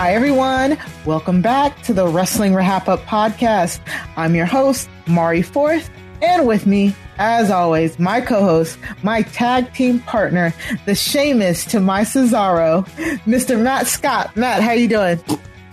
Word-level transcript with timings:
Hi, 0.00 0.14
everyone. 0.14 0.78
Welcome 1.04 1.42
back 1.42 1.82
to 1.82 1.92
the 1.92 2.08
Wrestling 2.08 2.52
RHAPup 2.52 3.04
podcast. 3.04 3.80
I'm 4.16 4.34
your 4.34 4.46
host, 4.46 4.88
Mari 5.06 5.42
Forth, 5.42 5.90
and 6.22 6.46
with 6.46 6.66
me, 6.66 6.96
as 7.18 7.50
always, 7.50 7.98
my 7.98 8.22
co-host, 8.22 8.78
my 9.02 9.20
tag 9.20 9.74
team 9.74 10.00
partner, 10.00 10.54
the 10.86 10.94
Sheamus 10.94 11.66
to 11.66 11.80
my 11.80 12.00
Cesaro, 12.00 12.88
Mr. 13.26 13.60
Matt 13.60 13.88
Scott. 13.88 14.34
Matt, 14.36 14.62
how 14.62 14.72
you 14.72 14.88
doing? 14.88 15.18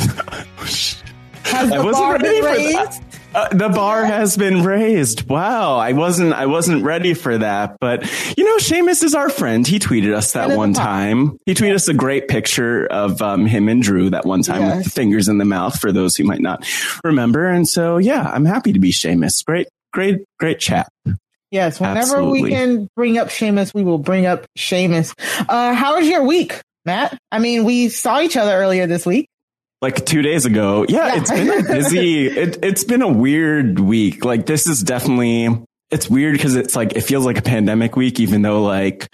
Has 1.44 1.70
the 1.70 1.90
bar 1.94 2.20
been 2.20 2.44
raised? 2.44 3.07
Uh, 3.38 3.50
the 3.50 3.70
bar 3.70 4.04
has 4.04 4.36
been 4.36 4.64
raised. 4.64 5.30
Wow, 5.30 5.76
I 5.76 5.94
wasn't 5.94 6.34
I 6.34 6.48
wasn't 6.48 6.84
ready 6.84 7.14
for 7.14 7.38
that, 7.38 7.78
but 7.80 8.04
you 8.36 8.44
know, 8.44 8.58
Sheamus 8.58 9.04
is 9.04 9.14
our 9.14 9.30
friend. 9.30 9.66
He 9.68 9.78
tweeted 9.78 10.12
us 10.12 10.32
that 10.32 10.58
one 10.58 10.74
time. 10.74 11.38
He 11.46 11.54
tweeted 11.54 11.76
us 11.76 11.88
a 11.88 11.94
great 11.94 12.28
picture 12.30 12.88
of 12.88 13.22
um, 13.22 13.46
him 13.46 13.70
and 13.70 13.84
Drew 13.84 14.10
that 14.10 14.26
one 14.26 14.42
time 14.42 14.62
yes. 14.62 14.78
with 14.78 14.86
the 14.86 14.90
fingers 14.90 15.28
in 15.28 15.38
the 15.38 15.46
mouth. 15.46 15.80
For 15.80 15.92
those 15.92 16.16
who 16.16 16.24
might 16.24 16.42
not 16.42 16.68
remember, 17.04 17.46
and 17.48 17.70
so 17.70 18.00
yeah, 18.00 18.28
I'm 18.28 18.44
happy 18.44 18.74
to 18.74 18.80
be 18.80 18.90
Sheamus. 18.90 19.44
Great, 19.44 19.68
great, 19.94 20.24
great 20.40 20.60
chat. 20.60 20.90
Yes, 21.52 21.80
whenever 21.80 22.00
Absolutely. 22.00 22.42
we 22.42 22.50
can 22.50 22.90
bring 22.96 23.20
up 23.20 23.30
Sheamus, 23.30 23.72
we 23.72 23.84
will 23.84 24.00
bring 24.00 24.26
up 24.26 24.48
Sheamus. 24.56 25.14
Uh, 25.48 25.76
how 25.76 25.98
was 25.98 26.08
your 26.08 26.24
week, 26.24 26.60
Matt? 26.86 27.16
I 27.32 27.38
mean, 27.38 27.66
we 27.66 27.90
saw 27.90 28.20
each 28.20 28.36
other 28.36 28.54
earlier 28.54 28.88
this 28.88 29.06
week 29.06 29.27
like 29.82 30.06
two 30.06 30.22
days 30.22 30.46
ago. 30.46 30.86
Yeah, 30.88 31.08
yeah. 31.08 31.16
it's 31.18 31.32
been 31.32 31.50
a 31.50 31.64
busy, 31.64 32.28
it, 32.38 32.60
it's 32.64 32.84
been 32.84 33.02
a 33.02 33.12
weird 33.12 33.80
week. 33.80 34.26
Like 34.26 34.46
this 34.46 34.68
is 34.68 34.84
definitely, 34.84 35.50
it's 35.92 36.10
weird 36.10 36.34
because 36.34 36.56
it's 36.56 36.76
like, 36.76 36.94
it 36.94 37.02
feels 37.02 37.26
like 37.26 37.38
a 37.38 37.44
pandemic 37.44 37.96
week, 37.96 38.20
even 38.20 38.42
though 38.42 38.64
like 38.64 39.08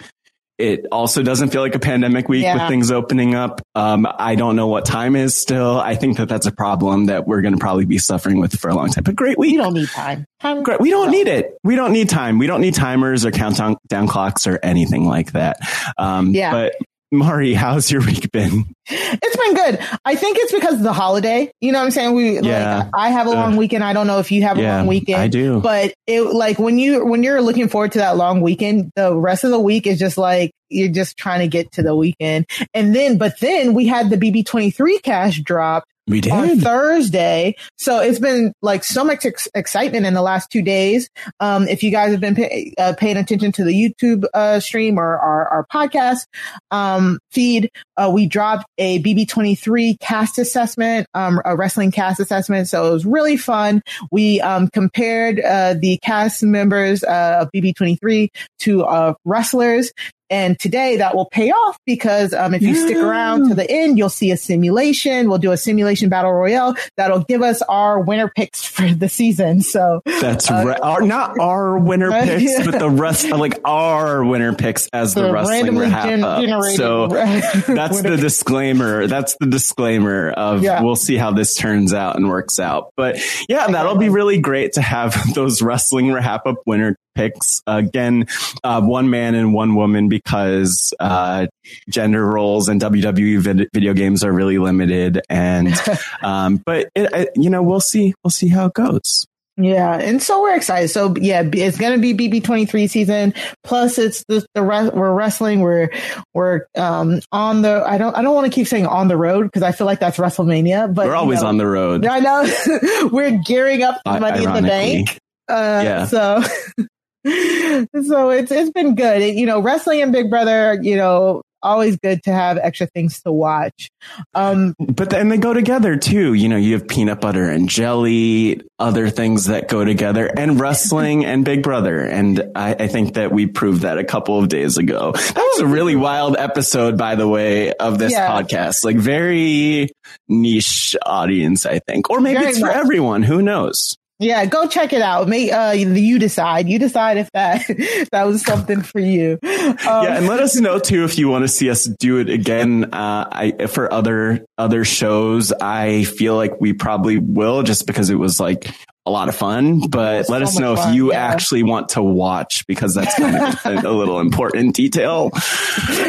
it 0.56 0.86
also 0.92 1.22
doesn't 1.22 1.50
feel 1.50 1.62
like 1.62 1.74
a 1.74 1.80
pandemic 1.80 2.28
week 2.28 2.44
yeah. 2.44 2.54
with 2.54 2.68
things 2.68 2.92
opening 2.92 3.34
up. 3.34 3.60
Um, 3.74 4.06
I 4.18 4.36
don't 4.36 4.54
know 4.54 4.68
what 4.68 4.84
time 4.84 5.16
is 5.16 5.34
still. 5.36 5.80
I 5.80 5.96
think 5.96 6.16
that 6.18 6.28
that's 6.28 6.46
a 6.46 6.52
problem 6.52 7.06
that 7.06 7.26
we're 7.26 7.40
going 7.42 7.54
to 7.54 7.58
probably 7.58 7.86
be 7.86 7.98
suffering 7.98 8.38
with 8.38 8.58
for 8.58 8.70
a 8.70 8.74
long 8.74 8.88
time, 8.88 9.02
but 9.02 9.16
great 9.16 9.36
week. 9.36 9.52
We 9.52 9.56
don't 9.56 9.74
need 9.74 9.88
time. 9.88 10.24
time 10.40 10.62
great. 10.62 10.80
We 10.80 10.90
don't 10.90 11.10
need 11.10 11.26
it. 11.26 11.58
We 11.64 11.74
don't 11.74 11.92
need 11.92 12.08
time. 12.08 12.38
We 12.38 12.46
don't 12.46 12.60
need 12.60 12.74
timers 12.74 13.26
or 13.26 13.32
countdown 13.32 13.76
down 13.88 14.06
clocks 14.06 14.46
or 14.46 14.60
anything 14.62 15.06
like 15.06 15.32
that. 15.32 15.58
Um, 15.98 16.30
yeah. 16.30 16.52
but 16.52 16.76
Mari, 17.14 17.54
how's 17.54 17.90
your 17.90 18.00
week 18.04 18.30
been? 18.32 18.64
It's 18.86 19.36
been 19.36 19.54
good. 19.54 19.98
I 20.04 20.14
think 20.14 20.36
it's 20.38 20.52
because 20.52 20.74
of 20.74 20.82
the 20.82 20.92
holiday. 20.92 21.50
You 21.60 21.72
know 21.72 21.78
what 21.78 21.86
I'm 21.86 21.90
saying? 21.90 22.14
We 22.14 22.40
yeah. 22.40 22.78
like 22.78 22.88
I 22.94 23.10
have 23.10 23.26
a 23.26 23.30
long 23.30 23.56
weekend. 23.56 23.82
I 23.82 23.92
don't 23.92 24.06
know 24.06 24.18
if 24.18 24.30
you 24.30 24.42
have 24.42 24.58
yeah, 24.58 24.76
a 24.76 24.78
long 24.78 24.86
weekend. 24.86 25.20
I 25.20 25.28
do. 25.28 25.60
But 25.60 25.94
it 26.06 26.22
like 26.22 26.58
when 26.58 26.78
you 26.78 27.04
when 27.04 27.22
you're 27.22 27.40
looking 27.40 27.68
forward 27.68 27.92
to 27.92 27.98
that 27.98 28.16
long 28.16 28.40
weekend, 28.40 28.90
the 28.96 29.16
rest 29.16 29.44
of 29.44 29.50
the 29.50 29.60
week 29.60 29.86
is 29.86 29.98
just 29.98 30.18
like 30.18 30.52
you're 30.68 30.92
just 30.92 31.16
trying 31.16 31.40
to 31.40 31.48
get 31.48 31.72
to 31.72 31.82
the 31.82 31.96
weekend. 31.96 32.46
And 32.74 32.94
then 32.94 33.16
but 33.16 33.40
then 33.40 33.74
we 33.74 33.86
had 33.86 34.10
the 34.10 34.16
BB23 34.16 35.02
cash 35.02 35.40
drop 35.40 35.84
we 36.06 36.20
did 36.20 36.32
on 36.32 36.58
Thursday. 36.58 37.56
So 37.78 38.00
it's 38.00 38.18
been 38.18 38.52
like 38.60 38.84
so 38.84 39.04
much 39.04 39.24
ex- 39.24 39.48
excitement 39.54 40.04
in 40.04 40.14
the 40.14 40.22
last 40.22 40.50
two 40.50 40.62
days. 40.62 41.08
Um, 41.40 41.66
if 41.66 41.82
you 41.82 41.90
guys 41.90 42.12
have 42.12 42.20
been 42.20 42.34
pay- 42.34 42.74
uh, 42.76 42.94
paying 42.98 43.16
attention 43.16 43.52
to 43.52 43.64
the 43.64 43.72
YouTube 43.72 44.24
uh, 44.34 44.60
stream 44.60 44.98
or 44.98 45.16
our, 45.16 45.48
our 45.48 45.66
podcast 45.72 46.26
um, 46.70 47.18
feed, 47.30 47.70
uh, 47.96 48.10
we 48.12 48.26
dropped 48.26 48.66
a 48.76 49.02
BB23 49.02 49.98
cast 50.00 50.38
assessment, 50.38 51.06
um, 51.14 51.40
a 51.44 51.56
wrestling 51.56 51.90
cast 51.90 52.20
assessment. 52.20 52.68
So 52.68 52.88
it 52.88 52.92
was 52.92 53.06
really 53.06 53.36
fun. 53.36 53.82
We 54.10 54.40
um, 54.40 54.68
compared 54.68 55.40
uh, 55.40 55.74
the 55.78 55.98
cast 55.98 56.42
members 56.42 57.02
uh, 57.02 57.38
of 57.40 57.50
BB23 57.52 58.28
to 58.60 58.84
uh, 58.84 59.14
wrestlers 59.24 59.92
and 60.30 60.58
today 60.58 60.96
that 60.96 61.14
will 61.14 61.26
pay 61.26 61.50
off 61.50 61.78
because 61.86 62.32
um, 62.32 62.54
if 62.54 62.62
you 62.62 62.74
yeah. 62.74 62.84
stick 62.86 62.96
around 62.96 63.48
to 63.48 63.54
the 63.54 63.70
end, 63.70 63.98
you'll 63.98 64.08
see 64.08 64.30
a 64.30 64.36
simulation. 64.36 65.28
We'll 65.28 65.38
do 65.38 65.52
a 65.52 65.56
simulation 65.56 66.08
battle 66.08 66.32
royale 66.32 66.74
that'll 66.96 67.24
give 67.24 67.42
us 67.42 67.62
our 67.62 68.00
winner 68.00 68.30
picks 68.34 68.64
for 68.74 68.88
the 68.88 69.08
season. 69.08 69.60
So 69.60 70.00
that's 70.04 70.50
uh, 70.50 70.62
right. 70.66 70.80
Our, 70.80 71.02
not 71.02 71.38
our 71.38 71.78
winner 71.78 72.10
picks, 72.24 72.64
but 72.64 72.78
the 72.78 72.90
rest, 72.90 73.28
like 73.28 73.60
our 73.64 74.24
winner 74.24 74.54
picks 74.54 74.88
as 74.92 75.14
the, 75.14 75.22
the 75.22 75.32
wrestling 75.32 75.78
wrap 75.78 76.04
gen- 76.04 76.24
up. 76.24 76.64
So 76.74 77.08
that's 77.66 78.02
the 78.02 78.16
disclaimer. 78.18 79.06
That's 79.06 79.36
the 79.38 79.46
disclaimer 79.46 80.30
of 80.30 80.62
yeah. 80.62 80.82
we'll 80.82 80.96
see 80.96 81.16
how 81.16 81.32
this 81.32 81.54
turns 81.54 81.92
out 81.92 82.16
and 82.16 82.28
works 82.28 82.58
out. 82.58 82.92
But 82.96 83.20
yeah, 83.48 83.66
that'll 83.66 83.98
be 83.98 84.08
really 84.08 84.40
great 84.40 84.74
to 84.74 84.82
have 84.82 85.34
those 85.34 85.60
wrestling 85.60 86.12
wrap 86.12 86.46
up 86.46 86.56
winner 86.66 86.96
picks. 87.14 87.60
Again, 87.66 88.26
uh, 88.62 88.80
one 88.80 89.10
man 89.10 89.34
and 89.34 89.54
one 89.54 89.74
woman 89.74 90.08
because 90.08 90.92
uh, 91.00 91.46
gender 91.88 92.26
roles 92.26 92.68
in 92.68 92.78
WWE 92.78 93.38
vid- 93.40 93.68
video 93.72 93.94
games 93.94 94.24
are 94.24 94.32
really 94.32 94.58
limited. 94.58 95.20
And 95.28 95.74
um, 96.22 96.62
but 96.64 96.88
it, 96.94 97.12
it, 97.12 97.30
you 97.36 97.50
know, 97.50 97.62
we'll 97.62 97.80
see. 97.80 98.14
We'll 98.22 98.30
see 98.30 98.48
how 98.48 98.66
it 98.66 98.74
goes. 98.74 99.26
Yeah, 99.56 99.94
and 99.96 100.20
so 100.20 100.42
we're 100.42 100.56
excited. 100.56 100.88
So 100.88 101.14
yeah, 101.16 101.44
it's 101.52 101.78
gonna 101.78 101.98
be 101.98 102.12
BB23 102.12 102.90
season. 102.90 103.34
Plus, 103.62 103.98
it's 103.98 104.24
the, 104.24 104.44
the 104.54 104.62
re- 104.62 104.88
we're 104.88 105.14
wrestling. 105.14 105.60
We're 105.60 105.90
we're 106.32 106.66
um 106.76 107.20
on 107.30 107.62
the. 107.62 107.84
I 107.86 107.96
don't 107.96 108.16
I 108.16 108.22
don't 108.22 108.34
want 108.34 108.46
to 108.46 108.52
keep 108.52 108.66
saying 108.66 108.86
on 108.86 109.06
the 109.06 109.16
road 109.16 109.44
because 109.44 109.62
I 109.62 109.70
feel 109.70 109.86
like 109.86 110.00
that's 110.00 110.16
WrestleMania. 110.16 110.92
But 110.92 111.06
we're 111.06 111.14
always 111.14 111.40
know, 111.40 111.48
on 111.48 111.58
the 111.58 111.68
road. 111.68 112.04
I 112.04 112.18
know 112.18 113.08
we're 113.12 113.38
gearing 113.44 113.84
up 113.84 114.00
for 114.04 114.18
Money 114.18 114.44
in 114.44 114.52
the 114.52 114.62
Bank. 114.62 115.18
Uh, 115.48 115.82
yeah. 115.84 116.06
So 116.06 116.42
so 117.24 118.30
it's 118.30 118.50
it's 118.50 118.70
been 118.70 118.94
good. 118.94 119.22
It, 119.22 119.34
you 119.36 119.46
know, 119.46 119.60
wrestling 119.60 120.02
and 120.02 120.12
Big 120.12 120.28
Brother, 120.28 120.78
you 120.82 120.96
know, 120.96 121.42
always 121.64 121.96
good 121.96 122.22
to 122.24 122.32
have 122.32 122.58
extra 122.58 122.86
things 122.86 123.22
to 123.22 123.32
watch. 123.32 123.90
Um, 124.34 124.74
but 124.78 125.10
then 125.10 125.30
they 125.30 125.38
go 125.38 125.54
together 125.54 125.96
too. 125.96 126.34
You 126.34 126.48
know, 126.48 126.56
you 126.56 126.74
have 126.74 126.86
peanut 126.86 127.20
butter 127.20 127.48
and 127.48 127.68
jelly, 127.68 128.60
other 128.78 129.08
things 129.08 129.46
that 129.46 129.68
go 129.68 129.84
together, 129.84 130.26
and 130.26 130.60
wrestling 130.60 131.24
and 131.24 131.44
Big 131.44 131.62
Brother. 131.62 132.00
And 132.00 132.52
I, 132.54 132.74
I, 132.74 132.88
think 132.88 133.14
that 133.14 133.32
we 133.32 133.46
proved 133.46 133.82
that 133.82 133.98
a 133.98 134.04
couple 134.04 134.38
of 134.38 134.48
days 134.48 134.76
ago. 134.76 135.12
That 135.34 135.50
was 135.54 135.60
a 135.60 135.66
really 135.66 135.96
wild 135.96 136.36
episode, 136.36 136.98
by 136.98 137.14
the 137.14 137.26
way, 137.26 137.72
of 137.72 137.98
this 137.98 138.12
yeah. 138.12 138.30
podcast. 138.30 138.84
Like 138.84 138.96
very 138.96 139.90
niche 140.28 140.94
audience, 141.04 141.64
I 141.64 141.78
think, 141.78 142.10
or 142.10 142.20
maybe 142.20 142.38
very 142.38 142.50
it's 142.50 142.60
for 142.60 142.66
much. 142.66 142.76
everyone. 142.76 143.22
Who 143.22 143.40
knows? 143.40 143.96
Yeah, 144.20 144.46
go 144.46 144.68
check 144.68 144.92
it 144.92 145.02
out. 145.02 145.28
May 145.28 145.50
uh, 145.50 145.72
you 145.72 146.18
decide. 146.18 146.68
You 146.68 146.78
decide 146.78 147.16
if 147.16 147.30
that 147.32 147.62
that 148.12 148.24
was 148.26 148.42
something 148.42 148.82
for 148.82 149.00
you. 149.00 149.38
Um, 149.42 149.76
yeah, 149.86 150.16
and 150.16 150.28
let 150.28 150.40
us 150.40 150.54
know 150.56 150.78
too 150.78 151.04
if 151.04 151.18
you 151.18 151.28
want 151.28 151.42
to 151.42 151.48
see 151.48 151.68
us 151.68 151.84
do 151.84 152.18
it 152.18 152.28
again. 152.28 152.84
Uh, 152.92 153.28
I 153.30 153.66
for 153.66 153.92
other 153.92 154.44
other 154.56 154.84
shows. 154.84 155.52
I 155.52 156.04
feel 156.04 156.36
like 156.36 156.60
we 156.60 156.74
probably 156.74 157.18
will, 157.18 157.64
just 157.64 157.86
because 157.86 158.08
it 158.08 158.14
was 158.14 158.38
like 158.38 158.70
a 159.06 159.10
lot 159.10 159.28
of 159.28 159.34
fun, 159.34 159.80
but 159.88 160.28
let 160.28 160.38
so 160.38 160.44
us 160.44 160.58
know 160.58 160.74
if 160.74 160.94
you 160.94 161.12
yeah. 161.12 161.24
actually 161.24 161.62
want 161.62 161.90
to 161.90 162.02
watch 162.02 162.66
because 162.66 162.94
that's 162.94 163.14
kind 163.16 163.36
of 163.36 163.66
a, 163.84 163.88
a, 163.88 163.92
little 163.92 164.20
important 164.24 164.74
detail. 164.74 165.30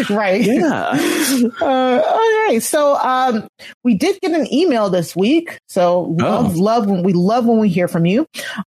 Right. 0.09 0.43
Yeah. 0.43 0.99
Uh, 1.61 2.01
all 2.01 2.45
right. 2.47 2.59
So, 2.61 2.95
um, 2.95 3.47
we 3.83 3.95
did 3.95 4.19
get 4.21 4.31
an 4.31 4.51
email 4.53 4.89
this 4.89 5.15
week. 5.15 5.59
So 5.67 6.01
love, 6.03 6.55
oh. 6.55 6.59
love 6.59 6.85
when 6.87 7.03
we 7.03 7.13
love 7.13 7.45
when 7.45 7.59
we 7.59 7.69
hear 7.69 7.87
from 7.87 8.05
you. 8.05 8.25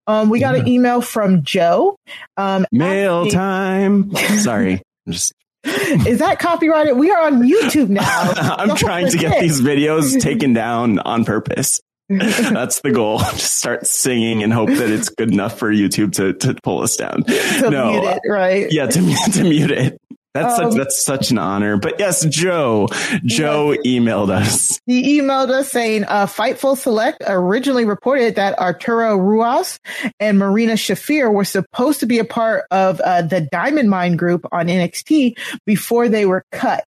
Um, 0.06 0.30
we 0.30 0.40
got 0.40 0.54
yeah. 0.54 0.62
an 0.62 0.68
email 0.68 1.00
from 1.00 1.42
Joe. 1.42 1.96
Um, 2.36 2.66
mail 2.72 3.26
asking- 3.26 3.32
time. 3.32 4.16
Sorry. 4.38 4.82
I'm 5.06 5.12
just 5.12 5.32
is 5.66 6.18
that 6.20 6.38
copyrighted? 6.38 6.96
We 6.96 7.10
are 7.10 7.26
on 7.26 7.42
YouTube 7.42 7.88
now. 7.88 8.32
I'm 8.36 8.76
trying 8.76 9.10
to 9.10 9.18
get 9.18 9.40
these 9.40 9.60
videos 9.60 10.20
taken 10.20 10.52
down 10.52 10.98
on 11.00 11.24
purpose. 11.24 11.80
That's 12.08 12.80
the 12.82 12.92
goal. 12.92 13.18
Just 13.32 13.56
start 13.56 13.86
singing 13.86 14.42
and 14.42 14.52
hope 14.52 14.68
that 14.68 14.90
it's 14.90 15.08
good 15.08 15.32
enough 15.32 15.58
for 15.58 15.72
YouTube 15.72 16.12
to, 16.14 16.34
to 16.34 16.54
pull 16.62 16.82
us 16.82 16.96
down. 16.96 17.24
To 17.56 17.70
no, 17.70 17.90
mute 17.90 18.04
it, 18.04 18.20
right? 18.28 18.66
Yeah, 18.70 18.86
to, 18.86 19.14
to 19.32 19.42
mute 19.42 19.70
it. 19.70 20.00
That's 20.34 20.58
um, 20.58 20.72
such, 20.72 20.78
that's 20.78 21.04
such 21.04 21.30
an 21.30 21.38
honor. 21.38 21.78
But 21.78 21.98
yes, 21.98 22.24
Joe, 22.26 22.88
Joe 23.24 23.72
yes. 23.72 23.80
emailed 23.86 24.30
us. 24.30 24.80
He 24.84 25.18
emailed 25.20 25.48
us 25.48 25.70
saying, 25.70 26.04
uh, 26.04 26.26
Fightful 26.26 26.76
Select 26.76 27.22
originally 27.26 27.86
reported 27.86 28.34
that 28.34 28.58
Arturo 28.58 29.16
Ruas 29.16 29.78
and 30.20 30.38
Marina 30.38 30.74
Shafir 30.74 31.32
were 31.32 31.44
supposed 31.44 32.00
to 32.00 32.06
be 32.06 32.18
a 32.18 32.24
part 32.24 32.64
of 32.70 33.00
uh, 33.00 33.22
the 33.22 33.40
Diamond 33.40 33.88
Mine 33.88 34.16
group 34.16 34.46
on 34.52 34.66
NXT 34.66 35.38
before 35.64 36.08
they 36.08 36.26
were 36.26 36.44
cut. 36.52 36.84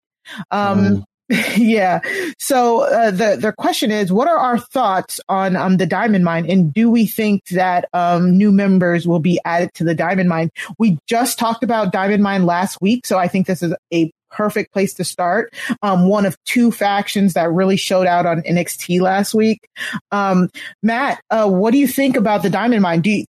Um, 0.51 0.79
um 0.79 1.05
yeah. 1.55 1.99
So 2.39 2.81
uh, 2.81 3.11
the 3.11 3.37
the 3.39 3.53
question 3.53 3.91
is, 3.91 4.11
what 4.11 4.27
are 4.27 4.37
our 4.37 4.57
thoughts 4.57 5.21
on 5.29 5.55
um, 5.55 5.77
the 5.77 5.85
Diamond 5.85 6.25
Mine, 6.25 6.49
and 6.49 6.73
do 6.73 6.89
we 6.89 7.05
think 7.05 7.45
that 7.49 7.87
um, 7.93 8.35
new 8.35 8.51
members 8.51 9.07
will 9.07 9.19
be 9.19 9.39
added 9.45 9.71
to 9.75 9.83
the 9.83 9.93
Diamond 9.93 10.27
Mine? 10.27 10.49
We 10.79 10.97
just 11.05 11.37
talked 11.37 11.63
about 11.63 11.91
Diamond 11.91 12.23
Mine 12.23 12.47
last 12.47 12.81
week, 12.81 13.05
so 13.05 13.19
I 13.19 13.27
think 13.27 13.45
this 13.45 13.61
is 13.61 13.75
a 13.93 14.11
perfect 14.31 14.73
place 14.73 14.95
to 14.95 15.03
start. 15.03 15.53
Um, 15.83 16.07
one 16.07 16.25
of 16.25 16.35
two 16.45 16.71
factions 16.71 17.33
that 17.33 17.51
really 17.51 17.77
showed 17.77 18.07
out 18.07 18.25
on 18.25 18.41
NXT 18.41 18.99
last 18.99 19.35
week. 19.35 19.69
Um, 20.11 20.49
Matt, 20.81 21.21
uh, 21.29 21.47
what 21.47 21.71
do 21.71 21.77
you 21.77 21.87
think 21.87 22.17
about 22.17 22.41
the 22.41 22.49
Diamond 22.49 22.81
Mine? 22.81 23.01
Do 23.01 23.11
you, 23.11 23.25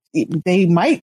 they 0.46 0.68
might 0.68 1.02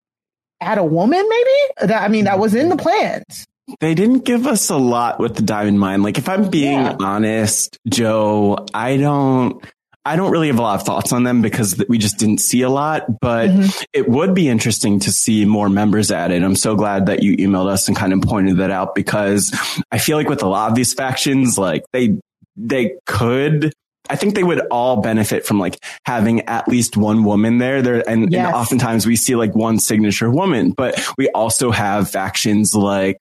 add 0.60 0.78
a 0.78 0.84
woman? 0.84 1.24
Maybe. 1.28 1.92
I 1.92 2.06
mean, 2.06 2.26
that 2.26 2.38
was 2.38 2.54
in 2.54 2.68
the 2.68 2.76
plans 2.76 3.46
they 3.80 3.94
didn't 3.94 4.24
give 4.24 4.46
us 4.46 4.70
a 4.70 4.76
lot 4.76 5.18
with 5.18 5.36
the 5.36 5.42
diamond 5.42 5.80
mine. 5.80 6.02
Like 6.02 6.18
if 6.18 6.28
I'm 6.28 6.50
being 6.50 6.82
yeah. 6.82 6.96
honest, 7.00 7.78
Joe, 7.88 8.66
I 8.74 8.96
don't 8.96 9.64
I 10.06 10.16
don't 10.16 10.30
really 10.30 10.48
have 10.48 10.58
a 10.58 10.62
lot 10.62 10.78
of 10.78 10.86
thoughts 10.86 11.12
on 11.12 11.22
them 11.22 11.40
because 11.40 11.82
we 11.88 11.96
just 11.96 12.18
didn't 12.18 12.38
see 12.38 12.60
a 12.60 12.68
lot, 12.68 13.20
but 13.20 13.48
mm-hmm. 13.48 13.82
it 13.94 14.06
would 14.06 14.34
be 14.34 14.48
interesting 14.48 15.00
to 15.00 15.10
see 15.10 15.46
more 15.46 15.70
members 15.70 16.10
added. 16.10 16.42
I'm 16.42 16.56
so 16.56 16.76
glad 16.76 17.06
that 17.06 17.22
you 17.22 17.36
emailed 17.38 17.68
us 17.68 17.88
and 17.88 17.96
kind 17.96 18.12
of 18.12 18.20
pointed 18.20 18.58
that 18.58 18.70
out 18.70 18.94
because 18.94 19.56
I 19.90 19.96
feel 19.98 20.18
like 20.18 20.28
with 20.28 20.42
a 20.42 20.46
lot 20.46 20.68
of 20.68 20.76
these 20.76 20.92
factions, 20.92 21.56
like 21.56 21.84
they, 21.92 22.18
they 22.56 22.96
could 23.06 23.72
I 24.10 24.16
think 24.16 24.34
they 24.34 24.44
would 24.44 24.60
all 24.70 25.00
benefit 25.00 25.46
from 25.46 25.58
like 25.58 25.82
having 26.04 26.42
at 26.42 26.68
least 26.68 26.96
one 26.96 27.24
woman 27.24 27.56
there. 27.56 27.80
There 27.80 28.06
and, 28.06 28.30
yes. 28.30 28.46
and, 28.46 28.54
oftentimes 28.54 29.06
we 29.06 29.16
see 29.16 29.34
like 29.34 29.54
one 29.54 29.78
signature 29.78 30.30
woman, 30.30 30.72
but 30.72 31.02
we 31.16 31.30
also 31.30 31.70
have 31.70 32.10
factions 32.10 32.74
like 32.74 33.18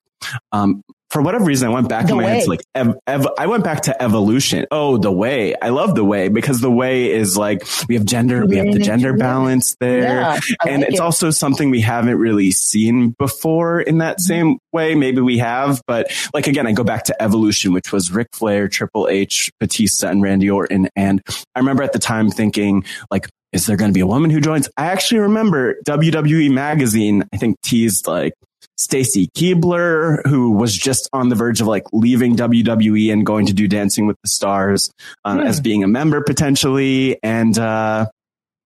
um, 0.51 0.83
for 1.13 1.21
whatever 1.21 1.45
reason, 1.45 1.69
I 1.69 1.71
went 1.71 1.87
back 1.87 2.07
the 2.07 2.13
in 2.13 2.17
my 2.17 2.23
way. 2.23 2.29
head 2.31 2.43
to 2.45 2.49
like, 2.49 2.63
ev- 2.73 2.97
ev- 3.05 3.27
I 3.37 3.45
went 3.45 3.63
back 3.63 3.81
to 3.83 4.01
evolution. 4.01 4.65
Oh, 4.71 4.97
the 4.97 5.11
way. 5.11 5.53
I 5.61 5.69
love 5.69 5.93
the 5.93 6.03
way 6.03 6.27
because 6.27 6.59
the 6.59 6.71
way 6.71 7.11
is 7.11 7.37
like, 7.37 7.61
we 7.87 7.93
have 7.93 8.03
gender, 8.03 8.47
we 8.47 8.57
have 8.57 8.73
the 8.73 8.79
gender 8.79 9.13
balance 9.13 9.75
there. 9.79 10.01
Yeah, 10.01 10.39
and 10.65 10.81
like 10.81 10.89
it's 10.89 10.99
it. 10.99 11.03
also 11.03 11.29
something 11.29 11.69
we 11.69 11.81
haven't 11.81 12.17
really 12.17 12.49
seen 12.49 13.11
before 13.19 13.79
in 13.79 13.99
that 13.99 14.17
mm-hmm. 14.17 14.27
same 14.27 14.57
way. 14.71 14.95
Maybe 14.95 15.21
we 15.21 15.37
have, 15.37 15.83
but 15.85 16.11
like 16.33 16.47
again, 16.47 16.65
I 16.65 16.71
go 16.71 16.83
back 16.83 17.03
to 17.03 17.21
evolution, 17.21 17.73
which 17.73 17.91
was 17.91 18.11
Ric 18.11 18.29
Flair, 18.33 18.67
Triple 18.67 19.07
H, 19.07 19.51
Batista, 19.59 20.07
and 20.07 20.23
Randy 20.23 20.49
Orton. 20.49 20.89
And 20.95 21.21
I 21.53 21.59
remember 21.59 21.83
at 21.83 21.93
the 21.93 21.99
time 21.99 22.31
thinking 22.31 22.85
like, 23.11 23.27
is 23.51 23.67
there 23.67 23.77
going 23.77 23.91
to 23.91 23.93
be 23.93 23.99
a 23.99 24.07
woman 24.07 24.31
who 24.31 24.41
joins? 24.41 24.67
I 24.77 24.87
actually 24.87 25.19
remember 25.19 25.75
WWE 25.85 26.51
magazine, 26.51 27.23
I 27.31 27.37
think 27.37 27.61
teased 27.61 28.07
like 28.07 28.33
Stacy 28.77 29.27
Keibler, 29.35 30.25
who 30.27 30.51
was 30.51 30.75
just 30.75 31.09
on 31.13 31.29
the 31.29 31.35
verge 31.35 31.61
of 31.61 31.67
like 31.67 31.83
leaving 31.91 32.35
WWE 32.35 33.11
and 33.11 33.25
going 33.25 33.45
to 33.47 33.53
do 33.53 33.67
Dancing 33.67 34.07
with 34.07 34.17
the 34.23 34.29
Stars 34.29 34.91
um, 35.25 35.39
yeah. 35.39 35.45
as 35.45 35.61
being 35.61 35.83
a 35.83 35.87
member 35.87 36.21
potentially. 36.21 37.17
And, 37.23 37.57
uh, 37.57 38.07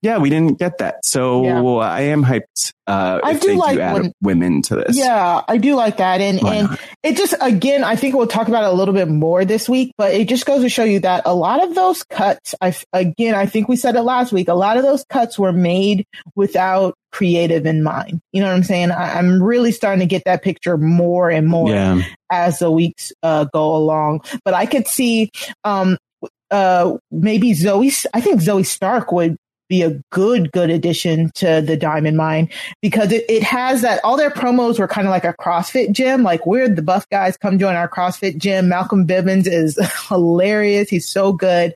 yeah, 0.08 0.20
we 0.20 0.30
didn't 0.30 0.58
get 0.58 0.78
that. 0.78 1.04
So 1.04 1.44
yeah. 1.44 1.62
I 1.62 2.02
am 2.04 2.24
hyped. 2.24 2.72
Uh, 2.88 3.20
I 3.22 3.34
do 3.34 3.56
like 3.56 3.76
do 3.76 3.82
when, 3.82 4.14
women 4.22 4.62
to 4.62 4.76
this. 4.76 4.98
Yeah, 4.98 5.42
I 5.46 5.58
do 5.58 5.76
like 5.76 5.98
that. 5.98 6.22
And, 6.22 6.40
Why 6.40 6.56
and 6.56 6.70
not? 6.70 6.80
it 7.04 7.18
just, 7.18 7.36
again, 7.42 7.84
I 7.84 7.98
think 7.98 8.16
we'll 8.16 8.26
talk 8.26 8.48
about 8.48 8.64
it 8.64 8.70
a 8.70 8.72
little 8.72 8.94
bit 8.94 9.10
more 9.10 9.44
this 9.44 9.68
week, 9.68 9.92
but 9.98 10.14
it 10.14 10.30
just 10.30 10.46
goes 10.46 10.62
to 10.62 10.70
show 10.70 10.86
you 10.86 11.02
that 11.02 11.24
a 11.26 11.36
lot 11.36 11.62
of 11.62 11.76
those 11.76 12.04
cuts, 12.06 12.56
I, 12.62 12.74
again, 12.94 13.36
I 13.36 13.48
think 13.48 13.68
we 13.68 13.76
said 13.76 13.98
it 13.98 14.04
last 14.04 14.32
week, 14.32 14.48
a 14.48 14.54
lot 14.54 14.78
of 14.78 14.84
those 14.84 15.04
cuts 15.10 15.38
were 15.38 15.52
made 15.52 16.06
without 16.36 16.96
creative 17.12 17.66
in 17.66 17.84
mind. 17.84 18.22
You 18.32 18.42
know 18.42 18.48
what 18.48 18.56
I'm 18.56 18.64
saying? 18.64 18.92
I, 18.92 19.20
am 19.20 19.44
really 19.44 19.74
starting 19.74 20.00
to 20.00 20.06
get 20.06 20.24
that 20.24 20.42
picture 20.42 20.78
more 20.78 21.30
and 21.30 21.48
more 21.48 21.70
yeah. 21.70 22.02
as 22.32 22.60
the 22.60 22.72
weeks 22.72 23.12
uh, 23.24 23.44
go 23.52 23.76
along. 23.76 24.22
But 24.46 24.54
I 24.54 24.68
could 24.68 24.88
see, 24.88 25.32
um, 25.66 25.98
uh, 26.50 26.96
maybe 27.12 27.54
Zoe, 27.54 27.92
I 28.14 28.22
think 28.22 28.40
Zoe 28.40 28.64
Stark 28.64 29.12
would 29.12 29.36
be 29.68 29.82
a 29.82 30.00
good, 30.12 30.52
good 30.52 30.70
addition 30.70 31.32
to 31.36 31.62
the 31.62 31.78
Diamond 31.78 32.18
Mine 32.18 32.50
because 32.82 33.12
it, 33.12 33.26
it 33.30 33.44
has 33.44 33.82
that 33.82 34.00
all 34.04 34.18
their 34.18 34.30
promos 34.30 34.80
were 34.80 34.88
kind 34.88 35.08
of 35.08 35.12
like 35.12 35.26
a 35.26 35.34
CrossFit 35.34 35.92
gym. 35.92 36.24
Like 36.24 36.46
we're 36.46 36.70
the 36.70 36.82
buff 36.82 37.08
guys 37.10 37.38
come 37.38 37.60
join 37.60 37.76
our 37.76 37.90
CrossFit 37.90 38.38
gym. 38.38 38.70
Malcolm 38.70 39.08
Bivens 39.08 39.48
is 39.48 39.78
hilarious. 40.08 40.90
He's 40.90 41.08
so 41.08 41.34
good. 41.34 41.76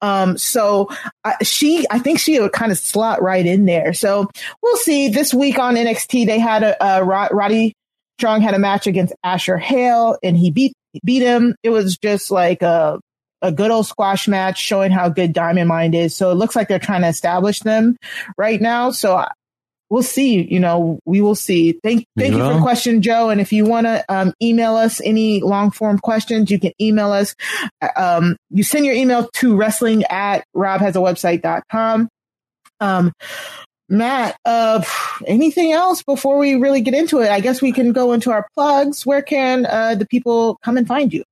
Um, 0.00 0.38
so 0.38 0.88
I, 1.24 1.34
she, 1.42 1.86
I 1.90 1.98
think 1.98 2.18
she 2.18 2.38
would 2.40 2.52
kind 2.52 2.72
of 2.72 2.78
slot 2.78 3.22
right 3.22 3.44
in 3.44 3.64
there. 3.64 3.92
So 3.92 4.30
we'll 4.62 4.76
see 4.76 5.08
this 5.08 5.34
week 5.34 5.58
on 5.58 5.74
NXT. 5.74 6.26
They 6.26 6.38
had 6.38 6.62
a, 6.62 6.84
a 6.84 7.04
Roddy 7.04 7.74
Strong 8.18 8.42
had 8.42 8.54
a 8.54 8.58
match 8.58 8.86
against 8.86 9.14
Asher 9.24 9.56
Hale 9.56 10.16
and 10.22 10.36
he 10.36 10.50
beat, 10.50 10.74
beat 11.04 11.22
him. 11.22 11.56
It 11.62 11.70
was 11.70 11.96
just 11.98 12.30
like 12.30 12.62
a, 12.62 13.00
a 13.42 13.52
good 13.52 13.70
old 13.70 13.86
squash 13.86 14.28
match 14.28 14.58
showing 14.58 14.92
how 14.92 15.08
good 15.08 15.32
Diamond 15.32 15.68
Mine 15.68 15.94
is. 15.94 16.16
So 16.16 16.30
it 16.30 16.34
looks 16.34 16.56
like 16.56 16.68
they're 16.68 16.78
trying 16.78 17.02
to 17.02 17.08
establish 17.08 17.60
them 17.60 17.96
right 18.38 18.60
now. 18.60 18.92
So 18.92 19.24
we'll 19.90 20.02
see. 20.02 20.42
You 20.42 20.58
know, 20.58 20.98
we 21.04 21.20
will 21.20 21.34
see. 21.34 21.72
Thank, 21.82 22.06
thank 22.16 22.32
you, 22.32 22.38
you 22.38 22.44
for 22.44 22.54
the 22.54 22.62
question, 22.62 23.02
Joe. 23.02 23.28
And 23.28 23.40
if 23.40 23.52
you 23.52 23.66
want 23.66 23.86
to 23.86 24.04
um, 24.08 24.32
email 24.42 24.76
us 24.76 25.00
any 25.02 25.40
long 25.40 25.70
form 25.70 25.98
questions, 25.98 26.50
you 26.50 26.58
can 26.58 26.72
email 26.80 27.12
us. 27.12 27.34
Um, 27.96 28.36
you 28.50 28.64
send 28.64 28.86
your 28.86 28.94
email 28.94 29.28
to 29.34 29.54
wrestling 29.54 30.04
at 30.04 30.44
robhasawebsite.com. 30.56 32.08
Um, 32.80 33.12
Matt, 33.88 34.36
uh, 34.46 34.82
anything 35.26 35.72
else 35.72 36.02
before 36.02 36.38
we 36.38 36.54
really 36.54 36.80
get 36.80 36.94
into 36.94 37.20
it? 37.20 37.30
I 37.30 37.40
guess 37.40 37.60
we 37.60 37.72
can 37.72 37.92
go 37.92 38.12
into 38.12 38.30
our 38.30 38.48
plugs. 38.54 39.04
Where 39.04 39.20
can 39.20 39.66
uh, 39.66 39.96
the 39.96 40.06
people 40.06 40.58
come 40.64 40.78
and 40.78 40.88
find 40.88 41.12
you? 41.12 41.24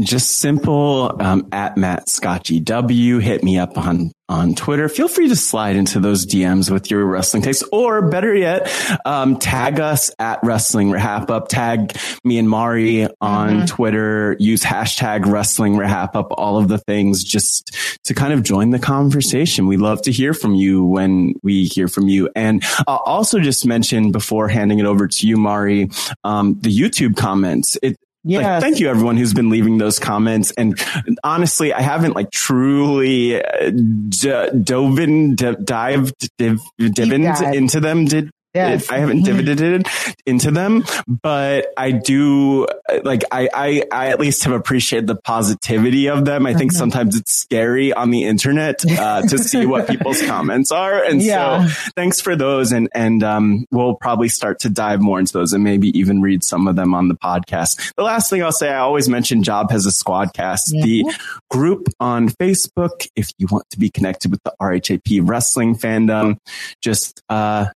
Just 0.00 0.32
simple 0.40 1.16
um, 1.20 1.48
at 1.52 1.78
Matt 1.78 2.10
Scott 2.10 2.44
GW. 2.44 3.22
Hit 3.22 3.42
me 3.42 3.58
up 3.58 3.78
on 3.78 4.12
on 4.28 4.54
Twitter. 4.54 4.88
Feel 4.88 5.08
free 5.08 5.28
to 5.28 5.36
slide 5.36 5.76
into 5.76 6.00
those 6.00 6.26
DMs 6.26 6.70
with 6.70 6.90
your 6.90 7.06
wrestling 7.06 7.42
takes, 7.42 7.62
or 7.72 8.08
better 8.08 8.34
yet, 8.34 8.70
um, 9.04 9.38
tag 9.38 9.78
us 9.78 10.10
at 10.18 10.40
Wrestling 10.42 10.90
RHAPup. 10.90 11.48
Tag 11.48 11.96
me 12.24 12.38
and 12.38 12.48
Mari 12.48 13.06
on 13.20 13.50
mm-hmm. 13.50 13.64
Twitter. 13.66 14.36
Use 14.38 14.62
hashtag 14.62 15.24
Wrestling 15.26 15.74
RHAPup. 15.74 16.26
All 16.32 16.58
of 16.58 16.68
the 16.68 16.78
things 16.78 17.22
just 17.22 17.74
to 18.04 18.14
kind 18.14 18.32
of 18.32 18.42
join 18.42 18.70
the 18.70 18.78
conversation. 18.78 19.66
We 19.66 19.76
love 19.76 20.02
to 20.02 20.12
hear 20.12 20.34
from 20.34 20.54
you 20.54 20.84
when 20.84 21.34
we 21.42 21.64
hear 21.64 21.88
from 21.88 22.08
you. 22.08 22.28
And 22.34 22.64
I'll 22.86 23.02
also 23.06 23.38
just 23.40 23.64
mention 23.64 24.12
before 24.12 24.48
handing 24.48 24.78
it 24.78 24.86
over 24.86 25.08
to 25.08 25.26
you, 25.26 25.36
Mari, 25.36 25.88
um, 26.24 26.58
the 26.60 26.76
YouTube 26.76 27.16
comments. 27.16 27.78
It, 27.82 27.96
yeah. 28.26 28.54
Like, 28.54 28.62
thank 28.62 28.80
you 28.80 28.88
everyone 28.88 29.16
who's 29.16 29.32
been 29.34 29.50
leaving 29.50 29.78
those 29.78 29.98
comments. 29.98 30.50
And 30.52 30.78
honestly, 31.22 31.72
I 31.72 31.80
haven't 31.80 32.14
like 32.14 32.30
truly 32.30 33.42
uh, 33.42 33.70
d- 33.70 34.48
dove 34.62 34.98
in, 34.98 35.34
d- 35.36 35.54
dived, 35.62 36.28
div- 36.36 36.60
dived 36.78 37.54
into 37.54 37.80
them. 37.80 38.04
Did 38.06 38.30
Yes. 38.56 38.90
I 38.90 38.98
haven't 38.98 39.24
divided 39.24 39.60
it 39.60 39.86
into 40.24 40.50
them, 40.50 40.84
but 41.22 41.72
I 41.76 41.92
do 41.92 42.66
like 43.04 43.22
I, 43.30 43.48
I 43.52 43.82
I 43.92 44.08
at 44.08 44.20
least 44.20 44.44
have 44.44 44.54
appreciated 44.54 45.06
the 45.06 45.16
positivity 45.16 46.08
of 46.08 46.24
them. 46.24 46.46
I 46.46 46.54
think 46.54 46.72
mm-hmm. 46.72 46.78
sometimes 46.78 47.16
it's 47.16 47.32
scary 47.32 47.92
on 47.92 48.10
the 48.10 48.24
internet 48.24 48.84
uh, 48.98 49.22
to 49.22 49.38
see 49.50 49.66
what 49.66 49.88
people's 49.88 50.22
comments 50.22 50.72
are, 50.72 51.02
and 51.02 51.22
yeah. 51.22 51.66
so 51.66 51.90
thanks 51.96 52.20
for 52.20 52.34
those. 52.34 52.72
And 52.72 52.88
and 52.94 53.22
um, 53.22 53.66
we'll 53.70 53.94
probably 53.94 54.28
start 54.28 54.60
to 54.60 54.70
dive 54.70 55.00
more 55.00 55.18
into 55.18 55.32
those, 55.32 55.52
and 55.52 55.62
maybe 55.62 55.96
even 55.98 56.22
read 56.22 56.42
some 56.42 56.66
of 56.66 56.76
them 56.76 56.94
on 56.94 57.08
the 57.08 57.14
podcast. 57.14 57.92
The 57.96 58.02
last 58.02 58.30
thing 58.30 58.42
I'll 58.42 58.52
say, 58.52 58.70
I 58.70 58.78
always 58.78 59.08
mention 59.08 59.42
Rob 59.42 59.70
Has 59.70 59.86
a 59.86 59.90
Squadcast, 59.90 60.70
yeah. 60.70 60.84
the 60.84 61.14
group 61.50 61.88
on 62.00 62.28
Facebook. 62.28 63.08
If 63.14 63.30
you 63.38 63.46
want 63.50 63.68
to 63.70 63.78
be 63.78 63.90
connected 63.90 64.30
with 64.30 64.42
the 64.44 64.54
RHAP 64.60 65.28
wrestling 65.28 65.76
fandom, 65.76 66.38
just 66.82 67.22
uh, 67.28 67.66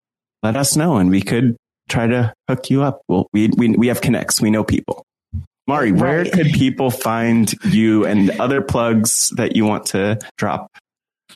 let 0.42 0.56
us 0.56 0.76
know 0.76 0.96
and 0.96 1.10
we 1.10 1.22
could 1.22 1.56
try 1.88 2.06
to 2.06 2.32
hook 2.48 2.70
you 2.70 2.82
up. 2.82 3.02
Well, 3.08 3.28
we, 3.32 3.48
we, 3.56 3.70
we 3.70 3.88
have 3.88 4.00
connects. 4.00 4.40
We 4.40 4.50
know 4.50 4.64
people. 4.64 5.04
Mari, 5.66 5.92
where 5.92 6.22
right. 6.22 6.32
could 6.32 6.52
people 6.52 6.90
find 6.90 7.52
you 7.64 8.04
and 8.04 8.30
other 8.40 8.60
plugs 8.60 9.30
that 9.36 9.54
you 9.54 9.64
want 9.64 9.86
to 9.86 10.18
drop? 10.36 10.68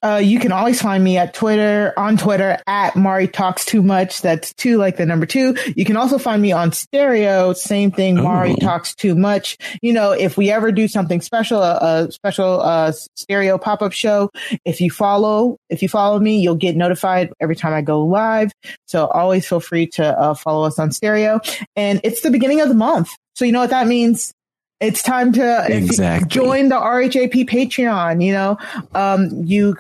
Uh, 0.03 0.21
you 0.23 0.39
can 0.39 0.53
always 0.53 0.81
find 0.81 1.03
me 1.03 1.19
at 1.19 1.35
Twitter, 1.35 1.93
on 1.97 2.17
Twitter 2.17 2.59
at 2.67 2.97
Mari 2.97 3.29
Talks 3.29 3.65
Too 3.65 3.83
Much. 3.83 4.23
That's 4.23 4.53
two 4.55 4.77
like 4.77 4.97
the 4.97 5.07
number 5.07 5.27
two. 5.27 5.57
You 5.77 5.85
can 5.85 5.97
also 5.97 6.19
find 6.19 6.41
me 6.41 6.53
on 6.53 6.73
stereo. 6.73 7.53
Same 7.53 7.91
thing. 7.91 8.17
Mari 8.17 8.53
oh. 8.53 8.57
Talks 8.57 8.95
Too 8.95 9.15
Much. 9.15 9.57
You 9.83 9.93
know, 9.93 10.13
if 10.13 10.37
we 10.37 10.51
ever 10.51 10.73
do 10.73 10.89
something 10.89 11.21
special, 11.21 11.63
a, 11.63 11.79
a 12.07 12.13
special, 12.13 12.61
uh, 12.61 12.93
stereo 13.15 13.59
pop 13.59 13.83
up 13.83 13.93
show, 13.93 14.31
if 14.65 14.81
you 14.81 14.91
follow, 14.91 15.59
if 15.71 15.83
you 15.83 15.89
follow 15.89 16.19
me, 16.19 16.41
you'll 16.41 16.55
get 16.55 16.77
notified 16.77 17.33
every 17.41 17.57
time 17.57 17.73
I 17.73 17.83
go 17.83 18.05
live. 18.05 18.53
So 18.87 19.07
always 19.07 19.47
feel 19.47 19.61
free 19.61 19.87
to 19.89 20.19
uh, 20.19 20.35
follow 20.35 20.67
us 20.67 20.79
on 20.79 20.93
stereo. 20.93 21.41
And 21.77 22.01
it's 22.05 22.21
the 22.21 22.31
beginning 22.31 22.61
of 22.61 22.69
the 22.69 22.75
month. 22.75 23.11
So 23.35 23.45
you 23.45 23.53
know 23.53 23.61
what 23.61 23.71
that 23.71 23.87
means? 23.87 24.33
It's 24.81 25.03
time 25.03 25.33
to 25.33 25.67
exactly. 25.69 26.29
join 26.29 26.69
the 26.69 26.77
RHAP 26.77 27.49
Patreon. 27.49 28.23
You 28.25 28.33
know, 28.33 28.59
um, 28.95 29.31
you 29.45 29.77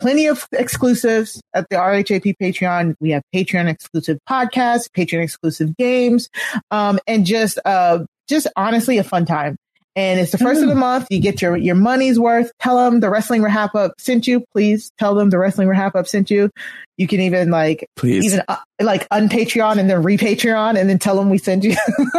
plenty 0.00 0.26
of 0.26 0.48
exclusives 0.52 1.40
at 1.54 1.68
the 1.68 1.76
RHAP 1.76 2.34
Patreon. 2.40 2.94
We 3.00 3.10
have 3.10 3.22
Patreon 3.34 3.68
exclusive 3.68 4.18
podcasts, 4.28 4.88
Patreon 4.90 5.22
exclusive 5.22 5.76
games, 5.76 6.30
um, 6.70 6.98
and 7.06 7.26
just 7.26 7.58
uh, 7.64 8.04
just 8.28 8.46
honestly 8.56 8.98
a 8.98 9.04
fun 9.04 9.26
time 9.26 9.56
and 9.96 10.20
it's 10.20 10.32
the 10.32 10.38
first 10.38 10.60
mm. 10.60 10.64
of 10.64 10.68
the 10.68 10.74
month. 10.74 11.06
You 11.10 11.20
get 11.20 11.42
your 11.42 11.56
your 11.56 11.74
money's 11.74 12.18
worth. 12.18 12.52
Tell 12.60 12.76
them 12.76 13.00
the 13.00 13.10
Wrestling 13.10 13.42
RHAPup 13.42 13.92
sent 13.98 14.26
you. 14.26 14.44
Please 14.52 14.92
tell 14.98 15.14
them 15.14 15.30
the 15.30 15.38
Wrestling 15.38 15.68
RHAPup 15.68 16.06
sent 16.06 16.30
you. 16.30 16.50
You 16.96 17.06
can 17.06 17.20
even 17.20 17.50
like 17.50 17.88
please 17.96 18.24
even 18.26 18.42
uh, 18.46 18.56
like 18.80 19.08
unpatreon 19.08 19.78
and 19.78 19.90
then 19.90 20.02
repatreon 20.02 20.78
and 20.78 20.88
then 20.88 20.98
tell 20.98 21.16
them 21.16 21.30
we 21.30 21.38
send 21.38 21.64
you. 21.64 21.74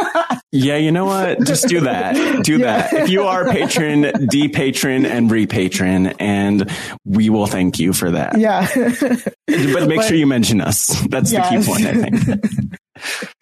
yeah, 0.51 0.75
you 0.77 0.91
know 0.91 1.05
what? 1.05 1.43
Just 1.45 1.67
do 1.67 1.81
that. 1.81 2.43
Do 2.43 2.57
yeah. 2.57 2.81
that. 2.81 2.93
If 2.93 3.09
you 3.09 3.23
are 3.23 3.45
patron, 3.49 4.27
de-patron 4.27 5.05
and 5.05 5.29
repatron, 5.29 6.15
and 6.19 6.69
we 7.05 7.29
will 7.29 7.47
thank 7.47 7.79
you 7.79 7.93
for 7.93 8.11
that. 8.11 8.37
Yeah. 8.37 8.67
but 8.75 9.87
make 9.87 9.97
but, 9.99 10.05
sure 10.07 10.17
you 10.17 10.27
mention 10.27 10.61
us. 10.61 10.87
That's 11.07 11.31
yes. 11.31 11.49
the 11.49 11.57
key 11.57 11.65
point, 11.65 11.85
I 11.85 12.09
think. 12.09 12.75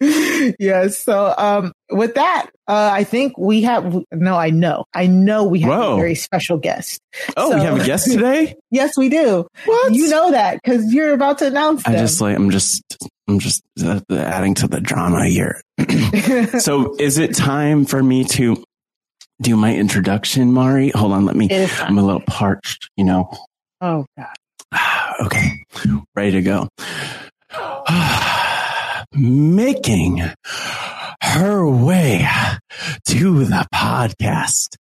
yes. 0.58 0.98
So, 0.98 1.34
um, 1.36 1.72
with 1.90 2.14
that, 2.14 2.50
uh, 2.68 2.90
I 2.92 3.04
think 3.04 3.36
we 3.38 3.62
have, 3.62 3.94
no, 4.12 4.36
I 4.36 4.50
know, 4.50 4.84
I 4.94 5.06
know 5.06 5.44
we 5.44 5.60
have 5.60 5.70
Whoa. 5.70 5.92
a 5.94 5.96
very 5.96 6.14
special 6.14 6.58
guest. 6.58 7.00
Oh, 7.36 7.50
so, 7.50 7.58
we 7.58 7.64
have 7.64 7.80
a 7.80 7.84
guest 7.84 8.04
today? 8.10 8.56
yes, 8.70 8.96
we 8.96 9.08
do. 9.08 9.46
What? 9.64 9.94
You 9.94 10.08
know 10.08 10.30
that 10.30 10.60
because 10.62 10.92
you're 10.92 11.12
about 11.12 11.38
to 11.38 11.46
announce 11.46 11.86
I 11.86 11.96
just 11.96 12.20
like, 12.20 12.36
I'm 12.36 12.50
just, 12.50 12.82
I'm 13.28 13.38
just 13.38 13.62
uh, 13.82 14.00
adding 14.10 14.54
to 14.54 14.68
the 14.68 14.80
drama 14.80 15.26
here. 15.26 15.60
so 16.58 16.96
is 16.96 17.18
it 17.18 17.34
time 17.34 17.84
for 17.84 18.02
me 18.02 18.24
to 18.24 18.62
do 19.40 19.56
my 19.56 19.74
introduction, 19.74 20.52
Mari? 20.52 20.90
Hold 20.90 21.12
on. 21.12 21.24
Let 21.24 21.36
me, 21.36 21.48
I'm 21.80 21.98
a 21.98 22.02
little 22.02 22.22
parched, 22.26 22.88
you 22.96 23.04
know. 23.04 23.36
Oh 23.80 24.06
God. 24.16 24.36
okay. 25.26 25.64
Ready 26.14 26.32
to 26.32 26.42
go 26.42 26.68
making 29.12 30.22
her 31.22 31.68
way 31.68 32.26
to 33.06 33.44
the 33.44 33.66
podcast. 33.74 34.76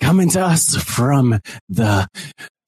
Coming 0.00 0.28
to 0.30 0.40
us 0.40 0.76
from 0.76 1.40
the 1.68 2.06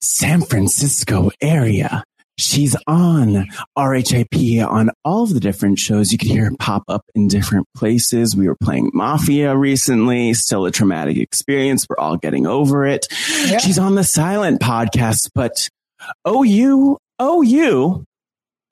San 0.00 0.42
Francisco 0.42 1.30
area. 1.40 2.04
She's 2.38 2.76
on 2.87 3.49
RHAP 3.76 4.66
on 4.66 4.90
all 5.04 5.25
of 5.25 5.35
the 5.35 5.40
different 5.40 5.78
shows. 5.78 6.12
You 6.12 6.18
can 6.18 6.28
hear 6.28 6.45
her 6.45 6.52
pop 6.59 6.85
up 6.87 7.02
in 7.14 7.26
different 7.26 7.66
places. 7.76 8.37
We 8.37 8.47
were 8.47 8.57
playing 8.62 8.92
Mafia 8.95 9.57
recently, 9.57 10.35
still 10.35 10.64
a 10.64 10.71
traumatic 10.71 11.16
experience. 11.16 11.85
We're 11.88 11.99
all 11.99 12.16
getting 12.16 12.47
over 12.47 12.87
it. 12.87 13.09
Yeah. 13.47 13.59
She's 13.59 13.78
on 13.78 13.97
the 13.97 14.04
Silent 14.04 14.61
podcast, 14.61 15.30
but 15.35 15.68
OU, 16.26 16.99
OU 17.21 18.04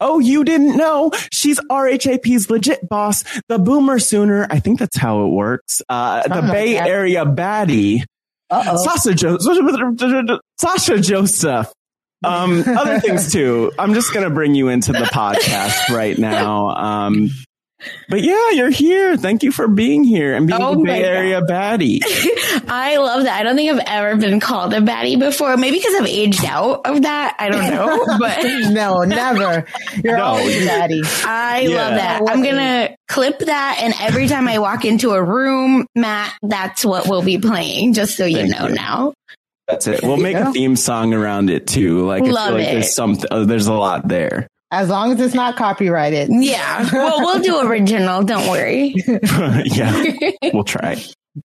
Oh, 0.00 0.18
you 0.18 0.44
didn't 0.44 0.76
know? 0.76 1.10
She's 1.32 1.58
RHAP's 1.70 2.50
legit 2.50 2.88
boss, 2.88 3.24
the 3.48 3.58
Boomer 3.58 3.98
Sooner. 3.98 4.46
I 4.50 4.60
think 4.60 4.78
that's 4.78 4.96
how 4.96 5.24
it 5.24 5.28
works. 5.30 5.80
Uh, 5.88 6.22
the 6.22 6.48
Bay 6.52 6.76
Area 6.78 7.24
baddie. 7.24 8.02
Uh-oh. 8.50 8.76
Sasha, 8.84 9.14
jo- 9.14 9.38
Sasha 10.60 11.00
Joseph. 11.00 11.72
Um, 12.24 12.64
other 12.66 13.00
things 13.00 13.32
too. 13.32 13.72
I'm 13.78 13.94
just 13.94 14.12
going 14.12 14.24
to 14.24 14.34
bring 14.34 14.54
you 14.54 14.68
into 14.68 14.92
the 14.92 14.98
podcast 15.12 15.88
right 15.94 16.16
now. 16.18 16.68
Um, 16.68 17.30
but 18.08 18.22
yeah, 18.22 18.50
you're 18.50 18.70
here. 18.70 19.16
Thank 19.16 19.42
you 19.42 19.52
for 19.52 19.68
being 19.68 20.02
here 20.02 20.34
and 20.34 20.46
being 20.46 20.60
oh 20.60 20.82
Bay 20.82 21.04
Area 21.04 21.42
baddie. 21.42 22.00
I 22.68 22.96
love 22.96 23.24
that. 23.24 23.38
I 23.38 23.42
don't 23.42 23.56
think 23.56 23.70
I've 23.70 23.84
ever 23.86 24.16
been 24.16 24.40
called 24.40 24.72
a 24.72 24.80
baddie 24.80 25.18
before. 25.18 25.56
Maybe 25.56 25.76
because 25.76 25.94
I've 25.94 26.06
aged 26.06 26.44
out 26.44 26.86
of 26.86 27.02
that. 27.02 27.36
I 27.38 27.50
don't 27.50 27.70
know. 27.70 28.04
But 28.18 28.42
no, 28.72 29.04
never. 29.04 29.66
You're 30.02 30.16
no, 30.16 30.24
always 30.24 30.66
baddie. 30.66 31.04
I 31.26 31.60
yeah. 31.60 31.76
love 31.76 31.94
that. 31.94 32.22
I'm 32.26 32.42
gonna 32.42 32.96
clip 33.08 33.40
that, 33.40 33.78
and 33.82 33.94
every 34.00 34.26
time 34.26 34.48
I 34.48 34.58
walk 34.58 34.84
into 34.84 35.10
a 35.10 35.22
room, 35.22 35.86
Matt, 35.94 36.32
that's 36.42 36.84
what 36.84 37.08
we'll 37.08 37.22
be 37.22 37.38
playing. 37.38 37.92
Just 37.92 38.16
so 38.16 38.24
you 38.24 38.38
Thank 38.38 38.58
know 38.58 38.68
you. 38.68 38.74
now. 38.74 39.12
That's 39.68 39.86
it. 39.86 40.02
We'll 40.02 40.16
make 40.16 40.36
a 40.36 40.52
theme 40.52 40.76
song 40.76 41.12
around 41.12 41.50
it 41.50 41.66
too. 41.66 42.06
Like, 42.06 42.22
Love 42.22 42.36
I 42.36 42.46
feel 42.46 42.54
like 42.54 42.68
it. 42.68 42.72
there's 42.72 42.94
some, 42.94 43.18
oh, 43.30 43.44
there's 43.44 43.66
a 43.66 43.74
lot 43.74 44.06
there. 44.06 44.48
As 44.70 44.88
long 44.88 45.12
as 45.12 45.20
it's 45.20 45.34
not 45.34 45.56
copyrighted. 45.56 46.28
Yeah. 46.30 46.88
Well, 46.92 47.20
we'll 47.20 47.42
do 47.42 47.60
original. 47.60 48.24
Don't 48.24 48.48
worry. 48.50 48.96
yeah. 49.64 50.32
We'll 50.52 50.64
try. 50.64 51.02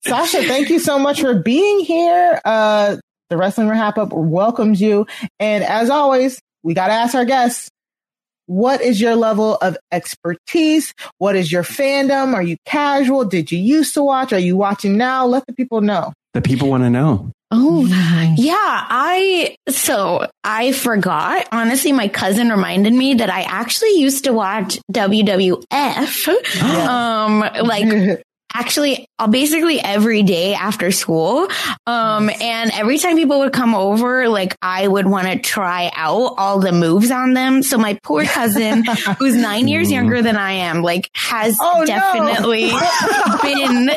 Sasha, 0.05 0.43
thank 0.43 0.69
you 0.69 0.79
so 0.79 0.97
much 0.97 1.21
for 1.21 1.33
being 1.33 1.79
here. 1.81 2.39
Uh, 2.45 2.97
the 3.29 3.37
Wrestling 3.37 3.67
RHAPup 3.67 4.11
welcomes 4.13 4.79
you. 4.81 5.05
And 5.39 5.63
as 5.63 5.89
always, 5.89 6.39
we 6.63 6.73
got 6.73 6.87
to 6.87 6.93
ask 6.93 7.15
our 7.15 7.25
guests, 7.25 7.69
what 8.45 8.81
is 8.81 8.99
your 8.99 9.15
level 9.15 9.57
of 9.57 9.77
expertise? 9.91 10.93
What 11.19 11.35
is 11.35 11.51
your 11.51 11.63
fandom? 11.63 12.33
Are 12.33 12.41
you 12.41 12.57
casual? 12.65 13.25
Did 13.25 13.51
you 13.51 13.59
used 13.59 13.93
to 13.93 14.03
watch? 14.03 14.33
Are 14.33 14.39
you 14.39 14.57
watching 14.57 14.97
now? 14.97 15.25
Let 15.27 15.45
the 15.45 15.53
people 15.53 15.81
know. 15.81 16.13
The 16.33 16.41
people 16.41 16.69
want 16.69 16.83
to 16.83 16.89
know. 16.89 17.31
Oh, 17.51 17.85
yeah. 18.37 18.55
I, 18.55 19.55
so 19.69 20.27
I 20.43 20.71
forgot. 20.71 21.47
Honestly, 21.51 21.91
my 21.91 22.07
cousin 22.07 22.49
reminded 22.49 22.93
me 22.93 23.15
that 23.15 23.29
I 23.31 23.41
actually 23.41 23.99
used 23.99 24.25
to 24.25 24.33
watch 24.33 24.77
WWF. 24.91 26.61
um, 26.61 27.39
like 27.39 28.21
actually 28.53 29.07
uh, 29.19 29.27
basically 29.27 29.79
every 29.79 30.23
day 30.23 30.53
after 30.53 30.91
school. 30.91 31.47
Um, 31.85 32.29
and 32.41 32.71
every 32.73 32.97
time 32.97 33.15
people 33.15 33.39
would 33.39 33.53
come 33.53 33.75
over, 33.75 34.27
like 34.27 34.55
I 34.61 34.87
would 34.87 35.07
want 35.07 35.27
to 35.27 35.39
try 35.39 35.91
out 35.93 36.35
all 36.37 36.59
the 36.59 36.71
moves 36.71 37.11
on 37.11 37.33
them. 37.33 37.63
So 37.63 37.77
my 37.77 37.97
poor 38.03 38.25
cousin, 38.25 38.83
who's 39.19 39.35
nine 39.35 39.67
years 39.67 39.89
mm. 39.89 39.93
younger 39.93 40.21
than 40.21 40.35
I 40.35 40.53
am, 40.53 40.81
like 40.81 41.09
has 41.13 41.57
oh, 41.59 41.85
definitely 41.85 42.67
no. 42.67 43.37
been 43.43 43.89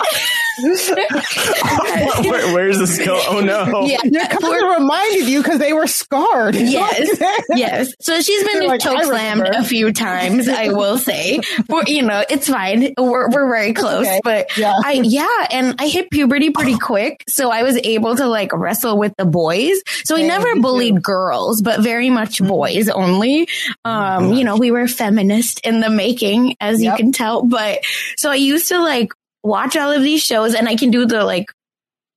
Where, 0.58 2.54
where's 2.54 2.78
this 2.78 2.98
go? 3.04 3.20
Oh 3.26 3.40
no! 3.40 3.86
Yeah, 3.86 4.00
your 4.04 4.26
cousin 4.26 4.50
reminded 4.50 5.28
you 5.28 5.42
because 5.42 5.58
they 5.58 5.72
were 5.72 5.86
scarred. 5.86 6.56
Yes, 6.72 7.18
yes. 7.50 7.92
So 8.00 8.20
she's 8.22 8.44
been 8.44 8.66
like, 8.66 8.80
choke 8.80 9.02
slammed 9.02 9.46
a 9.46 9.62
few 9.62 9.92
times. 9.92 10.48
I 10.48 10.68
will 10.68 10.96
say, 10.96 11.40
but 11.68 11.88
you 11.88 12.02
know, 12.02 12.24
it's 12.30 12.48
fine. 12.48 12.94
We're 12.96 13.28
we're 13.30 13.48
very 13.48 13.74
close. 13.74 14.06
Okay. 14.06 14.20
But 14.24 14.56
yeah. 14.56 14.74
I 14.82 14.92
yeah, 14.92 15.46
and 15.50 15.74
I 15.78 15.88
hit 15.88 16.10
puberty 16.10 16.50
pretty 16.50 16.78
quick, 16.78 17.24
so 17.28 17.50
I 17.50 17.62
was 17.62 17.76
able 17.76 18.16
to 18.16 18.26
like 18.26 18.52
wrestle 18.54 18.96
with 18.96 19.12
the 19.18 19.26
boys. 19.26 19.82
So 20.04 20.14
we 20.14 20.26
never 20.26 20.56
bullied 20.60 20.96
too. 20.96 21.00
girls, 21.00 21.60
but 21.60 21.80
very 21.80 22.08
much 22.08 22.38
mm-hmm. 22.38 22.48
boys 22.48 22.88
only. 22.88 23.48
Um, 23.84 24.32
you 24.32 24.44
know, 24.44 24.56
we 24.56 24.70
were 24.70 24.88
feminist 24.88 25.60
in 25.66 25.80
the 25.80 25.90
making, 25.90 26.56
as 26.60 26.82
yep. 26.82 26.98
you 26.98 27.04
can 27.04 27.12
tell. 27.12 27.42
But 27.42 27.80
so 28.16 28.30
I 28.30 28.36
used 28.36 28.68
to 28.68 28.80
like 28.80 29.12
watch 29.42 29.76
all 29.76 29.90
of 29.90 30.02
these 30.02 30.22
shows 30.22 30.54
and 30.54 30.68
I 30.68 30.76
can 30.76 30.90
do 30.90 31.06
the 31.06 31.24
like 31.24 31.46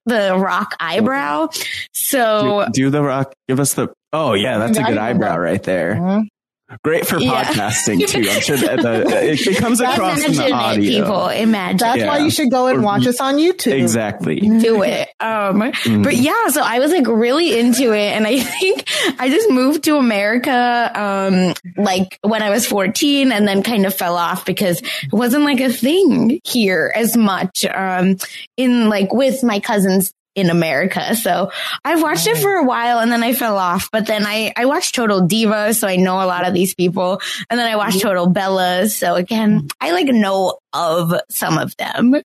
the 0.05 0.35
rock 0.37 0.75
eyebrow. 0.79 1.49
So 1.93 2.65
do, 2.67 2.71
do 2.71 2.89
the 2.89 3.01
rock. 3.01 3.33
Give 3.47 3.59
us 3.59 3.73
the. 3.73 3.93
Oh 4.13 4.33
yeah, 4.33 4.57
that's 4.59 4.77
a 4.77 4.83
good 4.83 4.97
eyebrow 4.97 5.37
right 5.37 5.61
there. 5.63 5.95
Mm-hmm. 5.95 6.27
Mm-hmm. 6.67 6.77
Great 6.83 7.05
for 7.05 7.17
podcasting 7.17 7.99
yeah. 7.99 8.05
too. 8.07 8.27
I'm 8.27 8.41
sure 8.41 8.57
that 8.57 8.81
the, 8.81 9.01
it, 9.31 9.45
it 9.45 9.57
comes 9.57 9.79
across 9.79 10.25
in 10.25 10.33
the 10.33 10.51
audio. 10.51 11.03
People 11.03 11.27
imagine. 11.27 11.77
That's 11.77 11.99
yeah. 11.99 12.07
why 12.07 12.17
you 12.17 12.31
should 12.31 12.49
go 12.49 12.65
and 12.65 12.83
watch 12.83 13.05
us 13.05 13.21
on 13.21 13.35
YouTube. 13.35 13.79
Exactly. 13.79 14.39
Do 14.39 14.81
it. 14.81 15.09
Um, 15.19 15.61
mm. 15.61 16.03
but 16.03 16.15
yeah, 16.15 16.47
so 16.47 16.63
I 16.63 16.79
was 16.79 16.91
like 16.91 17.07
really 17.07 17.59
into 17.59 17.93
it, 17.93 18.13
and 18.13 18.25
I 18.25 18.39
think 18.59 18.89
I 19.19 19.29
just 19.29 19.47
moved 19.51 19.83
to 19.83 19.97
America, 19.97 20.91
um, 20.95 21.53
like 21.77 22.17
when 22.23 22.41
I 22.41 22.49
was 22.49 22.65
14, 22.65 23.31
and 23.31 23.47
then 23.47 23.61
kind 23.61 23.85
of 23.85 23.93
fell 23.93 24.17
off 24.17 24.43
because 24.43 24.81
it 24.81 25.13
wasn't 25.13 25.43
like 25.43 25.59
a 25.59 25.71
thing 25.71 26.41
here 26.43 26.91
as 26.95 27.15
much. 27.15 27.63
Um, 27.65 28.17
in 28.57 28.89
like 28.89 29.13
with 29.13 29.43
my 29.43 29.59
cousins 29.59 30.14
in 30.35 30.49
America. 30.49 31.15
So 31.15 31.51
I've 31.83 32.01
watched 32.01 32.27
it 32.27 32.37
for 32.37 32.53
a 32.53 32.63
while 32.63 32.99
and 32.99 33.11
then 33.11 33.23
I 33.23 33.33
fell 33.33 33.57
off, 33.57 33.89
but 33.91 34.05
then 34.05 34.25
I, 34.25 34.53
I 34.55 34.65
watched 34.65 34.95
Total 34.95 35.21
Divas. 35.21 35.75
So 35.75 35.87
I 35.87 35.95
know 35.95 36.15
a 36.15 36.27
lot 36.27 36.47
of 36.47 36.53
these 36.53 36.75
people 36.75 37.21
and 37.49 37.59
then 37.59 37.71
I 37.71 37.75
watched 37.75 37.97
mm-hmm. 37.97 38.07
Total 38.07 38.27
Bellas. 38.27 38.91
So 38.91 39.15
again, 39.15 39.67
I 39.79 39.91
like 39.91 40.07
know 40.07 40.59
of 40.73 41.13
some 41.29 41.57
of 41.57 41.75
them. 41.77 42.21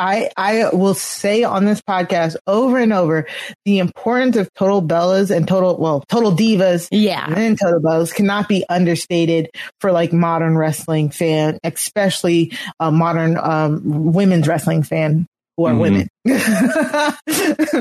I, 0.00 0.30
I 0.34 0.70
will 0.72 0.94
say 0.94 1.44
on 1.44 1.66
this 1.66 1.82
podcast 1.82 2.36
over 2.46 2.78
and 2.78 2.92
over 2.92 3.26
the 3.66 3.80
importance 3.80 4.36
of 4.36 4.52
total 4.54 4.80
bellas 4.80 5.34
and 5.34 5.46
total 5.46 5.76
well 5.76 6.02
total 6.08 6.32
divas 6.32 6.88
yeah 6.90 7.26
and 7.28 7.58
total 7.60 7.80
bellas 7.80 8.14
cannot 8.14 8.48
be 8.48 8.64
understated 8.70 9.50
for 9.78 9.92
like 9.92 10.10
modern 10.10 10.56
wrestling 10.56 11.10
fan 11.10 11.58
especially 11.64 12.56
a 12.80 12.90
modern 12.90 13.36
um, 13.36 14.12
women's 14.12 14.48
wrestling 14.48 14.82
fan 14.82 15.26
who 15.60 15.66
are 15.66 15.72
mm-hmm. 15.72 15.80
women. 15.80 16.08
yeah, 16.24 17.16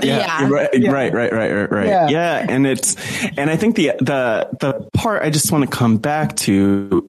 yeah. 0.04 0.50
Right, 0.50 0.70
yeah. 0.74 0.92
right, 0.92 1.14
right, 1.14 1.32
right, 1.32 1.52
right, 1.52 1.72
right. 1.72 1.88
Yeah. 1.88 2.10
yeah, 2.10 2.46
and 2.48 2.68
it's 2.68 2.96
and 3.38 3.50
I 3.50 3.56
think 3.56 3.76
the 3.76 3.94
the 4.00 4.50
the 4.60 4.90
part 4.94 5.24
I 5.24 5.30
just 5.30 5.52
want 5.52 5.70
to 5.70 5.76
come 5.76 5.98
back 5.98 6.36
to 6.38 7.08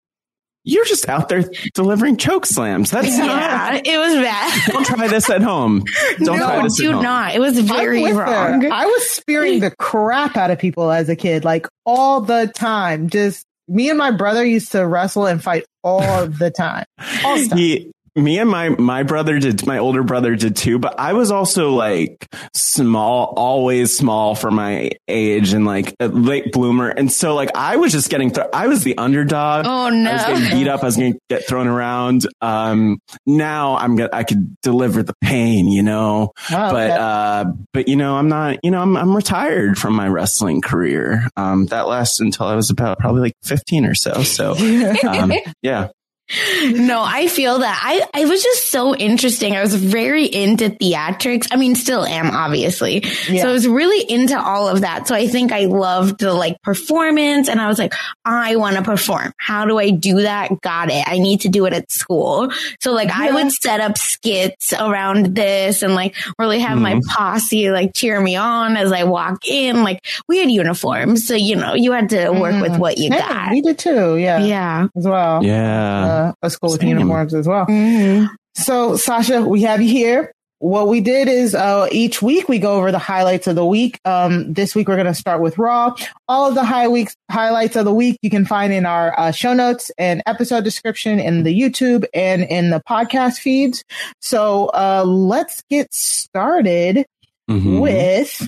you're 0.63 0.85
just 0.85 1.09
out 1.09 1.29
there 1.29 1.45
delivering 1.75 2.19
choke 2.19 2.47
slams. 2.47 2.91
That's 2.91 3.09
yeah, 3.09 3.27
not, 3.27 3.87
it 3.87 3.99
was 3.99 4.15
bad. 4.15 4.73
Don't 4.73 4.87
try 4.87 5.09
this 5.09 5.29
at 5.31 5.43
home. 5.43 5.85
Don't 6.19 6.39
no, 6.39 6.47
try 6.47 6.63
this 6.63 6.77
do 6.77 6.91
at 6.91 6.95
home. 6.95 7.03
not. 7.03 7.35
It 7.35 7.41
was 7.41 7.59
very 7.59 8.05
wrong. 8.13 8.61
Her. 8.61 8.73
I 8.73 8.85
was 8.85 9.11
spearing 9.11 9.61
the 9.61 9.71
crap 9.71 10.37
out 10.37 10.51
of 10.51 10.59
people 10.59 10.93
as 10.93 11.09
a 11.09 11.17
kid, 11.17 11.45
like 11.45 11.67
all 11.87 12.21
the 12.21 12.51
time. 12.55 13.09
Just 13.09 13.45
me 13.67 13.89
and 13.89 13.99
my 13.99 14.11
brother 14.11 14.45
used 14.45 14.73
to 14.73 14.87
wrestle 14.87 15.27
and 15.27 15.43
fight 15.43 15.65
all 15.83 16.27
the 16.27 16.51
time. 16.51 16.85
All 17.25 17.37
the 17.37 17.49
time. 17.49 17.59
He, 17.59 17.91
me 18.17 18.39
and 18.39 18.51
my 18.51 18.71
my 18.71 19.03
brother 19.03 19.39
did 19.39 19.67
my 19.67 19.79
older 19.79 20.03
brother 20.03 20.35
did 20.35 20.57
too 20.57 20.79
but 20.79 20.99
i 20.99 21.13
was 21.13 21.31
also 21.31 21.71
like 21.71 22.27
small 22.55 23.33
always 23.37 23.97
small 23.97 24.35
for 24.35 24.51
my 24.51 24.91
age 25.09 25.53
and 25.53 25.65
like 25.65 25.95
a 26.01 26.09
late 26.09 26.53
bloomer. 26.53 26.89
And 26.89 27.13
so 27.13 27.35
like 27.35 27.51
i 27.55 27.77
was 27.77 27.93
just 27.93 28.11
getting 28.11 28.31
th- 28.31 28.47
i 28.53 28.67
was 28.67 28.85
the 28.85 28.97
underdog. 28.99 29.67
Oh 29.67 29.89
no 29.91 30.11
i 30.11 30.15
was 30.15 30.41
getting 30.41 30.59
beat 30.59 30.69
up. 30.69 30.83
I 30.83 30.87
was 30.87 30.97
gonna 30.97 31.15
get 31.29 31.47
thrown 31.47 31.67
around. 31.67 32.27
Um 32.41 32.99
now 33.27 33.77
i'm 33.77 33.97
gonna 33.97 34.11
i 34.13 34.25
could 34.25 34.61
deliver 34.63 35.03
the 35.03 35.15
pain 35.23 35.69
you 35.69 35.83
know? 35.83 36.33
Oh, 36.37 36.71
but 36.71 36.91
okay. 36.91 36.99
uh 36.99 37.45
but 37.73 37.89
you 37.89 37.97
know 37.97 38.17
i'm 38.17 38.29
not 38.29 38.59
you 38.63 38.71
know 38.71 38.81
i'm, 38.81 38.97
I'm 38.97 39.15
retired 39.15 39.79
from 39.79 39.95
my 39.95 40.09
wrestling 40.09 40.61
career. 40.61 41.29
Um 41.37 41.67
that 41.67 41.87
lasted 41.87 42.25
until 42.25 42.47
i 42.47 42.55
was 42.55 42.71
about 42.71 42.99
probably 42.99 43.23
like 43.23 43.35
15 43.45 43.85
or 43.85 43.95
so. 43.95 44.23
So 44.23 44.53
um, 45.09 45.33
yeah 45.63 45.89
no, 46.65 47.03
I 47.03 47.27
feel 47.29 47.59
that. 47.59 47.81
I, 47.83 48.23
I 48.23 48.25
was 48.27 48.43
just 48.43 48.71
so 48.71 48.95
interesting. 48.95 49.57
I 49.57 49.63
was 49.63 49.75
very 49.75 50.27
into 50.27 50.71
theatrics. 50.71 51.49
I 51.51 51.57
mean, 51.57 51.75
still 51.75 52.05
am, 52.05 52.31
obviously. 52.31 53.05
Yeah. 53.29 53.43
So 53.43 53.49
I 53.49 53.53
was 53.53 53.67
really 53.67 54.09
into 54.09 54.41
all 54.41 54.69
of 54.69 54.83
that. 54.83 55.09
So 55.09 55.15
I 55.15 55.27
think 55.27 55.53
I 55.53 55.65
loved 55.65 56.21
the 56.21 56.33
like 56.33 56.61
performance 56.63 57.49
and 57.49 57.61
I 57.61 57.69
was 57.69 57.79
like, 57.79 57.95
I 58.25 58.57
want 58.57 58.77
to 58.77 58.83
perform. 58.83 59.33
How 59.39 59.65
do 59.65 59.79
I 59.79 59.91
do 59.91 60.23
that? 60.23 60.61
Got 60.61 60.91
it. 60.91 61.05
I 61.07 61.19
need 61.19 61.41
to 61.43 61.49
do 61.49 61.67
it 61.67 61.73
at 61.73 61.91
school. 61.91 62.51
So 62.81 62.93
like 62.93 63.09
yeah. 63.09 63.19
I 63.19 63.33
would 63.33 63.53
set 63.53 63.81
up 63.81 63.99
skits 63.99 64.73
around 64.73 65.35
this 65.35 65.83
and 65.83 65.95
like 65.95 66.15
really 66.39 66.61
have 66.61 66.79
mm-hmm. 66.79 66.99
my 66.99 67.01
posse 67.09 67.71
like 67.71 67.95
cheer 67.95 68.21
me 68.21 68.37
on 68.37 68.77
as 68.77 68.93
I 68.93 69.05
walk 69.05 69.47
in. 69.49 69.83
Like 69.83 70.05
we 70.29 70.39
had 70.39 70.51
uniforms. 70.51 71.27
So, 71.27 71.35
you 71.35 71.57
know, 71.57 71.75
you 71.75 71.93
had 71.93 72.11
to 72.11 72.31
work 72.31 72.55
mm-hmm. 72.55 72.63
with 72.63 72.79
what 72.79 72.99
you 72.99 73.11
got. 73.11 73.51
We 73.51 73.63
did 73.63 73.79
too. 73.79 74.17
Yeah. 74.17 74.39
Yeah. 74.39 74.87
As 74.97 75.05
well. 75.05 75.45
Yeah. 75.45 76.05
Uh, 76.05 76.20
a 76.43 76.51
school 76.51 76.73
with 76.73 76.83
uniforms 76.83 77.35
as 77.35 77.47
well. 77.47 77.67
Mm-hmm. 77.67 78.27
So, 78.55 78.97
Sasha, 78.97 79.43
we 79.43 79.63
have 79.63 79.81
you 79.81 79.89
here. 79.89 80.33
What 80.61 80.89
we 80.89 81.01
did 81.01 81.27
is 81.27 81.55
uh, 81.55 81.89
each 81.91 82.21
week 82.21 82.47
we 82.47 82.59
go 82.59 82.75
over 82.75 82.93
the 82.93 82.99
highlights 82.99 83.47
of 83.47 83.57
the 83.57 83.65
week. 83.65 83.99
Um, 84.05 84.53
this 84.53 84.75
week 84.75 84.89
we're 84.89 84.97
going 84.97 85.07
to 85.07 85.15
start 85.15 85.41
with 85.41 85.57
Raw. 85.57 85.95
All 86.29 86.49
of 86.49 86.55
the 86.55 86.65
high 86.65 86.87
weeks 86.87 87.17
highlights 87.31 87.77
of 87.77 87.87
the 87.87 87.95
week 87.95 88.19
you 88.21 88.29
can 88.29 88.45
find 88.45 88.71
in 88.71 88.85
our 88.85 89.19
uh, 89.19 89.31
show 89.31 89.55
notes 89.55 89.91
and 89.97 90.23
episode 90.27 90.63
description 90.65 91.19
in 91.19 91.45
the 91.45 91.59
YouTube 91.59 92.05
and 92.13 92.43
in 92.43 92.69
the 92.69 92.83
podcast 92.87 93.39
feeds. 93.39 93.85
So 94.21 94.67
uh, 94.75 95.05
let's 95.07 95.63
get 95.71 95.95
started 95.95 97.07
mm-hmm. 97.49 97.79
with 97.79 98.47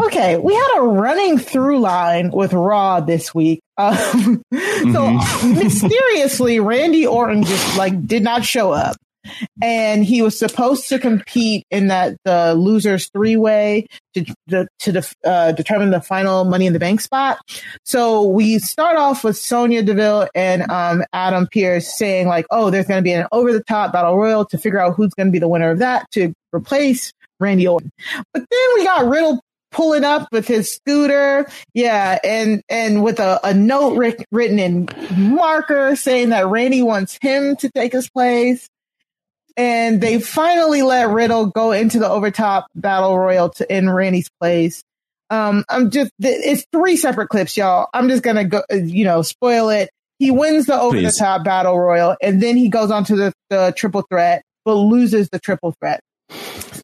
Okay, 0.00 0.38
we 0.38 0.54
had 0.54 0.78
a 0.78 0.82
running 0.82 1.38
through 1.38 1.78
line 1.78 2.30
with 2.30 2.52
Raw 2.52 3.00
this 3.00 3.34
week. 3.34 3.60
Um, 3.76 4.42
mm-hmm. 4.52 4.92
So 4.92 5.48
mysteriously, 5.48 6.58
Randy 6.58 7.06
Orton 7.06 7.44
just 7.44 7.76
like 7.76 8.06
did 8.06 8.22
not 8.22 8.44
show 8.44 8.72
up, 8.72 8.96
and 9.62 10.02
he 10.02 10.22
was 10.22 10.38
supposed 10.38 10.88
to 10.88 10.98
compete 10.98 11.66
in 11.70 11.88
that 11.88 12.16
the 12.24 12.54
losers 12.54 13.10
three 13.10 13.36
way 13.36 13.86
to 14.14 14.24
to, 14.48 14.66
to 14.80 15.02
uh, 15.22 15.52
determine 15.52 15.90
the 15.90 16.00
final 16.00 16.44
Money 16.44 16.66
in 16.66 16.72
the 16.72 16.78
Bank 16.78 17.02
spot. 17.02 17.38
So 17.84 18.22
we 18.22 18.58
start 18.60 18.96
off 18.96 19.22
with 19.22 19.36
Sonya 19.36 19.82
Deville 19.82 20.28
and 20.34 20.62
um, 20.70 21.04
Adam 21.12 21.46
Pearce 21.46 21.96
saying 21.98 22.26
like, 22.26 22.46
"Oh, 22.50 22.70
there's 22.70 22.86
going 22.86 23.00
to 23.00 23.04
be 23.04 23.12
an 23.12 23.26
over 23.32 23.52
the 23.52 23.62
top 23.62 23.92
battle 23.92 24.16
royal 24.16 24.46
to 24.46 24.56
figure 24.56 24.80
out 24.80 24.94
who's 24.94 25.12
going 25.12 25.26
to 25.26 25.32
be 25.32 25.38
the 25.38 25.48
winner 25.48 25.70
of 25.70 25.78
that 25.80 26.10
to 26.12 26.32
replace." 26.54 27.12
Randy 27.40 27.66
Orton. 27.66 27.90
But 28.32 28.44
then 28.48 28.68
we 28.74 28.84
got 28.84 29.06
Riddle 29.06 29.40
pulling 29.74 30.04
up 30.04 30.28
with 30.32 30.46
his 30.46 30.72
scooter. 30.72 31.46
Yeah. 31.74 32.18
And, 32.24 32.62
and 32.68 33.02
with 33.02 33.20
a, 33.20 33.40
a 33.44 33.52
note 33.52 33.98
written 34.30 34.58
in 34.58 34.88
marker 35.16 35.96
saying 35.96 36.30
that 36.30 36.46
Randy 36.46 36.80
wants 36.80 37.18
him 37.20 37.56
to 37.56 37.68
take 37.70 37.92
his 37.92 38.08
place. 38.08 38.68
And 39.56 40.00
they 40.00 40.20
finally 40.20 40.82
let 40.82 41.10
Riddle 41.10 41.46
go 41.46 41.72
into 41.72 41.98
the 41.98 42.08
overtop 42.08 42.66
battle 42.74 43.18
royal 43.18 43.50
to 43.50 43.72
in 43.72 43.90
Randy's 43.90 44.30
place. 44.40 44.82
Um, 45.30 45.64
I'm 45.68 45.90
just, 45.90 46.12
it's 46.18 46.66
three 46.72 46.96
separate 46.96 47.28
clips, 47.28 47.56
y'all. 47.56 47.88
I'm 47.92 48.08
just 48.08 48.22
going 48.22 48.36
to 48.36 48.44
go, 48.44 48.62
you 48.72 49.04
know, 49.04 49.22
spoil 49.22 49.68
it. 49.68 49.90
He 50.18 50.30
wins 50.30 50.66
the 50.66 50.80
over 50.80 51.00
the 51.00 51.10
top 51.10 51.44
battle 51.44 51.78
royal 51.78 52.16
and 52.22 52.40
then 52.40 52.56
he 52.56 52.68
goes 52.68 52.90
on 52.90 53.04
to 53.04 53.16
the, 53.16 53.32
the 53.50 53.74
triple 53.76 54.02
threat, 54.02 54.42
but 54.64 54.74
loses 54.74 55.28
the 55.30 55.40
triple 55.40 55.74
threat. 55.80 56.00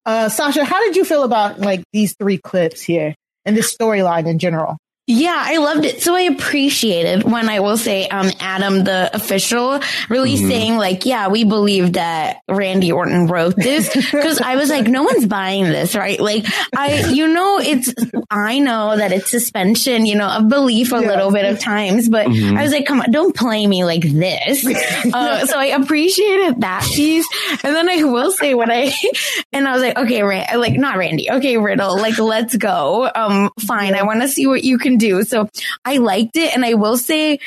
Uh, 0.07 0.29
Sasha, 0.29 0.65
how 0.65 0.81
did 0.85 0.97
you 0.97 1.05
feel 1.05 1.23
about 1.23 1.61
like 1.61 1.83
these 1.93 2.15
three 2.19 2.39
clips 2.39 2.81
here 2.81 3.15
and 3.45 3.57
this 3.57 3.77
storyline 3.77 4.27
in 4.27 4.39
general? 4.39 4.79
Yeah, 5.11 5.35
I 5.37 5.57
loved 5.57 5.85
it. 5.85 6.03
So 6.03 6.15
I 6.15 6.23
appreciated 6.23 7.25
when 7.25 7.49
I 7.49 7.59
will 7.59 7.77
say, 7.77 8.07
um, 8.07 8.31
Adam, 8.39 8.85
the 8.85 9.11
official, 9.13 9.81
really 10.09 10.37
mm-hmm. 10.37 10.49
saying 10.49 10.77
like, 10.77 11.05
yeah, 11.05 11.27
we 11.27 11.43
believe 11.43 11.95
that 11.95 12.43
Randy 12.49 12.93
Orton 12.93 13.27
wrote 13.27 13.57
this 13.57 13.93
because 13.95 14.41
I 14.41 14.55
was 14.55 14.71
like, 14.71 14.87
no 14.87 15.03
one's 15.03 15.27
buying 15.27 15.65
this, 15.65 15.97
right? 15.97 16.21
Like, 16.21 16.47
I, 16.77 17.11
you 17.11 17.27
know, 17.27 17.59
it's, 17.59 17.93
I 18.31 18.61
know 18.61 18.97
that 18.97 19.11
it's 19.11 19.33
suspension, 19.33 20.07
you 20.07 20.15
know, 20.15 20.29
of 20.29 20.49
belief 20.49 20.93
a 20.93 21.01
yeah. 21.01 21.09
little 21.09 21.33
bit 21.33 21.45
of 21.45 21.59
times, 21.59 22.09
but 22.09 22.29
mm-hmm. 22.29 22.57
I 22.57 22.63
was 22.63 22.71
like, 22.71 22.87
come 22.87 23.01
on, 23.01 23.11
don't 23.11 23.35
play 23.35 23.67
me 23.67 23.85
like 23.85 24.03
this. 24.03 24.67
Uh, 25.13 25.47
so 25.47 25.59
I 25.59 25.67
appreciated 25.67 26.61
that 26.61 26.85
piece. 26.85 27.27
And 27.65 27.75
then 27.75 27.89
I 27.89 28.05
will 28.05 28.31
say 28.31 28.55
when 28.55 28.71
I, 28.71 28.93
and 29.53 29.67
I 29.67 29.73
was 29.73 29.83
like, 29.83 29.99
okay, 29.99 30.23
Rand, 30.23 30.61
like, 30.61 30.75
not 30.75 30.99
Randy. 30.99 31.31
Okay, 31.31 31.57
Riddle, 31.57 31.97
like, 31.99 32.19
let's 32.19 32.57
go. 32.57 33.11
Um, 33.13 33.51
fine. 33.59 33.95
I 33.95 34.03
want 34.05 34.23
to 34.23 34.29
see 34.29 34.47
what 34.47 34.63
you 34.63 34.79
can 34.79 34.99
do. 35.01 35.25
So 35.25 35.49
I 35.85 35.99
liked 35.99 36.37
it. 36.37 36.55
And 36.55 36.65
I 36.65 36.75
will 36.75 36.97
say 36.97 37.41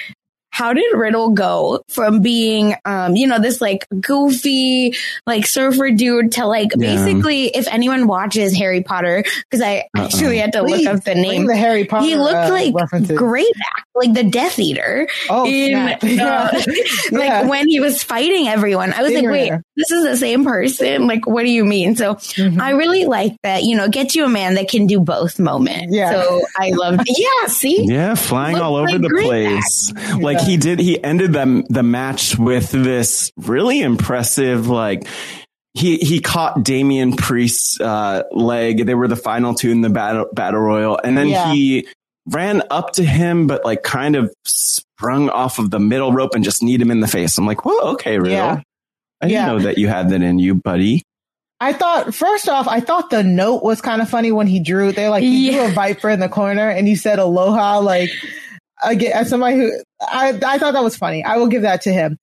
how 0.54 0.72
did 0.72 0.86
Riddle 0.94 1.32
go 1.32 1.84
from 1.88 2.22
being, 2.22 2.76
um, 2.86 3.16
you 3.16 3.26
know, 3.26 3.40
this 3.40 3.60
like 3.60 3.88
goofy, 4.00 4.94
like 5.26 5.48
surfer 5.48 5.90
dude 5.90 6.34
to 6.34 6.46
like 6.46 6.70
yeah. 6.78 6.96
basically, 6.96 7.48
if 7.48 7.68
anyone 7.70 8.06
watches 8.06 8.56
Harry 8.56 8.84
Potter, 8.84 9.24
because 9.50 9.64
I 9.64 9.90
Uh-oh. 9.96 10.04
actually 10.04 10.38
had 10.38 10.54
to 10.54 10.64
Please, 10.64 10.86
look 10.86 10.96
up 10.96 11.04
the 11.06 11.16
name. 11.16 11.48
The 11.48 11.56
Harry 11.56 11.86
Potter. 11.86 12.06
He 12.06 12.16
looked 12.16 12.36
uh, 12.36 12.50
like 12.50 12.76
references. 12.76 13.18
great, 13.18 13.52
like 13.96 14.14
the 14.14 14.26
Death 14.26 14.60
Eater. 14.60 15.08
Oh, 15.28 15.48
in, 15.48 15.74
uh, 15.74 15.98
like 16.04 16.64
yeah. 17.12 17.48
when 17.48 17.68
he 17.68 17.80
was 17.80 18.04
fighting 18.04 18.48
everyone, 18.48 18.94
I 18.94 19.02
was 19.02 19.12
like, 19.12 19.26
wait, 19.26 19.54
this 19.76 19.90
is 19.90 20.04
the 20.04 20.18
same 20.18 20.46
person. 20.46 21.08
Like, 21.08 21.26
what 21.26 21.46
do 21.46 21.52
you 21.52 21.66
mean? 21.66 21.96
So 21.96 22.14
mm-hmm. 22.14 22.62
I 22.62 22.72
really 22.72 23.06
like 23.06 23.34
that. 23.42 23.64
You 23.64 23.76
know, 23.76 23.88
get 23.88 24.14
you 24.14 24.24
a 24.24 24.30
man 24.30 24.54
that 24.54 24.70
can 24.70 24.86
do 24.86 25.00
both 25.00 25.40
moment. 25.40 25.88
Yeah. 25.92 26.12
So 26.12 26.44
I 26.60 26.70
love. 26.70 27.00
Yeah. 27.14 27.48
See. 27.48 27.86
Yeah, 27.86 28.16
flying 28.16 28.58
all 28.58 28.76
over 28.76 28.88
like 28.88 29.02
the 29.02 29.10
place. 29.10 29.94
Like 30.20 30.43
he 30.46 30.58
did. 30.58 30.80
He 30.80 31.04
ended 31.04 31.34
the 31.34 31.66
the 31.70 31.84
match 31.84 32.38
with 32.38 32.72
this 32.72 33.32
really 33.38 33.82
impressive 33.82 34.68
like 34.68 35.08
he 35.74 35.98
he 35.98 36.20
caught 36.20 36.64
Damian 36.64 37.16
Priest's 37.16 37.80
uh, 37.80 38.24
leg. 38.32 38.86
They 38.86 38.96
were 38.96 39.08
the 39.08 39.16
final 39.16 39.54
two 39.54 39.72
in 39.72 39.82
the 39.82 39.90
battle 39.90 40.28
battle 40.32 40.60
royal, 40.60 41.00
and 41.04 41.18
then 41.18 41.30
yeah. 41.30 41.52
he 41.52 41.88
ran 42.28 42.64
up 42.70 42.94
to 42.94 43.04
him, 43.04 43.48
but 43.48 43.66
like 43.66 43.84
kind 43.84 44.16
of 44.16 44.34
sprung 44.46 45.30
off 45.30 45.60
of 45.60 45.72
the 45.72 45.80
middle 45.80 46.14
rope 46.14 46.36
and 46.36 46.44
just 46.44 46.64
kneed 46.64 46.82
him 46.82 46.92
in 46.92 47.00
the 47.00 47.08
face. 47.08 47.38
I'm 47.38 47.46
like, 47.46 47.66
well, 47.66 47.90
okay, 47.90 48.20
real. 48.20 48.32
Yeah. 48.32 48.62
I 49.22 49.28
didn't 49.28 49.32
yeah. 49.32 49.46
know 49.48 49.60
that 49.60 49.78
you 49.78 49.88
had 49.88 50.10
that 50.10 50.22
in 50.22 50.40
you, 50.40 50.56
buddy. 50.56 51.04
I 51.60 51.72
thought 51.72 52.14
first 52.14 52.50
off, 52.50 52.68
I 52.68 52.82
thought 52.82 53.10
the 53.10 53.24
note 53.24 53.64
was 53.64 53.80
kind 53.80 54.02
of 54.02 54.10
funny 54.10 54.32
when 54.32 54.48
he 54.48 54.60
drew. 54.60 54.92
They 54.92 55.08
like 55.08 55.24
he 55.24 55.48
yeah. 55.48 55.54
drew 55.54 55.62
a 55.68 55.70
viper 55.70 56.10
in 56.10 56.20
the 56.20 56.30
corner 56.30 56.70
and 56.70 56.88
he 56.88 56.96
said 56.96 57.20
aloha 57.20 57.80
like 57.80 58.10
again 58.84 59.12
as 59.14 59.30
somebody 59.30 59.58
who 59.58 59.72
I, 60.02 60.38
I 60.46 60.58
thought 60.58 60.74
that 60.74 60.84
was 60.84 60.98
funny. 60.98 61.24
I 61.24 61.38
will 61.38 61.48
give 61.48 61.62
that 61.62 61.82
to 61.84 61.94
him. 61.94 62.18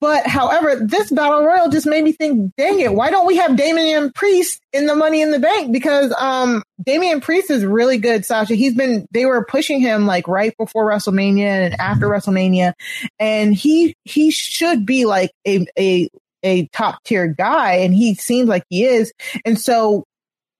But 0.00 0.26
however, 0.26 0.76
this 0.76 1.10
battle 1.10 1.44
royal 1.44 1.68
just 1.68 1.86
made 1.86 2.04
me 2.04 2.12
think, 2.12 2.52
dang 2.56 2.80
it, 2.80 2.94
why 2.94 3.10
don't 3.10 3.26
we 3.26 3.36
have 3.36 3.56
Damian 3.56 4.12
Priest 4.12 4.60
in 4.72 4.86
the 4.86 4.94
money 4.94 5.20
in 5.20 5.30
the 5.30 5.38
bank? 5.38 5.72
Because 5.72 6.14
um 6.18 6.62
Damian 6.84 7.20
Priest 7.20 7.50
is 7.50 7.64
really 7.64 7.98
good, 7.98 8.24
Sasha. 8.24 8.54
He's 8.54 8.74
been 8.74 9.06
they 9.12 9.26
were 9.26 9.44
pushing 9.44 9.80
him 9.80 10.06
like 10.06 10.28
right 10.28 10.54
before 10.58 10.88
WrestleMania 10.90 11.66
and 11.66 11.80
after 11.80 12.08
WrestleMania. 12.08 12.72
And 13.18 13.54
he 13.54 13.94
he 14.04 14.30
should 14.30 14.86
be 14.86 15.04
like 15.04 15.30
a 15.46 15.66
a 15.78 16.08
a 16.42 16.66
top 16.68 17.02
tier 17.04 17.26
guy 17.26 17.76
and 17.76 17.94
he 17.94 18.14
seems 18.14 18.48
like 18.48 18.64
he 18.68 18.84
is. 18.84 19.12
And 19.44 19.58
so 19.58 20.04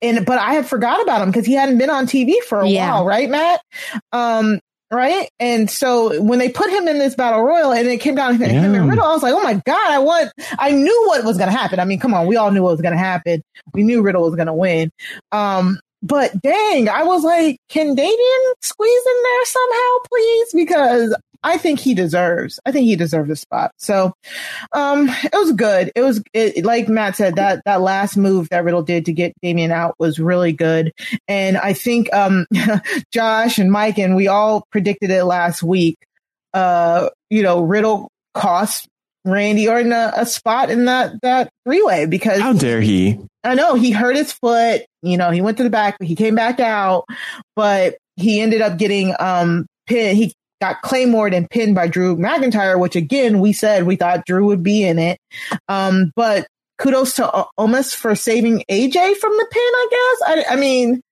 and 0.03 0.25
but 0.25 0.39
I 0.39 0.55
had 0.55 0.67
forgot 0.67 1.03
about 1.03 1.23
him 1.23 1.29
because 1.29 1.47
he 1.47 1.55
hadn't 1.55 1.79
been 1.79 1.91
on 1.91 2.07
TV 2.07 2.39
for 2.43 2.61
a 2.61 2.69
yeah. 2.69 2.93
while, 2.93 3.05
right, 3.05 3.29
Matt? 3.29 3.61
Um, 4.13 4.61
right? 4.91 5.31
And 5.39 5.71
so 5.71 6.21
when 6.21 6.39
they 6.39 6.49
put 6.49 6.71
him 6.71 6.89
in 6.89 6.99
this 6.99 7.15
battle 7.15 7.43
royal 7.43 7.73
and 7.73 7.87
it 7.87 7.99
came 7.99 8.15
down 8.15 8.39
to 8.39 8.45
yeah. 8.45 8.53
him 8.53 8.75
and 8.75 8.89
Riddle, 8.89 9.05
I 9.05 9.13
was 9.13 9.23
like, 9.23 9.35
oh 9.35 9.43
my 9.43 9.55
god, 9.55 9.91
I 9.91 9.99
want. 9.99 10.33
I 10.59 10.73
knew 10.73 11.05
what 11.07 11.25
was 11.25 11.39
going 11.39 11.51
to 11.51 11.57
happen. 11.57 11.79
I 11.79 11.85
mean, 11.85 12.01
come 12.01 12.15
on, 12.15 12.27
we 12.27 12.37
all 12.37 12.51
knew 12.51 12.63
what 12.63 12.73
was 12.73 12.81
going 12.81 12.95
to 12.95 12.99
happen. 12.99 13.43
We 13.73 13.83
knew 13.83 14.03
Riddle 14.03 14.23
was 14.23 14.35
going 14.35 14.47
to 14.47 14.55
win. 14.55 14.91
Um, 15.33 15.79
but 16.03 16.41
dang, 16.41 16.89
I 16.89 17.03
was 17.03 17.23
like, 17.25 17.61
can 17.69 17.95
Damian 17.95 18.55
squeeze 18.63 19.03
in 19.07 19.23
there 19.23 19.45
somehow, 19.45 19.97
please? 20.09 20.53
Because 20.55 21.17
I 21.43 21.57
think 21.57 21.81
he 21.81 21.95
deserves. 21.95 22.61
I 22.67 22.73
think 22.73 22.87
he 22.87 22.97
deserves 22.97 23.31
a 23.31 23.37
spot. 23.37 23.73
So, 23.79 24.13
um, 24.73 25.09
it 25.09 25.35
was 25.35 25.53
good. 25.53 25.91
It 25.95 26.03
was 26.03 26.23
it, 26.33 26.65
like 26.65 26.89
Matt 26.89 27.17
said 27.17 27.37
that 27.37 27.63
that 27.65 27.81
last 27.81 28.17
move 28.17 28.49
that 28.51 28.65
Riddle 28.65 28.83
did 28.83 29.07
to 29.07 29.13
get 29.13 29.33
Damian 29.43 29.73
out 29.73 29.95
was 29.99 30.19
really 30.19 30.53
good. 30.53 30.93
And 31.29 31.57
I 31.57 31.73
think 31.73 32.13
um, 32.13 32.47
Josh 33.13 33.59
and 33.59 33.73
Mike 33.73 33.99
and 33.99 34.17
we 34.17 34.29
all 34.29 34.67
predicted 34.71 35.11
it 35.11 35.25
last 35.25 35.63
week. 35.63 35.97
Uh, 36.53 37.09
you 37.31 37.43
know, 37.43 37.61
Riddle 37.63 38.11
cost 38.35 38.89
Randy 39.25 39.69
Orton 39.69 39.93
a, 39.93 40.13
a 40.17 40.27
spot 40.27 40.71
in 40.71 40.87
that 40.87 41.21
that 41.23 41.51
three 41.65 41.83
way 41.83 42.07
because 42.07 42.41
how 42.41 42.53
dare 42.53 42.81
he? 42.81 43.19
I 43.45 43.55
know 43.55 43.75
he 43.75 43.91
hurt 43.91 44.17
his 44.17 44.33
foot. 44.33 44.83
You 45.03 45.17
know, 45.17 45.31
he 45.31 45.41
went 45.41 45.57
to 45.59 45.63
the 45.63 45.71
back, 45.71 45.97
but 45.99 46.09
he 46.09 46.17
came 46.17 46.35
back 46.35 46.61
out, 46.61 47.05
but 47.57 47.97
he 48.17 48.41
ended 48.41 48.61
up 48.61 48.79
getting 48.79 49.15
um. 49.19 49.67
He 49.87 50.33
got 50.61 50.83
Claymored 50.83 51.35
and 51.35 51.49
pinned 51.49 51.75
by 51.75 51.89
Drew 51.89 52.17
McIntyre, 52.17 52.79
which 52.79 52.97
again, 52.97 53.41
we 53.41 53.53
said 53.53 53.87
we 53.87 53.97
thought 53.97 54.27
Drew 54.27 54.47
would 54.47 54.63
be 54.63 54.85
in 54.85 54.99
it. 54.99 55.19
Um, 55.69 56.13
but 56.17 56.47
kudos 56.79 57.15
to 57.17 57.35
o- 57.35 57.49
Omos 57.59 57.95
for 57.95 58.15
saving 58.15 58.65
AJ 58.71 59.17
from 59.17 59.33
the 59.33 59.47
pin, 59.51 59.63
I 59.63 59.89
guess. 59.91 60.29
I, 60.29 60.55
I 60.55 60.57
mean, 60.57 61.03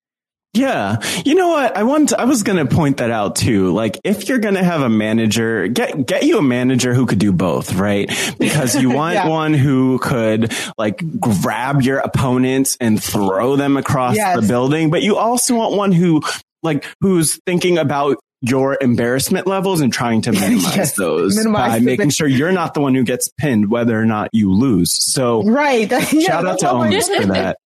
yeah. 0.55 0.97
You 1.25 1.35
know 1.35 1.49
what? 1.49 1.77
I 1.77 1.83
want 1.85 2.09
to, 2.09 2.21
I 2.21 2.25
was 2.25 2.43
going 2.43 2.59
to 2.67 2.75
point 2.75 2.97
that 2.97 3.11
out 3.11 3.37
too. 3.37 3.73
Like 3.73 3.99
if 4.03 4.29
you're 4.29 4.39
going 4.39 4.55
to 4.55 4.65
have 4.65 4.81
a 4.81 4.89
manager, 4.89 5.69
get 5.69 6.07
get 6.07 6.25
you 6.25 6.39
a 6.39 6.43
manager 6.43 6.95
who 6.95 7.07
could 7.07 7.19
do 7.19 7.33
both, 7.33 7.75
right? 7.75 8.11
Because 8.39 8.75
you 8.75 8.91
want 8.95 9.15
yeah. 9.15 9.29
one 9.29 9.55
who 9.55 9.99
could 9.99 10.53
like 10.77 11.03
grab 11.21 11.83
your 11.83 11.99
opponents 11.99 12.77
and 12.81 13.03
throw 13.03 13.57
them 13.57 13.77
across 13.77 14.17
yes. 14.17 14.41
the 14.41 14.47
building, 14.47 14.91
but 14.91 15.03
you 15.03 15.17
also 15.17 15.55
want 15.55 15.77
one 15.77 15.93
who 15.93 16.23
like 16.63 16.85
who's 17.01 17.39
thinking 17.47 17.79
about 17.79 18.17
your 18.41 18.79
embarrassment 18.81 19.47
levels 19.47 19.81
and 19.81 19.93
trying 19.93 20.23
to 20.23 20.33
minimize 20.33 20.77
yes, 20.77 20.97
those 20.97 21.37
minimize 21.37 21.73
by 21.73 21.81
making 21.81 22.11
sure 22.11 22.27
you're 22.27 22.53
not 22.53 22.75
the 22.75 22.81
one 22.81 22.95
who 22.95 23.05
gets 23.05 23.29
pinned, 23.29 23.71
whether 23.71 24.01
or 24.01 24.07
not 24.07 24.31
you 24.33 24.53
lose. 24.53 25.13
So, 25.13 25.43
right. 25.43 25.91
shout 25.91 26.13
yeah, 26.13 26.39
out 26.39 26.59
to 26.61 26.67
Omos 26.67 27.17
for 27.17 27.27
that 27.27 27.59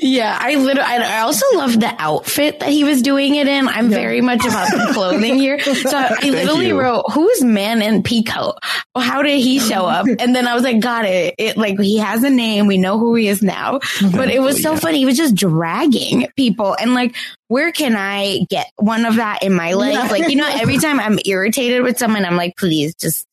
yeah, 0.00 0.38
I 0.40 0.54
literally, 0.54 0.88
I 0.88 1.20
also 1.20 1.44
love 1.54 1.78
the 1.78 1.94
outfit 1.98 2.60
that 2.60 2.68
he 2.68 2.84
was 2.84 3.02
doing 3.02 3.34
it 3.34 3.46
in. 3.46 3.68
I'm 3.68 3.90
yeah. 3.90 3.96
very 3.96 4.20
much 4.20 4.44
about 4.44 4.70
the 4.70 4.92
clothing 4.92 5.36
here. 5.36 5.58
So 5.60 5.96
I 5.96 6.18
literally 6.22 6.72
wrote, 6.72 7.04
who's 7.12 7.42
man 7.44 7.82
in 7.82 8.02
peacoat? 8.02 8.56
How 8.96 9.22
did 9.22 9.40
he 9.40 9.58
show 9.58 9.86
up? 9.86 10.06
And 10.06 10.34
then 10.34 10.46
I 10.46 10.54
was 10.54 10.62
like, 10.62 10.80
got 10.80 11.04
it. 11.04 11.34
It 11.38 11.56
like, 11.56 11.78
he 11.78 11.98
has 11.98 12.22
a 12.24 12.30
name. 12.30 12.66
We 12.66 12.78
know 12.78 12.98
who 12.98 13.14
he 13.14 13.28
is 13.28 13.42
now, 13.42 13.80
but 14.12 14.30
it 14.30 14.40
was 14.40 14.62
so 14.62 14.72
yeah. 14.72 14.78
funny. 14.78 14.98
He 14.98 15.06
was 15.06 15.16
just 15.16 15.34
dragging 15.34 16.28
people 16.36 16.76
and 16.80 16.94
like, 16.94 17.14
where 17.48 17.72
can 17.72 17.94
I 17.96 18.46
get 18.48 18.70
one 18.76 19.04
of 19.04 19.16
that 19.16 19.42
in 19.42 19.54
my 19.54 19.74
life? 19.74 19.94
Yeah. 19.94 20.08
Like, 20.08 20.28
you 20.30 20.36
know, 20.36 20.48
every 20.48 20.78
time 20.78 20.98
I'm 20.98 21.18
irritated 21.24 21.82
with 21.82 21.98
someone, 21.98 22.24
I'm 22.24 22.36
like, 22.36 22.56
please 22.56 22.94
just 22.94 23.26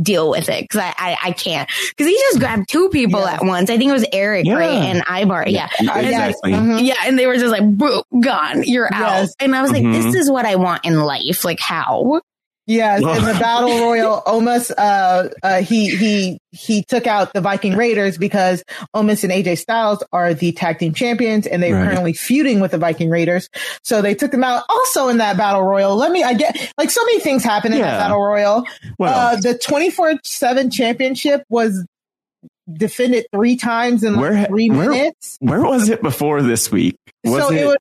deal 0.00 0.30
with 0.30 0.48
it 0.48 0.64
because 0.64 0.80
I, 0.80 0.94
I, 0.96 1.16
I 1.24 1.32
can't 1.32 1.68
because 1.90 2.06
he 2.06 2.14
just 2.14 2.38
grabbed 2.38 2.68
two 2.68 2.88
people 2.88 3.20
yeah. 3.20 3.34
at 3.34 3.44
once. 3.44 3.70
I 3.70 3.76
think 3.76 3.90
it 3.90 3.94
was 3.94 4.06
Erik 4.12 4.46
yeah. 4.46 4.54
right 4.54 4.70
and 4.70 5.02
Ivar. 5.08 5.44
Yeah, 5.48 5.68
yeah. 5.80 5.98
exactly. 5.98 6.52
And, 6.52 6.66
mm-hmm. 6.68 6.84
yeah, 6.84 6.94
and 7.04 7.18
they 7.18 7.26
were 7.26 7.36
just 7.36 7.46
like, 7.46 7.68
"Boom, 7.76 8.02
gone, 8.20 8.62
you're 8.64 8.88
yes. 8.90 9.28
out." 9.28 9.28
And 9.40 9.54
I 9.54 9.62
was 9.62 9.72
mm-hmm. 9.72 9.92
like, 9.92 10.02
"This 10.02 10.14
is 10.14 10.30
what 10.30 10.46
I 10.46 10.56
want 10.56 10.84
in 10.84 11.00
life. 11.00 11.44
Like, 11.44 11.60
how?" 11.60 12.20
Yes, 12.68 13.00
in 13.00 13.24
the 13.24 13.38
battle 13.40 13.70
royal, 13.80 14.22
Omos, 14.26 14.70
uh, 14.76 15.30
uh, 15.42 15.62
he 15.62 15.88
he 15.96 16.38
he 16.52 16.82
took 16.82 17.06
out 17.06 17.32
the 17.32 17.40
Viking 17.40 17.74
Raiders 17.74 18.18
because 18.18 18.62
Omos 18.94 19.24
and 19.24 19.32
AJ 19.32 19.56
Styles 19.56 20.04
are 20.12 20.34
the 20.34 20.52
tag 20.52 20.78
team 20.78 20.92
champions, 20.92 21.46
and 21.46 21.62
they're 21.62 21.74
right. 21.74 21.88
currently 21.88 22.12
feuding 22.12 22.60
with 22.60 22.72
the 22.72 22.78
Viking 22.78 23.08
Raiders. 23.08 23.48
So 23.84 24.02
they 24.02 24.14
took 24.14 24.32
them 24.32 24.44
out. 24.44 24.64
Also 24.68 25.08
in 25.08 25.16
that 25.16 25.38
battle 25.38 25.62
royal, 25.62 25.96
let 25.96 26.12
me 26.12 26.22
I 26.22 26.34
get 26.34 26.72
like 26.76 26.90
so 26.90 27.02
many 27.06 27.20
things 27.20 27.42
happen 27.42 27.72
in 27.72 27.78
yeah. 27.78 27.86
that 27.86 27.98
battle 28.00 28.22
royal. 28.22 28.66
Well, 28.98 29.14
uh, 29.14 29.36
the 29.40 29.56
twenty 29.56 29.88
four 29.90 30.16
seven 30.22 30.70
championship 30.70 31.44
was 31.48 31.86
defended 32.70 33.24
three 33.32 33.56
times 33.56 34.04
in 34.04 34.12
like 34.12 34.20
where, 34.20 34.44
three 34.44 34.68
minutes. 34.68 35.38
Where, 35.40 35.62
where 35.62 35.70
was 35.70 35.88
it 35.88 36.02
before 36.02 36.42
this 36.42 36.70
week? 36.70 36.98
Was 37.24 37.44
so 37.44 37.50
it, 37.50 37.62
it 37.62 37.66
was 37.66 37.76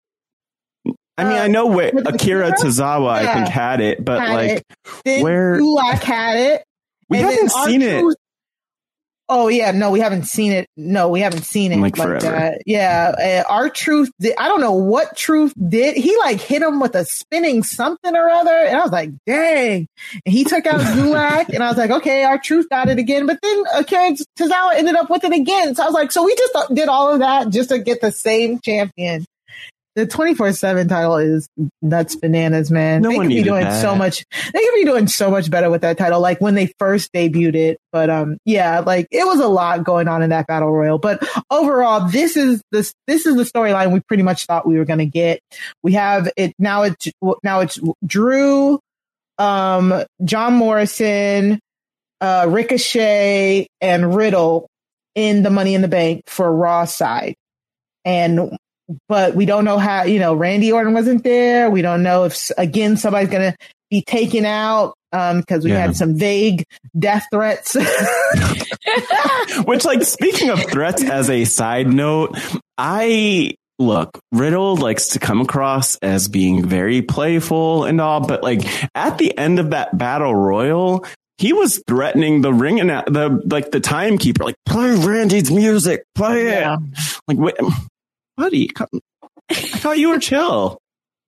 I 1.18 1.24
mean, 1.24 1.38
uh, 1.38 1.44
I 1.44 1.48
know 1.48 1.66
where 1.66 1.92
Akira 2.06 2.52
Tozawa, 2.52 3.24
yeah, 3.24 3.32
I 3.32 3.34
think, 3.34 3.48
had 3.48 3.82
it, 3.82 4.04
but 4.04 4.22
had 4.22 4.34
like, 4.34 4.64
it. 5.04 5.24
where 5.24 5.60
Gulak 5.60 6.04
had 6.04 6.38
it. 6.38 6.64
We 7.10 7.18
haven't 7.18 7.52
seen 7.52 7.82
it. 7.82 8.04
Oh 9.30 9.50
yeah, 9.50 9.72
no, 9.72 9.92
we 9.92 10.00
haven't 10.00 10.24
seen 10.24 10.54
it. 10.54 10.70
No, 10.78 11.10
we 11.10 11.20
haven't 11.20 11.42
seen 11.42 11.74
it 11.74 11.80
like, 11.80 11.98
like 11.98 12.22
that. 12.22 12.62
Yeah, 12.66 13.44
uh, 13.48 13.52
R-Truth. 13.52 14.12
Did, 14.22 14.36
I 14.38 14.48
don't 14.48 14.62
know 14.62 14.72
what 14.72 15.18
truth 15.18 15.54
did. 15.68 15.98
He 15.98 16.16
like 16.18 16.40
hit 16.40 16.62
him 16.62 16.80
with 16.80 16.96
a 16.96 17.04
spinning 17.04 17.62
something 17.64 18.16
or 18.16 18.30
other, 18.30 18.52
and 18.52 18.78
I 18.78 18.82
was 18.84 18.92
like, 18.92 19.10
dang. 19.26 19.88
And 20.26 20.34
he 20.34 20.46
took 20.46 20.66
out 20.66 20.80
Gulak, 20.80 21.50
and 21.50 21.62
I 21.62 21.68
was 21.68 21.78
like, 21.78 21.92
okay, 21.92 22.24
R-Truth 22.24 22.70
got 22.70 22.88
it 22.88 23.00
again. 23.00 23.26
But 23.26 23.40
then 23.42 23.64
Akira 23.74 24.12
Tozawa 24.38 24.76
ended 24.76 24.96
up 24.96 25.10
with 25.10 25.26
it 25.26 25.34
again. 25.34 25.76
So 25.76 25.84
I 25.84 25.88
was 25.88 25.96
like, 25.96 26.14
so 26.14 26.24
we 26.24 26.34
just 26.36 26.74
did 26.74 26.88
all 26.88 27.12
of 27.12 27.20
that 27.20 27.50
just 27.50 27.68
to 27.70 27.80
get 27.80 28.00
the 28.00 28.14
same 28.14 28.60
champion 28.60 29.26
the 29.98 30.06
24 30.06 30.54
7 30.54 30.88
title 30.88 31.18
is 31.18 31.50
nuts 31.82 32.16
bananas, 32.16 32.70
man. 32.70 33.02
No 33.02 33.10
they 33.10 33.18
could 33.18 33.30
be 33.30 33.42
doing 33.42 33.64
that. 33.64 33.82
so 33.82 33.96
much. 33.96 34.24
They 34.54 34.64
could 34.64 34.76
be 34.76 34.86
doing 34.86 35.08
so 35.08 35.32
much 35.32 35.50
better 35.50 35.72
with 35.72 35.82
that 35.82 35.98
title, 35.98 36.22
like 36.22 36.40
when 36.40 36.54
they 36.54 36.72
first 36.78 37.12
debuted 37.14 37.56
it. 37.56 37.80
But, 37.92 38.12
um, 38.12 38.38
yeah, 38.46 38.82
like 38.82 39.08
it 39.10 39.26
was 39.26 39.40
a 39.40 39.48
lot 39.48 39.84
going 39.84 40.08
on 40.08 40.22
in 40.22 40.30
that 40.30 40.46
battle 40.46 40.72
royal. 40.72 41.00
But 41.00 41.28
overall, 41.50 42.08
this 42.08 42.38
is 42.38 42.62
this, 42.72 42.94
this 43.08 43.26
is 43.26 43.36
the 43.38 43.44
storyline 43.44 43.92
we 43.92 44.00
pretty 44.02 44.22
much 44.22 44.46
thought 44.46 44.68
we 44.68 44.78
were 44.78 44.86
going 44.86 45.00
to 45.00 45.08
get. 45.08 45.40
We 45.82 45.94
have 45.94 46.30
it 46.38 46.54
now. 46.60 46.84
It's 46.84 47.12
now 47.44 47.62
it's 47.62 47.80
Drew, 48.06 48.80
um, 49.40 50.04
John 50.24 50.54
Morrison, 50.54 51.60
uh, 52.22 52.46
Ricochet 52.48 53.66
and 53.82 54.16
Riddle 54.16 54.68
in 55.16 55.42
the 55.42 55.50
Money 55.50 55.74
in 55.74 55.82
the 55.82 55.88
Bank 55.88 56.22
for 56.28 56.54
Raw 56.54 56.86
side. 56.86 57.34
And 58.06 58.56
but 59.08 59.36
we 59.36 59.46
don't 59.46 59.66
know 59.66 59.78
how, 59.78 60.04
you 60.04 60.20
know, 60.20 60.34
Randy 60.34 60.72
Orton 60.72 60.94
wasn't 60.94 61.24
there. 61.24 61.70
We 61.70 61.82
don't 61.82 62.04
know 62.04 62.26
if, 62.26 62.52
again, 62.58 62.98
somebody's 62.98 63.30
going 63.30 63.52
to 63.52 63.58
be 63.90 64.02
taken 64.02 64.46
out 64.46 64.96
um 65.14 65.40
because 65.40 65.64
we 65.64 65.72
yeah. 65.72 65.80
had 65.80 65.96
some 65.96 66.16
vague 66.16 66.66
death 66.98 67.26
threats 67.32 67.76
which 69.66 69.86
like 69.86 70.04
speaking 70.04 70.50
of 70.50 70.60
threats 70.66 71.04
as 71.04 71.30
a 71.30 71.46
side 71.46 71.88
note 71.88 72.38
i 72.78 73.56
look 73.80 74.20
riddle 74.34 74.76
likes 74.76 75.10
to 75.10 75.20
come 75.20 75.40
across 75.40 75.96
as 75.98 76.28
being 76.28 76.66
very 76.66 77.02
playful 77.02 77.86
and 77.86 78.02
all 78.02 78.20
but 78.20 78.44
like 78.44 78.62
at 78.96 79.18
the 79.18 79.38
end 79.38 79.60
of 79.60 79.70
that 79.70 79.98
battle 79.98 80.36
royal 80.36 81.06
he 81.38 81.54
was 81.54 81.82
threatening 81.88 82.42
the 82.42 82.54
ring 82.54 82.80
and 82.80 82.90
the 82.90 83.42
like 83.50 83.72
the 83.72 83.80
timekeeper 83.80 84.44
like 84.44 84.56
play 84.66 84.96
randy's 84.96 85.52
music 85.52 86.04
play 86.16 86.48
it 86.48 86.62
yeah. 86.62 86.78
like 87.28 87.38
wait, 87.38 87.56
buddy, 88.38 88.68
come, 88.68 88.88
I 89.50 89.54
thought 89.54 89.98
you 89.98 90.10
were 90.10 90.20
chill. 90.20 90.80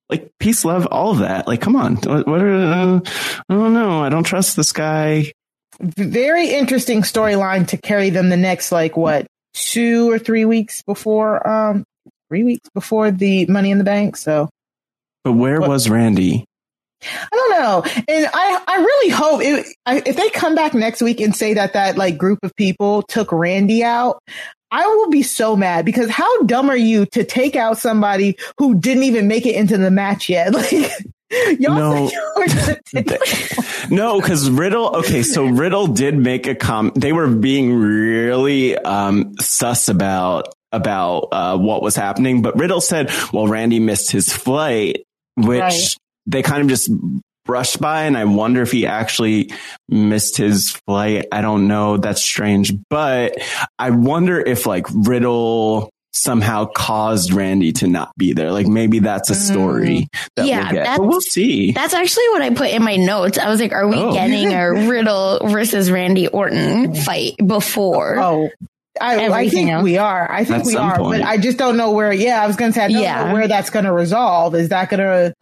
Like 0.08 0.30
peace, 0.40 0.64
love, 0.64 0.86
all 0.86 1.12
of 1.12 1.18
that. 1.18 1.46
Like, 1.46 1.60
come 1.60 1.76
on. 1.76 1.96
What, 1.96 2.26
what 2.26 2.42
are, 2.42 2.54
uh, 2.54 3.00
I 3.48 3.54
don't 3.54 3.74
know. 3.74 4.02
I 4.02 4.08
don't 4.08 4.24
trust 4.24 4.56
this 4.56 4.72
guy. 4.72 5.32
Very 5.80 6.48
interesting 6.48 7.02
storyline 7.02 7.68
to 7.68 7.76
carry 7.76 8.10
them 8.10 8.28
the 8.28 8.36
next, 8.36 8.72
like, 8.72 8.96
what, 8.96 9.26
two 9.54 10.10
or 10.10 10.18
three 10.18 10.44
weeks 10.44 10.82
before, 10.82 11.48
um, 11.48 11.84
three 12.28 12.44
weeks 12.44 12.68
before 12.74 13.10
the 13.10 13.46
money 13.46 13.70
in 13.70 13.78
the 13.78 13.84
bank. 13.84 14.16
So 14.16 14.48
But 15.24 15.32
where 15.32 15.60
was 15.60 15.88
Randy? 15.88 16.44
I 17.02 17.28
don't 17.30 17.50
know. 17.50 17.82
And 18.08 18.26
I, 18.32 18.62
I 18.66 18.76
really 18.76 19.10
hope 19.10 19.40
it, 19.42 19.66
I, 19.86 20.02
if 20.04 20.16
they 20.16 20.28
come 20.30 20.54
back 20.54 20.74
next 20.74 21.00
week 21.00 21.20
and 21.20 21.34
say 21.34 21.54
that 21.54 21.72
that 21.72 21.96
like 21.96 22.18
group 22.18 22.40
of 22.42 22.54
people 22.56 23.02
took 23.02 23.32
Randy 23.32 23.82
out, 23.82 24.18
I 24.70 24.86
will 24.86 25.10
be 25.10 25.22
so 25.22 25.56
mad 25.56 25.84
because 25.84 26.08
how 26.10 26.42
dumb 26.42 26.70
are 26.70 26.76
you 26.76 27.06
to 27.06 27.24
take 27.24 27.56
out 27.56 27.78
somebody 27.78 28.36
who 28.58 28.74
didn't 28.74 29.04
even 29.04 29.26
make 29.26 29.46
it 29.46 29.56
into 29.56 29.76
the 29.76 29.90
match 29.90 30.28
yet? 30.28 30.52
Like, 30.60 30.90
Y'all 31.60 31.76
no, 31.76 32.10
no, 33.90 34.20
because 34.20 34.50
Riddle. 34.50 34.96
Okay, 34.96 35.22
so 35.22 35.46
Riddle 35.46 35.86
did 35.86 36.16
make 36.16 36.48
a 36.48 36.56
com. 36.56 36.90
They 36.96 37.12
were 37.12 37.28
being 37.28 37.72
really 37.72 38.76
um, 38.76 39.34
sus 39.38 39.88
about 39.88 40.52
about 40.72 41.28
uh, 41.30 41.56
what 41.56 41.82
was 41.82 41.94
happening, 41.94 42.42
but 42.42 42.58
Riddle 42.58 42.80
said, 42.80 43.12
"Well, 43.32 43.46
Randy 43.46 43.78
missed 43.78 44.10
his 44.10 44.32
flight," 44.32 45.04
which 45.36 45.60
right. 45.60 45.96
they 46.26 46.42
kind 46.42 46.62
of 46.62 46.68
just 46.68 46.90
brushed 47.44 47.80
by. 47.80 48.02
And 48.04 48.16
I 48.16 48.24
wonder 48.24 48.62
if 48.62 48.72
he 48.72 48.86
actually 48.86 49.52
missed 49.88 50.36
his 50.36 50.70
flight. 50.86 51.26
I 51.32 51.40
don't 51.40 51.68
know. 51.68 51.96
That's 51.96 52.22
strange, 52.22 52.72
but 52.88 53.36
I 53.78 53.90
wonder 53.90 54.40
if 54.40 54.66
like 54.66 54.86
Riddle 54.92 55.90
somehow 56.12 56.66
caused 56.66 57.32
Randy 57.32 57.72
to 57.72 57.86
not 57.86 58.12
be 58.16 58.32
there. 58.32 58.52
Like 58.52 58.66
maybe 58.66 58.98
that's 58.98 59.30
a 59.30 59.34
story 59.34 60.08
mm. 60.12 60.28
that 60.36 60.46
yeah, 60.46 60.64
we'll 60.64 60.72
get. 60.72 60.98
But 60.98 61.06
we'll 61.06 61.20
see. 61.20 61.72
That's 61.72 61.94
actually 61.94 62.28
what 62.30 62.42
I 62.42 62.50
put 62.50 62.70
in 62.70 62.82
my 62.82 62.96
notes. 62.96 63.38
I 63.38 63.48
was 63.48 63.60
like, 63.60 63.72
are 63.72 63.86
we 63.86 63.96
oh. 63.96 64.12
getting 64.12 64.52
a 64.52 64.88
Riddle 64.88 65.40
versus 65.48 65.90
Randy 65.90 66.28
Orton 66.28 66.94
fight 66.94 67.34
before? 67.44 68.18
Oh. 68.18 68.50
I, 69.00 69.28
I 69.28 69.48
think 69.48 69.70
else. 69.70 69.84
we 69.84 69.96
are. 69.96 70.30
I 70.30 70.44
think 70.44 70.60
At 70.60 70.66
we 70.66 70.76
are, 70.76 70.98
point. 70.98 71.22
but 71.22 71.28
I 71.28 71.38
just 71.38 71.56
don't 71.56 71.76
know 71.76 71.92
where. 71.92 72.12
Yeah, 72.12 72.42
I 72.42 72.46
was 72.46 72.56
going 72.56 72.72
to 72.72 72.78
say 72.78 72.84
I 72.84 72.88
don't 72.88 73.02
yeah. 73.02 73.24
know 73.24 73.32
where 73.32 73.48
that's 73.48 73.70
going 73.70 73.86
to 73.86 73.92
resolve. 73.92 74.54
Is 74.54 74.70
that 74.70 74.90
going 74.90 75.00
to 75.00 75.32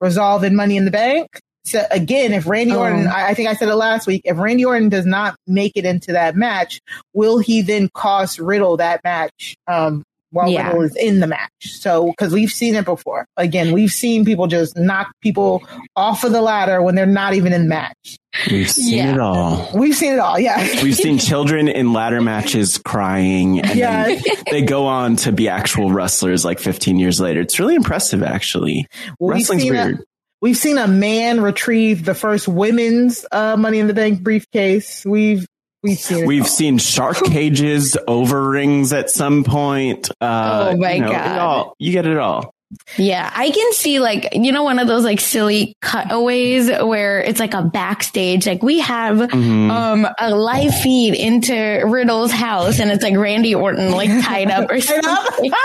resolve 0.00 0.44
in 0.44 0.54
Money 0.54 0.76
in 0.76 0.84
the 0.84 0.90
Bank? 0.92 1.40
So 1.68 1.84
again, 1.90 2.32
if 2.32 2.46
Randy 2.46 2.72
oh. 2.72 2.80
Orton, 2.80 3.06
I, 3.06 3.28
I, 3.28 3.34
think 3.34 3.48
I 3.48 3.54
said 3.54 3.68
it 3.68 3.74
last 3.74 4.06
week, 4.06 4.22
if 4.24 4.38
Randy 4.38 4.64
Orton 4.64 4.88
does 4.88 5.06
not 5.06 5.36
make 5.46 5.72
it 5.76 5.84
into 5.84 6.12
that 6.12 6.34
match, 6.34 6.80
will 7.12 7.38
he 7.38 7.62
then 7.62 7.88
cost 7.92 8.38
Riddle 8.38 8.78
that 8.78 9.02
match? 9.04 9.56
Um, 9.66 10.04
while 10.30 10.48
yeah. 10.48 10.68
Riddle 10.68 10.82
is 10.82 10.96
in 10.96 11.20
the 11.20 11.26
match. 11.26 11.50
So, 11.62 12.06
because 12.06 12.32
we've 12.32 12.50
seen 12.50 12.74
it 12.74 12.84
before. 12.84 13.26
Again, 13.36 13.72
we've 13.72 13.90
seen 13.90 14.24
people 14.24 14.46
just 14.46 14.76
knock 14.76 15.10
people 15.22 15.66
off 15.96 16.24
of 16.24 16.32
the 16.32 16.42
ladder 16.42 16.82
when 16.82 16.94
they're 16.94 17.06
not 17.06 17.34
even 17.34 17.52
in 17.52 17.62
the 17.62 17.68
match. 17.68 18.18
We've 18.50 18.70
seen 18.70 18.98
yeah. 18.98 19.14
it 19.14 19.20
all. 19.20 19.70
We've 19.74 19.96
seen 19.96 20.12
it 20.12 20.18
all. 20.18 20.38
Yeah. 20.38 20.82
We've 20.82 20.94
seen 20.94 21.18
children 21.18 21.68
in 21.68 21.92
ladder 21.92 22.20
matches 22.20 22.78
crying. 22.78 23.60
And 23.60 23.78
yeah. 23.78 24.18
they 24.50 24.62
go 24.62 24.86
on 24.86 25.16
to 25.16 25.32
be 25.32 25.48
actual 25.48 25.90
wrestlers 25.90 26.44
like 26.44 26.58
15 26.58 26.98
years 26.98 27.20
later. 27.20 27.40
It's 27.40 27.58
really 27.58 27.74
impressive, 27.74 28.22
actually. 28.22 28.86
Well, 29.18 29.30
Wrestling's 29.30 29.64
weird. 29.64 30.00
A, 30.00 30.04
we've 30.40 30.56
seen 30.56 30.78
a 30.78 30.88
man 30.88 31.40
retrieve 31.40 32.04
the 32.04 32.14
first 32.14 32.48
women's 32.48 33.24
uh, 33.32 33.56
Money 33.56 33.78
in 33.78 33.86
the 33.86 33.94
Bank 33.94 34.22
briefcase. 34.22 35.04
We've 35.04 35.46
We've 35.82 35.98
seen 35.98 36.26
We've 36.26 36.48
seen 36.48 36.78
shark 36.78 37.16
cages 37.24 37.96
over 38.08 38.50
rings 38.50 38.92
at 38.92 39.10
some 39.10 39.44
point. 39.44 40.10
Uh, 40.20 40.72
oh 40.72 40.76
my 40.76 40.94
you 40.94 41.02
know, 41.02 41.12
god! 41.12 41.38
All, 41.38 41.76
you 41.78 41.92
get 41.92 42.04
it 42.04 42.16
all. 42.18 42.52
Yeah, 42.98 43.30
I 43.34 43.50
can 43.50 43.72
see 43.72 43.98
like, 43.98 44.28
you 44.32 44.52
know, 44.52 44.62
one 44.62 44.78
of 44.78 44.88
those 44.88 45.02
like 45.02 45.20
silly 45.20 45.74
cutaways 45.80 46.68
where 46.68 47.20
it's 47.20 47.40
like 47.40 47.54
a 47.54 47.62
backstage. 47.62 48.46
Like 48.46 48.62
we 48.62 48.80
have 48.80 49.16
mm-hmm. 49.16 49.70
um 49.70 50.06
a 50.18 50.34
live 50.34 50.74
feed 50.74 51.14
into 51.14 51.54
Riddle's 51.86 52.30
house 52.30 52.78
and 52.78 52.90
it's 52.90 53.02
like 53.02 53.16
Randy 53.16 53.54
Orton 53.54 53.92
like 53.92 54.10
tied 54.22 54.50
up 54.50 54.70
or 54.70 54.80
something. 54.80 55.52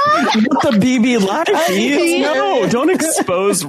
What 0.54 0.80
the 0.80 0.80
BB 0.80 1.26
live 1.26 1.48
feed? 1.68 2.22
No, 2.22 2.68
don't 2.70 2.90
expose. 2.90 3.66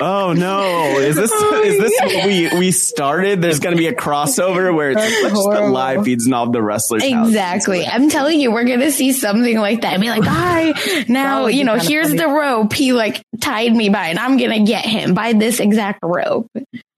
oh 0.00 0.34
no. 0.36 0.98
Is 0.98 1.16
this 1.16 1.30
oh, 1.32 1.62
is 1.64 1.78
this 1.78 1.92
yeah. 2.00 2.18
what 2.18 2.26
we 2.26 2.58
we 2.58 2.72
started? 2.72 3.40
There's 3.40 3.60
going 3.60 3.74
to 3.74 3.78
be 3.78 3.88
a 3.88 3.94
crossover 3.94 4.74
where 4.74 4.90
it's 4.90 5.00
just 5.00 5.34
the 5.34 5.68
live 5.70 6.04
feeds 6.04 6.26
and 6.26 6.34
all 6.34 6.50
the 6.50 6.62
wrestlers. 6.62 7.02
Exactly. 7.02 7.86
I'm 7.86 8.10
telling 8.10 8.40
you, 8.40 8.50
we're 8.52 8.64
going 8.64 8.80
to 8.80 8.92
see 8.92 9.12
something 9.12 9.58
like 9.58 9.82
that. 9.82 9.94
And 9.94 10.02
be 10.02 10.08
like, 10.08 10.24
bye. 10.24 10.74
Now, 11.08 11.46
you 11.46 11.64
know, 11.64 11.76
here's 11.76 12.12
the 12.12 12.26
rope 12.26 12.73
he 12.74 12.92
like 12.92 13.22
tied 13.40 13.74
me 13.74 13.88
by 13.88 14.08
and 14.08 14.18
I'm 14.18 14.36
going 14.36 14.50
to 14.50 14.70
get 14.70 14.84
him 14.84 15.14
by 15.14 15.32
this 15.32 15.60
exact 15.60 16.00
rope. 16.02 16.48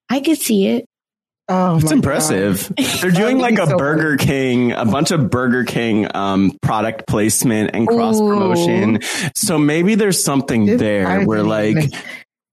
I 0.08 0.20
could 0.20 0.38
see 0.38 0.68
it. 0.68 0.86
Oh, 1.48 1.78
it's 1.78 1.92
impressive. 1.92 2.72
God. 2.76 2.86
They're 3.00 3.10
doing 3.12 3.38
like 3.38 3.58
a 3.58 3.66
so 3.68 3.78
Burger 3.78 4.18
funny. 4.18 4.28
King, 4.28 4.72
a 4.72 4.84
bunch 4.84 5.12
of 5.12 5.30
Burger 5.30 5.64
King 5.64 6.08
um, 6.14 6.58
product 6.60 7.06
placement 7.06 7.70
and 7.72 7.86
cross 7.86 8.18
promotion. 8.18 9.00
So 9.36 9.56
maybe 9.56 9.94
there's 9.94 10.24
something 10.24 10.76
there 10.76 11.24
where 11.24 11.44
like 11.44 11.92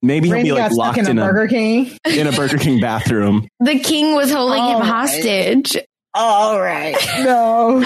maybe 0.04 0.30
Randy 0.30 0.50
he'll 0.50 0.58
be 0.58 0.62
like 0.62 0.72
locked 0.74 1.00
in, 1.00 1.08
in 1.08 1.18
a, 1.18 1.26
Burger 1.26 1.48
King 1.48 1.98
in 2.06 2.28
a 2.28 2.32
Burger 2.32 2.58
King 2.58 2.80
bathroom. 2.80 3.48
The 3.60 3.80
king 3.80 4.14
was 4.14 4.30
holding 4.30 4.62
oh, 4.62 4.78
him 4.78 4.86
hostage. 4.86 5.78
All 6.14 6.60
right. 6.60 6.96
No. 7.24 7.82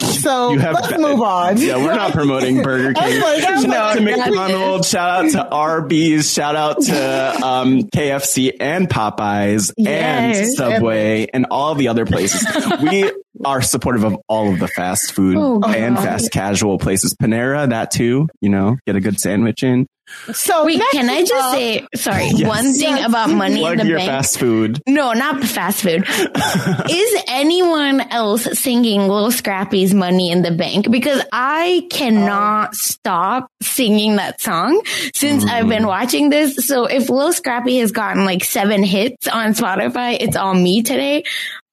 so 0.00 0.48
let's 0.50 0.98
move 0.98 1.20
on. 1.20 1.58
Yeah, 1.58 1.76
we're 1.76 1.94
not 1.94 2.12
promoting 2.12 2.62
Burger 2.62 2.92
King. 2.94 3.20
like, 3.20 3.40
shout 3.42 3.66
out 3.66 3.94
to 3.96 4.00
McDonald's. 4.00 4.88
Shout 4.88 5.24
out 5.24 5.30
to 5.32 5.48
Arby's. 5.48 6.32
Shout 6.32 6.56
out 6.56 6.82
to 6.82 7.46
um, 7.46 7.82
KFC 7.84 8.56
and 8.58 8.88
Popeyes 8.88 9.72
yes. 9.76 10.38
and 10.38 10.52
Subway 10.54 11.28
and 11.32 11.46
all 11.50 11.74
the 11.74 11.88
other 11.88 12.04
places. 12.04 12.44
we 12.82 13.10
are 13.44 13.62
supportive 13.62 14.04
of 14.04 14.16
all 14.28 14.52
of 14.52 14.58
the 14.58 14.68
fast 14.68 15.12
food 15.12 15.36
oh, 15.36 15.62
and 15.62 15.96
fast 15.96 16.30
casual 16.30 16.78
places. 16.78 17.14
Panera, 17.14 17.68
that 17.68 17.90
too. 17.90 18.28
You 18.40 18.48
know, 18.48 18.76
get 18.86 18.96
a 18.96 19.00
good 19.00 19.18
sandwich 19.20 19.62
in. 19.62 19.86
So 20.32 20.64
wait, 20.64 20.80
can 20.92 21.08
I 21.08 21.20
just 21.20 21.32
uh, 21.32 21.52
say 21.52 21.86
sorry? 21.94 22.30
Yes. 22.40 22.48
One 22.48 22.72
thing 22.72 22.96
yes. 22.96 23.08
about 23.08 23.30
money 23.30 23.60
Plug 23.60 23.72
in 23.72 23.78
the 23.78 23.86
your 23.86 23.98
bank. 23.98 24.10
Fast 24.10 24.38
food. 24.38 24.80
No, 24.86 25.12
not 25.12 25.40
the 25.40 25.46
fast 25.46 25.82
food. 25.82 26.04
Is 26.90 27.22
anyone 27.28 28.00
else 28.00 28.44
singing 28.58 29.08
Lil 29.08 29.30
Scrappy's 29.30 29.92
"Money 29.92 30.30
in 30.30 30.42
the 30.42 30.52
Bank"? 30.52 30.90
Because 30.90 31.22
I 31.32 31.86
cannot 31.90 32.70
oh. 32.70 32.72
stop 32.72 33.50
singing 33.62 34.16
that 34.16 34.40
song 34.40 34.80
since 35.14 35.44
mm. 35.44 35.50
I've 35.50 35.68
been 35.68 35.82
mm. 35.82 35.88
watching 35.88 36.30
this. 36.30 36.66
So 36.66 36.86
if 36.86 37.10
Little 37.10 37.32
Scrappy 37.32 37.78
has 37.78 37.92
gotten 37.92 38.24
like 38.24 38.44
seven 38.44 38.82
hits 38.82 39.28
on 39.28 39.52
Spotify, 39.52 40.16
it's 40.18 40.36
all 40.36 40.54
me 40.54 40.82
today. 40.82 41.24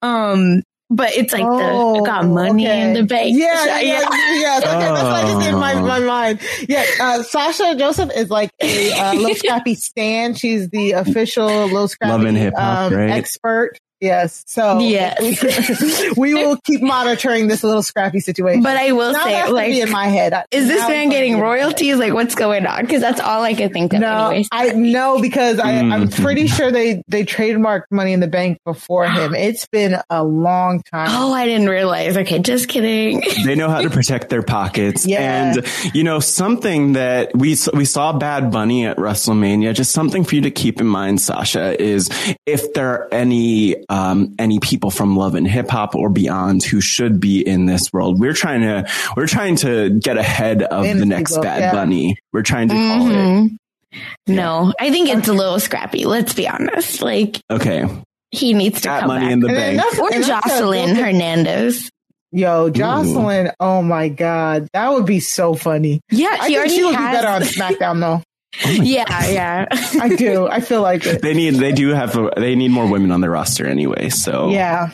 Um, 0.01 0.63
but 0.89 1.13
it's 1.13 1.33
like 1.33 1.43
oh, 1.45 1.95
the 1.95 2.01
got 2.05 2.25
money 2.25 2.67
okay. 2.67 2.81
in 2.81 2.93
the 2.93 3.03
bank. 3.03 3.37
Yeah, 3.37 3.65
yeah, 3.65 3.79
yeah. 3.81 3.99
yeah. 4.39 4.57
Okay, 4.57 4.79
that's 4.79 5.03
what 5.03 5.13
I 5.13 5.21
just 5.23 5.47
in 5.47 5.55
my, 5.55 5.73
my 5.81 5.99
mind. 5.99 6.39
Yeah, 6.67 6.85
uh, 6.99 7.23
Sasha 7.23 7.75
Joseph 7.77 8.09
is 8.15 8.29
like 8.29 8.51
a 8.61 8.93
uh, 8.93 9.13
Lil 9.13 9.35
Scrappy 9.35 9.75
stan. 9.75 10.33
She's 10.33 10.69
the 10.69 10.93
official 10.93 11.67
Lil 11.67 11.87
Scrappy 11.87 12.47
um, 12.47 12.93
right? 12.93 13.11
expert. 13.11 13.77
Yes. 13.99 14.43
So 14.47 14.79
yes. 14.79 16.13
we 16.17 16.33
will 16.33 16.57
keep 16.57 16.81
monitoring 16.81 17.47
this 17.47 17.63
Lil 17.63 17.81
Scrappy 17.81 18.19
situation. 18.19 18.61
But 18.61 18.77
I 18.77 18.91
will 18.91 19.13
now 19.13 19.23
say, 19.23 19.49
like, 19.49 19.73
in 19.73 19.89
my 19.89 20.07
head, 20.07 20.45
is 20.51 20.67
this 20.67 20.87
man 20.87 21.09
getting 21.09 21.39
royalties? 21.39 21.97
Like, 21.97 22.13
what's 22.13 22.35
going 22.35 22.65
on? 22.67 22.81
Because 22.81 23.01
that's 23.01 23.19
all 23.19 23.41
I 23.43 23.55
could 23.55 23.73
think 23.73 23.93
of. 23.93 24.01
No, 24.01 24.27
anyways. 24.27 24.49
I 24.51 24.69
know 24.73 25.19
because 25.19 25.59
I, 25.59 25.71
I'm 25.71 26.07
mm-hmm. 26.07 26.23
pretty 26.23 26.47
sure 26.47 26.71
they 26.71 27.03
they 27.07 27.25
trademarked 27.25 27.85
Money 27.89 28.13
in 28.13 28.19
the 28.19 28.27
Bank 28.27 28.59
before 28.63 29.07
him. 29.09 29.33
It's 29.33 29.65
been 29.67 29.97
a 30.09 30.23
long 30.23 30.83
time. 30.83 31.07
Oh, 31.09 31.33
I 31.33 31.45
didn't 31.45 31.69
realize. 31.69 32.17
Okay, 32.17 32.39
just 32.39 32.67
kidding. 32.69 33.23
They 33.47 33.55
know 33.55 33.69
how 33.69 33.81
to 33.81 33.89
protect 33.89 34.29
their 34.29 34.41
pockets. 34.41 35.05
yeah. 35.05 35.53
And 35.55 35.95
you 35.95 36.03
know 36.03 36.19
something 36.19 36.93
that 36.93 37.33
we 37.33 37.55
we 37.73 37.85
saw 37.85 38.11
Bad 38.11 38.51
Bunny 38.51 38.85
at 38.85 38.97
WrestleMania. 38.97 39.73
Just 39.73 39.91
something 39.91 40.25
for 40.25 40.35
you 40.35 40.41
to 40.41 40.51
keep 40.51 40.81
in 40.81 40.87
mind, 40.87 41.21
Sasha, 41.21 41.81
is 41.81 42.09
if 42.45 42.73
there 42.73 42.89
are 42.89 43.13
any 43.13 43.75
um, 43.89 44.35
any 44.37 44.59
people 44.59 44.91
from 44.91 45.15
Love 45.15 45.35
and 45.35 45.47
Hip 45.47 45.69
Hop 45.69 45.95
or 45.95 46.09
beyond 46.09 46.63
who 46.63 46.81
should 46.81 47.19
be 47.19 47.45
in 47.45 47.65
this 47.65 47.91
world. 47.93 48.19
We're 48.19 48.33
trying 48.33 48.61
to 48.61 48.89
we're 49.15 49.27
trying 49.27 49.55
to 49.57 49.91
get 49.91 50.17
ahead 50.17 50.63
of 50.63 50.85
the 50.85 51.05
next 51.05 51.31
people, 51.31 51.43
Bad 51.43 51.59
yeah. 51.59 51.71
Bunny. 51.71 52.17
We're 52.33 52.43
trying 52.43 52.69
to 52.69 52.75
mm-hmm. 52.75 52.99
call 52.99 53.11
it. 53.11 53.15
Mm-hmm. 53.15 54.35
No, 54.35 54.73
I 54.79 54.91
think 54.91 55.09
it's 55.09 55.27
a 55.27 55.33
Lil 55.33 55.59
Scrappy. 55.59 56.05
Let's 56.05 56.33
be 56.33 56.47
honest. 56.47 57.01
Like, 57.01 57.39
okay, 57.49 57.87
he 58.31 58.53
needs 58.53 58.81
to 58.81 58.89
come 58.89 59.07
money 59.07 59.25
back. 59.25 59.33
in 59.33 59.39
the 59.39 59.47
bank. 59.47 59.99
Or 59.99 60.09
Joseline 60.09 60.95
Hernandez. 60.95 61.89
Yo, 62.33 62.69
Joseline! 62.69 63.47
Ooh. 63.47 63.55
oh 63.59 63.81
my 63.81 64.09
God. 64.09 64.67
That 64.73 64.91
would 64.91 65.05
be 65.05 65.21
so 65.21 65.55
funny. 65.55 66.01
Yeah, 66.11 66.35
I 66.39 66.47
think 66.49 66.69
she 66.71 66.83
would 66.83 66.95
has... 66.95 67.11
be 67.11 67.15
better 67.15 67.27
on 67.27 67.41
SmackDown 67.41 67.99
though. 68.01 68.21
Oh 68.65 68.69
yeah, 68.69 69.29
yeah. 69.29 69.65
I 70.01 70.15
do. 70.15 70.47
I 70.47 70.61
feel 70.61 70.81
like 70.81 71.05
it. 71.05 71.21
They 71.21 71.33
need 71.33 71.55
they 71.55 71.71
do 71.71 71.89
have 71.89 72.15
a, 72.17 72.31
they 72.37 72.55
need 72.55 72.71
more 72.71 72.89
women 72.89 73.11
on 73.11 73.21
their 73.21 73.31
roster 73.31 73.65
anyway. 73.65 74.09
So 74.09 74.49
yeah. 74.49 74.91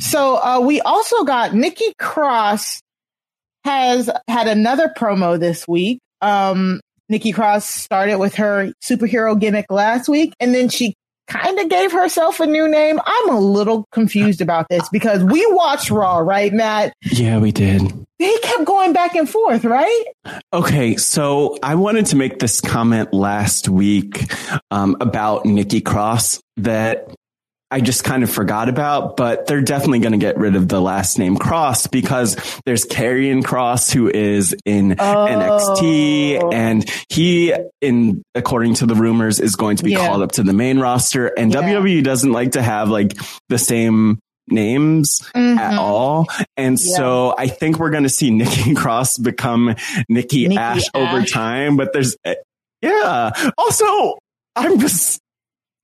So 0.00 0.36
uh, 0.36 0.60
we 0.60 0.80
also 0.80 1.24
got 1.24 1.54
Nikki 1.54 1.92
Cross 1.98 2.80
has 3.64 4.08
had 4.28 4.48
another 4.48 4.92
promo 4.96 5.38
this 5.38 5.66
week. 5.68 6.00
Um, 6.20 6.80
Nikki 7.08 7.32
Cross 7.32 7.66
started 7.66 8.18
with 8.18 8.34
her 8.36 8.72
superhero 8.82 9.38
gimmick 9.38 9.66
last 9.70 10.08
week, 10.08 10.32
and 10.40 10.54
then 10.54 10.68
she 10.68 10.94
kind 11.28 11.58
of 11.58 11.68
gave 11.68 11.92
herself 11.92 12.40
a 12.40 12.46
new 12.46 12.68
name. 12.68 12.98
I'm 13.04 13.30
a 13.30 13.38
little 13.38 13.86
confused 13.92 14.40
about 14.40 14.66
this 14.68 14.88
because 14.88 15.22
we 15.22 15.46
watched 15.52 15.90
Raw, 15.90 16.18
right, 16.18 16.52
Matt? 16.52 16.92
Yeah, 17.02 17.38
we 17.38 17.52
did. 17.52 17.82
They 18.18 18.36
kept 18.38 18.64
going 18.64 18.92
back 18.92 19.14
and 19.14 19.30
forth, 19.30 19.64
right? 19.64 20.04
Okay, 20.52 20.96
so 20.96 21.56
I 21.62 21.76
wanted 21.76 22.06
to 22.06 22.16
make 22.16 22.40
this 22.40 22.60
comment 22.60 23.14
last 23.14 23.68
week 23.68 24.32
um, 24.72 24.96
about 25.00 25.46
Nikki 25.46 25.80
Cross 25.80 26.40
that 26.56 27.14
I 27.70 27.80
just 27.80 28.02
kind 28.02 28.22
of 28.22 28.30
forgot 28.30 28.70
about, 28.70 29.16
but 29.16 29.46
they're 29.46 29.60
definitely 29.60 29.98
going 29.98 30.12
to 30.12 30.18
get 30.18 30.38
rid 30.38 30.56
of 30.56 30.68
the 30.68 30.80
last 30.80 31.18
name 31.18 31.36
Cross 31.36 31.88
because 31.88 32.36
there's 32.64 32.86
Karrion 32.86 33.44
Cross 33.44 33.90
who 33.90 34.08
is 34.08 34.56
in 34.64 34.92
oh. 34.92 34.94
NXT 35.04 36.54
and 36.54 36.90
he, 37.10 37.54
in 37.82 38.22
according 38.34 38.74
to 38.74 38.86
the 38.86 38.94
rumors, 38.94 39.38
is 39.38 39.54
going 39.54 39.76
to 39.76 39.84
be 39.84 39.92
yeah. 39.92 40.06
called 40.06 40.22
up 40.22 40.32
to 40.32 40.42
the 40.42 40.54
main 40.54 40.78
roster. 40.78 41.26
And 41.26 41.52
yeah. 41.52 41.60
WWE 41.60 42.02
doesn't 42.02 42.32
like 42.32 42.52
to 42.52 42.62
have 42.62 42.88
like 42.88 43.12
the 43.50 43.58
same 43.58 44.18
names 44.48 45.20
mm-hmm. 45.34 45.58
at 45.58 45.78
all. 45.78 46.26
And 46.56 46.78
yeah. 46.80 46.96
so 46.96 47.34
I 47.36 47.48
think 47.48 47.78
we're 47.78 47.90
going 47.90 48.04
to 48.04 48.08
see 48.08 48.30
Nikki 48.30 48.74
Cross 48.74 49.18
become 49.18 49.74
Nikki, 50.08 50.48
Nikki 50.48 50.56
Ash, 50.56 50.84
Ash 50.84 50.90
over 50.94 51.22
time. 51.22 51.76
But 51.76 51.92
there's, 51.92 52.16
yeah. 52.80 53.30
Also, 53.58 54.18
I'm 54.56 54.78
just 54.78 55.20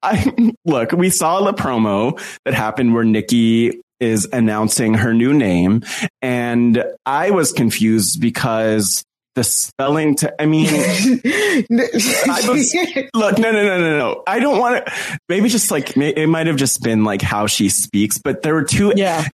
I 0.04 0.52
look, 0.64 0.92
we 0.92 1.10
saw 1.10 1.42
the 1.42 1.54
promo 1.54 2.20
that 2.44 2.54
happened 2.54 2.94
where 2.94 3.04
Nikki 3.04 3.80
is 4.00 4.28
announcing 4.32 4.94
her 4.94 5.14
new 5.14 5.32
name 5.32 5.82
and 6.20 6.84
I 7.06 7.30
was 7.30 7.52
confused 7.52 8.20
because 8.20 9.04
the 9.34 9.42
spelling 9.44 10.14
to, 10.16 10.40
I 10.40 10.46
mean, 10.46 10.68
I 10.68 12.40
was, 12.48 12.74
look, 13.14 13.38
no, 13.38 13.50
no, 13.50 13.64
no, 13.64 13.78
no, 13.78 13.98
no. 13.98 14.22
I 14.26 14.38
don't 14.38 14.58
want 14.58 14.86
to, 14.86 14.92
maybe 15.28 15.48
just 15.48 15.70
like, 15.70 15.96
it 15.96 16.28
might 16.28 16.46
have 16.46 16.56
just 16.56 16.82
been 16.82 17.04
like 17.04 17.20
how 17.22 17.46
she 17.46 17.68
speaks, 17.68 18.18
but 18.18 18.42
there 18.42 18.54
were 18.54 18.64
two, 18.64 18.92
yeah, 18.94 19.26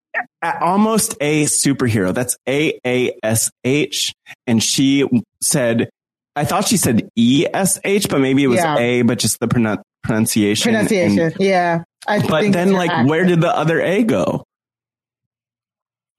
almost 0.60 1.16
a 1.20 1.44
superhero. 1.44 2.14
That's 2.14 2.36
A 2.48 2.78
A 2.86 3.18
S 3.22 3.50
H. 3.64 4.14
And 4.46 4.62
she 4.62 5.06
said, 5.42 5.90
I 6.34 6.44
thought 6.44 6.66
she 6.68 6.76
said 6.78 7.08
E 7.16 7.46
S 7.52 7.78
H, 7.84 8.08
but 8.08 8.20
maybe 8.20 8.44
it 8.44 8.48
was 8.48 8.60
yeah. 8.60 8.78
A, 8.78 9.02
but 9.02 9.18
just 9.18 9.38
the 9.40 9.48
pronoun- 9.48 9.82
pronunciation. 10.02 10.72
Pronunciation, 10.72 11.18
and, 11.18 11.36
yeah. 11.38 11.84
I 12.06 12.26
but 12.26 12.52
then, 12.52 12.72
like, 12.72 12.90
accurate. 12.90 13.08
where 13.08 13.24
did 13.24 13.40
the 13.40 13.54
other 13.54 13.80
A 13.80 14.02
go? 14.02 14.44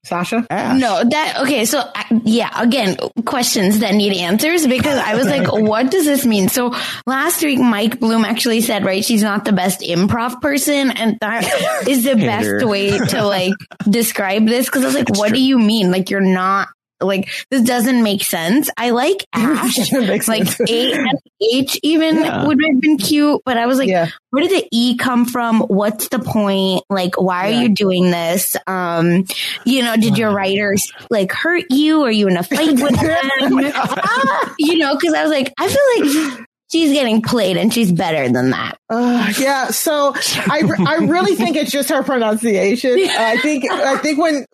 Sasha? 0.04 0.44
Ash. 0.50 0.80
No, 0.80 1.04
that 1.04 1.38
okay. 1.42 1.64
So 1.64 1.80
yeah, 2.24 2.50
again, 2.60 2.96
questions 3.24 3.78
that 3.80 3.94
need 3.94 4.12
answers 4.16 4.66
because 4.66 4.98
I 4.98 5.14
was 5.14 5.26
like, 5.26 5.52
what 5.52 5.92
does 5.92 6.04
this 6.04 6.26
mean? 6.26 6.48
So 6.48 6.74
last 7.06 7.42
week, 7.42 7.60
Mike 7.60 8.00
Bloom 8.00 8.24
actually 8.24 8.62
said, 8.62 8.84
right, 8.84 9.04
she's 9.04 9.22
not 9.22 9.44
the 9.44 9.52
best 9.52 9.80
improv 9.80 10.40
person, 10.40 10.90
and 10.90 11.18
that 11.20 11.44
is 11.86 12.02
the 12.02 12.16
best 12.16 12.66
way 12.66 12.98
to 12.98 13.24
like 13.24 13.52
describe 13.88 14.46
this 14.46 14.66
because 14.66 14.82
I 14.82 14.86
was 14.86 14.96
like, 14.96 15.08
it's 15.08 15.18
what 15.18 15.28
true. 15.28 15.36
do 15.36 15.42
you 15.42 15.58
mean? 15.58 15.92
Like 15.92 16.10
you're 16.10 16.20
not 16.20 16.68
like 17.02 17.28
this 17.50 17.62
doesn't 17.62 18.02
make 18.02 18.22
sense. 18.22 18.70
I 18.76 18.90
like 18.90 19.26
Ash, 19.32 19.92
like 19.92 20.60
A 20.68 20.92
and 20.92 21.18
H 21.52 21.78
even 21.82 22.16
yeah. 22.16 22.46
would 22.46 22.58
have 22.64 22.80
been 22.80 22.98
cute, 22.98 23.42
but 23.44 23.56
I 23.56 23.66
was 23.66 23.78
like, 23.78 23.88
yeah. 23.88 24.08
where 24.30 24.46
did 24.46 24.62
the 24.62 24.68
E 24.70 24.96
come 24.96 25.26
from? 25.26 25.60
What's 25.60 26.08
the 26.08 26.18
point? 26.18 26.84
Like, 26.88 27.20
why 27.20 27.48
yeah. 27.48 27.58
are 27.58 27.62
you 27.62 27.68
doing 27.70 28.10
this? 28.10 28.56
Um, 28.66 29.26
you 29.64 29.82
know, 29.82 29.96
did 29.96 30.18
your 30.18 30.32
writers 30.32 30.90
like 31.10 31.32
hurt 31.32 31.64
you? 31.70 32.02
Are 32.02 32.10
you 32.10 32.28
in 32.28 32.36
a 32.36 32.42
fight 32.42 32.80
with 32.80 33.00
them? 33.00 34.52
you 34.58 34.78
know, 34.78 34.94
because 34.94 35.14
I 35.14 35.22
was 35.22 35.30
like, 35.30 35.52
I 35.58 35.68
feel 35.68 36.36
like 36.38 36.46
she's 36.72 36.92
getting 36.92 37.22
played 37.22 37.56
and 37.56 37.72
she's 37.72 37.92
better 37.92 38.32
than 38.32 38.50
that. 38.50 38.78
Uh, 38.88 39.32
yeah. 39.38 39.68
So 39.68 40.14
I, 40.16 40.62
I 40.86 40.96
really 41.04 41.36
think 41.36 41.56
it's 41.56 41.70
just 41.70 41.90
her 41.90 42.02
pronunciation. 42.02 42.98
I 42.98 43.36
think, 43.38 43.70
I 43.70 43.98
think 43.98 44.18
when, 44.18 44.46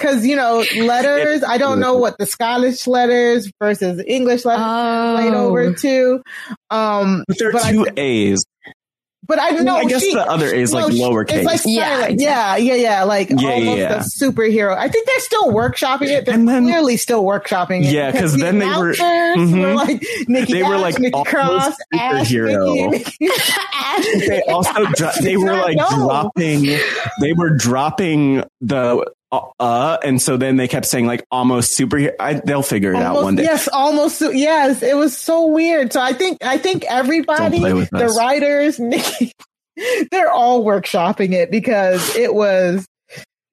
Cause 0.00 0.24
you 0.24 0.34
know, 0.34 0.64
letters, 0.78 1.44
I 1.44 1.58
don't 1.58 1.78
know 1.78 1.94
what 1.98 2.16
the 2.18 2.26
Scottish 2.26 2.86
letters 2.86 3.52
versus 3.60 4.02
English 4.06 4.44
letters 4.44 4.64
oh. 4.66 5.14
laid 5.18 5.34
over 5.34 5.74
to. 5.74 6.22
Um, 6.70 7.24
but 7.28 7.38
there 7.38 7.48
are 7.54 7.70
two 7.70 7.86
I, 7.86 7.92
A's. 7.96 8.44
But 9.30 9.38
I 9.40 9.50
know. 9.50 9.76
I 9.76 9.84
guess 9.84 10.02
she, 10.02 10.12
the 10.12 10.28
other 10.28 10.46
is 10.46 10.72
like 10.72 10.92
no, 10.92 11.08
lowercase. 11.08 11.44
Like 11.44 11.60
yeah, 11.64 12.08
yeah, 12.08 12.56
yeah, 12.56 12.74
yeah. 12.74 13.02
Like 13.04 13.30
yeah, 13.30 13.50
almost 13.50 13.78
yeah. 13.78 13.94
a 13.94 14.00
superhero. 14.00 14.76
I 14.76 14.88
think 14.88 15.06
they're 15.06 15.20
still 15.20 15.52
workshopping 15.52 16.08
it. 16.08 16.26
They're 16.26 16.36
then, 16.36 16.64
clearly 16.64 16.96
still 16.96 17.22
workshopping 17.22 17.84
it. 17.84 17.92
Yeah, 17.92 18.10
because 18.10 18.32
the 18.32 18.38
then 18.38 18.58
they 18.58 18.66
were, 18.66 18.92
mm-hmm. 18.92 19.60
were 19.60 19.74
like 19.74 20.04
Nikki 20.26 20.54
they 20.54 20.62
Ash, 20.62 20.68
were 20.68 20.78
like 20.78 20.98
Nikki 20.98 21.22
Cross, 21.22 21.76
superhero. 21.94 23.06
Ash, 23.72 24.04
they 24.26 24.42
also 24.48 24.84
dro- 24.94 25.12
they 25.22 25.36
were 25.36 25.52
like 25.52 25.78
dropping. 25.78 26.62
They 27.20 27.32
were 27.32 27.50
dropping 27.50 28.42
the 28.60 29.06
uh, 29.32 29.48
uh, 29.60 29.98
and 30.02 30.20
so 30.20 30.36
then 30.36 30.56
they 30.56 30.68
kept 30.68 30.86
saying 30.86 31.06
like 31.06 31.24
almost 31.30 31.78
superhero. 31.78 32.12
I, 32.18 32.34
they'll 32.34 32.62
figure 32.62 32.92
it 32.92 32.96
almost, 32.96 33.18
out 33.18 33.22
one 33.22 33.36
day. 33.36 33.44
Yes, 33.44 33.68
almost. 33.68 34.20
Yes, 34.20 34.82
it 34.82 34.96
was 34.96 35.16
so 35.16 35.46
weird. 35.46 35.92
So 35.92 36.00
I 36.00 36.12
think 36.12 36.38
I 36.42 36.58
think 36.58 36.84
everybody, 36.88 37.60
the 37.60 37.88
us. 37.92 38.18
writers, 38.18 38.78
Nikki, 38.78 39.32
they're 40.10 40.30
all 40.30 40.64
workshopping 40.64 41.32
it 41.32 41.50
because 41.50 42.16
it 42.16 42.34
was 42.34 42.86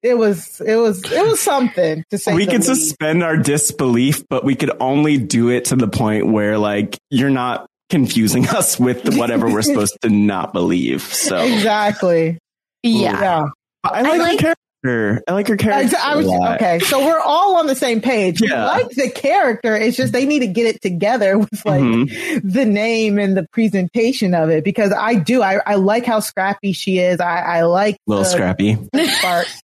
it 0.02 0.16
was 0.16 0.60
it 0.60 0.76
was 0.76 1.10
it 1.10 1.26
was 1.26 1.40
something 1.40 2.04
to 2.10 2.18
say. 2.18 2.34
We 2.34 2.46
could 2.46 2.64
suspend 2.64 3.22
our 3.22 3.36
disbelief, 3.36 4.24
but 4.28 4.44
we 4.44 4.54
could 4.54 4.72
only 4.80 5.18
do 5.18 5.50
it 5.50 5.66
to 5.66 5.76
the 5.76 5.88
point 5.88 6.26
where 6.26 6.58
like 6.58 6.98
you're 7.10 7.30
not 7.30 7.66
confusing 7.90 8.48
us 8.48 8.78
with 8.78 9.16
whatever 9.16 9.50
we're 9.50 9.62
supposed 9.62 9.98
to 10.02 10.08
not 10.08 10.52
believe. 10.52 11.02
So 11.02 11.38
exactly. 11.44 12.38
Yeah. 12.82 13.20
yeah. 13.20 13.48
I 13.84 14.02
like, 14.02 14.12
I 14.12 14.16
like 14.18 14.56
her. 14.82 15.22
I 15.26 15.32
like 15.32 15.48
her 15.48 15.56
character. 15.56 15.96
I 15.98 16.16
was, 16.16 16.26
okay, 16.26 16.78
so 16.80 17.04
we're 17.04 17.20
all 17.20 17.56
on 17.56 17.66
the 17.66 17.74
same 17.74 18.00
page. 18.00 18.40
Yeah. 18.40 18.76
We 18.76 18.82
like 18.82 18.90
the 18.90 19.10
character. 19.10 19.76
It's 19.76 19.96
just 19.96 20.12
they 20.12 20.26
need 20.26 20.40
to 20.40 20.46
get 20.46 20.66
it 20.66 20.82
together 20.82 21.38
with 21.38 21.64
like 21.64 21.82
mm-hmm. 21.82 22.48
the 22.48 22.64
name 22.64 23.18
and 23.18 23.36
the 23.36 23.46
presentation 23.52 24.34
of 24.34 24.50
it 24.50 24.64
because 24.64 24.92
I 24.92 25.14
do. 25.14 25.42
I, 25.42 25.60
I 25.64 25.74
like 25.76 26.04
how 26.04 26.20
scrappy 26.20 26.72
she 26.72 26.98
is. 26.98 27.20
I, 27.20 27.40
I 27.40 27.62
like 27.62 27.98
little 28.06 28.24
the, 28.24 28.30
scrappy 28.30 28.76
part. 29.20 29.46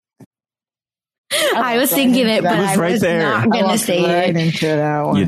I, 1.56 1.78
was 1.78 1.92
thinking 1.92 2.28
it, 2.28 2.42
but 2.42 2.52
I 2.52 2.70
was 2.70 2.78
right 2.78 3.00
there. 3.00 3.22
not 3.22 3.50
going 3.50 3.68
to 3.68 3.78
say 3.78 4.02
right 4.02 4.30
it. 4.30 4.36
Into 4.36 4.66
that 4.66 5.00
one. 5.02 5.26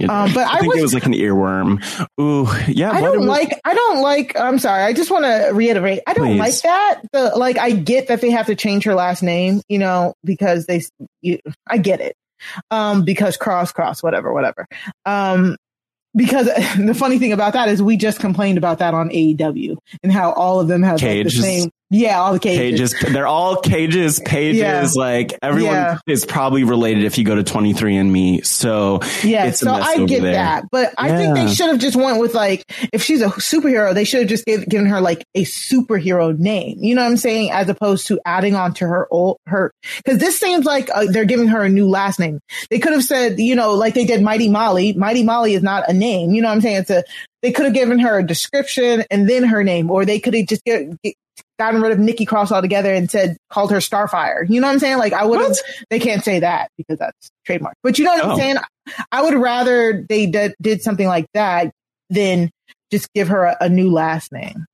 You. 0.00 0.08
Um, 0.08 0.32
but 0.32 0.46
I, 0.46 0.54
I 0.54 0.60
think 0.60 0.72
was, 0.72 0.78
it 0.78 0.82
was 0.82 0.94
like 0.94 1.06
an 1.06 1.12
earworm. 1.12 2.08
Ooh, 2.20 2.48
yeah. 2.68 2.90
I 2.90 3.00
don't 3.00 3.26
like. 3.26 3.60
I 3.64 3.74
don't 3.74 4.00
like. 4.00 4.36
I'm 4.36 4.58
sorry. 4.58 4.82
I 4.82 4.92
just 4.92 5.10
want 5.10 5.24
to 5.24 5.50
reiterate. 5.52 6.00
I 6.06 6.14
don't 6.14 6.28
Please. 6.28 6.38
like 6.38 6.60
that. 6.62 7.00
The 7.12 7.36
like. 7.36 7.58
I 7.58 7.72
get 7.72 8.08
that 8.08 8.20
they 8.20 8.30
have 8.30 8.46
to 8.46 8.54
change 8.54 8.84
her 8.84 8.94
last 8.94 9.22
name. 9.22 9.60
You 9.68 9.78
know, 9.78 10.14
because 10.24 10.66
they. 10.66 10.82
You, 11.20 11.38
I 11.66 11.78
get 11.78 12.00
it. 12.00 12.16
Um, 12.70 13.04
because 13.04 13.36
cross, 13.36 13.72
cross, 13.72 14.02
whatever, 14.02 14.32
whatever. 14.32 14.66
Um, 15.04 15.56
because 16.14 16.46
the 16.78 16.94
funny 16.94 17.18
thing 17.18 17.32
about 17.32 17.52
that 17.52 17.68
is 17.68 17.82
we 17.82 17.96
just 17.96 18.20
complained 18.20 18.58
about 18.58 18.78
that 18.78 18.94
on 18.94 19.10
AEW 19.10 19.76
and 20.02 20.12
how 20.12 20.32
all 20.32 20.60
of 20.60 20.68
them 20.68 20.82
have 20.82 21.02
like, 21.02 21.24
the 21.24 21.30
same 21.30 21.70
yeah, 21.90 22.20
all 22.20 22.34
the 22.34 22.38
cages. 22.38 22.94
cages. 22.94 23.12
They're 23.12 23.26
all 23.26 23.56
cages, 23.56 24.20
pages. 24.20 24.60
Yeah. 24.60 24.88
Like 24.94 25.36
everyone 25.42 25.74
yeah. 25.74 25.98
is 26.06 26.24
probably 26.24 26.62
related 26.62 27.02
if 27.02 27.18
you 27.18 27.24
go 27.24 27.34
to 27.34 27.42
23andMe. 27.42 28.46
So 28.46 29.00
yeah, 29.24 29.50
so 29.50 29.72
I 29.72 30.04
get 30.06 30.22
there. 30.22 30.32
that, 30.32 30.64
but 30.70 30.94
I 30.96 31.08
yeah. 31.08 31.16
think 31.18 31.34
they 31.34 31.54
should 31.54 31.66
have 31.66 31.80
just 31.80 31.96
went 31.96 32.20
with 32.20 32.32
like 32.32 32.64
if 32.92 33.02
she's 33.02 33.22
a 33.22 33.26
superhero, 33.26 33.92
they 33.92 34.04
should 34.04 34.20
have 34.20 34.28
just 34.28 34.44
gave, 34.44 34.68
given 34.68 34.86
her 34.86 35.00
like 35.00 35.24
a 35.34 35.44
superhero 35.44 36.38
name. 36.38 36.78
You 36.80 36.94
know 36.94 37.02
what 37.02 37.10
I'm 37.10 37.16
saying? 37.16 37.50
As 37.50 37.68
opposed 37.68 38.06
to 38.06 38.20
adding 38.24 38.54
on 38.54 38.72
to 38.74 38.86
her 38.86 39.08
old 39.10 39.38
her 39.46 39.72
because 39.96 40.18
this 40.18 40.38
seems 40.38 40.64
like 40.64 40.88
uh, 40.94 41.06
they're 41.10 41.24
giving 41.24 41.48
her 41.48 41.64
a 41.64 41.68
new 41.68 41.88
last 41.88 42.20
name. 42.20 42.38
They 42.70 42.78
could 42.78 42.92
have 42.92 43.04
said, 43.04 43.40
you 43.40 43.56
know, 43.56 43.74
like 43.74 43.94
they 43.94 44.04
did 44.04 44.22
Mighty 44.22 44.48
Molly. 44.48 44.92
Mighty 44.92 45.24
Molly 45.24 45.54
is 45.54 45.62
not 45.62 45.88
a 45.88 45.92
name. 45.92 46.34
You 46.34 46.42
know 46.42 46.48
what 46.48 46.54
I'm 46.54 46.60
saying? 46.60 46.76
It's 46.76 46.90
a 46.90 47.02
they 47.42 47.52
could 47.52 47.64
have 47.64 47.74
given 47.74 47.98
her 47.98 48.18
a 48.18 48.26
description 48.26 49.04
and 49.10 49.28
then 49.28 49.44
her 49.44 49.64
name, 49.64 49.90
or 49.90 50.04
they 50.04 50.20
could 50.20 50.34
have 50.34 50.46
just 50.46 50.64
get, 50.64 51.00
get, 51.02 51.14
gotten 51.60 51.82
rid 51.82 51.92
of 51.92 51.98
Nikki 51.98 52.24
Cross 52.24 52.52
altogether 52.52 52.92
and 52.92 53.10
said 53.10 53.36
called 53.50 53.70
her 53.70 53.78
Starfire. 53.78 54.48
You 54.48 54.62
know 54.62 54.66
what 54.66 54.72
I'm 54.72 54.78
saying? 54.78 54.96
Like 54.96 55.12
I 55.12 55.26
would 55.26 55.54
they 55.90 56.00
can't 56.00 56.24
say 56.24 56.40
that 56.40 56.70
because 56.78 56.98
that's 56.98 57.30
trademark. 57.44 57.74
But 57.82 57.98
you 57.98 58.06
know 58.06 58.12
what 58.12 58.24
oh. 58.24 58.30
I'm 58.30 58.36
saying? 58.38 58.56
I 59.12 59.22
would 59.22 59.34
rather 59.34 60.04
they 60.08 60.24
did, 60.26 60.54
did 60.60 60.82
something 60.82 61.06
like 61.06 61.26
that 61.34 61.70
than 62.08 62.50
just 62.90 63.12
give 63.12 63.28
her 63.28 63.44
a, 63.44 63.58
a 63.60 63.68
new 63.68 63.92
last 63.92 64.32
name. 64.32 64.64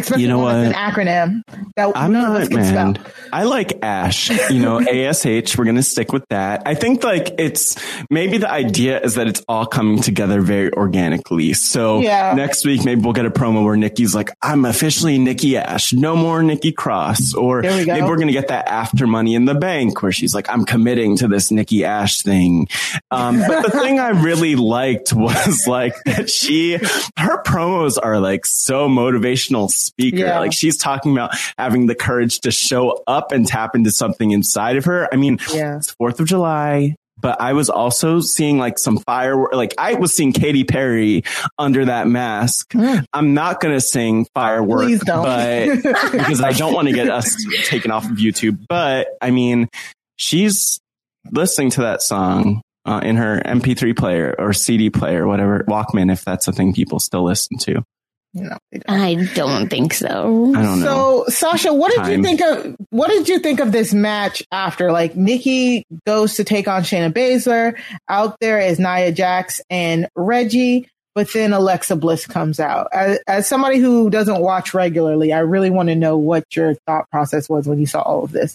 Especially 0.00 0.22
you 0.22 0.28
know 0.28 0.38
what? 0.38 0.54
an 0.56 0.72
acronym 0.72 1.42
that 1.76 1.92
I'm 1.96 2.12
not, 2.12 2.50
man. 2.50 2.94
Spell. 2.94 3.12
I 3.32 3.44
like 3.44 3.82
Ash, 3.82 4.30
you 4.50 4.60
know, 4.60 4.80
ASH. 4.80 5.56
We're 5.56 5.64
going 5.64 5.76
to 5.76 5.82
stick 5.82 6.12
with 6.12 6.26
that. 6.30 6.62
I 6.66 6.74
think 6.74 7.04
like 7.04 7.34
it's 7.38 7.76
maybe 8.10 8.38
the 8.38 8.50
idea 8.50 9.00
is 9.00 9.14
that 9.14 9.28
it's 9.28 9.42
all 9.48 9.66
coming 9.66 10.02
together 10.02 10.40
very 10.40 10.72
organically. 10.72 11.52
So 11.54 12.00
yeah. 12.00 12.34
next 12.34 12.64
week, 12.64 12.84
maybe 12.84 13.00
we'll 13.00 13.12
get 13.12 13.26
a 13.26 13.30
promo 13.30 13.64
where 13.64 13.76
Nikki's 13.76 14.14
like, 14.14 14.30
I'm 14.42 14.64
officially 14.64 15.18
Nikki 15.18 15.56
Ash. 15.56 15.92
No 15.92 16.16
more 16.16 16.42
Nikki 16.42 16.72
Cross. 16.72 17.34
Or 17.34 17.62
we 17.62 17.84
maybe 17.84 18.02
we're 18.02 18.16
going 18.16 18.28
to 18.28 18.32
get 18.32 18.48
that 18.48 18.68
after 18.68 19.06
money 19.06 19.34
in 19.34 19.44
the 19.44 19.54
bank 19.54 20.02
where 20.02 20.12
she's 20.12 20.34
like, 20.34 20.48
I'm 20.50 20.64
committing 20.64 21.16
to 21.18 21.28
this 21.28 21.50
Nikki 21.50 21.84
Ash 21.84 22.22
thing. 22.22 22.68
Um, 23.10 23.40
but 23.46 23.62
the 23.62 23.70
thing 23.80 23.98
I 23.98 24.10
really 24.10 24.56
liked 24.56 25.12
was 25.12 25.66
like 25.66 25.94
that 26.04 26.30
she, 26.30 26.72
her 27.16 27.42
promos 27.42 27.98
are 28.02 28.18
like 28.18 28.46
so 28.46 28.88
motivational 28.88 29.70
speaker. 29.90 30.18
Yeah. 30.18 30.38
Like 30.38 30.52
she's 30.52 30.76
talking 30.76 31.12
about 31.12 31.32
having 31.58 31.86
the 31.86 31.94
courage 31.94 32.40
to 32.40 32.50
show 32.50 33.02
up 33.06 33.32
and 33.32 33.46
tap 33.46 33.74
into 33.74 33.90
something 33.90 34.30
inside 34.30 34.76
of 34.76 34.84
her. 34.86 35.12
I 35.12 35.16
mean, 35.16 35.38
yeah. 35.52 35.76
it's 35.76 35.94
4th 35.94 36.20
of 36.20 36.26
July 36.26 36.96
but 37.22 37.40
I 37.40 37.52
was 37.52 37.68
also 37.68 38.20
seeing 38.20 38.58
like 38.58 38.78
some 38.78 38.98
firework. 38.98 39.54
Like 39.54 39.74
I 39.78 39.94
was 39.94 40.14
seeing 40.14 40.32
Katy 40.32 40.64
Perry 40.64 41.22
under 41.58 41.84
that 41.84 42.06
mask. 42.06 42.72
Mm. 42.72 43.04
I'm 43.12 43.34
not 43.34 43.60
going 43.60 43.74
to 43.74 43.80
sing 43.80 44.26
firework, 44.34 44.90
but 45.04 45.66
because 46.12 46.40
I 46.42 46.52
don't 46.52 46.74
want 46.74 46.88
to 46.88 46.94
get 46.94 47.08
us 47.08 47.36
taken 47.64 47.90
off 47.90 48.04
of 48.04 48.16
YouTube. 48.16 48.64
But 48.68 49.08
I 49.20 49.30
mean, 49.30 49.68
she's 50.16 50.80
listening 51.30 51.70
to 51.72 51.82
that 51.82 52.02
song 52.02 52.62
uh, 52.86 53.00
in 53.02 53.16
her 53.16 53.40
MP3 53.44 53.96
player 53.96 54.34
or 54.38 54.52
CD 54.52 54.90
player, 54.90 55.26
whatever 55.26 55.64
Walkman, 55.68 56.10
if 56.12 56.24
that's 56.24 56.48
a 56.48 56.52
thing 56.52 56.72
people 56.72 56.98
still 56.98 57.24
listen 57.24 57.58
to. 57.58 57.82
No, 58.32 58.56
don't. 58.72 58.84
I 58.88 59.14
don't 59.34 59.68
think 59.68 59.92
so. 59.92 60.52
I 60.54 60.62
don't 60.62 60.80
know. 60.80 61.24
So, 61.26 61.32
Sasha, 61.32 61.74
what 61.74 61.90
did 61.90 61.98
Time. 61.98 62.12
you 62.12 62.22
think 62.22 62.40
of 62.40 62.76
what 62.90 63.08
did 63.08 63.28
you 63.28 63.40
think 63.40 63.58
of 63.58 63.72
this 63.72 63.92
match 63.92 64.42
after? 64.52 64.92
Like 64.92 65.16
Nikki 65.16 65.84
goes 66.06 66.36
to 66.36 66.44
take 66.44 66.68
on 66.68 66.82
Shayna 66.82 67.12
Baszler. 67.12 67.76
Out 68.08 68.36
there 68.40 68.60
is 68.60 68.78
Nia 68.78 69.10
Jax 69.10 69.60
and 69.68 70.08
Reggie, 70.14 70.88
but 71.14 71.32
then 71.32 71.52
Alexa 71.52 71.96
Bliss 71.96 72.26
comes 72.26 72.60
out. 72.60 72.86
As, 72.92 73.18
as 73.26 73.48
somebody 73.48 73.78
who 73.78 74.10
doesn't 74.10 74.40
watch 74.40 74.74
regularly, 74.74 75.32
I 75.32 75.40
really 75.40 75.70
want 75.70 75.88
to 75.88 75.96
know 75.96 76.16
what 76.16 76.44
your 76.54 76.74
thought 76.86 77.10
process 77.10 77.48
was 77.48 77.66
when 77.66 77.80
you 77.80 77.86
saw 77.86 78.02
all 78.02 78.22
of 78.22 78.30
this. 78.30 78.54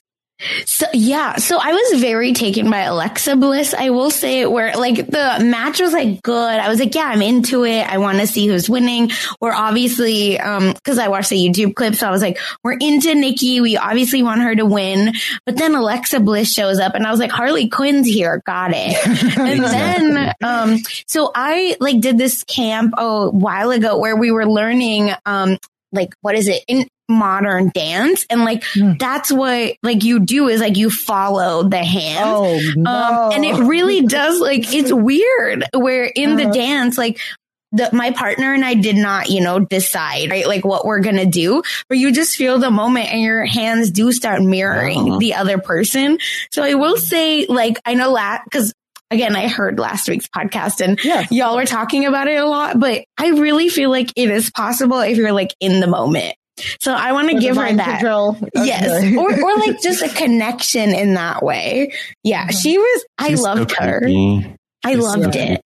So 0.65 0.85
yeah, 0.93 1.37
so 1.37 1.57
I 1.61 1.71
was 1.71 2.01
very 2.01 2.33
taken 2.33 2.69
by 2.69 2.81
Alexa 2.81 3.37
Bliss. 3.37 3.73
I 3.73 3.91
will 3.91 4.11
say 4.11 4.45
where 4.45 4.75
like 4.75 4.97
the 5.07 5.37
match 5.41 5.79
was 5.79 5.93
like 5.93 6.21
good. 6.23 6.59
I 6.59 6.67
was 6.67 6.79
like, 6.79 6.93
yeah, 6.93 7.05
I'm 7.05 7.21
into 7.21 7.63
it. 7.63 7.81
I 7.81 7.99
want 7.99 8.19
to 8.19 8.27
see 8.27 8.45
who's 8.45 8.69
winning. 8.69 9.11
We're 9.39 9.53
obviously, 9.53 10.37
um, 10.37 10.73
cause 10.83 10.99
I 10.99 11.07
watched 11.07 11.29
the 11.29 11.37
YouTube 11.37 11.73
clip. 11.73 11.95
So 11.95 12.05
I 12.05 12.11
was 12.11 12.21
like, 12.21 12.37
we're 12.63 12.77
into 12.77 13.15
Nikki. 13.15 13.61
We 13.61 13.77
obviously 13.77 14.23
want 14.23 14.41
her 14.41 14.53
to 14.55 14.65
win. 14.65 15.13
But 15.45 15.55
then 15.55 15.73
Alexa 15.73 16.19
Bliss 16.19 16.51
shows 16.51 16.79
up 16.79 16.95
and 16.95 17.07
I 17.07 17.11
was 17.11 17.19
like, 17.19 17.31
Harley 17.31 17.69
Quinn's 17.69 18.07
here. 18.07 18.41
Got 18.45 18.71
it. 18.73 19.37
and 19.37 19.63
then, 19.63 20.33
um, 20.43 20.79
so 21.07 21.31
I 21.33 21.77
like 21.79 22.01
did 22.01 22.17
this 22.17 22.43
camp 22.43 22.93
a 22.97 23.29
while 23.29 23.71
ago 23.71 23.97
where 23.97 24.17
we 24.17 24.31
were 24.31 24.45
learning, 24.45 25.11
um, 25.25 25.57
like 25.93 26.13
what 26.21 26.35
is 26.35 26.49
it 26.49 26.63
in 26.67 26.87
modern 27.07 27.71
dance 27.73 28.25
and 28.29 28.43
like 28.43 28.63
mm. 28.73 28.97
that's 28.97 29.31
what 29.31 29.75
like 29.83 30.03
you 30.03 30.19
do 30.19 30.47
is 30.47 30.59
like 30.59 30.75
you 30.75 30.89
follow 30.89 31.67
the 31.67 31.83
hand 31.83 32.25
oh, 32.25 32.59
no. 32.75 32.91
um, 32.91 33.31
and 33.31 33.45
it 33.45 33.55
really 33.67 34.01
does 34.07 34.39
like 34.39 34.73
it's 34.73 34.91
weird 34.91 35.63
where 35.73 36.05
in 36.05 36.31
uh, 36.31 36.35
the 36.35 36.43
uh-huh. 36.43 36.53
dance 36.53 36.97
like 36.97 37.19
the, 37.71 37.89
my 37.91 38.11
partner 38.11 38.53
and 38.53 38.63
I 38.63 38.73
did 38.73 38.95
not, 38.95 39.29
you 39.29 39.41
know, 39.41 39.59
decide, 39.59 40.29
right? 40.29 40.47
Like 40.47 40.63
what 40.63 40.85
we're 40.85 41.01
going 41.01 41.17
to 41.17 41.25
do, 41.25 41.61
but 41.89 41.97
you 41.97 42.13
just 42.13 42.37
feel 42.37 42.57
the 42.57 42.71
moment 42.71 43.11
and 43.11 43.21
your 43.21 43.43
hands 43.43 43.91
do 43.91 44.13
start 44.13 44.41
mirroring 44.41 45.09
uh-huh. 45.09 45.19
the 45.19 45.33
other 45.33 45.57
person. 45.57 46.17
So 46.51 46.63
I 46.63 46.75
will 46.75 46.95
say, 46.95 47.45
like, 47.47 47.77
I 47.85 47.95
know 47.95 48.15
that 48.15 48.43
because 48.45 48.73
again, 49.11 49.35
I 49.35 49.47
heard 49.47 49.79
last 49.79 50.07
week's 50.07 50.27
podcast 50.27 50.81
and 50.81 51.03
yes. 51.03 51.31
y'all 51.31 51.55
were 51.55 51.65
talking 51.65 52.05
about 52.05 52.27
it 52.27 52.39
a 52.39 52.45
lot, 52.45 52.79
but 52.79 53.03
I 53.17 53.29
really 53.29 53.69
feel 53.69 53.89
like 53.89 54.11
it 54.15 54.29
is 54.29 54.51
possible 54.51 54.99
if 54.99 55.17
you're 55.17 55.33
like 55.33 55.53
in 55.59 55.79
the 55.79 55.87
moment. 55.87 56.35
So 56.79 56.93
I 56.93 57.11
want 57.11 57.29
to 57.29 57.39
give 57.39 57.55
her 57.57 57.73
that. 57.73 57.99
Control. 57.99 58.37
Yes. 58.55 59.15
or, 59.15 59.43
or 59.43 59.55
like 59.59 59.81
just 59.81 60.01
a 60.01 60.09
connection 60.09 60.93
in 60.95 61.15
that 61.15 61.43
way. 61.43 61.93
Yeah. 62.23 62.47
Mm-hmm. 62.47 62.57
She 62.57 62.77
was, 62.77 63.05
I 63.17 63.29
She's 63.29 63.41
loved 63.41 63.71
so 63.71 63.83
her. 63.83 64.07
I 64.83 64.95
loved 64.95 65.33
so 65.33 65.39
it. 65.39 65.61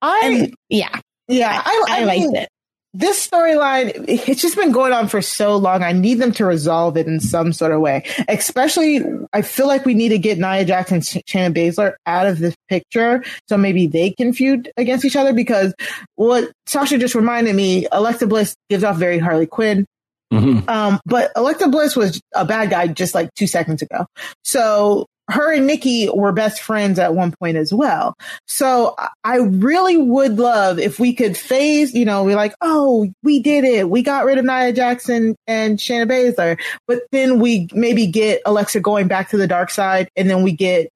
I, 0.00 0.20
and, 0.24 0.54
yeah. 0.68 0.98
Yeah. 1.28 1.62
I, 1.64 1.84
I, 1.88 2.00
I 2.00 2.04
liked 2.04 2.20
mean, 2.20 2.36
it 2.36 2.48
this 2.94 3.26
storyline, 3.26 4.04
it's 4.06 4.42
just 4.42 4.56
been 4.56 4.70
going 4.70 4.92
on 4.92 5.08
for 5.08 5.22
so 5.22 5.56
long. 5.56 5.82
I 5.82 5.92
need 5.92 6.14
them 6.14 6.32
to 6.32 6.44
resolve 6.44 6.96
it 6.96 7.06
in 7.06 7.20
some 7.20 7.52
sort 7.52 7.72
of 7.72 7.80
way. 7.80 8.04
Especially, 8.28 9.00
I 9.32 9.42
feel 9.42 9.66
like 9.66 9.86
we 9.86 9.94
need 9.94 10.10
to 10.10 10.18
get 10.18 10.38
Nia 10.38 10.64
Jackson 10.64 10.96
and 10.96 11.22
Shannon 11.26 11.54
Baszler 11.54 11.94
out 12.06 12.26
of 12.26 12.38
this 12.38 12.54
picture 12.68 13.24
so 13.48 13.56
maybe 13.56 13.86
they 13.86 14.10
can 14.10 14.32
feud 14.32 14.70
against 14.76 15.04
each 15.04 15.16
other 15.16 15.32
because 15.32 15.74
what 16.16 16.50
Sasha 16.66 16.98
just 16.98 17.14
reminded 17.14 17.56
me, 17.56 17.86
Alexa 17.90 18.26
Bliss 18.26 18.54
gives 18.68 18.84
off 18.84 18.96
very 18.96 19.18
Harley 19.18 19.46
Quinn. 19.46 19.86
Mm-hmm. 20.32 20.68
Um, 20.68 21.00
but 21.04 21.30
Alexa 21.36 21.68
Bliss 21.68 21.94
was 21.94 22.20
a 22.34 22.44
bad 22.44 22.70
guy 22.70 22.88
just 22.88 23.14
like 23.14 23.32
two 23.34 23.46
seconds 23.46 23.82
ago. 23.82 24.06
So 24.44 25.06
her 25.30 25.52
and 25.52 25.66
Nikki 25.66 26.08
were 26.08 26.32
best 26.32 26.60
friends 26.62 26.98
at 26.98 27.14
one 27.14 27.32
point 27.38 27.56
as 27.56 27.72
well. 27.72 28.14
So 28.46 28.96
I 29.24 29.36
really 29.36 29.96
would 29.96 30.38
love 30.38 30.78
if 30.78 30.98
we 30.98 31.14
could 31.14 31.36
phase, 31.36 31.94
you 31.94 32.04
know, 32.04 32.24
we're 32.24 32.36
like, 32.36 32.54
oh, 32.60 33.10
we 33.22 33.40
did 33.40 33.64
it. 33.64 33.88
We 33.88 34.02
got 34.02 34.24
rid 34.24 34.38
of 34.38 34.44
Nia 34.44 34.72
Jackson 34.72 35.36
and 35.46 35.78
Shayna 35.78 36.08
Baszler, 36.08 36.58
but 36.86 37.02
then 37.12 37.38
we 37.38 37.68
maybe 37.72 38.06
get 38.06 38.42
Alexa 38.44 38.80
going 38.80 39.08
back 39.08 39.30
to 39.30 39.36
the 39.36 39.46
dark 39.46 39.70
side 39.70 40.08
and 40.16 40.28
then 40.28 40.42
we 40.42 40.52
get 40.52 40.88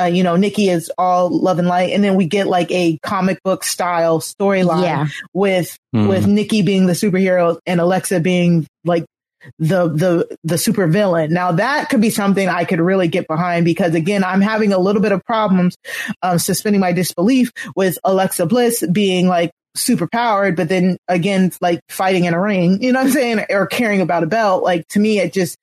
uh, 0.00 0.04
you 0.04 0.22
know, 0.22 0.36
Nikki 0.36 0.70
is 0.70 0.90
all 0.96 1.28
love 1.28 1.58
and 1.58 1.68
light, 1.68 1.92
and 1.92 2.02
then 2.02 2.16
we 2.16 2.26
get 2.26 2.46
like 2.46 2.70
a 2.70 2.98
comic 3.02 3.42
book 3.42 3.62
style 3.62 4.20
storyline 4.20 4.82
yeah. 4.82 5.06
with 5.34 5.78
mm. 5.94 6.08
with 6.08 6.26
Nikki 6.26 6.62
being 6.62 6.86
the 6.86 6.94
superhero 6.94 7.58
and 7.66 7.80
Alexa 7.80 8.20
being 8.20 8.66
like 8.84 9.04
the 9.58 9.88
the 9.88 10.36
the 10.44 10.58
super 10.58 10.86
villain. 10.86 11.32
Now 11.32 11.52
that 11.52 11.88
could 11.88 12.00
be 12.00 12.10
something 12.10 12.48
I 12.48 12.64
could 12.64 12.80
really 12.80 13.08
get 13.08 13.26
behind 13.26 13.64
because 13.64 13.94
again, 13.94 14.24
I'm 14.24 14.40
having 14.40 14.72
a 14.72 14.78
little 14.78 15.02
bit 15.02 15.12
of 15.12 15.24
problems 15.24 15.76
um, 16.22 16.38
suspending 16.38 16.80
my 16.80 16.92
disbelief 16.92 17.52
with 17.74 17.98
Alexa 18.04 18.46
Bliss 18.46 18.84
being 18.90 19.28
like 19.28 19.50
super 19.74 20.06
powered, 20.06 20.56
but 20.56 20.68
then 20.68 20.98
again, 21.08 21.50
like 21.60 21.80
fighting 21.88 22.24
in 22.24 22.34
a 22.34 22.40
ring, 22.40 22.82
you 22.82 22.92
know 22.92 23.00
what 23.00 23.06
I'm 23.06 23.12
saying, 23.12 23.44
or 23.50 23.66
caring 23.66 24.00
about 24.00 24.22
a 24.22 24.26
belt. 24.26 24.62
Like 24.62 24.86
to 24.88 25.00
me, 25.00 25.18
it 25.18 25.32
just 25.32 25.56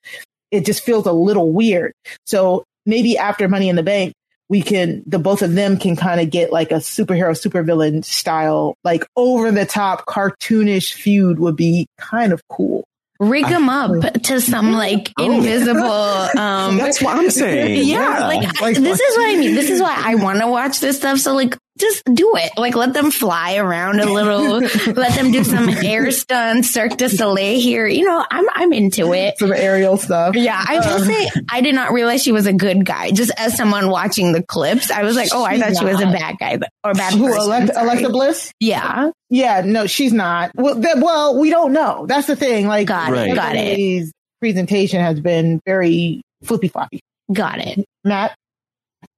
it 0.50 0.66
just 0.66 0.82
feels 0.82 1.06
a 1.06 1.12
little 1.12 1.52
weird. 1.52 1.92
So 2.26 2.64
maybe 2.86 3.16
after 3.16 3.48
Money 3.48 3.68
in 3.68 3.76
the 3.76 3.82
Bank, 3.82 4.12
we 4.50 4.62
can 4.62 5.02
the 5.06 5.18
both 5.18 5.42
of 5.42 5.54
them 5.54 5.78
can 5.78 5.96
kind 5.96 6.20
of 6.20 6.28
get 6.28 6.52
like 6.52 6.72
a 6.72 6.76
superhero 6.76 7.30
supervillain 7.30 8.04
style 8.04 8.74
like 8.84 9.06
over 9.16 9.50
the 9.50 9.64
top 9.64 10.06
cartoonish 10.06 10.92
feud 10.92 11.38
would 11.38 11.56
be 11.56 11.86
kind 11.96 12.32
of 12.32 12.42
cool 12.48 12.84
rig 13.20 13.46
them 13.46 13.68
up 13.68 13.92
to 14.22 14.40
some 14.40 14.72
like 14.72 15.12
oh. 15.18 15.30
invisible 15.30 15.82
um 16.40 16.78
that's 16.78 17.02
what 17.02 17.16
i'm 17.16 17.30
saying 17.30 17.86
yeah, 17.86 18.18
yeah. 18.18 18.26
like, 18.26 18.60
like 18.62 18.76
this 18.76 18.98
is 18.98 19.16
what 19.18 19.28
i 19.28 19.36
mean 19.36 19.54
this 19.54 19.68
is 19.68 19.80
why 19.80 19.94
i 19.94 20.14
want 20.14 20.40
to 20.40 20.46
watch 20.46 20.80
this 20.80 20.96
stuff 20.96 21.18
so 21.18 21.34
like 21.34 21.56
just 21.80 22.02
do 22.04 22.36
it. 22.36 22.52
Like 22.56 22.76
let 22.76 22.92
them 22.92 23.10
fly 23.10 23.56
around 23.56 24.00
a 24.00 24.12
little, 24.12 24.60
let 24.94 25.14
them 25.14 25.32
do 25.32 25.44
some 25.44 25.68
air 25.68 26.10
stunts, 26.10 26.70
Cirque 26.70 26.96
du 26.96 27.08
Soleil 27.08 27.58
here. 27.58 27.86
You 27.86 28.04
know, 28.04 28.24
I'm 28.30 28.46
I'm 28.52 28.72
into 28.72 29.12
it. 29.12 29.38
Some 29.38 29.52
aerial 29.52 29.96
stuff. 29.96 30.36
Yeah, 30.36 30.62
I 30.66 30.78
will 30.78 31.02
um, 31.02 31.04
say 31.04 31.28
I 31.48 31.60
did 31.60 31.74
not 31.74 31.92
realize 31.92 32.22
she 32.22 32.32
was 32.32 32.46
a 32.46 32.52
good 32.52 32.84
guy. 32.84 33.10
Just 33.10 33.32
as 33.36 33.56
someone 33.56 33.88
watching 33.88 34.32
the 34.32 34.42
clips, 34.42 34.90
I 34.90 35.02
was 35.02 35.16
like, 35.16 35.30
oh, 35.32 35.44
I 35.44 35.58
thought 35.58 35.76
she 35.76 35.84
was 35.84 36.00
a 36.00 36.06
bad 36.06 36.36
guy 36.38 36.58
or 36.84 36.94
bad 36.94 37.12
person. 37.12 37.40
Alexa, 37.40 37.72
Alexa 37.76 38.08
Bliss. 38.10 38.52
Yeah. 38.60 39.10
Yeah. 39.28 39.62
No, 39.64 39.86
she's 39.86 40.12
not. 40.12 40.50
Well, 40.54 40.76
that, 40.76 40.98
well, 40.98 41.38
we 41.38 41.50
don't 41.50 41.72
know. 41.72 42.06
That's 42.06 42.26
the 42.26 42.36
thing. 42.36 42.66
Like, 42.66 42.86
got 42.86 43.12
it. 43.12 43.34
Got 43.34 43.56
it. 43.56 44.12
Presentation 44.40 45.00
has 45.00 45.20
been 45.20 45.60
very 45.66 46.22
flippy 46.42 46.68
floppy. 46.68 47.00
Got 47.32 47.58
it. 47.58 47.84
Matt. 48.04 48.34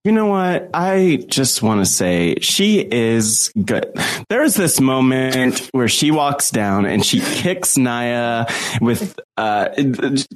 You 0.05 0.11
know 0.11 0.26
what? 0.26 0.68
I 0.74 1.24
just 1.28 1.62
want 1.62 1.80
to 1.80 1.86
say 1.86 2.34
she 2.40 2.80
is 2.80 3.53
good. 3.64 3.96
There's 4.28 4.55
this 4.55 4.80
moment 4.80 5.68
where 5.70 5.86
she 5.86 6.11
walks 6.11 6.50
down 6.50 6.86
and 6.86 7.07
she 7.07 7.20
kicks 7.20 7.76
Nia 7.76 8.46
with, 8.80 9.16
uh, 9.36 9.68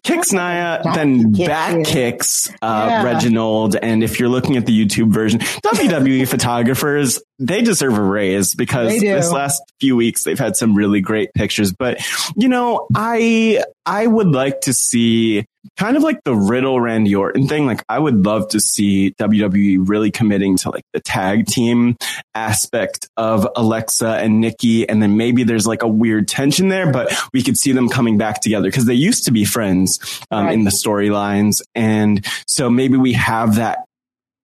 kicks 0.04 0.32
Nia, 0.32 0.82
then 0.94 1.32
back 1.32 1.84
kicks, 1.84 2.48
uh, 2.62 2.86
yeah. 2.88 3.02
Reginald. 3.02 3.74
And 3.74 4.04
if 4.04 4.20
you're 4.20 4.28
looking 4.28 4.56
at 4.56 4.66
the 4.66 4.86
YouTube 4.86 5.12
version, 5.12 5.40
WWE 5.40 6.28
photographers, 6.28 7.20
they 7.38 7.62
deserve 7.62 7.96
a 7.98 8.02
raise 8.02 8.54
because 8.54 8.98
this 9.00 9.30
last 9.30 9.62
few 9.80 9.96
weeks 9.96 10.24
they've 10.24 10.38
had 10.38 10.56
some 10.56 10.74
really 10.74 11.00
great 11.00 11.32
pictures. 11.34 11.72
But, 11.72 12.00
you 12.36 12.48
know, 12.48 12.86
I, 12.94 13.62
I 13.84 14.06
would 14.06 14.28
like 14.28 14.62
to 14.62 14.72
see 14.72 15.44
kind 15.76 15.96
of 15.96 16.02
like 16.02 16.22
the 16.24 16.34
Riddle 16.34 16.80
Randy 16.80 17.14
Orton 17.14 17.48
thing. 17.48 17.66
Like 17.66 17.84
I 17.88 17.98
would 17.98 18.24
love 18.24 18.48
to 18.50 18.60
see 18.60 19.12
WWE 19.20 19.88
really 19.88 20.10
committing 20.10 20.56
to 20.58 20.70
like 20.70 20.84
the 20.92 21.00
tag 21.00 21.46
team 21.46 21.96
aspect 22.34 23.08
of 23.16 23.46
Alexa 23.56 24.08
and 24.08 24.40
Nikki. 24.40 24.88
And 24.88 25.02
then 25.02 25.16
maybe 25.16 25.44
there's 25.44 25.66
like 25.66 25.82
a 25.82 25.88
weird 25.88 26.28
tension 26.28 26.68
there, 26.68 26.90
but 26.92 27.12
we 27.32 27.42
could 27.42 27.56
see 27.56 27.72
them 27.72 27.88
coming 27.88 28.18
back 28.18 28.40
together 28.40 28.68
because 28.68 28.86
they 28.86 28.94
used 28.94 29.24
to 29.24 29.32
be 29.32 29.44
friends 29.44 30.22
um, 30.30 30.46
right. 30.46 30.54
in 30.54 30.64
the 30.64 30.70
storylines. 30.70 31.60
And 31.74 32.24
so 32.46 32.70
maybe 32.70 32.96
we 32.96 33.12
have 33.14 33.56
that 33.56 33.85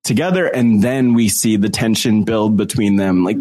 together 0.05 0.47
and 0.47 0.83
then 0.83 1.15
we 1.15 1.29
see 1.29 1.57
the 1.57 1.69
tension 1.69 2.25
build 2.25 2.57
between 2.57 2.97
them 2.97 3.25
like 3.25 3.37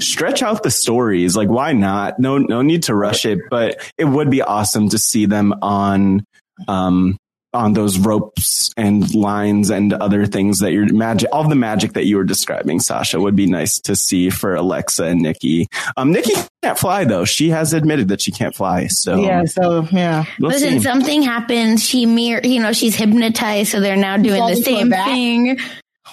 stretch 0.00 0.42
out 0.42 0.62
the 0.62 0.70
stories 0.70 1.34
like 1.34 1.48
why 1.48 1.72
not 1.72 2.18
no 2.18 2.36
no 2.36 2.60
need 2.60 2.82
to 2.82 2.94
rush 2.94 3.24
it 3.24 3.38
but 3.50 3.80
it 3.96 4.04
would 4.04 4.30
be 4.30 4.42
awesome 4.42 4.88
to 4.88 4.98
see 4.98 5.24
them 5.24 5.54
on 5.62 6.22
um 6.68 7.16
on 7.54 7.72
those 7.72 7.98
ropes 7.98 8.70
and 8.76 9.14
lines 9.14 9.70
and 9.70 9.92
other 9.92 10.26
things 10.26 10.58
that 10.58 10.72
you're 10.72 10.92
magic, 10.92 11.28
all 11.32 11.48
the 11.48 11.54
magic 11.54 11.92
that 11.92 12.04
you 12.04 12.16
were 12.16 12.24
describing, 12.24 12.80
Sasha, 12.80 13.20
would 13.20 13.36
be 13.36 13.46
nice 13.46 13.78
to 13.80 13.94
see 13.94 14.28
for 14.28 14.56
Alexa 14.56 15.04
and 15.04 15.22
Nikki. 15.22 15.68
Um, 15.96 16.12
Nikki 16.12 16.32
can't 16.62 16.78
fly 16.78 17.04
though. 17.04 17.24
She 17.24 17.50
has 17.50 17.72
admitted 17.72 18.08
that 18.08 18.20
she 18.20 18.32
can't 18.32 18.54
fly. 18.54 18.88
So 18.88 19.22
yeah, 19.22 19.44
so 19.44 19.86
yeah. 19.92 20.24
We'll 20.40 20.50
Listen, 20.50 20.70
see. 20.72 20.80
something 20.80 21.22
happens. 21.22 21.84
She 21.84 22.06
mirror, 22.06 22.40
you 22.42 22.60
know, 22.60 22.72
she's 22.72 22.96
hypnotized, 22.96 23.70
so 23.70 23.80
they're 23.80 23.96
now 23.96 24.16
doing 24.16 24.44
the 24.44 24.56
same 24.56 24.90
thing. 24.90 25.58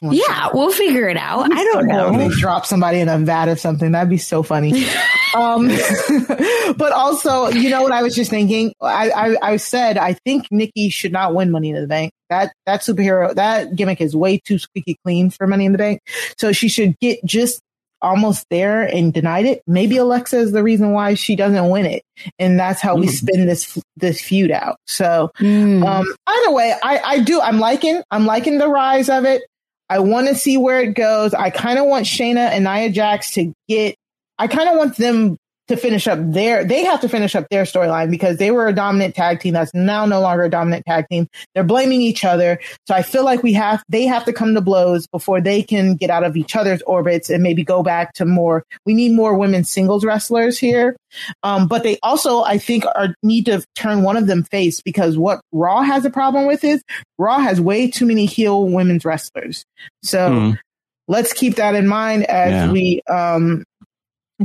Yeah, 0.02 0.49
we'll 0.54 0.72
figure 0.72 1.08
it 1.08 1.18
out. 1.18 1.54
I 1.54 1.64
don't 1.64 1.86
know. 1.86 2.18
They 2.18 2.30
drop 2.30 2.66
somebody 2.66 2.99
in 2.99 3.08
a 3.08 3.20
vat 3.20 3.47
or 3.47 3.56
something. 3.56 3.91
That'd 3.91 4.10
be 4.10 4.18
so 4.18 4.41
funny. 4.41 4.86
um, 5.36 5.68
but 6.76 6.91
also, 6.91 7.49
you 7.49 7.70
know 7.70 7.84
what 7.84 7.91
I 7.91 8.02
was 8.02 8.16
just 8.16 8.32
thinking? 8.32 8.74
I, 8.82 9.12
I, 9.12 9.36
I 9.41 9.58
said 9.58 9.97
I 9.97 10.14
think 10.14 10.47
Nikki 10.49 10.89
should 10.89 11.12
not 11.12 11.36
win 11.36 11.52
Money 11.52 11.70
in 11.70 11.80
the 11.80 11.88
Bank. 11.88 12.14
That 12.30 12.52
that 12.66 12.82
superhero 12.82 13.36
that 13.36 13.76
gimmick 13.76 14.02
is 14.02 14.16
way 14.16 14.39
too 14.39 14.58
squeaky 14.58 14.97
clean 15.06 15.30
for 15.30 15.45
Money 15.45 15.66
in 15.66 15.72
the 15.72 15.78
Bank. 15.78 15.99
So 16.38 16.52
she 16.52 16.68
should 16.68 16.97
get 16.99 17.24
just 17.24 17.62
almost 18.02 18.47
there 18.49 18.82
and 18.82 19.14
denied 19.14 19.45
it. 19.45 19.62
Maybe 19.68 19.97
Alexa 19.97 20.38
is 20.38 20.52
the 20.52 20.64
reason 20.64 20.91
why 20.91 21.14
she 21.14 21.36
doesn't 21.36 21.70
win 21.70 21.86
it, 21.86 22.04
and 22.39 22.60
that's 22.60 22.82
how 22.82 22.95
mm. 22.95 23.02
we 23.02 23.08
spin 23.08 23.45
this 23.45 23.78
this 23.97 24.20
feud 24.22 24.52
out. 24.52 24.78
So, 24.88 25.30
mm. 25.39 25.86
um, 25.86 26.08
either 26.28 26.52
way, 26.52 26.76
I 26.84 26.99
I 26.99 27.20
do 27.20 27.39
I'm 27.39 27.60
liking 27.60 28.02
I'm 28.12 28.26
liking 28.26 28.58
the 28.58 28.68
rise 28.68 29.10
of 29.10 29.26
it. 29.26 29.43
I 29.92 30.00
want 30.00 30.30
to 30.30 30.36
see 30.36 30.56
where 30.56 30.80
it 30.80 30.94
goes. 30.94 31.34
I 31.34 31.50
kind 31.50 31.78
of 31.78 31.86
want 31.86 32.06
Shayna 32.06 32.38
and 32.38 32.64
Nia 32.64 32.89
Jax 32.89 33.32
to 33.32 33.52
get, 33.68 33.98
I 34.39 34.48
kind 34.48 34.70
of 34.70 34.78
want 34.78 34.96
them 34.96 35.36
to 35.68 35.78
finish 35.78 36.07
up 36.07 36.20
their, 36.22 36.66
they 36.66 36.84
have 36.84 36.99
to 37.01 37.09
finish 37.09 37.36
up 37.36 37.47
their 37.49 37.64
storyline 37.64 38.12
because 38.12 38.38
they 38.38 38.51
were 38.51 38.68
a 38.68 38.74
dominant 38.74 39.16
tag 39.16 39.39
team 39.39 39.53
that's 39.53 39.74
now 39.74 40.05
no 40.05 40.20
longer 40.20 40.43
a 40.43 40.49
dominant 40.49 40.86
tag 40.86 41.05
team. 41.09 41.28
They're 41.53 41.64
blaming 41.64 42.01
each 42.01 42.26
other. 42.26 42.59
So 42.88 42.95
I 42.95 43.03
feel 43.03 43.24
like 43.24 43.41
we 43.43 43.53
have, 43.53 43.84
they 43.88 44.05
have 44.05 44.26
to 44.26 44.34
come 44.34 44.53
to 44.55 44.62
blows 44.62 45.07
before 45.07 45.39
they 45.39 45.64
can 45.64 45.95
get 45.95 46.09
out 46.09 46.24
of 46.24 46.36
each 46.36 46.55
other's 46.55 46.82
orbits 46.84 47.30
and 47.30 47.41
maybe 47.41 47.64
go 47.64 47.84
back 47.84 48.14
to 48.14 48.26
more, 48.26 48.64
we 48.86 48.93
need 48.93 49.14
more 49.14 49.38
women 49.38 49.64
singles 49.64 50.03
wrestlers 50.03 50.57
here. 50.57 50.97
Um, 51.43 51.68
but 51.68 51.84
they 51.84 51.97
also, 52.03 52.41
I 52.41 52.57
think, 52.57 52.86
are 52.95 53.16
need 53.24 53.45
to 53.45 53.64
turn 53.76 54.03
one 54.03 54.18
of 54.18 54.28
them 54.28 54.43
face 54.43 54.82
because 54.82 55.18
what 55.18 55.41
Raw 55.51 55.82
has 55.82 56.05
a 56.05 56.09
problem 56.09 56.47
with 56.47 56.64
is 56.64 56.84
Raw 57.18 57.39
has 57.39 57.62
way 57.62 57.89
too 57.89 58.05
many 58.05 58.26
heel 58.26 58.68
women's 58.68 59.05
wrestlers. 59.05 59.64
So 60.03 60.30
mm. 60.30 60.59
let's 61.07 61.34
keep 61.34 61.55
that 61.55 61.76
in 61.76 61.88
mind 61.88 62.26
as 62.26 62.51
yeah. 62.51 62.72
we 62.72 63.01
um, 63.09 63.64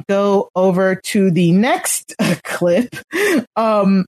go 0.08 0.48
over 0.54 0.96
to 0.96 1.30
the 1.30 1.52
next 1.52 2.14
clip. 2.44 2.94
Um, 3.56 4.04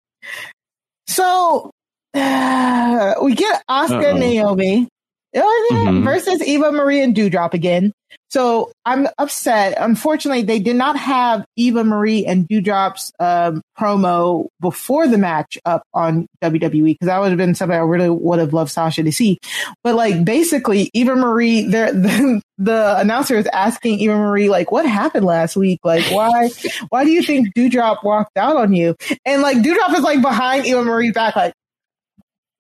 so 1.07 1.71
uh, 2.15 3.15
we 3.23 3.35
get 3.35 3.63
Asuka 3.69 4.19
Naomi 4.19 4.89
oh, 5.37 5.69
mm-hmm. 5.73 6.05
versus 6.05 6.43
Eva 6.43 6.73
Marie 6.73 7.03
and 7.03 7.15
Doudrop 7.15 7.55
again. 7.55 7.93
So 8.31 8.73
I'm 8.85 9.09
upset. 9.19 9.75
Unfortunately, 9.79 10.43
they 10.43 10.59
did 10.59 10.77
not 10.77 10.97
have 10.99 11.45
Eva 11.57 11.83
Marie 11.83 12.27
and 12.27 12.47
Doudrop's 12.47 13.11
um, 13.19 13.63
promo 13.79 14.49
before 14.61 15.09
the 15.09 15.19
match 15.19 15.59
up 15.65 15.83
on 15.95 16.27
WWE 16.43 16.85
because 16.85 17.07
that 17.07 17.21
would 17.21 17.31
have 17.31 17.39
been 17.39 17.55
something 17.55 17.77
I 17.77 17.81
really 17.81 18.11
would 18.11 18.39
have 18.39 18.53
loved 18.53 18.71
Sasha 18.71 19.03
to 19.03 19.13
see. 19.13 19.39
But 19.83 19.95
like 19.95 20.25
basically, 20.25 20.91
Eva 20.93 21.17
Marie, 21.17 21.63
the, 21.69 22.43
the 22.59 22.99
announcer 22.99 23.37
is 23.37 23.47
asking 23.47 24.01
Eva 24.01 24.17
Marie 24.17 24.51
like, 24.51 24.71
"What 24.71 24.85
happened 24.85 25.25
last 25.25 25.57
week? 25.57 25.81
Like, 25.85 26.05
why 26.11 26.51
why 26.91 27.05
do 27.05 27.11
you 27.11 27.23
think 27.23 27.55
Doudrop 27.55 28.05
walked 28.05 28.37
out 28.37 28.57
on 28.57 28.73
you?" 28.73 28.95
And 29.25 29.43
like 29.43 29.59
Doudrop 29.59 29.97
is 29.97 30.03
like 30.03 30.21
behind 30.21 30.67
Eva 30.67 30.85
Marie's 30.85 31.13
back, 31.13 31.37
like, 31.37 31.55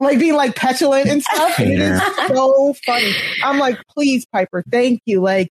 like 0.01 0.19
being 0.19 0.35
like 0.35 0.55
petulant 0.55 1.09
and 1.09 1.23
stuff. 1.23 1.59
It 1.69 1.81
is 1.81 2.01
so 2.29 2.75
funny. 2.87 3.13
I'm 3.43 3.59
like, 3.59 3.79
please, 3.89 4.25
Piper, 4.33 4.63
thank 4.71 5.01
you. 5.07 5.21
Like, 5.21 5.51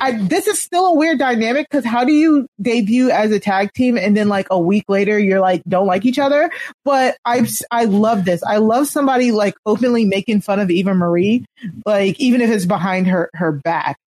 I, 0.00 0.12
this 0.12 0.46
is 0.46 0.60
still 0.60 0.86
a 0.86 0.94
weird 0.94 1.18
dynamic 1.18 1.68
because 1.70 1.84
how 1.84 2.04
do 2.04 2.12
you 2.12 2.46
debut 2.60 3.10
as 3.10 3.30
a 3.30 3.40
tag 3.40 3.72
team 3.72 3.96
and 3.96 4.16
then 4.16 4.28
like 4.28 4.46
a 4.50 4.58
week 4.58 4.84
later 4.88 5.18
you're 5.18 5.40
like 5.40 5.62
don't 5.68 5.86
like 5.86 6.04
each 6.04 6.18
other? 6.18 6.50
But 6.84 7.16
I 7.24 7.46
I 7.70 7.84
love 7.84 8.24
this. 8.24 8.42
I 8.42 8.56
love 8.58 8.88
somebody 8.88 9.30
like 9.32 9.54
openly 9.64 10.04
making 10.04 10.40
fun 10.40 10.60
of 10.60 10.70
Eva 10.70 10.94
Marie, 10.94 11.44
like 11.86 12.18
even 12.20 12.40
if 12.40 12.50
it's 12.50 12.66
behind 12.66 13.06
her 13.06 13.30
her 13.34 13.52
back. 13.52 13.98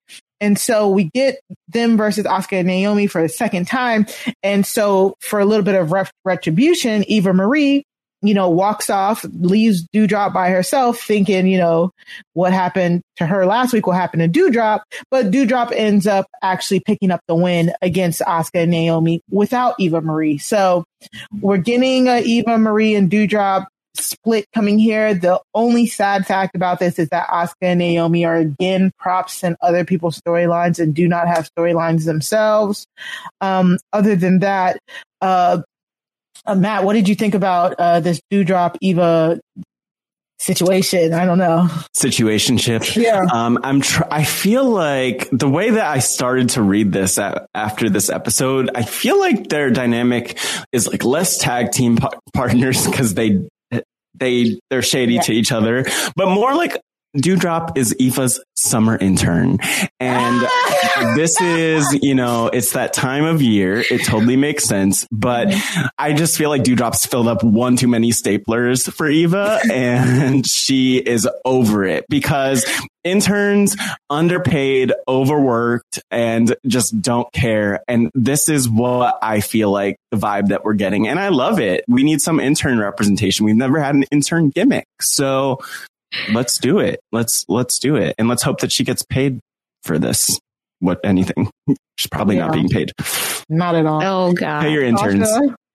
And 0.41 0.57
so 0.57 0.89
we 0.89 1.05
get 1.13 1.39
them 1.67 1.97
versus 1.97 2.25
Asuka 2.25 2.59
and 2.59 2.67
Naomi 2.67 3.05
for 3.05 3.21
the 3.21 3.29
second 3.29 3.67
time. 3.67 4.07
And 4.41 4.65
so 4.65 5.15
for 5.19 5.39
a 5.39 5.45
little 5.45 5.63
bit 5.63 5.75
of 5.75 5.93
retribution, 6.25 7.03
Eva 7.07 7.31
Marie 7.31 7.85
you 8.21 8.33
know, 8.33 8.49
walks 8.49 8.89
off, 8.89 9.23
leaves 9.23 9.87
Doudrop 9.93 10.33
by 10.33 10.49
herself, 10.49 11.01
thinking, 11.01 11.47
you 11.47 11.57
know, 11.57 11.91
what 12.33 12.53
happened 12.53 13.01
to 13.17 13.25
her 13.25 13.45
last 13.45 13.73
week 13.73 13.85
will 13.85 13.93
happen 13.93 14.19
to 14.19 14.27
Doudrop. 14.27 14.81
But 15.09 15.31
Doudrop 15.31 15.71
ends 15.75 16.07
up 16.07 16.27
actually 16.41 16.81
picking 16.81 17.11
up 17.11 17.21
the 17.27 17.35
win 17.35 17.71
against 17.81 18.21
Asuka 18.21 18.63
and 18.63 18.71
Naomi 18.71 19.21
without 19.29 19.75
Eva 19.79 20.01
Marie. 20.01 20.37
So 20.37 20.83
we're 21.39 21.57
getting 21.57 22.07
a 22.07 22.21
Eva 22.21 22.57
Marie 22.57 22.95
and 22.95 23.09
Dewdrop 23.09 23.67
split 23.95 24.45
coming 24.53 24.79
here. 24.79 25.13
The 25.13 25.41
only 25.53 25.85
sad 25.85 26.25
fact 26.25 26.55
about 26.55 26.79
this 26.79 26.99
is 26.99 27.09
that 27.09 27.27
Asuka 27.27 27.53
and 27.61 27.79
Naomi 27.79 28.25
are 28.25 28.37
again 28.37 28.91
props 28.99 29.43
in 29.43 29.55
other 29.61 29.83
people's 29.83 30.19
storylines 30.19 30.79
and 30.79 30.93
do 30.93 31.07
not 31.07 31.27
have 31.27 31.49
storylines 31.57 32.05
themselves. 32.05 32.85
Um, 33.41 33.77
other 33.91 34.15
than 34.15 34.39
that, 34.39 34.79
uh, 35.21 35.61
uh, 36.45 36.55
Matt, 36.55 36.83
what 36.83 36.93
did 36.93 37.07
you 37.07 37.15
think 37.15 37.35
about 37.35 37.75
uh, 37.77 37.99
this 37.99 38.21
Doudrop 38.31 38.77
Eva 38.81 39.39
situation? 40.39 41.13
I 41.13 41.25
don't 41.25 41.37
know. 41.37 41.67
Situationship. 41.95 42.95
Yeah. 42.95 43.21
Um, 43.31 43.59
I'm. 43.63 43.81
Tr- 43.81 44.03
I 44.09 44.23
feel 44.23 44.65
like 44.65 45.29
the 45.31 45.49
way 45.49 45.69
that 45.71 45.85
I 45.85 45.99
started 45.99 46.49
to 46.49 46.61
read 46.61 46.91
this 46.91 47.17
at, 47.17 47.45
after 47.53 47.89
this 47.89 48.09
episode, 48.09 48.69
I 48.73 48.83
feel 48.83 49.19
like 49.19 49.49
their 49.49 49.69
dynamic 49.69 50.37
is 50.71 50.87
like 50.87 51.03
less 51.03 51.37
tag 51.37 51.71
team 51.71 51.97
partners 52.33 52.85
because 52.87 53.13
they 53.13 53.47
they 54.15 54.59
they're 54.69 54.81
shady 54.81 55.15
yeah. 55.15 55.21
to 55.21 55.33
each 55.33 55.51
other, 55.51 55.85
but 56.15 56.29
more 56.29 56.55
like 56.55 56.79
Doudrop 57.17 57.77
is 57.77 57.93
Eva's 57.99 58.41
summer 58.55 58.97
intern. 58.97 59.57
And 59.99 60.47
this 61.15 61.39
is, 61.41 61.99
you 62.01 62.15
know, 62.15 62.47
it's 62.47 62.73
that 62.73 62.93
time 62.93 63.25
of 63.25 63.41
year. 63.41 63.83
It 63.89 64.05
totally 64.05 64.37
makes 64.37 64.63
sense. 64.63 65.07
But 65.11 65.53
I 65.97 66.13
just 66.13 66.37
feel 66.37 66.49
like 66.49 66.63
Doudrop's 66.63 67.05
filled 67.05 67.27
up 67.27 67.43
one 67.43 67.75
too 67.75 67.87
many 67.87 68.11
staplers 68.11 68.91
for 68.91 69.09
Eva 69.09 69.59
and 69.71 70.47
she 70.47 70.97
is 70.97 71.27
over 71.43 71.83
it 71.83 72.05
because 72.07 72.65
interns 73.03 73.75
underpaid, 74.09 74.93
overworked 75.07 75.99
and 76.11 76.55
just 76.65 77.01
don't 77.01 77.31
care. 77.33 77.83
And 77.87 78.09
this 78.13 78.47
is 78.47 78.69
what 78.69 79.17
I 79.21 79.41
feel 79.41 79.71
like 79.71 79.97
the 80.11 80.17
vibe 80.17 80.49
that 80.49 80.63
we're 80.63 80.73
getting. 80.73 81.07
And 81.07 81.19
I 81.19 81.29
love 81.29 81.59
it. 81.59 81.83
We 81.87 82.03
need 82.03 82.21
some 82.21 82.39
intern 82.39 82.79
representation. 82.79 83.45
We've 83.45 83.55
never 83.55 83.81
had 83.81 83.95
an 83.95 84.03
intern 84.11 84.49
gimmick. 84.49 84.85
So 85.01 85.59
let's 86.31 86.57
do 86.57 86.79
it. 86.79 86.99
Let's 87.11 87.45
let's 87.47 87.79
do 87.79 87.95
it, 87.95 88.15
and 88.17 88.27
let's 88.27 88.43
hope 88.43 88.59
that 88.61 88.71
she 88.71 88.83
gets 88.83 89.03
paid 89.03 89.39
for 89.83 89.99
this. 89.99 90.39
What 90.79 90.99
anything? 91.03 91.49
She's 91.97 92.09
probably 92.09 92.37
yeah. 92.37 92.47
not 92.47 92.53
being 92.53 92.69
paid. 92.69 92.91
Not 93.49 93.75
at 93.75 93.85
all. 93.85 94.03
Oh 94.03 94.33
god. 94.33 94.61
Pay 94.61 94.73
your 94.73 94.83
interns. 94.83 95.29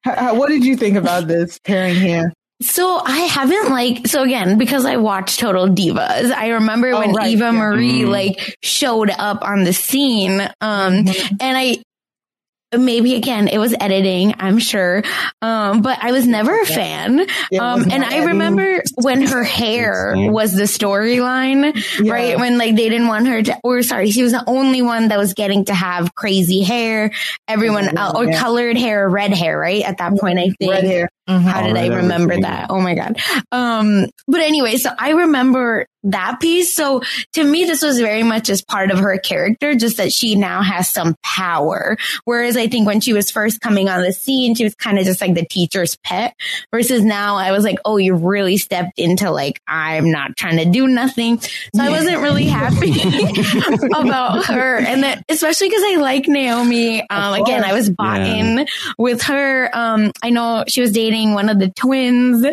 what 0.05 0.49
did 0.49 0.65
you 0.65 0.77
think 0.77 0.97
about 0.97 1.29
this 1.29 1.59
pairing 1.61 1.95
here? 1.95 2.33
So 2.63 3.03
I 3.05 3.19
haven't 3.19 3.69
like 3.69 4.07
so 4.07 4.23
again 4.23 4.57
because 4.57 4.87
I 4.87 4.97
watched 4.97 5.41
Total 5.41 5.69
Divas. 5.69 6.33
I 6.33 6.49
remember 6.49 6.91
oh, 6.91 7.01
when 7.01 7.13
right, 7.13 7.29
Eva 7.29 7.45
yeah. 7.45 7.51
Marie 7.51 8.01
mm. 8.01 8.09
like 8.09 8.57
showed 8.63 9.11
up 9.11 9.43
on 9.43 9.65
the 9.65 9.75
scene, 9.75 10.41
um, 10.63 11.05
mm-hmm. 11.05 11.37
and 11.39 11.59
I 11.59 11.83
maybe 12.79 13.15
again 13.15 13.49
it 13.49 13.59
was 13.59 13.75
editing 13.81 14.35
i'm 14.39 14.59
sure. 14.59 15.03
Um, 15.43 15.83
but 15.83 16.03
i 16.03 16.13
was 16.13 16.27
never 16.27 16.59
a 16.61 16.67
fan. 16.67 17.21
Um, 17.61 17.91
and 17.91 18.05
i 18.05 18.25
remember 18.25 18.83
when 18.95 19.23
her 19.23 19.43
hair 19.57 20.15
was 20.17 20.53
the 20.53 20.65
storyline 20.65 21.75
yeah. 22.01 22.13
right? 22.13 22.39
When 22.39 22.59
like 22.59 22.77
they 22.77 22.89
didn't 22.89 23.09
want 23.09 23.27
her 23.27 23.43
to 23.43 23.59
or 23.63 23.83
sorry 23.83 24.11
she 24.11 24.23
was 24.23 24.33
the 24.33 24.45
only 24.47 24.83
one 24.83 25.09
that 25.09 25.19
was 25.19 25.35
getting 25.35 25.65
to 25.67 25.75
have 25.75 26.15
crazy 26.15 26.63
hair. 26.63 27.13
Everyone 27.49 27.85
yeah, 27.85 28.13
or 28.15 28.31
colored 28.33 28.77
hair 28.77 29.09
red 29.09 29.33
hair 29.33 29.59
right? 29.59 29.83
At 29.83 29.99
that 29.99 30.19
point 30.19 30.39
i 30.39 30.51
think. 30.59 30.73
red 30.73 30.85
hair 30.85 31.09
Mm-hmm. 31.29 31.47
How 31.47 31.67
did 31.67 31.77
I 31.77 31.89
remember 31.89 32.41
that? 32.41 32.69
Oh 32.71 32.81
my 32.81 32.95
God. 32.95 33.19
Um, 33.51 34.07
but 34.29 34.41
anyway, 34.41 34.77
so 34.77 34.91
I 34.97 35.11
remember 35.11 35.87
that 36.05 36.39
piece. 36.41 36.73
So 36.73 37.03
to 37.33 37.43
me, 37.43 37.65
this 37.65 37.83
was 37.83 37.99
very 37.99 38.23
much 38.23 38.49
as 38.49 38.63
part 38.63 38.93
of 38.93 38.99
her 38.99 39.19
character, 39.19 39.75
just 39.75 39.97
that 39.97 40.13
she 40.13 40.37
now 40.37 40.63
has 40.63 40.89
some 40.89 41.17
power. 41.25 41.97
Whereas 42.25 42.57
I 42.57 42.69
think 42.69 42.87
when 42.87 43.01
she 43.01 43.13
was 43.13 43.31
first 43.31 43.61
coming 43.61 43.89
on 43.89 44.03
the 44.03 44.13
scene, 44.13 44.55
she 44.55 44.63
was 44.63 44.75
kind 44.77 44.99
of 44.99 45.05
just 45.05 45.21
like 45.21 45.35
the 45.35 45.45
teacher's 45.45 45.97
pet 46.05 46.35
versus 46.71 47.03
now 47.03 47.37
I 47.37 47.51
was 47.51 47.65
like, 47.65 47.79
oh, 47.85 47.97
you 47.97 48.15
really 48.15 48.57
stepped 48.57 48.99
into 48.99 49.31
like, 49.31 49.61
I'm 49.67 50.13
not 50.13 50.37
trying 50.37 50.59
to 50.59 50.65
do 50.65 50.87
nothing. 50.87 51.41
So 51.41 51.83
I 51.83 51.91
wasn't 51.91 52.19
really 52.19 52.45
happy 52.47 52.93
about 53.97 54.47
her. 54.47 54.77
And 54.79 55.03
then, 55.03 55.23
especially 55.29 55.69
because 55.69 55.83
I 55.85 55.97
like 55.97 56.29
Naomi. 56.29 57.09
Um, 57.11 57.35
again, 57.35 57.65
I 57.65 57.73
was 57.73 57.91
bought 57.91 58.21
yeah. 58.21 58.35
in 58.35 58.67
with 58.97 59.23
her. 59.23 59.71
Um, 59.73 60.13
I 60.23 60.31
know 60.31 60.65
she 60.69 60.81
was 60.81 60.93
dating 60.93 61.16
one 61.25 61.49
of 61.49 61.59
the 61.59 61.71
twins. 61.71 62.45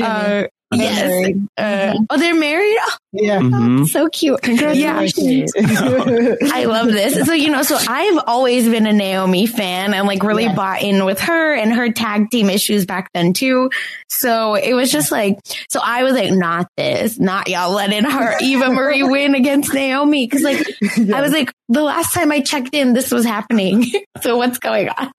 Uh, 0.00 0.44
Yes. 0.72 1.32
Uh, 1.56 1.94
oh, 2.08 2.16
they're 2.16 2.34
married. 2.34 2.76
Oh, 2.80 2.96
yeah. 3.12 3.40
Mm-hmm. 3.40 3.84
So 3.86 4.08
cute. 4.08 4.40
Congratulations. 4.40 5.52
Yeah. 5.56 6.34
I 6.52 6.64
love 6.66 6.86
this. 6.86 7.26
So, 7.26 7.32
you 7.32 7.50
know, 7.50 7.62
so 7.62 7.76
I've 7.76 8.22
always 8.26 8.68
been 8.68 8.86
a 8.86 8.92
Naomi 8.92 9.46
fan 9.46 9.94
and 9.94 10.06
like 10.06 10.22
really 10.22 10.44
yeah. 10.44 10.54
bought 10.54 10.82
in 10.82 11.04
with 11.04 11.20
her 11.20 11.54
and 11.54 11.72
her 11.72 11.90
tag 11.90 12.30
team 12.30 12.48
issues 12.48 12.86
back 12.86 13.10
then 13.14 13.32
too. 13.32 13.70
So 14.08 14.54
it 14.54 14.74
was 14.74 14.92
just 14.92 15.10
like, 15.10 15.40
so 15.70 15.80
I 15.82 16.04
was 16.04 16.12
like, 16.12 16.30
not 16.30 16.68
this, 16.76 17.18
not 17.18 17.48
y'all 17.48 17.72
letting 17.72 18.04
her 18.04 18.36
Eva 18.40 18.70
Marie 18.70 19.02
win 19.02 19.34
against 19.34 19.74
Naomi. 19.74 20.28
Cause 20.28 20.42
like, 20.42 20.64
yeah. 20.96 21.16
I 21.16 21.20
was 21.20 21.32
like, 21.32 21.52
the 21.68 21.82
last 21.82 22.14
time 22.14 22.30
I 22.30 22.42
checked 22.42 22.74
in, 22.74 22.92
this 22.92 23.10
was 23.10 23.24
happening. 23.24 23.86
so 24.20 24.36
what's 24.36 24.58
going 24.58 24.88
on? 24.88 25.10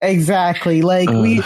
Exactly. 0.00 0.82
Like 0.82 1.08
uh. 1.08 1.20
we, 1.20 1.42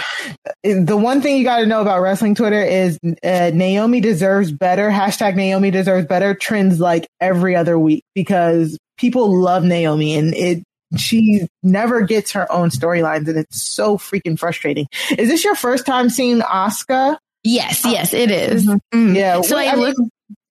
the 0.63 0.97
one 0.97 1.21
thing 1.23 1.37
you 1.39 1.45
got 1.45 1.61
to 1.61 1.67
know 1.67 1.81
about 1.81 2.01
wrestling 2.01 2.35
Twitter 2.35 2.63
is 2.63 2.99
uh, 3.05 3.51
Naomi 3.55 4.01
deserves 4.01 4.53
better. 4.53 4.91
Hashtag 4.91 5.37
Naomi 5.37 5.71
deserves 5.71 6.07
better 6.07 6.35
trends 6.35 6.81
like 6.81 7.09
every 7.21 7.57
other 7.57 7.79
week 7.79 8.05
because 8.15 8.79
people 8.99 9.35
love 9.35 9.65
Naomi 9.65 10.17
and 10.17 10.35
it, 10.35 10.63
she 10.99 11.47
never 11.63 12.03
gets 12.03 12.33
her 12.33 12.51
own 12.53 12.69
storylines 12.69 13.27
and 13.29 13.39
it's 13.39 13.63
so 13.63 13.97
freaking 13.97 14.39
frustrating. 14.39 14.87
Is 15.17 15.29
this 15.29 15.45
your 15.45 15.55
first 15.55 15.87
time 15.87 16.11
seeing 16.11 16.41
Asuka? 16.41 17.17
Yes, 17.45 17.85
yes, 17.85 18.15
it 18.15 18.31
is. 18.31 18.67
Mm-hmm. 18.67 19.11
Mm. 19.11 19.17
Yeah. 19.17 19.41
So 19.41 19.57
I, 19.57 19.65
I 19.65 19.75
look, 19.75 19.97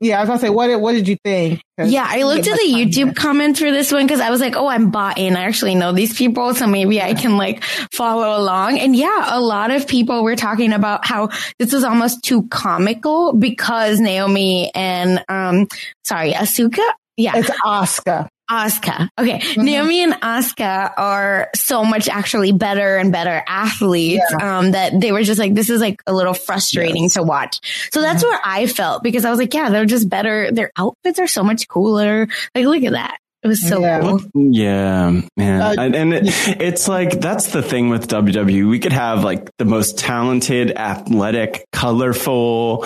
yeah, 0.01 0.17
I 0.17 0.21
was 0.21 0.29
gonna 0.29 0.39
say, 0.39 0.49
what 0.49 0.81
what 0.81 0.93
did 0.93 1.07
you 1.07 1.15
think? 1.23 1.61
Yeah, 1.77 2.05
I 2.07 2.23
looked 2.23 2.47
at 2.47 2.57
the 2.57 2.73
YouTube 2.73 3.15
comments 3.15 3.59
for 3.59 3.71
this 3.71 3.91
one 3.91 4.05
because 4.05 4.19
I 4.19 4.31
was 4.31 4.41
like, 4.41 4.55
oh, 4.55 4.67
I'm 4.67 4.89
bought 4.89 5.19
in. 5.19 5.35
I 5.35 5.43
actually 5.43 5.75
know 5.75 5.91
these 5.91 6.15
people, 6.17 6.55
so 6.55 6.65
maybe 6.65 6.99
I 6.99 7.13
can 7.13 7.37
like 7.37 7.63
follow 7.93 8.35
along. 8.35 8.79
And 8.79 8.95
yeah, 8.95 9.27
a 9.27 9.39
lot 9.39 9.69
of 9.69 9.87
people 9.87 10.23
were 10.23 10.35
talking 10.35 10.73
about 10.73 11.05
how 11.05 11.29
this 11.59 11.71
was 11.71 11.83
almost 11.83 12.23
too 12.23 12.47
comical 12.47 13.33
because 13.33 13.99
Naomi 13.99 14.71
and 14.73 15.23
um, 15.29 15.67
sorry, 16.03 16.33
Asuka. 16.33 16.83
Yeah, 17.15 17.37
it's 17.37 17.49
Asuka. 17.63 18.27
Asuka. 18.51 19.07
Okay. 19.17 19.39
Mm-hmm. 19.39 19.63
Naomi 19.63 20.03
and 20.03 20.13
Asuka 20.13 20.91
are 20.97 21.49
so 21.55 21.85
much 21.85 22.09
actually 22.09 22.51
better 22.51 22.97
and 22.97 23.11
better 23.11 23.41
athletes 23.47 24.23
yeah. 24.37 24.59
um, 24.59 24.71
that 24.71 24.99
they 24.99 25.13
were 25.13 25.23
just 25.23 25.39
like, 25.39 25.53
this 25.53 25.69
is 25.69 25.79
like 25.79 26.01
a 26.05 26.13
little 26.13 26.33
frustrating 26.33 27.03
yes. 27.03 27.13
to 27.13 27.23
watch. 27.23 27.59
So 27.93 28.01
that's 28.01 28.23
mm-hmm. 28.23 28.31
what 28.31 28.41
I 28.43 28.67
felt 28.67 29.03
because 29.03 29.23
I 29.23 29.29
was 29.29 29.39
like, 29.39 29.53
yeah, 29.53 29.69
they're 29.69 29.85
just 29.85 30.09
better. 30.09 30.51
Their 30.51 30.71
outfits 30.77 31.17
are 31.19 31.27
so 31.27 31.43
much 31.43 31.69
cooler. 31.69 32.27
Like, 32.53 32.65
look 32.65 32.83
at 32.83 32.91
that. 32.91 33.17
It 33.43 33.47
was 33.47 33.67
so 33.67 33.79
yeah. 33.79 34.01
cool. 34.01 34.21
Yeah, 34.35 35.21
man. 35.35 35.61
Uh, 35.61 35.81
and 35.81 36.13
it, 36.13 36.23
it's 36.61 36.87
like, 36.87 37.19
that's 37.19 37.47
the 37.47 37.63
thing 37.63 37.89
with 37.89 38.07
WWE. 38.07 38.69
We 38.69 38.77
could 38.77 38.91
have 38.91 39.23
like 39.23 39.49
the 39.57 39.65
most 39.65 39.97
talented, 39.97 40.77
athletic, 40.77 41.65
colorful 41.71 42.85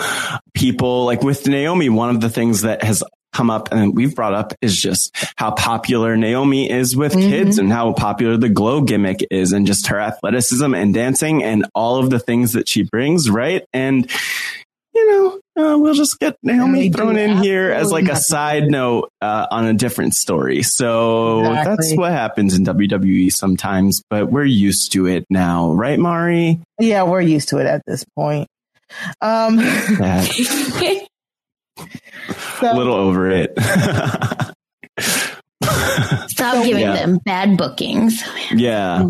people. 0.54 1.04
Like 1.04 1.22
with 1.22 1.46
Naomi, 1.46 1.90
one 1.90 2.08
of 2.08 2.22
the 2.22 2.30
things 2.30 2.62
that 2.62 2.82
has 2.84 3.02
come 3.36 3.50
up 3.50 3.68
and 3.70 3.94
we've 3.94 4.16
brought 4.16 4.32
up 4.32 4.54
is 4.62 4.80
just 4.80 5.14
how 5.36 5.50
popular 5.50 6.16
Naomi 6.16 6.70
is 6.70 6.96
with 6.96 7.12
mm-hmm. 7.12 7.28
kids 7.28 7.58
and 7.58 7.70
how 7.70 7.92
popular 7.92 8.38
the 8.38 8.48
glow 8.48 8.80
gimmick 8.80 9.18
is 9.30 9.52
and 9.52 9.66
just 9.66 9.88
her 9.88 10.00
athleticism 10.00 10.74
and 10.74 10.94
dancing 10.94 11.44
and 11.44 11.66
all 11.74 11.98
of 11.98 12.08
the 12.08 12.18
things 12.18 12.54
that 12.54 12.66
she 12.66 12.82
brings. 12.82 13.28
Right. 13.28 13.66
And, 13.74 14.10
you 14.94 15.10
know, 15.10 15.40
uh, 15.62 15.78
we'll 15.78 15.92
just 15.92 16.18
get 16.18 16.38
Naomi 16.42 16.88
thrown 16.88 17.18
in 17.18 17.36
here 17.36 17.70
as 17.70 17.92
like 17.92 18.08
a 18.08 18.16
side 18.16 18.70
note 18.70 19.10
uh, 19.20 19.46
on 19.50 19.66
a 19.66 19.74
different 19.74 20.14
story. 20.14 20.62
So 20.62 21.40
exactly. 21.40 21.76
that's 21.76 21.96
what 21.96 22.12
happens 22.12 22.56
in 22.56 22.64
WWE 22.64 23.30
sometimes, 23.30 24.02
but 24.08 24.32
we're 24.32 24.44
used 24.44 24.92
to 24.92 25.06
it 25.06 25.26
now, 25.28 25.72
right, 25.72 25.98
Mari? 25.98 26.60
Yeah, 26.80 27.02
we're 27.02 27.20
used 27.20 27.50
to 27.50 27.58
it 27.58 27.66
at 27.66 27.82
this 27.86 28.02
point. 28.16 28.48
Um, 29.20 29.58
so, 32.60 32.72
a 32.72 32.76
little 32.76 32.94
over 32.94 33.30
it. 33.30 33.56
Stop 36.28 36.64
giving 36.64 36.82
yeah. 36.82 36.92
them 36.94 37.18
bad 37.18 37.56
bookings. 37.56 38.22
Yeah. 38.52 39.04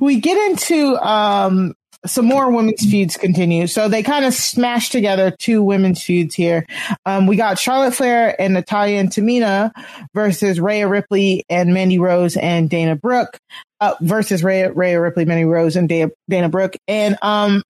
We 0.00 0.20
get 0.20 0.50
into 0.50 0.96
um, 0.96 1.74
some 2.06 2.24
more 2.24 2.50
women's 2.50 2.88
feuds 2.88 3.16
continue. 3.16 3.66
So 3.66 3.88
they 3.88 4.02
kind 4.02 4.24
of 4.24 4.34
smashed 4.34 4.92
together 4.92 5.30
two 5.30 5.62
women's 5.62 6.02
feuds 6.02 6.34
here. 6.34 6.66
Um, 7.04 7.26
we 7.26 7.36
got 7.36 7.58
Charlotte 7.58 7.94
Flair 7.94 8.40
and 8.40 8.54
Natalya 8.54 8.98
and 8.98 9.10
Tamina 9.10 9.72
versus 10.14 10.60
Rhea 10.60 10.88
Ripley 10.88 11.44
and 11.48 11.74
Mandy 11.74 11.98
Rose 11.98 12.36
and 12.36 12.70
Dana 12.70 12.96
Brooke 12.96 13.38
uh, 13.80 13.94
versus 14.00 14.42
Rhea, 14.42 14.72
Rhea 14.72 15.00
Ripley, 15.00 15.24
Mandy 15.24 15.44
Rose 15.44 15.76
and 15.76 15.88
Dana, 15.88 16.10
Dana 16.28 16.48
Brooke. 16.48 16.76
And 16.88 17.16
um, 17.22 17.62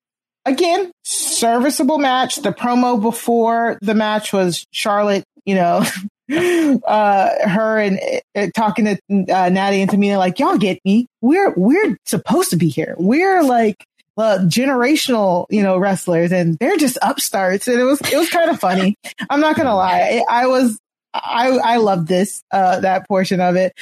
again, 0.45 0.91
serviceable 1.37 1.99
match. 1.99 2.37
The 2.37 2.53
promo 2.53 3.01
before 3.01 3.79
the 3.81 3.95
match 3.95 4.33
was 4.33 4.67
Charlotte, 4.71 5.25
you 5.45 5.55
know, 5.55 5.85
uh, 6.87 7.49
her 7.49 7.79
and 7.79 8.01
uh, 8.35 8.49
talking 8.55 8.85
to 8.87 8.99
uh, 9.11 9.49
Natty 9.49 9.81
and 9.81 9.91
Tamina, 9.91 10.19
like, 10.19 10.39
y'all 10.39 10.59
get 10.59 10.79
me. 10.85 11.07
We're, 11.21 11.53
we're 11.57 11.97
supposed 12.05 12.51
to 12.51 12.57
be 12.57 12.69
here. 12.69 12.95
We're 12.99 13.43
like, 13.43 13.85
well, 14.17 14.39
generational, 14.41 15.47
you 15.51 15.63
know, 15.63 15.77
wrestlers 15.77 16.33
and 16.33 16.59
they're 16.59 16.77
just 16.77 16.99
upstarts. 17.03 17.69
And 17.69 17.79
it 17.79 17.85
was, 17.85 18.01
it 18.01 18.17
was 18.17 18.31
kind 18.31 18.51
of 18.51 18.59
funny. 18.59 18.97
I'm 19.29 19.41
not 19.41 19.57
going 19.57 19.67
to 19.67 19.75
lie. 19.75 20.23
I, 20.29 20.43
I 20.43 20.47
was, 20.47 20.79
I, 21.13 21.51
I 21.51 21.77
love 21.77 22.07
this, 22.07 22.43
uh, 22.51 22.81
that 22.81 23.07
portion 23.09 23.41
of 23.41 23.57
it. 23.57 23.75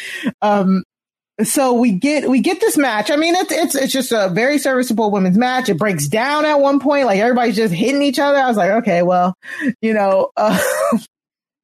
Um, 0.43 0.83
so 1.43 1.75
we 1.75 1.93
get 1.93 2.29
we 2.29 2.41
get 2.41 2.61
this 2.61 2.77
match. 2.77 3.11
I 3.11 3.17
mean, 3.17 3.35
it's 3.35 3.53
it's 3.53 3.75
it's 3.75 3.93
just 3.93 4.13
a 4.13 4.29
very 4.33 4.59
serviceable 4.59 5.11
women's 5.11 5.37
match. 5.37 5.69
It 5.69 5.79
breaks 5.79 6.07
down 6.07 6.45
at 6.45 6.61
one 6.61 6.79
point, 6.79 7.07
like 7.07 7.19
everybody's 7.19 7.57
just 7.57 7.75
hitting 7.75 8.03
each 8.03 8.19
other. 8.19 8.39
I 8.39 8.47
was 8.47 8.57
like, 8.57 8.71
okay, 8.71 9.03
well, 9.03 9.35
you 9.81 9.95
know. 9.95 10.31
Uh, 10.37 10.59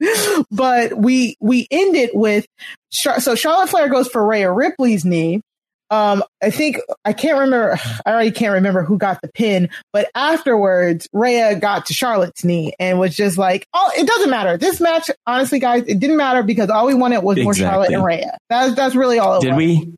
but 0.51 0.97
we 0.97 1.37
we 1.41 1.69
end 1.71 1.95
it 1.95 2.15
with 2.15 2.47
so 2.91 3.35
Charlotte 3.35 3.69
Flair 3.69 3.89
goes 3.89 4.09
for 4.09 4.27
Rhea 4.27 4.51
Ripley's 4.51 5.05
knee, 5.05 5.41
um, 5.91 6.23
I 6.43 6.51
think 6.51 6.79
I 7.05 7.13
can't 7.13 7.39
remember. 7.39 7.79
I 8.07 8.11
already 8.11 8.31
can't 8.31 8.55
remember 8.55 8.83
who 8.83 8.99
got 8.99 9.21
the 9.23 9.29
pin, 9.29 9.69
but 9.93 10.09
afterwards, 10.15 11.09
Rhea 11.13 11.57
got 11.57 11.87
to 11.87 11.95
Charlotte's 11.95 12.45
knee 12.45 12.75
and 12.79 12.99
was 12.99 13.17
just 13.17 13.39
like, 13.39 13.67
"Oh, 13.75 13.91
it 13.97 14.07
doesn't 14.07 14.31
matter." 14.31 14.57
This 14.57 14.81
match, 14.81 15.11
honestly, 15.27 15.59
guys, 15.59 15.85
it 15.87 15.99
didn't 15.99 16.17
matter 16.17 16.43
because 16.43 16.71
all 16.71 16.87
we 16.87 16.95
wanted 16.95 17.23
was 17.23 17.37
exactly. 17.37 17.45
more 17.45 17.55
Charlotte 17.55 17.93
and 17.93 18.05
Rhea. 18.05 18.39
That's 18.49 18.75
that's 18.75 18.95
really 18.95 19.19
all. 19.19 19.39
It 19.39 19.43
Did 19.43 19.51
was. 19.51 19.57
we? 19.57 19.95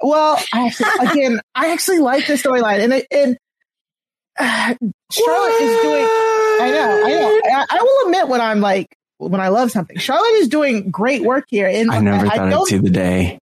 Well, 0.00 0.38
I 0.52 0.66
actually, 0.66 1.06
again, 1.06 1.40
I 1.54 1.72
actually 1.72 1.98
like 1.98 2.26
the 2.26 2.34
storyline, 2.34 2.80
and 2.80 2.92
it, 2.92 3.06
and 3.10 3.36
uh, 4.38 4.74
Charlotte 5.12 5.60
is 5.60 5.82
doing. 5.82 6.06
I 6.56 6.70
know, 6.72 7.02
I 7.04 7.10
know. 7.10 7.40
I, 7.44 7.66
I 7.70 7.82
will 7.82 8.06
admit 8.06 8.28
when 8.28 8.40
I'm 8.40 8.60
like 8.60 8.96
when 9.18 9.40
I 9.40 9.48
love 9.48 9.70
something. 9.70 9.98
Charlotte 9.98 10.34
is 10.34 10.48
doing 10.48 10.90
great 10.90 11.22
work 11.22 11.46
here, 11.48 11.66
and 11.66 11.90
I 11.90 12.00
never 12.00 12.26
I, 12.26 12.36
thought 12.36 12.52
I 12.52 12.58
would 12.58 12.68
see 12.68 12.78
the 12.78 12.90
day. 12.90 13.38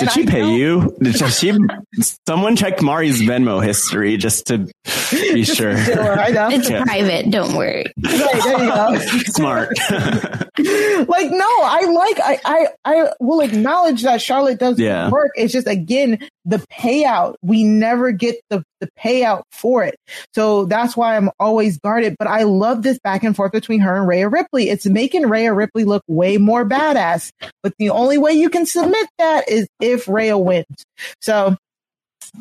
Did 0.00 0.12
she 0.12 0.26
pay 0.26 0.54
you? 0.54 0.96
Did 1.00 1.16
she? 1.16 1.52
Someone 2.26 2.56
checked 2.56 2.82
Mari's 2.82 3.20
Venmo 3.20 3.62
history 3.62 4.16
just 4.16 4.46
to 4.46 4.68
be 5.10 5.44
sure. 5.44 5.76
I 5.76 6.30
know. 6.30 6.48
It's 6.60 6.68
yeah. 6.68 6.84
private. 6.84 7.30
Don't 7.30 7.54
worry. 7.54 7.84
Right, 8.02 8.42
there 8.42 8.64
you 8.64 8.70
go. 8.70 8.98
Smart. 9.32 9.68
like 9.90 11.30
no, 11.30 11.46
I 11.62 11.86
like. 11.92 12.20
I, 12.20 12.40
I 12.44 12.66
I 12.84 13.12
will 13.20 13.40
acknowledge 13.40 14.02
that 14.02 14.20
Charlotte 14.20 14.58
does 14.58 14.78
yeah. 14.78 15.10
work. 15.10 15.30
It's 15.36 15.52
just 15.52 15.66
again 15.66 16.18
the 16.50 16.58
payout. 16.72 17.36
We 17.42 17.64
never 17.64 18.12
get 18.12 18.36
the 18.50 18.62
the 18.80 18.88
payout 18.98 19.42
for 19.52 19.84
it. 19.84 19.96
So 20.34 20.64
that's 20.64 20.96
why 20.96 21.16
I'm 21.16 21.30
always 21.38 21.78
guarded. 21.78 22.16
But 22.18 22.28
I 22.28 22.42
love 22.42 22.82
this 22.82 22.98
back 22.98 23.22
and 23.22 23.36
forth 23.36 23.52
between 23.52 23.80
her 23.80 23.96
and 23.96 24.08
Rhea 24.08 24.28
Ripley. 24.28 24.68
It's 24.68 24.86
making 24.86 25.28
Rhea 25.28 25.52
Ripley 25.52 25.84
look 25.84 26.02
way 26.08 26.38
more 26.38 26.64
badass. 26.68 27.30
But 27.62 27.74
the 27.78 27.90
only 27.90 28.18
way 28.18 28.32
you 28.32 28.50
can 28.50 28.66
submit 28.66 29.08
that 29.18 29.48
is 29.48 29.68
if 29.80 30.08
Rhea 30.08 30.36
wins. 30.36 30.84
So 31.20 31.56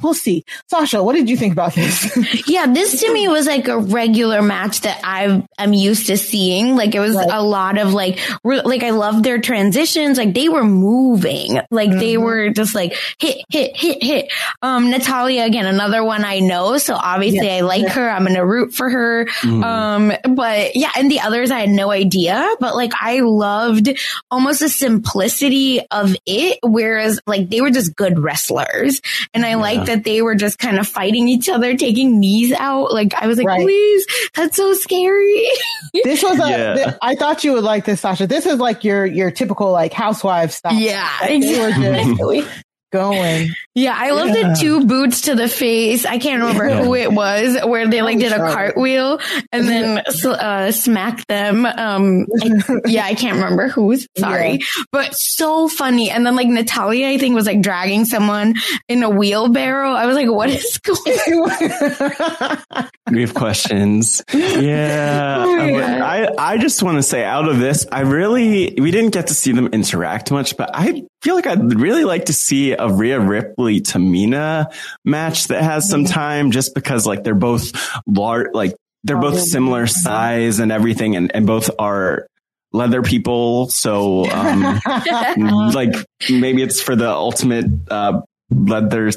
we'll 0.01 0.13
see. 0.13 0.45
Sasha, 0.67 1.03
what 1.03 1.15
did 1.15 1.29
you 1.29 1.37
think 1.37 1.53
about 1.53 1.73
this? 1.73 2.47
yeah, 2.47 2.67
this 2.67 3.01
to 3.01 3.13
me 3.13 3.27
was 3.27 3.47
like 3.47 3.67
a 3.67 3.77
regular 3.77 4.41
match 4.41 4.81
that 4.81 4.99
I 5.03 5.47
am 5.57 5.73
used 5.73 6.07
to 6.07 6.17
seeing. 6.17 6.75
Like 6.75 6.95
it 6.95 6.99
was 6.99 7.15
right. 7.15 7.27
a 7.31 7.41
lot 7.41 7.77
of 7.77 7.93
like, 7.93 8.19
re- 8.43 8.61
like 8.61 8.83
I 8.83 8.91
love 8.91 9.23
their 9.23 9.39
transitions. 9.39 10.17
Like 10.17 10.33
they 10.33 10.49
were 10.49 10.63
moving. 10.63 11.59
Like 11.69 11.89
mm-hmm. 11.89 11.99
they 11.99 12.17
were 12.17 12.49
just 12.49 12.75
like 12.75 12.95
hit, 13.17 13.43
hit, 13.49 13.75
hit, 13.75 14.03
hit. 14.03 14.31
Um, 14.61 14.89
Natalya 14.89 15.45
again, 15.45 15.65
another 15.65 16.03
one 16.03 16.23
I 16.23 16.39
know. 16.39 16.77
So 16.77 16.95
obviously 16.95 17.47
yeah. 17.47 17.55
I 17.55 17.61
like 17.61 17.83
yeah. 17.83 17.93
her. 17.93 18.09
I'm 18.09 18.23
going 18.23 18.35
to 18.35 18.45
root 18.45 18.73
for 18.73 18.89
her. 18.89 19.25
Mm-hmm. 19.25 19.63
Um, 19.63 20.35
but 20.35 20.75
yeah, 20.75 20.91
and 20.95 21.09
the 21.09 21.21
others 21.21 21.51
I 21.51 21.59
had 21.61 21.69
no 21.69 21.91
idea, 21.91 22.47
but 22.59 22.75
like 22.75 22.91
I 22.99 23.21
loved 23.21 23.89
almost 24.29 24.59
the 24.59 24.69
simplicity 24.69 25.81
of 25.91 26.15
it. 26.25 26.59
Whereas 26.63 27.19
like 27.25 27.49
they 27.49 27.61
were 27.61 27.71
just 27.71 27.95
good 27.95 28.19
wrestlers 28.19 29.01
and 29.33 29.45
I 29.45 29.49
yeah. 29.49 29.55
like 29.55 29.78
that 29.85 30.03
they 30.03 30.21
were 30.21 30.35
just 30.35 30.59
kind 30.59 30.79
of 30.79 30.87
fighting 30.87 31.27
each 31.27 31.49
other, 31.49 31.75
taking 31.75 32.19
knees 32.19 32.51
out. 32.53 32.91
Like 32.93 33.13
I 33.13 33.27
was 33.27 33.37
like, 33.37 33.47
right. 33.47 33.61
please, 33.61 34.05
that's 34.35 34.57
so 34.57 34.73
scary. 34.73 35.47
this 36.03 36.23
was 36.23 36.39
a, 36.39 36.49
yeah. 36.49 36.73
th- 36.73 36.95
I 37.01 37.15
thought 37.15 37.43
you 37.43 37.53
would 37.53 37.63
like 37.63 37.85
this, 37.85 38.01
Sasha. 38.01 38.27
This 38.27 38.45
is 38.45 38.59
like 38.59 38.83
your 38.83 39.05
your 39.05 39.31
typical 39.31 39.71
like 39.71 39.93
housewife 39.93 40.51
stuff. 40.51 40.73
Yeah, 40.73 41.09
like, 41.21 41.31
exactly. 41.31 42.45
going. 42.91 43.49
Yeah, 43.75 43.95
I 43.95 44.11
love 44.11 44.29
yeah. 44.29 44.49
the 44.49 44.57
two 44.59 44.85
boots 44.85 45.21
to 45.21 45.35
the 45.35 45.47
face. 45.47 46.05
I 46.05 46.17
can't 46.17 46.41
remember 46.41 46.67
yeah. 46.67 46.83
who 46.83 46.95
it 46.95 47.11
was 47.11 47.57
where 47.65 47.87
they 47.87 48.01
like 48.01 48.19
did 48.19 48.31
a 48.31 48.37
cartwheel 48.37 49.19
and 49.51 49.67
then 49.67 50.03
uh, 50.25 50.71
smacked 50.71 51.27
them. 51.27 51.65
Um, 51.65 52.27
I, 52.41 52.79
yeah, 52.85 53.05
I 53.05 53.13
can't 53.15 53.35
remember 53.35 53.67
who's. 53.67 54.07
Sorry, 54.17 54.51
yeah. 54.51 54.83
but 54.91 55.15
so 55.15 55.67
funny. 55.67 56.09
And 56.09 56.25
then 56.25 56.35
like 56.35 56.47
Natalya, 56.47 57.07
I 57.09 57.17
think 57.17 57.35
was 57.35 57.45
like 57.45 57.61
dragging 57.61 58.05
someone 58.05 58.55
in 58.87 59.03
a 59.03 59.09
wheelbarrow. 59.09 59.91
I 59.91 60.05
was 60.05 60.15
like, 60.15 60.29
what 60.29 60.49
is 60.49 60.77
going? 60.79 60.99
on? 61.29 62.89
we 63.11 63.21
have 63.21 63.33
questions. 63.33 64.21
Yeah, 64.33 65.43
oh 65.45 65.77
I 65.79 66.29
I 66.37 66.57
just 66.57 66.83
want 66.83 66.97
to 66.97 67.03
say 67.03 67.23
out 67.23 67.47
of 67.47 67.59
this, 67.59 67.85
I 67.91 68.01
really 68.01 68.75
we 68.79 68.91
didn't 68.91 69.11
get 69.11 69.27
to 69.27 69.33
see 69.33 69.51
them 69.51 69.67
interact 69.67 70.31
much, 70.31 70.57
but 70.57 70.71
I 70.73 71.03
feel 71.21 71.35
like 71.35 71.47
I'd 71.47 71.79
really 71.79 72.05
like 72.05 72.25
to 72.25 72.33
see 72.33 72.71
a 72.71 72.87
Rhea 72.87 73.19
Ripley 73.19 73.81
Tamina 73.81 74.73
match 75.03 75.47
that 75.47 75.63
has 75.63 75.89
some 75.89 76.05
mm-hmm. 76.05 76.13
time 76.13 76.51
just 76.51 76.73
because 76.73 77.05
like 77.05 77.23
they're 77.23 77.35
both 77.35 77.71
large, 78.07 78.47
like 78.53 78.75
they're 79.03 79.17
both 79.17 79.39
similar 79.39 79.87
size 79.87 80.59
and 80.59 80.71
everything 80.71 81.15
and, 81.15 81.33
and 81.35 81.45
both 81.47 81.69
are 81.79 82.27
leather 82.71 83.01
people. 83.01 83.69
So, 83.69 84.29
um, 84.29 84.79
like 85.73 85.95
maybe 86.29 86.61
it's 86.61 86.81
for 86.81 86.95
the 86.95 87.09
ultimate, 87.09 87.65
uh, 87.89 88.21
leather 88.49 89.11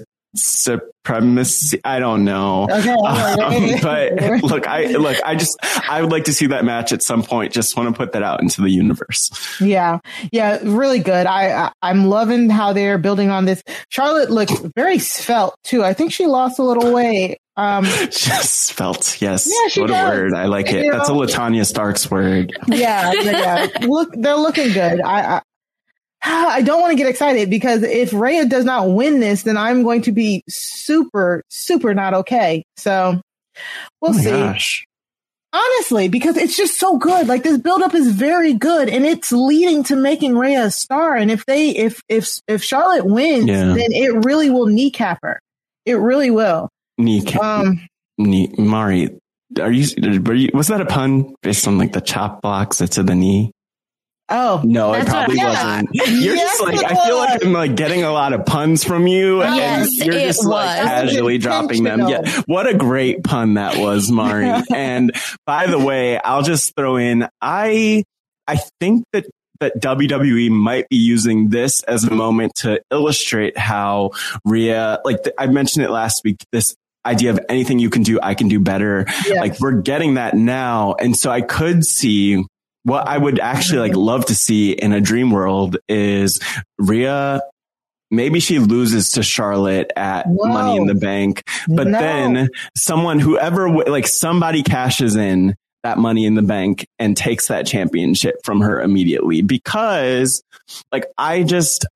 supremacy. 1.05 1.81
I 1.85 1.99
don't 1.99 2.25
know. 2.25 2.69
Okay, 2.71 2.91
um, 2.91 3.81
but 3.83 4.43
look, 4.43 4.67
I 4.67 4.87
look, 4.87 5.17
I 5.25 5.35
just 5.35 5.57
I 5.89 6.01
would 6.01 6.11
like 6.11 6.25
to 6.25 6.33
see 6.33 6.47
that 6.47 6.65
match 6.65 6.93
at 6.93 7.03
some 7.03 7.23
point. 7.23 7.53
Just 7.53 7.77
want 7.77 7.89
to 7.89 7.97
put 7.97 8.13
that 8.13 8.23
out 8.23 8.41
into 8.41 8.61
the 8.63 8.71
universe. 8.71 9.31
Yeah, 9.61 9.99
yeah, 10.31 10.59
really 10.63 11.01
good. 11.01 11.27
I, 11.27 11.73
I 11.83 11.91
am 11.91 12.07
loving 12.07 12.51
how 12.51 12.73
they're 12.73 12.99
building 12.99 13.31
on 13.31 13.45
this. 13.45 13.63
Charlotte 13.89 14.31
looks 14.31 14.53
very 14.77 14.99
svelte 14.99 15.55
too. 15.65 15.85
I 15.85 15.95
think 15.95 16.13
she 16.13 16.27
lost 16.27 16.59
a 16.59 16.63
little 16.63 16.93
weight. 16.93 17.39
Um, 17.57 17.85
just 18.11 18.73
felt 18.73 19.21
yes. 19.21 19.47
Yeah, 19.47 19.83
what 19.83 19.89
does. 19.89 20.15
a 20.15 20.17
word! 20.17 20.35
I 20.35 20.47
like 20.47 20.73
it. 20.73 20.85
You 20.85 20.93
That's 20.93 21.09
know? 21.09 21.23
a 21.23 21.27
Latanya 21.27 21.67
Starks 21.67 22.11
word. 22.11 22.53
Yeah, 22.67 23.13
yeah. 23.13 23.67
Look, 23.83 24.11
they're 24.15 24.37
looking 24.37 24.73
good. 24.73 25.03
I, 25.03 25.37
I 25.37 25.43
don't 26.63 26.81
want 26.81 26.93
to 26.93 26.97
get 26.97 27.09
excited 27.09 27.51
because 27.51 27.83
if 27.83 28.13
Rhea 28.13 28.47
does 28.47 28.65
not 28.65 28.91
win 28.91 29.21
this, 29.21 29.43
then 29.43 29.57
I'm 29.57 29.83
going 29.83 30.03
to 30.03 30.13
be 30.13 30.45
super, 30.49 31.43
super 31.49 31.95
not 31.95 32.15
okay. 32.15 32.65
So 32.77 33.21
we'll 34.01 34.13
oh 34.13 34.19
see. 34.19 34.31
Gosh. 34.31 34.87
Honestly, 35.55 36.09
because 36.09 36.39
it's 36.39 36.57
just 36.57 36.79
so 36.79 36.97
good. 36.97 37.27
Like 37.27 37.43
this 37.43 37.59
buildup 37.59 37.95
is 37.95 38.13
very 38.13 38.55
good 38.55 38.89
and 38.89 39.05
it's 39.05 39.33
leading 39.33 39.83
to 39.85 39.97
making 39.97 40.39
Rhea 40.39 40.67
a 40.67 40.71
star. 40.71 41.15
And 41.15 41.31
if 41.31 41.45
they, 41.45 41.71
if, 41.71 42.01
if, 42.09 42.41
if 42.49 42.65
Charlotte 42.65 43.05
wins, 43.05 43.49
yeah. 43.49 43.65
then 43.65 43.93
it 43.93 44.25
really 44.25 44.49
will 44.49 44.67
kneecap 44.67 45.19
her. 45.23 45.41
It 45.85 45.95
really 45.95 46.31
will. 46.31 46.71
Kneecap. 46.97 47.43
Um, 47.43 47.87
knee, 48.17 48.55
Mari, 48.57 49.19
are 49.61 49.71
you, 49.71 49.87
are 50.27 50.35
you, 50.35 50.51
was 50.55 50.69
that 50.69 50.81
a 50.81 50.87
pun 50.87 51.35
based 51.43 51.67
on 51.67 51.77
like 51.77 51.93
the 51.93 52.01
chop 52.01 52.41
blocks 52.41 52.79
that 52.79 52.93
to 52.93 53.03
the 53.03 53.15
knee? 53.15 53.53
Oh 54.35 54.63
no, 54.65 54.95
it 54.95 55.07
probably 55.07 55.37
wasn't. 55.37 55.91
You're 55.93 56.35
yes, 56.35 56.59
just 56.59 56.63
like 56.63 56.85
I 56.85 57.07
feel 57.07 57.19
like 57.19 57.45
I'm 57.45 57.53
like 57.53 57.77
getting 57.77 58.03
a 58.03 58.11
lot 58.11 58.33
of 58.33 58.47
puns 58.47 58.83
from 58.83 59.07
you, 59.07 59.41
yes, 59.41 59.89
and 60.01 60.07
you're 60.07 60.15
just 60.15 60.47
like 60.47 60.81
casually 60.81 61.37
dropping 61.37 61.85
them. 61.85 62.09
Yeah, 62.09 62.43
what 62.47 62.67
a 62.67 62.75
great 62.75 63.23
pun 63.23 63.55
that 63.55 63.77
was, 63.77 64.11
Mari. 64.11 64.51
and 64.75 65.13
by 65.45 65.67
the 65.67 65.79
way, 65.79 66.19
I'll 66.19 66.43
just 66.43 66.75
throw 66.75 66.97
in 66.97 67.29
I 67.43 68.05
I 68.49 68.57
think 68.81 69.05
that 69.13 69.27
that 69.61 69.81
WWE 69.81 70.51
might 70.51 70.89
be 70.89 70.97
using 70.97 71.51
this 71.51 71.83
as 71.85 72.05
a 72.05 72.15
moment 72.15 72.55
to 72.57 72.81
illustrate 72.91 73.57
how 73.57 74.13
Rhea, 74.47 75.01
like 75.05 75.19
I 75.39 75.47
mentioned 75.47 75.85
it 75.85 75.91
last 75.91 76.25
week, 76.25 76.39
this 76.51 76.75
idea 77.05 77.31
of 77.31 77.41
anything 77.49 77.79
you 77.79 77.91
can 77.91 78.03
do, 78.03 78.19
I 78.21 78.35
can 78.35 78.49
do 78.49 78.59
better. 78.59 79.05
Yes. 79.09 79.37
Like 79.37 79.61
we're 79.61 79.81
getting 79.81 80.15
that 80.15 80.35
now. 80.35 80.95
And 80.99 81.17
so 81.17 81.31
I 81.31 81.43
could 81.43 81.85
see 81.85 82.45
what 82.85 83.07
I 83.07 83.17
would 83.17 83.39
actually 83.39 83.81
like 83.81 83.97
love 83.97 84.27
to 84.27 84.35
see 84.35 84.73
in 84.73 84.93
a 84.93 85.01
dream 85.01 85.31
world 85.31 85.77
is 85.89 86.41
Rhea. 86.79 87.41
Maybe 88.11 88.41
she 88.41 88.59
loses 88.59 89.13
to 89.13 89.23
Charlotte 89.23 89.91
at 89.97 90.27
Whoa. 90.27 90.47
Money 90.47 90.77
in 90.77 90.87
the 90.87 90.95
Bank, 90.95 91.43
but 91.67 91.87
no. 91.87 91.99
then 91.99 92.49
someone, 92.77 93.19
whoever, 93.19 93.71
like 93.71 94.07
somebody 94.07 94.63
cashes 94.63 95.17
in 95.17 95.55
that 95.83 95.99
money 95.99 96.27
in 96.27 96.35
the 96.35 96.43
bank 96.43 96.87
and 96.99 97.17
takes 97.17 97.49
that 97.49 97.67
championship 97.67 98.37
from 98.45 98.61
her 98.61 98.81
immediately 98.81 99.43
because 99.43 100.43
like 100.93 101.07
I 101.19 101.43
just, 101.43 101.87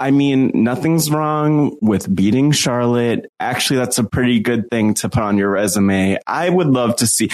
I 0.00 0.10
mean, 0.10 0.50
nothing's 0.54 1.10
wrong 1.10 1.76
with 1.80 2.12
beating 2.12 2.50
Charlotte. 2.50 3.30
Actually, 3.38 3.76
that's 3.76 3.98
a 3.98 4.04
pretty 4.04 4.40
good 4.40 4.68
thing 4.70 4.94
to 4.94 5.08
put 5.08 5.22
on 5.22 5.38
your 5.38 5.50
resume. 5.50 6.18
I 6.26 6.50
would 6.50 6.66
love 6.66 6.96
to 6.96 7.06
see 7.06 7.30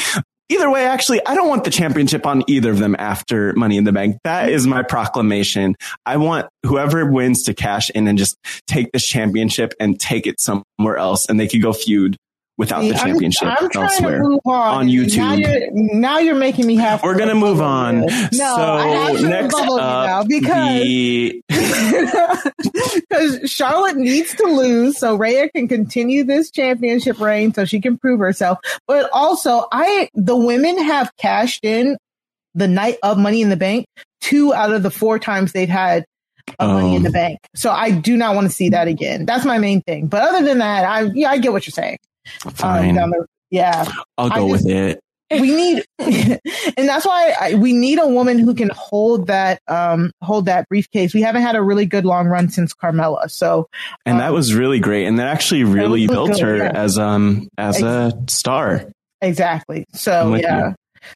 Either 0.50 0.70
way, 0.70 0.86
actually, 0.86 1.24
I 1.26 1.34
don't 1.34 1.48
want 1.48 1.64
the 1.64 1.70
championship 1.70 2.24
on 2.24 2.42
either 2.46 2.70
of 2.70 2.78
them 2.78 2.96
after 2.98 3.52
Money 3.52 3.76
in 3.76 3.84
the 3.84 3.92
Bank. 3.92 4.16
That 4.24 4.48
is 4.48 4.66
my 4.66 4.82
proclamation. 4.82 5.76
I 6.06 6.16
want 6.16 6.48
whoever 6.64 7.04
wins 7.10 7.42
to 7.44 7.54
cash 7.54 7.90
in 7.90 8.08
and 8.08 8.16
just 8.16 8.38
take 8.66 8.90
this 8.92 9.06
championship 9.06 9.74
and 9.78 10.00
take 10.00 10.26
it 10.26 10.40
somewhere 10.40 10.96
else 10.96 11.28
and 11.28 11.38
they 11.38 11.48
could 11.48 11.60
go 11.60 11.72
feud 11.72 12.16
without 12.58 12.82
See, 12.82 12.90
the 12.90 12.98
championship 12.98 13.48
I'm, 13.48 13.68
I'm 13.74 13.82
elsewhere 13.84 14.22
on. 14.22 14.40
on. 14.44 14.88
YouTube. 14.88 15.16
Now 15.16 15.32
you're, 15.32 15.70
now 15.72 16.18
you're, 16.18 16.34
making 16.34 16.66
me 16.66 16.76
have. 16.76 17.02
We're 17.02 17.16
gonna 17.16 17.34
move 17.34 17.60
on. 17.60 18.00
No, 18.00 18.08
so 18.32 19.26
next 19.26 19.54
up, 19.54 20.28
because 20.28 21.32
because 23.08 23.50
Charlotte 23.50 23.96
needs 23.96 24.34
to 24.34 24.44
lose 24.44 24.98
so 24.98 25.16
Rhea 25.16 25.48
can 25.50 25.68
continue 25.68 26.24
this 26.24 26.50
championship 26.50 27.18
reign 27.18 27.54
so 27.54 27.64
she 27.64 27.80
can 27.80 27.96
prove 27.96 28.20
herself. 28.20 28.58
But 28.86 29.08
also, 29.12 29.66
I 29.72 30.10
the 30.14 30.36
women 30.36 30.82
have 30.82 31.10
cashed 31.16 31.64
in 31.64 31.96
the 32.54 32.68
night 32.68 32.98
of 33.02 33.18
Money 33.18 33.40
in 33.40 33.48
the 33.48 33.56
Bank 33.56 33.86
two 34.20 34.52
out 34.52 34.72
of 34.72 34.82
the 34.82 34.90
four 34.90 35.18
times 35.18 35.52
they've 35.52 35.68
had 35.68 36.04
of 36.58 36.70
money 36.70 36.96
in 36.96 37.02
the 37.02 37.08
um, 37.08 37.12
bank. 37.12 37.38
So 37.54 37.70
I 37.70 37.90
do 37.90 38.16
not 38.16 38.34
want 38.34 38.46
to 38.46 38.52
see 38.52 38.70
that 38.70 38.88
again. 38.88 39.26
That's 39.26 39.44
my 39.44 39.58
main 39.58 39.82
thing. 39.82 40.06
But 40.06 40.22
other 40.22 40.44
than 40.44 40.58
that, 40.58 40.84
I 40.84 41.02
yeah, 41.14 41.30
I 41.30 41.38
get 41.38 41.52
what 41.52 41.66
you're 41.66 41.72
saying. 41.72 41.98
Fine. 42.54 42.98
Um, 42.98 43.10
the, 43.10 43.26
yeah. 43.50 43.90
I'll 44.16 44.30
go 44.30 44.48
just, 44.48 44.64
with 44.64 44.74
it. 44.74 45.00
We 45.30 45.54
need, 45.54 45.84
and 45.98 46.88
that's 46.88 47.04
why 47.04 47.34
I, 47.38 47.54
we 47.54 47.74
need 47.74 47.98
a 47.98 48.06
woman 48.06 48.38
who 48.38 48.54
can 48.54 48.70
hold 48.74 49.26
that, 49.26 49.60
um, 49.68 50.10
hold 50.22 50.46
that 50.46 50.66
briefcase. 50.68 51.12
We 51.12 51.20
haven't 51.20 51.42
had 51.42 51.54
a 51.54 51.62
really 51.62 51.84
good 51.84 52.06
long 52.06 52.28
run 52.28 52.48
since 52.48 52.72
Carmella. 52.74 53.30
So, 53.30 53.68
and 54.06 54.14
um, 54.14 54.20
that 54.20 54.32
was 54.32 54.54
really 54.54 54.80
great. 54.80 55.06
And 55.06 55.18
that 55.18 55.26
actually 55.26 55.64
really 55.64 56.06
built 56.06 56.32
good, 56.32 56.40
her 56.40 56.56
yeah. 56.56 56.72
as, 56.74 56.98
um, 56.98 57.48
as 57.58 57.82
a 57.82 58.12
star. 58.28 58.90
Exactly. 59.20 59.84
So, 59.92 60.34
yeah. 60.34 60.68
You. 60.68 60.74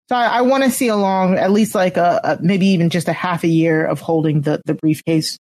So 0.09 0.17
I, 0.17 0.39
I 0.39 0.41
want 0.43 0.65
to 0.65 0.71
see 0.71 0.89
along 0.89 1.39
at 1.39 1.51
least 1.51 1.75
like 1.75 1.97
a, 1.97 2.21
a, 2.25 2.39
maybe 2.43 2.67
even 2.69 2.91
just 2.91 3.09
a 3.09 3.13
half 3.13 3.45
a 3.45 3.49
year 3.49 3.85
of 3.85 4.01
holding 4.01 4.43
the 4.43 4.61
the 4.65 4.75
briefcase. 4.75 5.39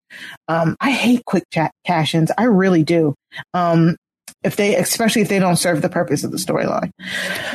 Um, 0.49 0.77
I 0.81 0.91
hate 0.91 1.25
quick 1.25 1.45
chat 1.53 1.73
cash-ins. 1.87 2.31
I 2.37 2.45
really 2.45 2.85
do. 2.85 3.15
Um, 3.55 3.97
if 4.45 4.57
they, 4.57 4.77
especially 4.77 5.23
if 5.23 5.29
they 5.29 5.39
don't 5.39 5.57
serve 5.57 5.83
the 5.83 5.89
purpose 5.89 6.25
of 6.25 6.31
the 6.31 6.37
storyline. 6.37 6.91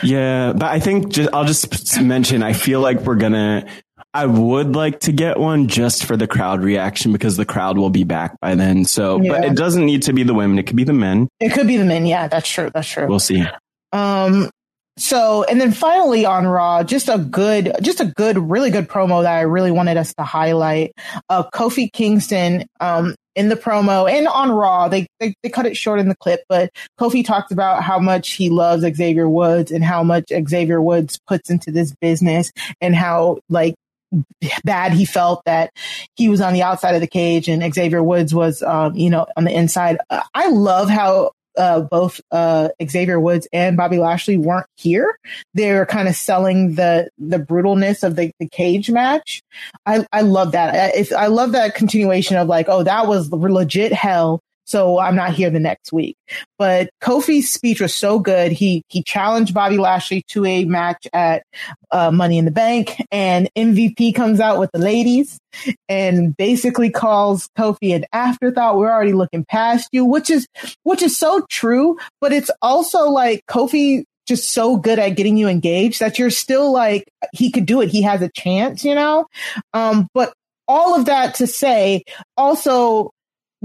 Yeah, 0.04 0.54
but 0.54 0.72
I 0.72 0.80
think 0.80 1.10
just, 1.10 1.30
I'll 1.34 1.46
just 1.46 2.02
mention, 2.02 2.44
I 2.44 2.54
feel 2.54 2.80
like 2.80 3.02
we're 3.02 3.16
gonna, 3.16 3.68
I 4.14 4.26
would 4.26 4.76
like 4.76 5.02
to 5.02 5.12
get 5.12 5.40
one 5.40 5.68
just 5.68 6.06
for 6.06 6.18
the 6.18 6.28
crowd 6.28 6.64
reaction 6.64 7.12
because 7.12 7.38
the 7.38 7.46
crowd 7.46 7.78
will 7.78 7.90
be 7.90 8.04
back 8.04 8.40
by 8.40 8.56
then. 8.56 8.86
So, 8.86 9.22
yeah. 9.22 9.32
but 9.32 9.46
it 9.46 9.56
doesn't 9.56 9.86
need 9.86 10.04
to 10.04 10.14
be 10.14 10.24
the 10.24 10.34
women. 10.34 10.58
It 10.58 10.66
could 10.66 10.76
be 10.76 10.86
the 10.86 10.94
men. 10.94 11.28
It 11.40 11.50
could 11.54 11.68
be 11.68 11.78
the 11.78 11.86
men. 11.86 12.06
Yeah, 12.06 12.28
that's 12.28 12.50
true. 12.50 12.72
That's 12.74 12.88
true. 12.88 13.08
We'll 13.08 13.20
see. 13.20 13.46
Um, 13.94 14.50
so, 14.98 15.44
and 15.44 15.62
then 15.62 15.72
finally 15.72 16.26
on 16.26 16.48
Raw, 16.48 16.84
just 16.84 17.10
a 17.10 17.20
good, 17.20 17.76
just 17.82 18.00
a 18.00 18.06
good, 18.06 18.38
really 18.38 18.72
good 18.72 18.88
promo 18.88 19.22
that 19.22 19.36
I 19.36 19.42
really 19.42 19.72
wanted 19.72 19.98
us 19.98 20.14
to 20.16 20.24
highlight. 20.24 20.94
Uh, 21.30 21.44
Kofi 21.54 21.92
Kingston, 21.94 22.66
um, 22.80 23.14
in 23.38 23.50
the 23.50 23.56
promo 23.56 24.12
and 24.12 24.28
on 24.28 24.52
Raw, 24.52 24.88
they, 24.88 25.06
they, 25.20 25.36
they 25.44 25.50
cut 25.50 25.68
it 25.68 25.78
short 25.78 26.00
in 26.00 26.10
the 26.10 26.16
clip, 26.16 26.44
but 26.50 26.72
Kofi 27.00 27.24
talked 27.24 27.52
about 27.52 27.84
how 27.84 28.00
much 28.00 28.32
he 28.32 28.50
loves 28.50 28.82
Xavier 28.82 29.30
Woods 29.30 29.72
and 29.72 29.84
how 29.84 30.04
much 30.04 30.26
Xavier 30.50 30.82
Woods 30.82 31.20
puts 31.28 31.52
into 31.52 31.72
this 31.72 31.94
business 32.02 32.52
and 32.82 32.96
how 32.96 33.38
like 33.48 33.76
bad 34.64 34.94
he 34.94 35.06
felt 35.06 35.44
that 35.46 35.70
he 36.16 36.30
was 36.30 36.42
on 36.42 36.54
the 36.54 36.64
outside 36.64 36.96
of 36.96 37.02
the 37.02 37.08
cage 37.08 37.48
and 37.48 37.74
Xavier 37.74 38.02
Woods 38.02 38.34
was, 38.34 38.64
um, 38.64 38.96
you 38.96 39.12
know, 39.12 39.28
on 39.38 39.44
the 39.44 39.56
inside. 39.56 39.98
I 40.10 40.50
love 40.50 40.90
how 40.90 41.32
uh, 41.58 41.82
both 41.82 42.22
uh, 42.32 42.70
Xavier 42.84 43.20
Woods 43.20 43.48
and 43.52 43.78
Bobby 43.78 43.98
Lashley 43.98 44.38
weren't 44.38 44.68
here. 44.76 45.18
They 45.54 45.74
were 45.74 45.86
kind 45.86 46.08
of 46.08 46.16
selling 46.16 46.76
the 46.76 47.10
the 47.18 47.40
brutalness 47.40 48.04
of 48.04 48.16
the, 48.16 48.32
the 48.40 48.48
cage 48.48 48.90
match. 48.90 49.42
I, 49.86 50.06
I 50.12 50.22
love 50.22 50.54
that. 50.54 50.76
I, 50.76 51.16
I 51.16 51.28
love 51.28 51.54
that 51.54 51.76
continuation 51.76 52.38
of 52.38 52.48
like, 52.48 52.68
oh, 52.70 52.84
that 52.84 53.08
was 53.08 53.32
legit 53.32 53.94
hell 53.94 54.42
so 54.68 55.00
I'm 55.00 55.16
not 55.16 55.34
here 55.34 55.50
the 55.50 55.60
next 55.60 55.94
week. 55.94 56.18
But 56.60 56.90
Kofi's 57.02 57.50
speech 57.50 57.82
was 57.82 57.96
so 57.96 58.20
good. 58.20 58.52
He 58.52 58.84
he 58.90 59.02
challenged 59.02 59.54
Bobby 59.54 59.78
Lashley 59.78 60.24
to 60.30 60.46
a 60.46 60.66
match 60.66 61.08
at 61.14 61.44
uh, 61.92 62.12
Money 62.12 62.38
in 62.38 62.46
the 62.46 62.52
Bank, 62.52 63.02
and 63.12 63.50
MVP 63.56 64.14
comes 64.14 64.40
out 64.40 64.60
with 64.60 64.70
the 64.74 64.80
ladies 64.80 65.40
and 65.88 66.36
basically 66.36 66.90
calls 66.90 67.50
Kofi 67.58 67.96
an 67.96 68.06
afterthought. 68.12 68.78
We're 68.78 68.92
already 68.92 69.14
looking 69.14 69.46
past 69.46 69.88
you, 69.92 70.06
which 70.06 70.30
is 70.30 70.46
which 70.84 71.02
is 71.02 71.18
so 71.18 71.46
true. 71.50 71.98
But 72.20 72.34
it's 72.34 72.52
also 72.62 73.10
like 73.10 73.44
Kofi 73.50 74.04
just 74.28 74.52
so 74.52 74.76
good 74.76 75.00
at 75.00 75.16
getting 75.16 75.38
you 75.38 75.48
engaged 75.48 76.02
that 76.02 76.20
you're 76.20 76.30
still 76.30 76.74
like 76.74 77.06
he 77.32 77.50
could 77.50 77.66
do 77.66 77.82
it. 77.82 77.88
He 77.88 78.02
has 78.02 78.22
a 78.22 78.30
chance, 78.30 78.84
you 78.84 78.94
know. 78.94 79.26
Um, 79.74 80.10
but 80.14 80.34
all 80.68 81.00
of 81.00 81.06
that 81.06 81.36
to 81.36 81.48
say, 81.48 82.04
also 82.36 83.12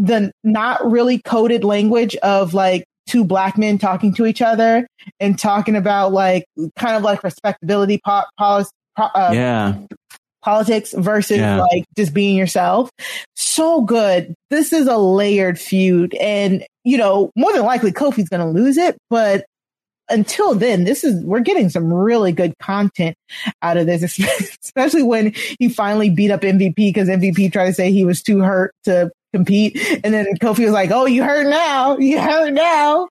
the 0.03 0.33
not 0.43 0.91
really 0.91 1.19
coded 1.19 1.63
language 1.63 2.17
of 2.17 2.55
like 2.55 2.85
two 3.07 3.25
black 3.25 3.57
men 3.57 3.79
talking 3.79 4.13
to 4.15 4.27
each 4.27 4.43
other 4.43 4.87
and 5.21 5.39
talking 5.39 5.77
about 5.77 6.13
like 6.13 6.45
kind 6.77 6.97
of 6.97 7.03
like 7.03 7.23
respectability 7.23 8.01
po- 8.05 8.25
policy. 8.37 8.71
Uh, 8.97 9.31
yeah. 9.33 9.79
Politics 10.43 10.93
versus 10.97 11.39
yeah. 11.39 11.61
like 11.61 11.85
just 11.97 12.13
being 12.13 12.37
yourself. 12.37 12.91
So 13.37 13.83
good. 13.83 14.35
This 14.51 14.73
is 14.73 14.89
a 14.89 14.97
layered 14.97 15.59
feud. 15.59 16.15
And, 16.15 16.67
you 16.83 16.99
know, 16.99 17.31
more 17.37 17.53
than 17.53 17.63
likely 17.63 17.93
Kofi's 17.93 18.29
going 18.29 18.41
to 18.41 18.61
lose 18.61 18.77
it, 18.77 18.99
but 19.09 19.45
until 20.09 20.55
then, 20.57 20.83
this 20.83 21.05
is, 21.05 21.25
we're 21.25 21.41
getting 21.41 21.71
some 21.71 21.93
really 21.93 22.33
good 22.33 22.59
content 22.59 23.17
out 23.63 23.77
of 23.77 23.87
this, 23.87 24.03
especially 24.65 25.05
when 25.05 25.33
he 25.61 25.69
finally 25.69 26.11
beat 26.11 26.33
up 26.33 26.41
MVP 26.41 26.75
because 26.75 27.09
MVP 27.09 27.53
tried 27.53 27.67
to 27.67 27.73
say 27.73 27.93
he 27.93 28.05
was 28.05 28.21
too 28.21 28.41
hurt 28.41 28.73
to 28.85 29.13
compete. 29.33 29.79
And 30.05 30.15
then 30.15 30.27
Kofi 30.41 30.65
was 30.65 30.73
like, 30.73 30.91
Oh, 30.91 31.07
you 31.07 31.23
hurt 31.23 31.49
now. 31.49 31.97
You 31.99 32.21
hurt 32.21 32.53
now. 32.53 33.09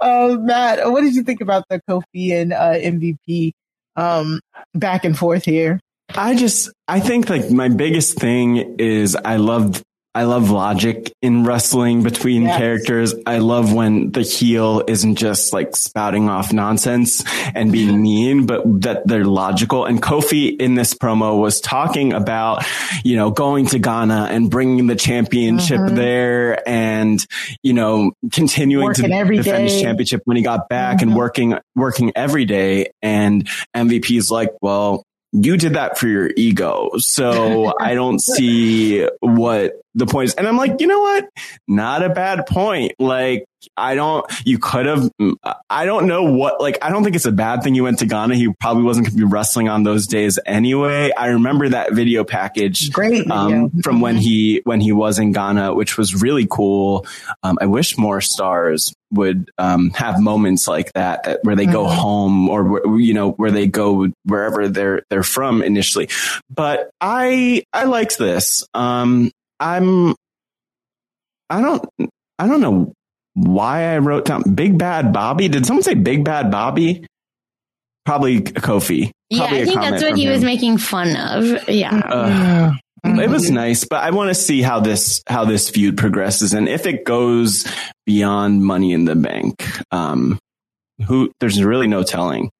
Uh, 0.00 0.36
Matt, 0.40 0.90
what 0.90 1.02
did 1.02 1.14
you 1.14 1.22
think 1.22 1.40
about 1.40 1.64
the 1.68 1.80
Kofi 1.88 2.32
and 2.32 2.52
uh, 2.52 2.74
MVP 2.74 3.52
um, 3.96 4.40
back 4.74 5.04
and 5.04 5.16
forth 5.16 5.44
here? 5.44 5.80
I 6.14 6.34
just, 6.34 6.70
I 6.88 7.00
think 7.00 7.28
like 7.30 7.50
my 7.50 7.68
biggest 7.68 8.18
thing 8.18 8.76
is 8.78 9.16
I 9.16 9.36
loved 9.36 9.82
I 10.12 10.24
love 10.24 10.50
logic 10.50 11.12
in 11.22 11.44
wrestling 11.44 12.02
between 12.02 12.42
yes. 12.42 12.58
characters. 12.58 13.14
I 13.26 13.38
love 13.38 13.72
when 13.72 14.10
the 14.10 14.22
heel 14.22 14.82
isn't 14.88 15.14
just 15.14 15.52
like 15.52 15.76
spouting 15.76 16.28
off 16.28 16.52
nonsense 16.52 17.22
and 17.54 17.70
being 17.70 18.02
mean, 18.02 18.44
but 18.44 18.62
that 18.82 19.06
they're 19.06 19.24
logical. 19.24 19.84
And 19.84 20.02
Kofi 20.02 20.60
in 20.60 20.74
this 20.74 20.94
promo 20.94 21.40
was 21.40 21.60
talking 21.60 22.12
about, 22.12 22.64
you 23.04 23.14
know, 23.14 23.30
going 23.30 23.66
to 23.66 23.78
Ghana 23.78 24.28
and 24.32 24.50
bringing 24.50 24.88
the 24.88 24.96
championship 24.96 25.78
mm-hmm. 25.78 25.94
there 25.94 26.68
and, 26.68 27.24
you 27.62 27.72
know, 27.72 28.10
continuing 28.32 28.86
working 28.86 29.10
to 29.10 29.36
defend 29.36 29.68
his 29.68 29.80
championship 29.80 30.22
when 30.24 30.36
he 30.36 30.42
got 30.42 30.68
back 30.68 30.98
mm-hmm. 30.98 31.10
and 31.10 31.16
working, 31.16 31.54
working 31.76 32.10
every 32.16 32.46
day. 32.46 32.90
And 33.00 33.48
MVP's 33.76 34.28
like, 34.28 34.50
well, 34.60 35.04
you 35.32 35.56
did 35.56 35.74
that 35.74 35.98
for 35.98 36.08
your 36.08 36.30
ego. 36.36 36.90
So 36.98 37.72
I 37.80 37.94
don't 37.94 38.20
see 38.20 39.06
what 39.20 39.74
the 39.94 40.06
point 40.06 40.30
is. 40.30 40.34
And 40.34 40.46
I'm 40.46 40.56
like, 40.56 40.80
you 40.80 40.86
know 40.86 41.00
what? 41.00 41.28
Not 41.68 42.02
a 42.02 42.10
bad 42.10 42.46
point. 42.46 42.92
Like, 42.98 43.44
I 43.76 43.94
don't, 43.94 44.24
you 44.44 44.58
could 44.58 44.86
have, 44.86 45.10
I 45.68 45.84
don't 45.84 46.06
know 46.06 46.24
what, 46.24 46.60
like, 46.60 46.78
I 46.82 46.90
don't 46.90 47.04
think 47.04 47.16
it's 47.16 47.26
a 47.26 47.32
bad 47.32 47.62
thing 47.62 47.74
you 47.74 47.84
went 47.84 47.98
to 48.00 48.06
Ghana. 48.06 48.34
He 48.34 48.52
probably 48.60 48.82
wasn't 48.82 49.06
going 49.06 49.16
to 49.16 49.26
be 49.26 49.30
wrestling 49.30 49.68
on 49.68 49.82
those 49.82 50.06
days 50.06 50.38
anyway. 50.46 51.12
I 51.16 51.28
remember 51.28 51.68
that 51.68 51.92
video 51.92 52.24
package. 52.24 52.90
Great. 52.92 53.30
Um, 53.30 53.70
from 53.82 54.00
when 54.00 54.16
he, 54.16 54.62
when 54.64 54.80
he 54.80 54.92
was 54.92 55.18
in 55.18 55.32
Ghana, 55.32 55.74
which 55.74 55.98
was 55.98 56.22
really 56.22 56.46
cool. 56.50 57.06
Um, 57.42 57.58
I 57.60 57.66
wish 57.66 57.98
more 57.98 58.20
stars 58.20 58.92
would, 59.12 59.50
um, 59.58 59.90
have 59.90 60.20
moments 60.20 60.66
like 60.68 60.92
that, 60.92 61.24
that 61.24 61.40
where 61.42 61.56
they 61.56 61.64
mm-hmm. 61.64 61.72
go 61.72 61.86
home 61.86 62.48
or, 62.48 62.98
you 62.98 63.14
know, 63.14 63.32
where 63.32 63.50
they 63.50 63.66
go 63.66 64.08
wherever 64.24 64.68
they're, 64.68 65.02
they're 65.10 65.22
from 65.22 65.62
initially. 65.62 66.08
But 66.48 66.90
I, 67.00 67.64
I 67.72 67.84
liked 67.84 68.18
this. 68.18 68.64
Um, 68.74 69.30
I'm, 69.58 70.14
I 71.50 71.60
don't, 71.60 71.84
I 72.38 72.46
don't 72.46 72.60
know 72.60 72.92
why 73.40 73.94
I 73.94 73.98
wrote 73.98 74.26
down 74.26 74.42
Big 74.54 74.78
Bad 74.78 75.12
Bobby. 75.12 75.48
Did 75.48 75.66
someone 75.66 75.82
say 75.82 75.94
Big 75.94 76.24
Bad 76.24 76.50
Bobby? 76.50 77.06
Probably 78.04 78.40
Kofi. 78.40 79.10
Yeah, 79.28 79.44
I 79.44 79.64
think 79.64 79.80
that's 79.80 80.02
what 80.02 80.16
he 80.16 80.26
him. 80.26 80.32
was 80.32 80.44
making 80.44 80.78
fun 80.78 81.16
of. 81.16 81.68
Yeah. 81.68 81.94
Uh, 81.94 82.72
mm-hmm. 83.06 83.18
It 83.18 83.30
was 83.30 83.50
nice, 83.50 83.84
but 83.84 84.02
I 84.02 84.10
want 84.10 84.28
to 84.28 84.34
see 84.34 84.60
how 84.62 84.80
this 84.80 85.22
how 85.26 85.44
this 85.44 85.70
feud 85.70 85.96
progresses 85.96 86.52
and 86.52 86.68
if 86.68 86.86
it 86.86 87.04
goes 87.04 87.66
beyond 88.04 88.62
Money 88.64 88.92
in 88.92 89.04
the 89.04 89.16
Bank. 89.16 89.64
Um, 89.90 90.38
who 91.06 91.32
there's 91.40 91.62
really 91.62 91.86
no 91.86 92.02
telling. 92.02 92.50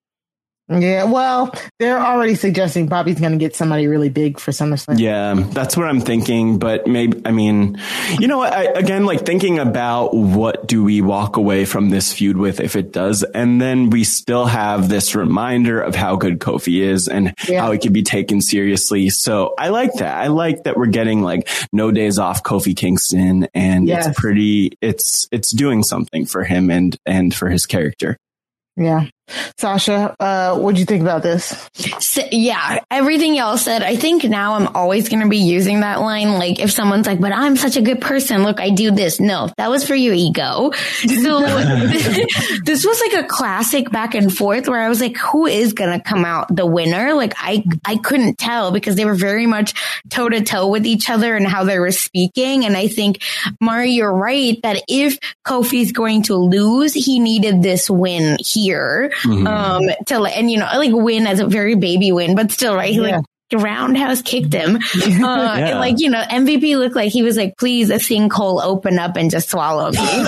Yeah, 0.70 1.04
well, 1.04 1.52
they're 1.80 1.98
already 1.98 2.36
suggesting 2.36 2.86
Bobby's 2.86 3.18
going 3.18 3.32
to 3.32 3.38
get 3.38 3.56
somebody 3.56 3.88
really 3.88 4.08
big 4.08 4.38
for 4.38 4.52
SummerSlam. 4.52 5.00
Yeah, 5.00 5.34
that's 5.34 5.76
what 5.76 5.88
I'm 5.88 6.00
thinking. 6.00 6.60
But 6.60 6.86
maybe, 6.86 7.20
I 7.24 7.32
mean, 7.32 7.80
you 8.20 8.28
know, 8.28 8.42
I, 8.42 8.62
again, 8.62 9.04
like 9.04 9.26
thinking 9.26 9.58
about 9.58 10.14
what 10.14 10.68
do 10.68 10.84
we 10.84 11.00
walk 11.00 11.36
away 11.36 11.64
from 11.64 11.90
this 11.90 12.12
feud 12.12 12.36
with 12.36 12.60
if 12.60 12.76
it 12.76 12.92
does, 12.92 13.24
and 13.24 13.60
then 13.60 13.90
we 13.90 14.04
still 14.04 14.46
have 14.46 14.88
this 14.88 15.16
reminder 15.16 15.80
of 15.80 15.96
how 15.96 16.14
good 16.14 16.38
Kofi 16.38 16.80
is 16.82 17.08
and 17.08 17.34
yeah. 17.48 17.62
how 17.62 17.72
he 17.72 17.78
can 17.78 17.92
be 17.92 18.04
taken 18.04 18.40
seriously. 18.40 19.10
So 19.10 19.54
I 19.58 19.70
like 19.70 19.94
that. 19.94 20.18
I 20.18 20.28
like 20.28 20.62
that 20.64 20.76
we're 20.76 20.86
getting 20.86 21.20
like 21.20 21.48
no 21.72 21.90
days 21.90 22.18
off 22.20 22.44
Kofi 22.44 22.76
Kingston, 22.76 23.48
and 23.54 23.88
yes. 23.88 24.06
it's 24.06 24.20
pretty. 24.20 24.78
It's 24.80 25.26
it's 25.32 25.52
doing 25.52 25.82
something 25.82 26.26
for 26.26 26.44
him 26.44 26.70
and 26.70 26.96
and 27.04 27.34
for 27.34 27.48
his 27.48 27.66
character. 27.66 28.16
Yeah. 28.76 29.08
Sasha, 29.58 30.14
uh, 30.18 30.58
what 30.58 30.74
do 30.74 30.80
you 30.80 30.86
think 30.86 31.02
about 31.02 31.22
this? 31.22 31.68
So, 32.00 32.22
yeah, 32.30 32.80
everything 32.90 33.34
y'all 33.34 33.58
said. 33.58 33.82
I 33.82 33.96
think 33.96 34.24
now 34.24 34.54
I'm 34.54 34.68
always 34.76 35.08
going 35.08 35.22
to 35.22 35.28
be 35.28 35.38
using 35.38 35.80
that 35.80 36.00
line. 36.00 36.32
Like 36.32 36.58
if 36.58 36.70
someone's 36.70 37.06
like, 37.06 37.20
but 37.20 37.32
I'm 37.32 37.56
such 37.56 37.76
a 37.76 37.82
good 37.82 38.00
person. 38.00 38.42
Look, 38.42 38.60
I 38.60 38.70
do 38.70 38.90
this. 38.90 39.20
No, 39.20 39.50
that 39.56 39.70
was 39.70 39.86
for 39.86 39.94
your 39.94 40.14
ego. 40.14 40.72
So 40.72 41.40
this 42.64 42.84
was 42.84 43.00
like 43.00 43.24
a 43.24 43.28
classic 43.28 43.90
back 43.90 44.14
and 44.14 44.34
forth 44.34 44.68
where 44.68 44.80
I 44.80 44.88
was 44.88 45.00
like, 45.00 45.16
who 45.16 45.46
is 45.46 45.72
going 45.72 45.98
to 45.98 46.02
come 46.02 46.24
out 46.24 46.54
the 46.54 46.66
winner? 46.66 47.14
Like 47.14 47.34
I, 47.36 47.64
I 47.84 47.96
couldn't 47.96 48.38
tell 48.38 48.72
because 48.72 48.96
they 48.96 49.04
were 49.04 49.14
very 49.14 49.46
much 49.46 49.74
toe 50.08 50.28
to 50.28 50.42
toe 50.42 50.68
with 50.68 50.86
each 50.86 51.10
other 51.10 51.36
and 51.36 51.46
how 51.46 51.64
they 51.64 51.78
were 51.78 51.92
speaking. 51.92 52.64
And 52.64 52.76
I 52.76 52.88
think 52.88 53.22
Mari, 53.60 53.92
you're 53.92 54.12
right 54.12 54.60
that 54.62 54.82
if 54.88 55.18
Kofi's 55.46 55.92
going 55.92 56.24
to 56.24 56.34
lose, 56.36 56.94
he 56.94 57.18
needed 57.18 57.62
this 57.62 57.88
win 57.88 58.36
here 58.40 59.12
mm-hmm. 59.22 59.46
um, 59.46 59.82
to 60.06 60.22
and 60.22 60.50
you 60.50 60.58
know 60.58 60.68
like 60.74 60.92
win 60.92 61.26
as 61.26 61.40
a 61.40 61.46
very 61.46 61.74
baby 61.74 62.12
win, 62.12 62.34
but 62.34 62.50
still 62.50 62.74
right. 62.74 62.94
Yeah. 62.94 63.00
like 63.00 63.24
roundhouse 63.58 64.22
kicked 64.22 64.52
him. 64.52 64.78
Uh, 65.20 65.56
yeah. 65.58 65.78
like, 65.78 65.96
you 65.98 66.08
know, 66.08 66.22
MVP 66.22 66.78
looked 66.78 66.96
like 66.96 67.12
he 67.12 67.22
was 67.22 67.36
like, 67.36 67.56
please, 67.58 67.90
a 67.90 67.94
sinkhole 67.96 68.62
open 68.62 68.98
up 68.98 69.16
and 69.16 69.30
just 69.30 69.50
swallow 69.50 69.90
me. 69.90 69.96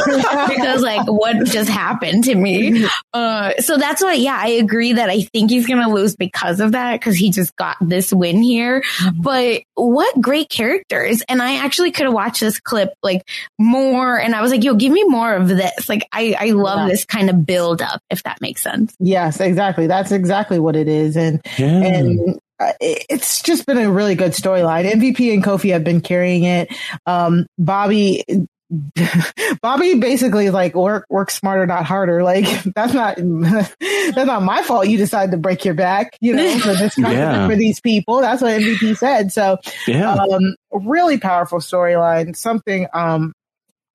because 0.48 0.82
like, 0.82 1.06
what 1.06 1.44
just 1.46 1.70
happened 1.70 2.24
to 2.24 2.34
me? 2.34 2.86
Uh, 3.12 3.52
so 3.60 3.78
that's 3.78 4.02
why, 4.02 4.14
yeah, 4.14 4.38
I 4.38 4.48
agree 4.48 4.94
that 4.94 5.08
I 5.08 5.22
think 5.22 5.50
he's 5.50 5.66
going 5.66 5.82
to 5.82 5.88
lose 5.88 6.14
because 6.14 6.60
of 6.60 6.72
that, 6.72 7.00
because 7.00 7.16
he 7.16 7.30
just 7.30 7.56
got 7.56 7.76
this 7.80 8.12
win 8.12 8.42
here. 8.42 8.82
But 9.14 9.62
what 9.74 10.20
great 10.20 10.48
characters. 10.48 11.22
And 11.28 11.42
I 11.42 11.56
actually 11.56 11.90
could 11.92 12.04
have 12.04 12.14
watched 12.14 12.40
this 12.40 12.60
clip 12.60 12.90
like 13.02 13.28
more 13.58 14.18
and 14.18 14.34
I 14.34 14.42
was 14.42 14.50
like, 14.50 14.64
yo, 14.64 14.74
give 14.74 14.92
me 14.92 15.04
more 15.04 15.34
of 15.34 15.48
this. 15.48 15.88
Like, 15.88 16.06
I, 16.12 16.36
I 16.38 16.50
love 16.50 16.80
yeah. 16.80 16.88
this 16.88 17.04
kind 17.04 17.30
of 17.30 17.46
build 17.46 17.82
up, 17.82 18.00
if 18.10 18.22
that 18.24 18.40
makes 18.40 18.62
sense. 18.62 18.94
Yes, 18.98 19.40
exactly. 19.40 19.86
That's 19.86 20.12
exactly 20.12 20.58
what 20.58 20.76
it 20.76 20.88
is. 20.88 21.16
And, 21.16 21.40
yeah. 21.58 21.66
and 21.66 22.40
it's 22.80 23.42
just 23.42 23.66
been 23.66 23.78
a 23.78 23.90
really 23.90 24.14
good 24.14 24.32
storyline. 24.32 24.90
MVP 24.90 25.32
and 25.32 25.42
Kofi 25.42 25.72
have 25.72 25.84
been 25.84 26.00
carrying 26.00 26.44
it. 26.44 26.74
Um, 27.06 27.46
Bobby, 27.58 28.24
Bobby 29.62 29.94
basically 29.98 30.46
is 30.46 30.52
like 30.52 30.74
work 30.74 31.06
work 31.10 31.30
smarter, 31.30 31.66
not 31.66 31.84
harder. 31.84 32.22
Like 32.22 32.46
that's 32.74 32.94
not 32.94 33.16
that's 33.80 34.26
not 34.26 34.42
my 34.42 34.62
fault. 34.62 34.88
You 34.88 34.98
decided 34.98 35.32
to 35.32 35.38
break 35.38 35.64
your 35.64 35.74
back, 35.74 36.16
you 36.20 36.34
know, 36.34 36.58
for 36.58 36.74
this 36.74 36.96
yeah. 36.96 37.46
for 37.46 37.56
these 37.56 37.80
people. 37.80 38.20
That's 38.20 38.42
what 38.42 38.60
MVP 38.60 38.96
said. 38.96 39.32
So, 39.32 39.58
yeah, 39.86 40.14
um, 40.14 40.54
really 40.72 41.18
powerful 41.18 41.58
storyline. 41.58 42.34
Something 42.34 42.86
um, 42.94 43.32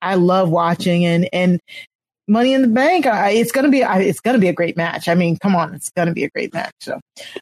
I 0.01 0.15
love 0.15 0.49
watching, 0.49 1.05
and 1.05 1.27
and 1.33 1.59
Money 2.27 2.53
in 2.53 2.61
the 2.61 2.67
Bank. 2.67 3.05
I, 3.05 3.31
it's 3.31 3.51
gonna 3.51 3.69
be 3.69 3.81
it's 3.81 4.19
gonna 4.19 4.39
be 4.39 4.49
a 4.49 4.53
great 4.53 4.77
match. 4.77 5.07
I 5.07 5.15
mean, 5.15 5.37
come 5.37 5.55
on, 5.55 5.73
it's 5.73 5.89
gonna 5.91 6.13
be 6.13 6.23
a 6.23 6.29
great 6.29 6.53
match. 6.53 6.73
So 6.81 6.99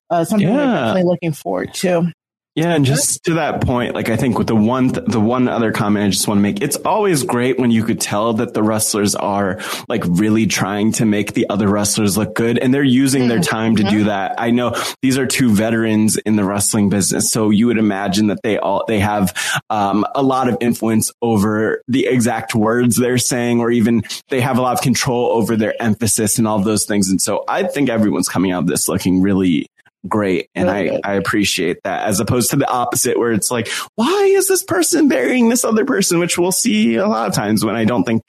uh, 0.10 0.26
something 0.26 0.48
yeah. 0.48 0.56
we're 0.56 0.74
definitely 0.74 1.04
looking 1.04 1.32
forward 1.32 1.74
to. 1.76 2.12
Yeah, 2.56 2.74
and 2.74 2.86
just 2.86 3.26
to 3.26 3.34
that 3.34 3.60
point, 3.60 3.96
like 3.96 4.08
I 4.08 4.16
think 4.16 4.38
with 4.38 4.48
the 4.48 4.56
one 4.56 4.92
th- 4.92 5.06
the 5.08 5.20
one 5.20 5.50
other 5.50 5.74
comment 5.74 6.06
I 6.06 6.10
just 6.10 6.26
want 6.26 6.38
to 6.38 6.42
make, 6.42 6.62
it's 6.62 6.78
always 6.78 7.24
great 7.24 7.60
when 7.60 7.70
you 7.70 7.84
could 7.84 8.00
tell 8.00 8.32
that 8.36 8.54
the 8.54 8.64
wrestlers 8.64 9.14
are 9.14 9.60
like 9.90 10.06
really 10.08 10.48
trying 10.48 10.94
to 10.94 11.06
make 11.06 11.34
the 11.34 11.50
other 11.50 11.68
wrestlers 11.68 12.18
look 12.18 12.34
good 12.34 12.58
and 12.58 12.74
they're 12.74 12.82
using 12.82 13.28
their 13.28 13.42
time 13.42 13.76
to 13.76 13.84
do 13.84 13.90
mm-hmm. 13.90 14.08
that. 14.08 14.36
I 14.38 14.52
know 14.52 14.74
these 15.02 15.18
are 15.18 15.28
two 15.28 15.54
veterans 15.54 16.16
in 16.16 16.38
the 16.38 16.46
wrestling 16.46 16.88
business, 16.88 17.30
so 17.30 17.50
you 17.50 17.68
would 17.68 17.78
imagine 17.78 18.28
that 18.28 18.42
they 18.42 18.58
all 18.58 18.86
they 18.88 19.00
have 19.00 19.34
um, 19.70 20.06
a 20.16 20.24
lot 20.24 20.48
of 20.48 20.56
influence 20.62 21.12
over 21.22 21.82
the 21.90 22.08
exact 22.08 22.56
words 22.56 22.96
they're 22.96 23.18
saying, 23.18 23.60
or 23.60 23.70
even 23.70 24.04
they 24.30 24.40
have 24.40 24.58
a 24.58 24.62
lot 24.62 24.72
of 24.72 24.82
control 24.82 25.28
over 25.32 25.58
their 25.58 25.74
emphasis 25.82 26.38
and 26.38 26.48
all 26.48 26.60
those 26.60 26.86
things. 26.86 27.10
And 27.10 27.22
so 27.22 27.44
I 27.50 27.64
think 27.64 27.90
everyone's 27.90 28.30
coming 28.30 28.54
out 28.54 28.64
of 28.64 28.68
this 28.68 28.88
looking 28.88 29.22
really 29.22 29.68
great. 30.08 30.50
And 30.56 30.70
I, 30.70 31.00
I 31.04 31.14
appreciate 31.14 31.80
that 31.84 32.08
as 32.08 32.20
opposed 32.20 32.52
to 32.52 32.56
the 32.56 32.70
opposite 32.70 33.18
where 33.18 33.32
it's 33.32 33.52
like, 33.52 33.68
why 33.96 34.32
is 34.36 34.48
this 34.48 34.64
person 34.64 35.08
burying 35.08 35.50
this 35.50 35.64
other 35.64 35.86
person? 35.86 36.20
Which 36.20 36.38
we'll 36.38 36.52
see 36.52 36.96
a 36.96 37.08
lot 37.08 37.28
of 37.28 37.34
times 37.34 37.64
when 37.64 37.76
I 37.76 37.86
don't 37.86 38.04
think 38.04 38.22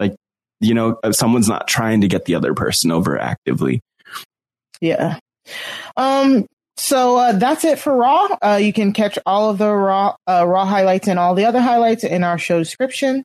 like, 0.00 0.14
you 0.60 0.74
know, 0.74 0.98
someone's 1.12 1.48
not 1.48 1.68
trying 1.68 2.00
to 2.02 2.08
get 2.08 2.24
the 2.24 2.34
other 2.34 2.54
person 2.54 2.90
over 2.90 3.18
actively. 3.18 3.80
Yeah. 4.80 5.18
Um, 5.96 6.46
so 6.76 7.16
uh, 7.16 7.32
that's 7.32 7.64
it 7.64 7.78
for 7.78 7.94
Raw. 7.96 8.28
Uh, 8.40 8.58
you 8.62 8.72
can 8.72 8.92
catch 8.92 9.18
all 9.26 9.50
of 9.50 9.58
the 9.58 9.70
Raw 9.70 10.14
uh, 10.28 10.44
Raw 10.46 10.64
highlights 10.64 11.08
and 11.08 11.18
all 11.18 11.34
the 11.34 11.44
other 11.44 11.60
highlights 11.60 12.04
in 12.04 12.22
our 12.22 12.38
show 12.38 12.58
description. 12.58 13.24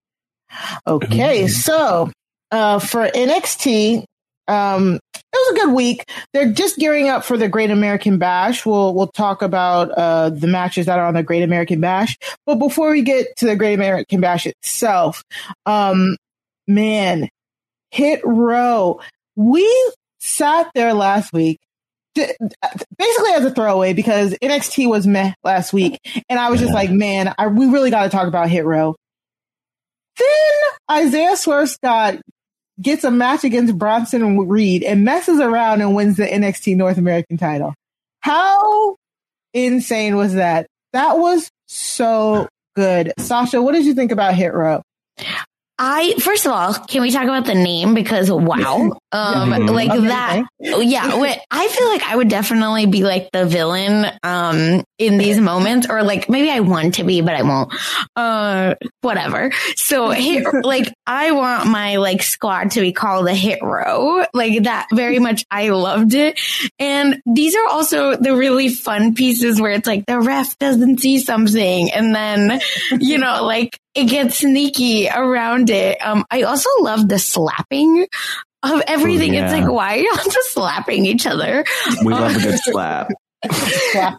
Okay, 0.87 1.47
so 1.47 2.11
uh, 2.51 2.79
for 2.79 3.07
NXT, 3.07 4.03
um, 4.47 4.99
it 5.13 5.23
was 5.33 5.51
a 5.51 5.65
good 5.65 5.73
week. 5.73 6.09
They're 6.33 6.51
just 6.51 6.77
gearing 6.77 7.07
up 7.07 7.23
for 7.23 7.37
the 7.37 7.47
Great 7.47 7.71
American 7.71 8.17
Bash. 8.17 8.65
We'll 8.65 8.93
we'll 8.93 9.07
talk 9.07 9.41
about 9.41 9.91
uh, 9.91 10.29
the 10.29 10.47
matches 10.47 10.87
that 10.87 10.99
are 10.99 11.05
on 11.05 11.13
the 11.13 11.23
Great 11.23 11.43
American 11.43 11.79
Bash. 11.79 12.17
But 12.45 12.55
before 12.55 12.91
we 12.91 13.01
get 13.01 13.35
to 13.37 13.45
the 13.45 13.55
Great 13.55 13.75
American 13.75 14.19
Bash 14.21 14.45
itself, 14.45 15.23
um, 15.65 16.17
man, 16.67 17.29
Hit 17.91 18.21
Row. 18.23 18.99
We 19.35 19.91
sat 20.19 20.69
there 20.75 20.93
last 20.93 21.31
week 21.33 21.59
basically 22.13 23.31
as 23.33 23.45
a 23.45 23.51
throwaway 23.51 23.93
because 23.93 24.35
NXT 24.41 24.89
was 24.89 25.07
meh 25.07 25.33
last 25.43 25.73
week, 25.73 25.99
and 26.29 26.39
I 26.39 26.49
was 26.49 26.59
just 26.59 26.73
like, 26.73 26.91
man, 26.91 27.33
I, 27.37 27.47
we 27.47 27.67
really 27.67 27.89
got 27.89 28.03
to 28.03 28.09
talk 28.09 28.27
about 28.27 28.49
Hit 28.49 28.65
Row. 28.65 28.95
Then 30.17 30.99
Isaiah 31.05 31.37
Swerve 31.37 31.69
Scott 31.69 32.19
gets 32.81 33.03
a 33.03 33.11
match 33.11 33.43
against 33.43 33.77
Bronson 33.77 34.47
Reed 34.47 34.83
and 34.83 35.03
messes 35.03 35.39
around 35.39 35.81
and 35.81 35.95
wins 35.95 36.17
the 36.17 36.25
NXT 36.25 36.75
North 36.75 36.97
American 36.97 37.37
title. 37.37 37.73
How 38.21 38.95
insane 39.53 40.15
was 40.15 40.33
that? 40.33 40.67
That 40.93 41.17
was 41.17 41.49
so 41.67 42.47
good. 42.75 43.13
Sasha, 43.19 43.61
what 43.61 43.73
did 43.73 43.85
you 43.85 43.93
think 43.93 44.11
about 44.11 44.35
Hit 44.35 44.53
Row? 44.53 44.81
I 45.83 46.13
first 46.19 46.45
of 46.45 46.51
all, 46.51 46.75
can 46.75 47.01
we 47.01 47.09
talk 47.09 47.23
about 47.23 47.47
the 47.47 47.55
name 47.55 47.95
because 47.95 48.29
wow, 48.29 48.99
um, 49.11 49.49
like 49.65 49.89
that, 49.89 50.43
yeah. 50.59 51.41
I 51.49 51.67
feel 51.69 51.87
like 51.87 52.03
I 52.03 52.15
would 52.15 52.29
definitely 52.29 52.85
be 52.85 53.03
like 53.03 53.29
the 53.33 53.47
villain, 53.47 54.05
um, 54.21 54.83
in 55.01 55.17
these 55.17 55.39
moments, 55.39 55.87
or 55.89 56.03
like 56.03 56.29
maybe 56.29 56.49
I 56.49 56.59
want 56.59 56.95
to 56.95 57.03
be, 57.03 57.21
but 57.21 57.33
I 57.33 57.41
won't. 57.41 57.73
Uh, 58.15 58.75
whatever. 59.01 59.51
So 59.75 60.09
hit, 60.11 60.45
like 60.63 60.93
I 61.07 61.31
want 61.31 61.67
my 61.67 61.97
like 61.97 62.21
squad 62.21 62.71
to 62.71 62.81
be 62.81 62.93
called 62.93 63.27
the 63.27 63.33
hit 63.33 63.59
row, 63.61 64.25
like 64.33 64.63
that. 64.63 64.87
Very 64.93 65.19
much, 65.19 65.43
I 65.49 65.69
loved 65.69 66.13
it, 66.13 66.39
and 66.79 67.21
these 67.25 67.55
are 67.55 67.67
also 67.67 68.15
the 68.15 68.35
really 68.35 68.69
fun 68.69 69.15
pieces 69.15 69.59
where 69.59 69.71
it's 69.71 69.87
like 69.87 70.05
the 70.05 70.19
ref 70.19 70.57
doesn't 70.59 70.99
see 70.99 71.19
something, 71.19 71.91
and 71.91 72.13
then 72.13 72.61
you 72.99 73.17
know, 73.17 73.43
like 73.43 73.79
it 73.95 74.05
gets 74.05 74.39
sneaky 74.39 75.09
around 75.09 75.69
it. 75.69 75.97
Um, 76.05 76.25
I 76.29 76.43
also 76.43 76.69
love 76.79 77.07
the 77.07 77.19
slapping 77.19 78.07
of 78.63 78.81
everything. 78.87 79.33
yeah. 79.33 79.45
It's 79.45 79.53
like, 79.53 79.71
why 79.71 79.97
are 79.97 80.01
y'all 80.01 80.15
just 80.29 80.53
slapping 80.53 81.05
each 81.05 81.25
other? 81.25 81.65
We 82.03 82.13
love 82.13 82.35
a 82.35 82.39
good 82.39 82.59
slap. 82.63 83.11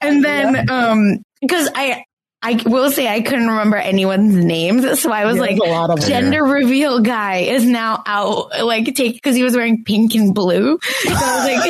And 0.03 0.25
then, 0.25 0.71
um, 0.71 1.23
cause 1.49 1.69
I, 1.75 2.05
I 2.45 2.61
will 2.67 2.91
say 2.91 3.07
I 3.07 3.21
couldn't 3.21 3.47
remember 3.47 3.77
anyone's 3.77 4.35
names, 4.35 5.01
so 5.01 5.13
I 5.13 5.27
was 5.27 5.37
yeah, 5.37 5.43
like, 5.43 5.57
"Gender 6.01 6.43
reveal 6.43 6.99
guy 6.99 7.37
is 7.39 7.65
now 7.65 8.03
out." 8.05 8.51
Like, 8.65 8.93
take 8.97 9.15
because 9.15 9.37
he 9.37 9.45
was 9.45 9.55
wearing 9.55 9.85
pink 9.85 10.17
and 10.17 10.35
blue. 10.35 10.77
So 10.83 11.13
I 11.13 11.37
was 11.37 11.45
like, 11.47 11.63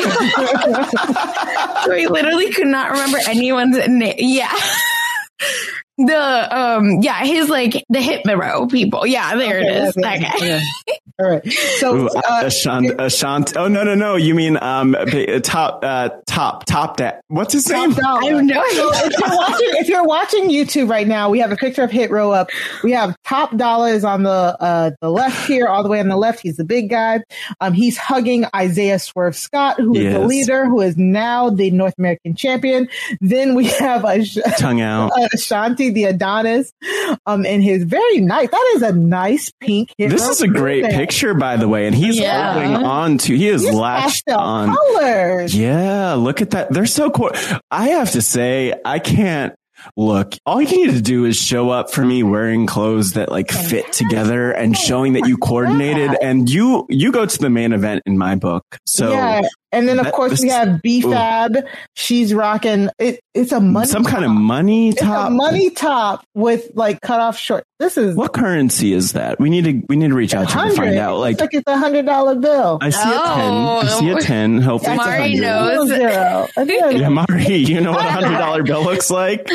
so 1.85 1.93
I 1.97 2.07
literally 2.09 2.51
could 2.51 2.65
not 2.65 2.89
remember 2.89 3.19
anyone's 3.27 3.77
name. 3.87 4.15
Yeah 4.17 4.51
the 5.97 6.57
um 6.57 7.01
yeah 7.01 7.23
his 7.23 7.49
like 7.49 7.73
the 7.89 7.99
Hitmero 7.99 8.69
people 8.69 9.05
yeah 9.05 9.35
there 9.35 9.59
okay, 9.59 9.67
it 9.67 9.83
is 9.83 9.97
okay, 9.97 10.01
that 10.01 10.39
guy. 10.39 10.61
all 11.19 11.29
right 11.29 11.47
so 11.77 11.95
Ooh, 11.95 12.07
uh, 12.07 12.43
Ashant, 12.43 12.91
Ashant 12.97 13.55
oh 13.55 13.67
no 13.67 13.83
no 13.83 13.95
no 13.95 14.15
you 14.15 14.33
mean 14.33 14.57
um 14.61 14.95
top 15.43 15.83
uh 15.83 16.09
top 16.25 16.65
top 16.65 16.97
that 16.97 17.21
what's 17.27 17.53
his 17.53 17.65
top 17.65 17.89
name 17.89 17.93
dollar. 17.93 18.21
I 18.21 18.25
have 18.25 18.43
no 18.43 18.63
idea. 18.63 19.05
if 19.05 19.19
you're 19.19 19.35
watching 19.37 19.69
if 19.73 19.87
you're 19.87 20.05
watching 20.05 20.49
YouTube 20.49 20.89
right 20.89 21.07
now 21.07 21.29
we 21.29 21.39
have 21.39 21.51
a 21.51 21.55
picture 21.55 21.83
of 21.83 21.91
Hit 21.91 22.11
Row 22.11 22.31
up 22.31 22.49
we 22.83 22.91
have 22.91 23.15
top 23.25 23.55
dollar 23.55 23.89
is 23.89 24.03
on 24.03 24.23
the 24.23 24.29
uh 24.59 24.91
the 25.01 25.09
left 25.09 25.47
here 25.47 25.67
all 25.67 25.83
the 25.83 25.89
way 25.89 25.99
on 25.99 26.07
the 26.07 26.17
left 26.17 26.39
he's 26.39 26.57
the 26.57 26.65
big 26.65 26.89
guy 26.89 27.21
um 27.61 27.73
he's 27.73 27.97
hugging 27.97 28.45
Isaiah 28.55 28.99
Swerve 28.99 29.35
Scott 29.35 29.79
who 29.79 29.95
is 29.95 30.03
yes. 30.03 30.13
the 30.13 30.25
leader 30.25 30.65
who 30.65 30.81
is 30.81 30.97
now 30.97 31.49
the 31.49 31.71
North 31.71 31.93
American 31.97 32.35
champion 32.35 32.89
then 33.21 33.55
we 33.55 33.65
have 33.65 34.03
a 34.03 34.23
tongue 34.57 34.81
out 34.81 35.11
Ashante 35.33 35.93
the 35.93 36.05
Adonis 36.05 36.73
um, 37.25 37.45
in 37.45 37.61
his 37.61 37.83
very 37.83 38.19
nice. 38.19 38.49
That 38.49 38.73
is 38.75 38.81
a 38.81 38.93
nice 38.93 39.51
pink. 39.59 39.93
This 39.97 40.27
is 40.27 40.41
a 40.41 40.47
great 40.47 40.83
picture, 40.85 41.02
by 41.33 41.57
the 41.57 41.67
way, 41.67 41.87
and 41.87 41.95
he's 41.95 42.19
yeah. 42.19 42.53
holding 42.53 42.75
on 42.75 43.17
to. 43.19 43.35
He 43.35 43.47
is 43.47 43.63
latched 43.65 44.29
on. 44.29 44.75
Colors. 44.75 45.55
Yeah, 45.55 46.13
look 46.13 46.41
at 46.41 46.51
that. 46.51 46.71
They're 46.71 46.85
so 46.85 47.09
cool. 47.09 47.31
I 47.71 47.89
have 47.89 48.11
to 48.11 48.21
say, 48.21 48.73
I 48.85 48.99
can't 48.99 49.53
look, 49.97 50.35
all 50.45 50.61
you 50.61 50.85
need 50.85 50.93
to 50.93 51.01
do 51.01 51.25
is 51.25 51.37
show 51.37 51.69
up 51.69 51.91
for 51.91 52.05
me 52.05 52.23
wearing 52.23 52.65
clothes 52.65 53.13
that 53.13 53.29
like 53.29 53.51
fit 53.51 53.91
together 53.91 54.51
and 54.51 54.77
showing 54.77 55.13
that 55.13 55.27
you 55.27 55.37
coordinated 55.37 56.15
and 56.21 56.49
you, 56.49 56.85
you 56.89 57.11
go 57.11 57.25
to 57.25 57.37
the 57.37 57.49
main 57.49 57.73
event 57.73 58.03
in 58.05 58.17
my 58.17 58.35
book. 58.35 58.63
So 58.85 59.11
yeah. 59.11 59.41
And 59.73 59.87
then 59.87 59.99
of 59.99 60.05
that, 60.05 60.13
course 60.13 60.39
we 60.39 60.49
have 60.49 60.81
B-Fab. 60.81 61.65
She's 61.95 62.33
rocking 62.33 62.89
it. 62.99 63.19
It's 63.33 63.51
a 63.51 63.59
money 63.59 63.87
some 63.87 64.03
top. 64.03 64.13
kind 64.13 64.25
of 64.25 64.31
money 64.31 64.93
top. 64.93 65.31
money 65.31 65.71
top 65.71 66.25
with 66.35 66.71
like 66.75 67.01
cut 67.01 67.19
off 67.19 67.37
short. 67.37 67.65
This 67.79 67.97
is 67.97 68.15
what 68.15 68.33
currency 68.33 68.93
is 68.93 69.13
that? 69.13 69.39
We 69.39 69.49
need 69.49 69.65
to 69.65 69.81
we 69.89 69.95
need 69.95 70.09
to 70.09 70.13
reach 70.13 70.35
out 70.35 70.47
to 70.49 70.53
to 70.53 70.75
find 70.75 70.95
out. 70.95 71.17
Like, 71.17 71.41
like 71.41 71.53
it's 71.53 71.67
a 71.67 71.77
hundred 71.77 72.05
dollar 72.05 72.35
bill. 72.35 72.77
I 72.81 72.91
see 72.91 72.99
oh. 73.03 73.09
a 73.09 73.35
ten. 73.35 73.53
Oh, 73.53 73.79
I 73.79 73.99
see 73.99 74.09
a 74.09 74.15
oh. 74.15 74.19
ten. 74.19 74.61
Hopefully, 74.61 74.95
Mari 74.95 75.33
knows. 75.35 75.89
yeah, 75.89 77.09
Mari, 77.09 77.55
you 77.55 77.81
know 77.81 77.91
what 77.91 78.05
a 78.05 78.11
hundred 78.11 78.37
dollar 78.37 78.63
bill 78.63 78.83
looks 78.83 79.09
like. 79.09 79.49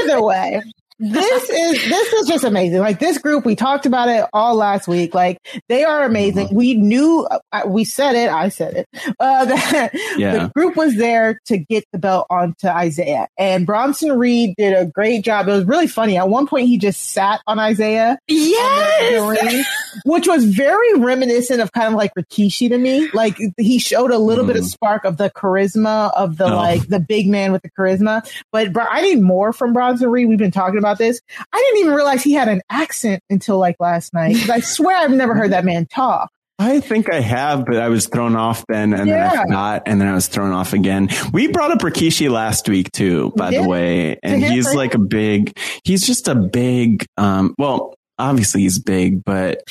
Either 0.00 0.22
way, 0.22 0.62
this 0.98 1.48
is 1.48 1.88
this 1.88 2.12
is 2.12 2.26
just 2.26 2.44
amazing. 2.44 2.80
Like 2.80 2.98
this 2.98 3.18
group, 3.18 3.44
we 3.44 3.54
talked 3.54 3.86
about 3.86 4.08
it 4.08 4.26
all 4.32 4.56
last 4.56 4.88
week. 4.88 5.14
Like 5.14 5.38
they 5.68 5.84
are 5.84 6.04
amazing. 6.04 6.48
Mm-hmm. 6.48 6.56
We 6.56 6.74
knew, 6.74 7.26
uh, 7.52 7.62
we 7.66 7.84
said 7.84 8.16
it. 8.16 8.30
I 8.30 8.48
said 8.48 8.74
it. 8.74 8.88
Uh, 9.20 9.44
that 9.44 9.90
yeah. 10.16 10.32
the 10.32 10.52
group 10.54 10.76
was 10.76 10.96
there 10.96 11.40
to 11.46 11.58
get 11.58 11.84
the 11.92 11.98
belt 11.98 12.26
onto 12.30 12.66
Isaiah, 12.66 13.28
and 13.38 13.64
Bronson 13.64 14.18
Reed 14.18 14.54
did 14.56 14.72
a 14.72 14.86
great 14.86 15.24
job. 15.24 15.48
It 15.48 15.52
was 15.52 15.64
really 15.64 15.86
funny. 15.86 16.16
At 16.16 16.28
one 16.28 16.46
point, 16.46 16.66
he 16.66 16.78
just 16.78 17.12
sat 17.12 17.40
on 17.46 17.58
Isaiah, 17.58 18.18
yes, 18.26 19.66
which 20.04 20.26
was 20.26 20.44
very 20.44 20.94
reminiscent 20.94 21.60
of 21.60 21.70
kind 21.72 21.88
of 21.88 21.94
like 21.94 22.12
Rikishi 22.18 22.68
to 22.70 22.78
me. 22.78 23.08
Like 23.14 23.38
he 23.56 23.78
showed 23.78 24.10
a 24.10 24.18
little 24.18 24.44
mm. 24.44 24.48
bit 24.48 24.56
of 24.56 24.64
mm. 24.64 24.68
spark 24.70 25.04
of 25.04 25.16
the 25.16 25.30
charisma 25.30 26.12
of 26.16 26.38
the 26.38 26.46
oh. 26.46 26.56
like 26.56 26.88
the 26.88 26.98
big 27.00 27.28
man 27.28 27.52
with 27.52 27.62
the 27.62 27.70
charisma. 27.70 28.28
But 28.50 28.72
I 28.76 29.02
need 29.02 29.20
more 29.20 29.52
from 29.52 29.72
Bronson 29.72 30.10
Reed. 30.10 30.28
We've 30.28 30.38
been 30.38 30.50
talking 30.50 30.78
about 30.78 30.87
about 30.88 30.98
this. 30.98 31.20
I 31.52 31.58
didn't 31.58 31.80
even 31.80 31.94
realize 31.94 32.22
he 32.22 32.32
had 32.32 32.48
an 32.48 32.62
accent 32.70 33.22
until 33.30 33.58
like 33.58 33.76
last 33.78 34.14
night. 34.14 34.48
I 34.48 34.60
swear 34.60 34.96
I've 34.96 35.10
never 35.10 35.34
heard 35.34 35.52
that 35.52 35.64
man 35.64 35.86
talk. 35.86 36.30
I 36.60 36.80
think 36.80 37.12
I 37.12 37.20
have, 37.20 37.66
but 37.66 37.76
I 37.76 37.88
was 37.88 38.08
thrown 38.08 38.34
off 38.34 38.64
then, 38.66 38.92
and 38.92 39.06
yeah. 39.06 39.28
then 39.28 39.38
I 39.38 39.42
forgot, 39.44 39.82
and 39.86 40.00
then 40.00 40.08
I 40.08 40.14
was 40.14 40.26
thrown 40.26 40.50
off 40.50 40.72
again. 40.72 41.08
We 41.32 41.46
brought 41.46 41.70
up 41.70 41.78
Rikishi 41.78 42.28
last 42.28 42.68
week 42.68 42.90
too, 42.90 43.32
by 43.36 43.52
the 43.52 43.62
way, 43.62 44.18
and 44.24 44.42
he's 44.44 44.74
like 44.74 44.94
a 44.94 44.98
big. 44.98 45.56
He's 45.84 46.04
just 46.04 46.26
a 46.26 46.34
big. 46.34 47.06
Um, 47.16 47.54
well, 47.58 47.94
obviously 48.18 48.62
he's 48.62 48.80
big, 48.80 49.22
but 49.24 49.62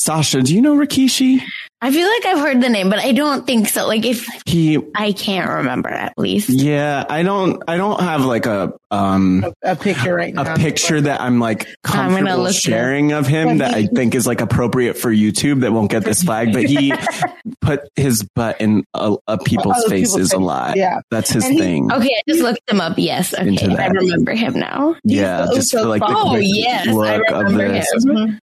Sasha, 0.00 0.40
do 0.40 0.54
you 0.54 0.62
know 0.62 0.74
Rikishi? 0.76 1.42
I 1.82 1.90
feel 1.92 2.08
like 2.08 2.24
I've 2.24 2.38
heard 2.38 2.62
the 2.62 2.70
name, 2.70 2.88
but 2.88 3.00
I 3.00 3.12
don't 3.12 3.46
think 3.46 3.68
so. 3.68 3.86
Like 3.86 4.06
if 4.06 4.26
he, 4.46 4.78
I 4.94 5.12
can't 5.12 5.50
remember 5.50 5.90
at 5.90 6.14
least. 6.16 6.48
Yeah, 6.48 7.04
I 7.06 7.22
don't. 7.22 7.62
I 7.68 7.76
don't 7.76 8.00
have 8.00 8.24
like 8.24 8.46
a 8.46 8.72
um 8.90 9.44
a, 9.62 9.72
a 9.72 9.76
picture 9.76 10.14
right 10.14 10.32
now. 10.32 10.54
A 10.54 10.56
picture 10.56 11.02
that 11.02 11.20
I'm 11.20 11.38
like 11.38 11.68
comfortable 11.82 12.50
sharing 12.50 13.12
of 13.12 13.26
him 13.26 13.58
that 13.58 13.74
I 13.74 13.86
think 13.86 14.14
is 14.14 14.26
like 14.26 14.40
appropriate 14.40 14.94
for 14.96 15.10
YouTube 15.10 15.60
that 15.60 15.72
won't 15.72 15.90
get 15.90 16.02
this 16.02 16.22
flag. 16.22 16.54
But 16.54 16.64
he 16.64 16.94
put 17.60 17.80
his 17.94 18.26
butt 18.34 18.58
in 18.58 18.84
a, 18.94 19.16
a 19.26 19.36
people's 19.36 19.76
Other 19.80 19.90
faces 19.90 20.12
people's 20.14 20.32
a 20.32 20.38
lot. 20.38 20.76
Yeah, 20.78 21.00
that's 21.10 21.30
his 21.30 21.44
thing. 21.44 21.92
okay, 21.92 22.14
I 22.14 22.22
just 22.26 22.40
looked 22.40 22.70
him 22.70 22.80
up. 22.80 22.94
Yes, 22.96 23.34
okay, 23.34 23.76
I 23.76 23.88
remember 23.88 24.32
him 24.32 24.58
now. 24.58 24.96
Yeah, 25.04 25.46
just 25.54 25.72
for 25.72 25.84
like 25.84 26.00
the 26.00 26.08
oh 26.08 26.36
yes, 26.36 26.88
I 26.88 27.16
remember 27.16 27.74
him. 27.74 27.82
Mm-hmm. 27.82 28.36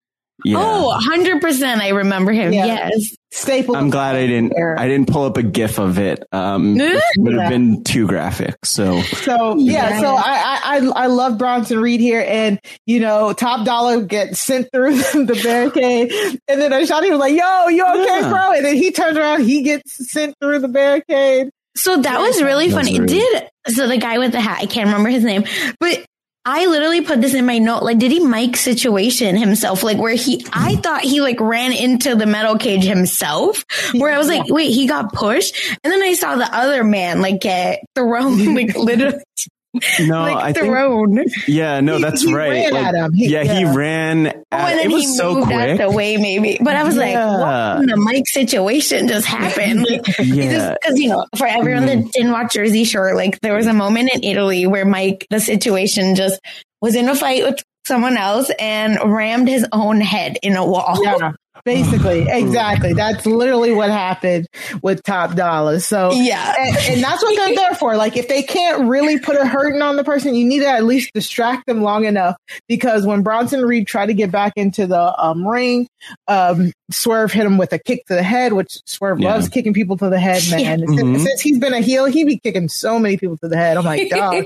Yeah. 0.43 0.57
Oh, 0.59 0.99
100%. 1.09 1.77
I 1.77 1.89
remember 1.89 2.31
him. 2.31 2.51
Yeah. 2.51 2.65
Yes. 2.65 3.15
Staple. 3.31 3.75
I'm 3.75 3.89
glad 3.89 4.15
I 4.15 4.27
didn't, 4.27 4.53
I 4.57 4.87
didn't 4.87 5.09
pull 5.09 5.23
up 5.23 5.37
a 5.37 5.43
gif 5.43 5.77
of 5.77 5.97
it. 5.97 6.23
Um, 6.31 6.75
it 6.79 7.03
would 7.17 7.33
have 7.33 7.43
yeah. 7.43 7.49
been 7.49 7.83
too 7.83 8.07
graphic. 8.07 8.65
So, 8.65 9.01
so 9.01 9.57
yeah. 9.57 9.99
So 9.99 10.15
I, 10.15 10.59
I, 10.63 10.91
I 11.03 11.07
love 11.07 11.37
Bronson 11.37 11.79
Reed 11.79 11.99
here 11.99 12.23
and, 12.25 12.59
you 12.85 12.99
know, 12.99 13.33
top 13.33 13.65
dollar 13.65 14.01
gets 14.01 14.39
sent 14.39 14.67
through 14.71 14.95
the 14.97 15.39
barricade. 15.43 16.11
And 16.47 16.61
then 16.61 16.71
Ashani 16.71 17.09
was 17.09 17.19
like, 17.19 17.35
yo, 17.35 17.67
you 17.67 17.85
okay, 17.85 18.21
yeah. 18.21 18.29
bro? 18.29 18.51
And 18.53 18.65
then 18.65 18.75
he 18.75 18.91
turns 18.91 19.17
around, 19.17 19.43
he 19.43 19.63
gets 19.63 20.11
sent 20.11 20.35
through 20.39 20.59
the 20.59 20.67
barricade. 20.67 21.49
So 21.75 21.97
that 21.97 22.21
was 22.21 22.41
really 22.41 22.69
funny. 22.69 22.97
Did 22.99 23.49
so 23.67 23.87
the 23.87 23.97
guy 23.97 24.17
with 24.17 24.31
the 24.31 24.39
hat, 24.39 24.59
I 24.61 24.65
can't 24.65 24.87
remember 24.87 25.09
his 25.09 25.25
name, 25.25 25.43
but 25.79 26.05
I 26.47 26.67
literally 26.67 27.01
put 27.01 27.21
this 27.21 27.33
in 27.33 27.45
my 27.45 27.57
note. 27.57 27.81
Like, 27.81 27.97
did 27.97 28.11
he 28.11 28.19
Mike 28.19 28.55
situation 28.55 29.35
himself? 29.35 29.81
Like, 29.81 29.97
where 29.97 30.13
he, 30.13 30.45
I 30.53 30.75
thought 30.75 31.01
he 31.01 31.19
like 31.19 31.39
ran 31.39 31.73
into 31.73 32.15
the 32.15 32.27
metal 32.27 32.57
cage 32.57 32.83
himself. 32.83 33.65
Where 33.93 34.13
I 34.13 34.19
was 34.19 34.27
like, 34.27 34.43
wait, 34.47 34.71
he 34.71 34.87
got 34.87 35.11
pushed, 35.11 35.55
and 35.83 35.91
then 35.91 36.03
I 36.03 36.13
saw 36.13 36.35
the 36.35 36.55
other 36.55 36.83
man 36.83 37.21
like 37.21 37.41
get 37.41 37.79
thrown, 37.95 38.53
like 38.55 38.75
literally 38.75 39.23
No, 39.99 40.21
like 40.21 40.37
I 40.37 40.53
thrown. 40.53 41.15
Think, 41.15 41.47
yeah, 41.47 41.79
no, 41.79 41.99
that's 41.99 42.21
he, 42.21 42.27
he 42.27 42.33
right. 42.33 42.71
Like, 42.71 43.13
he, 43.13 43.27
yeah, 43.27 43.43
yeah, 43.43 43.53
he 43.53 43.65
ran. 43.65 44.27
At, 44.27 44.35
oh, 44.51 44.57
and 44.57 44.79
then 44.79 44.91
it 44.91 44.93
was 44.93 45.03
he 45.03 45.15
so 45.15 45.33
moved 45.35 45.47
quick. 45.47 45.57
out 45.57 45.77
the 45.77 45.91
way, 45.95 46.17
maybe. 46.17 46.57
But 46.61 46.75
I 46.75 46.83
was 46.83 46.95
yeah. 46.95 47.01
like, 47.01 47.75
what 47.75 47.83
in 47.83 47.89
the 47.89 47.97
Mike 47.97 48.27
situation 48.27 49.07
just 49.07 49.25
happened? 49.25 49.85
Like, 49.89 50.05
yeah, 50.19 50.75
because 50.81 50.99
you 50.99 51.09
know, 51.09 51.25
for 51.37 51.47
everyone 51.47 51.85
that 51.85 51.97
mm-hmm. 51.97 52.09
didn't 52.09 52.31
watch 52.31 52.53
Jersey 52.53 52.83
Shore, 52.83 53.15
like 53.15 53.39
there 53.41 53.55
was 53.55 53.67
a 53.67 53.73
moment 53.73 54.11
in 54.13 54.23
Italy 54.23 54.65
where 54.65 54.85
Mike, 54.85 55.25
the 55.29 55.39
situation 55.39 56.15
just 56.15 56.39
was 56.81 56.95
in 56.95 57.09
a 57.09 57.15
fight 57.15 57.43
with 57.43 57.63
someone 57.85 58.17
else 58.17 58.51
and 58.59 58.97
rammed 59.03 59.47
his 59.47 59.65
own 59.71 60.01
head 60.01 60.37
in 60.41 60.55
a 60.55 60.65
wall. 60.65 60.99
Yeah. 61.03 61.31
Basically, 61.63 62.25
exactly. 62.29 62.93
That's 62.93 63.25
literally 63.25 63.71
what 63.71 63.89
happened 63.89 64.47
with 64.81 65.03
Top 65.03 65.35
Dollar. 65.35 65.79
So 65.79 66.11
yeah, 66.11 66.53
and, 66.57 66.77
and, 66.77 67.03
that's 67.03 67.23
what 67.23 67.35
they're 67.35 67.55
there 67.55 67.75
for. 67.75 67.95
Like, 67.95 68.17
if 68.17 68.27
they 68.27 68.43
can't 68.43 68.89
really 68.89 69.19
put 69.19 69.37
a 69.37 69.45
hurting 69.45 69.81
on 69.81 69.95
the 69.95 70.03
person, 70.03 70.35
you 70.35 70.45
need 70.45 70.59
to 70.59 70.69
at 70.69 70.83
least 70.83 71.11
distract 71.13 71.65
them 71.67 71.81
long 71.81 72.05
enough. 72.05 72.35
Because 72.67 73.05
when 73.05 73.23
Bronson 73.23 73.61
Reed 73.65 73.87
tried 73.87 74.07
to 74.07 74.13
get 74.13 74.31
back 74.31 74.53
into 74.55 74.85
the 74.87 75.23
um, 75.23 75.47
ring, 75.47 75.87
um, 76.27 76.71
Swerve 76.91 77.31
hit 77.31 77.45
him 77.45 77.57
with 77.57 77.73
a 77.73 77.79
kick 77.79 78.05
to 78.07 78.13
the 78.13 78.23
head, 78.23 78.53
which 78.53 78.79
Swerve 78.85 79.19
yeah. 79.19 79.33
loves 79.33 79.49
kicking 79.49 79.73
people 79.73 79.97
to 79.97 80.09
the 80.09 80.19
head, 80.19 80.43
man. 80.51 80.81
Mm-hmm. 80.81 81.17
Since 81.17 81.41
he's 81.41 81.57
been 81.57 81.73
a 81.73 81.81
heel, 81.81 82.05
he 82.05 82.23
be 82.25 82.37
kicking 82.37 82.69
so 82.69 82.99
many 82.99 83.17
people 83.17 83.37
to 83.37 83.47
the 83.47 83.57
head. 83.57 83.77
Oh 83.77 83.81
my 83.81 84.03
god! 84.09 84.45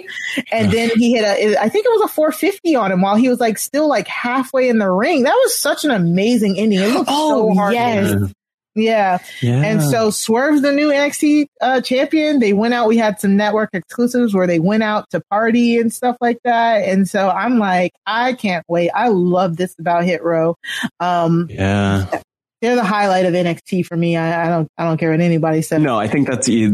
and 0.52 0.72
then 0.72 0.90
he 0.96 1.14
hit 1.14 1.24
a, 1.24 1.62
I 1.62 1.68
think 1.70 1.86
it 1.86 1.90
was 1.90 2.02
a 2.02 2.08
450 2.08 2.76
on 2.76 2.92
him 2.92 3.02
while 3.02 3.16
he 3.16 3.28
was 3.28 3.40
like 3.40 3.58
still 3.58 3.90
like 3.90 4.08
halfway 4.08 4.70
in 4.70 4.78
the 4.78 4.90
ring. 4.90 5.24
That 5.24 5.34
was 5.34 5.58
such 5.58 5.84
an 5.84 5.92
amazing 5.92 6.58
ending. 6.58 6.80
Oh, 7.08 7.54
so. 7.56 7.70
Yes. 7.70 8.34
Yeah. 8.76 9.18
yeah. 9.42 9.62
And 9.64 9.82
so 9.82 10.10
Swerve's 10.10 10.62
the 10.62 10.72
new 10.72 10.90
NXT 10.90 11.48
uh, 11.60 11.82
champion. 11.82 12.40
They 12.40 12.54
went 12.54 12.74
out. 12.74 12.88
We 12.88 12.98
had 12.98 13.20
some 13.20 13.36
network 13.36 13.72
exclusives 13.74 14.34
where 14.34 14.48
they 14.48 14.60
went 14.60 14.84
out 14.84 15.10
to 15.10 15.22
party 15.30 15.78
and 15.78 15.92
stuff 15.94 16.16
like 16.22 16.40
that. 16.44 16.88
And 16.88 17.10
so 17.10 17.30
I'm 17.30 17.58
like, 17.60 17.92
I 18.06 18.34
can't 18.34 18.64
wait. 18.70 18.92
I 18.92 19.10
love 19.10 19.58
this 19.58 19.76
about 19.80 20.06
Hit 20.06 20.24
Row. 20.24 20.56
Um, 21.00 21.48
yeah 21.50 22.22
they're 22.62 22.76
the 22.76 22.84
highlight 22.84 23.26
of 23.26 23.34
NXT 23.34 23.86
for 23.86 23.96
me. 23.96 24.18
I, 24.18 24.46
I, 24.46 24.50
don't 24.50 24.70
I 24.78 24.84
don't 24.84 24.98
care 24.98 25.12
what 25.12 25.22
anybody 25.22 25.62
says. 25.62 25.82
No, 25.82 25.98
I 25.98 26.08
think 26.08 26.28
that's 26.28 26.48
he 26.48 26.70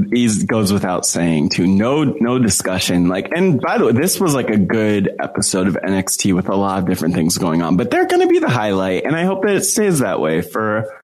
goes 0.46 0.74
without 0.74 1.06
saying 1.06 1.50
too. 1.50 1.68
No 1.68 2.04
no 2.04 2.40
discussion. 2.40 3.08
Like 3.08 3.30
and 3.36 3.62
by 3.62 3.78
the 3.78 3.86
way, 3.86 3.92
this 3.92 4.20
was 4.20 4.34
like 4.34 4.50
a 4.50 4.58
good 4.58 5.12
episode 5.22 5.68
of 5.68 5.76
NXT 5.76 6.34
with 6.34 6.50
a 6.50 6.56
lot 6.56 6.80
of 6.80 6.88
different 6.88 7.14
things 7.14 7.38
going 7.38 7.62
on. 7.62 7.78
But 7.78 7.92
they're 7.92 8.08
gonna 8.08 8.28
be 8.28 8.40
the 8.40 8.50
highlight, 8.50 9.06
and 9.06 9.16
I 9.16 9.24
hope 9.24 9.44
that 9.44 9.56
it 9.56 9.64
stays 9.64 10.00
that 10.00 10.20
way 10.20 10.42
for 10.42 11.02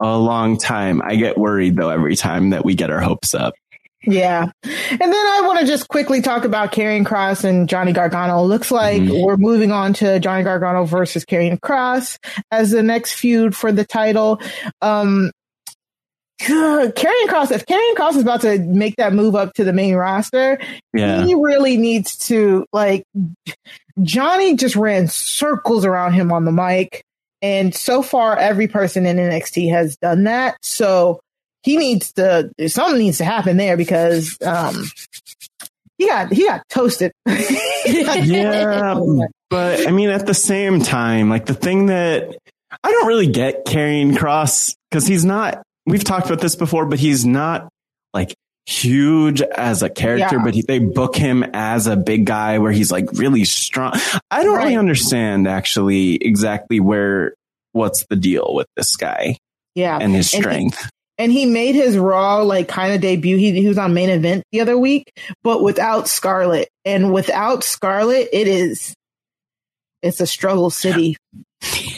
a 0.00 0.16
long 0.16 0.58
time. 0.58 1.00
I 1.02 1.16
get 1.16 1.38
worried 1.38 1.76
though 1.76 1.90
every 1.90 2.16
time 2.16 2.50
that 2.50 2.64
we 2.64 2.74
get 2.74 2.90
our 2.90 3.00
hopes 3.00 3.34
up. 3.34 3.54
Yeah. 4.02 4.42
And 4.62 5.00
then 5.00 5.12
I 5.14 5.42
want 5.44 5.60
to 5.60 5.66
just 5.66 5.88
quickly 5.88 6.22
talk 6.22 6.44
about 6.44 6.72
Karrion 6.72 7.04
Kross 7.04 7.44
and 7.44 7.68
Johnny 7.68 7.92
Gargano. 7.92 8.42
Looks 8.44 8.70
like 8.70 9.02
mm-hmm. 9.02 9.24
we're 9.24 9.36
moving 9.36 9.72
on 9.72 9.92
to 9.94 10.20
Johnny 10.20 10.44
Gargano 10.44 10.84
versus 10.84 11.24
Karrion 11.24 11.58
Kross 11.58 12.16
as 12.50 12.70
the 12.70 12.82
next 12.82 13.14
feud 13.14 13.56
for 13.56 13.72
the 13.72 13.84
title. 13.84 14.40
Um, 14.80 15.30
Karrion 16.40 17.26
Kross, 17.26 17.50
if 17.50 17.66
Karrion 17.66 17.94
Kross 17.94 18.16
is 18.16 18.22
about 18.22 18.42
to 18.42 18.58
make 18.60 18.94
that 18.96 19.12
move 19.12 19.34
up 19.34 19.54
to 19.54 19.64
the 19.64 19.72
main 19.72 19.96
roster, 19.96 20.60
yeah. 20.94 21.24
he 21.24 21.34
really 21.34 21.76
needs 21.76 22.16
to 22.28 22.64
like 22.72 23.02
Johnny 24.02 24.54
just 24.54 24.76
ran 24.76 25.08
circles 25.08 25.84
around 25.84 26.12
him 26.12 26.30
on 26.30 26.44
the 26.44 26.52
mic. 26.52 27.02
And 27.42 27.74
so 27.74 28.02
far, 28.02 28.36
every 28.36 28.68
person 28.68 29.06
in 29.06 29.16
NXT 29.16 29.70
has 29.70 29.96
done 29.96 30.24
that. 30.24 30.56
So 30.62 31.20
he 31.62 31.76
needs 31.76 32.12
to 32.14 32.50
something 32.68 32.98
needs 32.98 33.18
to 33.18 33.24
happen 33.24 33.56
there 33.56 33.76
because 33.76 34.36
um 34.42 34.84
he 35.98 36.06
got 36.06 36.32
he 36.32 36.44
got 36.44 36.62
toasted. 36.68 37.12
yeah, 37.26 38.98
but 39.50 39.86
I 39.86 39.90
mean, 39.90 40.10
at 40.10 40.26
the 40.26 40.34
same 40.34 40.80
time, 40.80 41.28
like 41.28 41.46
the 41.46 41.54
thing 41.54 41.86
that 41.86 42.36
I 42.84 42.90
don't 42.90 43.06
really 43.06 43.26
get 43.26 43.66
Karrion 43.66 44.16
Kross 44.16 44.74
because 44.90 45.06
he's 45.06 45.24
not. 45.24 45.62
We've 45.86 46.04
talked 46.04 46.26
about 46.26 46.40
this 46.40 46.54
before, 46.54 46.86
but 46.86 46.98
he's 46.98 47.24
not 47.24 47.68
like 48.14 48.34
huge 48.66 49.40
as 49.40 49.82
a 49.82 49.88
character, 49.88 50.36
yeah. 50.36 50.44
but 50.44 50.54
he, 50.54 50.62
they 50.62 50.78
book 50.78 51.16
him 51.16 51.42
as 51.54 51.86
a 51.86 51.96
big 51.96 52.26
guy 52.26 52.58
where 52.58 52.72
he's 52.72 52.92
like 52.92 53.10
really 53.14 53.44
strong. 53.44 53.94
I 54.30 54.44
don't 54.44 54.56
right. 54.56 54.64
really 54.64 54.76
understand 54.76 55.48
actually 55.48 56.16
exactly 56.16 56.78
where 56.78 57.34
what's 57.72 58.04
the 58.06 58.16
deal 58.16 58.54
with 58.54 58.66
this 58.76 58.94
guy. 58.96 59.38
Yeah, 59.74 59.98
and 60.00 60.14
his 60.14 60.30
strength. 60.30 60.80
And 60.80 60.90
and 61.18 61.32
he 61.32 61.46
made 61.46 61.74
his 61.74 61.98
Raw 61.98 62.42
like 62.42 62.68
kind 62.68 62.94
of 62.94 63.00
debut. 63.00 63.36
He, 63.36 63.52
he 63.60 63.68
was 63.68 63.78
on 63.78 63.92
main 63.92 64.10
event 64.10 64.44
the 64.52 64.60
other 64.60 64.78
week, 64.78 65.12
but 65.42 65.62
without 65.62 66.08
Scarlett. 66.08 66.68
And 66.84 67.12
without 67.12 67.64
Scarlett, 67.64 68.28
it 68.32 68.46
is 68.48 68.94
it's 70.02 70.20
a 70.20 70.26
struggle 70.26 70.70
city. 70.70 71.16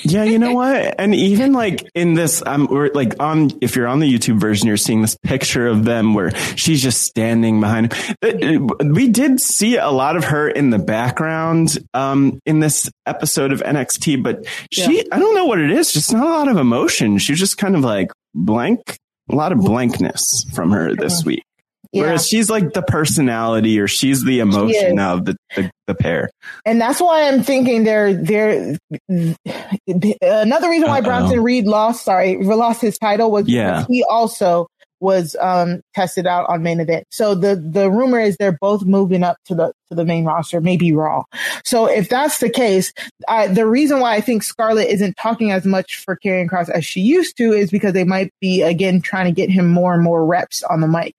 Yeah, 0.05 0.25
you 0.25 0.39
know 0.39 0.55
what? 0.55 0.95
And 0.99 1.15
even 1.15 1.53
like 1.53 1.87
in 1.95 2.15
this, 2.15 2.43
um, 2.47 2.67
we're 2.71 2.91
like 2.95 3.21
on, 3.21 3.51
if 3.61 3.77
you're 3.77 3.87
on 3.87 4.01
the 4.01 4.11
YouTube 4.11 4.41
version, 4.41 4.67
you're 4.67 4.79
seeing 4.79 5.03
this 5.03 5.19
picture 5.23 5.67
of 5.67 5.85
them 5.85 6.15
where 6.15 6.35
she's 6.57 6.83
just 6.83 7.03
standing 7.03 7.61
behind. 7.61 7.93
Him. 8.23 8.71
We 8.81 9.09
did 9.09 9.39
see 9.39 9.77
a 9.77 9.91
lot 9.91 10.17
of 10.17 10.25
her 10.25 10.49
in 10.49 10.71
the 10.71 10.79
background, 10.79 11.79
um, 11.93 12.41
in 12.47 12.61
this 12.61 12.91
episode 13.05 13.53
of 13.53 13.61
NXT, 13.61 14.23
but 14.23 14.47
she, 14.73 14.99
yeah. 14.99 15.03
I 15.13 15.19
don't 15.19 15.35
know 15.35 15.45
what 15.45 15.61
it 15.61 15.71
is, 15.71 15.93
just 15.93 16.11
not 16.11 16.27
a 16.27 16.31
lot 16.31 16.49
of 16.49 16.57
emotion. 16.57 17.19
She 17.19 17.33
was 17.33 17.39
just 17.39 17.59
kind 17.59 17.77
of 17.77 17.83
like 17.83 18.11
blank 18.35 18.97
a 19.31 19.37
lot 19.37 19.53
of 19.53 19.59
blankness 19.59 20.45
from 20.53 20.71
her 20.73 20.95
this 20.95 21.25
week. 21.25 21.45
Yeah. 21.93 22.03
Whereas 22.03 22.27
she's 22.27 22.49
like 22.49 22.73
the 22.73 22.83
personality 22.83 23.81
or 23.81 23.89
she's 23.89 24.25
the 24.25 24.39
emotion 24.39 24.97
she 24.97 25.03
of 25.03 25.25
the, 25.25 25.37
the, 25.57 25.71
the, 25.89 25.95
pair. 25.97 26.31
And 26.65 26.81
that's 26.81 27.01
why 27.01 27.27
I'm 27.27 27.43
thinking 27.43 27.83
they're, 27.83 28.15
they're, 28.15 28.79
another 29.09 30.71
reason 30.71 30.89
why 30.89 30.99
Uh-oh. 30.99 31.03
Bronson 31.03 31.43
Reed 31.43 31.67
lost, 31.67 32.05
sorry, 32.05 32.37
lost 32.37 32.81
his 32.81 32.97
title 32.97 33.33
was 33.33 33.49
yeah. 33.49 33.87
he 33.89 34.05
also 34.09 34.69
was 35.01 35.35
um, 35.41 35.81
tested 35.95 36.27
out 36.27 36.49
on 36.49 36.63
main 36.63 36.81
event. 36.81 37.07
So 37.11 37.35
the 37.35 37.57
the 37.57 37.91
rumor 37.91 38.21
is 38.21 38.37
they're 38.37 38.59
both 38.61 38.85
moving 38.85 39.23
up 39.23 39.39
to 39.47 39.55
the 39.55 39.73
to 39.89 39.95
the 39.95 40.05
main 40.05 40.25
roster, 40.25 40.61
maybe 40.61 40.93
Raw. 40.93 41.25
So 41.65 41.87
if 41.87 42.09
that's 42.09 42.39
the 42.39 42.51
case, 42.51 42.93
I, 43.29 43.49
the 43.49 43.67
reason 43.67 44.01
why 44.01 44.15
I 44.15 44.21
think 44.21 44.43
Scarlett 44.43 44.89
isn't 44.89 45.17
talking 45.17 45.51
as 45.51 45.65
much 45.65 45.97
for 45.97 46.17
Karrion 46.17 46.49
Kross 46.49 46.69
as 46.69 46.85
she 46.85 47.01
used 47.01 47.37
to 47.39 47.53
is 47.53 47.71
because 47.71 47.93
they 47.93 48.05
might 48.05 48.33
be 48.41 48.63
again 48.63 49.01
trying 49.01 49.27
to 49.27 49.33
get 49.33 49.51
him 49.51 49.69
more 49.69 49.95
and 49.95 50.03
more 50.03 50.25
reps 50.25 50.63
on 50.63 50.81
the 50.81 50.89
mic. 50.89 51.15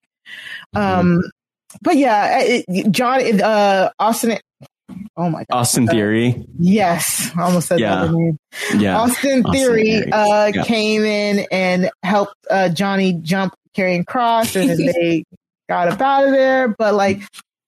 Mm-hmm. 0.75 0.99
Um, 0.99 1.23
but 1.81 1.97
yeah, 1.97 2.39
it, 2.41 2.91
John 2.91 3.41
uh, 3.41 3.89
Austin 3.99 4.37
oh 5.17 5.29
my 5.29 5.45
god, 5.49 5.57
Austin 5.57 5.87
Theory. 5.87 6.45
Yes, 6.59 7.31
I 7.35 7.43
almost 7.43 7.67
said 7.67 7.79
yeah. 7.79 8.05
that 8.05 8.11
name. 8.11 8.37
Yeah, 8.77 8.99
Austin, 8.99 9.45
Austin 9.45 9.53
Theory, 9.53 10.11
uh, 10.11 10.51
yeah. 10.53 10.63
came 10.63 11.03
in 11.03 11.47
and 11.51 11.89
helped 12.03 12.35
uh, 12.49 12.69
Johnny 12.69 13.13
jump 13.13 13.53
Karrion 13.77 14.05
Kross 14.05 14.55
and 14.59 14.77
they 14.79 15.23
got 15.69 15.89
up 15.89 16.01
out 16.01 16.25
of 16.25 16.31
there. 16.31 16.69
But 16.69 16.95
like, 16.95 17.21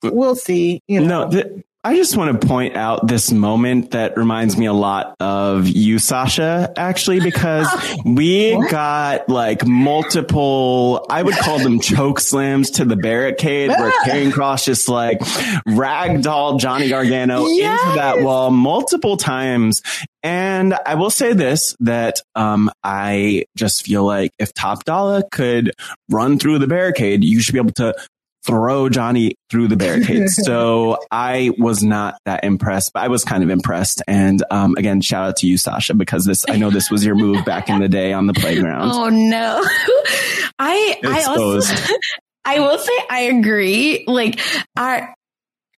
we'll 0.04 0.36
see. 0.36 0.82
You 0.88 1.02
know. 1.02 1.26
No, 1.26 1.32
th- 1.32 1.66
I 1.86 1.98
just 1.98 2.16
want 2.16 2.40
to 2.40 2.48
point 2.48 2.78
out 2.78 3.08
this 3.08 3.30
moment 3.30 3.92
that 3.92 4.16
reminds 4.16 4.58
me 4.58 4.68
a 4.68 4.74
lot 4.74 5.18
of 5.20 5.68
you, 5.68 6.00
Sasha, 6.00 6.72
actually, 6.78 7.20
because 7.20 7.68
we 8.06 8.54
got 8.70 9.28
like 9.28 9.68
multiple, 9.68 11.06
I 11.10 11.22
would 11.22 11.36
call 11.36 11.60
them 11.60 11.80
choke 11.82 12.22
slams 12.22 12.72
to 12.72 12.86
the 12.86 12.96
barricade 12.96 13.68
where 13.68 13.92
Karrion 14.06 14.32
Kross 14.32 14.64
just 14.64 14.88
like 14.88 15.20
ragdoll 15.68 16.58
Johnny 16.58 16.88
Gargano 16.88 17.48
yes. 17.48 17.82
into 17.84 17.96
that 17.98 18.22
wall 18.22 18.50
multiple 18.50 19.18
times. 19.18 19.82
And 20.26 20.74
I 20.86 20.96
will 20.96 21.10
say 21.10 21.34
this, 21.34 21.76
that, 21.82 22.22
um, 22.34 22.72
I 22.82 23.44
just 23.58 23.86
feel 23.86 24.06
like 24.06 24.32
if 24.40 24.54
Top 24.54 24.86
Dollar 24.86 25.22
could 25.34 25.74
run 26.10 26.40
through 26.40 26.60
the 26.60 26.68
barricade, 26.68 27.26
you 27.26 27.42
should 27.42 27.52
be 27.52 27.60
able 27.60 27.74
to 27.74 27.94
throw 28.46 28.90
Johnny 28.90 29.36
through 29.50 29.68
the 29.68 29.76
barricades. 29.76 30.36
so 30.44 30.98
I 31.12 31.52
was 31.58 31.84
not 31.84 32.16
that 32.26 32.44
impressed, 32.44 32.92
but 32.94 33.04
I 33.04 33.08
was 33.08 33.24
kind 33.24 33.44
of 33.44 33.50
impressed. 33.50 34.02
And 34.08 34.44
um, 34.52 34.76
again, 34.78 35.02
shout 35.02 35.30
out 35.30 35.38
to 35.38 35.48
you, 35.48 35.58
Sasha, 35.58 35.94
because 35.94 36.26
this 36.26 36.46
I 36.50 36.58
know 36.58 36.70
this 36.70 36.92
was 36.92 37.06
your 37.06 37.16
move 37.16 37.46
back 37.46 37.70
in 37.70 37.80
the 37.80 37.90
day 37.90 38.14
on 38.14 38.28
the 38.28 38.34
playground. 38.34 38.74
Oh 38.96 39.10
no, 39.10 39.62
I 40.60 41.00
I 41.04 41.24
also 41.24 41.76
I 42.46 42.60
will 42.60 42.78
say 42.78 42.94
I 43.10 43.22
agree. 43.22 44.04
Like 44.08 44.40
I. 44.76 45.14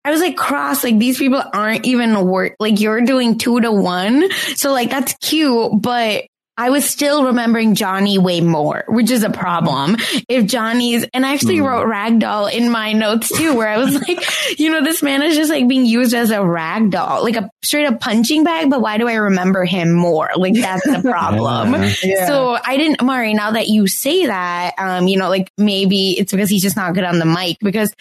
I 0.04 0.12
was 0.12 0.22
like, 0.22 0.38
Kross, 0.38 0.84
like 0.84 1.00
these 1.00 1.18
people 1.18 1.42
aren't 1.52 1.88
even 1.88 2.28
work, 2.28 2.56
like 2.60 2.80
you're 2.80 3.02
doing 3.02 3.40
two 3.40 3.60
to 3.60 3.72
one. 3.72 4.30
So 4.56 4.72
like 4.72 4.92
that's 4.92 5.16
cute, 5.16 5.82
but 5.82 6.26
I 6.58 6.70
was 6.70 6.86
still 6.86 7.26
remembering 7.26 7.76
Johnny 7.76 8.18
way 8.18 8.40
more, 8.40 8.86
which 8.88 9.12
is 9.12 9.24
a 9.24 9.30
problem. 9.30 9.98
If 10.30 10.46
Johnny's, 10.46 11.06
and 11.14 11.26
I 11.26 11.34
actually 11.34 11.58
mm. 11.58 11.66
wrote 11.66 11.88
ragdoll 11.88 12.52
in 12.52 12.72
my 12.72 12.94
notes 12.94 13.30
too, 13.30 13.54
where 13.56 13.68
I 13.68 13.78
was 13.78 13.94
like, 14.08 14.24
you 14.58 14.72
know, 14.72 14.84
this 14.84 15.04
man 15.04 15.22
is 15.22 15.36
just 15.36 15.50
like 15.50 15.68
being 15.68 15.86
used 15.86 16.14
as 16.14 16.32
a 16.32 16.38
ragdoll, 16.38 17.24
like 17.24 17.36
a 17.36 17.50
straight 17.62 17.86
up 17.86 18.00
punching 18.00 18.46
bag, 18.46 18.70
but 18.70 18.80
why 18.80 18.98
do 18.98 19.08
I 19.08 19.16
remember 19.16 19.66
him 19.66 19.92
more? 19.92 20.30
Like 20.38 20.54
that's 20.54 20.86
the 20.86 21.02
problem. 21.02 21.74
yeah. 21.74 21.94
Yeah. 22.06 22.28
So 22.28 22.58
I 22.64 22.78
didn't, 22.78 23.02
Mari, 23.02 23.34
now 23.34 23.52
that 23.52 23.68
you 23.68 23.88
say 23.88 24.28
that, 24.28 24.74
um, 24.78 25.08
you 25.08 25.18
know, 25.18 25.28
like 25.30 25.52
maybe 25.58 26.12
it's 26.12 26.32
because 26.32 26.50
he's 26.50 26.62
just 26.62 26.76
not 26.76 26.94
good 26.94 27.04
on 27.04 27.20
the 27.20 27.26
mic 27.26 27.58
because 27.62 27.94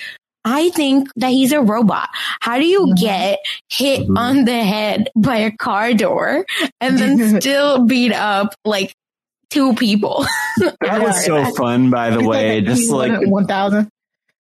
I 0.45 0.71
think 0.71 1.09
that 1.17 1.31
he's 1.31 1.53
a 1.53 1.61
robot. 1.61 2.09
How 2.41 2.59
do 2.59 2.67
you 2.67 2.87
mm-hmm. 2.87 2.95
get 2.95 3.39
hit 3.71 4.03
mm-hmm. 4.03 4.19
on 4.19 4.45
the 4.45 4.63
head 4.63 5.11
by 5.17 5.37
a 5.37 5.57
car 5.57 5.95
door 5.95 6.45
and 6.81 6.99
then 6.99 7.41
still 7.41 7.87
beat 7.87 8.13
up 8.13 8.55
like 8.65 8.95
two 9.51 9.75
people? 9.75 10.27
that 10.81 11.01
was 11.01 11.25
so 11.25 11.45
fun, 11.55 11.91
by 11.91 12.11
the 12.11 12.23
way. 12.23 12.61
Just 12.61 12.91
like 12.91 13.27
1000. 13.27 13.89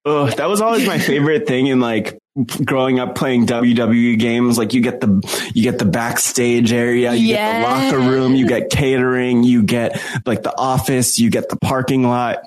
Oh, 0.06 0.26
that 0.26 0.47
was 0.51 0.60
always 0.60 0.86
my 0.86 0.98
favorite 0.98 1.47
thing 1.47 1.66
in 1.66 1.81
like 1.81 2.18
growing 2.62 3.01
up 3.01 3.14
playing 3.14 3.47
WWE 3.47 4.18
games. 4.18 4.59
Like 4.59 4.74
you 4.74 4.82
get 4.82 5.01
the, 5.01 5.51
you 5.55 5.62
get 5.62 5.78
the 5.78 5.86
backstage 5.86 6.74
area, 6.74 7.14
you 7.14 7.28
yes. 7.28 7.39
get 7.39 7.93
the 7.93 7.97
locker 7.97 8.10
room, 8.10 8.35
you 8.35 8.47
get 8.47 8.68
catering, 8.68 9.44
you 9.44 9.62
get 9.62 9.98
like 10.26 10.43
the 10.43 10.55
office, 10.59 11.18
you 11.18 11.31
get 11.31 11.48
the 11.48 11.56
parking 11.56 12.02
lot. 12.02 12.44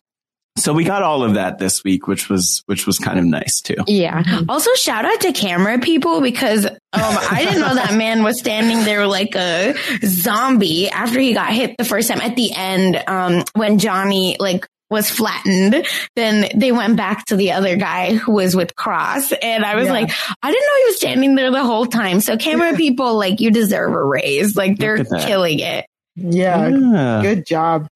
So 0.58 0.74
we 0.74 0.84
got 0.84 1.04
all 1.04 1.24
of 1.24 1.36
that 1.36 1.60
this 1.60 1.84
week, 1.84 2.08
which 2.08 2.30
was 2.30 2.64
which 2.66 2.86
was 2.86 2.98
kind 2.98 3.20
of 3.20 3.26
nice 3.26 3.62
too. 3.62 3.76
Yeah. 3.88 4.24
Also, 4.50 4.74
shout 4.74 5.06
out 5.06 5.22
to 5.22 5.32
camera 5.32 5.80
people 5.80 6.22
because 6.22 6.66
um, 6.66 6.72
I 6.94 7.46
didn't 7.46 7.62
know 7.62 7.76
that 7.76 7.94
man 7.96 8.24
was 8.24 8.40
standing 8.40 8.84
there 8.84 9.08
like 9.08 9.36
a 9.36 9.76
zombie 10.04 10.90
after 10.90 11.20
he 11.20 11.34
got 11.34 11.54
hit 11.54 11.78
the 11.78 11.86
first 11.86 12.10
time. 12.10 12.22
At 12.22 12.36
the 12.36 12.52
end, 12.54 13.02
um, 13.08 13.44
when 13.54 13.78
Johnny 13.80 14.38
like 14.40 14.68
was 14.90 15.10
flattened, 15.10 15.86
then 16.16 16.50
they 16.56 16.72
went 16.72 16.96
back 16.96 17.26
to 17.26 17.36
the 17.36 17.52
other 17.52 17.76
guy 17.76 18.16
who 18.16 18.34
was 18.34 18.56
with 18.56 18.76
Kross, 18.76 19.34
and 19.42 19.66
I 19.66 19.76
was 19.76 19.88
yeah. 19.88 19.92
like, 19.92 20.12
I 20.42 20.52
didn't 20.52 20.66
know 20.66 20.78
he 20.78 20.86
was 20.86 20.98
standing 20.98 21.36
there 21.36 21.52
the 21.52 21.64
whole 21.64 21.86
time. 21.86 22.22
So 22.22 22.38
camera 22.38 22.74
people, 22.78 23.18
like, 23.18 23.42
you 23.42 23.52
deserve 23.52 23.94
a 23.94 24.04
raise. 24.04 24.56
Like 24.56 24.78
they're 24.78 25.04
killing 25.04 25.60
it. 25.60 25.86
Yeah, 26.20 26.70
yeah, 26.70 27.22
good 27.22 27.46
job. 27.46 27.88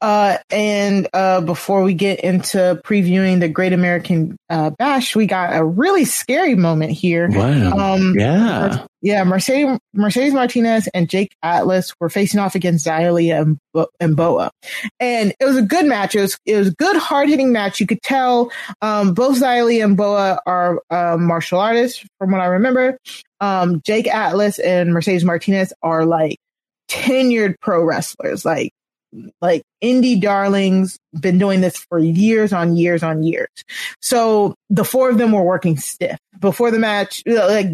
Uh, 0.00 0.38
and 0.50 1.06
uh, 1.12 1.40
before 1.40 1.84
we 1.84 1.94
get 1.94 2.18
into 2.20 2.80
previewing 2.84 3.38
the 3.38 3.48
Great 3.48 3.72
American 3.72 4.36
uh, 4.48 4.70
Bash, 4.70 5.14
we 5.14 5.26
got 5.26 5.56
a 5.56 5.64
really 5.64 6.04
scary 6.04 6.56
moment 6.56 6.90
here. 6.90 7.28
Wow. 7.30 7.94
Um, 7.94 8.18
yeah. 8.18 8.84
Yeah, 9.02 9.24
Mercedes, 9.24 9.78
Mercedes 9.94 10.34
Martinez 10.34 10.88
and 10.92 11.08
Jake 11.08 11.34
Atlas 11.42 11.94
were 12.00 12.10
facing 12.10 12.40
off 12.40 12.54
against 12.54 12.86
Xia 12.86 13.40
and, 13.40 13.58
and 13.98 14.16
Boa. 14.16 14.50
And 14.98 15.32
it 15.40 15.44
was 15.44 15.56
a 15.56 15.62
good 15.62 15.86
match. 15.86 16.14
It 16.14 16.20
was, 16.20 16.38
it 16.44 16.56
was 16.56 16.68
a 16.68 16.74
good, 16.74 16.96
hard 16.96 17.28
hitting 17.28 17.52
match. 17.52 17.80
You 17.80 17.86
could 17.86 18.02
tell 18.02 18.50
um, 18.82 19.14
both 19.14 19.40
Xia 19.40 19.82
and 19.82 19.96
Boa 19.96 20.40
are 20.44 20.82
uh, 20.90 21.16
martial 21.18 21.60
artists, 21.60 22.04
from 22.18 22.32
what 22.32 22.40
I 22.40 22.46
remember. 22.46 22.98
Um, 23.40 23.80
Jake 23.86 24.06
Atlas 24.06 24.58
and 24.58 24.92
Mercedes 24.92 25.24
Martinez 25.24 25.72
are 25.82 26.04
like 26.04 26.38
tenured 26.90 27.54
pro 27.60 27.82
wrestlers, 27.82 28.44
like 28.44 28.72
like 29.40 29.62
indie 29.82 30.20
darlings, 30.20 30.98
been 31.18 31.38
doing 31.38 31.60
this 31.60 31.76
for 31.76 31.98
years 31.98 32.52
on 32.52 32.76
years 32.76 33.02
on 33.02 33.22
years. 33.22 33.48
So 34.00 34.54
the 34.68 34.84
four 34.84 35.10
of 35.10 35.18
them 35.18 35.32
were 35.32 35.42
working 35.42 35.76
stiff 35.76 36.18
before 36.38 36.70
the 36.70 36.78
match. 36.78 37.22
Like 37.26 37.66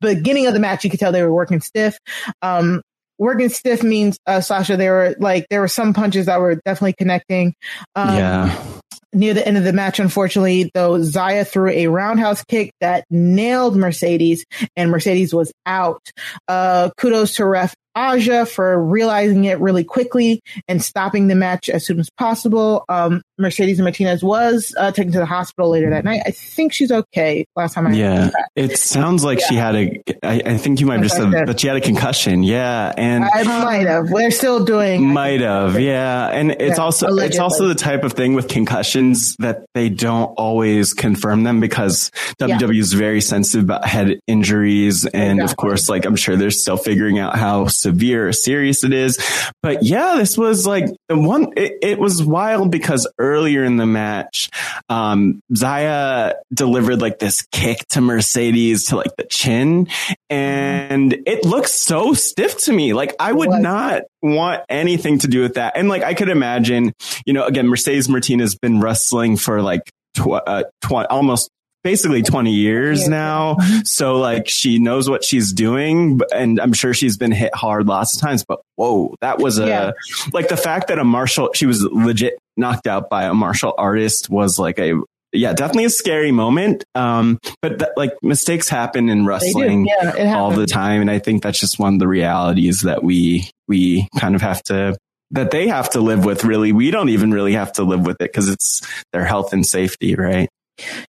beginning 0.00 0.46
of 0.46 0.54
the 0.54 0.60
match, 0.60 0.84
you 0.84 0.90
could 0.90 1.00
tell 1.00 1.12
they 1.12 1.22
were 1.22 1.32
working 1.32 1.60
stiff. 1.60 1.98
Um, 2.42 2.82
working 3.18 3.50
stiff 3.50 3.82
means 3.82 4.18
uh, 4.26 4.40
Sasha. 4.40 4.76
There 4.76 4.92
were 4.92 5.16
like 5.18 5.46
there 5.50 5.60
were 5.60 5.68
some 5.68 5.94
punches 5.94 6.26
that 6.26 6.40
were 6.40 6.56
definitely 6.64 6.94
connecting. 6.94 7.54
Um, 7.94 8.16
yeah. 8.16 8.64
Near 9.12 9.34
the 9.34 9.46
end 9.46 9.56
of 9.56 9.64
the 9.64 9.72
match, 9.72 9.98
unfortunately, 9.98 10.70
though, 10.72 10.92
Xia 10.92 11.44
threw 11.44 11.68
a 11.68 11.88
roundhouse 11.88 12.44
kick 12.44 12.70
that 12.80 13.04
nailed 13.10 13.74
Mercedes, 13.76 14.44
and 14.76 14.88
Mercedes 14.88 15.34
was 15.34 15.52
out. 15.66 16.00
Uh, 16.46 16.90
kudos 16.96 17.34
to 17.34 17.44
ref 17.44 17.74
Aja 17.94 18.46
for 18.46 18.82
realizing 18.82 19.44
it 19.44 19.60
really 19.60 19.84
quickly 19.84 20.42
and 20.68 20.82
stopping 20.82 21.28
the 21.28 21.34
match 21.34 21.68
as 21.68 21.84
soon 21.84 22.00
as 22.00 22.10
possible. 22.10 22.84
Um, 22.88 23.22
Mercedes 23.40 23.80
Martinez 23.80 24.22
was 24.22 24.74
uh, 24.78 24.92
taken 24.92 25.12
to 25.12 25.18
the 25.18 25.26
hospital 25.26 25.70
later 25.70 25.90
that 25.90 26.04
night. 26.04 26.22
I 26.26 26.30
think 26.30 26.72
she's 26.72 26.92
okay. 26.92 27.46
Last 27.56 27.74
time 27.74 27.86
I 27.86 27.92
yeah, 27.92 28.30
it 28.54 28.78
sounds 28.78 29.24
like 29.24 29.40
yeah. 29.40 29.46
she 29.48 29.54
had 29.56 29.74
a. 29.74 30.02
I, 30.22 30.42
I 30.44 30.56
think 30.58 30.80
you 30.80 30.86
might 30.86 30.94
have 30.94 31.02
just 31.04 31.16
said 31.16 31.30
that 31.30 31.60
she 31.60 31.66
had 31.66 31.76
a 31.76 31.80
concussion. 31.80 32.42
Yeah, 32.42 32.92
and 32.96 33.24
I 33.24 33.42
might 33.42 33.86
have. 33.86 34.10
We're 34.10 34.30
still 34.30 34.64
doing. 34.64 35.06
Might 35.06 35.40
have. 35.40 35.80
Yeah, 35.80 36.28
and 36.28 36.52
it's 36.52 36.78
yeah, 36.78 36.84
also 36.84 37.06
allegedly. 37.06 37.26
it's 37.26 37.38
also 37.38 37.68
the 37.68 37.74
type 37.74 38.04
of 38.04 38.12
thing 38.12 38.34
with 38.34 38.48
concussions 38.48 39.36
that 39.38 39.64
they 39.74 39.88
don't 39.88 40.32
always 40.36 40.92
confirm 40.92 41.42
them 41.42 41.60
because 41.60 42.10
WWE 42.40 42.78
is 42.78 42.92
very 42.92 43.20
sensitive 43.20 43.64
about 43.64 43.84
head 43.84 44.20
injuries, 44.26 45.06
and 45.06 45.40
exactly. 45.40 45.44
of 45.44 45.56
course, 45.56 45.88
like 45.88 46.04
I'm 46.04 46.16
sure 46.16 46.36
they're 46.36 46.50
still 46.50 46.76
figuring 46.76 47.18
out 47.18 47.36
how 47.36 47.66
severe 47.66 48.28
or 48.28 48.32
serious 48.32 48.84
it 48.84 48.92
is. 48.92 49.18
But 49.62 49.82
yeah, 49.82 50.16
this 50.16 50.36
was 50.36 50.66
like 50.66 50.86
the 51.08 51.18
one. 51.18 51.52
It, 51.56 51.78
it 51.82 51.98
was 51.98 52.22
wild 52.22 52.70
because 52.70 53.06
earlier 53.30 53.64
in 53.64 53.76
the 53.76 53.86
match, 53.86 54.50
um, 54.88 55.42
Xia 55.52 56.34
delivered 56.52 57.00
like 57.00 57.18
this 57.18 57.42
kick 57.52 57.78
to 57.90 58.00
Mercedes 58.00 58.86
to 58.86 58.96
like 58.96 59.14
the 59.16 59.24
chin 59.24 59.88
and 60.28 61.12
it 61.26 61.44
looks 61.44 61.72
so 61.72 62.12
stiff 62.12 62.58
to 62.64 62.72
me. 62.72 62.92
Like 62.92 63.14
I 63.18 63.32
would 63.32 63.48
what? 63.48 63.60
not 63.60 64.02
want 64.22 64.62
anything 64.68 65.18
to 65.20 65.28
do 65.28 65.42
with 65.42 65.54
that. 65.54 65.76
And 65.76 65.88
like 65.88 66.02
I 66.02 66.14
could 66.14 66.28
imagine, 66.28 66.92
you 67.24 67.32
know, 67.32 67.44
again, 67.44 67.68
Mercedes 67.68 68.08
Martinez 68.08 68.52
has 68.52 68.58
been 68.58 68.80
wrestling 68.80 69.36
for 69.36 69.62
like 69.62 69.82
tw- 70.16 70.42
uh, 70.46 70.64
tw- 70.82 71.06
almost 71.10 71.50
basically 71.82 72.22
20 72.22 72.52
years 72.52 73.08
now. 73.08 73.56
So 73.84 74.18
like 74.18 74.48
she 74.48 74.78
knows 74.78 75.08
what 75.08 75.24
she's 75.24 75.52
doing 75.52 76.20
and 76.34 76.60
I'm 76.60 76.72
sure 76.72 76.92
she's 76.92 77.16
been 77.16 77.32
hit 77.32 77.54
hard 77.54 77.86
lots 77.86 78.14
of 78.14 78.20
times, 78.20 78.44
but 78.44 78.60
whoa, 78.76 79.14
that 79.20 79.38
was 79.38 79.58
a, 79.58 79.66
yeah. 79.66 79.90
like 80.32 80.48
the 80.48 80.56
fact 80.56 80.88
that 80.88 80.98
a 80.98 81.04
martial, 81.04 81.50
she 81.54 81.66
was 81.66 81.82
legit 81.82 82.38
knocked 82.56 82.86
out 82.86 83.08
by 83.08 83.24
a 83.24 83.34
martial 83.34 83.74
artist 83.76 84.28
was 84.28 84.58
like 84.58 84.78
a, 84.78 85.00
yeah, 85.32 85.52
definitely 85.54 85.86
a 85.86 85.90
scary 85.90 86.30
moment. 86.30 86.84
Um, 86.94 87.38
but 87.62 87.78
th- 87.78 87.90
like 87.96 88.12
mistakes 88.22 88.68
happen 88.68 89.08
in 89.08 89.26
wrestling 89.26 89.86
yeah, 89.86 90.36
all 90.36 90.50
the 90.50 90.66
time. 90.66 91.00
And 91.00 91.10
I 91.10 91.18
think 91.18 91.42
that's 91.42 91.60
just 91.60 91.78
one 91.78 91.94
of 91.94 92.00
the 92.00 92.08
realities 92.08 92.82
that 92.82 93.02
we, 93.02 93.50
we 93.66 94.08
kind 94.18 94.34
of 94.34 94.42
have 94.42 94.62
to 94.64 94.96
that 95.32 95.50
they 95.50 95.68
have 95.68 95.90
to 95.90 96.00
live 96.00 96.24
with 96.24 96.44
really 96.44 96.72
we 96.72 96.90
don't 96.90 97.08
even 97.08 97.30
really 97.30 97.52
have 97.52 97.72
to 97.72 97.84
live 97.84 98.04
with 98.04 98.16
it 98.20 98.32
because 98.32 98.48
it's 98.48 98.80
their 99.12 99.24
health 99.24 99.52
and 99.52 99.64
safety 99.64 100.14
right 100.14 100.48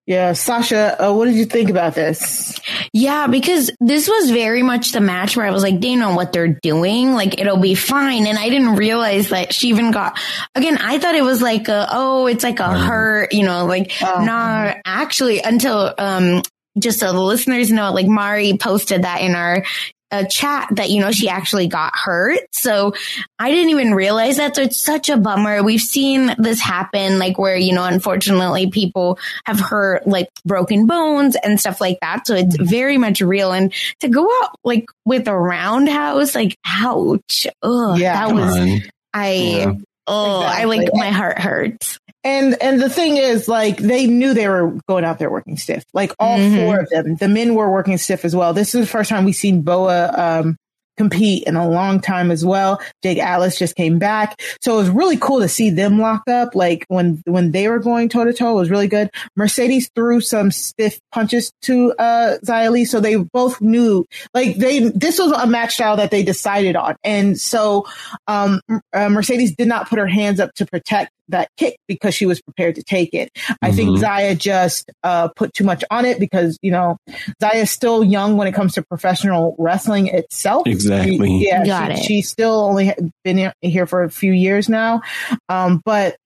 yeah, 0.05 0.33
Sasha, 0.33 0.95
uh, 0.99 1.13
what 1.13 1.25
did 1.25 1.35
you 1.35 1.45
think 1.45 1.69
about 1.69 1.95
this? 1.95 2.59
Yeah, 2.93 3.27
because 3.27 3.71
this 3.79 4.07
was 4.07 4.31
very 4.31 4.63
much 4.63 4.91
the 4.91 5.01
match 5.01 5.37
where 5.37 5.45
I 5.45 5.51
was 5.51 5.63
like, 5.63 5.79
they 5.79 5.95
know 5.95 6.15
what 6.15 6.33
they're 6.33 6.59
doing. 6.61 7.13
Like, 7.13 7.39
it'll 7.39 7.59
be 7.59 7.75
fine. 7.75 8.25
And 8.25 8.37
I 8.37 8.49
didn't 8.49 8.75
realize 8.75 9.29
that 9.29 9.53
she 9.53 9.69
even 9.69 9.91
got, 9.91 10.19
again, 10.55 10.77
I 10.77 10.97
thought 10.99 11.15
it 11.15 11.23
was 11.23 11.41
like, 11.41 11.67
a, 11.67 11.87
oh, 11.91 12.27
it's 12.27 12.43
like 12.43 12.59
a 12.59 12.77
hurt, 12.77 13.33
you 13.33 13.43
know, 13.43 13.65
like, 13.65 14.01
uh, 14.01 14.23
not 14.23 14.77
actually 14.85 15.41
until, 15.41 15.93
um, 15.97 16.41
just 16.77 16.99
so 16.99 17.11
the 17.11 17.21
listeners 17.21 17.71
know, 17.71 17.91
like 17.91 18.07
Mari 18.07 18.57
posted 18.57 19.03
that 19.03 19.21
in 19.21 19.35
our 19.35 19.65
a 20.11 20.25
chat 20.25 20.67
that, 20.71 20.89
you 20.89 20.99
know, 20.99 21.11
she 21.11 21.29
actually 21.29 21.67
got 21.67 21.95
hurt. 21.95 22.39
So 22.51 22.93
I 23.37 23.51
didn't 23.51 23.69
even 23.69 23.93
realize 23.93 24.37
that. 24.37 24.55
So 24.55 24.63
it's 24.63 24.79
such 24.79 25.09
a 25.09 25.17
bummer. 25.17 25.61
We've 25.63 25.79
seen 25.79 26.33
this 26.37 26.59
happen, 26.59 27.19
like 27.19 27.37
where, 27.37 27.55
you 27.55 27.73
know, 27.73 27.83
unfortunately 27.83 28.71
people 28.71 29.19
have 29.45 29.59
hurt 29.59 30.07
like 30.07 30.29
broken 30.45 30.87
bones 30.87 31.35
and 31.35 31.59
stuff 31.59 31.79
like 31.79 31.99
that. 32.01 32.25
So 32.25 32.35
it's 32.35 32.57
mm-hmm. 32.57 32.65
very 32.65 32.97
much 32.97 33.21
real. 33.21 33.51
And 33.51 33.73
to 33.99 34.09
go 34.09 34.27
out 34.41 34.55
like 34.63 34.87
with 35.05 35.27
a 35.27 35.37
roundhouse, 35.37 36.33
like, 36.33 36.57
ouch. 36.65 37.47
Ugh, 37.61 37.99
yeah, 37.99 38.27
that 38.27 38.33
was, 38.33 38.57
on. 38.57 38.81
I, 39.13 39.31
yeah. 39.31 39.73
oh, 40.07 40.41
exactly. 40.41 40.61
I 40.61 40.65
like 40.65 40.89
my 40.93 41.11
heart 41.11 41.39
hurts. 41.39 41.99
And 42.23 42.61
and 42.61 42.81
the 42.81 42.89
thing 42.89 43.17
is, 43.17 43.47
like 43.47 43.77
they 43.77 44.05
knew 44.05 44.33
they 44.33 44.49
were 44.49 44.77
going 44.87 45.05
out 45.05 45.19
there 45.19 45.31
working 45.31 45.57
stiff. 45.57 45.85
Like 45.93 46.13
all 46.19 46.37
mm-hmm. 46.37 46.55
four 46.57 46.79
of 46.79 46.89
them, 46.89 47.15
the 47.15 47.29
men 47.29 47.55
were 47.55 47.71
working 47.71 47.97
stiff 47.97 48.25
as 48.25 48.35
well. 48.35 48.53
This 48.53 48.75
is 48.75 48.81
the 48.81 48.91
first 48.91 49.09
time 49.09 49.23
we've 49.23 49.35
seen 49.35 49.61
Boa 49.61 50.11
um, 50.15 50.57
compete 50.99 51.43
in 51.47 51.55
a 51.55 51.67
long 51.67 52.01
time 52.01 52.29
as 52.29 52.43
well. 52.43 52.81
Jake 53.01 53.19
Atlas 53.19 53.57
just 53.57 53.77
came 53.77 53.99
back. 53.99 54.39
So 54.59 54.73
it 54.73 54.77
was 54.77 54.89
really 54.89 55.15
cool 55.15 55.39
to 55.39 55.47
see 55.47 55.69
them 55.69 55.97
lock 55.97 56.27
up. 56.27 56.55
Like 56.55 56.85
when, 56.89 57.23
when 57.23 57.51
they 57.51 57.69
were 57.69 57.79
going 57.79 58.09
toe 58.09 58.25
to 58.25 58.33
toe, 58.33 58.51
it 58.51 58.59
was 58.59 58.69
really 58.69 58.89
good. 58.89 59.09
Mercedes 59.37 59.89
threw 59.95 60.19
some 60.19 60.51
stiff 60.51 60.99
punches 61.13 61.53
to, 61.61 61.93
uh, 61.93 62.37
So 62.43 62.99
they 62.99 63.15
both 63.15 63.61
knew, 63.61 64.05
like 64.33 64.57
they, 64.57 64.89
this 64.89 65.19
was 65.19 65.31
a 65.31 65.47
match 65.47 65.75
style 65.75 65.95
that 65.95 66.11
they 66.11 66.21
decided 66.21 66.75
on. 66.75 66.97
And 67.05 67.39
so, 67.39 67.87
um, 68.27 68.59
uh, 68.91 69.07
Mercedes 69.07 69.55
did 69.55 69.69
not 69.69 69.89
put 69.89 69.99
her 69.99 70.07
hands 70.07 70.41
up 70.41 70.53
to 70.55 70.65
protect 70.65 71.13
that 71.29 71.49
kick 71.57 71.77
because 71.87 72.13
she 72.13 72.25
was 72.25 72.41
prepared 72.41 72.75
to 72.75 72.83
take 72.83 73.13
it. 73.13 73.31
Mm-hmm. 73.33 73.53
I 73.61 73.71
think 73.71 73.89
mm-hmm. 73.99 74.37
Just 74.37 74.91
uh, 75.03 75.29
put 75.29 75.53
too 75.53 75.63
much 75.63 75.83
on 75.89 76.05
it 76.05 76.19
because 76.19 76.57
you 76.61 76.71
know 76.71 76.97
Xia 77.41 77.55
is 77.55 77.71
still 77.71 78.03
young 78.03 78.37
when 78.37 78.47
it 78.47 78.53
comes 78.53 78.73
to 78.73 78.83
professional 78.83 79.55
wrestling 79.57 80.07
itself. 80.07 80.67
Exactly. 80.67 81.39
She, 81.39 81.47
yeah, 81.47 81.65
Got 81.65 81.91
she, 81.91 81.93
it. 81.93 82.03
she's 82.03 82.29
still 82.29 82.59
only 82.61 82.93
been 83.23 83.51
here 83.61 83.85
for 83.85 84.03
a 84.03 84.09
few 84.09 84.31
years 84.31 84.69
now, 84.69 85.01
um, 85.47 85.81
but 85.85 86.17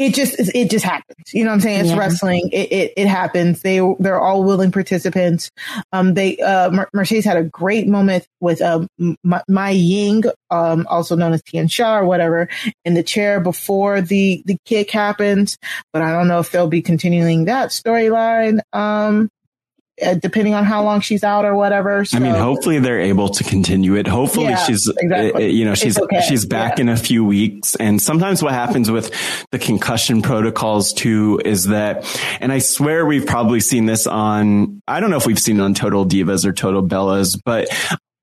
it 0.00 0.14
just 0.14 0.38
it 0.54 0.70
just 0.70 0.84
happens. 0.84 1.34
You 1.34 1.44
know 1.44 1.50
what 1.50 1.56
I'm 1.56 1.60
saying? 1.60 1.80
It's 1.80 1.90
yeah. 1.90 1.98
wrestling. 1.98 2.48
It, 2.52 2.72
it, 2.72 2.92
it 2.96 3.06
happens. 3.06 3.60
They 3.60 3.80
they're 3.98 4.18
all 4.18 4.42
willing 4.42 4.72
participants. 4.72 5.50
Um, 5.92 6.14
they 6.14 6.38
uh, 6.38 6.86
Mercedes 6.94 7.26
had 7.26 7.36
a 7.36 7.44
great 7.44 7.86
moment 7.86 8.26
with 8.40 8.62
uh, 8.62 8.86
Ying, 9.70 10.24
um, 10.50 10.86
also 10.88 11.16
known 11.16 11.34
as 11.34 11.42
Tian 11.42 11.68
Sha 11.68 11.98
or 11.98 12.06
whatever, 12.06 12.48
in 12.86 12.94
the 12.94 13.02
chair 13.02 13.40
before 13.40 14.00
the 14.00 14.42
the 14.46 14.56
kick 14.64 14.90
happens. 14.90 15.58
But 15.92 16.00
I 16.00 16.12
don't 16.12 16.28
know 16.28 16.40
if 16.40 16.50
they'll 16.50 16.66
be 16.66 16.80
continuing 16.80 17.44
that 17.44 17.68
storyline. 17.68 18.60
Um, 18.72 19.28
depending 20.20 20.54
on 20.54 20.64
how 20.64 20.82
long 20.82 21.00
she's 21.00 21.24
out 21.24 21.44
or 21.44 21.54
whatever. 21.54 22.04
So. 22.04 22.16
I 22.16 22.20
mean, 22.20 22.34
hopefully 22.34 22.78
they're 22.78 23.00
able 23.00 23.28
to 23.28 23.44
continue 23.44 23.96
it. 23.96 24.06
Hopefully 24.06 24.46
yeah, 24.46 24.64
she's, 24.64 24.88
uh, 24.88 24.92
exactly. 24.98 25.44
uh, 25.44 25.48
you 25.48 25.64
know, 25.64 25.74
she's, 25.74 25.98
okay. 25.98 26.22
she's 26.22 26.44
back 26.44 26.78
yeah. 26.78 26.82
in 26.82 26.88
a 26.88 26.96
few 26.96 27.24
weeks. 27.24 27.74
And 27.76 28.00
sometimes 28.00 28.42
what 28.42 28.52
happens 28.52 28.90
with 28.90 29.12
the 29.50 29.58
concussion 29.58 30.22
protocols 30.22 30.92
too 30.92 31.40
is 31.44 31.64
that, 31.64 32.04
and 32.40 32.52
I 32.52 32.58
swear 32.58 33.06
we've 33.06 33.26
probably 33.26 33.60
seen 33.60 33.86
this 33.86 34.06
on, 34.06 34.82
I 34.88 35.00
don't 35.00 35.10
know 35.10 35.16
if 35.16 35.26
we've 35.26 35.38
seen 35.38 35.60
it 35.60 35.62
on 35.62 35.74
Total 35.74 36.04
Divas 36.06 36.44
or 36.44 36.52
Total 36.52 36.82
Bellas, 36.82 37.40
but 37.44 37.68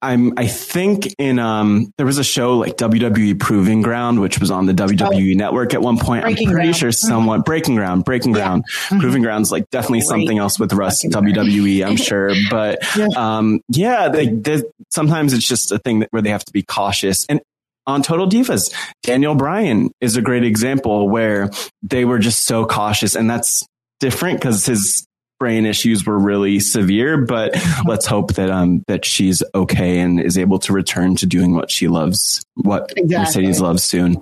I'm, 0.01 0.33
I 0.37 0.45
think 0.47 1.13
in, 1.17 1.39
um, 1.39 1.91
there 1.97 2.05
was 2.05 2.19
a 2.19 2.23
show 2.23 2.57
like 2.57 2.77
WWE 2.77 3.39
Proving 3.39 3.81
Ground, 3.81 4.19
which 4.19 4.39
was 4.39 4.51
on 4.51 4.67
the 4.67 4.73
WWE 4.73 5.33
oh, 5.33 5.37
network 5.37 5.73
at 5.73 5.81
one 5.81 5.97
point. 5.97 6.23
Breaking 6.23 6.49
I'm 6.49 6.53
pretty 6.53 6.67
ground. 6.67 6.77
sure 6.77 6.91
someone, 6.91 7.39
mm-hmm. 7.39 7.45
Breaking 7.45 7.75
Ground, 7.75 8.05
Breaking 8.05 8.35
yeah. 8.35 8.41
Ground, 8.41 8.65
mm-hmm. 8.67 8.99
Proving 8.99 9.21
Ground's 9.23 9.51
like 9.51 9.69
definitely 9.71 9.99
Great. 9.99 10.07
something 10.07 10.37
else 10.37 10.59
with 10.59 10.73
Russ 10.73 11.03
WWE, 11.03 11.85
I'm 11.85 11.97
sure. 11.97 12.31
But, 12.49 12.79
yeah. 12.95 13.07
um, 13.15 13.61
yeah, 13.69 14.09
they, 14.09 14.27
they, 14.27 14.61
sometimes 14.89 15.33
it's 15.33 15.47
just 15.47 15.71
a 15.71 15.79
thing 15.79 15.99
that, 15.99 16.09
where 16.11 16.21
they 16.21 16.29
have 16.29 16.45
to 16.45 16.53
be 16.53 16.61
cautious. 16.61 17.25
And 17.27 17.41
on 17.87 18.03
Total 18.03 18.27
Divas, 18.27 18.71
Daniel 19.01 19.33
Bryan 19.33 19.89
is 20.01 20.17
a 20.17 20.21
great 20.21 20.43
example 20.43 21.09
where 21.09 21.49
they 21.81 22.05
were 22.05 22.19
just 22.19 22.45
so 22.45 22.65
cautious 22.65 23.15
and 23.15 23.29
that's 23.29 23.65
different 23.99 24.39
because 24.39 24.65
his 24.65 25.06
brain 25.39 25.65
issues 25.65 26.05
were 26.05 26.17
really 26.17 26.59
severe, 26.59 27.17
but 27.17 27.55
let's 27.85 28.05
hope 28.05 28.33
that 28.33 28.49
um 28.49 28.83
that 28.87 29.05
she's 29.05 29.43
okay 29.53 29.99
and 29.99 30.19
is 30.19 30.37
able 30.37 30.59
to 30.59 30.73
return 30.73 31.15
to 31.17 31.25
doing 31.25 31.53
what 31.55 31.71
she 31.71 31.87
loves, 31.87 32.43
what 32.55 32.93
exactly. 32.95 33.17
Mercedes 33.17 33.61
loves 33.61 33.83
soon. 33.83 34.21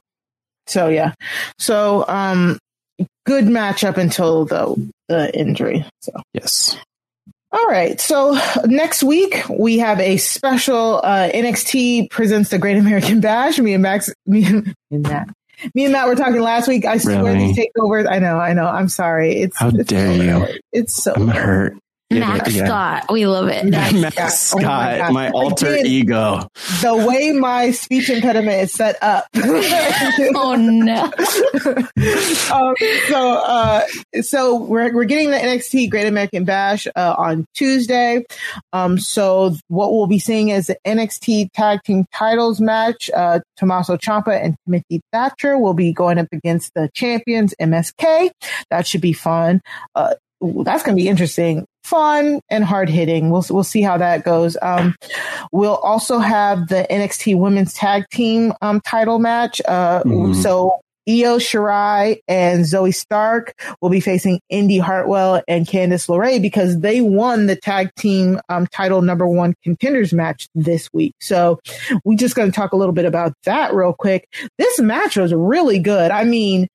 So 0.68 0.88
yeah, 0.90 1.14
so 1.60 2.06
um, 2.08 2.58
good 3.26 3.46
match 3.46 3.84
up 3.84 3.98
until 3.98 4.46
the 4.46 4.92
the 5.08 5.38
injury. 5.38 5.86
So 6.02 6.12
yes. 6.34 6.78
All 7.52 7.68
right. 7.68 8.02
So 8.02 8.38
next 8.66 9.02
week 9.02 9.44
we 9.50 9.78
have 9.78 10.00
a 10.00 10.18
special 10.18 11.00
uh, 11.04 11.30
NXT 11.30 12.10
presents 12.10 12.50
the 12.50 12.58
Great 12.58 12.78
American 12.78 13.22
Bash. 13.22 13.60
Me 13.60 13.74
and 13.74 13.82
Max, 13.82 14.12
me 14.26 14.46
and 14.46 14.76
Matt, 14.92 15.30
me 15.73 15.86
and 15.86 15.94
Matt 15.94 16.07
were 16.07 16.15
talking 16.15 16.41
last 16.41 16.68
week. 16.68 16.86
I 16.86 16.98
swear 16.98 17.23
really? 17.23 17.53
these 17.53 17.57
takeovers. 17.57 18.10
I 18.10 18.19
know, 18.19 18.38
I 18.38 18.53
know. 18.53 18.65
I'm 18.65 18.90
sorry. 18.90 19.41
It's 19.41 19.57
how 19.57 19.69
it's 19.69 19.90
dare 19.90 20.18
so 20.18 20.23
you? 20.23 20.60
It's 20.72 21.03
so 21.03 21.14
I'm 21.15 21.27
hurt. 21.27 21.77
Max 22.11 22.53
yeah. 22.53 22.65
Scott. 22.65 23.06
We 23.11 23.26
love 23.26 23.48
it. 23.48 23.65
Max, 23.65 24.40
Scott, 24.40 24.61
oh 24.64 25.11
my, 25.11 25.11
my, 25.11 25.32
alter 25.32 25.73
Again, 25.73 25.86
ego. 25.88 26.48
The 26.82 26.95
way 26.95 27.32
my 27.32 27.72
speech 27.72 28.10
impediment 28.10 28.61
is 28.64 28.72
set 28.72 29.02
up. 29.02 29.26
oh 29.36 30.56
no. 30.56 31.03
um, 32.56 32.76
so, 33.07 33.32
uh, 33.34 33.82
so 34.22 34.56
we're, 34.56 34.94
we're 34.94 35.06
getting 35.06 35.32
the 35.32 35.38
NXT 35.38 35.90
Great 35.90 36.07
American 36.07 36.45
Bash, 36.45 36.88
uh, 36.95 37.15
on 37.18 37.45
Tuesday. 37.56 38.23
Um, 38.72 38.99
so 38.99 39.56
what 39.68 39.91
we'll 39.91 40.07
be 40.07 40.19
seeing 40.19 40.49
is 40.49 40.68
the 40.68 40.77
NXT 40.86 41.52
Tag 41.53 41.82
Team 41.84 42.06
Titles 42.14 42.61
match. 42.61 43.10
Uh, 43.15 43.40
Tommaso 43.57 43.98
Ciampa 43.98 44.40
and 44.40 44.56
Timothy 44.65 45.02
Thatcher 45.11 45.57
will 45.57 45.73
be 45.73 45.91
going 45.91 46.19
up 46.19 46.27
against 46.32 46.73
the 46.76 46.90
champions 46.94 47.56
MSK. 47.60 48.30
That 48.69 48.86
should 48.86 49.02
be 49.02 49.14
fun. 49.14 49.61
Uh, 49.95 50.14
that's 50.64 50.84
going 50.84 50.98
to 50.98 51.02
be 51.02 51.08
interesting, 51.08 51.66
fun 51.84 52.42
and 52.50 52.64
hard 52.64 52.90
hitting. 52.90 53.30
We'll 53.30 53.46
we'll 53.50 53.64
see 53.64 53.82
how 53.82 53.98
that 53.98 54.24
goes. 54.24 54.58
Um, 54.62 54.96
we'll 55.52 55.78
also 55.78 56.20
have 56.20 56.68
the 56.68 56.86
NXT 56.90 57.38
Women's 57.38 57.74
Tag 57.74 58.06
Team 58.12 58.54
um, 58.62 58.82
title 58.82 59.20
match. 59.20 59.62
Uh, 59.68 60.04
mm-hmm. 60.04 60.34
So 60.34 60.80
Io 61.08 61.38
Shirai 61.38 62.20
and 62.28 62.66
Zoey 62.66 62.94
Stark 62.94 63.54
will 63.80 63.90
be 63.90 64.00
facing 64.00 64.40
Indy 64.50 64.80
Hartwell 64.80 65.44
and 65.48 65.68
Candice 65.68 66.08
LeRae 66.08 66.42
because 66.42 66.80
they 66.80 67.02
won 67.02 67.46
the 67.46 67.56
tag 67.56 67.94
team 67.96 68.40
um, 68.50 68.66
title 68.68 69.02
number 69.04 69.28
one 69.28 69.54
contenders 69.64 70.14
match 70.14 70.48
this 70.56 70.92
week. 70.94 71.14
So 71.20 71.60
we're 72.04 72.18
just 72.18 72.36
going 72.36 72.52
to 72.52 72.56
talk 72.56 72.72
a 72.72 72.76
little 72.76 72.94
bit 72.94 73.06
about 73.06 73.34
that 73.46 73.74
real 73.74 73.94
quick. 73.94 74.28
This 74.58 74.80
match 74.80 75.16
was 75.16 75.34
really 75.34 75.80
good. 75.80 76.10
I 76.10 76.24
mean, 76.24 76.68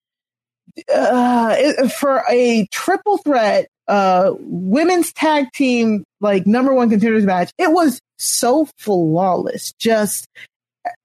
uh, 0.95 1.89
for 1.89 2.23
a 2.31 2.67
triple 2.71 3.19
threat 3.19 3.69
uh, 3.91 4.35
women's 4.39 5.13
tag 5.13 5.51
team 5.53 6.05
like 6.21 6.47
number 6.47 6.73
one 6.73 6.89
contenders 6.89 7.25
match, 7.25 7.51
it 7.59 7.73
was 7.73 8.01
so 8.19 8.69
flawless. 8.79 9.73
Just 9.79 10.29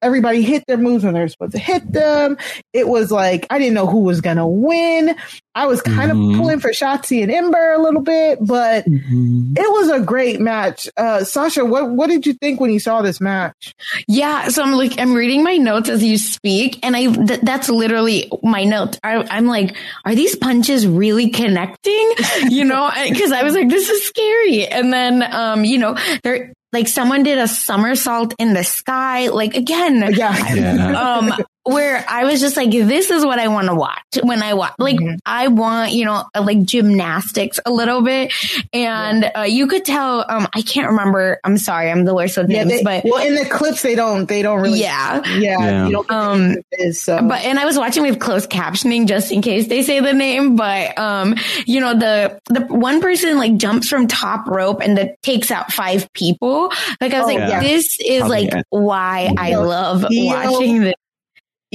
everybody 0.01 0.43
hit 0.43 0.63
their 0.67 0.77
moves 0.77 1.03
when 1.03 1.13
they're 1.13 1.27
supposed 1.27 1.53
to 1.53 1.59
hit 1.59 1.91
them. 1.91 2.37
It 2.73 2.87
was 2.87 3.11
like 3.11 3.47
I 3.49 3.57
didn't 3.57 3.73
know 3.73 3.87
who 3.87 4.01
was 4.01 4.21
gonna 4.21 4.47
win. 4.47 5.15
I 5.55 5.67
was 5.67 5.81
kind 5.81 6.11
mm-hmm. 6.11 6.31
of 6.31 6.37
pulling 6.37 6.59
for 6.59 6.71
Shotzi 6.71 7.23
and 7.23 7.31
Ember 7.31 7.71
a 7.71 7.81
little 7.81 8.01
bit, 8.01 8.39
but 8.41 8.85
mm-hmm. 8.85 9.53
it 9.55 9.71
was 9.71 9.89
a 9.89 10.01
great 10.01 10.41
match. 10.41 10.89
Uh, 10.97 11.23
Sasha, 11.23 11.63
what 11.63 11.89
what 11.89 12.07
did 12.07 12.27
you 12.27 12.33
think 12.33 12.59
when 12.59 12.71
you 12.71 12.79
saw 12.79 13.01
this 13.01 13.21
match? 13.21 13.73
Yeah, 14.07 14.49
so 14.49 14.63
I'm 14.63 14.73
like 14.73 14.99
I'm 14.99 15.13
reading 15.13 15.43
my 15.43 15.55
notes 15.55 15.87
as 15.87 16.03
you 16.03 16.17
speak, 16.17 16.79
and 16.83 16.93
I 16.93 17.07
th- 17.11 17.39
that's 17.41 17.69
literally 17.69 18.29
my 18.43 18.65
note. 18.65 18.99
I, 19.01 19.15
I'm 19.29 19.47
like, 19.47 19.77
are 20.03 20.13
these 20.13 20.35
punches 20.35 20.85
really 20.85 21.29
connecting? 21.29 22.13
You 22.49 22.63
know, 22.63 22.91
because 23.09 23.31
I 23.31 23.43
was 23.43 23.53
like, 23.53 23.69
this 23.69 23.89
is 23.89 24.05
scary, 24.05 24.67
and 24.67 24.91
then 24.91 25.23
um, 25.23 25.63
you 25.63 25.77
know, 25.77 25.95
there 26.23 26.53
like 26.73 26.87
someone 26.87 27.23
did 27.23 27.37
a 27.37 27.47
somersault 27.47 28.35
in 28.37 28.53
the 28.53 28.63
sky. 28.63 29.29
Like 29.29 29.55
again, 29.55 30.13
yeah. 30.15 30.53
yeah. 30.53 31.17
um, 31.17 31.33
where 31.65 32.05
I 32.07 32.25
was 32.25 32.39
just 32.39 32.55
like, 32.55 32.69
this 32.69 33.09
is 33.09 33.25
what 33.25 33.39
I 33.39 33.47
want 33.47 33.67
to 33.67 33.75
watch 33.75 34.03
when 34.21 34.43
I 34.43 34.53
watch. 34.53 34.75
Like, 34.77 34.97
mm-hmm. 34.97 35.15
I 35.25 35.47
want, 35.47 35.93
you 35.93 36.05
know, 36.05 36.23
like 36.39 36.63
gymnastics 36.63 37.59
a 37.65 37.71
little 37.71 38.03
bit. 38.03 38.31
And 38.71 39.23
yeah. 39.23 39.41
uh, 39.41 39.43
you 39.43 39.65
could 39.65 39.83
tell, 39.83 40.23
um, 40.29 40.47
I 40.53 40.61
can't 40.61 40.89
remember. 40.89 41.39
I'm 41.43 41.57
sorry. 41.57 41.89
I'm 41.89 42.05
the 42.05 42.13
worst 42.13 42.37
with 42.37 42.51
yeah, 42.51 42.65
names, 42.65 42.83
they, 42.83 42.83
but. 42.83 43.03
Well, 43.03 43.25
in 43.25 43.33
the 43.33 43.45
clips, 43.45 43.81
they 43.81 43.95
don't, 43.95 44.27
they 44.27 44.43
don't 44.43 44.61
really. 44.61 44.79
Yeah. 44.79 45.23
Yeah. 45.25 45.87
yeah. 45.87 46.01
um, 46.09 46.57
is, 46.73 47.01
so. 47.01 47.19
But, 47.27 47.43
and 47.43 47.57
I 47.57 47.65
was 47.65 47.79
watching 47.79 48.03
with 48.03 48.19
closed 48.19 48.51
captioning 48.51 49.07
just 49.07 49.31
in 49.31 49.41
case 49.41 49.67
they 49.67 49.81
say 49.81 49.99
the 50.01 50.13
name. 50.13 50.55
But, 50.55 50.97
um, 50.99 51.33
you 51.65 51.79
know, 51.79 51.97
the, 51.97 52.39
the 52.45 52.61
one 52.61 53.01
person 53.01 53.39
like 53.39 53.57
jumps 53.57 53.89
from 53.89 54.07
top 54.07 54.47
rope 54.47 54.81
and 54.81 54.99
that 54.99 55.19
takes 55.23 55.49
out 55.49 55.73
five 55.73 56.13
people. 56.13 56.71
Like, 57.01 57.13
I 57.13 57.21
was 57.21 57.31
oh, 57.31 57.33
like, 57.33 57.49
yeah. 57.49 57.59
this 57.59 57.97
is 57.99 58.19
Probably 58.19 58.49
like 58.51 58.65
why 58.69 59.33
I 59.35 59.55
love 59.55 60.05
watching 60.11 60.81
this 60.81 60.93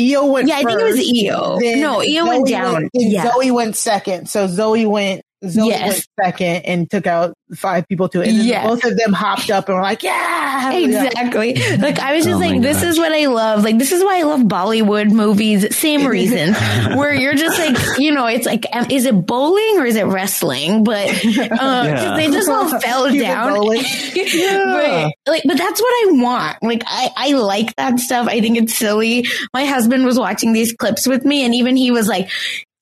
Io 0.01 0.27
went. 0.27 0.49
Yeah, 0.49 0.63
first, 0.63 0.77
I 0.77 0.79
think 0.79 1.25
it 1.25 1.31
was 1.33 1.37
Io. 1.37 1.81
No, 1.81 2.01
Io 2.01 2.05
Zoey 2.05 2.29
went 2.29 2.47
down. 2.49 2.73
Went, 2.75 2.91
yeah. 2.95 3.31
Zoey 3.31 3.53
went 3.53 3.77
second. 3.77 4.29
So 4.29 4.47
Zoey 4.47 4.87
went 4.89 5.23
Zoey 5.45 5.69
yes. 5.69 6.07
second 6.23 6.63
and 6.67 6.91
took 6.91 7.07
out 7.07 7.35
five 7.55 7.89
people 7.89 8.09
to 8.11 8.21
it. 8.21 8.29
And 8.29 8.39
yes. 8.39 8.67
both 8.67 8.85
of 8.85 8.97
them 8.97 9.13
hopped 9.13 9.51
up 9.51 9.69
and 9.69 9.77
were 9.77 9.83
like, 9.83 10.03
yeah. 10.03 10.73
Exactly. 10.73 11.55
like 11.79 11.99
I 11.99 12.15
was 12.15 12.25
just 12.25 12.37
oh 12.37 12.39
like, 12.39 12.61
this 12.61 12.83
is 12.83 12.99
what 12.99 13.13
I 13.13 13.27
love. 13.27 13.65
Like 13.65 13.79
this 13.79 13.91
is 13.91 14.05
why 14.05 14.21
I 14.21 14.23
love 14.23 14.41
Bollywood 14.41 15.11
movies. 15.11 15.75
Same 15.75 16.07
reason. 16.11 16.55
where 16.97 17.15
you're 17.15 17.35
just 17.35 17.59
like, 17.59 17.99
you 17.99 18.13
know, 18.13 18.27
it's 18.27 18.47
like, 18.47 18.67
um, 18.73 18.87
is 18.91 19.07
it 19.07 19.27
bowling 19.27 19.79
or 19.79 19.87
is 19.87 19.97
it 19.97 20.05
wrestling? 20.05 20.85
But 20.85 21.09
uh, 21.09 21.15
yeah. 21.27 22.17
they 22.17 22.31
just 22.31 22.49
all 22.49 22.79
fell 22.81 23.11
down. 23.11 23.63
yeah. 24.15 25.09
But 25.25 25.33
like, 25.33 25.43
but 25.45 25.57
that's 25.57 25.81
what 25.81 25.91
I 25.91 26.09
want. 26.13 26.63
Like 26.63 26.83
I, 26.87 27.11
I 27.17 27.33
like 27.33 27.75
that 27.77 27.99
stuff. 27.99 28.29
I 28.29 28.41
think 28.41 28.59
it's 28.59 28.75
silly. 28.75 29.27
My 29.55 29.65
husband 29.65 30.05
was 30.05 30.19
watching 30.19 30.53
these 30.53 30.75
clips 30.75 31.07
with 31.07 31.25
me 31.25 31.45
and 31.45 31.55
even 31.55 31.77
he 31.77 31.91
was 31.91 32.09
like, 32.09 32.29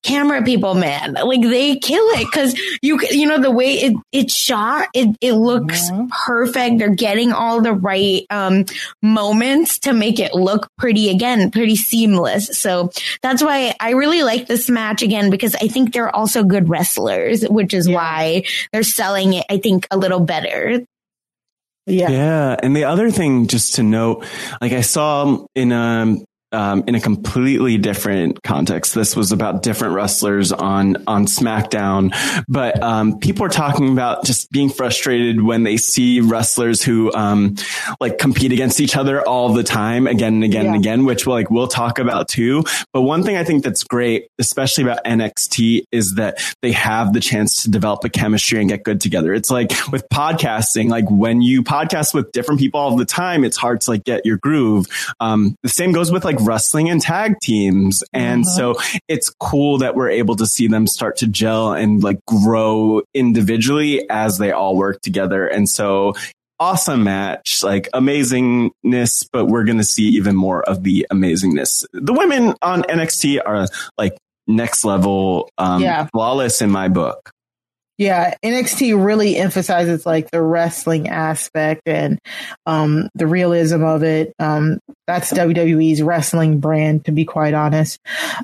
camera 0.08 0.42
people, 0.42 0.74
man. 0.74 1.14
Like 1.14 1.42
they 1.42 1.76
kill 1.76 2.04
it 2.18 2.26
because 2.26 2.58
you 2.82 2.98
you 3.10 3.26
know 3.26 3.40
the 3.40 3.50
way 3.50 3.74
it 3.74 3.96
it's 4.12 4.34
shot, 4.34 4.88
it 4.94 5.16
it 5.20 5.34
looks 5.34 5.90
mm-hmm. 5.90 6.06
perfect. 6.26 6.78
They're 6.78 6.94
getting 6.94 7.32
all 7.32 7.60
the 7.60 7.74
right 7.74 8.26
um 8.30 8.64
moments 9.02 9.78
to 9.80 9.92
make 9.92 10.18
it 10.18 10.34
look 10.34 10.68
pretty 10.78 11.10
again, 11.10 11.50
pretty 11.50 11.76
seamless. 11.76 12.58
So 12.58 12.90
that's 13.22 13.42
why 13.42 13.74
I 13.78 13.90
really 13.90 14.22
like 14.22 14.46
this 14.46 14.70
match 14.70 15.02
again 15.02 15.30
because 15.30 15.54
I 15.54 15.68
think 15.68 15.92
they're 15.92 16.14
also 16.14 16.42
good 16.42 16.68
wrestlers, 16.68 17.42
which 17.42 17.74
is 17.74 17.86
yeah. 17.86 17.94
why 17.94 18.44
they're 18.72 18.82
selling 18.82 19.34
it. 19.34 19.44
I 19.50 19.58
think 19.58 19.86
a 19.90 19.98
little 19.98 20.20
better. 20.20 20.84
Yeah. 21.86 22.10
Yeah. 22.10 22.56
And 22.62 22.76
the 22.76 22.84
other 22.84 23.10
thing 23.10 23.46
just 23.46 23.76
to 23.76 23.82
note, 23.82 24.24
like 24.60 24.72
I 24.72 24.82
saw 24.82 25.46
in 25.54 25.72
um 25.72 26.24
um, 26.52 26.84
in 26.86 26.94
a 26.94 27.00
completely 27.00 27.78
different 27.78 28.42
context. 28.42 28.94
This 28.94 29.14
was 29.14 29.32
about 29.32 29.62
different 29.62 29.94
wrestlers 29.94 30.52
on 30.52 30.96
on 31.06 31.26
SmackDown, 31.26 32.14
but 32.48 32.82
um, 32.82 33.18
people 33.18 33.44
are 33.44 33.50
talking 33.50 33.92
about 33.92 34.24
just 34.24 34.50
being 34.50 34.70
frustrated 34.70 35.42
when 35.42 35.62
they 35.62 35.76
see 35.76 36.20
wrestlers 36.20 36.82
who 36.82 37.12
um, 37.14 37.56
like 38.00 38.18
compete 38.18 38.52
against 38.52 38.80
each 38.80 38.96
other 38.96 39.26
all 39.26 39.52
the 39.52 39.62
time, 39.62 40.06
again 40.06 40.34
and 40.34 40.44
again 40.44 40.64
yeah. 40.64 40.72
and 40.72 40.80
again, 40.80 41.04
which 41.04 41.26
we'll, 41.26 41.36
like 41.36 41.50
we'll 41.50 41.68
talk 41.68 41.98
about 41.98 42.28
too. 42.28 42.64
But 42.92 43.02
one 43.02 43.22
thing 43.22 43.36
I 43.36 43.44
think 43.44 43.64
that's 43.64 43.84
great, 43.84 44.28
especially 44.38 44.84
about 44.84 45.04
NXT, 45.04 45.84
is 45.92 46.14
that 46.14 46.40
they 46.62 46.72
have 46.72 47.12
the 47.12 47.20
chance 47.20 47.62
to 47.62 47.70
develop 47.70 48.04
a 48.04 48.08
chemistry 48.08 48.60
and 48.60 48.68
get 48.68 48.84
good 48.84 49.00
together. 49.00 49.34
It's 49.34 49.50
like 49.50 49.70
with 49.90 50.08
podcasting, 50.08 50.88
like 50.88 51.10
when 51.10 51.42
you 51.42 51.62
podcast 51.62 52.14
with 52.14 52.32
different 52.32 52.60
people 52.60 52.80
all 52.80 52.96
the 52.96 53.04
time, 53.04 53.44
it's 53.44 53.56
hard 53.56 53.80
to 53.82 53.90
like 53.90 54.04
get 54.04 54.24
your 54.24 54.38
groove. 54.38 54.86
Um, 55.20 55.56
the 55.62 55.68
same 55.68 55.92
goes 55.92 56.10
with 56.10 56.24
like 56.24 56.37
like 56.38 56.48
wrestling 56.48 56.88
and 56.88 57.00
tag 57.00 57.34
teams. 57.42 58.02
And 58.12 58.44
mm-hmm. 58.44 58.56
so 58.56 58.98
it's 59.08 59.30
cool 59.40 59.78
that 59.78 59.94
we're 59.94 60.10
able 60.10 60.36
to 60.36 60.46
see 60.46 60.66
them 60.66 60.86
start 60.86 61.16
to 61.18 61.26
gel 61.26 61.72
and 61.72 62.02
like 62.02 62.18
grow 62.26 63.02
individually 63.14 64.08
as 64.10 64.38
they 64.38 64.52
all 64.52 64.76
work 64.76 65.00
together. 65.00 65.46
And 65.46 65.68
so 65.68 66.14
awesome 66.60 67.04
match, 67.04 67.62
like 67.62 67.88
amazingness, 67.94 69.26
but 69.32 69.46
we're 69.46 69.64
going 69.64 69.78
to 69.78 69.84
see 69.84 70.08
even 70.08 70.34
more 70.34 70.62
of 70.68 70.82
the 70.82 71.06
amazingness. 71.12 71.84
The 71.92 72.12
women 72.12 72.54
on 72.62 72.82
NXT 72.82 73.40
are 73.44 73.66
like 73.96 74.16
next 74.46 74.84
level, 74.84 75.50
um, 75.58 75.82
yeah. 75.82 76.08
flawless 76.12 76.62
in 76.62 76.70
my 76.70 76.88
book. 76.88 77.30
Yeah, 77.98 78.34
NXT 78.44 79.04
really 79.04 79.36
emphasizes 79.36 80.06
like 80.06 80.30
the 80.30 80.40
wrestling 80.40 81.08
aspect 81.08 81.82
and 81.86 82.20
um, 82.64 83.08
the 83.16 83.26
realism 83.26 83.82
of 83.82 84.04
it. 84.04 84.32
Um, 84.38 84.78
that's 85.08 85.32
WWE's 85.32 86.00
wrestling 86.00 86.60
brand, 86.60 87.06
to 87.06 87.12
be 87.12 87.24
quite 87.24 87.54
honest. 87.54 87.98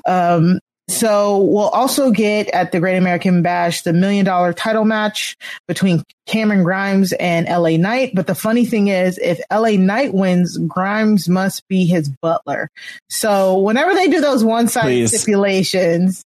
Um, 0.05 0.59
so 0.87 1.39
we'll 1.39 1.69
also 1.69 2.11
get 2.11 2.47
at 2.49 2.71
the 2.71 2.79
Great 2.79 2.97
American 2.97 3.41
Bash 3.41 3.81
the 3.81 3.93
million 3.93 4.23
dollar 4.23 4.53
title 4.53 4.85
match 4.85 5.35
between 5.67 6.03
Cameron 6.27 6.63
Grimes 6.63 7.11
and 7.13 7.47
LA 7.47 7.77
Knight. 7.77 8.11
But 8.13 8.27
the 8.27 8.35
funny 8.35 8.65
thing 8.65 8.87
is, 8.89 9.17
if 9.17 9.39
LA 9.51 9.71
Knight 9.71 10.13
wins, 10.13 10.57
Grimes 10.57 11.27
must 11.27 11.67
be 11.67 11.85
his 11.85 12.09
butler. 12.21 12.69
So 13.09 13.59
whenever 13.59 13.95
they 13.95 14.09
do 14.09 14.21
those 14.21 14.43
one 14.43 14.67
side 14.67 15.09
stipulations, 15.09 16.23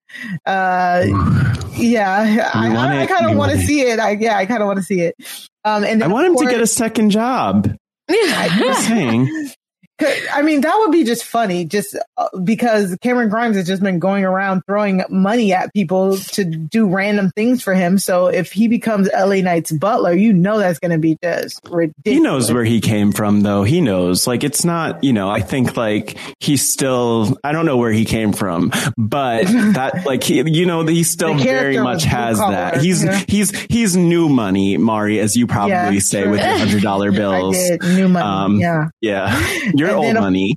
uh, 0.45 1.03
yeah, 1.75 2.49
I, 2.53 2.75
I, 2.75 3.01
I 3.03 3.05
kind 3.05 3.29
of 3.29 3.37
want 3.37 3.51
to 3.51 3.59
see 3.59 3.81
it. 3.81 3.99
I, 3.99 4.11
yeah, 4.11 4.37
I 4.37 4.47
kind 4.47 4.63
of 4.63 4.67
want 4.67 4.77
to 4.77 4.83
see 4.83 5.01
it. 5.01 5.15
Um, 5.63 5.83
and 5.83 6.03
I 6.03 6.07
want 6.07 6.27
him 6.27 6.35
to 6.37 6.45
get 6.45 6.61
a 6.61 6.67
second 6.67 7.11
job. 7.11 7.75
Yeah, 8.09 8.47
I'm 8.49 8.73
saying. 8.83 9.51
I 9.99 10.41
mean, 10.43 10.61
that 10.61 10.75
would 10.77 10.91
be 10.91 11.03
just 11.03 11.23
funny, 11.23 11.65
just 11.65 11.97
uh, 12.17 12.27
because 12.43 12.95
Cameron 13.01 13.29
Grimes 13.29 13.55
has 13.55 13.65
just 13.65 13.81
been 13.81 13.97
going 13.97 14.23
around 14.23 14.61
throwing 14.67 15.03
money 15.09 15.53
at 15.53 15.73
people 15.73 16.17
to 16.17 16.43
do 16.43 16.87
random 16.87 17.31
things 17.31 17.63
for 17.63 17.73
him. 17.73 17.97
So 17.97 18.27
if 18.27 18.51
he 18.51 18.67
becomes 18.67 19.09
LA 19.11 19.37
Knight's 19.37 19.71
butler, 19.71 20.13
you 20.13 20.33
know 20.33 20.59
that's 20.59 20.77
going 20.79 20.91
to 20.91 20.99
be 20.99 21.17
just 21.23 21.61
ridiculous. 21.65 21.93
He 22.03 22.19
knows 22.19 22.51
where 22.51 22.63
he 22.63 22.79
came 22.79 23.11
from, 23.11 23.41
though. 23.41 23.63
He 23.63 23.81
knows. 23.81 24.27
Like, 24.27 24.43
it's 24.43 24.63
not, 24.63 25.03
you 25.03 25.13
know, 25.13 25.29
I 25.29 25.41
think 25.41 25.75
like 25.75 26.17
he's 26.39 26.67
still, 26.67 27.37
I 27.43 27.51
don't 27.51 27.65
know 27.65 27.77
where 27.77 27.91
he 27.91 28.05
came 28.05 28.33
from, 28.33 28.71
but 28.97 29.45
that, 29.47 30.03
like, 30.05 30.23
he, 30.23 30.43
you 30.47 30.67
know, 30.67 30.85
he 30.85 31.03
still 31.03 31.33
very 31.33 31.79
much 31.79 32.03
has 32.03 32.37
that. 32.37 32.81
He's, 32.81 33.03
yeah. 33.03 33.23
he's, 33.27 33.49
he's 33.65 33.95
new 33.95 34.29
money, 34.29 34.77
Mari, 34.77 35.19
as 35.19 35.35
you 35.35 35.47
probably 35.47 35.71
yeah, 35.71 35.99
say 35.99 36.21
true. 36.21 36.31
with 36.31 36.41
your 36.41 36.57
hundred 36.57 36.83
dollar 36.83 37.11
bills. 37.17 37.57
New 37.81 38.07
money. 38.07 38.25
Um, 38.25 38.59
yeah. 38.59 38.89
Yeah. 39.01 39.47
You're 39.73 39.86
your 39.87 39.97
old 39.97 40.13
money. 40.15 40.55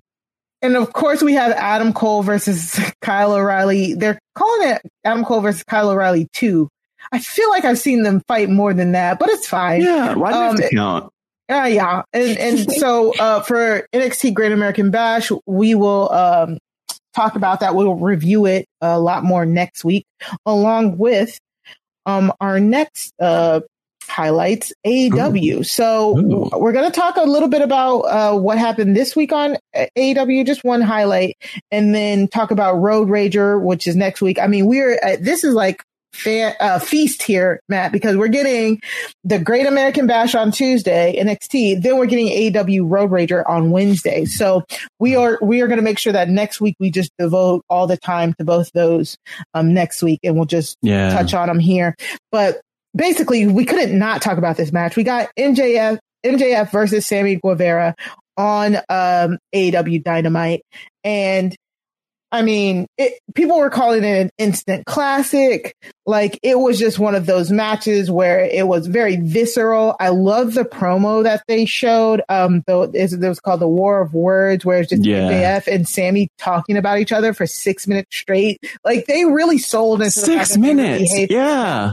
And 0.63 0.77
of 0.77 0.93
course, 0.93 1.23
we 1.23 1.35
have 1.35 1.53
Adam 1.53 1.93
Cole 1.93 2.23
versus 2.23 2.79
Kyle 3.01 3.33
O'Reilly. 3.33 3.95
They're 3.95 4.19
calling 4.35 4.71
it 4.71 4.83
Adam 5.05 5.25
Cole 5.25 5.41
versus 5.41 5.63
Kyle 5.65 5.91
O'Reilly 5.91 6.29
2. 6.33 6.69
I 7.13 7.19
feel 7.19 7.49
like 7.51 7.65
I've 7.65 7.79
seen 7.79 8.03
them 8.03 8.23
fight 8.29 8.51
more 8.51 8.75
than 8.75 8.93
that, 8.93 9.19
but 9.19 9.31
it's 9.31 9.49
fine. 9.49 9.81
Yeah, 9.81 10.15
why 10.15 10.33
um, 10.33 10.37
you 10.37 10.63
have 10.63 10.71
to 10.71 10.77
count? 10.77 11.13
Uh, 11.51 11.65
yeah. 11.65 12.03
And, 12.13 12.39
and 12.39 12.73
so 12.79 13.15
uh, 13.19 13.41
for 13.41 13.89
NXT 13.93 14.35
Great 14.35 14.53
American 14.53 14.91
Bash, 14.91 15.33
we 15.47 15.75
will 15.75 16.13
um, 16.13 16.59
talk 17.15 17.37
about 17.37 17.61
that. 17.61 17.75
We'll 17.75 17.95
review 17.95 18.47
it 18.47 18.67
a 18.81 19.01
lot 19.01 19.25
more 19.25 19.47
next 19.47 19.85
week, 19.85 20.05
along 20.45 20.99
with 20.99 21.39
um, 22.07 22.33
our 22.41 22.61
next 22.61 23.13
uh, 23.21 23.61
highlights 24.11 24.73
AEW. 24.85 25.61
Ooh. 25.61 25.63
So 25.63 26.19
Ooh. 26.19 26.51
we're 26.59 26.73
going 26.73 26.91
to 26.91 27.01
talk 27.01 27.17
a 27.17 27.23
little 27.23 27.49
bit 27.49 27.63
about 27.63 28.01
uh, 28.01 28.37
what 28.37 28.59
happened 28.59 28.97
this 28.97 29.15
week 29.15 29.33
on 29.33 29.57
AEW, 29.75 30.45
just 30.45 30.65
one 30.65 30.81
highlight, 30.81 31.37
and 31.71 31.95
then 31.95 32.29
talk 32.29 32.51
about 32.51 32.75
Road 32.75 33.09
Rager, 33.09 33.63
which 33.63 33.87
is 33.87 33.97
next 33.97 34.21
week. 34.21 34.39
I 34.39 34.49
mean, 34.49 34.67
we're 34.67 34.99
uh, 35.03 35.17
this 35.21 35.45
is 35.45 35.55
like 35.55 35.83
fan, 36.13 36.55
uh, 36.61 36.79
feast 36.79 37.23
here, 37.23 37.61
Matt, 37.69 37.93
because 37.93 38.17
we're 38.17 38.29
getting 38.29 38.81
the 39.25 39.39
Great 39.39 39.67
American 39.67 40.07
Bash 40.07 40.35
on 40.35 40.51
Tuesday, 40.51 41.17
NXT. 41.19 41.81
Then 41.81 41.97
we're 41.97 42.07
getting 42.07 42.27
AEW 42.27 42.91
Road 42.91 43.11
Rager 43.11 43.49
on 43.49 43.71
Wednesday. 43.71 44.25
So 44.25 44.65
we 44.99 45.17
are 45.17 45.39
we 45.41 45.61
are 45.61 45.69
going 45.69 45.79
to 45.79 45.85
make 45.85 45.99
sure 45.99 46.13
that 46.13 46.29
next 46.29 46.61
week 46.61 46.77
we 46.81 46.91
just 46.91 47.13
devote 47.19 47.65
all 47.69 47.87
the 47.87 47.97
time 47.97 48.35
to 48.35 48.45
both 48.45 48.73
those 48.73 49.17
um, 49.55 49.73
next 49.73 50.03
week, 50.03 50.21
and 50.25 50.37
we'll 50.37 50.47
just 50.47 50.77
yeah. 50.83 51.11
touch 51.11 51.33
on 51.35 51.49
them 51.49 51.59
here. 51.59 51.95
But 52.33 52.61
basically 52.95 53.47
we 53.47 53.65
couldn't 53.65 53.97
not 53.97 54.23
talk 54.23 54.39
about 54.39 54.57
this 54.57 54.73
match. 54.73 54.97
We 54.97 55.05
got 55.05 55.31
MJF 55.37 55.99
MJF 56.25 56.71
versus 56.71 57.07
Sammy 57.07 57.37
Guevara 57.37 57.95
on 58.37 58.77
um 58.89 59.39
AEW 59.55 60.03
Dynamite 60.03 60.63
and 61.05 61.57
I 62.33 62.43
mean, 62.43 62.87
it, 62.97 63.19
people 63.35 63.59
were 63.59 63.71
calling 63.71 64.05
it 64.05 64.21
an 64.21 64.31
instant 64.39 64.87
classic. 64.87 65.75
Like 66.07 66.39
it 66.43 66.59
was 66.59 66.79
just 66.79 66.99
one 66.99 67.17
of 67.17 67.27
those 67.27 67.51
matches 67.51 68.09
where 68.09 68.41
it 68.41 68.69
was 68.69 68.87
very 68.87 69.17
visceral. 69.17 69.97
I 69.99 70.11
love 70.11 70.55
the 70.55 70.63
promo 70.65 71.25
that 71.25 71.43
they 71.49 71.65
showed. 71.65 72.23
Um, 72.29 72.63
though 72.69 72.85
it 72.85 73.21
was 73.21 73.41
called 73.41 73.61
the 73.61 73.69
War 73.69 74.01
of 74.01 74.15
Words, 74.15 74.65
where 74.65 74.81
it's 74.81 74.91
just 74.91 75.05
yeah. 75.05 75.29
MJF 75.29 75.67
and 75.67 75.89
Sammy 75.89 76.29
talking 76.39 76.77
about 76.77 77.01
each 77.01 77.13
other 77.13 77.35
for 77.35 77.47
six 77.47 77.89
minutes 77.89 78.17
straight. 78.17 78.61
Like 78.85 79.07
they 79.07 79.25
really 79.25 79.59
sold 79.59 80.01
into 80.01 80.13
six 80.13 80.57
minutes. 80.57 81.13
yeah 81.31 81.93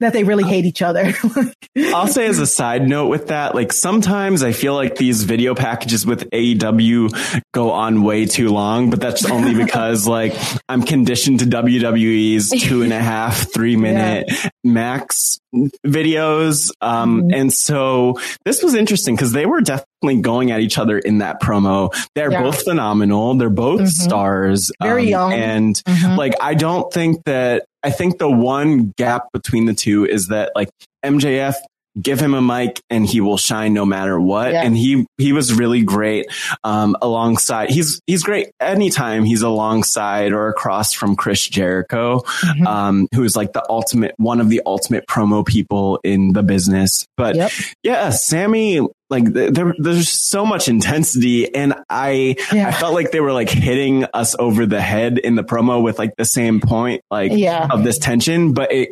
that 0.00 0.12
they 0.12 0.24
really 0.24 0.44
hate 0.44 0.64
each 0.64 0.82
other. 0.82 1.12
I'll 1.76 2.06
say 2.06 2.26
as 2.26 2.38
a 2.38 2.46
side 2.46 2.88
note 2.88 3.08
with 3.08 3.28
that, 3.28 3.54
like 3.54 3.72
sometimes 3.72 4.42
I 4.42 4.52
feel 4.52 4.74
like 4.74 4.96
these 4.96 5.24
video 5.24 5.54
packages 5.54 6.06
with 6.06 6.28
AEW 6.30 7.42
go 7.52 7.70
on 7.70 8.02
way 8.02 8.26
too 8.26 8.50
long, 8.50 8.90
but 8.90 9.00
that's 9.00 9.28
only 9.30 9.54
because 9.64 10.06
like 10.06 10.34
I'm 10.68 10.82
conditioned 10.82 11.40
to 11.40 11.46
WWE's 11.46 12.50
two 12.62 12.82
and 12.82 12.92
a 12.92 13.00
half, 13.00 13.52
three 13.52 13.76
minute 13.76 14.26
yeah. 14.28 14.50
max 14.64 15.38
videos. 15.86 16.70
Um, 16.80 17.22
mm-hmm. 17.22 17.34
and 17.34 17.52
so 17.52 18.20
this 18.44 18.62
was 18.62 18.74
interesting 18.74 19.16
because 19.16 19.32
they 19.32 19.46
were 19.46 19.60
definitely 19.60 20.20
going 20.20 20.50
at 20.50 20.60
each 20.60 20.78
other 20.78 20.98
in 20.98 21.18
that 21.18 21.40
promo. 21.40 21.94
They're 22.14 22.32
yeah. 22.32 22.42
both 22.42 22.62
phenomenal. 22.62 23.34
They're 23.34 23.50
both 23.50 23.80
mm-hmm. 23.80 23.86
stars. 23.88 24.70
Very 24.82 25.12
um, 25.14 25.32
young. 25.32 25.32
And 25.32 25.74
mm-hmm. 25.76 26.16
like, 26.16 26.34
I 26.40 26.54
don't 26.54 26.92
think 26.92 27.24
that 27.24 27.64
I 27.82 27.90
think 27.90 28.18
the 28.18 28.30
one 28.30 28.92
gap 28.96 29.28
between 29.32 29.66
the 29.66 29.74
two 29.74 30.06
is 30.06 30.28
that 30.28 30.52
like 30.54 30.68
MJF 31.04 31.54
give 32.00 32.20
him 32.20 32.34
a 32.34 32.40
mic 32.40 32.80
and 32.90 33.06
he 33.06 33.20
will 33.20 33.36
shine 33.36 33.72
no 33.72 33.84
matter 33.84 34.20
what. 34.20 34.52
Yeah. 34.52 34.62
And 34.62 34.76
he, 34.76 35.06
he 35.16 35.32
was 35.32 35.54
really 35.54 35.82
great, 35.82 36.26
um, 36.62 36.96
alongside, 37.02 37.70
he's, 37.70 38.00
he's 38.06 38.22
great 38.22 38.50
anytime 38.60 39.24
he's 39.24 39.42
alongside 39.42 40.32
or 40.32 40.48
across 40.48 40.92
from 40.92 41.16
Chris 41.16 41.48
Jericho, 41.48 42.20
mm-hmm. 42.20 42.66
um, 42.66 43.08
who 43.14 43.24
is 43.24 43.36
like 43.36 43.52
the 43.52 43.64
ultimate, 43.68 44.14
one 44.16 44.40
of 44.40 44.48
the 44.48 44.62
ultimate 44.64 45.06
promo 45.06 45.44
people 45.44 45.98
in 46.04 46.32
the 46.32 46.42
business. 46.42 47.06
But 47.16 47.36
yep. 47.36 47.50
yeah, 47.82 48.10
Sammy, 48.10 48.80
like 49.10 49.24
there, 49.24 49.74
there's 49.78 50.08
so 50.08 50.44
much 50.44 50.68
intensity 50.68 51.54
and 51.54 51.74
I, 51.88 52.36
yeah. 52.52 52.68
I 52.68 52.72
felt 52.72 52.94
like 52.94 53.10
they 53.10 53.20
were 53.20 53.32
like 53.32 53.48
hitting 53.48 54.04
us 54.12 54.36
over 54.38 54.66
the 54.66 54.80
head 54.80 55.18
in 55.18 55.34
the 55.34 55.44
promo 55.44 55.82
with 55.82 55.98
like 55.98 56.14
the 56.16 56.24
same 56.24 56.60
point, 56.60 57.02
like 57.10 57.32
yeah. 57.32 57.68
of 57.70 57.84
this 57.84 57.98
tension. 57.98 58.52
But 58.52 58.72
it, 58.72 58.90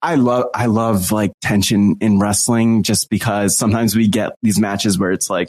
I 0.00 0.14
love, 0.14 0.46
I 0.54 0.66
love 0.66 1.12
like 1.12 1.32
tension 1.40 1.96
in 2.00 2.18
wrestling 2.18 2.82
just 2.82 3.10
because 3.10 3.56
sometimes 3.56 3.94
we 3.94 4.08
get 4.08 4.32
these 4.42 4.58
matches 4.58 4.98
where 4.98 5.12
it's 5.12 5.28
like, 5.28 5.48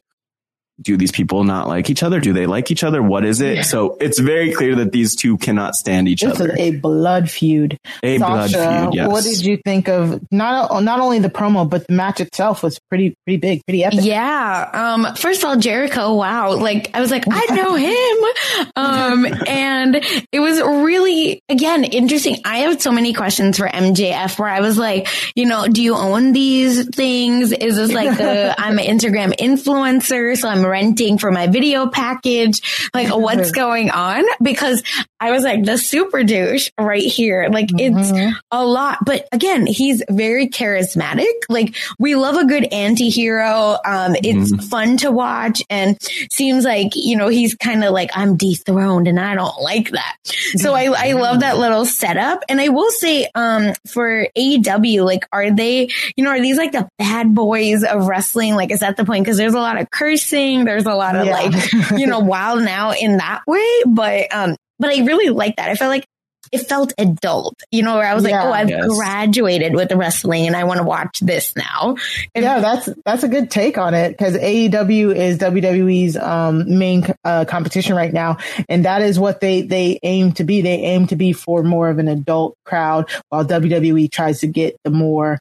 do 0.82 0.98
these 0.98 1.12
people 1.12 1.44
not 1.44 1.68
like 1.68 1.90
each 1.90 2.04
other? 2.04 2.20
Do 2.20 2.34
they 2.34 2.46
like 2.46 2.72
each 2.72 2.84
other? 2.84 3.02
What 3.02 3.26
is 3.26 3.42
it? 3.42 3.56
Yeah. 3.58 3.62
So 3.64 3.98
it's 4.00 4.20
very 4.20 4.54
clear 4.54 4.76
that 4.76 4.92
these 4.92 5.16
two 5.16 5.38
cannot 5.38 5.76
stand 5.76 6.08
each 6.08 6.22
this 6.22 6.40
other. 6.40 6.52
Is 6.52 6.60
a 6.60 6.72
blood 6.78 7.30
feud. 7.30 7.78
A 8.04 8.18
Sasha, 8.18 8.58
blood 8.58 8.84
feud. 8.84 8.94
Yes. 8.96 9.08
What 9.10 9.24
did 9.24 9.46
you 9.46 9.58
think 9.64 9.88
of 9.90 10.22
not 10.32 10.84
not 10.84 11.00
only 11.00 11.20
the 11.20 11.30
promo 11.30 11.70
but 11.70 11.88
the 11.88 11.94
match 11.94 12.20
itself 12.20 12.64
was 12.64 12.80
pretty 12.90 13.16
pretty 13.26 13.38
big, 13.38 13.62
pretty 13.66 13.84
epic. 13.84 14.00
Yeah. 14.04 14.70
Um. 14.74 15.16
First 15.16 15.44
of 15.44 15.50
all, 15.50 15.58
Jericho. 15.58 16.14
Wow. 16.16 16.56
Like 16.56 16.92
I 16.94 17.02
was 17.02 17.12
like, 17.12 17.26
I 17.30 17.46
know 17.56 17.76
him. 17.76 18.68
um. 18.76 19.26
And 19.48 19.96
it 20.32 20.40
was 20.40 20.62
really 20.62 21.42
again 21.50 21.84
interesting. 21.84 22.38
I 22.46 22.60
have 22.60 22.82
so 22.82 22.92
many 22.92 23.14
questions 23.14 23.58
for 23.58 23.68
MJF 23.68 24.40
where 24.40 24.50
I 24.50 24.62
was 24.62 24.78
like, 24.78 25.08
you 25.36 25.46
know, 25.46 25.68
do 25.68 25.82
you 25.82 25.96
own 25.96 26.32
these 26.32 26.88
things? 26.90 27.52
Is 27.52 27.76
this 27.76 27.92
like 27.92 28.20
a 28.20 28.56
I'm 28.60 28.80
an 28.80 28.86
Instagram 28.86 29.36
influencer, 29.38 30.38
so 30.38 30.48
I'm 30.50 30.66
renting 30.70 31.18
for 31.18 31.32
my 31.32 31.48
video 31.48 31.90
package? 31.90 32.90
Like 32.94 33.10
what's 33.16 33.52
going 33.52 33.90
on? 33.90 34.24
Because 34.42 34.84
I 35.20 35.32
was 35.32 35.44
like 35.44 35.66
the 35.66 35.78
super 35.78 36.24
douche 36.24 36.72
right 36.80 37.04
here. 37.04 37.50
Like 37.52 37.68
mm-hmm. 37.68 37.98
it's 38.00 38.38
a 38.52 38.66
lot, 38.66 39.00
but 39.06 39.28
again, 39.32 39.66
he's 39.66 40.02
very 40.10 40.48
charismatic. 40.48 41.26
Like 41.50 41.76
we 41.98 42.16
love 42.16 42.36
a 42.36 42.46
good 42.46 42.66
anti-hero. 42.72 43.78
Um, 43.86 44.16
it's 44.16 44.52
mm-hmm. 44.52 44.62
fun 44.68 44.98
to 44.98 45.12
watch 45.12 45.62
and 45.70 45.98
seems 46.32 46.64
like, 46.64 46.92
you 46.96 47.18
know, 47.18 47.28
he's 47.28 47.56
kind 47.56 47.84
of 47.84 47.92
like, 47.92 48.12
I'm 48.14 48.38
dethroned 48.38 49.08
and 49.08 49.20
I 49.20 49.36
don't 49.36 49.62
like 49.62 49.92
that. 49.92 50.18
So 50.56 50.74
I, 50.74 50.86
I 50.86 51.12
love 51.14 51.42
that 51.42 51.58
little 51.58 51.86
setup. 51.86 52.44
And 52.48 52.62
I 52.62 52.70
will 52.70 52.92
say, 52.92 53.30
um, 53.36 53.74
for 53.88 54.28
AEW, 54.38 55.04
like, 55.04 55.26
are 55.34 55.52
they, 55.52 55.90
you 56.16 56.24
know, 56.24 56.32
are 56.32 56.42
these 56.42 56.58
like 56.58 56.72
the 56.72 56.88
bad 56.98 57.36
boys 57.36 57.84
of 57.84 58.08
wrestling? 58.08 58.56
Like, 58.56 58.72
is 58.72 58.80
that 58.80 58.96
the 58.96 59.06
point? 59.06 59.26
Cause 59.26 59.38
there's 59.38 59.54
a 59.54 59.60
lot 59.60 59.80
of 59.80 59.90
cursing. 59.92 60.59
There's 60.66 60.86
a 60.86 60.96
lot 60.96 61.16
of 61.16 61.26
yeah. 61.26 61.34
like, 61.34 61.72
you 62.00 62.08
know, 62.08 62.20
wild 62.30 62.64
now 62.64 62.92
in 62.92 63.18
that 63.18 63.42
way. 63.48 63.84
But, 63.86 64.34
um, 64.34 64.56
but 64.78 64.90
I 64.90 65.04
really 65.06 65.30
like 65.30 65.58
that. 65.58 65.70
I 65.70 65.76
felt 65.76 65.90
like 65.90 66.06
it 66.52 66.60
felt 66.60 66.94
adult, 66.98 67.62
you 67.72 67.84
know, 67.84 67.96
where 67.96 68.08
I 68.08 68.14
was 68.14 68.26
yeah, 68.26 68.44
like, 68.44 68.48
oh, 68.48 68.54
I've 68.54 68.70
yes. 68.70 68.88
graduated 68.88 69.76
with 69.76 69.90
the 69.90 69.98
wrestling 69.98 70.48
and 70.48 70.56
I 70.56 70.64
want 70.64 70.80
to 70.80 70.84
watch 70.84 71.20
this 71.20 71.56
now. 71.56 71.96
And 72.34 72.44
yeah, 72.44 72.60
that's 72.60 72.90
that's 73.06 73.24
a 73.24 73.28
good 73.28 73.52
take 73.52 73.78
on 73.78 73.94
it 73.94 74.10
because 74.10 74.36
AEW 74.36 75.16
is 75.16 75.38
WWE's 75.38 76.18
um, 76.18 76.78
main 76.80 77.06
uh, 77.24 77.46
competition 77.46 77.96
right 77.96 78.12
now, 78.12 78.38
and 78.68 78.86
that 78.86 79.02
is 79.02 79.20
what 79.20 79.42
they 79.42 79.62
they 79.62 80.00
aim 80.02 80.32
to 80.34 80.44
be. 80.44 80.62
They 80.62 80.80
aim 80.80 81.08
to 81.08 81.16
be 81.16 81.34
for 81.34 81.62
more 81.64 81.90
of 81.90 82.00
an 82.00 82.08
adult 82.08 82.58
crowd, 82.66 83.10
while 83.30 83.46
WWE 83.46 84.12
tries 84.12 84.40
to 84.40 84.48
get 84.48 84.78
the 84.84 84.92
more 84.92 85.40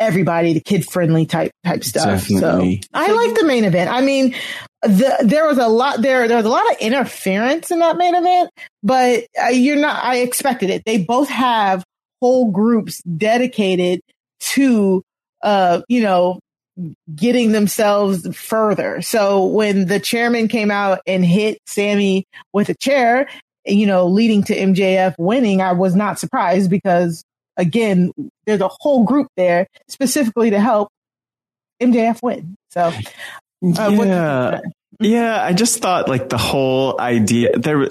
everybody, 0.00 0.52
the 0.52 0.60
kid 0.60 0.84
friendly 0.84 1.26
type 1.26 1.52
type 1.64 1.84
stuff. 1.84 2.28
Definitely. 2.28 2.82
So 2.82 2.88
I 2.94 3.12
like 3.12 3.34
the 3.34 3.44
main 3.44 3.64
event. 3.64 3.90
I 3.90 4.00
mean, 4.00 4.34
the, 4.82 5.16
there 5.22 5.46
was 5.46 5.58
a 5.58 5.68
lot 5.68 6.02
there. 6.02 6.28
There 6.28 6.36
was 6.36 6.46
a 6.46 6.50
lot 6.50 6.70
of 6.70 6.78
interference 6.78 7.70
in 7.70 7.78
that 7.80 7.96
main 7.96 8.14
event, 8.14 8.50
but 8.82 9.24
uh, 9.42 9.48
you're 9.48 9.76
not. 9.76 10.02
I 10.04 10.18
expected 10.18 10.70
it. 10.70 10.82
They 10.84 10.98
both 10.98 11.28
have 11.28 11.84
whole 12.20 12.50
groups 12.50 13.02
dedicated 13.02 14.00
to, 14.40 15.02
uh, 15.42 15.82
you 15.88 16.02
know, 16.02 16.40
getting 17.14 17.52
themselves 17.52 18.26
further. 18.36 19.00
So 19.02 19.44
when 19.46 19.86
the 19.86 20.00
chairman 20.00 20.48
came 20.48 20.70
out 20.70 21.00
and 21.06 21.24
hit 21.24 21.58
Sammy 21.66 22.26
with 22.52 22.68
a 22.68 22.74
chair, 22.74 23.28
you 23.64 23.86
know, 23.86 24.06
leading 24.06 24.42
to 24.44 24.56
MJF 24.56 25.14
winning, 25.18 25.60
I 25.60 25.72
was 25.72 25.94
not 25.94 26.18
surprised 26.18 26.70
because 26.70 27.24
again, 27.56 28.12
there's 28.46 28.60
a 28.60 28.70
whole 28.80 29.04
group 29.04 29.28
there 29.36 29.66
specifically 29.88 30.50
to 30.50 30.60
help 30.60 30.90
MJF 31.80 32.22
win. 32.22 32.56
So, 32.70 32.82
uh, 32.82 33.90
yeah. 33.90 34.60
Yeah, 35.00 35.42
I 35.42 35.52
just 35.52 35.82
thought 35.82 36.08
like 36.08 36.28
the 36.28 36.38
whole 36.38 37.00
idea 37.00 37.58
there. 37.58 37.88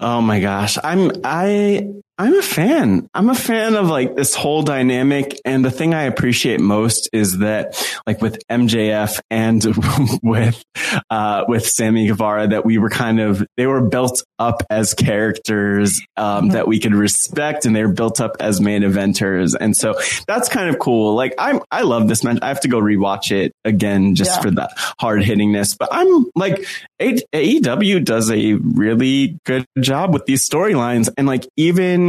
Oh 0.00 0.20
my 0.20 0.40
gosh, 0.40 0.78
I'm 0.82 1.12
I 1.22 1.86
I'm 2.18 2.34
a 2.34 2.42
fan. 2.42 3.10
I'm 3.12 3.28
a 3.28 3.34
fan 3.34 3.74
of 3.74 3.88
like 3.88 4.16
this 4.16 4.34
whole 4.34 4.62
dynamic. 4.62 5.38
And 5.44 5.62
the 5.62 5.70
thing 5.70 5.92
I 5.92 6.04
appreciate 6.04 6.60
most 6.60 7.10
is 7.12 7.38
that 7.38 7.74
like 8.06 8.22
with 8.22 8.42
MJF 8.48 9.20
and 9.30 9.62
with, 10.22 10.64
uh, 11.10 11.44
with 11.46 11.66
Sammy 11.66 12.06
Guevara, 12.06 12.48
that 12.48 12.64
we 12.64 12.78
were 12.78 12.88
kind 12.88 13.20
of, 13.20 13.46
they 13.58 13.66
were 13.66 13.82
built 13.82 14.24
up 14.38 14.62
as 14.70 14.94
characters, 14.94 16.00
um, 16.16 16.44
mm-hmm. 16.44 16.52
that 16.54 16.66
we 16.66 16.80
could 16.80 16.94
respect 16.94 17.66
and 17.66 17.76
they 17.76 17.84
were 17.84 17.92
built 17.92 18.18
up 18.18 18.36
as 18.40 18.62
main 18.62 18.80
eventers. 18.80 19.54
And 19.58 19.76
so 19.76 20.00
that's 20.26 20.48
kind 20.48 20.70
of 20.70 20.78
cool. 20.78 21.14
Like 21.14 21.34
I'm, 21.36 21.60
I 21.70 21.82
love 21.82 22.08
this 22.08 22.24
match. 22.24 22.38
I 22.40 22.48
have 22.48 22.60
to 22.60 22.68
go 22.68 22.80
rewatch 22.80 23.30
it 23.30 23.52
again 23.66 24.14
just 24.14 24.36
yeah. 24.36 24.40
for 24.40 24.50
that 24.52 24.70
hard 24.98 25.20
hittingness, 25.20 25.76
but 25.78 25.90
I'm 25.92 26.26
like, 26.34 26.66
AEW 26.98 28.02
does 28.06 28.30
a 28.30 28.54
really 28.54 29.38
good 29.44 29.66
job 29.78 30.14
with 30.14 30.24
these 30.24 30.48
storylines 30.48 31.10
and 31.18 31.26
like 31.26 31.46
even, 31.58 32.05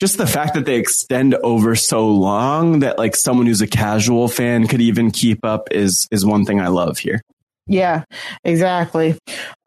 just 0.00 0.16
the 0.16 0.26
fact 0.26 0.54
that 0.54 0.64
they 0.64 0.76
extend 0.76 1.34
over 1.36 1.76
so 1.76 2.08
long 2.08 2.80
that 2.80 2.98
like 2.98 3.14
someone 3.14 3.46
who's 3.46 3.60
a 3.60 3.66
casual 3.66 4.28
fan 4.28 4.66
could 4.66 4.80
even 4.80 5.10
keep 5.10 5.44
up 5.44 5.68
is 5.70 6.08
is 6.10 6.24
one 6.24 6.44
thing 6.44 6.60
I 6.60 6.68
love 6.68 6.98
here. 6.98 7.20
Yeah, 7.66 8.02
exactly. 8.42 9.16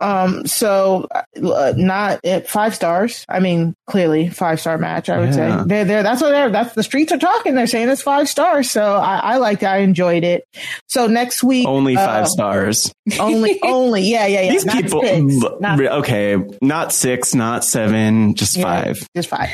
Um, 0.01 0.45
so 0.45 1.07
uh, 1.41 1.73
not 1.77 2.19
at 2.25 2.49
five 2.49 2.75
stars. 2.75 3.23
I 3.29 3.39
mean, 3.39 3.75
clearly 3.85 4.29
five 4.29 4.59
star 4.59 4.77
match. 4.77 5.09
I 5.09 5.19
would 5.19 5.35
yeah. 5.35 5.61
say 5.61 5.63
they're 5.67 5.85
there. 5.85 6.03
That's 6.03 6.21
what 6.21 6.31
they're. 6.31 6.49
That's 6.49 6.73
the 6.73 6.83
streets 6.83 7.11
are 7.11 7.17
talking. 7.17 7.55
They're 7.55 7.67
saying 7.67 7.89
it's 7.89 8.01
five 8.01 8.29
stars. 8.29 8.71
So 8.71 8.95
I, 8.95 9.17
I 9.17 9.37
liked. 9.37 9.63
It. 9.63 9.67
I 9.67 9.77
enjoyed 9.77 10.23
it. 10.23 10.45
So 10.87 11.07
next 11.07 11.43
week, 11.43 11.67
only 11.67 11.95
five 11.95 12.25
uh, 12.25 12.27
stars. 12.27 12.93
Only, 13.19 13.59
only. 13.63 14.03
Yeah, 14.03 14.25
yeah, 14.27 14.41
yeah. 14.41 14.51
These 14.51 14.65
not 14.65 14.75
people. 14.75 15.01
Six, 15.01 15.59
not, 15.59 15.79
okay, 15.79 16.37
not 16.61 16.93
six, 16.93 17.35
not 17.35 17.63
seven, 17.63 18.35
just 18.35 18.57
yeah, 18.57 18.63
five. 18.63 19.07
Just 19.15 19.29
five. 19.29 19.49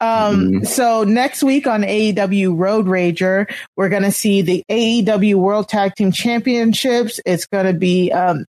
Um. 0.00 0.50
mm. 0.50 0.66
So 0.66 1.04
next 1.04 1.42
week 1.42 1.66
on 1.66 1.82
AEW 1.82 2.56
Road 2.56 2.86
Rager, 2.86 3.50
we're 3.76 3.88
gonna 3.88 4.12
see 4.12 4.42
the 4.42 4.64
AEW 4.70 5.36
World 5.36 5.68
Tag 5.68 5.94
Team 5.94 6.12
Championships. 6.12 7.20
It's 7.24 7.46
gonna 7.46 7.72
be 7.72 8.12
um, 8.12 8.44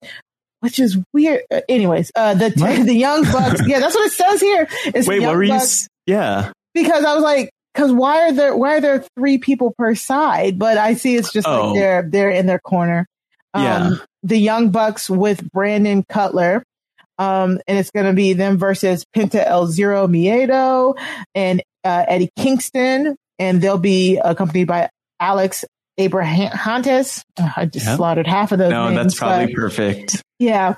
which 0.62 0.80
is 0.80 0.98
weird. 1.14 1.42
Uh, 1.52 1.62
anyways, 1.68 2.12
uh, 2.16 2.34
the 2.34 2.50
the 2.86 2.96
young 2.96 3.24
bucks. 3.24 3.62
yeah, 3.68 3.80
that's 3.80 3.94
what 3.94 4.06
it 4.06 4.14
says 4.14 4.42
here. 4.42 4.68
It's 4.86 5.08
Wait, 5.08 5.20
what 5.20 5.36
were 5.36 5.44
you? 5.44 5.60
yeah, 6.06 6.52
because 6.74 7.04
I 7.04 7.14
was 7.14 7.24
like, 7.24 7.52
because 7.74 7.92
why 7.92 8.28
are 8.28 8.32
there 8.32 8.56
why 8.56 8.78
are 8.78 8.82
there 8.82 9.06
three 9.18 9.38
people 9.38 9.74
per 9.78 9.94
side? 9.96 10.58
But 10.58 10.78
I 10.78 10.94
see 10.94 11.16
it's 11.16 11.32
just 11.32 11.48
oh. 11.48 11.68
like 11.68 11.76
they're 11.76 12.04
they're 12.04 12.30
in 12.30 12.46
their 12.46 12.60
corner. 12.60 13.06
Um, 13.54 13.64
yeah. 13.64 13.92
The 14.24 14.38
young 14.38 14.70
bucks 14.70 15.10
with 15.10 15.52
Brandon 15.52 16.04
Cutler. 16.08 16.64
Um, 17.18 17.60
and 17.68 17.78
it's 17.78 17.92
going 17.92 18.08
to 18.08 18.14
be 18.14 18.34
them 18.34 18.58
versus 18.58 19.06
Penta 19.16 19.46
El 19.46 19.68
Zero 19.68 20.08
Miedo 20.08 20.98
and 21.36 21.62
uh, 21.84 22.06
Eddie 22.08 22.32
Kingston, 22.36 23.16
and 23.38 23.62
they'll 23.62 23.78
be 23.78 24.18
accompanied 24.18 24.66
by 24.66 24.90
Alex 25.20 25.64
Abrahantes. 26.00 27.24
I 27.38 27.66
just 27.66 27.96
slaughtered 27.96 28.28
half 28.28 28.52
of 28.52 28.60
those. 28.60 28.72
No, 28.72 28.90
names, 28.90 28.96
that's 28.98 29.20
probably 29.20 29.54
perfect. 29.54 30.24
Yeah. 30.40 30.76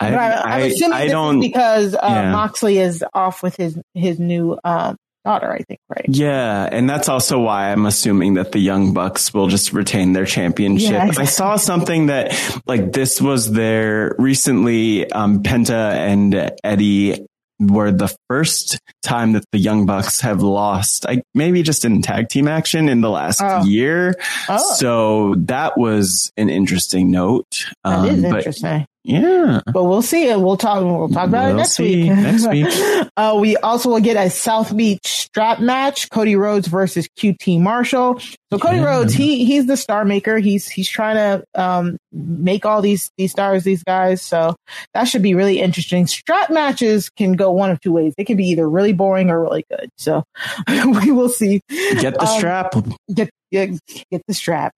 I, 0.00 0.14
I, 0.14 0.60
I, 0.60 0.72
I 0.92 1.08
don't 1.08 1.40
because 1.40 1.94
uh, 1.94 1.98
yeah. 2.02 2.30
Moxley 2.30 2.78
is 2.78 3.04
off 3.14 3.42
with 3.42 3.56
his 3.56 3.76
his 3.94 4.20
new 4.20 4.56
um, 4.62 4.96
daughter. 5.24 5.52
I 5.52 5.58
think 5.58 5.80
right. 5.88 6.04
Yeah, 6.08 6.68
and 6.70 6.88
that's 6.88 7.08
also 7.08 7.40
why 7.40 7.72
I'm 7.72 7.84
assuming 7.84 8.34
that 8.34 8.52
the 8.52 8.60
Young 8.60 8.94
Bucks 8.94 9.34
will 9.34 9.48
just 9.48 9.72
retain 9.72 10.12
their 10.12 10.24
championship. 10.24 10.92
Yeah, 10.92 11.06
exactly. 11.06 11.22
I 11.22 11.26
saw 11.26 11.56
something 11.56 12.06
that 12.06 12.60
like 12.66 12.92
this 12.92 13.20
was 13.20 13.50
their 13.50 14.14
recently 14.18 15.10
um, 15.10 15.42
Penta 15.42 15.94
and 15.94 16.52
Eddie 16.62 17.26
were 17.60 17.90
the 17.90 18.14
first 18.28 18.78
time 19.02 19.32
that 19.32 19.44
the 19.52 19.58
Young 19.58 19.86
Bucks 19.86 20.20
have 20.20 20.42
lost, 20.42 21.06
I, 21.06 21.22
maybe 21.34 21.62
just 21.62 21.84
in 21.84 22.02
tag 22.02 22.28
team 22.28 22.48
action 22.48 22.88
in 22.88 23.00
the 23.00 23.10
last 23.10 23.40
oh. 23.42 23.64
year. 23.64 24.14
Oh. 24.48 24.74
So 24.74 25.34
that 25.38 25.76
was 25.76 26.32
an 26.36 26.48
interesting 26.48 27.10
note. 27.10 27.66
That 27.84 27.98
um, 27.98 28.06
is 28.06 28.24
interesting. 28.24 28.86
Yeah, 29.08 29.62
but 29.72 29.84
we'll 29.84 30.02
see 30.02 30.28
it. 30.28 30.38
We'll 30.38 30.58
talk. 30.58 30.84
We'll 30.84 31.08
talk 31.08 31.28
about 31.28 31.46
we'll 31.46 31.54
it 31.54 31.56
next 31.56 31.76
see. 31.76 32.02
week. 32.02 32.12
Next 32.12 32.46
week. 32.50 33.10
uh, 33.16 33.38
we 33.40 33.56
also 33.56 33.88
will 33.88 34.00
get 34.00 34.18
a 34.18 34.28
South 34.28 34.76
Beach 34.76 35.00
strap 35.06 35.60
match: 35.60 36.10
Cody 36.10 36.36
Rhodes 36.36 36.68
versus 36.68 37.08
QT 37.18 37.58
Marshall. 37.58 38.20
So 38.52 38.58
Cody 38.58 38.76
yeah. 38.76 38.84
Rhodes, 38.84 39.14
he 39.14 39.46
he's 39.46 39.64
the 39.64 39.78
star 39.78 40.04
maker. 40.04 40.36
He's 40.36 40.68
he's 40.68 40.90
trying 40.90 41.16
to 41.16 41.44
um, 41.58 41.96
make 42.12 42.66
all 42.66 42.82
these 42.82 43.10
these 43.16 43.32
stars, 43.32 43.64
these 43.64 43.82
guys. 43.82 44.20
So 44.20 44.54
that 44.92 45.04
should 45.04 45.22
be 45.22 45.34
really 45.34 45.58
interesting. 45.58 46.06
Strap 46.06 46.50
matches 46.50 47.08
can 47.08 47.32
go 47.32 47.50
one 47.50 47.70
of 47.70 47.80
two 47.80 47.92
ways. 47.92 48.12
It 48.18 48.26
can 48.26 48.36
be 48.36 48.48
either 48.48 48.68
really 48.68 48.92
boring 48.92 49.30
or 49.30 49.40
really 49.40 49.64
good. 49.70 49.88
So 49.96 50.22
we 50.68 51.12
will 51.12 51.30
see. 51.30 51.62
Get 51.70 52.12
the 52.12 52.26
um, 52.28 52.38
strap. 52.38 52.74
Get 53.12 53.30
get, 53.50 53.78
get 54.10 54.22
the 54.26 54.34
strap. 54.34 54.72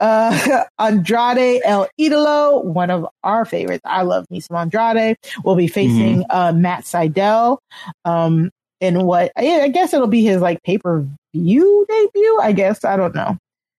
Uh, 0.00 0.64
Andrade 0.78 1.62
El 1.64 1.88
Idolo, 1.98 2.64
one 2.64 2.90
of 2.90 3.06
our 3.22 3.44
favorites. 3.44 3.82
I 3.84 4.02
love 4.02 4.26
me 4.30 4.40
some 4.40 4.56
Andrade. 4.56 5.16
Will 5.44 5.56
be 5.56 5.68
facing 5.68 6.22
mm-hmm. 6.22 6.30
uh, 6.30 6.52
Matt 6.52 6.84
Sydal. 6.84 7.58
Um, 8.04 8.50
in 8.80 9.04
what 9.04 9.32
I 9.36 9.68
guess 9.68 9.94
it'll 9.94 10.08
be 10.08 10.22
his 10.22 10.40
like 10.40 10.62
pay 10.62 10.78
per 10.78 11.06
view 11.32 11.86
debut. 11.88 12.38
I 12.42 12.52
guess 12.52 12.84
I 12.84 12.96
don't 12.96 13.14
know. 13.14 13.38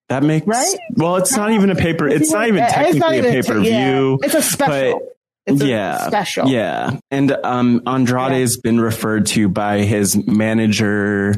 That 0.10 0.24
makes 0.24 0.46
right. 0.46 0.76
Well, 0.94 1.16
it's 1.18 1.36
not 1.36 1.52
even 1.52 1.70
a 1.70 1.76
paper. 1.76 2.08
It's 2.08 2.32
not 2.32 2.48
even 2.48 2.62
technically 2.62 3.20
a 3.20 3.24
pay 3.24 3.42
per 3.42 3.60
view. 3.60 4.20
It's 4.24 4.36
a 4.36 4.42
special. 4.42 5.12
Yeah, 5.48 6.08
special. 6.08 6.48
Yeah, 6.48 6.98
and 7.12 7.32
um, 7.44 7.82
Andrade's 7.86 8.56
yeah. 8.56 8.62
been 8.64 8.80
referred 8.80 9.28
to 9.28 9.48
by 9.48 9.80
his 9.80 10.16
manager 10.28 11.36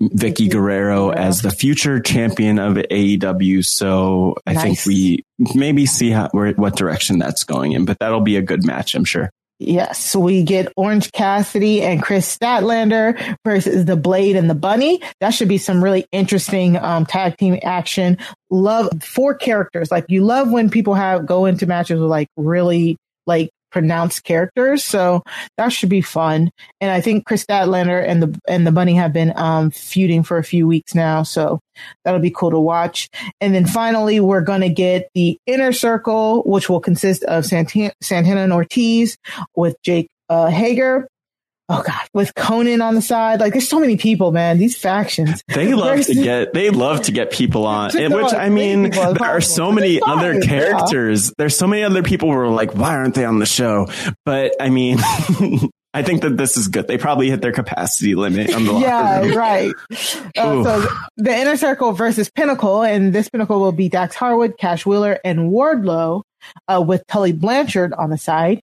Vickie 0.00 0.50
Guerrero 0.50 1.10
as 1.10 1.42
the 1.42 1.50
future 1.50 2.00
champion 2.00 2.58
of 2.58 2.74
AEW. 2.74 3.64
So 3.64 4.36
I 4.46 4.54
nice. 4.54 4.62
think 4.62 4.86
we 4.86 5.24
maybe 5.54 5.86
see 5.86 6.10
how 6.10 6.28
where 6.32 6.52
what 6.54 6.76
direction 6.76 7.18
that's 7.18 7.44
going 7.44 7.72
in, 7.72 7.84
but 7.84 7.98
that'll 8.00 8.20
be 8.20 8.36
a 8.36 8.42
good 8.42 8.64
match, 8.64 8.94
I'm 8.94 9.04
sure. 9.04 9.30
Yes, 9.58 10.14
we 10.14 10.42
get 10.42 10.70
Orange 10.76 11.12
Cassidy 11.12 11.80
and 11.80 12.02
Kris 12.02 12.36
Statlander 12.36 13.36
versus 13.42 13.86
the 13.86 13.96
Blade 13.96 14.36
and 14.36 14.50
the 14.50 14.54
Bunny. 14.54 15.00
That 15.20 15.30
should 15.30 15.48
be 15.48 15.56
some 15.56 15.82
really 15.82 16.04
interesting 16.12 16.76
um, 16.76 17.06
tag 17.06 17.38
team 17.38 17.58
action. 17.62 18.18
Love 18.50 18.90
four 19.02 19.34
characters. 19.34 19.90
Like 19.90 20.04
you 20.08 20.24
love 20.24 20.50
when 20.50 20.68
people 20.68 20.92
have 20.92 21.24
go 21.24 21.46
into 21.46 21.66
matches 21.66 21.98
with 22.00 22.10
like 22.10 22.28
really 22.36 22.98
like 23.26 23.50
pronounced 23.70 24.24
characters. 24.24 24.82
So 24.82 25.22
that 25.58 25.68
should 25.68 25.90
be 25.90 26.00
fun. 26.00 26.50
And 26.80 26.90
I 26.90 27.00
think 27.00 27.26
Kris 27.26 27.44
Statlander 27.44 28.02
and 28.02 28.22
the 28.22 28.40
and 28.48 28.66
the 28.66 28.72
bunny 28.72 28.94
have 28.94 29.12
been 29.12 29.32
um, 29.36 29.70
feuding 29.70 30.22
for 30.22 30.38
a 30.38 30.44
few 30.44 30.66
weeks 30.66 30.94
now. 30.94 31.22
So 31.22 31.60
that'll 32.04 32.20
be 32.20 32.30
cool 32.30 32.50
to 32.50 32.58
watch. 32.58 33.10
And 33.40 33.54
then 33.54 33.66
finally, 33.66 34.18
we're 34.20 34.40
going 34.40 34.62
to 34.62 34.70
get 34.70 35.10
the 35.14 35.38
inner 35.46 35.72
circle, 35.72 36.42
which 36.44 36.70
will 36.70 36.80
consist 36.80 37.24
of 37.24 37.44
Santana, 37.44 37.92
Santana 38.00 38.40
and 38.40 38.52
Ortiz 38.52 39.18
with 39.54 39.76
Jake 39.82 40.08
uh, 40.28 40.46
Hager 40.46 41.08
oh 41.68 41.82
god, 41.86 42.08
with 42.12 42.34
Konnan 42.34 42.82
on 42.82 42.94
the 42.94 43.02
side. 43.02 43.40
Like 43.40 43.52
there's 43.52 43.68
so 43.68 43.80
many 43.80 43.96
people, 43.96 44.32
man. 44.32 44.58
These 44.58 44.78
factions. 44.78 45.42
They 45.48 45.74
love 45.74 46.02
to 46.06 46.14
get 46.14 46.52
they 46.52 46.70
love 46.70 47.02
to 47.02 47.12
get 47.12 47.30
people 47.30 47.66
on. 47.66 47.90
which 47.94 48.34
I 48.34 48.48
mean, 48.48 48.90
there 48.90 49.24
are 49.24 49.40
so 49.40 49.72
many 49.72 50.00
other 50.00 50.40
characters. 50.40 51.32
There's 51.38 51.56
so 51.56 51.66
many 51.66 51.82
other 51.82 52.02
people 52.02 52.30
who 52.30 52.38
are 52.38 52.48
like, 52.48 52.74
why 52.74 52.96
aren't 52.96 53.14
they 53.14 53.24
on 53.24 53.38
the 53.38 53.46
show? 53.46 53.88
But 54.24 54.54
I 54.60 54.70
mean. 54.70 54.98
I 55.94 56.02
think 56.02 56.20
that 56.20 56.36
this 56.36 56.58
is 56.58 56.68
good. 56.68 56.88
They 56.88 56.98
probably 56.98 57.30
hit 57.30 57.40
their 57.40 57.52
capacity 57.52 58.14
limit 58.14 58.54
on 58.54 58.66
the 58.66 58.74
Yeah, 58.80 59.28
right. 59.34 59.72
Uh, 60.36 60.62
so 60.62 60.86
the 61.16 61.34
inner 61.34 61.56
circle 61.56 61.92
versus 61.92 62.28
Pinnacle, 62.28 62.82
and 62.82 63.14
this 63.14 63.30
Pinnacle 63.30 63.60
will 63.60 63.72
be 63.72 63.88
Dax 63.88 64.14
Harwood, 64.14 64.58
Cash 64.58 64.84
Wheeler, 64.84 65.18
and 65.24 65.50
Wardlow, 65.50 66.20
uh, 66.68 66.84
with 66.86 67.02
Tully 67.06 67.32
Blanchard 67.32 67.94
on 67.94 68.10
the 68.10 68.18
side. 68.18 68.60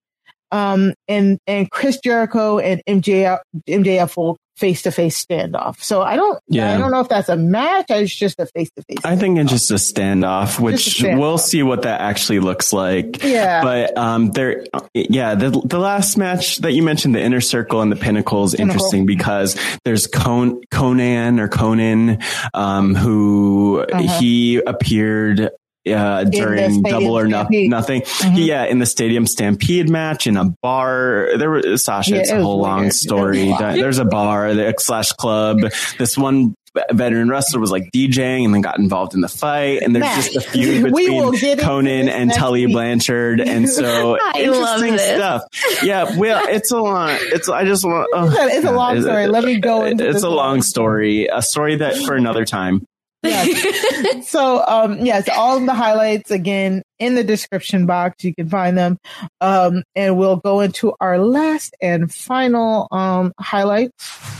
Um, 0.52 0.94
and, 1.08 1.38
and 1.46 1.70
Chris 1.70 1.98
Jericho 1.98 2.58
and 2.58 2.82
MJF, 2.86 3.38
MJF 3.68 4.16
will 4.16 4.36
face 4.56 4.82
to 4.82 4.90
face 4.90 5.24
standoff. 5.24 5.82
So 5.82 6.02
I 6.02 6.16
don't, 6.16 6.38
yeah. 6.46 6.74
I 6.74 6.78
don't 6.78 6.90
know 6.90 7.00
if 7.00 7.08
that's 7.08 7.30
a 7.30 7.36
match. 7.36 7.86
It's 7.88 8.14
just 8.14 8.38
a 8.38 8.46
face 8.46 8.68
to 8.76 8.82
face. 8.82 8.98
I 9.04 9.16
think 9.16 9.38
it's 9.38 9.50
just 9.50 9.70
a 9.70 9.74
standoff, 9.74 10.60
which 10.60 11.00
a 11.00 11.04
standoff. 11.04 11.18
we'll 11.18 11.38
see 11.38 11.62
what 11.62 11.82
that 11.82 12.02
actually 12.02 12.40
looks 12.40 12.72
like. 12.72 13.24
Yeah. 13.24 13.62
But, 13.62 13.96
um, 13.96 14.32
there, 14.32 14.66
yeah, 14.92 15.34
the, 15.34 15.50
the 15.64 15.78
last 15.78 16.18
match 16.18 16.58
that 16.58 16.72
you 16.72 16.82
mentioned, 16.82 17.14
the 17.14 17.22
inner 17.22 17.40
circle 17.40 17.80
and 17.80 17.90
the 17.90 17.96
pinnacle 17.96 18.44
is 18.44 18.54
Pinnacle. 18.54 18.74
interesting 18.74 19.06
because 19.06 19.58
there's 19.84 20.06
Con- 20.06 20.60
Konnan 20.70 21.40
or 21.40 21.48
Conan, 21.48 22.18
um, 22.52 22.94
who 22.94 23.80
uh-huh. 23.80 24.18
he 24.18 24.58
appeared 24.58 25.50
uh, 25.88 26.24
during 26.24 26.82
double 26.82 27.18
or 27.18 27.26
no, 27.26 27.46
nothing. 27.50 28.02
Mm-hmm. 28.02 28.36
Yeah, 28.36 28.64
in 28.64 28.78
the 28.78 28.86
stadium 28.86 29.26
stampede 29.26 29.88
match 29.88 30.26
in 30.26 30.36
a 30.36 30.44
bar. 30.62 31.30
There 31.38 31.50
was 31.50 31.84
Sasha. 31.84 32.14
Yeah, 32.14 32.20
it's 32.20 32.30
a 32.30 32.42
whole 32.42 32.60
long 32.60 32.90
story. 32.90 33.52
There's 33.58 33.98
a 33.98 34.04
bar 34.04 34.54
the 34.54 34.74
slash 34.78 35.12
club. 35.12 35.60
This 35.98 36.16
one 36.18 36.54
veteran 36.92 37.28
wrestler 37.28 37.60
was 37.60 37.70
like 37.70 37.90
DJing 37.92 38.44
and 38.44 38.54
then 38.54 38.60
got 38.60 38.78
involved 38.78 39.14
in 39.14 39.20
the 39.20 39.28
fight. 39.28 39.82
And 39.82 39.94
there's 39.94 40.04
Matt, 40.04 40.24
just 40.24 40.36
a 40.36 40.40
feud 40.40 40.84
between 40.84 41.32
Konnan 41.58 42.08
and 42.08 42.32
Tully 42.32 42.66
week. 42.66 42.74
Blanchard. 42.74 43.40
And 43.40 43.68
so 43.68 44.18
interesting 44.36 44.98
stuff. 44.98 45.42
Yeah. 45.82 46.16
Well, 46.16 46.46
it's 46.46 46.70
a 46.70 46.78
long, 46.78 47.10
it's, 47.12 47.48
I 47.48 47.64
just 47.64 47.84
want, 47.84 48.08
oh, 48.14 48.30
it's 48.32 48.66
a 48.66 48.72
long 48.72 49.00
story. 49.02 49.26
Let 49.26 49.44
me 49.44 49.58
go 49.58 49.84
into 49.84 50.08
It's 50.08 50.22
a 50.22 50.30
long 50.30 50.62
story, 50.62 51.26
a 51.26 51.42
story 51.42 51.76
that 51.76 51.96
for 51.96 52.14
another 52.14 52.44
time 52.44 52.86
yes. 53.22 54.28
so 54.28 54.64
um 54.66 55.04
yes 55.04 55.28
all 55.36 55.60
the 55.60 55.74
highlights 55.74 56.30
again 56.30 56.82
in 56.98 57.14
the 57.14 57.24
description 57.24 57.86
box 57.86 58.24
you 58.24 58.34
can 58.34 58.48
find 58.48 58.78
them 58.78 58.98
um 59.40 59.82
and 59.94 60.16
we'll 60.16 60.36
go 60.36 60.60
into 60.60 60.94
our 61.00 61.18
last 61.18 61.74
and 61.80 62.12
final 62.12 62.88
um 62.90 63.32
highlights 63.38 64.39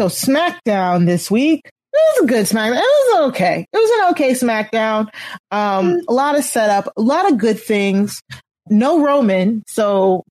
So 0.00 0.06
SmackDown 0.06 1.04
this 1.04 1.30
week. 1.30 1.60
It 1.66 1.72
was 1.92 2.24
a 2.24 2.26
good 2.26 2.46
SmackDown. 2.46 2.78
It 2.78 2.80
was 2.80 3.28
okay. 3.28 3.66
It 3.70 3.76
was 3.76 3.90
an 3.90 4.10
okay 4.12 4.30
SmackDown. 4.30 5.08
Um, 5.50 6.00
a 6.08 6.12
lot 6.14 6.38
of 6.38 6.44
setup, 6.44 6.90
a 6.96 7.02
lot 7.02 7.30
of 7.30 7.36
good 7.36 7.60
things. 7.60 8.22
No 8.70 9.04
Roman, 9.04 9.62
so 9.66 10.24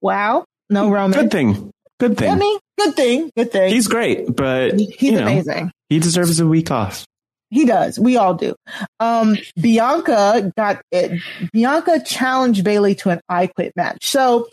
wow, 0.00 0.46
no 0.70 0.90
Roman. 0.90 1.20
Good 1.20 1.30
thing. 1.30 1.70
Good 1.98 2.16
thing. 2.16 2.30
I 2.30 2.34
mean, 2.36 2.58
good 2.78 2.96
thing. 2.96 3.30
Good 3.36 3.52
thing. 3.52 3.70
He's 3.70 3.86
great, 3.86 4.34
but 4.34 4.80
he's 4.80 5.12
know, 5.12 5.24
amazing. 5.24 5.70
He 5.90 5.98
deserves 5.98 6.40
a 6.40 6.46
week 6.46 6.70
off. 6.70 7.04
He 7.50 7.66
does. 7.66 7.98
We 7.98 8.16
all 8.16 8.32
do. 8.32 8.54
Um, 8.98 9.36
Bianca 9.60 10.54
got 10.56 10.80
it. 10.90 11.20
Bianca 11.52 12.00
challenged 12.02 12.64
Bayley 12.64 12.94
to 12.94 13.10
an 13.10 13.20
I 13.28 13.48
Quit 13.48 13.74
match. 13.76 14.06
So 14.06 14.48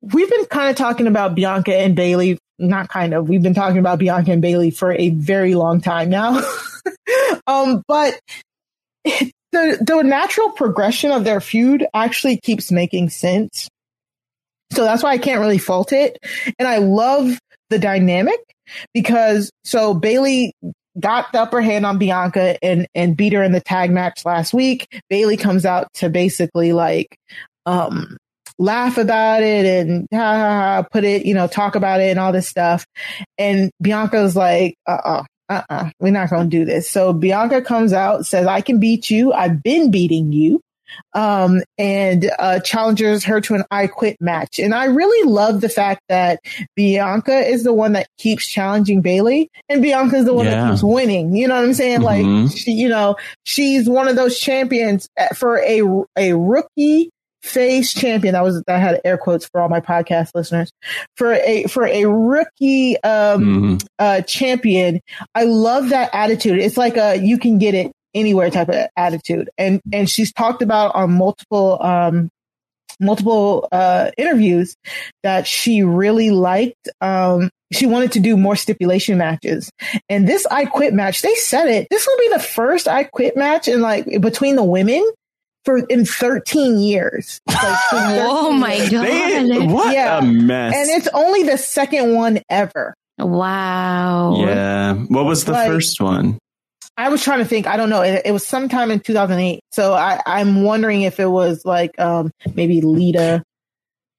we've 0.00 0.28
been 0.28 0.46
kind 0.46 0.68
of 0.68 0.74
talking 0.74 1.06
about 1.06 1.36
Bianca 1.36 1.76
and 1.76 1.94
Bayley 1.94 2.38
not 2.58 2.88
kind 2.88 3.14
of. 3.14 3.28
We've 3.28 3.42
been 3.42 3.54
talking 3.54 3.78
about 3.78 3.98
Bianca 3.98 4.32
and 4.32 4.42
Bayley 4.42 4.70
for 4.70 4.92
a 4.92 5.10
very 5.10 5.54
long 5.54 5.80
time 5.80 6.10
now. 6.10 6.42
um, 7.46 7.82
but 7.86 8.18
the 9.04 9.32
the 9.52 10.02
natural 10.02 10.50
progression 10.50 11.10
of 11.10 11.24
their 11.24 11.40
feud 11.40 11.86
actually 11.94 12.38
keeps 12.38 12.70
making 12.70 13.10
sense. 13.10 13.68
So 14.72 14.84
that's 14.84 15.02
why 15.02 15.10
I 15.10 15.18
can't 15.18 15.40
really 15.40 15.58
fault 15.58 15.92
it. 15.92 16.18
And 16.58 16.68
I 16.68 16.78
love 16.78 17.38
the 17.70 17.78
dynamic 17.78 18.38
because 18.92 19.50
so 19.64 19.94
Bayley 19.94 20.52
got 20.98 21.32
the 21.32 21.40
upper 21.40 21.60
hand 21.60 21.86
on 21.86 21.98
Bianca 21.98 22.62
and 22.62 22.86
and 22.94 23.16
beat 23.16 23.32
her 23.32 23.42
in 23.42 23.52
the 23.52 23.60
tag 23.60 23.90
match 23.90 24.24
last 24.24 24.52
week. 24.52 24.86
Bayley 25.08 25.36
comes 25.36 25.64
out 25.64 25.88
to 25.94 26.08
basically 26.08 26.72
like 26.72 27.16
um 27.66 28.16
laugh 28.58 28.98
about 28.98 29.42
it 29.42 29.64
and 29.64 30.08
ha, 30.12 30.18
ha, 30.18 30.58
ha, 30.58 30.82
put 30.90 31.04
it, 31.04 31.24
you 31.24 31.34
know, 31.34 31.46
talk 31.46 31.76
about 31.76 32.00
it 32.00 32.10
and 32.10 32.18
all 32.18 32.32
this 32.32 32.48
stuff. 32.48 32.84
And 33.38 33.70
Bianca's 33.80 34.34
like, 34.34 34.74
uh 34.86 34.98
uh-uh, 35.04 35.24
uh, 35.48 35.62
uh-uh, 35.70 35.90
we're 36.00 36.12
not 36.12 36.30
going 36.30 36.50
to 36.50 36.58
do 36.58 36.64
this. 36.64 36.90
So 36.90 37.12
Bianca 37.12 37.62
comes 37.62 37.92
out, 37.92 38.26
says, 38.26 38.46
I 38.46 38.60
can 38.60 38.80
beat 38.80 39.10
you. 39.10 39.32
I've 39.32 39.62
been 39.62 39.90
beating 39.90 40.32
you. 40.32 40.60
um, 41.14 41.60
and 41.76 42.30
uh, 42.38 42.60
challenges 42.60 43.24
her 43.24 43.40
to 43.42 43.54
an 43.54 43.64
I 43.70 43.86
Quit 43.86 44.16
match. 44.20 44.58
And 44.58 44.74
I 44.74 44.86
really 44.86 45.30
love 45.30 45.60
the 45.60 45.68
fact 45.68 46.02
that 46.08 46.40
Bianca 46.76 47.38
is 47.40 47.64
the 47.64 47.72
one 47.72 47.92
that 47.92 48.08
keeps 48.18 48.46
challenging 48.46 49.00
Bayley, 49.00 49.50
and 49.68 49.82
Bianca 49.82 50.16
is 50.16 50.24
the 50.24 50.34
one 50.34 50.46
yeah. 50.46 50.62
that 50.62 50.70
keeps 50.70 50.82
winning. 50.82 51.34
You 51.34 51.48
know 51.48 51.56
what 51.56 51.64
I'm 51.64 51.74
saying? 51.74 52.00
Mm-hmm. 52.00 52.46
Like, 52.46 52.56
she, 52.56 52.72
you 52.72 52.88
know, 52.88 53.16
she's 53.44 53.88
one 53.88 54.08
of 54.08 54.16
those 54.16 54.38
champions 54.38 55.08
uh, 55.18 55.28
for 55.34 55.58
a 55.58 55.82
a 56.16 56.32
rookie 56.34 57.10
face 57.42 57.92
champion. 57.92 58.34
That 58.34 58.44
was 58.44 58.62
that 58.66 58.80
had 58.80 59.00
air 59.04 59.18
quotes 59.18 59.46
for 59.46 59.60
all 59.60 59.68
my 59.68 59.80
podcast 59.80 60.30
listeners. 60.34 60.70
For 61.16 61.34
a 61.34 61.64
for 61.64 61.86
a 61.86 62.04
rookie 62.06 62.96
um 63.02 63.42
mm-hmm. 63.42 63.76
uh 63.98 64.22
champion, 64.22 65.00
I 65.34 65.44
love 65.44 65.90
that 65.90 66.10
attitude. 66.12 66.58
It's 66.58 66.76
like 66.76 66.96
a 66.96 67.16
you 67.16 67.38
can 67.38 67.58
get 67.58 67.74
it 67.74 67.92
anywhere 68.14 68.50
type 68.50 68.68
of 68.68 68.88
attitude. 68.96 69.50
And 69.58 69.80
and 69.92 70.08
she's 70.08 70.32
talked 70.32 70.62
about 70.62 70.94
on 70.94 71.12
multiple 71.12 71.82
um 71.82 72.28
multiple 73.00 73.68
uh 73.70 74.10
interviews 74.18 74.74
that 75.22 75.46
she 75.46 75.82
really 75.82 76.30
liked 76.30 76.88
um 77.00 77.50
she 77.70 77.86
wanted 77.86 78.12
to 78.12 78.20
do 78.20 78.36
more 78.36 78.56
stipulation 78.56 79.18
matches. 79.18 79.70
And 80.08 80.26
this 80.26 80.46
I 80.46 80.64
quit 80.64 80.94
match, 80.94 81.22
they 81.22 81.34
said 81.34 81.68
it. 81.68 81.86
This 81.90 82.06
will 82.06 82.18
be 82.18 82.28
the 82.30 82.42
first 82.42 82.88
I 82.88 83.04
quit 83.04 83.36
match 83.36 83.68
in 83.68 83.80
like 83.80 84.06
between 84.20 84.56
the 84.56 84.64
women 84.64 85.06
for 85.68 85.78
in 85.80 86.06
13 86.06 86.78
years. 86.78 87.42
Like, 87.46 87.58
13 87.90 88.18
oh 88.22 88.52
my 88.52 88.74
years. 88.74 88.90
god! 88.90 89.04
They, 89.04 89.66
what 89.66 89.92
yeah. 89.92 90.18
a 90.18 90.22
mess! 90.22 90.74
And 90.74 90.88
it's 90.88 91.08
only 91.12 91.42
the 91.42 91.58
second 91.58 92.14
one 92.14 92.40
ever. 92.48 92.94
Wow. 93.18 94.36
Yeah. 94.38 94.94
What 94.94 95.26
was 95.26 95.44
the 95.44 95.52
like, 95.52 95.68
first 95.68 96.00
one? 96.00 96.38
I 96.96 97.10
was 97.10 97.22
trying 97.22 97.40
to 97.40 97.44
think. 97.44 97.66
I 97.66 97.76
don't 97.76 97.90
know. 97.90 98.00
It, 98.00 98.22
it 98.24 98.32
was 98.32 98.46
sometime 98.46 98.90
in 98.90 99.00
2008. 99.00 99.60
So 99.70 99.92
I, 99.92 100.22
I'm 100.24 100.62
wondering 100.62 101.02
if 101.02 101.20
it 101.20 101.28
was 101.28 101.66
like 101.66 101.98
um, 102.00 102.30
maybe 102.54 102.80
Lita. 102.80 103.42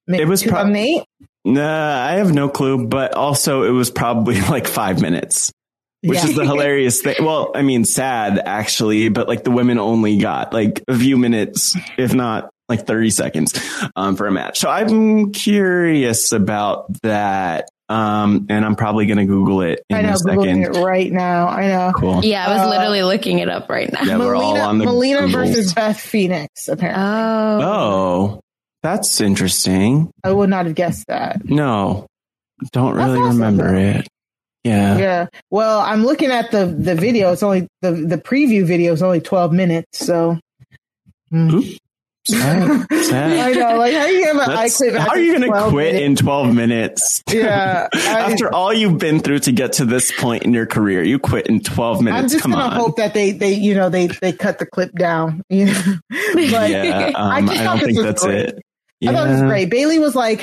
It 0.06 0.28
was 0.28 0.42
2008. 0.42 1.02
Pro- 1.42 1.52
nah, 1.52 2.04
I 2.06 2.12
have 2.12 2.32
no 2.32 2.48
clue. 2.48 2.86
But 2.86 3.14
also, 3.14 3.64
it 3.64 3.70
was 3.70 3.90
probably 3.90 4.40
like 4.48 4.68
five 4.68 5.02
minutes 5.02 5.50
which 6.02 6.18
yeah. 6.18 6.26
is 6.26 6.34
the 6.34 6.44
hilarious 6.46 7.00
thing. 7.02 7.16
Well, 7.20 7.52
I 7.54 7.62
mean, 7.62 7.84
sad 7.84 8.38
actually, 8.38 9.08
but 9.08 9.28
like 9.28 9.44
the 9.44 9.50
women 9.50 9.78
only 9.78 10.18
got 10.18 10.52
like 10.52 10.82
a 10.88 10.98
few 10.98 11.16
minutes, 11.16 11.76
if 11.96 12.14
not 12.14 12.50
like 12.68 12.86
30 12.86 13.10
seconds, 13.10 13.82
um, 13.96 14.16
for 14.16 14.26
a 14.26 14.32
match. 14.32 14.58
So 14.58 14.70
I'm 14.70 15.32
curious 15.32 16.32
about 16.32 17.00
that. 17.02 17.68
Um, 17.88 18.46
and 18.48 18.64
I'm 18.64 18.76
probably 18.76 19.06
going 19.06 19.18
to 19.18 19.24
Google 19.24 19.62
it 19.62 19.82
in 19.90 19.96
I 19.96 20.02
know, 20.02 20.12
a 20.12 20.16
second. 20.16 20.62
It 20.62 20.68
right 20.80 21.10
now. 21.10 21.48
I 21.48 21.66
know. 21.66 21.92
Cool. 21.96 22.24
Yeah, 22.24 22.46
I 22.46 22.52
was 22.52 22.62
uh, 22.62 22.70
literally 22.70 23.02
looking 23.02 23.40
it 23.40 23.48
up 23.48 23.68
right 23.68 23.92
now. 23.92 24.02
Yeah, 24.04 24.16
Melina, 24.16 24.26
we're 24.26 24.36
all 24.36 24.60
on 24.60 24.78
the 24.78 24.84
Melina 24.84 25.22
Googles. 25.22 25.32
versus 25.32 25.74
Beth 25.74 25.98
Phoenix, 25.98 26.68
apparently. 26.68 27.02
Oh. 27.04 27.60
Oh, 27.62 28.40
that's 28.84 29.20
interesting. 29.20 30.12
I 30.22 30.30
would 30.30 30.50
not 30.50 30.66
have 30.66 30.76
guessed 30.76 31.08
that. 31.08 31.44
No, 31.44 32.06
don't 32.70 32.94
really 32.94 33.18
awesome, 33.18 33.40
remember 33.40 33.72
though. 33.72 33.98
it. 33.98 34.08
Yeah. 34.64 34.98
Yeah. 34.98 35.26
Well, 35.50 35.80
I'm 35.80 36.04
looking 36.04 36.30
at 36.30 36.50
the 36.50 36.66
the 36.66 36.94
video. 36.94 37.32
It's 37.32 37.42
only 37.42 37.66
the 37.80 37.92
the 37.92 38.18
preview 38.18 38.64
video 38.64 38.92
is 38.92 39.02
only 39.02 39.20
12 39.20 39.52
minutes. 39.52 39.98
So. 39.98 40.38
Mm. 41.32 41.78
Sad. 42.26 42.86
Sad. 42.90 43.32
I 43.38 43.52
know. 43.52 43.78
Like, 43.78 43.94
how 43.94 44.00
are 44.00 44.10
you 44.10 44.26
gonna 44.26 44.52
I 44.52 44.68
quit? 44.68 44.94
How 44.94 45.08
are 45.08 45.18
you 45.18 45.32
gonna 45.38 45.70
quit 45.70 45.94
minutes? 45.94 46.20
in 46.20 46.24
12 46.26 46.54
minutes? 46.54 47.22
Yeah. 47.32 47.88
After 47.94 48.52
all 48.52 48.72
you've 48.72 48.98
been 48.98 49.20
through 49.20 49.38
to 49.40 49.52
get 49.52 49.74
to 49.74 49.84
this 49.84 50.12
point 50.20 50.42
in 50.42 50.52
your 50.52 50.66
career, 50.66 51.02
you 51.02 51.18
quit 51.18 51.46
in 51.46 51.60
12 51.60 52.02
minutes. 52.02 52.22
I'm 52.22 52.28
just 52.28 52.42
Come 52.42 52.52
gonna 52.52 52.64
on. 52.64 52.72
hope 52.72 52.96
that 52.96 53.14
they 53.14 53.30
they 53.32 53.54
you 53.54 53.74
know 53.74 53.88
they 53.88 54.08
they 54.08 54.32
cut 54.32 54.58
the 54.58 54.66
clip 54.66 54.92
down. 54.92 55.42
You 55.48 55.66
know? 55.66 55.82
but 56.10 56.70
yeah. 56.70 57.12
Um, 57.14 57.48
I, 57.48 57.52
I 57.52 57.62
don't 57.64 57.78
think 57.78 57.98
that's 57.98 58.22
great. 58.24 58.48
it. 58.50 58.62
Yeah. 59.00 59.10
I 59.10 59.14
thought 59.14 59.28
it 59.28 59.32
was 59.32 59.42
great. 59.42 59.70
Bayley 59.70 59.98
was 59.98 60.14
like, 60.14 60.42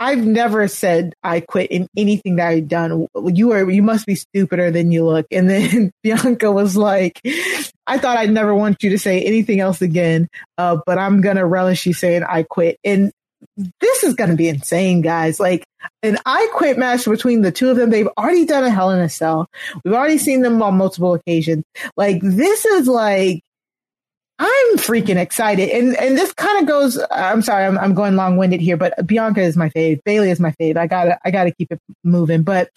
I've 0.00 0.24
never 0.24 0.68
said 0.68 1.14
I 1.22 1.40
quit 1.40 1.70
in 1.70 1.88
anything 1.96 2.36
that 2.36 2.48
I've 2.48 2.68
done. 2.68 3.08
You 3.24 3.52
are, 3.52 3.68
you 3.68 3.82
must 3.82 4.06
be 4.06 4.14
stupider 4.14 4.70
than 4.70 4.92
you 4.92 5.04
look. 5.04 5.26
And 5.30 5.50
then 5.50 5.92
Bianca 6.02 6.52
was 6.52 6.76
like, 6.76 7.20
I 7.86 7.98
thought 7.98 8.16
I'd 8.16 8.30
never 8.30 8.54
want 8.54 8.82
you 8.82 8.90
to 8.90 8.98
say 8.98 9.22
anything 9.22 9.60
else 9.60 9.82
again. 9.82 10.28
Uh, 10.56 10.78
but 10.86 10.98
I'm 10.98 11.20
going 11.20 11.36
to 11.36 11.46
relish 11.46 11.86
you 11.86 11.92
saying 11.92 12.22
I 12.22 12.44
quit. 12.44 12.78
And 12.84 13.10
this 13.80 14.04
is 14.04 14.14
going 14.14 14.30
to 14.30 14.36
be 14.36 14.48
insane, 14.48 15.00
guys. 15.00 15.40
Like 15.40 15.64
an 16.02 16.18
I 16.26 16.48
quit 16.52 16.78
match 16.78 17.04
between 17.04 17.42
the 17.42 17.52
two 17.52 17.70
of 17.70 17.76
them. 17.76 17.90
They've 17.90 18.08
already 18.18 18.44
done 18.44 18.64
a 18.64 18.70
Hell 18.70 18.90
in 18.90 19.00
a 19.00 19.08
Cell. 19.08 19.48
We've 19.84 19.94
already 19.94 20.18
seen 20.18 20.42
them 20.42 20.62
on 20.62 20.76
multiple 20.76 21.14
occasions. 21.14 21.64
Like 21.96 22.20
this 22.22 22.64
is 22.64 22.86
like, 22.86 23.42
I'm 24.38 24.76
freaking 24.76 25.16
excited. 25.16 25.70
And 25.70 25.96
and 25.96 26.16
this 26.16 26.32
kind 26.32 26.60
of 26.60 26.66
goes 26.66 26.98
I'm 27.10 27.42
sorry, 27.42 27.64
I'm 27.64 27.78
I'm 27.78 27.94
going 27.94 28.16
long 28.16 28.36
winded 28.36 28.60
here, 28.60 28.76
but 28.76 29.06
Bianca 29.06 29.40
is 29.40 29.56
my 29.56 29.68
fave. 29.70 30.00
Bayley 30.04 30.30
is 30.30 30.40
my 30.40 30.52
fave. 30.60 30.76
I 30.76 30.86
gotta 30.86 31.18
I 31.24 31.30
gotta 31.30 31.50
keep 31.50 31.72
it 31.72 31.80
moving. 32.04 32.42
But 32.42 32.70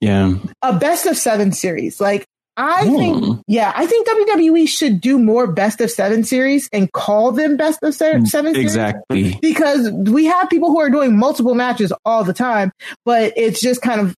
yeah. 0.00 0.34
A 0.62 0.78
best 0.78 1.06
of 1.06 1.16
seven 1.16 1.52
series. 1.52 2.00
Like 2.00 2.26
I 2.56 2.84
mm. 2.84 2.96
think, 2.98 3.44
yeah, 3.46 3.72
I 3.74 3.86
think 3.86 4.06
WWE 4.06 4.68
should 4.68 5.00
do 5.00 5.18
more 5.18 5.50
best 5.50 5.80
of 5.80 5.90
seven 5.90 6.24
series 6.24 6.68
and 6.72 6.92
call 6.92 7.32
them 7.32 7.56
best 7.56 7.82
of 7.82 7.94
seven, 7.94 8.26
seven 8.26 8.52
series. 8.52 8.66
Exactly. 8.66 9.38
Because 9.40 9.90
we 9.90 10.26
have 10.26 10.50
people 10.50 10.70
who 10.70 10.78
are 10.78 10.90
doing 10.90 11.16
multiple 11.16 11.54
matches 11.54 11.92
all 12.04 12.22
the 12.22 12.34
time, 12.34 12.70
but 13.06 13.32
it's 13.36 13.62
just 13.62 13.80
kind 13.80 14.00
of 14.00 14.14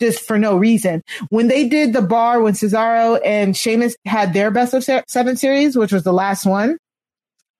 just 0.00 0.26
for 0.26 0.38
no 0.38 0.56
reason. 0.56 1.02
When 1.30 1.48
they 1.48 1.68
did 1.68 1.92
the 1.92 2.02
bar 2.02 2.40
when 2.40 2.54
Cesaro 2.54 3.20
and 3.24 3.56
Sheamus 3.56 3.96
had 4.06 4.32
their 4.32 4.50
best 4.50 4.74
of 4.74 4.84
seven 5.08 5.36
series, 5.36 5.76
which 5.76 5.92
was 5.92 6.04
the 6.04 6.12
last 6.12 6.46
one, 6.46 6.78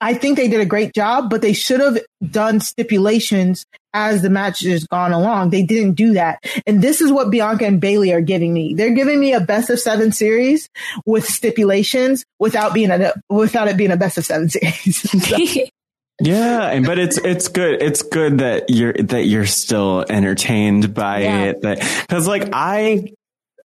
I 0.00 0.14
think 0.14 0.36
they 0.36 0.48
did 0.48 0.60
a 0.60 0.66
great 0.66 0.92
job, 0.94 1.30
but 1.30 1.40
they 1.40 1.52
should 1.52 1.80
have 1.80 1.98
done 2.30 2.60
stipulations 2.60 3.64
as 3.94 4.22
the 4.22 4.28
match 4.28 4.60
has 4.60 4.84
gone 4.84 5.12
along. 5.12 5.50
They 5.50 5.62
didn't 5.62 5.94
do 5.94 6.14
that. 6.14 6.44
And 6.66 6.82
this 6.82 7.00
is 7.00 7.12
what 7.12 7.30
Bianca 7.30 7.64
and 7.64 7.80
Bayley 7.80 8.12
are 8.12 8.20
giving 8.20 8.52
me. 8.52 8.74
They're 8.74 8.94
giving 8.94 9.20
me 9.20 9.32
a 9.32 9.40
best 9.40 9.70
of 9.70 9.80
seven 9.80 10.12
series 10.12 10.68
with 11.06 11.24
stipulations 11.24 12.24
without 12.38 12.74
being 12.74 12.90
a, 12.90 13.14
without 13.30 13.68
it 13.68 13.76
being 13.76 13.92
a 13.92 13.96
best 13.96 14.18
of 14.18 14.26
seven 14.26 14.48
series. 14.50 15.70
Yeah, 16.20 16.70
and 16.70 16.86
but 16.86 16.98
it's 16.98 17.18
it's 17.18 17.48
good. 17.48 17.82
It's 17.82 18.02
good 18.02 18.38
that 18.38 18.70
you're 18.70 18.92
that 18.92 19.24
you're 19.24 19.46
still 19.46 20.04
entertained 20.08 20.94
by 20.94 21.22
yeah. 21.22 21.44
it. 21.44 21.62
That 21.62 21.78
because 22.08 22.28
like 22.28 22.50
I 22.52 23.12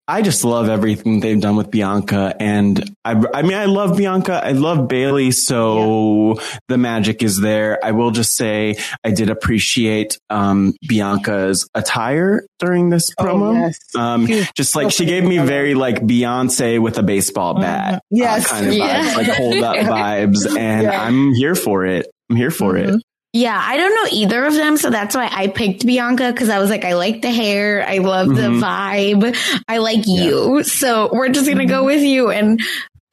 I 0.09 0.21
just 0.21 0.45
love 0.45 0.69
everything 0.69 1.19
they've 1.19 1.39
done 1.39 1.57
with 1.57 1.69
Bianca, 1.69 2.33
and 2.39 2.95
I 3.03 3.21
I 3.33 3.41
mean 3.41 3.55
I 3.55 3.65
love 3.65 3.97
Bianca. 3.97 4.41
I 4.41 4.53
love 4.53 4.87
Bayley, 4.87 5.31
so 5.31 6.35
yeah. 6.35 6.57
the 6.69 6.77
magic 6.77 7.21
is 7.21 7.41
there. 7.41 7.83
I 7.83 7.91
will 7.91 8.11
just 8.11 8.37
say 8.37 8.77
I 9.03 9.11
did 9.11 9.29
appreciate 9.29 10.17
um, 10.29 10.73
Bianca's 10.87 11.69
attire 11.75 12.45
during 12.59 12.89
this 12.89 13.11
oh, 13.17 13.25
promo. 13.25 13.49
Oh, 13.49 13.53
yes. 13.53 13.79
um, 13.95 14.27
just 14.55 14.77
like 14.77 14.91
she 14.91 15.03
gave 15.03 15.25
me 15.25 15.39
very 15.39 15.73
like 15.73 15.97
Beyonce 15.97 16.81
with 16.81 16.97
a 16.97 17.03
baseball 17.03 17.55
bat, 17.55 17.95
uh, 17.95 17.99
yes, 18.09 18.45
uh, 18.45 18.55
kind 18.55 18.67
of 18.67 18.73
yeah. 18.73 19.03
vibes, 19.03 19.15
like 19.17 19.27
hold 19.35 19.63
up 19.63 19.75
vibes, 19.75 20.57
and 20.57 20.83
yeah. 20.83 21.03
I'm 21.03 21.33
here 21.33 21.55
for 21.55 21.85
it. 21.85 22.07
I'm 22.29 22.35
here 22.35 22.51
for 22.51 22.73
mm-hmm. 22.73 22.95
it. 22.95 23.03
Yeah, 23.33 23.61
I 23.61 23.77
don't 23.77 23.93
know 23.93 24.17
either 24.17 24.45
of 24.45 24.53
them, 24.55 24.77
so 24.77 24.89
that's 24.89 25.15
why 25.15 25.29
I 25.31 25.47
picked 25.47 25.85
Bianca 25.85 26.31
because 26.31 26.49
I 26.49 26.59
was 26.59 26.69
like, 26.69 26.85
I 26.85 26.93
like 26.93 27.21
the 27.21 27.29
hair, 27.29 27.85
I 27.87 27.99
love 27.99 28.27
mm-hmm. 28.27 28.35
the 28.35 28.65
vibe, 28.65 29.61
I 29.67 29.77
like 29.77 30.03
yeah. 30.05 30.23
you, 30.23 30.63
so 30.63 31.09
we're 31.11 31.29
just 31.29 31.45
gonna 31.45 31.61
mm-hmm. 31.61 31.69
go 31.69 31.83
with 31.83 32.01
you. 32.01 32.31
And 32.31 32.61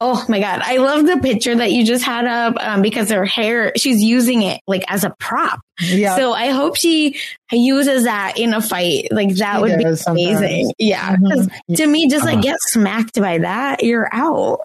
oh 0.01 0.25
my 0.27 0.39
god, 0.39 0.61
I 0.63 0.77
love 0.77 1.05
the 1.05 1.17
picture 1.17 1.55
that 1.55 1.71
you 1.73 1.85
just 1.85 2.03
had 2.03 2.25
up 2.25 2.55
um, 2.59 2.81
because 2.81 3.11
her 3.11 3.25
hair, 3.25 3.73
she's 3.77 4.01
using 4.01 4.41
it 4.41 4.61
like 4.67 4.83
as 4.87 5.03
a 5.03 5.13
prop. 5.19 5.59
Yeah. 5.79 6.15
So 6.15 6.33
I 6.33 6.49
hope 6.49 6.75
she 6.75 7.19
uses 7.51 8.05
that 8.05 8.39
in 8.39 8.53
a 8.53 8.61
fight. 8.61 9.09
Like 9.11 9.35
that 9.35 9.55
she 9.55 9.61
would 9.61 9.77
be 9.77 9.83
amazing. 10.07 10.73
Yeah, 10.79 11.17
mm-hmm. 11.17 11.73
to 11.75 11.85
me, 11.85 12.09
just 12.09 12.25
like 12.25 12.35
uh-huh. 12.35 12.41
get 12.41 12.61
smacked 12.61 13.19
by 13.19 13.39
that, 13.39 13.83
you're 13.83 14.09
out. 14.11 14.61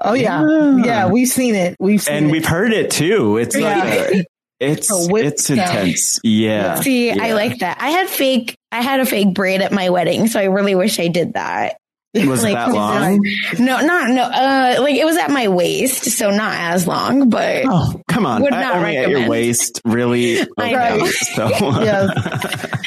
Oh 0.00 0.14
yeah. 0.14 0.44
yeah, 0.46 0.84
yeah, 0.84 1.08
we've 1.08 1.28
seen 1.28 1.54
it. 1.54 1.76
We've 1.78 2.00
seen 2.00 2.14
and 2.14 2.26
it. 2.26 2.32
we've 2.32 2.46
heard 2.46 2.72
it 2.72 2.90
too. 2.90 3.36
It's 3.36 3.56
yeah. 3.56 3.84
like 3.84 4.26
it's 4.60 4.88
it's 4.90 5.50
intense. 5.50 6.20
Yeah. 6.22 6.76
See, 6.76 7.08
yeah. 7.08 7.22
I 7.22 7.32
like 7.32 7.58
that. 7.58 7.78
I 7.80 7.90
had 7.90 8.08
fake. 8.08 8.56
I 8.72 8.82
had 8.82 9.00
a 9.00 9.06
fake 9.06 9.34
braid 9.34 9.60
at 9.60 9.72
my 9.72 9.90
wedding, 9.90 10.28
so 10.28 10.40
I 10.40 10.44
really 10.44 10.74
wish 10.74 10.98
I 10.98 11.08
did 11.08 11.34
that. 11.34 11.76
It 12.12 12.26
was 12.26 12.42
like, 12.44 12.54
that 12.54 12.70
long? 12.74 13.20
No, 13.58 13.80
not 13.80 14.10
no. 14.10 14.22
Uh, 14.22 14.76
like 14.80 14.96
it 14.96 15.04
was 15.04 15.16
at 15.16 15.30
my 15.30 15.48
waist, 15.48 16.04
so 16.04 16.30
not 16.30 16.54
as 16.56 16.86
long. 16.86 17.28
But 17.28 17.64
oh, 17.66 18.00
come 18.08 18.26
on, 18.26 18.42
would 18.42 18.52
not 18.52 18.76
only 18.76 18.96
recommend. 18.96 19.14
at 19.14 19.20
your 19.20 19.28
waist, 19.28 19.80
really? 19.84 20.40
Okay, 20.40 21.06
so 21.34 21.48
yeah, 21.82 22.10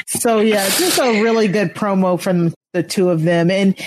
so 0.06 0.40
yeah, 0.40 0.68
just 0.68 0.98
a 0.98 1.22
really 1.22 1.48
good 1.48 1.74
promo 1.74 2.20
from 2.20 2.52
the 2.72 2.82
two 2.82 3.10
of 3.10 3.22
them, 3.22 3.50
and 3.50 3.78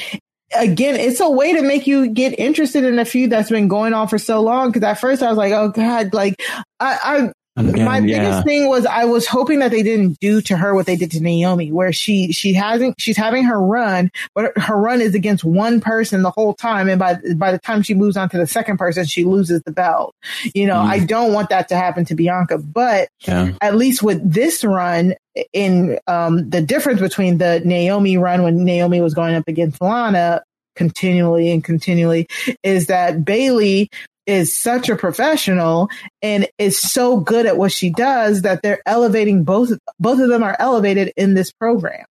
again, 0.55 0.95
it's 0.95 1.19
a 1.19 1.29
way 1.29 1.53
to 1.53 1.61
make 1.61 1.87
you 1.87 2.09
get 2.09 2.39
interested 2.39 2.83
in 2.83 2.99
a 2.99 3.05
feud 3.05 3.29
that's 3.29 3.49
been 3.49 3.67
going 3.67 3.93
on 3.93 4.07
for 4.07 4.17
so 4.17 4.41
long. 4.41 4.71
Cause 4.71 4.83
at 4.83 4.95
first 4.95 5.21
I 5.21 5.29
was 5.29 5.37
like, 5.37 5.53
oh 5.53 5.69
God, 5.69 6.13
like 6.13 6.41
I, 6.79 6.97
I 7.03 7.31
Again, 7.57 7.85
my 7.85 7.99
biggest 7.99 8.21
yeah. 8.21 8.41
thing 8.43 8.67
was 8.67 8.85
I 8.85 9.05
was 9.05 9.25
hoping 9.25 9.59
that 9.59 9.71
they 9.71 9.81
didn't 9.81 10.19
do 10.19 10.41
to 10.41 10.55
her 10.55 10.75
what 10.75 10.85
they 10.85 10.95
did 10.95 11.11
to 11.11 11.19
Naomi, 11.19 11.71
where 11.71 11.91
she 11.91 12.31
she 12.31 12.53
hasn't 12.53 12.99
she's 12.99 13.17
having 13.17 13.45
her 13.45 13.59
run, 13.59 14.11
but 14.35 14.55
her 14.57 14.75
run 14.75 15.01
is 15.01 15.15
against 15.15 15.43
one 15.43 15.81
person 15.81 16.21
the 16.21 16.29
whole 16.29 16.53
time, 16.53 16.87
and 16.87 16.99
by 16.99 17.17
by 17.35 17.51
the 17.51 17.57
time 17.57 17.81
she 17.81 17.95
moves 17.95 18.15
on 18.15 18.29
to 18.29 18.37
the 18.37 18.45
second 18.45 18.77
person, 18.77 19.05
she 19.05 19.23
loses 19.23 19.63
the 19.63 19.71
belt. 19.71 20.15
You 20.53 20.67
know, 20.67 20.75
mm. 20.75 20.87
I 20.87 20.99
don't 20.99 21.33
want 21.33 21.49
that 21.49 21.67
to 21.69 21.75
happen 21.75 22.05
to 22.05 22.15
Bianca, 22.15 22.59
but 22.59 23.09
yeah. 23.21 23.53
at 23.61 23.75
least 23.75 24.03
with 24.03 24.21
this 24.31 24.63
run, 24.63 25.15
in 25.51 25.97
um, 26.05 26.49
the 26.49 26.61
difference 26.61 27.01
between 27.01 27.39
the 27.39 27.61
Naomi 27.65 28.17
run 28.17 28.43
when 28.43 28.63
Naomi 28.63 29.01
was 29.01 29.13
going 29.13 29.35
up 29.35 29.47
against 29.47 29.81
Lana 29.81 30.43
continually 30.75 31.51
and 31.51 31.63
continually 31.63 32.27
is 32.63 32.85
that 32.85 33.25
Bayley 33.25 33.89
is 34.27 34.55
such 34.55 34.89
a 34.89 34.95
professional 34.95 35.89
and 36.21 36.47
is 36.59 36.79
so 36.79 37.17
good 37.17 37.45
at 37.45 37.57
what 37.57 37.71
she 37.71 37.89
does 37.89 38.43
that 38.43 38.61
they're 38.61 38.81
elevating 38.85 39.43
both 39.43 39.71
both 39.99 40.19
of 40.19 40.29
them 40.29 40.43
are 40.43 40.55
elevated 40.59 41.11
in 41.17 41.33
this 41.33 41.51
program. 41.51 42.05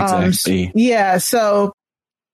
Um, 0.00 0.24
exactly. 0.24 0.66
Um, 0.66 0.72
yeah. 0.74 1.18
So 1.18 1.74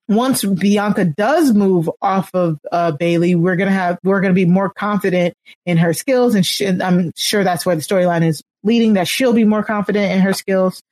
once 0.08 0.44
Bianca 0.44 1.04
does 1.04 1.52
move 1.52 1.90
off 2.00 2.30
of 2.34 2.58
uh, 2.70 2.92
Bayley, 2.92 3.34
we're 3.34 3.56
gonna 3.56 3.70
have 3.70 3.98
we're 4.04 4.20
gonna 4.20 4.34
be 4.34 4.44
more 4.44 4.70
confident 4.70 5.34
in 5.66 5.78
her 5.78 5.92
skills, 5.92 6.34
and 6.34 6.46
sh- 6.46 6.62
I'm 6.62 7.12
sure 7.16 7.42
that's 7.42 7.66
where 7.66 7.76
the 7.76 7.82
storyline 7.82 8.26
is 8.26 8.42
leading. 8.64 8.94
That 8.94 9.06
she'll 9.06 9.32
be 9.32 9.44
more 9.44 9.62
confident 9.62 10.12
in 10.12 10.20
her 10.20 10.32
skills 10.32 10.82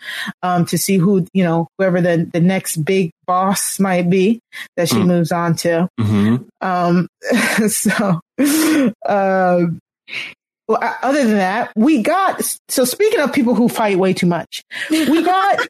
um, 0.43 0.67
to 0.67 0.79
see 0.79 0.97
who 0.97 1.27
you 1.33 1.45
know 1.45 1.69
whoever 1.79 2.01
the 2.01 2.29
the 2.33 2.41
next 2.41 2.77
big 2.79 3.11
boss 3.27 3.81
might 3.81 4.09
be 4.09 4.41
that 4.77 4.89
she 4.89 4.97
mm. 4.97 5.07
moves 5.07 5.33
on 5.33 5.57
to. 5.57 5.89
Mm-hmm. 5.99 6.37
Um, 6.61 7.09
so, 7.69 8.21
uh, 9.07 9.67
well, 10.69 10.97
other 11.03 11.25
than 11.25 11.37
that, 11.37 11.73
we 11.77 12.03
got 12.03 12.41
so 12.69 12.85
speaking 12.85 13.21
of 13.21 13.33
people 13.33 13.55
who 13.55 13.69
fight 13.69 13.99
way 13.99 14.13
too 14.13 14.27
much, 14.27 14.63
we 14.91 15.23
got 15.23 15.67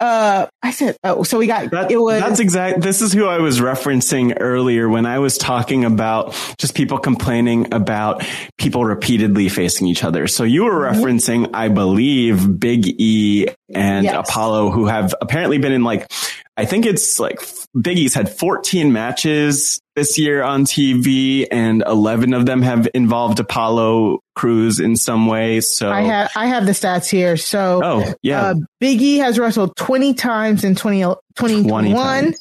uh, 0.00 0.46
I 0.62 0.70
said, 0.70 0.96
oh, 1.02 1.22
so 1.22 1.38
we 1.38 1.46
got 1.46 1.70
that, 1.70 1.90
it 1.90 1.96
was. 1.96 2.20
That's 2.20 2.40
exact. 2.40 2.80
This 2.80 3.02
is 3.02 3.12
who 3.12 3.26
I 3.26 3.38
was 3.38 3.60
referencing 3.60 4.36
earlier 4.38 4.88
when 4.88 5.06
I 5.06 5.18
was 5.18 5.38
talking 5.38 5.84
about 5.84 6.34
just 6.58 6.74
people 6.74 6.98
complaining 6.98 7.74
about 7.74 8.24
people 8.58 8.84
repeatedly 8.84 9.48
facing 9.48 9.86
each 9.88 10.04
other. 10.04 10.26
So 10.26 10.44
you 10.44 10.64
were 10.64 10.82
mm-hmm. 10.82 11.02
referencing, 11.02 11.50
I 11.54 11.68
believe, 11.68 12.60
Big 12.60 13.00
E 13.00 13.48
and 13.74 14.04
yes. 14.04 14.28
Apollo, 14.28 14.70
who 14.70 14.86
have 14.86 15.14
apparently 15.20 15.58
been 15.58 15.72
in 15.72 15.84
like, 15.84 16.10
I 16.58 16.64
think 16.64 16.86
it's 16.86 17.20
like 17.20 17.48
Big 17.80 17.98
E's 17.98 18.14
had 18.14 18.28
14 18.28 18.92
matches 18.92 19.80
this 19.94 20.18
year 20.18 20.42
on 20.42 20.64
TV, 20.64 21.46
and 21.52 21.84
11 21.86 22.34
of 22.34 22.46
them 22.46 22.62
have 22.62 22.88
involved 22.94 23.38
Apollo 23.38 24.18
Crews 24.34 24.80
in 24.80 24.96
some 24.96 25.28
way. 25.28 25.60
So 25.60 25.88
I 25.88 26.00
have 26.00 26.32
I 26.34 26.46
have 26.46 26.66
the 26.66 26.72
stats 26.72 27.08
here. 27.08 27.36
So 27.36 27.80
oh 27.84 28.12
yeah, 28.22 28.42
uh, 28.42 28.54
Big 28.80 29.00
E 29.00 29.18
has 29.18 29.38
wrestled 29.38 29.76
20 29.76 30.14
times 30.14 30.64
in 30.64 30.74
20, 30.74 31.02
2021. 31.36 32.20
20 32.22 32.36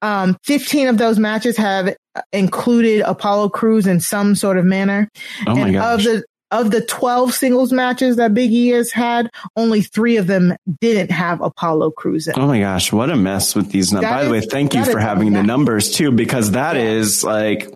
um, 0.00 0.38
15 0.44 0.88
of 0.88 0.96
those 0.96 1.18
matches 1.18 1.58
have 1.58 1.94
included 2.32 3.02
Apollo 3.02 3.50
Crews 3.50 3.86
in 3.86 4.00
some 4.00 4.34
sort 4.34 4.56
of 4.56 4.64
manner. 4.64 5.10
Oh 5.46 5.54
my 5.54 5.60
and 5.60 5.72
gosh. 5.74 5.98
Of 5.98 6.04
the 6.04 6.24
of 6.50 6.70
the 6.70 6.80
12 6.80 7.32
singles 7.32 7.72
matches 7.72 8.16
that 8.16 8.34
Big 8.34 8.50
E 8.50 8.68
has 8.68 8.90
had, 8.90 9.30
only 9.56 9.82
three 9.82 10.16
of 10.16 10.26
them 10.26 10.56
didn't 10.80 11.10
have 11.10 11.40
Apollo 11.40 11.92
Crews 11.92 12.28
in. 12.28 12.38
Oh 12.38 12.46
my 12.46 12.60
gosh, 12.60 12.92
what 12.92 13.10
a 13.10 13.16
mess 13.16 13.54
with 13.54 13.70
these 13.70 13.92
numbers. 13.92 14.10
By 14.10 14.20
is, 14.22 14.26
the 14.26 14.32
way, 14.32 14.40
thank 14.40 14.74
you 14.74 14.84
for 14.84 14.98
having 14.98 15.32
the 15.32 15.42
numbers 15.42 15.90
too, 15.90 16.10
because 16.10 16.52
that 16.52 16.76
yeah. 16.76 16.82
is 16.82 17.22
like, 17.24 17.72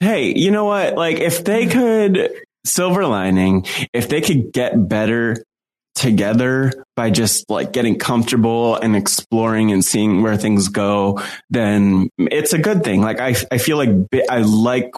hey, 0.00 0.36
you 0.36 0.50
know 0.50 0.64
what? 0.64 0.94
Like 0.94 1.18
if 1.18 1.44
they 1.44 1.66
could, 1.66 2.32
silver 2.64 3.06
lining, 3.06 3.66
if 3.92 4.08
they 4.08 4.20
could 4.20 4.52
get 4.52 4.88
better 4.88 5.44
together 5.94 6.72
by 6.96 7.10
just 7.10 7.48
like 7.50 7.72
getting 7.72 7.98
comfortable 7.98 8.76
and 8.76 8.96
exploring 8.96 9.72
and 9.72 9.84
seeing 9.84 10.22
where 10.22 10.36
things 10.36 10.68
go, 10.68 11.22
then 11.50 12.08
it's 12.18 12.52
a 12.52 12.58
good 12.58 12.82
thing. 12.82 13.00
Like 13.00 13.20
I, 13.20 13.34
I 13.50 13.58
feel 13.58 13.76
like 13.76 13.90
I 14.28 14.38
like 14.38 14.92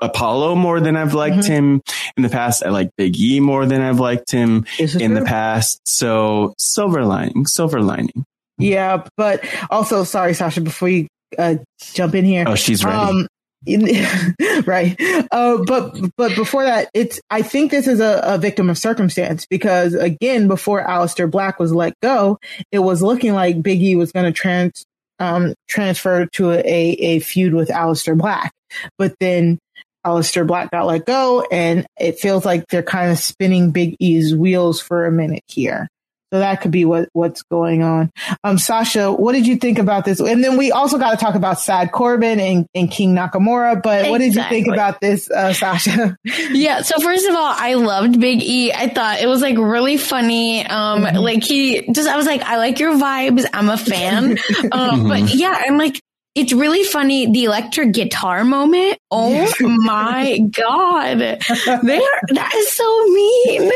Apollo 0.00 0.56
more 0.56 0.80
than 0.80 0.96
I've 0.96 1.14
liked 1.14 1.36
mm-hmm. 1.36 1.52
him 1.52 1.82
in 2.16 2.22
the 2.22 2.28
past. 2.28 2.64
I 2.64 2.70
like 2.70 2.90
Big 2.96 3.18
E 3.18 3.40
more 3.40 3.66
than 3.66 3.80
I've 3.82 4.00
liked 4.00 4.30
him 4.30 4.66
in 4.78 4.88
true? 4.88 5.08
the 5.14 5.24
past. 5.24 5.80
So 5.84 6.54
silver 6.58 7.04
lining, 7.04 7.46
silver 7.46 7.80
lining. 7.80 8.24
Yeah, 8.58 9.04
but 9.16 9.44
also 9.70 10.04
sorry, 10.04 10.34
Sasha, 10.34 10.60
before 10.60 10.88
you 10.88 11.06
uh, 11.38 11.56
jump 11.94 12.14
in 12.14 12.24
here. 12.24 12.44
Oh, 12.46 12.54
she's 12.54 12.84
ready. 12.84 12.96
Um, 12.96 13.26
right. 14.66 14.96
Uh, 15.30 15.58
but 15.66 15.94
but 16.16 16.34
before 16.34 16.64
that, 16.64 16.88
it's 16.94 17.20
I 17.30 17.42
think 17.42 17.70
this 17.70 17.86
is 17.86 18.00
a, 18.00 18.20
a, 18.24 18.38
victim 18.38 18.70
of 18.70 18.78
circumstance 18.78 19.46
because 19.46 19.94
again, 19.94 20.48
before 20.48 20.82
Aleister 20.82 21.30
Black 21.30 21.58
was 21.58 21.72
let 21.72 21.92
go, 22.00 22.38
it 22.72 22.78
was 22.78 23.02
looking 23.02 23.34
like 23.34 23.60
Biggie 23.60 23.98
was 23.98 24.12
going 24.12 24.24
to 24.24 24.32
trans 24.32 24.86
um, 25.18 25.54
transfer 25.68 26.26
to 26.26 26.52
a, 26.52 26.62
a 26.64 27.18
feud 27.20 27.52
with 27.52 27.68
Aleister 27.68 28.16
Black, 28.16 28.52
but 28.96 29.14
then 29.20 29.58
Aleister 30.06 30.46
Black 30.46 30.70
got 30.70 30.86
let 30.86 31.04
go, 31.04 31.46
and 31.50 31.86
it 31.98 32.18
feels 32.18 32.46
like 32.46 32.66
they're 32.68 32.82
kind 32.82 33.12
of 33.12 33.18
spinning 33.18 33.72
Big 33.72 33.96
E's 34.00 34.34
wheels 34.34 34.80
for 34.80 35.04
a 35.04 35.12
minute 35.12 35.44
here. 35.46 35.88
So 36.32 36.38
that 36.38 36.60
could 36.60 36.70
be 36.70 36.84
what, 36.84 37.08
what's 37.12 37.42
going 37.42 37.82
on. 37.82 38.12
Um, 38.44 38.58
Sasha, 38.58 39.12
what 39.12 39.32
did 39.32 39.46
you 39.46 39.56
think 39.56 39.78
about 39.78 40.04
this? 40.04 40.20
And 40.20 40.44
then 40.44 40.56
we 40.56 40.70
also 40.70 40.98
got 40.98 41.10
to 41.10 41.16
talk 41.16 41.34
about 41.34 41.60
Sad 41.60 41.90
Corbin 41.90 42.38
and, 42.38 42.66
and 42.74 42.90
King 42.90 43.14
Nakamura, 43.14 43.82
but 43.82 44.00
exactly. 44.00 44.10
what 44.10 44.18
did 44.18 44.34
you 44.34 44.42
think 44.44 44.68
about 44.68 45.00
this, 45.00 45.30
uh, 45.30 45.52
Sasha? 45.52 46.16
yeah. 46.24 46.82
So 46.82 47.00
first 47.00 47.28
of 47.28 47.34
all, 47.34 47.54
I 47.56 47.74
loved 47.74 48.20
Big 48.20 48.42
E. 48.42 48.72
I 48.72 48.88
thought 48.88 49.20
it 49.20 49.26
was 49.26 49.42
like 49.42 49.58
really 49.58 49.96
funny. 49.96 50.64
Um, 50.64 51.02
mm-hmm. 51.02 51.16
like 51.16 51.42
he 51.42 51.90
just, 51.90 52.08
I 52.08 52.16
was 52.16 52.26
like, 52.26 52.42
I 52.42 52.58
like 52.58 52.78
your 52.78 52.94
vibes. 52.94 53.44
I'm 53.52 53.68
a 53.68 53.76
fan. 53.76 54.30
um, 54.72 55.08
but 55.08 55.20
mm-hmm. 55.20 55.38
yeah, 55.38 55.62
I'm 55.66 55.78
like, 55.78 56.00
it's 56.34 56.52
really 56.52 56.84
funny 56.84 57.30
the 57.30 57.44
electric 57.44 57.92
guitar 57.92 58.44
moment. 58.44 58.98
Oh 59.10 59.52
my 59.60 60.38
god, 60.38 61.18
they 61.18 61.98
are 61.98 62.20
that 62.28 62.54
is 62.54 62.72
so 62.72 63.06
mean, 63.08 63.72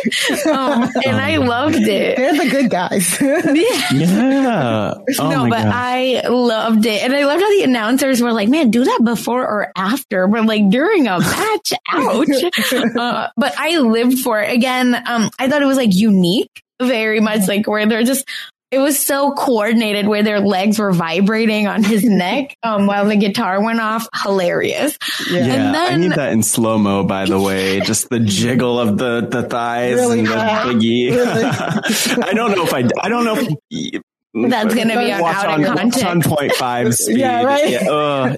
um, 0.55 0.91
and 1.07 1.17
I 1.17 1.39
loved 1.39 1.77
it. 1.77 2.17
They're 2.17 2.37
the 2.37 2.49
good 2.49 2.71
guys. 2.71 3.21
yeah, 3.21 3.93
yeah. 3.93 4.95
Oh 5.19 5.31
no, 5.31 5.49
but 5.49 5.67
I 5.67 6.23
loved 6.29 6.87
it, 6.87 7.03
and 7.03 7.13
I 7.13 7.25
loved 7.25 7.43
how 7.43 7.51
the 7.51 7.65
announcers 7.65 8.23
were 8.23 8.33
like, 8.33 8.49
"Man, 8.49 8.71
do 8.71 8.85
that 8.85 9.01
before 9.05 9.43
or 9.43 9.73
after," 9.77 10.29
but 10.29 10.47
like 10.47 10.71
during 10.71 11.09
a 11.09 11.19
match. 11.19 11.73
Ouch! 11.93 12.29
Uh, 12.73 13.29
but 13.37 13.55
I 13.59 13.79
lived 13.79 14.21
for 14.21 14.41
it 14.41 14.55
again. 14.55 14.95
Um, 14.95 15.31
I 15.39 15.49
thought 15.49 15.63
it 15.63 15.67
was 15.67 15.77
like 15.77 15.95
unique 15.95 16.63
very 16.83 17.21
much 17.21 17.47
like 17.47 17.67
where 17.67 17.87
they're 17.87 18.03
just 18.03 18.29
it 18.71 18.79
was 18.79 18.99
so 18.99 19.33
coordinated 19.33 20.09
where 20.09 20.23
their 20.23 20.41
legs 20.41 20.79
were 20.79 20.93
vibrating 20.93 21.67
on 21.67 21.85
his 21.85 22.05
neck 22.05 22.57
um, 22.63 22.87
while 22.87 23.07
the 23.07 23.17
guitar 23.17 23.63
went 23.63 23.81
off. 23.81 24.09
Hilarious. 24.23 24.99
Yeah, 25.31 25.47
yeah 25.47 25.73
then, 25.73 25.93
I 25.93 25.97
need 25.97 26.13
that 26.13 26.33
in 26.33 26.43
slow 26.43 26.79
mo. 26.79 27.05
By 27.05 27.27
the 27.27 27.41
way, 27.41 27.81
just 27.85 28.09
the 28.11 28.21
jiggle 28.21 28.79
of 28.81 28.99
the 28.99 29.27
the 29.31 29.43
thighs 29.45 29.95
really 29.95 30.21
and 30.21 30.29
the 30.29 30.35
biggie. 30.35 31.15
Really? 32.15 32.23
I 32.23 32.35
don't 32.35 32.53
know 32.53 32.65
if 32.65 32.75
I. 32.75 32.89
I 33.01 33.09
don't 33.09 33.25
know. 33.25 33.57
If, 33.71 34.03
that's 34.35 34.75
going 34.75 34.89
to 34.89 34.99
be 34.99 35.13
on 35.13 35.23
out 35.23 35.47
on, 35.47 35.65
of 35.65 35.77
context. 35.77 36.05
on 36.05 36.23
point 36.23 36.53
five 36.53 36.95
speed. 36.95 37.19
yeah, 37.19 37.43
right. 37.45 37.71
Yeah, 37.71 38.37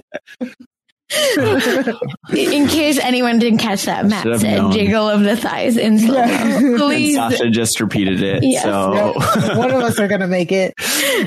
in 2.35 2.67
case 2.67 2.99
anyone 2.99 3.39
didn't 3.39 3.59
catch 3.59 3.85
that, 3.85 4.05
Matt 4.05 4.23
said 4.41 4.57
known. 4.57 4.71
"jiggle 4.73 5.07
of 5.07 5.21
the 5.21 5.37
thighs" 5.37 5.77
in 5.77 5.99
slow 5.99 6.17
yeah. 6.17 6.59
Please, 6.77 7.17
and 7.17 7.31
Sasha 7.31 7.49
just 7.49 7.79
repeated 7.79 8.21
it. 8.21 8.43
Yes. 8.43 8.63
So 8.63 9.13
one 9.57 9.71
of 9.71 9.81
us 9.81 9.99
are 9.99 10.09
gonna 10.09 10.27
make 10.27 10.51
it. 10.51 10.73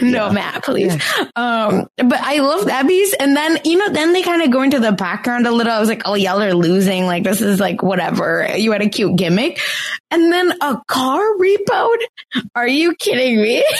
No, 0.02 0.26
yeah. 0.26 0.32
Matt, 0.32 0.64
please. 0.64 0.94
Yeah. 0.94 1.24
Um, 1.34 1.88
but 1.96 2.20
I 2.20 2.40
love 2.40 2.66
that 2.66 2.86
piece, 2.86 3.14
and 3.14 3.34
then 3.34 3.58
you 3.64 3.78
know, 3.78 3.88
then 3.88 4.12
they 4.12 4.22
kind 4.22 4.42
of 4.42 4.50
go 4.50 4.60
into 4.60 4.80
the 4.80 4.92
background 4.92 5.46
a 5.46 5.50
little. 5.50 5.72
I 5.72 5.80
was 5.80 5.88
like, 5.88 6.02
"Oh, 6.04 6.14
y'all 6.14 6.42
are 6.42 6.54
losing. 6.54 7.06
Like 7.06 7.24
this 7.24 7.40
is 7.40 7.58
like 7.58 7.82
whatever. 7.82 8.48
You 8.56 8.72
had 8.72 8.82
a 8.82 8.88
cute 8.88 9.16
gimmick, 9.16 9.60
and 10.10 10.30
then 10.30 10.52
a 10.60 10.78
car 10.86 11.22
repoed. 11.38 11.98
Are 12.54 12.68
you 12.68 12.94
kidding 12.96 13.40
me?" 13.40 13.64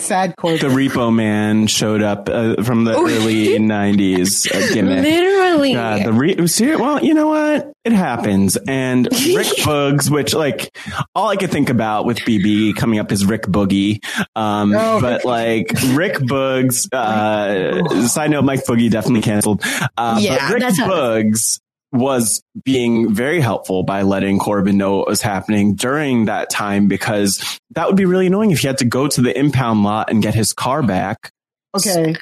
sad 0.00 0.36
chord. 0.36 0.60
The 0.60 0.68
Repo 0.68 1.14
Man 1.14 1.66
showed 1.66 2.02
up 2.02 2.28
uh, 2.28 2.62
from 2.62 2.84
the 2.84 2.92
early 2.92 3.46
'90s 3.58 4.50
uh, 4.50 4.74
gimmick. 4.74 5.02
Literally, 5.02 5.74
uh, 5.74 6.04
the 6.04 6.12
re- 6.12 6.76
well, 6.76 7.02
you 7.04 7.14
know 7.14 7.28
what? 7.28 7.72
It 7.84 7.92
happens. 7.92 8.56
And 8.56 9.06
Rick 9.12 9.48
Boogs, 9.58 10.10
which 10.10 10.34
like 10.34 10.76
all 11.14 11.28
I 11.28 11.36
could 11.36 11.50
think 11.50 11.70
about 11.70 12.04
with 12.04 12.18
BB 12.18 12.76
coming 12.76 12.98
up 12.98 13.12
is 13.12 13.24
Rick 13.24 13.42
Boogie. 13.42 14.04
Um, 14.36 14.74
oh, 14.74 15.00
but 15.00 15.24
like 15.24 15.72
Rick 15.88 16.14
Boogs. 16.14 16.92
Uh, 16.92 18.06
side 18.06 18.30
note: 18.30 18.42
Mike 18.44 18.64
Boogie 18.64 18.90
definitely 18.90 19.22
canceled. 19.22 19.62
Uh, 19.96 20.18
yeah, 20.20 20.52
Rick 20.52 20.62
Boogs 20.62 21.60
was 21.92 22.42
being 22.64 23.14
very 23.14 23.40
helpful 23.40 23.82
by 23.82 24.02
letting 24.02 24.38
Corbin 24.38 24.76
know 24.76 24.98
what 24.98 25.08
was 25.08 25.22
happening 25.22 25.74
during 25.74 26.26
that 26.26 26.50
time 26.50 26.86
because 26.88 27.58
that 27.70 27.86
would 27.86 27.96
be 27.96 28.04
really 28.04 28.26
annoying 28.26 28.50
if 28.50 28.60
he 28.60 28.66
had 28.66 28.78
to 28.78 28.84
go 28.84 29.08
to 29.08 29.22
the 29.22 29.36
impound 29.36 29.82
lot 29.82 30.10
and 30.10 30.22
get 30.22 30.34
his 30.34 30.52
car 30.52 30.82
back. 30.82 31.30
Okay. 31.74 32.14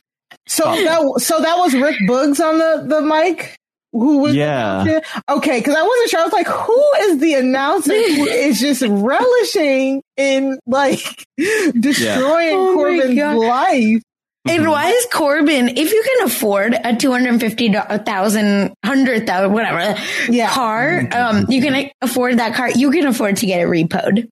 So 0.47 0.69
um, 0.69 0.85
that 0.85 1.21
so 1.21 1.41
that 1.41 1.57
was 1.59 1.75
Rick 1.75 1.97
Boogs 2.09 2.41
on 2.41 2.59
the 2.59 2.85
the 2.87 3.03
mic 3.03 3.57
who 3.93 4.19
was 4.19 4.35
yeah 4.35 5.01
okay 5.29 5.59
because 5.59 5.75
i 5.75 5.83
wasn't 5.83 6.11
sure 6.11 6.21
i 6.21 6.25
was 6.25 6.33
like 6.33 6.47
who 6.47 6.93
is 6.99 7.19
the 7.19 7.35
announcer 7.35 7.95
who 7.95 8.27
is 8.27 8.61
just 8.61 8.83
relishing 8.83 10.03
in 10.17 10.59
like 10.67 11.25
destroying 11.39 11.95
yeah. 11.95 12.55
oh 12.59 12.75
corbin's 12.75 13.39
life 13.39 14.03
and 14.49 14.63
mm-hmm. 14.63 14.71
why 14.71 14.89
is 14.91 15.07
Corbin, 15.13 15.69
if 15.71 15.93
you 15.93 16.03
can 16.03 16.27
afford 16.27 16.75
a 16.75 16.97
250,000, 16.97 18.75
100,000, 18.83 19.53
whatever 19.53 20.01
yeah. 20.29 20.51
car, 20.51 21.03
mm-hmm. 21.03 21.37
um, 21.39 21.47
you 21.49 21.61
can 21.63 21.91
afford 22.01 22.39
that 22.39 22.55
car, 22.55 22.71
you 22.71 22.91
can 22.91 23.07
afford 23.07 23.39
to 23.39 23.47
get 23.47 23.61
it 23.61 23.69
repoed. 23.69 24.29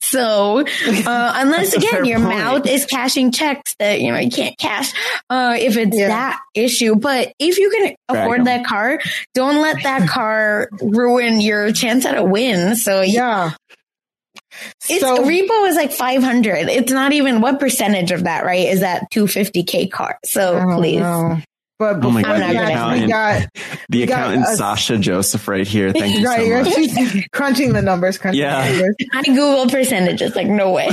So, 0.00 0.60
uh, 0.86 1.32
unless 1.36 1.74
again, 1.74 2.04
your 2.04 2.20
point. 2.20 2.38
mouth 2.38 2.66
is 2.66 2.86
cashing 2.86 3.32
checks 3.32 3.74
that, 3.78 4.00
you 4.00 4.12
know, 4.12 4.18
you 4.18 4.30
can't 4.30 4.56
cash, 4.56 4.92
uh, 5.28 5.56
if 5.58 5.76
it's 5.76 5.96
yeah. 5.96 6.08
that 6.08 6.40
issue. 6.54 6.94
But 6.94 7.32
if 7.38 7.58
you 7.58 7.70
can 7.70 7.94
afford 8.08 8.44
that 8.46 8.64
car, 8.64 9.00
don't 9.34 9.60
let 9.60 9.82
that 9.82 10.08
car 10.08 10.68
ruin 10.80 11.40
your 11.40 11.72
chance 11.72 12.06
at 12.06 12.16
a 12.16 12.22
win. 12.22 12.76
So, 12.76 13.00
yeah. 13.00 13.52
It's 14.88 15.00
so, 15.00 15.18
repo 15.18 15.68
is 15.68 15.76
like 15.76 15.92
500. 15.92 16.68
It's 16.68 16.92
not 16.92 17.12
even 17.12 17.40
what 17.40 17.60
percentage 17.60 18.10
of 18.10 18.24
that, 18.24 18.44
right? 18.44 18.68
Is 18.68 18.80
that 18.80 19.10
250k 19.12 19.90
car? 19.90 20.18
So 20.24 20.62
please. 20.76 21.00
Know. 21.00 21.38
But 21.78 22.04
oh 22.04 22.10
my 22.10 22.22
God, 22.22 22.40
the 22.40 22.64
accountant, 22.64 23.02
we 23.02 23.08
got 23.12 23.48
the 23.88 24.02
accountant 24.02 24.44
got 24.46 24.56
Sasha 24.56 24.98
Joseph 24.98 25.46
right 25.46 25.66
here. 25.66 25.92
Thank 25.92 26.18
you 26.18 26.26
right, 26.26 26.64
so 26.64 26.70
much. 26.70 26.74
She's 26.74 27.28
crunching 27.32 27.72
the 27.72 27.82
numbers. 27.82 28.18
Crunching 28.18 28.40
yeah. 28.40 28.66
The 28.66 28.78
numbers. 28.78 28.96
I 29.12 29.22
Google 29.22 29.68
percentages. 29.68 30.34
Like 30.34 30.48
no 30.48 30.72
way. 30.72 30.88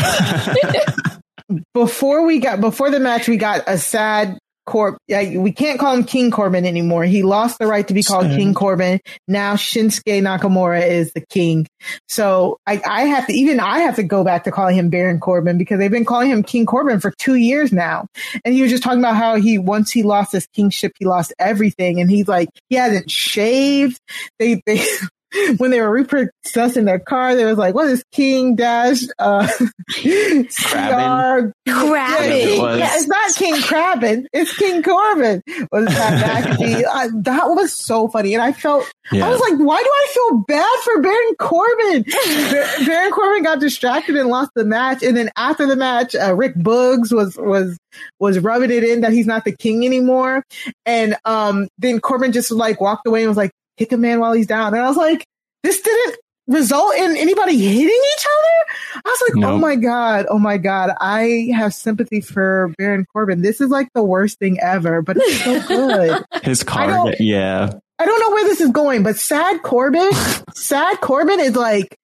before 1.74 2.24
we 2.24 2.38
got 2.38 2.62
before 2.62 2.92
the 2.92 3.00
match, 3.00 3.28
we 3.28 3.38
got 3.38 3.64
a 3.66 3.80
sad 3.80 4.38
Corb, 4.66 4.98
we 5.08 5.52
can't 5.52 5.80
call 5.80 5.96
him 5.96 6.04
King 6.04 6.32
Corbin 6.32 6.66
anymore. 6.66 7.04
He 7.06 7.24
lost 7.24 7.60
the 7.60 7.68
right 7.68 7.88
to 7.88 7.94
be 7.94 8.04
called 8.04 8.28
King 8.28 8.50
mm-hmm. 8.50 8.54
Corbin. 8.54 9.00
Now 9.28 9.56
Shinsuke 9.56 10.22
Nakamura 10.22 10.86
is 10.88 11.14
the 11.14 11.22
king. 11.22 11.68
So 12.08 12.58
I, 12.66 12.82
I 12.86 13.04
have 13.04 13.28
to, 13.28 13.34
even 13.34 13.60
I 13.60 13.80
have 13.80 13.96
to 13.98 14.04
go 14.04 14.24
back 14.24 14.44
to 14.46 14.52
calling 14.52 14.76
him 14.76 14.90
Baron 14.90 15.20
Corbin 15.20 15.58
because 15.58 15.80
they've 15.80 15.92
been 15.92 16.06
calling 16.06 16.32
him 16.32 16.44
King 16.44 16.66
Corbin 16.66 17.00
for 17.00 17.12
two 17.12 17.36
years 17.36 17.72
now. 17.72 18.08
And 18.44 18.54
he 18.54 18.62
was 18.62 18.72
just 18.72 18.84
talking 18.84 19.00
about 19.00 19.16
how 19.16 19.36
he, 19.36 19.58
once 19.58 19.92
he 19.92 20.04
lost 20.04 20.32
his 20.32 20.48
kingship, 20.48 20.94
he 20.98 21.06
lost 21.06 21.34
everything. 21.38 22.00
And 22.00 22.10
he's 22.10 22.28
like, 22.28 22.50
he 22.70 22.76
hasn't 22.76 23.12
shaved. 23.12 24.00
They, 24.40 24.62
they, 24.66 24.84
when 25.58 25.72
they 25.72 25.82
were 25.82 25.92
repossessing 25.92 26.86
their 26.86 27.00
car, 27.00 27.36
they 27.36 27.46
was 27.46 27.58
like, 27.58 27.76
"What 27.76 27.88
is 27.88 28.04
King 28.12 28.56
Dash 28.56 29.04
uh, 29.20 29.48
Crabbin? 29.90 31.54
Crabbin. 31.68 32.58
Yeah, 32.58 32.76
yeah, 32.76 32.90
it's 32.94 33.08
not 33.08 33.36
King 33.36 33.56
Crabbin. 33.62 34.28
It's 34.34 34.56
King 34.56 34.84
Corbin." 34.84 35.42
Was 35.72 35.86
that 35.86 36.60
uh, 36.90 37.10
that 37.22 37.50
was 37.50 37.74
so 37.74 38.08
funny, 38.08 38.34
and 38.34 38.44
I 38.44 38.52
felt 38.52 38.92
yeah. 39.12 39.26
I 39.26 39.30
was 39.30 39.40
like, 39.40 39.60
"Why 39.60 39.82
do 39.82 39.90
I 39.90 40.08
feel 40.14 40.38
bad 40.48 40.80
for 40.84 41.02
Baron 41.02 41.36
Corbin?" 41.40 42.86
Baron 42.86 43.12
Corbin 43.12 43.44
got 43.44 43.60
distracted 43.60 44.16
and 44.16 44.30
lost 44.30 44.52
the 44.56 44.66
match, 44.66 45.04
and 45.04 45.16
then 45.18 45.30
after 45.36 45.66
the 45.66 45.76
match, 45.76 46.16
uh, 46.16 46.36
Rick 46.36 46.56
Boogs 46.56 47.12
was 47.12 47.36
was 47.38 47.78
was 48.20 48.40
rubbing 48.40 48.72
it 48.72 48.84
in 48.84 49.02
that 49.02 49.14
he's 49.14 49.28
not 49.28 49.46
the 49.46 49.56
king 49.56 49.86
anymore, 49.86 50.44
and 50.86 51.16
um, 51.26 51.68
then 51.78 52.00
Corbin 52.00 52.32
just 52.32 52.52
like 52.52 52.80
walked 52.80 53.08
away 53.08 53.22
and 53.22 53.30
was 53.30 53.38
like, 53.38 53.52
kick 53.78 53.92
a 53.92 53.98
man 53.98 54.20
while 54.20 54.34
he's 54.34 54.48
down. 54.48 54.74
And 54.74 54.84
I 54.84 54.88
was 54.88 54.98
like, 54.98 55.26
this 55.64 55.82
didn't 55.82 56.18
result 56.48 56.96
in 56.96 57.18
anybody 57.18 57.58
hitting 57.58 57.88
each 57.88 58.26
other. 58.26 59.02
I 59.06 59.10
was 59.10 59.24
like, 59.30 59.46
oh 59.46 59.58
my 59.58 59.76
God, 59.76 60.26
oh 60.30 60.40
my 60.40 60.58
God. 60.58 60.92
I 61.00 61.50
have 61.56 61.74
sympathy 61.74 62.22
for 62.22 62.72
Baron 62.78 63.06
Corbin. 63.12 63.42
This 63.42 63.62
is 63.62 63.70
like 63.70 63.88
the 63.94 64.04
worst 64.04 64.40
thing 64.40 64.60
ever, 64.60 65.02
but 65.02 65.18
it's 65.20 65.44
so 65.44 65.68
good. 65.68 66.24
His 66.44 66.64
card, 66.64 67.16
yeah. 67.20 67.72
I 67.98 68.06
don't 68.06 68.20
know 68.20 68.30
where 68.30 68.44
this 68.46 68.62
is 68.62 68.72
going, 68.72 69.04
but 69.04 69.18
sad 69.18 69.64
Corbin, 69.64 70.10
sad 70.54 71.00
Corbin 71.02 71.40
is 71.40 71.56
like 71.56 71.98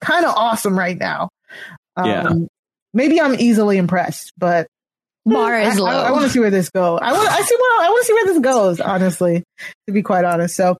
kind 0.00 0.24
of 0.24 0.34
awesome 0.34 0.78
right 0.78 0.98
now. 0.98 1.28
Um, 1.96 2.06
yeah. 2.06 2.32
Maybe 2.92 3.20
I'm 3.20 3.34
easily 3.34 3.76
impressed, 3.76 4.32
but 4.38 4.68
bar 5.26 5.58
is 5.60 5.78
low. 5.78 5.86
I, 5.86 6.08
I 6.08 6.10
want 6.12 6.24
to 6.24 6.30
see 6.30 6.40
where 6.40 6.50
this 6.50 6.70
goes. 6.70 7.00
I 7.02 7.12
want. 7.12 7.28
I 7.28 7.40
see 7.42 7.56
what 7.56 7.84
I 7.84 7.88
want 7.88 8.02
to 8.02 8.06
see 8.06 8.12
where 8.14 8.26
this 8.26 8.38
goes. 8.38 8.80
Honestly, 8.80 9.44
to 9.86 9.92
be 9.92 10.02
quite 10.02 10.24
honest. 10.24 10.56
So, 10.56 10.70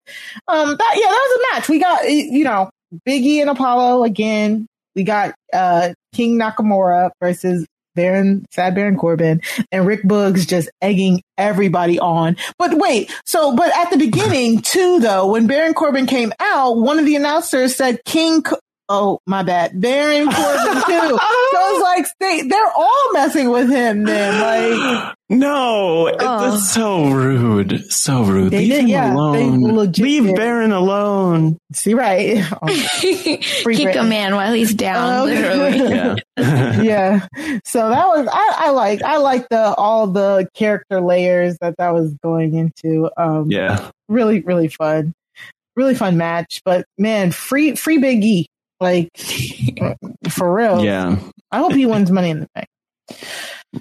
um, 0.49 0.77
that 0.77 0.93
yeah, 0.95 1.09
that 1.09 1.29
was 1.29 1.41
a 1.41 1.55
match. 1.55 1.69
We 1.69 1.79
got 1.79 2.11
you 2.11 2.45
know 2.45 2.71
Biggie 3.07 3.41
and 3.41 3.51
Apollo 3.51 4.05
again. 4.05 4.67
We 4.95 5.05
got 5.05 5.35
uh 5.53 5.93
King 6.15 6.39
Nakamura 6.39 7.11
versus 7.21 7.67
Baron, 7.97 8.47
Sad 8.53 8.77
Baron 8.77 8.97
Corbin, 8.97 9.41
and 9.73 9.87
Rick 9.87 10.05
Boogs 10.05 10.47
just 10.47 10.71
egging 10.81 11.23
everybody 11.37 11.99
on. 11.99 12.37
But 12.59 12.75
wait, 12.75 13.13
so, 13.25 13.57
but 13.57 13.75
at 13.77 13.91
the 13.91 13.97
beginning 13.97 14.61
too, 14.61 15.01
though, 15.01 15.27
when 15.27 15.49
Baron 15.49 15.75
Corbin 15.75 16.07
came 16.07 16.33
out, 16.39 16.77
one 16.77 17.01
of 17.01 17.07
the 17.07 17.17
announcers 17.17 17.75
said 17.75 18.05
King, 18.05 18.45
Oh, 18.89 19.21
my 19.27 19.43
bad. 19.43 19.81
Baron 19.81 20.31
Corbin 20.31 20.75
too. 20.75 20.83
so 20.87 21.19
it's 21.19 21.83
like 21.83 22.07
they 22.21 22.43
they're 22.43 22.73
all 22.77 23.13
messing 23.13 23.51
with 23.51 23.69
him 23.69 24.05
then. 24.05 24.41
Like 24.41 25.17
No, 25.29 26.09
oh. 26.21 26.55
it's 26.55 26.73
so 26.73 27.11
rude. 27.11 27.91
So 27.91 28.23
rude. 28.23 28.53
They 28.53 28.59
Leave 28.59 28.71
did, 28.71 28.81
him 28.83 28.89
yeah, 28.89 29.13
alone. 29.13 29.91
Leave 29.93 30.25
did. 30.25 30.37
Baron 30.37 30.71
alone. 30.71 31.59
See 31.73 31.95
right. 31.95 32.45
Oh, 32.63 32.99
Kick 33.01 33.97
a 33.97 34.05
man 34.05 34.35
while 34.35 34.53
he's 34.53 34.73
down, 34.73 35.21
um, 35.21 35.27
literally. 35.27 35.79
yeah. 36.39 36.83
yeah. 36.83 37.27
So 37.65 37.89
that 37.89 38.07
was 38.07 38.29
I, 38.31 38.67
I 38.67 38.71
like 38.71 39.03
I 39.03 39.17
like 39.19 39.49
the 39.49 39.75
all 39.75 40.07
the 40.07 40.49
character 40.55 41.01
layers 41.01 41.59
that 41.61 41.77
that 41.79 41.91
was 41.91 42.15
going 42.23 42.55
into. 42.55 43.11
Um 43.17 43.51
yeah. 43.51 43.91
Really, 44.09 44.41
really 44.41 44.69
fun 44.69 45.13
really 45.77 45.95
fun 45.95 46.17
match. 46.17 46.63
But 46.65 46.87
man, 46.99 47.31
free 47.31 47.77
free 47.77 47.99
Big 47.99 48.25
E. 48.25 48.47
Like 48.81 49.11
for 50.29 50.55
real. 50.55 50.85
Yeah. 50.85 51.19
I 51.51 51.59
hope 51.59 51.73
he 51.73 51.87
wins 51.87 52.11
money 52.11 52.31
in 52.31 52.41
the 52.41 52.49
bank. 52.55 52.69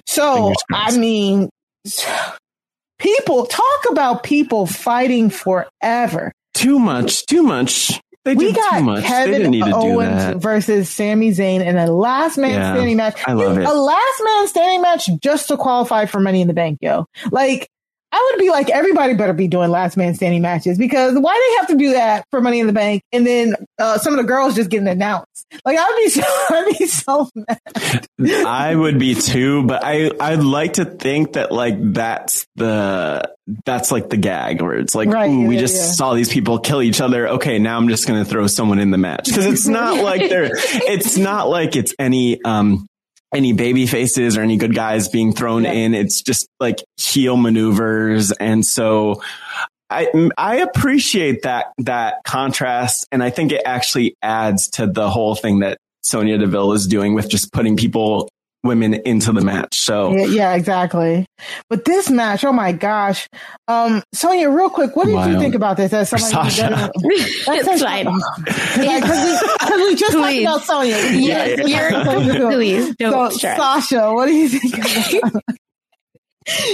So 0.06 0.52
I 0.72 0.96
mean 0.96 1.50
people 2.98 3.46
talk 3.46 3.90
about 3.90 4.22
people 4.22 4.66
fighting 4.66 5.30
forever. 5.30 6.32
Too 6.54 6.78
much, 6.78 7.26
too 7.26 7.42
much. 7.42 8.00
They 8.24 8.34
we 8.34 8.52
got 8.52 8.82
much. 8.82 9.04
Kevin 9.04 9.62
Owens 9.62 10.42
versus 10.42 10.90
Sami 10.90 11.30
Zayn 11.30 11.64
in 11.64 11.76
a 11.76 11.86
last 11.86 12.36
man 12.36 12.50
yeah, 12.50 12.72
standing 12.72 12.96
match. 12.96 13.20
I 13.24 13.34
love 13.34 13.56
it. 13.56 13.64
A 13.64 13.72
last 13.72 14.22
man 14.24 14.48
standing 14.48 14.82
match 14.82 15.08
just 15.22 15.46
to 15.48 15.56
qualify 15.56 16.06
for 16.06 16.18
Money 16.18 16.40
in 16.40 16.48
the 16.48 16.54
Bank, 16.54 16.78
yo. 16.80 17.06
Like 17.30 17.68
I 18.16 18.30
would 18.32 18.40
be 18.40 18.48
like, 18.48 18.70
everybody 18.70 19.12
better 19.12 19.34
be 19.34 19.46
doing 19.46 19.70
last 19.70 19.96
man 19.96 20.14
standing 20.14 20.40
matches 20.40 20.78
because 20.78 21.18
why 21.18 21.34
they 21.38 21.56
have 21.56 21.68
to 21.68 21.76
do 21.76 21.92
that 21.92 22.24
for 22.30 22.40
Money 22.40 22.60
in 22.60 22.66
the 22.66 22.72
Bank 22.72 23.02
and 23.12 23.26
then 23.26 23.56
uh, 23.78 23.98
some 23.98 24.14
of 24.14 24.18
the 24.18 24.24
girls 24.24 24.54
just 24.54 24.70
getting 24.70 24.88
announced? 24.88 25.46
Like 25.64 25.78
I'd 25.78 26.00
be 26.02 26.08
so, 26.10 26.22
I'd 26.24 26.76
be 26.78 26.86
so 26.86 27.30
mad. 27.34 28.46
I 28.46 28.74
would 28.74 28.98
be 28.98 29.14
too, 29.14 29.64
but 29.64 29.82
I 29.84 30.10
I'd 30.18 30.42
like 30.42 30.74
to 30.74 30.86
think 30.86 31.34
that 31.34 31.52
like 31.52 31.74
that's 31.92 32.46
the 32.56 33.30
that's 33.64 33.92
like 33.92 34.08
the 34.08 34.16
gag 34.16 34.62
where 34.62 34.78
it's 34.78 34.94
like, 34.94 35.08
right, 35.08 35.30
ooh, 35.30 35.46
we 35.46 35.58
just 35.58 35.76
yeah. 35.76 35.92
saw 35.92 36.14
these 36.14 36.32
people 36.32 36.58
kill 36.58 36.80
each 36.80 37.02
other. 37.02 37.28
Okay, 37.28 37.58
now 37.58 37.76
I'm 37.76 37.88
just 37.88 38.08
gonna 38.08 38.24
throw 38.24 38.46
someone 38.46 38.78
in 38.78 38.90
the 38.90 38.98
match 38.98 39.26
because 39.26 39.44
it's 39.44 39.66
not 39.66 40.02
like 40.02 40.30
they're 40.30 40.50
it's 40.52 41.18
not 41.18 41.48
like 41.48 41.76
it's 41.76 41.94
any 41.98 42.42
um 42.44 42.86
any 43.34 43.52
baby 43.52 43.86
faces 43.86 44.36
or 44.36 44.42
any 44.42 44.56
good 44.56 44.74
guys 44.74 45.08
being 45.08 45.32
thrown 45.32 45.64
yeah. 45.64 45.72
in. 45.72 45.94
It's 45.94 46.22
just 46.22 46.48
like 46.60 46.82
heel 46.96 47.36
maneuvers. 47.36 48.32
And 48.32 48.64
so 48.64 49.22
I, 49.90 50.08
I 50.36 50.56
appreciate 50.56 51.42
that, 51.42 51.72
that 51.78 52.16
contrast. 52.24 53.06
And 53.12 53.22
I 53.22 53.30
think 53.30 53.52
it 53.52 53.62
actually 53.64 54.16
adds 54.22 54.68
to 54.70 54.86
the 54.86 55.10
whole 55.10 55.34
thing 55.34 55.60
that 55.60 55.78
Sonya 56.02 56.38
Deville 56.38 56.72
is 56.72 56.86
doing 56.86 57.14
with 57.14 57.28
just 57.28 57.52
putting 57.52 57.76
people 57.76 58.28
women 58.66 58.94
into 58.94 59.32
the 59.32 59.40
match. 59.40 59.78
So 59.78 60.12
yeah, 60.12 60.26
yeah, 60.26 60.54
exactly. 60.54 61.26
But 61.68 61.84
this 61.84 62.10
match, 62.10 62.44
oh 62.44 62.52
my 62.52 62.72
gosh, 62.72 63.28
um, 63.68 64.02
Sonya, 64.12 64.50
real 64.50 64.70
quick, 64.70 64.96
what 64.96 65.06
did 65.06 65.14
Wild. 65.14 65.32
you 65.32 65.38
think 65.38 65.54
about 65.54 65.76
this? 65.76 65.92
As 65.92 66.10
somebody 66.10 66.50
Sasha. 66.50 66.90
it's 66.96 67.82
fine. 67.82 68.06
Yeah, 68.84 69.00
because 69.00 69.70
we, 69.70 69.84
we, 69.84 69.94
just 69.96 70.12
please. 70.12 70.44
talked 70.44 70.66
about 70.66 70.66
Sonya. 70.66 70.96
Yeah, 71.12 71.46
yeah, 71.46 71.66
yeah. 71.66 72.50
please 72.50 72.94
don't. 72.96 73.32
So, 73.32 73.38
Sasha, 73.38 74.12
what 74.12 74.26
do 74.26 74.34
you 74.34 74.48
think? 74.48 74.74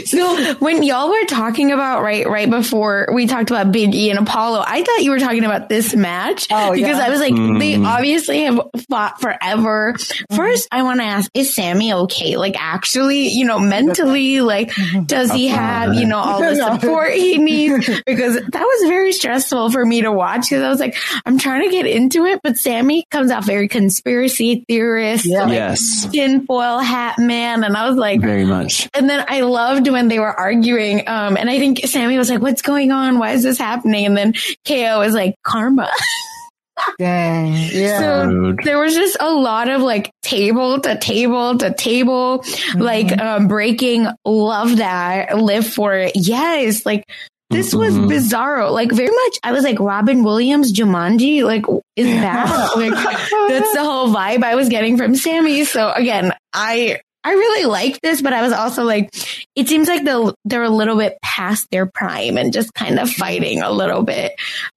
so 0.05 0.55
when 0.55 0.83
y'all 0.83 1.09
were 1.09 1.25
talking 1.25 1.73
about 1.73 2.03
right 2.03 2.29
right 2.29 2.51
before 2.51 3.09
we 3.13 3.27
talked 3.27 3.51
about 3.51 3.73
Big 3.73 3.95
E 3.95 4.11
and 4.11 4.19
Apollo, 4.19 4.65
I 4.67 4.83
thought 4.83 5.03
you 5.03 5.11
were 5.11 5.19
talking 5.19 5.45
about 5.45 5.69
this 5.69 5.95
match 5.95 6.47
oh, 6.51 6.73
because 6.73 6.99
yeah. 6.99 7.07
I 7.07 7.11
was 7.11 7.21
like, 7.21 7.33
mm. 7.33 7.59
they 7.59 7.77
obviously 7.77 8.43
have 8.43 8.61
fought 8.91 9.21
forever. 9.21 9.95
Mm-hmm. 9.95 10.37
First, 10.37 10.69
I 10.71 10.83
want 10.83 11.01
to 11.01 11.05
ask, 11.05 11.31
is 11.33 11.55
Sami 11.55 11.93
okay? 11.93 12.37
Like 12.37 12.55
actually, 12.59 13.29
you 13.29 13.47
know, 13.47 13.59
mentally, 13.59 14.43
like 14.43 14.71
mm-hmm. 14.71 15.05
does 15.05 15.33
he 15.33 15.49
have 15.49 15.95
you 15.95 16.07
know 16.07 16.19
all 16.19 16.41
the 16.41 16.55
support 16.81 17.15
he 17.15 17.39
needs? 17.39 17.89
Because 18.05 18.35
that 18.35 18.63
was 18.63 18.89
very 18.89 19.13
stressful 19.13 19.71
for 19.71 19.85
me 19.85 20.03
to 20.03 20.13
watch 20.13 20.51
because 20.51 20.63
I 20.63 20.69
was 20.69 20.81
like, 20.81 20.97
I'm 21.25 21.39
trying 21.39 21.63
to 21.63 21.71
get 21.71 21.87
into 21.87 22.27
it, 22.27 22.41
but 22.43 22.59
Sami 22.59 23.07
comes 23.11 23.31
out 23.31 23.45
very 23.45 23.69
conspiracy 23.69 24.67
theorist, 24.69 25.25
yeah. 25.25 25.45
like, 25.45 25.53
yes, 25.53 26.07
tinfoil 26.13 26.79
hat 26.79 27.19
man, 27.19 27.65
and 27.65 27.75
I 27.75 27.89
was 27.89 27.97
like, 27.97 28.21
very 28.21 28.45
much. 28.45 28.91
And 28.93 29.09
then 29.09 29.25
I 29.29 29.41
love 29.41 29.62
loved 29.63 29.89
when 29.89 30.09
they 30.09 30.19
were 30.19 30.33
arguing. 30.33 31.09
Um, 31.09 31.37
and 31.37 31.49
I 31.49 31.59
think 31.59 31.87
Sami 31.87 32.19
was 32.19 32.31
like, 32.31 32.43
what's 32.43 32.63
going 32.63 32.91
on? 32.91 33.19
Why 33.19 33.33
is 33.33 33.43
this 33.43 33.59
happening? 33.59 34.07
And 34.07 34.17
then 34.17 34.35
KO 34.67 34.99
was 34.99 35.15
like, 35.15 35.37
karma. 35.45 35.91
Dang. 36.99 37.53
Yeah. 37.71 37.99
So 38.01 38.27
Rude. 38.27 38.61
there 38.65 38.79
was 38.79 38.95
just 38.95 39.17
a 39.21 39.31
lot 39.31 39.69
of 39.69 39.83
like 39.83 40.11
table 40.23 40.81
to 40.81 40.99
table 40.99 41.59
to 41.59 41.73
table, 41.75 42.41
mm-hmm. 42.41 42.81
like 42.81 43.21
um, 43.21 43.47
breaking. 43.47 44.09
Love 44.25 44.79
that. 44.79 45.39
Live 45.39 45.67
for 45.67 45.95
it. 45.95 46.13
Yes. 46.17 46.85
Like 46.85 47.05
this 47.51 47.75
was 47.75 47.95
mm-hmm. 47.95 48.11
bizarro. 48.11 48.73
Like 48.73 48.91
very 48.91 49.11
much, 49.11 49.39
I 49.45 49.53
was 49.53 49.63
like 49.63 49.79
Robin 49.79 50.25
Williams, 50.25 50.73
Jumanji. 50.73 51.45
Like, 51.45 51.67
is 51.95 52.07
that 52.21 52.73
like 52.77 52.95
that's 52.95 53.73
the 53.75 53.85
whole 53.85 54.09
vibe 54.13 54.43
I 54.43 54.57
was 54.57 54.69
getting 54.69 54.97
from 54.97 55.15
Sami? 55.15 55.65
So 55.65 55.93
again, 55.93 56.33
I 56.53 57.01
I 57.25 57.33
really 57.33 57.67
like 57.67 58.01
this, 58.01 58.21
but 58.21 58.33
I 58.33 58.43
was 58.43 58.53
also 58.53 58.85
like, 58.85 59.11
it 59.55 59.69
seems 59.69 59.89
like 59.89 60.05
they're, 60.05 60.33
they're 60.45 60.63
a 60.63 60.71
little 60.71 60.97
bit 60.97 61.19
past 61.23 61.69
their 61.71 61.87
prime 61.87 62.37
and 62.37 62.53
just 62.53 62.75
kind 62.75 62.99
of 62.99 63.09
fighting 63.11 63.63
a 63.63 63.71
little 63.71 64.03
bit. 64.03 64.33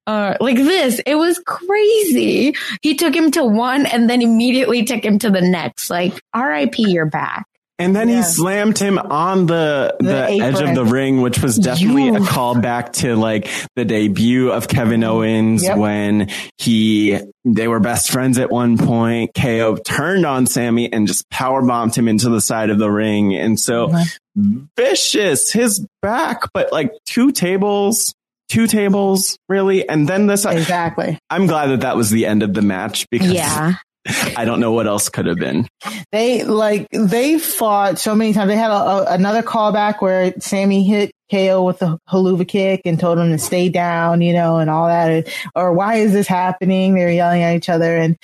Uh, 0.05 0.35
like 0.39 0.57
this, 0.57 1.01
it 1.05 1.15
was 1.15 1.39
crazy. 1.45 2.55
He 2.81 2.95
took 2.95 3.15
him 3.15 3.31
to 3.31 3.43
one 3.43 3.85
and 3.85 4.09
then 4.09 4.21
immediately 4.21 4.83
took 4.83 5.03
him 5.03 5.17
to 5.19 5.31
the 5.31 5.41
next. 5.41 5.89
Like, 5.89 6.21
RIP, 6.35 6.75
you're 6.77 7.07
back. 7.07 7.45
And 7.77 7.93
then 7.93 8.07
yeah. 8.07 8.17
he 8.17 8.23
slammed 8.23 8.77
him 8.77 8.97
on 8.97 9.47
the, 9.47 9.95
the, 9.99 10.05
the 10.05 10.39
edge 10.41 10.61
of 10.61 10.75
the 10.75 10.85
ring, 10.85 11.21
which 11.21 11.39
was 11.39 11.57
definitely 11.57 12.05
you. 12.05 12.15
a 12.15 12.19
callback 12.19 12.93
to 12.93 13.17
like 13.17 13.49
the 13.75 13.83
debut 13.83 14.49
of 14.49 14.69
Kevin 14.69 15.03
Owens 15.03 15.63
yep. 15.63 15.77
when 15.77 16.29
he, 16.57 17.19
they 17.43 17.67
were 17.67 17.81
best 17.81 18.11
friends 18.11 18.37
at 18.37 18.49
one 18.49 18.77
point. 18.77 19.31
KO 19.33 19.75
turned 19.75 20.25
on 20.25 20.47
Sami 20.47 20.91
and 20.91 21.05
just 21.05 21.29
power 21.29 21.61
bombed 21.61 21.95
him 21.95 22.07
into 22.07 22.29
the 22.29 22.39
side 22.39 22.69
of 22.69 22.77
the 22.77 22.89
ring. 22.89 23.35
And 23.35 23.59
so 23.59 23.89
mm-hmm. 23.89 24.63
vicious, 24.77 25.51
his 25.51 25.85
back, 26.01 26.43
but 26.53 26.71
like 26.71 26.93
two 27.05 27.33
tables, 27.33 28.15
two 28.47 28.67
tables 28.67 29.37
really. 29.49 29.87
And 29.87 30.07
then 30.07 30.27
this, 30.27 30.45
exactly. 30.45 31.19
I'm 31.29 31.45
glad 31.45 31.67
that 31.67 31.81
that 31.81 31.97
was 31.97 32.09
the 32.09 32.25
end 32.25 32.41
of 32.41 32.53
the 32.53 32.61
match 32.61 33.05
because 33.09 33.33
yeah. 33.33 33.73
I 34.37 34.45
don't 34.45 34.59
know 34.59 34.71
what 34.71 34.85
else 34.85 35.09
could 35.09 35.25
have 35.25 35.37
been. 35.37 35.67
They 36.11 36.43
like 36.43 36.87
they 36.91 37.39
fought 37.39 37.97
so 37.97 38.13
many 38.13 38.33
times. 38.33 38.49
They 38.49 38.55
had 38.55 38.69
a, 38.69 38.75
a, 38.75 39.05
another 39.13 39.41
callback 39.41 39.99
where 40.01 40.33
Sami 40.39 40.83
hit 40.83 41.11
KO 41.31 41.63
with 41.63 41.79
the 41.79 41.97
Helluva 42.07 42.47
kick 42.47 42.81
and 42.85 42.99
told 42.99 43.17
him 43.17 43.31
to 43.31 43.39
stay 43.39 43.67
down, 43.69 44.21
you 44.21 44.31
know, 44.33 44.57
and 44.57 44.69
all 44.69 44.87
that. 44.87 45.27
Or 45.55 45.73
why 45.73 45.95
is 45.95 46.13
this 46.13 46.27
happening? 46.27 46.93
They 46.93 47.03
were 47.03 47.09
yelling 47.11 47.41
at 47.41 47.55
each 47.55 47.67
other, 47.67 47.97
and 47.97 48.15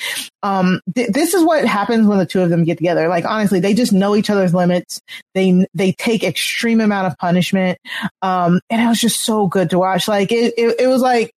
um, 0.43 0.81
th- 0.93 1.09
this 1.09 1.33
is 1.33 1.43
what 1.43 1.65
happens 1.65 2.05
when 2.05 2.19
the 2.19 2.27
two 2.27 2.41
of 2.41 2.51
them 2.51 2.63
get 2.63 2.77
together. 2.77 3.07
Like 3.07 3.25
honestly, 3.25 3.59
they 3.59 3.73
just 3.73 3.93
know 3.93 4.15
each 4.15 4.29
other's 4.29 4.53
limits. 4.53 5.01
They 5.33 5.65
they 5.73 5.93
take 5.93 6.23
extreme 6.23 6.79
amount 6.79 7.07
of 7.07 7.17
punishment, 7.17 7.79
um, 8.21 8.59
and 8.69 8.81
it 8.81 8.87
was 8.87 8.99
just 8.99 9.21
so 9.21 9.47
good 9.47 9.71
to 9.71 9.79
watch. 9.79 10.07
Like 10.07 10.31
it, 10.31 10.53
it, 10.57 10.81
it 10.81 10.87
was 10.87 11.01
like 11.01 11.31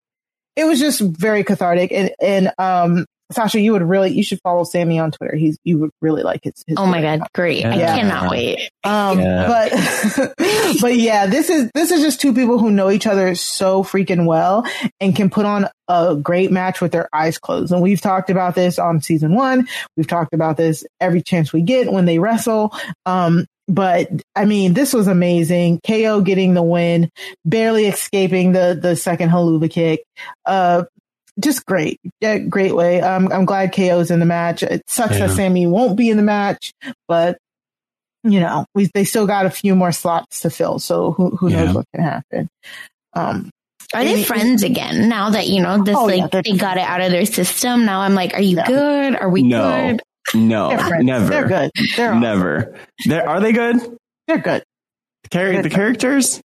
it 0.57 0.65
was 0.65 0.79
just 0.79 1.01
very 1.01 1.45
cathartic 1.45 1.93
and, 1.93 2.13
and 2.21 2.53
um 2.59 3.07
Sasha, 3.35 3.61
you 3.61 3.73
would 3.73 3.83
really, 3.83 4.13
you 4.13 4.23
should 4.23 4.41
follow 4.43 4.65
Sami 4.65 4.99
on 4.99 5.11
Twitter. 5.11 5.37
He's, 5.37 5.59
you 5.65 5.79
would 5.79 5.91
really 6.01 6.23
like 6.23 6.41
his. 6.43 6.65
his 6.67 6.77
oh 6.79 6.87
my 6.87 7.03
God. 7.03 7.21
Great. 7.35 7.61
Yeah. 7.61 7.71
I 7.71 7.99
cannot 7.99 8.31
wait. 8.31 8.71
Um, 8.85 9.21
yeah. 9.21 9.47
but, 9.47 10.35
but 10.81 10.97
yeah, 10.97 11.27
this 11.27 11.51
is, 11.51 11.71
this 11.75 11.91
is 11.91 12.01
just 12.01 12.21
two 12.21 12.33
people 12.33 12.59
who 12.59 12.71
know 12.71 12.91
each 12.91 13.07
other 13.07 13.35
so 13.35 13.83
freaking 13.83 14.27
well 14.27 14.67
and 15.01 15.15
can 15.15 15.31
put 15.31 15.47
on 15.47 15.69
a 15.89 16.17
great 16.17 16.51
match 16.51 16.81
with 16.81 16.93
their 16.93 17.09
eyes 17.15 17.39
closed. 17.39 17.73
And 17.73 17.83
we've 17.83 18.01
talked 18.01 18.31
about 18.31 18.55
this 18.55 18.79
on 18.79 19.01
season 19.01 19.35
one. 19.35 19.69
We've 19.97 20.07
talked 20.07 20.35
about 20.35 20.57
this 20.57 20.85
every 21.01 21.23
chance 21.23 21.53
we 21.53 21.63
get 21.63 21.93
when 21.93 22.05
they 22.05 22.19
wrestle. 22.19 22.73
Um, 23.07 23.47
but 23.67 24.11
I 24.37 24.45
mean, 24.45 24.75
this 24.75 24.93
was 24.93 25.07
amazing. 25.07 25.81
KO 25.87 26.21
getting 26.21 26.55
the 26.55 26.63
win, 26.63 27.11
barely 27.45 27.87
escaping 27.87 28.53
the 28.53 28.79
the 28.81 28.95
second 28.97 29.31
Helluva 29.31 29.71
kick. 29.71 30.05
Uh, 30.45 30.85
just 31.41 31.67
great, 31.67 32.01
yeah, 32.21 32.39
great 32.39 32.75
way. 32.75 33.01
Um, 33.01 33.31
I'm 33.33 33.45
glad 33.45 33.75
KO's 33.75 34.11
in 34.11 34.21
the 34.21 34.27
match. 34.27 34.63
It 34.63 34.83
sucks 34.89 35.19
yeah. 35.19 35.27
that 35.27 35.37
Sami 35.37 35.67
won't 35.67 35.97
be 35.97 36.11
in 36.11 36.17
the 36.17 36.23
match, 36.23 36.73
but 37.09 37.39
you 38.23 38.41
know, 38.41 38.65
we, 38.75 38.91
they 38.95 39.05
still 39.05 39.27
got 39.27 39.47
a 39.47 39.51
few 39.51 39.75
more 39.75 39.93
slots 39.93 40.41
to 40.41 40.51
fill. 40.51 40.79
So 40.79 41.13
who, 41.13 41.31
who 41.37 41.49
yeah. 41.49 41.65
knows 41.65 41.75
what 41.75 41.87
can 41.95 42.05
happen. 42.05 42.49
Um, 43.13 43.51
are 43.93 44.03
they 44.03 44.25
friends 44.25 44.63
again 44.63 45.09
now 45.09 45.31
that 45.31 45.47
you 45.47 45.63
know 45.63 45.85
this? 45.85 45.95
Oh, 45.95 46.07
like 46.07 46.33
yeah, 46.33 46.41
they 46.41 46.57
got 46.57 46.79
it 46.79 46.83
out 46.89 47.01
of 47.01 47.13
their 47.13 47.27
system. 47.27 47.85
Now 47.85 48.01
I'm 48.01 48.15
like, 48.15 48.35
are 48.35 48.41
you 48.41 48.57
good? 48.65 49.15
Are 49.15 49.29
we 49.29 49.43
no, 49.43 49.99
good? 49.99 50.03
No, 50.35 50.71
never. 51.01 51.29
They're 51.29 51.49
good. 51.49 51.71
They're 51.97 52.15
never. 52.15 52.75
They're, 53.07 53.29
are 53.29 53.41
they 53.41 53.53
good? 53.53 53.77
They're 54.27 54.39
good. 54.39 54.65
The, 55.25 55.29
char- 55.29 55.63
the 55.63 55.71
characters? 55.71 56.41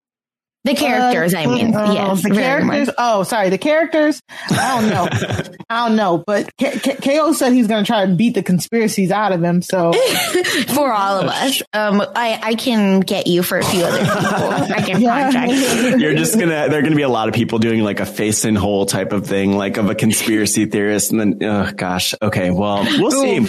The 0.65 0.75
characters, 0.75 1.35
uh, 1.35 1.39
I 1.39 1.47
mean, 1.47 1.75
uh, 1.75 1.93
yes, 1.93 2.23
the 2.23 2.31
characters. 2.31 2.91
Oh, 2.99 3.23
sorry, 3.23 3.49
the 3.49 3.59
characters. 3.59 4.21
I 4.51 4.81
don't 4.81 4.91
know. 4.91 5.55
I 5.71 5.87
don't 5.87 5.97
know, 5.97 6.19
but 6.19 6.55
K- 6.57 6.79
K- 6.79 6.97
KO 6.97 7.33
said 7.33 7.53
he's 7.53 7.69
going 7.69 7.85
to 7.85 7.87
try 7.87 8.05
to 8.05 8.15
beat 8.15 8.35
the 8.35 8.43
conspiracies 8.43 9.11
out 9.13 9.33
of 9.33 9.43
him. 9.43 9.63
So 9.63 9.93
for 10.75 10.93
all 10.93 11.21
of 11.21 11.27
us, 11.29 11.63
um, 11.73 12.01
I 12.01 12.41
I 12.43 12.55
can 12.57 13.01
get 13.01 13.29
you 13.29 13.43
for 13.43 13.59
a 13.59 13.65
few 13.65 13.85
other 13.85 13.99
people. 13.99 14.75
I 14.75 14.83
can 14.85 15.01
yeah. 15.01 15.31
contract. 15.31 16.01
You're 16.01 16.15
just 16.15 16.39
gonna. 16.39 16.69
There 16.69 16.79
are 16.79 16.83
going 16.83 16.93
to 16.93 16.97
be 16.97 17.03
a 17.03 17.09
lot 17.09 17.29
of 17.29 17.35
people 17.35 17.61
doing 17.61 17.83
like 17.85 18.01
a 18.01 18.07
face 18.07 18.45
and 18.45 18.59
hole 18.59 18.85
type 18.85 19.13
of 19.13 19.27
thing, 19.27 19.57
like 19.57 19.77
of 19.77 19.89
a 19.89 19.95
conspiracy 19.95 20.67
theorist, 20.67 21.13
and 21.13 21.21
then 21.21 21.39
oh 21.43 21.71
gosh, 21.73 22.15
okay, 22.21 22.51
well 22.51 22.85
we'll 22.99 23.11
see 23.13 23.47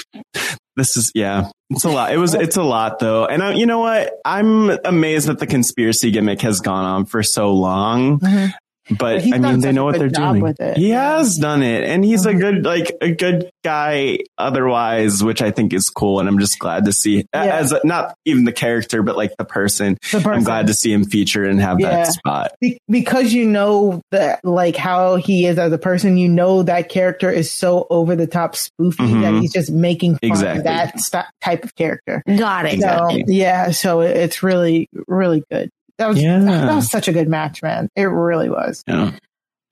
this 0.79 0.97
is 0.97 1.11
yeah. 1.13 1.49
It's 1.69 1.83
a 1.83 1.89
lot. 1.89 2.11
It 2.11 2.17
was 2.17 2.33
it's 2.33 2.57
a 2.57 2.63
lot 2.63 2.99
though. 2.99 3.25
And 3.25 3.43
I, 3.43 3.53
you 3.53 3.65
know 3.65 3.79
what? 3.79 4.13
I'm 4.25 4.71
amazed 4.85 5.27
that 5.27 5.39
the 5.39 5.47
conspiracy 5.47 6.09
gimmick 6.11 6.41
has 6.41 6.61
gone 6.61 6.85
on 6.85 7.05
for 7.05 7.21
so 7.21 7.53
long. 7.53 8.19
Mm-hmm. 8.19 8.51
But, 8.89 9.23
but 9.23 9.33
I 9.33 9.37
mean, 9.37 9.59
they 9.61 9.71
know 9.71 9.85
what 9.85 9.97
they're 9.99 10.09
doing. 10.09 10.55
He 10.75 10.89
has 10.91 11.37
done 11.37 11.61
it, 11.61 11.83
and 11.83 12.03
he's 12.03 12.25
mm-hmm. 12.25 12.37
a 12.37 12.39
good, 12.39 12.65
like 12.65 12.91
a 13.01 13.11
good 13.11 13.51
guy. 13.63 14.19
Otherwise, 14.37 15.23
which 15.23 15.41
I 15.41 15.51
think 15.51 15.73
is 15.73 15.89
cool, 15.89 16.19
and 16.19 16.27
I'm 16.27 16.39
just 16.39 16.57
glad 16.59 16.85
to 16.85 16.93
see 16.93 17.25
yeah. 17.33 17.43
as 17.43 17.71
a, 17.71 17.81
not 17.83 18.15
even 18.25 18.45
the 18.45 18.51
character, 18.51 19.03
but 19.03 19.15
like 19.15 19.31
the 19.37 19.45
person, 19.45 19.97
the 20.11 20.17
person. 20.17 20.31
I'm 20.31 20.43
glad 20.43 20.67
to 20.67 20.73
see 20.73 20.91
him 20.91 21.05
featured 21.05 21.49
and 21.49 21.59
have 21.59 21.79
yeah. 21.79 21.89
that 21.89 22.07
spot 22.07 22.51
Be- 22.59 22.79
because 22.89 23.33
you 23.33 23.45
know 23.45 24.01
that 24.11 24.43
like 24.43 24.75
how 24.75 25.17
he 25.17 25.45
is 25.45 25.57
as 25.59 25.71
a 25.71 25.77
person. 25.77 26.17
You 26.17 26.29
know 26.29 26.63
that 26.63 26.89
character 26.89 27.29
is 27.29 27.51
so 27.51 27.85
over 27.89 28.15
the 28.15 28.27
top 28.27 28.53
spoofy 28.53 28.95
mm-hmm. 28.95 29.21
that 29.21 29.33
he's 29.41 29.53
just 29.53 29.71
making 29.71 30.13
fun 30.13 30.31
exactly. 30.31 30.59
of 30.59 30.63
that 30.63 30.99
st- 30.99 31.25
type 31.41 31.63
of 31.63 31.75
character. 31.75 32.23
Got 32.25 32.65
it. 32.65 32.81
So, 32.81 33.07
exactly. 33.07 33.25
yeah, 33.27 33.71
so 33.71 34.01
it's 34.01 34.41
really 34.41 34.89
really 35.07 35.43
good. 35.51 35.69
That 35.99 36.07
was 36.07 36.21
yeah. 36.21 36.39
that 36.39 36.75
was 36.75 36.89
such 36.89 37.09
a 37.09 37.11
good 37.11 37.27
match, 37.27 37.61
man. 37.61 37.89
It 37.95 38.05
really 38.05 38.49
was. 38.49 38.83
Yeah. 38.87 39.11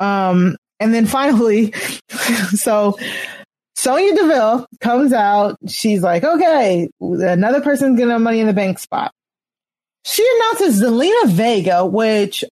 Um, 0.01 0.57
and 0.79 0.93
then 0.93 1.05
finally, 1.05 1.71
so 2.49 2.99
Sonya 3.77 4.13
Deville 4.13 4.67
comes 4.81 5.13
out. 5.13 5.57
She's 5.67 6.01
like, 6.01 6.25
okay, 6.25 6.89
another 6.99 7.61
person's 7.61 7.97
getting 7.97 8.13
a 8.13 8.19
money 8.19 8.41
in 8.41 8.47
the 8.47 8.53
bank 8.53 8.77
spot. 8.77 9.11
She 10.05 10.27
announces 10.35 10.81
Zelina 10.81 11.29
Vega, 11.29 11.85
which 11.85 12.43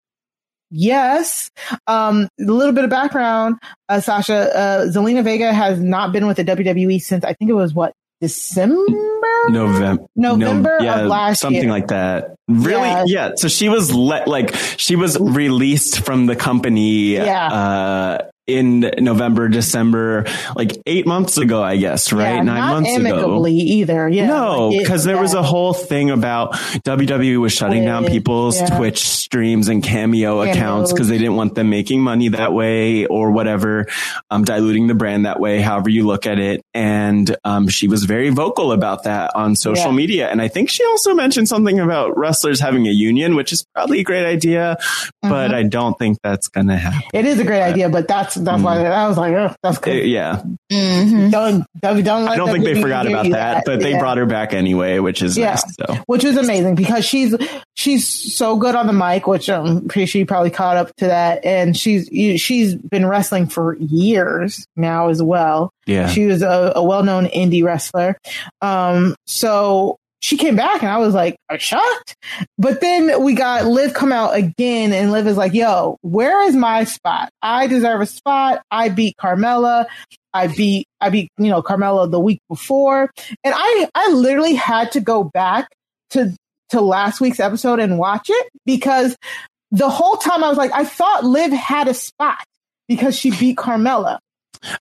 yes, 0.71 1.51
um, 1.87 2.29
a 2.39 2.43
little 2.43 2.73
bit 2.73 2.85
of 2.85 2.89
background, 2.89 3.57
uh, 3.89 3.99
Sasha, 3.99 4.57
uh, 4.57 4.85
Zelina 4.85 5.23
Vega 5.23 5.53
has 5.53 5.79
not 5.81 6.13
been 6.13 6.27
with 6.27 6.37
the 6.37 6.45
WWE 6.45 7.01
since 7.01 7.25
I 7.25 7.33
think 7.33 7.49
it 7.49 7.55
was 7.55 7.73
what 7.73 7.93
December, 8.21 8.85
November, 9.49 10.05
November 10.15 10.77
no, 10.79 10.85
yeah, 10.85 10.99
of 11.01 11.07
last 11.07 11.41
something 11.41 11.63
year. 11.63 11.71
like 11.71 11.87
that. 11.87 12.35
Really? 12.47 12.87
Yeah. 12.87 13.03
yeah. 13.05 13.31
So 13.35 13.47
she 13.47 13.69
was 13.69 13.93
let 13.93 14.27
like 14.27 14.55
she 14.77 14.95
was 14.95 15.19
released 15.19 16.05
from 16.05 16.25
the 16.25 16.35
company. 16.35 17.13
Yeah. 17.13 17.47
Uh, 17.47 18.29
in 18.47 18.91
November, 18.99 19.49
December, 19.49 20.25
like 20.55 20.79
eight 20.85 21.07
months 21.07 21.37
ago, 21.37 21.63
I 21.63 21.77
guess, 21.77 22.13
right? 22.13 22.35
Yeah, 22.35 22.41
Nine 22.43 22.73
months 22.73 22.89
amicably 22.91 23.59
ago. 23.59 23.71
either. 23.71 24.09
Yeah. 24.09 24.27
No, 24.27 24.71
because 24.77 25.03
there 25.03 25.15
yeah. 25.15 25.21
was 25.21 25.33
a 25.33 25.41
whole 25.41 25.73
thing 25.73 26.11
about 26.11 26.53
WWE 26.53 27.39
was 27.39 27.53
shutting 27.53 27.79
Twitch, 27.79 27.85
down 27.85 28.05
people's 28.05 28.59
yeah. 28.59 28.77
Twitch 28.77 28.99
streams 29.07 29.67
and 29.67 29.83
Cameo 29.83 30.39
Cameos. 30.39 30.55
accounts 30.55 30.93
because 30.93 31.09
they 31.09 31.17
didn't 31.17 31.35
want 31.35 31.55
them 31.55 31.69
making 31.69 32.01
money 32.01 32.29
that 32.29 32.53
way 32.53 33.07
or 33.07 33.31
whatever, 33.31 33.87
um, 34.29 34.43
diluting 34.43 34.87
the 34.87 34.95
brand 34.95 35.25
that 35.25 35.39
way, 35.39 35.59
however 35.61 35.89
you 35.89 36.05
look 36.05 36.27
at 36.27 36.37
it. 36.37 36.61
And, 36.73 37.35
um, 37.43 37.67
she 37.67 37.87
was 37.87 38.03
very 38.03 38.29
vocal 38.29 38.71
about 38.71 39.03
that 39.03 39.35
on 39.35 39.55
social 39.55 39.91
media. 39.91 40.29
And 40.29 40.41
I 40.41 40.49
think 40.49 40.69
she 40.69 40.85
also 40.85 41.15
mentioned 41.15 41.47
something 41.47 41.79
about 41.79 42.15
wrestlers 42.15 42.59
having 42.59 42.85
a 42.87 42.91
union, 42.91 43.35
which 43.35 43.51
is 43.51 43.65
probably 43.73 44.01
a 44.01 44.03
great 44.03 44.25
idea, 44.25 44.77
mm-hmm. 44.79 45.29
but 45.29 45.53
I 45.53 45.63
don't 45.63 45.97
think 45.97 46.19
that's 46.21 46.47
going 46.47 46.67
to 46.67 46.77
happen. 46.77 47.01
It 47.13 47.25
is 47.25 47.39
a 47.39 47.43
great 47.43 47.63
idea, 47.63 47.89
but 47.89 48.07
that's 48.07 48.34
that's 48.35 48.61
why 48.61 48.77
mm. 48.77 48.91
I 48.91 49.07
was 49.07 49.17
like, 49.17 49.33
oh, 49.33 49.55
that's 49.61 49.77
cool. 49.77 49.93
yeah. 49.93 50.41
Mm-hmm. 50.71 51.29
Don't, 51.29 51.65
don't, 51.81 52.03
don't 52.03 52.27
I 52.27 52.35
don't 52.35 52.51
think 52.51 52.63
they 52.63 52.81
forgot 52.81 53.07
about 53.07 53.23
that, 53.23 53.31
that, 53.31 53.63
but 53.65 53.79
they 53.79 53.91
yeah. 53.91 53.99
brought 53.99 54.17
her 54.17 54.25
back 54.25 54.53
anyway, 54.53 54.99
which 54.99 55.21
is 55.21 55.37
yeah. 55.37 55.51
nice. 55.51 55.75
So. 55.75 56.03
Which 56.07 56.23
is 56.23 56.37
amazing 56.37 56.75
because 56.75 57.05
she's 57.05 57.35
she's 57.75 58.35
so 58.35 58.57
good 58.57 58.75
on 58.75 58.87
the 58.87 58.93
mic, 58.93 59.27
which 59.27 59.49
I'm 59.49 59.87
pretty 59.87 60.05
sure 60.05 60.19
you 60.19 60.25
probably 60.25 60.51
caught 60.51 60.77
up 60.77 60.95
to 60.97 61.07
that, 61.07 61.45
and 61.45 61.75
she's 61.75 62.07
she's 62.41 62.75
been 62.75 63.05
wrestling 63.05 63.47
for 63.47 63.75
years 63.77 64.65
now 64.75 65.09
as 65.09 65.21
well. 65.21 65.71
Yeah, 65.85 66.07
she 66.07 66.25
was 66.25 66.41
a, 66.41 66.73
a 66.75 66.83
well 66.83 67.03
known 67.03 67.25
indie 67.25 67.63
wrestler. 67.63 68.17
Um, 68.61 69.15
so 69.25 69.97
she 70.25 70.37
came 70.37 70.55
back 70.55 70.81
and 70.81 70.89
I 70.89 70.97
was 70.97 71.13
like, 71.13 71.37
I'm 71.51 71.59
shocked. 71.59 72.15
But 72.57 72.81
then 72.81 73.21
we 73.21 73.35
got 73.35 73.67
Liv 73.67 73.93
come 73.93 74.11
out 74.11 74.35
again 74.35 74.91
and 74.91 75.11
Liv 75.11 75.27
is 75.27 75.37
like, 75.37 75.53
yo, 75.53 75.99
where 76.01 76.47
is 76.47 76.55
my 76.55 76.85
spot? 76.85 77.29
I 77.43 77.67
deserve 77.67 78.01
a 78.01 78.07
spot. 78.07 78.63
I 78.71 78.89
beat 78.89 79.17
Carmella. 79.17 79.85
I 80.33 80.47
beat, 80.47 80.87
I 80.99 81.11
beat, 81.11 81.29
you 81.37 81.49
know, 81.49 81.61
Carmella 81.61 82.09
the 82.09 82.19
week 82.19 82.39
before. 82.49 83.11
And 83.43 83.53
I, 83.55 83.87
I 83.93 84.13
literally 84.13 84.55
had 84.55 84.93
to 84.93 84.99
go 84.99 85.23
back 85.23 85.67
to, 86.09 86.35
to 86.69 86.81
last 86.81 87.21
week's 87.21 87.39
episode 87.39 87.79
and 87.79 87.99
watch 87.99 88.25
it 88.27 88.49
because 88.65 89.15
the 89.69 89.91
whole 89.91 90.15
time 90.15 90.43
I 90.43 90.49
was 90.49 90.57
like, 90.57 90.71
I 90.71 90.85
thought 90.85 91.23
Liv 91.23 91.51
had 91.51 91.87
a 91.87 91.93
spot 91.93 92.43
because 92.87 93.15
she 93.15 93.29
beat 93.29 93.57
Carmella. 93.57 94.17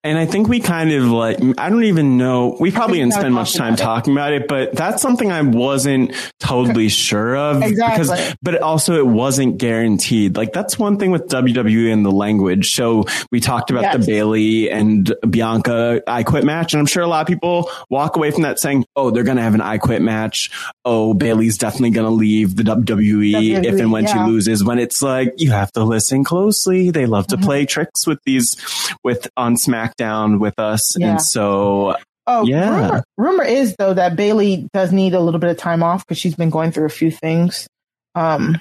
And 0.05 0.19
I 0.19 0.27
think 0.27 0.49
we 0.49 0.61
kind 0.61 0.93
of 0.93 1.05
like, 1.05 1.39
I 1.59 1.71
don't 1.71 1.85
even 1.85 2.19
know, 2.19 2.57
we 2.59 2.71
probably 2.71 2.99
didn't 2.99 3.15
spend 3.15 3.35
much 3.35 3.55
time 3.55 3.77
talking 3.77 4.13
about 4.13 4.33
it, 4.33 4.49
but 4.49 4.75
that's 4.75 5.03
something 5.03 5.31
I 5.31 5.43
wasn't 5.43 6.15
totally 6.39 6.89
sure 6.91 7.37
of. 7.37 7.63
Exactly. 7.63 8.05
Because, 8.05 8.37
but 8.43 8.63
also 8.63 8.97
it 8.97 9.07
wasn't 9.07 9.59
guaranteed. 9.59 10.37
Like 10.37 10.53
that's 10.53 10.79
one 10.79 10.99
thing 10.99 11.11
with 11.11 11.29
WWE 11.29 11.93
and 11.93 12.05
the 12.05 12.11
language. 12.11 12.75
So 12.75 13.05
we 13.31 13.41
talked 13.41 13.71
about 13.71 13.83
yes. 13.83 13.97
the 13.97 14.07
Bayley 14.07 14.71
and 14.71 15.13
Bianca 15.29 16.03
I 16.07 16.23
quit 16.23 16.45
match. 16.45 16.73
And 16.73 16.81
I'm 16.81 16.87
sure 16.87 17.03
a 17.03 17.07
lot 17.07 17.23
of 17.23 17.27
people 17.27 17.71
walk 17.91 18.17
away 18.17 18.31
from 18.31 18.43
that 18.43 18.59
saying, 18.59 18.85
Oh, 18.97 19.11
they're 19.11 19.25
going 19.25 19.37
to 19.37 19.43
have 19.43 19.55
an 19.55 19.61
I 19.61 19.79
quit 19.79 20.03
match. 20.03 20.51
Oh, 20.85 21.15
Bayley's 21.15 21.59
definitely 21.59 21.91
going 21.91 22.07
to 22.07 22.13
leave 22.13 22.57
the 22.57 22.63
WWE, 22.63 23.33
WWE, 23.33 23.65
if 23.65 23.81
and 23.81 23.93
when 23.93 24.05
yeah. 24.05 24.13
she 24.13 24.31
loses. 24.31 24.65
When 24.65 24.79
it's 24.79 25.03
like, 25.03 25.35
you 25.39 25.51
have 25.51 25.73
to 25.73 25.85
listen 25.85 26.25
closely. 26.25 26.91
They 26.91 27.07
love 27.07 27.27
to 27.29 27.37
mm-hmm. 27.37 27.45
play 27.45 27.67
tricks 27.67 28.07
with 28.07 28.19
these, 28.25 28.57
with 29.03 29.29
on 29.37 29.57
SmackDown 29.67 30.39
with 30.39 30.59
us. 30.59 30.99
Yeah. 30.99 31.13
And 31.13 31.23
so 31.23 31.97
Oh, 32.27 32.45
yeah. 32.47 32.71
Rumor, 32.71 33.05
rumor, 33.17 33.45
is 33.45 33.75
though 33.79 33.95
that 33.95 34.15
Bayley 34.15 34.69
does 34.73 34.93
need 34.93 35.15
a 35.15 35.21
little 35.21 35.41
bit 35.41 35.51
of 35.51 35.57
time 35.57 35.83
off 35.83 36.07
because 36.07 36.19
she's 36.19 36.37
been 36.37 36.51
going 36.51 36.71
through 36.71 36.87
a 36.87 36.91
few 36.91 37.11
things, 37.11 37.67
um, 38.15 38.59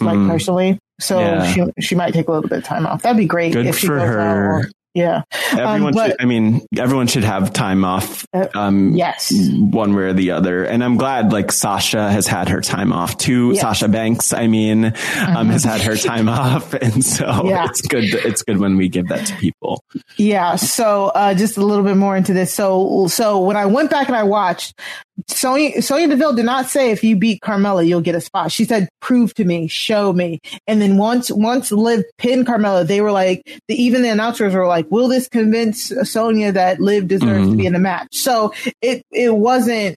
like 0.00 0.18
mm. 0.18 0.28
personally. 0.28 0.78
So 1.00 1.20
yeah. 1.20 1.46
she 1.52 1.64
she 1.80 1.94
might 1.94 2.12
take 2.12 2.26
a 2.26 2.32
little 2.32 2.48
bit 2.48 2.58
of 2.58 2.64
time 2.64 2.86
off. 2.86 3.02
That'd 3.02 3.16
be 3.16 3.26
great. 3.26 3.52
Good 3.52 3.66
if 3.66 3.78
she 3.78 3.86
for 3.86 4.00
her. 4.00 4.68
Yeah. 4.98 5.22
Everyone 5.52 5.82
um, 5.82 5.92
but, 5.92 6.10
should, 6.10 6.22
I 6.22 6.24
mean, 6.24 6.66
everyone 6.76 7.06
should 7.06 7.24
have 7.24 7.52
time 7.52 7.84
off. 7.84 8.26
Uh, 8.32 8.48
um, 8.54 8.94
yes. 8.94 9.32
One 9.32 9.94
way 9.94 10.04
or 10.04 10.12
the 10.12 10.32
other. 10.32 10.64
And 10.64 10.82
I'm 10.82 10.96
glad 10.96 11.32
like 11.32 11.52
Sasha 11.52 12.10
has 12.10 12.26
had 12.26 12.48
her 12.48 12.60
time 12.60 12.92
off 12.92 13.16
too. 13.16 13.52
Yes. 13.52 13.60
Sasha 13.60 13.88
Banks, 13.88 14.32
I 14.32 14.46
mean, 14.48 14.86
um, 14.86 14.92
mm-hmm. 14.92 15.50
has 15.50 15.64
had 15.64 15.80
her 15.82 15.96
time 15.96 16.28
off. 16.28 16.74
And 16.88 17.04
so 17.04 17.48
yeah. 17.48 17.66
it's 17.68 17.82
good. 17.82 18.04
It's 18.04 18.42
good 18.42 18.58
when 18.58 18.76
we 18.76 18.88
give 18.88 19.08
that 19.08 19.26
to 19.26 19.36
people. 19.36 19.82
Yeah. 20.16 20.56
So, 20.56 21.06
uh, 21.06 21.34
just 21.34 21.56
a 21.56 21.64
little 21.64 21.84
bit 21.84 21.96
more 21.96 22.16
into 22.16 22.32
this. 22.32 22.54
So, 22.54 23.08
so 23.08 23.40
when 23.40 23.56
I 23.56 23.66
went 23.66 23.90
back 23.90 24.06
and 24.06 24.16
I 24.16 24.22
watched, 24.22 24.78
Sonya, 25.26 25.82
Sonya 25.82 26.08
Deville 26.08 26.34
did 26.34 26.44
not 26.44 26.66
say 26.66 26.90
if 26.90 27.02
you 27.02 27.16
beat 27.16 27.42
Carmella, 27.42 27.86
you'll 27.86 28.00
get 28.00 28.14
a 28.14 28.20
spot. 28.20 28.52
She 28.52 28.64
said, 28.64 28.88
prove 29.00 29.34
to 29.34 29.44
me, 29.44 29.66
show 29.66 30.12
me. 30.12 30.40
And 30.66 30.80
then 30.80 30.96
once, 30.96 31.30
once 31.30 31.72
Liv 31.72 32.04
pinned 32.18 32.46
Carmella, 32.46 32.86
they 32.86 33.00
were 33.00 33.12
like, 33.12 33.60
the, 33.66 33.74
even 33.74 34.02
the 34.02 34.10
announcers 34.10 34.54
were 34.54 34.66
like, 34.66 34.90
will 34.90 35.08
this 35.08 35.28
convince 35.28 35.92
Sonya 36.04 36.52
that 36.52 36.80
Liv 36.80 37.08
deserves 37.08 37.46
mm-hmm. 37.46 37.50
to 37.50 37.56
be 37.56 37.66
in 37.66 37.72
the 37.72 37.78
match? 37.78 38.08
So 38.12 38.52
it, 38.80 39.04
it 39.10 39.34
wasn't, 39.34 39.96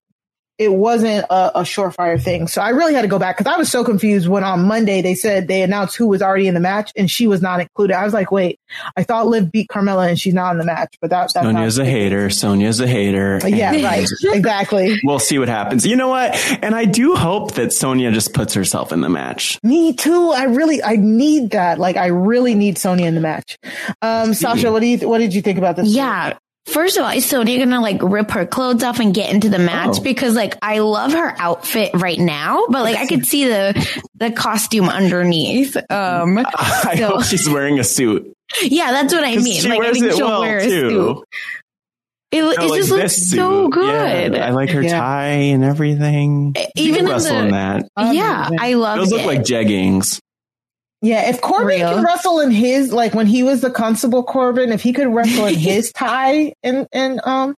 it 0.61 0.71
wasn't 0.71 1.25
a, 1.31 1.59
a, 1.59 1.61
surefire 1.63 2.21
thing. 2.21 2.47
So 2.47 2.61
I 2.61 2.69
really 2.69 2.93
had 2.93 3.01
to 3.01 3.07
go 3.07 3.17
back 3.17 3.35
because 3.35 3.51
I 3.51 3.57
was 3.57 3.71
so 3.71 3.83
confused 3.83 4.27
when 4.27 4.43
on 4.43 4.63
Monday 4.67 5.01
they 5.01 5.15
said 5.15 5.47
they 5.47 5.63
announced 5.63 5.95
who 5.95 6.05
was 6.05 6.21
already 6.21 6.47
in 6.47 6.53
the 6.53 6.59
match 6.59 6.91
and 6.95 7.09
she 7.09 7.25
was 7.25 7.41
not 7.41 7.61
included. 7.61 7.95
I 7.97 8.05
was 8.05 8.13
like, 8.13 8.31
wait, 8.31 8.59
I 8.95 9.01
thought 9.01 9.25
Liv 9.25 9.51
beat 9.51 9.69
Carmella 9.69 10.07
and 10.07 10.19
she's 10.19 10.35
not 10.35 10.51
in 10.51 10.59
the 10.59 10.63
match, 10.63 10.95
but 11.01 11.09
that, 11.09 11.31
that's 11.33 11.45
Sonya's 11.45 11.79
a 11.79 11.85
hater. 11.85 12.29
Sonya's 12.29 12.79
a 12.79 12.87
hater. 12.87 13.39
Yeah, 13.43 13.71
right. 13.83 14.07
exactly. 14.23 14.99
We'll 15.03 15.17
see 15.17 15.39
what 15.39 15.47
happens. 15.47 15.83
You 15.83 15.95
know 15.95 16.09
what? 16.09 16.35
And 16.61 16.75
I 16.75 16.85
do 16.85 17.15
hope 17.15 17.53
that 17.53 17.73
Sonya 17.73 18.11
just 18.11 18.35
puts 18.35 18.53
herself 18.53 18.91
in 18.91 19.01
the 19.01 19.09
match. 19.09 19.57
Me 19.63 19.93
too. 19.93 20.29
I 20.29 20.43
really, 20.43 20.83
I 20.83 20.95
need 20.95 21.51
that. 21.51 21.79
Like, 21.79 21.97
I 21.97 22.07
really 22.07 22.53
need 22.53 22.77
Sonya 22.77 23.07
in 23.07 23.15
the 23.15 23.21
match. 23.21 23.57
Um, 24.03 24.35
Sasha, 24.35 24.71
what 24.71 24.81
do 24.81 24.85
you, 24.85 25.09
what 25.09 25.17
did 25.17 25.33
you 25.33 25.41
think 25.41 25.57
about 25.57 25.75
this? 25.75 25.87
Yeah. 25.87 26.37
First 26.67 26.97
of 26.97 27.03
all, 27.03 27.11
is 27.11 27.25
Sonya 27.25 27.57
gonna 27.57 27.81
like 27.81 28.01
rip 28.03 28.31
her 28.31 28.45
clothes 28.45 28.83
off 28.83 28.99
and 28.99 29.13
get 29.13 29.33
into 29.33 29.49
the 29.49 29.57
match? 29.57 29.97
Oh. 29.99 30.03
Because 30.03 30.35
like 30.35 30.57
I 30.61 30.79
love 30.79 31.13
her 31.13 31.33
outfit 31.39 31.91
right 31.95 32.19
now, 32.19 32.65
but 32.69 32.83
like 32.83 32.97
I 32.97 33.07
could 33.07 33.25
see 33.25 33.45
the 33.45 33.99
the 34.15 34.31
costume 34.31 34.87
underneath. 34.87 35.75
Um, 35.89 36.37
I 36.55 36.95
so. 36.97 37.07
hope 37.07 37.23
she's 37.25 37.49
wearing 37.49 37.79
a 37.79 37.83
suit. 37.83 38.31
Yeah, 38.61 38.91
that's 38.91 39.13
what 39.13 39.23
I 39.23 39.37
mean. 39.37 39.69
Like 39.69 39.81
I 39.81 39.91
think 39.91 40.11
she'll 40.11 40.27
well 40.27 40.41
wear 40.41 40.57
a 40.57 40.63
too. 40.63 40.89
suit. 40.89 41.23
It, 42.31 42.43
it 42.43 42.45
like 42.45 42.79
just 42.79 42.91
looks 42.91 43.15
suit. 43.15 43.35
so 43.35 43.67
good. 43.67 44.33
Yeah, 44.35 44.47
I 44.47 44.51
like 44.51 44.69
her 44.69 44.81
yeah. 44.81 44.97
tie 44.97 45.25
and 45.25 45.65
everything. 45.65 46.55
Even 46.77 47.07
in, 47.07 47.17
the, 47.17 47.39
in 47.39 47.51
that. 47.51 47.89
Yeah, 47.97 48.49
I 48.57 48.75
love 48.75 48.97
it. 48.97 49.01
Those 49.01 49.11
look 49.11 49.25
like 49.25 49.41
jeggings. 49.41 50.19
Yeah, 51.01 51.29
if 51.29 51.41
Corbin 51.41 51.67
Real. 51.67 51.95
can 51.95 52.03
wrestle 52.03 52.39
in 52.41 52.51
his 52.51 52.93
like 52.93 53.15
when 53.15 53.25
he 53.25 53.41
was 53.41 53.61
the 53.61 53.71
Constable 53.71 54.23
Corbin, 54.23 54.71
if 54.71 54.83
he 54.83 54.93
could 54.93 55.07
wrestle 55.07 55.47
in 55.47 55.55
his 55.59 55.91
tie 55.91 56.53
and 56.63 56.87
and 56.91 57.19
um 57.23 57.55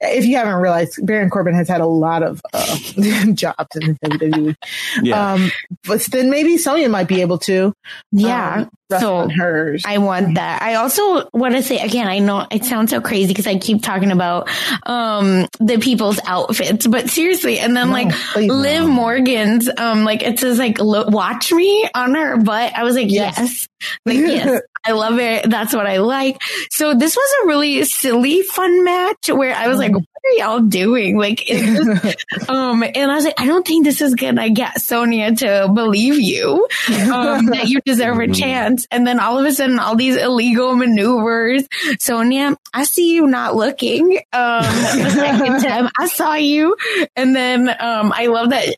if 0.00 0.24
you 0.24 0.36
haven't 0.36 0.54
realized, 0.54 1.04
Baron 1.04 1.30
Corbin 1.30 1.54
has 1.54 1.68
had 1.68 1.80
a 1.80 1.86
lot 1.86 2.22
of 2.22 2.40
uh, 2.52 2.76
jobs 3.34 3.76
in 3.76 3.98
the 4.00 4.08
WWE. 4.08 4.56
Yeah. 5.02 5.32
Um, 5.32 5.50
but 5.84 6.06
then 6.10 6.30
maybe 6.30 6.56
Sonya 6.56 6.88
might 6.88 7.08
be 7.08 7.20
able 7.20 7.38
to. 7.40 7.72
Yeah. 8.12 8.60
Um, 8.60 8.70
so 8.98 9.28
hers. 9.28 9.84
I 9.86 9.98
want 9.98 10.34
that. 10.34 10.62
I 10.62 10.74
also 10.74 11.28
want 11.32 11.54
to 11.54 11.62
say 11.62 11.78
again, 11.78 12.08
I 12.08 12.18
know 12.18 12.46
it 12.50 12.64
sounds 12.64 12.90
so 12.90 13.00
crazy 13.00 13.28
because 13.28 13.46
I 13.46 13.58
keep 13.58 13.82
talking 13.82 14.10
about 14.10 14.48
um, 14.84 15.46
the 15.60 15.78
people's 15.78 16.18
outfits, 16.24 16.86
but 16.86 17.08
seriously, 17.08 17.60
and 17.60 17.76
then 17.76 17.88
no, 17.88 17.92
like 17.92 18.36
Liv 18.36 18.82
no. 18.82 18.88
Morgan's, 18.88 19.68
um, 19.76 20.04
like 20.04 20.22
it 20.22 20.40
says 20.40 20.58
like 20.58 20.78
watch 20.80 21.52
me 21.52 21.88
on 21.94 22.14
her 22.14 22.38
butt. 22.38 22.72
I 22.76 22.82
was 22.82 22.96
like, 22.96 23.10
yes, 23.10 23.38
yes. 23.38 23.68
like 24.04 24.16
yes, 24.16 24.60
I 24.84 24.92
love 24.92 25.18
it. 25.18 25.48
That's 25.48 25.74
what 25.74 25.86
I 25.86 25.98
like. 25.98 26.40
So 26.70 26.94
this 26.94 27.16
was 27.16 27.34
a 27.42 27.46
really 27.46 27.84
silly, 27.84 28.42
fun 28.42 28.84
match 28.84 29.28
where 29.28 29.54
I 29.54 29.68
was 29.68 29.78
like, 29.78 29.92
what 29.92 30.04
are 30.24 30.36
y'all 30.38 30.60
doing? 30.60 31.18
Like, 31.18 31.48
um, 32.48 32.82
and 32.82 33.10
I 33.10 33.14
was 33.14 33.24
like, 33.24 33.38
I 33.38 33.46
don't 33.46 33.66
think 33.66 33.84
this 33.84 34.00
is 34.00 34.14
gonna 34.14 34.50
get 34.50 34.80
Sonya 34.80 35.36
to 35.36 35.70
believe 35.74 36.18
you, 36.18 36.66
um, 37.12 37.46
that 37.46 37.68
you 37.68 37.80
deserve 37.84 38.16
a 38.16 38.20
mm-hmm. 38.20 38.32
chance. 38.32 38.86
And 38.90 39.06
then 39.06 39.20
all 39.20 39.38
of 39.38 39.44
a 39.44 39.52
sudden, 39.52 39.78
all 39.78 39.96
these 39.96 40.16
illegal 40.16 40.74
maneuvers. 40.74 41.64
Sonya, 41.98 42.56
I 42.72 42.84
see 42.84 43.14
you 43.14 43.26
not 43.26 43.54
looking. 43.56 44.18
Um, 44.32 44.62
the 44.62 45.10
second 45.14 45.62
time 45.62 45.90
I 45.98 46.06
saw 46.06 46.34
you. 46.34 46.76
And 47.16 47.36
then, 47.36 47.68
um, 47.68 48.12
I 48.14 48.26
love 48.26 48.50
that 48.50 48.76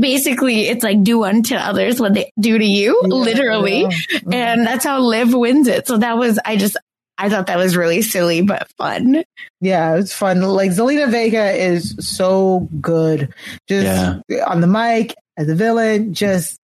basically 0.00 0.68
it's 0.68 0.84
like 0.84 1.02
do 1.02 1.24
unto 1.24 1.54
others 1.54 2.00
what 2.00 2.14
they 2.14 2.30
do 2.38 2.58
to 2.58 2.64
you, 2.64 3.00
yeah, 3.02 3.08
literally. 3.08 3.80
Yeah. 3.82 3.88
Mm-hmm. 3.88 4.32
And 4.32 4.66
that's 4.66 4.84
how 4.84 5.00
Liv 5.00 5.34
wins 5.34 5.68
it. 5.68 5.86
So 5.86 5.98
that 5.98 6.16
was, 6.18 6.38
I 6.44 6.56
just, 6.56 6.76
I 7.18 7.28
thought 7.28 7.46
that 7.46 7.58
was 7.58 7.76
really 7.76 8.02
silly 8.02 8.42
but 8.42 8.68
fun. 8.78 9.22
Yeah, 9.60 9.96
it's 9.96 10.14
fun. 10.14 10.40
Like 10.40 10.70
Zelina 10.70 11.10
Vega 11.10 11.52
is 11.52 11.94
so 12.00 12.68
good. 12.80 13.32
Just 13.68 14.22
yeah. 14.28 14.44
on 14.46 14.60
the 14.60 14.66
mic 14.66 15.14
as 15.36 15.48
a 15.48 15.54
villain, 15.54 16.14
just 16.14 16.58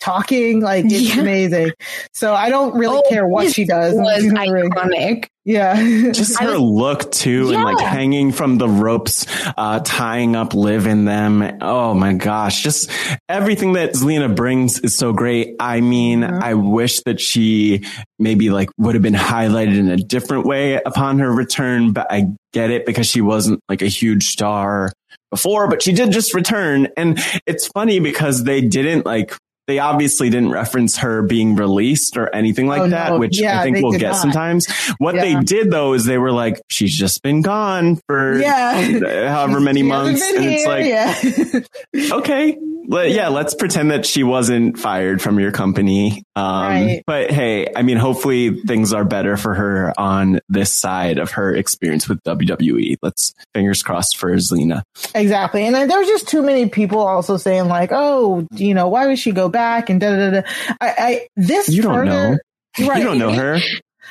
talking 0.00 0.60
like 0.60 0.84
it's 0.86 1.14
yeah. 1.14 1.20
amazing. 1.20 1.72
So 2.12 2.34
I 2.34 2.48
don't 2.48 2.74
really 2.76 3.02
oh, 3.04 3.08
care 3.08 3.26
what 3.26 3.52
she 3.52 3.64
does. 3.64 3.94
Was 3.94 4.24
iconic. 4.24 5.26
Yeah. 5.44 5.74
Just 6.12 6.40
her 6.40 6.52
was, 6.52 6.60
look 6.60 7.12
too 7.12 7.50
yeah. 7.50 7.56
and 7.56 7.64
like 7.64 7.80
hanging 7.80 8.32
from 8.32 8.56
the 8.56 8.68
ropes, 8.68 9.26
uh, 9.56 9.80
tying 9.84 10.36
up 10.36 10.54
Liv 10.54 10.86
in 10.86 11.04
them. 11.04 11.58
Oh 11.60 11.92
my 11.92 12.14
gosh. 12.14 12.62
Just 12.62 12.90
everything 13.28 13.74
that 13.74 13.92
Zelina 13.92 14.34
brings 14.34 14.80
is 14.80 14.96
so 14.96 15.12
great. 15.12 15.56
I 15.60 15.80
mean, 15.80 16.20
mm-hmm. 16.20 16.42
I 16.42 16.54
wish 16.54 17.00
that 17.00 17.20
she 17.20 17.84
maybe 18.18 18.50
like 18.50 18.70
would 18.78 18.94
have 18.94 19.02
been 19.02 19.14
highlighted 19.14 19.78
in 19.78 19.90
a 19.90 19.96
different 19.96 20.46
way 20.46 20.74
upon 20.74 21.18
her 21.18 21.30
return, 21.30 21.92
but 21.92 22.06
I 22.10 22.28
get 22.52 22.70
it 22.70 22.86
because 22.86 23.06
she 23.06 23.20
wasn't 23.20 23.60
like 23.68 23.82
a 23.82 23.86
huge 23.86 24.24
star 24.24 24.92
before, 25.30 25.68
but 25.68 25.82
she 25.82 25.92
did 25.92 26.10
just 26.10 26.32
return. 26.32 26.88
And 26.96 27.18
it's 27.44 27.66
funny 27.66 27.98
because 27.98 28.44
they 28.44 28.60
didn't 28.60 29.04
like 29.04 29.36
they 29.66 29.78
obviously 29.78 30.28
didn't 30.30 30.50
reference 30.50 30.98
her 30.98 31.22
being 31.22 31.56
released 31.56 32.16
or 32.16 32.34
anything 32.34 32.66
like 32.66 32.82
oh, 32.82 32.88
that, 32.88 33.10
no. 33.10 33.18
which 33.18 33.40
yeah, 33.40 33.60
I 33.60 33.62
think 33.62 33.78
we'll 33.78 33.92
get 33.92 34.12
not. 34.12 34.16
sometimes. 34.16 34.66
What 34.98 35.14
yeah. 35.14 35.22
they 35.22 35.34
did 35.40 35.70
though 35.70 35.94
is 35.94 36.04
they 36.04 36.18
were 36.18 36.32
like, 36.32 36.60
she's 36.68 36.96
just 36.96 37.22
been 37.22 37.42
gone 37.42 37.98
for 38.06 38.38
yeah. 38.38 39.28
however 39.28 39.60
many 39.60 39.82
months. 39.94 40.22
And 40.22 40.44
here. 40.44 40.58
it's 40.58 41.64
like, 41.94 42.12
okay, 42.12 42.58
let, 42.86 43.10
yeah, 43.10 43.28
let's 43.28 43.54
pretend 43.54 43.90
that 43.90 44.06
she 44.06 44.22
wasn't 44.22 44.78
fired 44.78 45.22
from 45.22 45.38
your 45.38 45.52
company. 45.52 46.22
Um, 46.36 46.44
right. 46.44 47.02
but 47.06 47.30
hey, 47.30 47.72
I 47.74 47.82
mean, 47.82 47.96
hopefully 47.96 48.60
things 48.62 48.92
are 48.92 49.04
better 49.04 49.36
for 49.36 49.54
her 49.54 49.92
on 49.98 50.40
this 50.48 50.72
side 50.72 51.18
of 51.18 51.32
her 51.32 51.54
experience 51.54 52.08
with 52.08 52.22
WWE. 52.22 52.96
Let's 53.02 53.34
fingers 53.54 53.82
crossed 53.82 54.16
for 54.16 54.30
Zelina. 54.34 54.82
Exactly. 55.14 55.64
And 55.64 55.74
then 55.74 55.88
there 55.88 55.98
was 55.98 56.08
just 56.08 56.28
too 56.28 56.42
many 56.42 56.68
people 56.68 56.98
also 56.98 57.36
saying 57.36 57.68
like, 57.68 57.90
oh, 57.92 58.46
you 58.52 58.74
know, 58.74 58.88
why 58.88 59.06
would 59.06 59.18
she 59.18 59.32
go 59.32 59.48
back 59.48 59.90
and 59.90 60.00
da 60.00 60.16
da 60.16 60.30
da. 60.30 60.48
I, 60.80 60.94
I 60.98 61.28
this 61.36 61.68
you 61.68 61.82
don't 61.82 62.04
know. 62.04 62.36
Right. 62.80 62.98
You 62.98 63.04
don't 63.04 63.18
know 63.18 63.32
her. 63.32 63.58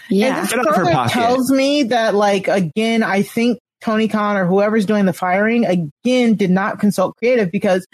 yeah, 0.10 0.40
and 0.40 0.48
this 0.48 0.54
further 0.54 1.10
tells 1.10 1.52
me 1.52 1.84
that 1.84 2.16
like 2.16 2.48
again, 2.48 3.04
I 3.04 3.22
think 3.24 3.60
Tony 3.84 4.08
Khan 4.08 4.38
or 4.38 4.46
whoever's 4.46 4.86
doing 4.86 5.06
the 5.06 5.12
firing 5.12 5.66
again 5.66 6.36
did 6.36 6.50
not 6.50 6.80
consult 6.80 7.18
creative 7.18 7.52
because 7.52 7.86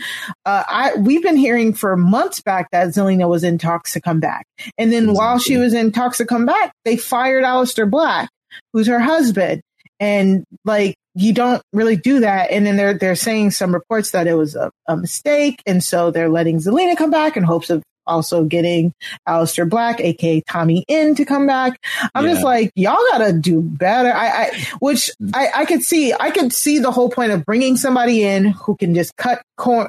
uh, 0.46 0.64
I 0.68 0.94
we've 0.96 1.24
been 1.24 1.36
hearing 1.36 1.74
for 1.74 1.98
months 1.98 2.42
back 2.42 2.70
that 2.72 2.90
Zelina 2.90 3.28
was 3.28 3.44
in 3.44 3.58
talks 3.58 3.94
to 3.94 4.02
come 4.02 4.20
back, 4.20 4.46
and 4.78 4.92
then 4.92 5.06
exactly. 5.06 5.18
while 5.18 5.40
she 5.40 5.58
was 5.58 5.74
in 5.74 5.92
talks 5.92 6.20
to 6.20 6.26
come 6.26 6.46
back, 6.46 6.74
they 6.86 6.96
fired 6.96 7.44
Aleister 7.44 7.90
Black, 7.90 8.30
who's 8.72 8.86
her 8.86 9.00
husband, 9.00 9.64
and 10.00 10.44
like 10.64 10.96
you 11.16 11.34
don't 11.34 11.64
really 11.74 11.96
do 11.96 12.20
that. 12.20 12.52
And 12.52 12.68
then 12.68 12.76
they're 12.76 12.94
they're 12.94 13.16
saying 13.16 13.52
some 13.52 13.74
reports 13.74 14.12
that 14.12 14.28
it 14.28 14.36
was 14.36 14.56
a, 14.56 14.72
a 14.88 14.96
mistake, 14.96 15.60
and 15.66 15.84
so 15.84 16.12
they're 16.12 16.30
letting 16.30 16.60
Zelina 16.60 16.96
come 16.98 17.10
back 17.10 17.36
in 17.36 17.42
hopes 17.42 17.72
of 17.72 17.82
also 18.10 18.44
getting 18.44 18.94
Aleister 19.28 19.70
Black, 19.70 20.00
aka 20.02 20.42
Tommy 20.42 20.84
End, 20.90 21.18
to 21.18 21.26
come 21.26 21.48
back. 21.48 21.80
I'm 22.14 22.26
yeah. 22.26 22.34
just 22.34 22.44
like, 22.44 22.72
y'all 22.76 22.98
gotta 23.12 23.34
do 23.34 23.62
better. 23.62 24.12
I, 24.12 24.28
I 24.28 24.68
which 24.80 25.12
I, 25.34 25.50
I 25.56 25.66
could 25.66 25.84
see, 25.84 26.14
I 26.14 26.32
could 26.32 26.52
see 26.52 26.80
the 26.80 26.92
whole 26.92 27.10
point 27.10 27.32
of 27.32 27.46
bringing 27.46 27.78
somebody 27.78 28.24
in 28.24 28.46
who 28.46 28.76
can 28.76 28.94
just 28.94 29.16
cut 29.16 29.42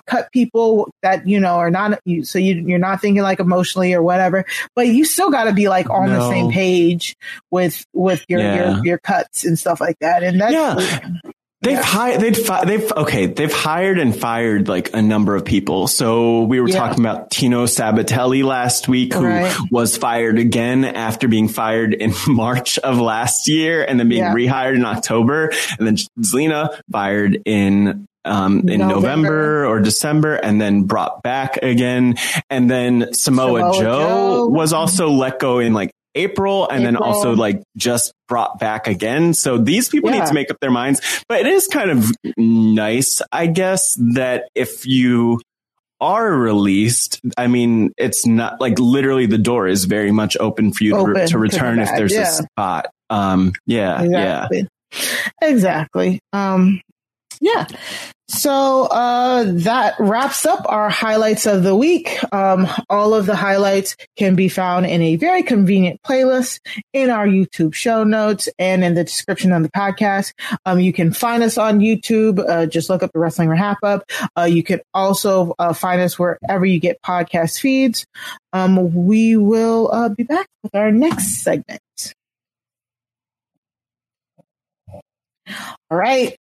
cut 0.06 0.30
people 0.32 0.92
that 1.02 1.26
you 1.26 1.40
know 1.40 1.56
are 1.56 1.70
not 1.70 2.00
you, 2.04 2.24
so 2.24 2.38
you 2.38 2.56
you're 2.66 2.78
not 2.78 3.00
thinking 3.00 3.22
like 3.22 3.40
emotionally 3.40 3.94
or 3.94 4.02
whatever, 4.02 4.44
but 4.76 4.86
you 4.86 5.04
still 5.04 5.30
got 5.30 5.44
to 5.44 5.52
be 5.52 5.68
like 5.68 5.88
on 5.90 6.08
no. 6.08 6.18
the 6.18 6.28
same 6.28 6.50
page 6.50 7.16
with 7.50 7.84
with 7.92 8.24
your, 8.28 8.40
yeah. 8.40 8.74
your 8.76 8.84
your 8.84 8.98
cuts 8.98 9.44
and 9.44 9.58
stuff 9.58 9.80
like 9.80 9.98
that. 10.00 10.22
And 10.22 10.40
that's 10.40 10.52
yeah. 10.52 11.30
They've 11.62 11.72
yeah. 11.72 11.82
hired, 11.82 12.20
they've, 12.22 12.38
fi- 12.38 12.64
they've, 12.64 12.90
okay, 12.92 13.26
they've 13.26 13.52
hired 13.52 13.98
and 13.98 14.16
fired 14.16 14.66
like 14.66 14.94
a 14.94 15.02
number 15.02 15.36
of 15.36 15.44
people. 15.44 15.88
So 15.88 16.44
we 16.44 16.58
were 16.58 16.68
yeah. 16.68 16.78
talking 16.78 17.00
about 17.00 17.30
Tino 17.30 17.66
Sabbatelli 17.66 18.42
last 18.42 18.88
week, 18.88 19.12
who 19.12 19.26
right. 19.26 19.54
was 19.70 19.94
fired 19.98 20.38
again 20.38 20.86
after 20.86 21.28
being 21.28 21.48
fired 21.48 21.92
in 21.92 22.14
March 22.28 22.78
of 22.78 22.98
last 22.98 23.46
year 23.46 23.84
and 23.84 24.00
then 24.00 24.08
being 24.08 24.22
yeah. 24.22 24.32
rehired 24.32 24.76
in 24.76 24.86
October. 24.86 25.52
And 25.78 25.86
then 25.86 25.96
Zelina 26.18 26.80
fired 26.90 27.42
in 27.44 28.06
um, 28.24 28.68
in 28.68 28.80
November. 28.80 28.94
November. 28.94 29.66
or 29.66 29.80
December 29.80 30.34
and 30.34 30.60
then 30.60 30.84
brought 30.84 31.22
back 31.22 31.58
again. 31.58 32.16
And 32.48 32.70
then 32.70 33.12
Samoa, 33.12 33.60
Samoa 33.60 33.72
Joe, 33.74 33.80
Joe, 33.80 34.48
was 34.48 34.72
also 34.72 35.10
let 35.10 35.38
go 35.38 35.58
in 35.58 35.72
like 35.72 35.92
April 36.14 36.68
and 36.68 36.82
April. 36.82 36.92
then 36.92 36.96
also 36.96 37.34
like 37.34 37.62
just 37.76 38.12
brought 38.28 38.58
back 38.58 38.86
again. 38.86 39.34
So 39.34 39.58
these 39.58 39.88
people 39.88 40.10
yeah. 40.10 40.20
need 40.20 40.26
to 40.26 40.34
make 40.34 40.50
up 40.50 40.58
their 40.60 40.70
minds. 40.70 41.00
But 41.28 41.40
it 41.40 41.46
is 41.46 41.68
kind 41.68 41.90
of 41.90 42.10
nice, 42.36 43.22
I 43.32 43.46
guess, 43.46 43.96
that 44.14 44.48
if 44.54 44.86
you 44.86 45.40
are 46.00 46.32
released, 46.32 47.20
I 47.36 47.46
mean, 47.46 47.92
it's 47.98 48.26
not 48.26 48.60
like 48.60 48.78
literally 48.78 49.26
the 49.26 49.38
door 49.38 49.66
is 49.68 49.84
very 49.84 50.12
much 50.12 50.36
open 50.38 50.72
for 50.72 50.84
you 50.84 50.96
open 50.96 51.14
to, 51.14 51.26
to, 51.26 51.38
return 51.38 51.78
if 51.78 51.90
there's 51.96 52.14
yeah. 52.14 52.22
a 52.22 52.26
spot. 52.26 52.86
Um, 53.10 53.52
yeah, 53.66 54.02
exactly. 54.02 54.58
yeah. 54.58 54.66
Exactly. 55.42 56.20
Um, 56.32 56.80
yeah. 57.40 57.66
So 58.30 58.84
uh, 58.84 59.44
that 59.44 59.96
wraps 59.98 60.46
up 60.46 60.64
our 60.68 60.88
highlights 60.88 61.46
of 61.46 61.64
the 61.64 61.74
week. 61.74 62.16
Um, 62.32 62.68
all 62.88 63.12
of 63.12 63.26
the 63.26 63.34
highlights 63.34 63.96
can 64.16 64.36
be 64.36 64.48
found 64.48 64.86
in 64.86 65.02
a 65.02 65.16
very 65.16 65.42
convenient 65.42 66.00
playlist 66.02 66.60
in 66.92 67.10
our 67.10 67.26
YouTube 67.26 67.74
show 67.74 68.04
notes 68.04 68.48
and 68.56 68.84
in 68.84 68.94
the 68.94 69.02
description 69.02 69.50
of 69.50 69.64
the 69.64 69.68
podcast. 69.70 70.32
Um, 70.64 70.78
you 70.78 70.92
can 70.92 71.12
find 71.12 71.42
us 71.42 71.58
on 71.58 71.80
YouTube. 71.80 72.38
Uh, 72.48 72.66
just 72.66 72.88
look 72.88 73.02
up 73.02 73.10
the 73.12 73.18
Wrestling 73.18 73.48
RHAPup. 73.48 74.02
Uh, 74.38 74.44
you 74.44 74.62
can 74.62 74.80
also 74.94 75.56
uh, 75.58 75.72
find 75.72 76.00
us 76.00 76.16
wherever 76.16 76.64
you 76.64 76.78
get 76.78 77.02
podcast 77.02 77.58
feeds. 77.58 78.06
Um, 78.52 78.94
we 78.94 79.36
will 79.36 79.90
uh, 79.92 80.08
be 80.08 80.22
back 80.22 80.46
with 80.62 80.76
our 80.76 80.92
next 80.92 81.42
segment. 81.42 81.80
All 85.90 85.98
right. 85.98 86.36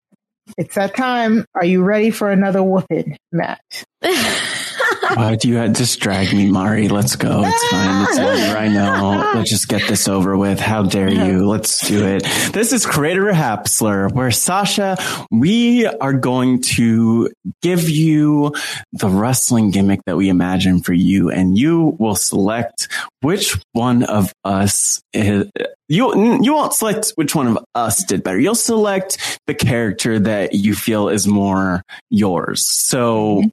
It's 0.59 0.75
that 0.75 0.97
time. 0.97 1.45
Are 1.55 1.65
you 1.65 1.85
ready 1.85 2.11
for 2.11 2.33
another 2.33 2.65
whooping, 2.65 3.17
Matt? 3.31 3.85
Why 5.15 5.37
do 5.37 5.49
you 5.49 5.69
just 5.69 6.01
drag 6.01 6.33
me, 6.33 6.51
Mari? 6.51 6.89
Let's 6.89 7.17
go. 7.17 7.43
It's 7.45 7.69
fine. 7.69 8.07
It's 8.09 8.19
over. 8.19 8.59
I 8.59 8.69
know. 8.69 9.33
Let's 9.35 9.51
just 9.51 9.69
get 9.69 9.89
this 9.89 10.09
over 10.09 10.37
with. 10.37 10.61
How 10.61 10.83
dare 10.83 11.11
you? 11.11 11.49
Let's 11.49 11.87
do 11.87 12.07
it. 12.07 12.25
This 12.53 12.73
is 12.73 12.85
Creator 12.87 13.33
Hapsler, 13.33 14.13
where 14.13 14.31
Sasha, 14.31 14.97
we 15.31 15.87
are 15.87 16.13
going 16.13 16.63
to 16.63 17.31
give 17.63 17.89
you 17.89 18.55
the 18.93 19.09
wrestling 19.09 19.71
gimmick 19.71 20.01
that 20.07 20.17
we 20.17 20.29
imagine 20.29 20.83
for 20.83 20.93
you, 20.93 21.31
and 21.31 21.57
you 21.59 21.97
will 21.99 22.15
select 22.15 22.89
which 23.21 23.57
one 23.73 24.05
of 24.05 24.33
us 24.45 25.01
is, 25.13 25.51
you 25.89 26.41
you 26.43 26.53
won't 26.53 26.75
select 26.75 27.13
which 27.17 27.35
one 27.35 27.49
of 27.49 27.65
us 27.75 28.05
did 28.05 28.23
better. 28.23 28.39
You'll 28.39 28.55
select 28.55 29.39
the 29.47 29.55
character 29.55 30.19
that 30.19 30.55
you 30.55 30.75
feel 30.75 31.09
is 31.09 31.27
more 31.27 31.83
yours. 32.11 32.65
So 32.69 33.45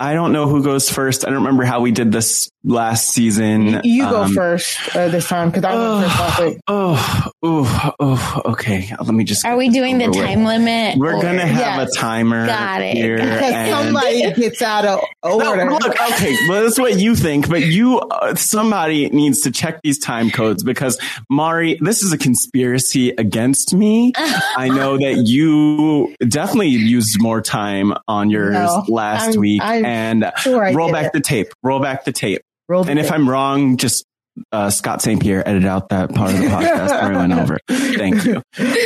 I 0.00 0.14
don't 0.14 0.32
know 0.32 0.48
who 0.48 0.62
goes 0.62 0.90
first. 0.90 1.24
I 1.24 1.30
don't 1.30 1.38
remember 1.38 1.64
how 1.64 1.80
we 1.80 1.92
did 1.92 2.12
this 2.12 2.50
last 2.64 3.08
season. 3.08 3.80
You 3.84 4.04
go 4.04 4.22
um, 4.22 4.34
first 4.34 4.96
uh, 4.96 5.08
this 5.08 5.28
time 5.28 5.50
because 5.50 5.64
I 5.64 5.74
oh, 5.74 5.98
went 5.98 6.06
first 6.06 6.20
last 6.20 6.42
week. 6.42 6.60
Oh, 6.66 7.28
oh, 7.42 7.94
oh, 8.00 8.42
okay. 8.46 8.94
Let 8.98 9.14
me 9.14 9.24
just. 9.24 9.44
Are 9.44 9.56
we 9.56 9.68
doing 9.68 9.98
the 9.98 10.06
time 10.06 10.44
with. 10.44 10.54
limit? 10.54 10.98
We're 10.98 11.16
or? 11.16 11.22
gonna 11.22 11.46
have 11.46 11.78
yes. 11.78 11.94
a 11.94 11.98
timer. 11.98 12.46
Got 12.46 12.82
it. 12.82 12.96
Here 12.96 13.16
because 13.18 13.70
somebody 13.70 14.32
gets 14.32 14.62
out 14.62 14.84
of 14.84 15.00
order. 15.22 15.64
No, 15.64 15.72
look, 15.74 16.00
okay, 16.12 16.36
well, 16.48 16.62
that's 16.62 16.78
what 16.78 16.98
you 16.98 17.14
think, 17.14 17.48
but 17.48 17.62
you, 17.62 17.98
uh, 17.98 18.34
somebody 18.34 19.08
needs 19.10 19.42
to 19.42 19.50
check 19.50 19.80
these 19.82 19.98
time 19.98 20.30
codes 20.30 20.62
because 20.62 20.98
Mari, 21.30 21.78
this 21.80 22.02
is 22.02 22.12
a 22.12 22.18
conspiracy 22.18 23.10
against 23.10 23.74
me. 23.74 24.12
I 24.16 24.68
know 24.68 24.96
that 24.98 25.26
you 25.26 26.14
definitely 26.26 26.68
used 26.68 27.20
more 27.20 27.40
time 27.40 27.94
on 28.08 28.30
yours 28.30 28.54
no, 28.54 28.84
last 28.88 29.34
I'm, 29.34 29.40
week. 29.40 29.60
I'm, 29.62 29.84
and 29.84 30.32
sure 30.38 30.72
roll 30.72 30.90
back 30.90 31.06
it. 31.06 31.12
the 31.12 31.20
tape. 31.20 31.48
Roll 31.62 31.80
back 31.80 32.04
the 32.04 32.12
tape. 32.12 32.42
Roll 32.68 32.88
and 32.88 32.98
if 32.98 33.12
I'm 33.12 33.28
wrong, 33.28 33.76
just 33.76 34.06
uh, 34.52 34.70
Scott 34.70 35.02
St. 35.02 35.20
Pierre 35.20 35.46
edit 35.46 35.64
out 35.64 35.90
that 35.90 36.14
part 36.14 36.32
of 36.32 36.38
the 36.38 36.46
podcast 36.46 36.88
where 36.88 37.14
I 37.14 37.16
went 37.16 37.32
over. 37.40 37.58
Thank 37.68 38.24
you. 38.24 38.42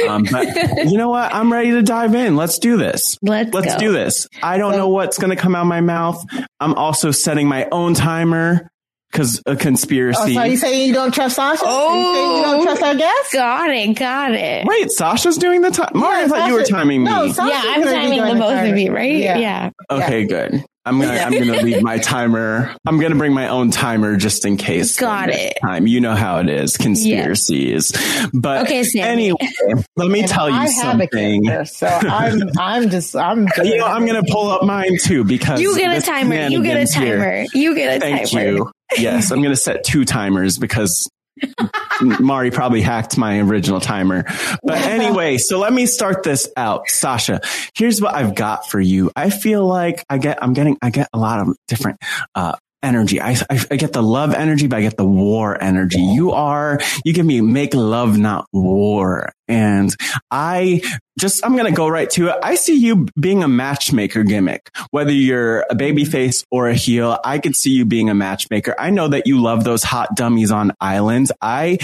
Um, 0.08 0.24
but 0.30 0.46
you 0.86 0.98
know 0.98 1.08
what? 1.08 1.32
I'm 1.34 1.52
ready 1.52 1.70
to 1.72 1.82
dive 1.82 2.14
in. 2.14 2.36
Let's 2.36 2.58
do 2.58 2.76
this. 2.76 3.18
Let's 3.22 3.52
Let's 3.54 3.74
go. 3.74 3.78
do 3.78 3.92
this. 3.92 4.26
I 4.42 4.58
don't 4.58 4.72
so, 4.72 4.78
know 4.78 4.88
what's 4.88 5.18
going 5.18 5.30
to 5.34 5.40
come 5.40 5.54
out 5.54 5.62
of 5.62 5.68
my 5.68 5.80
mouth. 5.80 6.22
I'm 6.60 6.74
also 6.74 7.10
setting 7.10 7.48
my 7.48 7.68
own 7.70 7.94
timer 7.94 8.68
because 9.10 9.42
a 9.46 9.56
conspiracy. 9.56 10.36
Oh, 10.36 10.40
so 10.40 10.44
you 10.44 10.56
saying 10.56 10.88
you 10.88 10.94
don't 10.94 11.14
trust 11.14 11.36
Sasha? 11.36 11.62
Oh, 11.64 12.36
you, 12.36 12.42
don't 12.42 12.62
trust 12.62 12.82
our 12.82 12.94
guest? 12.94 13.32
Got 13.32 13.70
it, 13.70 13.94
got 13.94 14.32
it. 14.32 14.66
Wait, 14.66 14.90
Sasha's 14.90 15.38
doing 15.38 15.62
the 15.62 15.70
time. 15.70 15.90
Mari, 15.94 16.18
yeah, 16.18 16.24
I 16.24 16.28
thought 16.28 16.36
Sasha, 16.36 16.48
you 16.48 16.54
were 16.54 16.64
timing 16.64 17.04
me. 17.04 17.10
No, 17.10 17.28
Sasha's 17.32 17.64
yeah, 17.64 17.72
I'm 17.74 17.82
timing 17.84 18.22
the 18.22 18.40
both 18.40 18.68
of 18.70 18.76
you, 18.76 18.92
right? 18.92 19.16
Yeah. 19.16 19.38
yeah. 19.38 19.70
Okay, 19.90 20.22
yeah. 20.22 20.26
good. 20.26 20.64
I'm 20.88 20.98
gonna 21.00 21.18
I'm 21.18 21.32
gonna 21.32 21.62
leave 21.62 21.82
my 21.82 21.98
timer. 21.98 22.74
I'm 22.86 22.98
gonna 22.98 23.14
bring 23.14 23.34
my 23.34 23.48
own 23.48 23.70
timer 23.70 24.16
just 24.16 24.46
in 24.46 24.56
case. 24.56 24.96
Got 24.96 25.28
it. 25.28 25.58
Time. 25.62 25.86
You 25.86 26.00
know 26.00 26.14
how 26.14 26.38
it 26.38 26.48
is. 26.48 26.76
Conspiracies. 26.76 27.92
But 28.32 28.62
okay, 28.62 28.84
anyway, 28.96 29.36
let 29.96 30.10
me 30.10 30.20
and 30.20 30.28
tell 30.28 30.50
you 30.50 30.68
something. 30.68 31.64
so 31.66 31.86
I'm 31.86 32.42
I'm 32.58 32.88
just 32.88 33.14
I'm 33.14 33.46
you 33.62 33.76
know, 33.76 33.86
I'm 33.86 34.06
gonna 34.06 34.24
pull 34.24 34.50
up 34.50 34.64
mine 34.64 34.96
too 35.02 35.24
because 35.24 35.60
you 35.60 35.76
get 35.76 35.96
a 35.96 36.00
timer. 36.00 36.48
You 36.48 36.62
get 36.62 36.76
a 36.76 36.90
timer. 36.90 37.42
Here. 37.42 37.46
You 37.52 37.74
get 37.74 37.98
a 37.98 38.00
Thank 38.00 38.30
timer. 38.30 38.50
You. 38.50 38.72
Yes, 38.96 39.30
I'm 39.30 39.42
gonna 39.42 39.56
set 39.56 39.84
two 39.84 40.04
timers 40.04 40.58
because 40.58 41.10
Mari 42.20 42.50
probably 42.50 42.80
hacked 42.80 43.18
my 43.18 43.40
original 43.40 43.80
timer. 43.80 44.24
But 44.62 44.78
anyway, 44.78 45.38
so 45.38 45.58
let 45.58 45.72
me 45.72 45.86
start 45.86 46.22
this 46.22 46.50
out. 46.56 46.88
Sasha, 46.88 47.40
here's 47.74 48.00
what 48.00 48.14
I've 48.14 48.34
got 48.34 48.68
for 48.68 48.80
you. 48.80 49.10
I 49.16 49.30
feel 49.30 49.66
like 49.66 50.04
I 50.08 50.18
get, 50.18 50.42
I'm 50.42 50.52
getting, 50.52 50.78
I 50.82 50.90
get 50.90 51.08
a 51.12 51.18
lot 51.18 51.40
of 51.40 51.56
different, 51.66 51.98
uh, 52.34 52.56
energy. 52.82 53.20
I, 53.20 53.32
I, 53.50 53.60
I, 53.70 53.76
get 53.76 53.92
the 53.92 54.02
love 54.02 54.34
energy, 54.34 54.66
but 54.66 54.76
I 54.76 54.82
get 54.82 54.96
the 54.96 55.04
war 55.04 55.60
energy. 55.60 56.00
You 56.00 56.32
are, 56.32 56.78
you 57.04 57.12
give 57.12 57.26
me 57.26 57.40
make 57.40 57.74
love, 57.74 58.18
not 58.18 58.46
war. 58.52 59.32
And 59.48 59.94
I 60.30 60.82
just, 61.18 61.44
I'm 61.44 61.56
going 61.56 61.66
to 61.66 61.76
go 61.76 61.88
right 61.88 62.08
to 62.10 62.28
it. 62.28 62.36
I 62.42 62.54
see 62.54 62.76
you 62.76 63.06
being 63.18 63.42
a 63.42 63.48
matchmaker 63.48 64.22
gimmick, 64.22 64.70
whether 64.90 65.10
you're 65.10 65.64
a 65.70 65.74
baby 65.74 66.04
face 66.04 66.44
or 66.50 66.68
a 66.68 66.74
heel. 66.74 67.18
I 67.24 67.38
could 67.38 67.56
see 67.56 67.70
you 67.70 67.84
being 67.84 68.10
a 68.10 68.14
matchmaker. 68.14 68.74
I 68.78 68.90
know 68.90 69.08
that 69.08 69.26
you 69.26 69.40
love 69.40 69.64
those 69.64 69.82
hot 69.82 70.14
dummies 70.14 70.52
on 70.52 70.72
islands. 70.80 71.32
I 71.40 71.78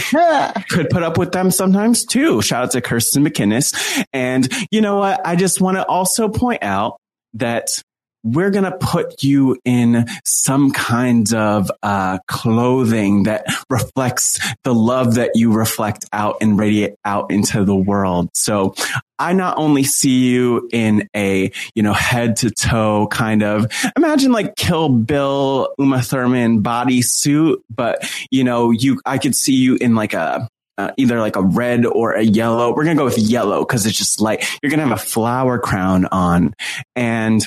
could 0.68 0.90
put 0.90 1.02
up 1.02 1.18
with 1.18 1.32
them 1.32 1.50
sometimes 1.50 2.04
too. 2.04 2.42
Shout 2.42 2.64
out 2.64 2.70
to 2.72 2.80
Kirsten 2.80 3.24
McInnes. 3.24 4.04
And 4.12 4.48
you 4.70 4.80
know 4.80 4.96
what? 4.96 5.26
I 5.26 5.34
just 5.34 5.60
want 5.60 5.76
to 5.78 5.86
also 5.86 6.28
point 6.28 6.62
out 6.62 6.98
that 7.34 7.82
we're 8.24 8.50
going 8.50 8.64
to 8.64 8.76
put 8.76 9.22
you 9.22 9.58
in 9.64 10.06
some 10.24 10.72
kind 10.72 11.32
of 11.34 11.70
uh, 11.82 12.18
clothing 12.26 13.24
that 13.24 13.44
reflects 13.70 14.40
the 14.64 14.74
love 14.74 15.14
that 15.14 15.32
you 15.34 15.52
reflect 15.52 16.06
out 16.12 16.38
and 16.40 16.58
radiate 16.58 16.94
out 17.04 17.30
into 17.30 17.64
the 17.64 17.76
world. 17.76 18.30
So 18.32 18.74
I 19.18 19.34
not 19.34 19.58
only 19.58 19.84
see 19.84 20.30
you 20.30 20.68
in 20.72 21.08
a, 21.14 21.52
you 21.74 21.82
know, 21.82 21.92
head 21.92 22.36
to 22.36 22.50
toe 22.50 23.06
kind 23.08 23.42
of 23.42 23.66
imagine 23.96 24.32
like 24.32 24.56
Kill 24.56 24.88
Bill 24.88 25.72
Uma 25.78 26.02
Thurman 26.02 26.62
bodysuit, 26.62 27.58
but 27.74 28.10
you 28.30 28.42
know, 28.42 28.70
you, 28.70 29.00
I 29.04 29.18
could 29.18 29.36
see 29.36 29.54
you 29.54 29.76
in 29.76 29.94
like 29.94 30.14
a, 30.14 30.48
uh, 30.76 30.90
either 30.96 31.20
like 31.20 31.36
a 31.36 31.42
red 31.42 31.86
or 31.86 32.12
a 32.12 32.22
yellow. 32.22 32.70
We're 32.70 32.84
going 32.84 32.96
to 32.96 33.00
go 33.00 33.04
with 33.04 33.18
yellow 33.18 33.60
because 33.64 33.86
it's 33.86 33.96
just 33.96 34.20
like 34.20 34.44
you're 34.62 34.70
going 34.70 34.80
to 34.80 34.86
have 34.86 34.98
a 34.98 35.00
flower 35.00 35.58
crown 35.58 36.06
on 36.06 36.54
and 36.96 37.46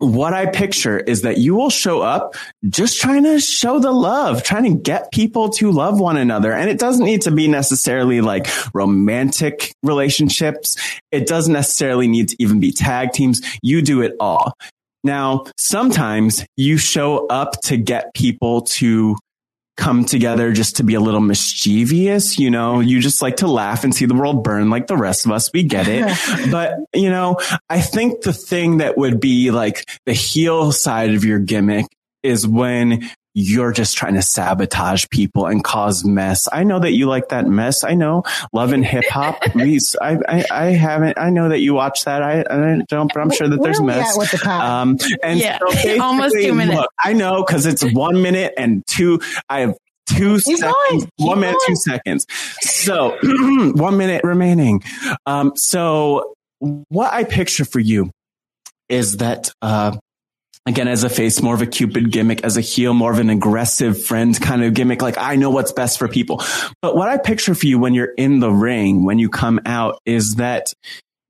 what 0.00 0.32
I 0.32 0.46
picture 0.46 0.98
is 0.98 1.22
that 1.22 1.38
you 1.38 1.54
will 1.54 1.68
show 1.68 2.00
up 2.00 2.34
just 2.68 3.00
trying 3.00 3.24
to 3.24 3.38
show 3.38 3.78
the 3.78 3.92
love, 3.92 4.42
trying 4.42 4.64
to 4.64 4.74
get 4.74 5.12
people 5.12 5.50
to 5.50 5.70
love 5.70 6.00
one 6.00 6.16
another. 6.16 6.52
And 6.52 6.70
it 6.70 6.78
doesn't 6.78 7.04
need 7.04 7.22
to 7.22 7.30
be 7.30 7.48
necessarily 7.48 8.22
like 8.22 8.48
romantic 8.74 9.74
relationships. 9.82 10.74
It 11.12 11.26
doesn't 11.26 11.52
necessarily 11.52 12.08
need 12.08 12.30
to 12.30 12.36
even 12.38 12.60
be 12.60 12.72
tag 12.72 13.12
teams. 13.12 13.42
You 13.62 13.82
do 13.82 14.00
it 14.00 14.16
all. 14.18 14.54
Now, 15.04 15.44
sometimes 15.58 16.46
you 16.56 16.78
show 16.78 17.26
up 17.26 17.60
to 17.62 17.76
get 17.76 18.14
people 18.14 18.62
to 18.62 19.16
come 19.80 20.04
together 20.04 20.52
just 20.52 20.76
to 20.76 20.84
be 20.84 20.94
a 20.94 21.00
little 21.00 21.20
mischievous. 21.20 22.38
You 22.38 22.50
know, 22.50 22.80
you 22.80 23.00
just 23.00 23.22
like 23.22 23.38
to 23.38 23.48
laugh 23.48 23.82
and 23.82 23.94
see 23.94 24.04
the 24.04 24.14
world 24.14 24.44
burn 24.44 24.70
like 24.70 24.86
the 24.86 24.96
rest 24.96 25.26
of 25.26 25.32
us. 25.32 25.50
We 25.52 25.64
get 25.64 25.88
it. 25.88 26.06
but, 26.52 26.76
you 26.94 27.10
know, 27.10 27.38
I 27.68 27.80
think 27.80 28.20
the 28.20 28.32
thing 28.32 28.76
that 28.76 28.96
would 28.96 29.18
be 29.18 29.50
like 29.50 29.88
the 30.06 30.12
heel 30.12 30.70
side 30.70 31.14
of 31.14 31.24
your 31.24 31.38
gimmick 31.38 31.86
is 32.22 32.46
when 32.46 33.10
you're 33.34 33.72
just 33.72 33.96
trying 33.96 34.14
to 34.14 34.22
sabotage 34.22 35.06
people 35.10 35.46
and 35.46 35.62
cause 35.62 36.04
mess. 36.04 36.48
I 36.52 36.64
know 36.64 36.80
that 36.80 36.92
you 36.92 37.06
like 37.06 37.28
that 37.28 37.46
mess. 37.46 37.84
I 37.84 37.94
know 37.94 38.24
love 38.52 38.72
and 38.72 38.84
hip 38.84 39.04
hop. 39.08 39.40
Please, 39.52 39.94
I, 40.00 40.18
I, 40.28 40.44
I, 40.50 40.64
haven't, 40.72 41.18
I 41.18 41.30
know 41.30 41.48
that 41.48 41.60
you 41.60 41.74
watch 41.74 42.04
that. 42.04 42.22
I, 42.22 42.40
I 42.40 42.80
don't, 42.88 43.12
but 43.12 43.20
I'm 43.20 43.30
sure 43.30 43.48
that 43.48 43.62
there's 43.62 43.80
mess. 43.80 44.16
with 44.18 44.30
the 44.32 44.38
time? 44.38 44.60
Um, 44.90 44.98
and 45.22 45.38
yeah, 45.38 45.58
so 45.58 46.00
almost 46.02 46.34
two 46.34 46.54
minutes. 46.54 46.76
Look, 46.78 46.90
I 46.98 47.12
know 47.12 47.44
because 47.46 47.66
it's 47.66 47.84
one 47.84 48.20
minute 48.22 48.54
and 48.56 48.84
two, 48.86 49.20
I 49.48 49.60
have 49.60 49.76
two 50.06 50.40
Keep 50.40 50.58
seconds, 50.58 50.74
going. 50.90 51.08
one 51.16 51.36
Keep 51.36 51.40
minute, 51.40 51.56
going. 51.58 51.66
two 51.68 51.76
seconds. 51.76 52.26
So 52.60 53.16
one 53.22 53.96
minute 53.96 54.24
remaining. 54.24 54.82
Um, 55.26 55.52
so 55.54 56.34
what 56.58 57.12
I 57.12 57.24
picture 57.24 57.64
for 57.64 57.78
you 57.78 58.10
is 58.88 59.18
that, 59.18 59.52
uh, 59.62 59.96
again, 60.66 60.88
as 60.88 61.04
a 61.04 61.08
face, 61.08 61.42
more 61.42 61.54
of 61.54 61.62
a 61.62 61.66
Cupid 61.66 62.10
gimmick, 62.10 62.44
as 62.44 62.56
a 62.56 62.60
heel, 62.60 62.94
more 62.94 63.12
of 63.12 63.18
an 63.18 63.30
aggressive 63.30 64.02
friend 64.02 64.40
kind 64.40 64.62
of 64.62 64.74
gimmick. 64.74 65.02
Like 65.02 65.18
I 65.18 65.36
know 65.36 65.50
what's 65.50 65.72
best 65.72 65.98
for 65.98 66.08
people. 66.08 66.42
But 66.82 66.96
what 66.96 67.08
I 67.08 67.18
picture 67.18 67.54
for 67.54 67.66
you 67.66 67.78
when 67.78 67.94
you're 67.94 68.12
in 68.16 68.40
the 68.40 68.50
ring, 68.50 69.04
when 69.04 69.18
you 69.18 69.28
come 69.28 69.60
out 69.66 70.00
is 70.04 70.36
that 70.36 70.72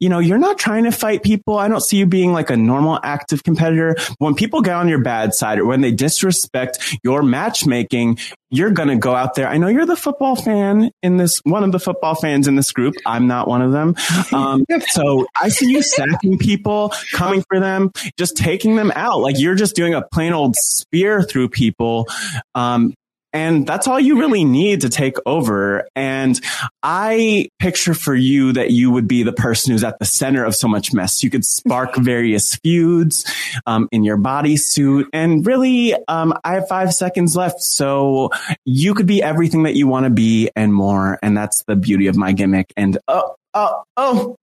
you 0.01 0.09
know, 0.09 0.19
you're 0.19 0.39
not 0.39 0.59
trying 0.59 0.85
to 0.85 0.93
fight 0.93 1.23
people. 1.23 1.59
I 1.59 1.69
don't 1.69 1.83
see 1.83 1.99
you 1.99 2.07
being 2.07 2.33
like 2.33 2.51
a 2.51 2.57
normal 2.57 2.99
active 3.03 3.45
competitor. 3.45 3.97
When 4.19 4.35
people 4.35 4.63
get 4.63 4.75
on 4.75 4.89
your 4.89 5.03
bad 5.03 5.35
side 5.35 5.59
or 5.59 5.67
when 5.67 5.83
they 5.83 5.93
disrespect 5.93 6.97
your 7.05 7.23
matchmaking, 7.23 8.19
you're 8.51 8.71
going 8.71 8.89
to 8.89 8.97
go 8.97 9.15
out 9.15 9.35
there. 9.35 9.47
I 9.47 9.59
know 9.59 9.69
you're 9.69 9.87
the 9.87 9.97
football 9.97 10.37
fan 10.37 10.91
in 11.03 11.19
this, 11.19 11.39
one 11.45 11.63
of 11.63 11.71
the 11.71 11.79
football 11.79 12.15
fans 12.15 12.49
in 12.49 12.57
this 12.57 12.73
group. 12.73 12.95
I'm 13.07 13.27
not 13.27 13.47
one 13.47 13.63
of 13.63 13.73
them. 13.73 13.95
Um, 14.33 14.65
so 14.91 15.27
I 15.41 15.49
see 15.49 15.71
you 15.71 15.83
sacking 15.83 16.39
people, 16.39 16.93
coming 17.13 17.43
for 17.49 17.59
them, 17.59 17.91
just 18.17 18.37
taking 18.37 18.77
them 18.77 18.93
out. 18.95 19.21
Like 19.21 19.39
you're 19.39 19.57
just 19.57 19.75
doing 19.75 19.93
a 19.93 20.03
plain 20.03 20.33
old 20.33 20.55
spear 20.57 21.23
through 21.23 21.49
people. 21.49 22.07
Um, 22.55 22.95
and 23.33 23.67
that's 23.67 23.87
all 23.87 24.01
you 24.01 24.19
really 24.19 24.45
need 24.45 24.81
to 24.83 24.89
take 24.89 25.17
over. 25.25 25.87
And 25.95 26.41
I 26.83 27.49
picture 27.59 27.95
for 27.95 28.15
you 28.15 28.53
that 28.53 28.71
you 28.71 28.91
would 28.91 29.07
be 29.07 29.23
the 29.23 29.33
person 29.33 29.73
who's 29.73 29.85
at 29.85 29.99
the 29.99 30.05
center 30.05 30.45
of 30.45 30.55
so 30.55 30.67
much 30.67 30.93
mess. 30.93 31.23
You 31.23 31.31
could 31.31 31.45
spark 31.45 31.97
various 31.99 32.57
feuds 32.57 33.25
um, 33.67 33.89
in 33.93 34.03
your 34.03 34.17
bodysuit. 34.17 35.07
And 35.13 35.47
really, 35.47 35.95
um, 36.09 36.35
I 36.45 36.55
have 36.55 36.69
five 36.69 36.93
seconds 36.93 37.37
left. 37.37 37.61
So 37.61 38.31
you 38.65 38.95
could 38.95 39.07
be 39.07 39.23
everything 39.23 39.63
that 39.65 39.75
you 39.77 39.87
want 39.87 40.05
to 40.05 40.11
be 40.11 40.51
and 40.57 40.75
more. 40.75 41.19
And 41.23 41.37
that's 41.37 41.63
the 41.67 41.77
beauty 41.77 42.09
of 42.09 42.17
my 42.17 42.33
gimmick. 42.33 42.73
And 42.77 42.99
oh, 43.07 43.37
oh, 43.55 43.85
oh, 43.97 44.37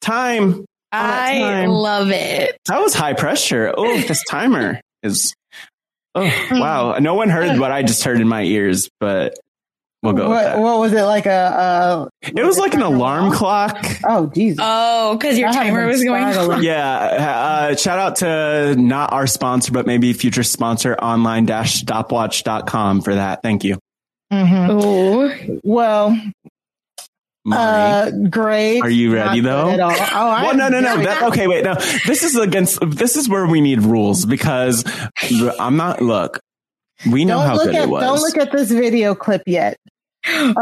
time. 0.00 0.64
I 0.92 1.38
time. 1.38 1.68
love 1.68 2.10
it. 2.10 2.58
That 2.66 2.80
was 2.80 2.94
high 2.94 3.12
pressure. 3.12 3.72
Oh, 3.76 4.00
this 4.00 4.22
timer 4.28 4.80
is 5.02 5.34
Oh, 6.16 6.48
wow. 6.52 6.98
No 7.00 7.14
one 7.14 7.28
heard 7.28 7.58
what 7.58 7.70
I 7.70 7.82
just 7.82 8.02
heard 8.04 8.20
in 8.20 8.26
my 8.28 8.42
ears, 8.42 8.90
but 8.98 9.34
we'll 10.02 10.14
go. 10.14 10.28
What, 10.30 10.58
what 10.58 10.80
was 10.80 10.92
it 10.92 11.02
like 11.02 11.26
a, 11.26 12.08
It 12.22 12.44
was 12.44 12.58
like 12.58 12.74
an 12.74 12.82
alarm 12.82 13.32
clock. 13.32 13.84
Oh, 14.04 14.26
Jesus. 14.26 14.58
Oh, 14.62 15.16
because 15.16 15.38
your 15.38 15.52
timer 15.52 15.86
was 15.86 16.02
going. 16.02 16.62
yeah. 16.62 17.68
Uh, 17.70 17.76
shout 17.76 17.98
out 17.98 18.16
to 18.16 18.74
not 18.76 19.12
our 19.12 19.26
sponsor, 19.26 19.72
but 19.72 19.86
maybe 19.86 20.12
future 20.14 20.42
sponsor 20.42 20.94
online 20.94 21.44
dash 21.46 21.82
stopwatch.com 21.82 23.02
for 23.02 23.14
that. 23.14 23.42
Thank 23.42 23.62
you. 23.64 23.78
Mm-hmm. 24.32 24.66
Oh, 24.70 25.60
well, 27.46 28.08
uh, 28.08 28.10
great. 28.28 28.80
Are 28.80 28.90
you 28.90 29.14
ready 29.14 29.40
though? 29.40 29.70
Oh, 29.70 29.78
well, 29.78 30.56
no, 30.56 30.68
no, 30.68 30.80
no. 30.80 30.96
That, 30.96 31.22
okay, 31.28 31.46
wait. 31.46 31.64
No, 31.64 31.74
this 32.06 32.24
is 32.24 32.36
against. 32.36 32.78
This 32.86 33.16
is 33.16 33.28
where 33.28 33.46
we 33.46 33.60
need 33.60 33.82
rules 33.82 34.26
because 34.26 34.84
I'm 35.58 35.76
not. 35.76 36.02
Look, 36.02 36.40
we 37.10 37.24
know 37.24 37.38
don't 37.38 37.46
how 37.46 37.64
good 37.64 37.74
at, 37.74 37.84
it 37.84 37.88
was. 37.88 38.02
Don't 38.02 38.20
look 38.20 38.36
at 38.36 38.52
this 38.52 38.70
video 38.70 39.14
clip 39.14 39.42
yet. 39.46 39.76
Um, 40.28 40.54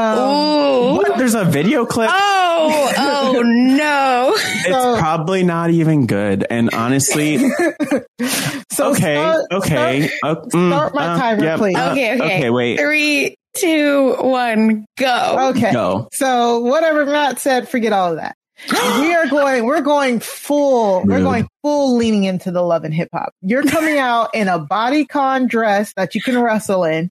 what? 0.97 1.17
There's 1.17 1.35
a 1.35 1.45
video 1.45 1.87
clip. 1.87 2.11
Oh, 2.13 2.93
oh 2.99 3.43
no! 3.45 4.33
it's 4.37 4.69
so, 4.69 4.99
probably 4.99 5.43
not 5.43 5.71
even 5.71 6.07
good. 6.07 6.47
And 6.49 6.69
honestly, 6.75 7.39
so 8.71 8.91
okay, 8.91 9.15
start, 9.15 9.47
okay, 9.53 10.09
start, 10.09 10.39
uh, 10.39 10.49
start 10.51 10.95
my 10.95 11.07
uh, 11.07 11.19
timer, 11.19 11.45
yep, 11.45 11.59
please. 11.59 11.77
Uh, 11.77 11.91
okay, 11.93 12.15
okay, 12.15 12.25
okay. 12.25 12.51
Wait, 12.51 12.79
three, 12.79 13.37
two, 13.55 14.17
one, 14.21 14.87
go. 14.97 15.51
Okay. 15.51 15.73
Go. 15.73 16.09
So 16.13 16.61
whatever 16.61 17.07
Matt 17.07 17.39
said, 17.39 17.69
forget 17.69 17.93
all 17.93 18.11
of 18.11 18.17
that. 18.17 18.37
we 19.01 19.15
are 19.15 19.27
going, 19.27 19.65
we're 19.65 19.81
going 19.81 20.21
full, 20.21 21.03
we're 21.05 21.21
going 21.21 21.49
full 21.63 21.97
leaning 21.97 22.25
into 22.25 22.51
the 22.51 22.63
love 22.63 22.85
and 22.85 22.95
hip 22.95 23.09
hop. 23.13 23.33
You're 23.43 23.65
coming 23.65 23.99
out 23.99 24.31
in 24.35 24.49
a 24.49 24.59
bodycon 24.59 25.49
dress 25.49 25.93
that 25.95 26.15
you 26.15 26.23
can 26.23 26.39
wrestle 26.39 26.85
in. 26.85 27.11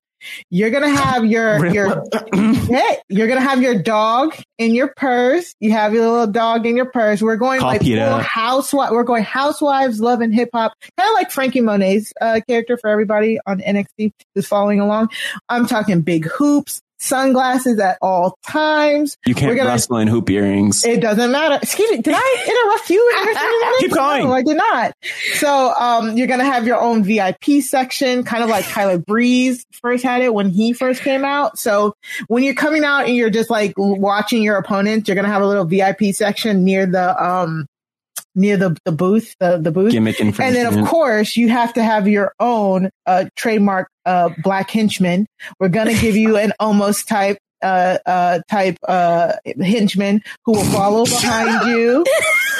You're 0.50 0.70
gonna 0.70 0.90
have 0.90 1.26
your 1.26 1.66
your 1.74 2.04
hey, 2.34 2.98
you're 3.10 3.28
gonna 3.28 3.42
have 3.42 3.62
your 3.62 3.82
dog 3.82 4.36
in 4.58 4.76
your 4.76 4.94
purse. 4.96 5.56
You 5.60 5.72
have 5.72 5.94
your 5.94 6.10
little 6.10 6.28
dog 6.28 6.66
in 6.66 6.78
your 6.78 6.86
purse. 6.86 7.22
We're 7.22 7.36
going 7.36 7.60
Call 7.60 7.70
like 7.70 7.82
housewife. 8.22 8.92
We're 8.92 9.04
going 9.04 9.24
housewives, 9.24 10.00
love 10.00 10.22
and 10.22 10.34
hip 10.34 10.50
hop, 10.54 10.74
kind 10.98 11.10
of 11.10 11.14
like 11.14 11.32
Franky 11.32 11.62
Monet's 11.62 12.14
uh, 12.22 12.42
character 12.48 12.78
for 12.78 12.90
everybody 12.90 13.40
on 13.46 13.60
NXT 13.60 14.12
who's 14.36 14.48
following 14.48 14.80
along. 14.80 15.10
I'm 15.50 15.66
talking 15.66 16.02
big 16.02 16.26
hoops, 16.26 16.82
sunglasses 17.04 17.80
at 17.80 17.98
all 18.02 18.38
times. 18.48 19.18
You 19.26 19.36
can't 19.36 19.56
gonna, 19.56 19.70
wrestle 19.70 19.98
in 19.98 20.08
hoop 20.08 20.30
earrings. 20.30 20.86
It 20.86 21.02
doesn't 21.02 21.32
matter. 21.32 21.56
Excuse 21.62 21.92
me. 21.92 21.98
Did 22.02 22.16
I 22.18 22.46
interrupt 22.48 22.90
you? 22.90 23.80
Keep 23.80 23.92
going. 23.92 24.24
No, 24.24 24.34
I 24.34 24.42
did 24.42 24.58
not. 24.58 24.96
So, 25.34 25.74
um, 25.74 26.18
you're 26.18 26.28
going 26.28 26.40
to 26.40 26.46
have 26.46 26.66
your 26.66 26.80
own 26.80 27.04
VIP 27.04 27.62
section, 27.62 28.24
kind 28.24 28.44
of 28.44 28.50
like 28.50 28.66
Tyler 28.68 28.98
Breeze 28.98 29.66
first 29.82 30.04
had 30.04 30.22
it 30.22 30.34
when 30.34 30.50
he 30.50 30.74
first 30.74 31.02
came 31.02 31.26
out. 31.26 31.60
So 31.60 31.96
when 32.28 32.44
you're 32.44 32.54
coming 32.56 32.84
out 32.84 33.06
and 33.06 33.16
you're 33.16 33.30
just 33.30 33.50
like 33.50 33.74
watching 33.78 34.42
your 34.42 34.58
opponent, 34.58 35.08
you're 35.08 35.16
going 35.16 35.26
to 35.26 35.32
have 35.32 35.42
a 35.42 35.48
little 35.48 35.66
VIP 35.66 36.14
section 36.14 36.64
near 36.64 36.86
the, 36.86 37.24
um, 37.24 37.68
near 38.36 38.58
the, 38.58 38.78
the 38.86 38.92
booth, 38.92 39.36
the, 39.40 39.58
the 39.58 39.72
booth. 39.72 39.92
Gimmick 39.92 40.20
and 40.20 40.34
then 40.34 40.66
of 40.66 40.88
course 40.88 41.38
you 41.38 41.50
have 41.50 41.74
to 41.74 41.84
have 41.84 42.08
your 42.08 42.34
own, 42.40 42.90
uh, 43.06 43.26
trademark, 43.36 43.90
uh, 44.06 44.30
black 44.44 44.70
henchman. 44.70 45.28
We're 45.60 45.70
going 45.70 45.88
to 45.94 46.00
give 46.00 46.16
you 46.16 46.38
an 46.38 46.54
almost 46.60 47.08
type, 47.08 47.38
uh, 47.62 47.98
uh, 48.06 48.40
type, 48.50 48.78
uh, 48.88 49.34
henchman 49.62 50.22
who 50.46 50.54
will 50.54 50.66
follow 50.66 51.06
behind 51.06 51.68
you, 51.70 52.04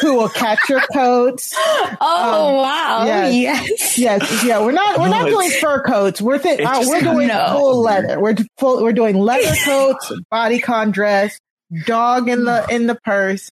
who 0.02 0.16
will 0.16 0.30
catch 0.30 0.70
your 0.70 0.82
coats. 0.94 1.56
Oh, 2.06 2.50
um, 2.50 2.56
wow. 2.56 3.06
Yes, 3.06 3.34
yes. 3.34 3.98
Yes. 3.98 4.44
Yeah. 4.44 4.66
We're 4.66 4.72
not, 4.72 5.00
we're 5.00 5.10
not 5.10 5.28
doing 5.28 5.50
fur 5.50 5.84
coats. 5.84 6.22
We're, 6.22 6.38
th- 6.38 6.60
uh, 6.62 6.84
we're 6.86 7.02
doing 7.02 7.28
no. 7.28 7.48
full 7.52 7.82
leather. 7.82 8.20
We're 8.20 8.36
full, 8.58 8.82
we're 8.82 8.94
doing 8.94 9.18
leather 9.18 9.56
coats, 9.64 10.12
bodycon 10.34 10.92
dress, 10.92 11.38
dog 11.86 12.30
in 12.30 12.46
the, 12.46 12.66
in 12.70 12.88
the 12.88 12.96
purse 12.96 13.50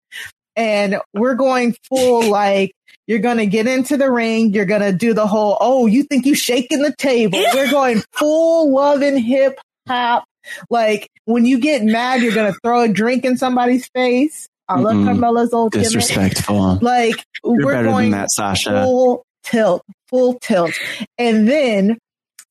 and 0.57 1.01
we're 1.15 1.35
going 1.35 1.77
full 1.89 2.29
like 2.29 2.73
you're 3.07 3.19
going 3.19 3.39
to 3.39 3.47
get 3.47 3.67
into 3.67 3.97
the 3.97 4.11
ring. 4.11 4.53
You're 4.55 4.67
going 4.67 4.83
to 4.83 4.93
do 4.93 5.15
the 5.15 5.27
whole, 5.27 5.57
oh, 5.61 5.87
you 5.87 6.05
think 6.05 6.27
you 6.27 6.35
shaking 6.35 6.83
the 6.83 6.95
table. 6.97 7.43
We're 7.55 7.71
going 7.71 8.03
full 8.13 8.73
love 8.73 9.03
and 9.03 9.19
hip 9.19 9.59
hop. 9.89 10.25
Like 10.71 11.09
when 11.25 11.45
you 11.45 11.59
get 11.59 11.83
mad, 11.83 12.23
you're 12.23 12.35
going 12.35 12.53
to 12.53 12.59
throw 12.63 12.83
a 12.83 12.89
drink 12.89 13.25
in 13.25 13.37
somebody's 13.37 13.89
face. 13.89 14.49
I 14.69 14.79
love 14.79 14.95
mm 14.95 15.05
Carmella's 15.05 15.53
old 15.53 15.73
disrespectful. 15.73 16.79
Gimmick. 16.79 16.83
Like 16.83 17.25
you're 17.45 17.67
we're 17.67 17.83
going 17.83 18.13
that, 18.13 18.31
Sasha. 18.31 18.85
full 18.85 19.25
tilt, 19.43 19.83
full 20.09 20.39
tilt. 20.39 20.73
And 21.19 21.49
then 21.49 21.99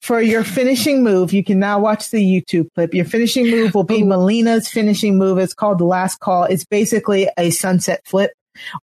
for 0.01 0.21
your 0.21 0.43
finishing 0.43 1.03
move, 1.03 1.33
you 1.33 1.43
can 1.43 1.59
now 1.59 1.79
watch 1.79 2.11
the 2.11 2.19
YouTube 2.19 2.67
clip. 2.73 2.93
Your 2.93 3.05
finishing 3.05 3.49
move 3.49 3.75
will 3.75 3.83
be 3.83 4.01
Melina's 4.01 4.67
finishing 4.67 5.17
move. 5.17 5.37
It's 5.37 5.53
called 5.53 5.79
the 5.79 5.85
last 5.85 6.19
call. 6.19 6.45
It's 6.45 6.65
basically 6.65 7.29
a 7.37 7.49
sunset 7.49 8.01
flip 8.05 8.31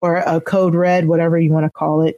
or 0.01 0.17
a 0.17 0.41
code 0.41 0.75
red, 0.75 1.07
whatever 1.07 1.39
you 1.39 1.53
want 1.53 1.65
to 1.65 1.71
call 1.71 2.03
it. 2.03 2.17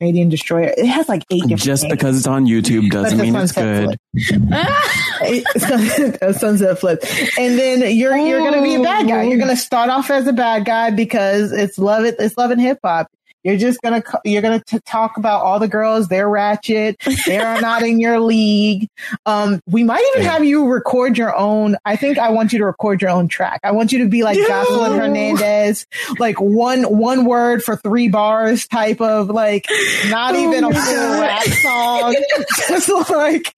Canadian 0.00 0.28
Destroyer. 0.28 0.74
It 0.76 0.86
has 0.86 1.08
like 1.08 1.24
eight 1.30 1.42
different 1.42 1.62
Just 1.62 1.84
names. 1.84 1.94
because 1.94 2.16
it's 2.18 2.26
on 2.26 2.46
YouTube 2.46 2.90
doesn't 2.90 3.18
mean 3.18 3.34
it's 3.36 3.52
good. 3.52 3.96
a 6.22 6.34
sunset 6.34 6.78
flip. 6.78 7.02
And 7.38 7.58
then 7.58 7.96
you're 7.96 8.16
you're 8.16 8.40
gonna 8.40 8.62
be 8.62 8.74
a 8.74 8.82
bad 8.82 9.08
guy. 9.08 9.22
You're 9.22 9.38
gonna 9.38 9.56
start 9.56 9.90
off 9.90 10.10
as 10.10 10.26
a 10.26 10.32
bad 10.32 10.64
guy 10.64 10.90
because 10.90 11.52
it's 11.52 11.78
love 11.78 12.04
it 12.04 12.16
it's 12.18 12.36
love 12.36 12.50
and 12.50 12.60
hip 12.60 12.80
hop. 12.84 13.08
You're 13.44 13.58
just 13.58 13.82
gonna 13.82 14.02
you're 14.24 14.40
gonna 14.40 14.62
t- 14.66 14.80
talk 14.86 15.18
about 15.18 15.42
all 15.42 15.58
the 15.58 15.68
girls. 15.68 16.08
They're 16.08 16.28
ratchet. 16.28 16.96
They 17.26 17.38
are 17.38 17.60
not 17.60 17.82
in 17.82 18.00
your 18.00 18.18
league. 18.18 18.88
Um, 19.26 19.60
we 19.66 19.84
might 19.84 20.02
even 20.14 20.26
have 20.26 20.44
you 20.44 20.66
record 20.66 21.18
your 21.18 21.36
own. 21.36 21.76
I 21.84 21.96
think 21.96 22.16
I 22.16 22.30
want 22.30 22.54
you 22.54 22.58
to 22.60 22.64
record 22.64 23.02
your 23.02 23.10
own 23.10 23.28
track. 23.28 23.60
I 23.62 23.72
want 23.72 23.92
you 23.92 23.98
to 23.98 24.08
be 24.08 24.22
like 24.22 24.38
yeah. 24.38 24.64
Joseline 24.64 24.98
Hernandez, 24.98 25.86
like 26.18 26.40
one 26.40 26.84
one 26.84 27.26
word 27.26 27.62
for 27.62 27.76
three 27.76 28.08
bars 28.08 28.66
type 28.66 29.02
of 29.02 29.28
like 29.28 29.66
not 30.06 30.34
oh 30.34 30.48
even 30.48 30.64
a 30.64 30.72
full 30.72 31.20
rap 31.20 31.44
song, 31.44 32.16
just 32.68 32.88
like 33.10 33.54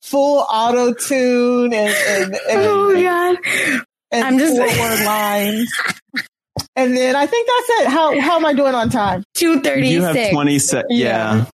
full 0.00 0.44
auto 0.50 0.94
tune 0.94 1.72
and, 1.72 1.94
and, 2.08 2.34
and 2.34 2.60
oh 2.60 3.00
god. 3.00 3.36
And 4.10 4.24
I'm 4.24 4.38
just 4.38 4.58
word 4.58 5.06
lines. 5.06 5.72
And 6.74 6.96
then 6.96 7.16
I 7.16 7.26
think 7.26 7.48
that's 7.48 7.80
it. 7.80 7.88
How 7.88 8.18
how 8.20 8.36
am 8.36 8.46
I 8.46 8.54
doing 8.54 8.74
on 8.74 8.90
time? 8.90 9.24
Two 9.34 9.60
thirty. 9.60 9.88
You 9.88 10.02
have 10.02 10.30
twenty 10.30 10.58
seconds. 10.58 10.98
Yeah. 10.98 11.36
yeah. 11.36 11.44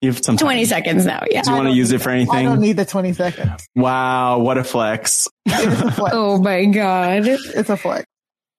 You 0.00 0.10
have 0.10 0.24
some 0.24 0.36
time. 0.36 0.46
20 0.46 0.64
seconds 0.66 1.04
now. 1.04 1.24
Yeah. 1.28 1.42
Do 1.42 1.50
you 1.50 1.56
want 1.56 1.68
to 1.68 1.74
use 1.74 1.92
it 1.92 2.00
for 2.00 2.10
anything? 2.10 2.34
I 2.34 2.42
don't 2.44 2.60
need 2.60 2.76
the 2.76 2.86
20 2.86 3.12
seconds. 3.12 3.66
Wow. 3.74 4.38
What 4.38 4.56
a 4.56 4.64
flex. 4.64 5.28
A 5.46 5.90
flex. 5.92 5.98
oh 6.14 6.38
my 6.38 6.64
God. 6.66 7.26
It's 7.26 7.68
a 7.68 7.76
flex. 7.76 8.06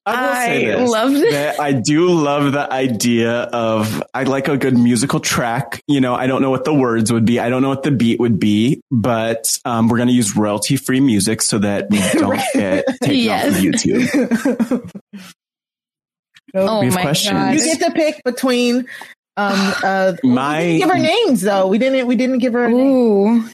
I, 0.06 0.72
I 0.72 0.84
love 0.84 1.12
this. 1.12 1.60
I 1.60 1.74
do 1.74 2.10
love 2.10 2.54
the 2.54 2.72
idea 2.72 3.42
of 3.42 4.02
I 4.14 4.24
like 4.24 4.48
a 4.48 4.58
good 4.58 4.76
musical 4.76 5.20
track. 5.20 5.82
You 5.88 6.02
know, 6.02 6.16
I 6.16 6.26
don't 6.26 6.42
know 6.42 6.50
what 6.50 6.66
the 6.66 6.74
words 6.74 7.14
would 7.14 7.26
be. 7.26 7.40
I 7.40 7.50
don't 7.50 7.62
know 7.62 7.70
what 7.70 7.84
the 7.84 7.92
beat 7.92 8.20
would 8.20 8.40
be, 8.40 8.82
but 8.90 9.46
um, 9.64 9.90
we're 9.90 9.98
going 9.98 10.10
to 10.10 10.14
use 10.14 10.36
royalty 10.36 10.76
free 10.76 11.00
music 11.00 11.42
so 11.44 11.60
that 11.60 11.90
we 11.92 12.00
don't 12.14 12.42
get 12.54 12.86
taken 13.02 13.16
yes. 13.16 13.52
off 13.52 13.58
of 13.58 13.64
YouTube. 13.64 15.32
Oh 16.54 16.84
my 16.84 17.02
questions. 17.02 17.34
god! 17.34 17.56
You 17.56 17.64
get 17.64 17.80
to 17.80 17.92
pick 17.92 18.24
between. 18.24 18.88
Um, 19.38 19.74
uh, 19.84 20.14
my 20.24 20.64
we 20.64 20.78
give 20.80 20.90
her 20.90 20.98
names 20.98 21.42
though. 21.42 21.68
We 21.68 21.78
didn't. 21.78 22.08
We 22.08 22.16
didn't 22.16 22.40
give 22.40 22.54
her. 22.54 22.66
A 22.66 22.72
Ooh. 22.72 23.40
Name. 23.40 23.52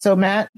So 0.00 0.16
Matt. 0.16 0.50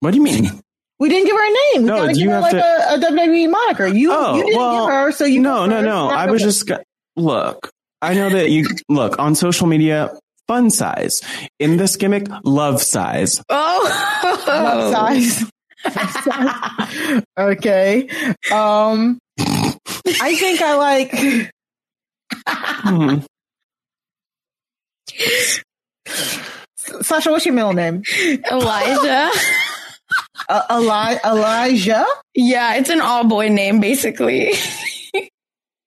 What 0.00 0.10
do 0.10 0.16
you 0.16 0.22
mean? 0.22 0.60
We 0.98 1.08
didn't 1.08 1.26
give 1.26 1.36
her 1.36 1.44
a 1.44 1.52
name. 1.74 1.82
We 1.82 1.88
no, 1.88 1.96
gotta 1.96 2.12
give 2.12 2.30
her 2.30 2.40
like 2.40 2.52
to... 2.52 2.62
a, 2.62 2.94
a, 2.94 2.98
WWE 2.98 3.50
moniker. 3.50 3.88
You, 3.88 4.12
oh, 4.12 4.36
you 4.36 4.44
didn't 4.44 4.56
well, 4.56 4.86
give 4.86 4.94
her, 4.94 5.12
so 5.12 5.24
you. 5.24 5.40
No, 5.40 5.66
no, 5.66 5.80
no. 5.80 6.08
I 6.08 6.30
was 6.30 6.42
just 6.42 6.70
look. 7.16 7.70
I 8.00 8.14
know 8.14 8.30
that 8.30 8.50
you 8.50 8.68
look 8.88 9.18
on 9.18 9.34
social 9.34 9.66
media. 9.66 10.16
Fun 10.48 10.70
size 10.70 11.22
in 11.60 11.76
this 11.76 11.96
gimmick, 11.96 12.26
love 12.44 12.82
size. 12.82 13.42
Oh, 13.48 14.42
love 14.46 14.92
size. 14.92 15.50
okay. 17.38 18.08
Um, 18.52 19.18
I 19.86 20.34
think 20.36 20.60
I 20.62 20.74
like. 20.76 21.10
hmm. 22.48 23.18
Sasha, 27.02 27.30
what's 27.30 27.44
your 27.46 27.54
middle 27.54 27.72
name? 27.72 28.02
Elijah. 28.50 29.30
uh, 30.48 30.62
Eli- 30.70 31.18
Elijah? 31.24 32.04
Yeah, 32.34 32.74
it's 32.76 32.90
an 32.90 33.00
all 33.00 33.24
boy 33.24 33.48
name, 33.48 33.80
basically. 33.80 34.52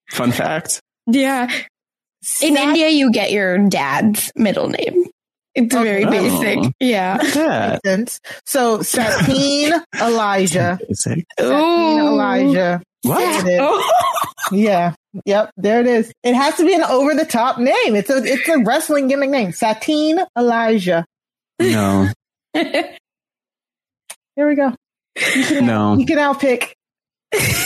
Fun 0.09 0.31
fact. 0.31 0.80
Yeah. 1.07 1.51
In 2.41 2.57
India, 2.57 2.89
you 2.89 3.11
get 3.11 3.31
your 3.31 3.57
dad's 3.69 4.31
middle 4.35 4.69
name. 4.69 5.05
It's 5.56 5.73
oh, 5.73 5.82
okay. 5.82 6.03
very 6.06 6.06
basic. 6.06 6.57
Oh. 6.60 6.72
Yeah. 6.80 7.80
yeah. 7.84 8.06
So 8.45 8.82
Satine 8.82 9.73
Elijah. 9.99 10.80
Satine 10.91 11.26
Elijah. 11.40 12.82
What? 13.03 13.45
Oh. 13.48 13.91
yeah. 14.52 14.94
Yep. 15.26 15.52
There 15.57 15.80
it 15.80 15.88
is. 15.88 16.11
It 16.23 16.34
has 16.34 16.56
to 16.57 16.65
be 16.65 16.73
an 16.73 16.84
over 16.84 17.14
the 17.14 17.26
top 17.26 17.57
name. 17.57 17.95
It's 17.95 18.10
a 18.10 18.18
it's 18.23 18.48
a 18.49 18.60
wrestling 18.60 19.07
gimmick 19.07 19.30
name. 19.30 19.52
Satine 19.52 20.19
Elijah. 20.38 21.06
No. 21.60 22.10
Here 22.53 22.98
we 24.38 24.56
go. 24.56 24.73
You 25.36 25.45
can, 25.45 25.65
no. 25.65 25.98
You 25.98 26.06
can 26.06 26.18
now 26.18 26.34
pick 26.34 26.74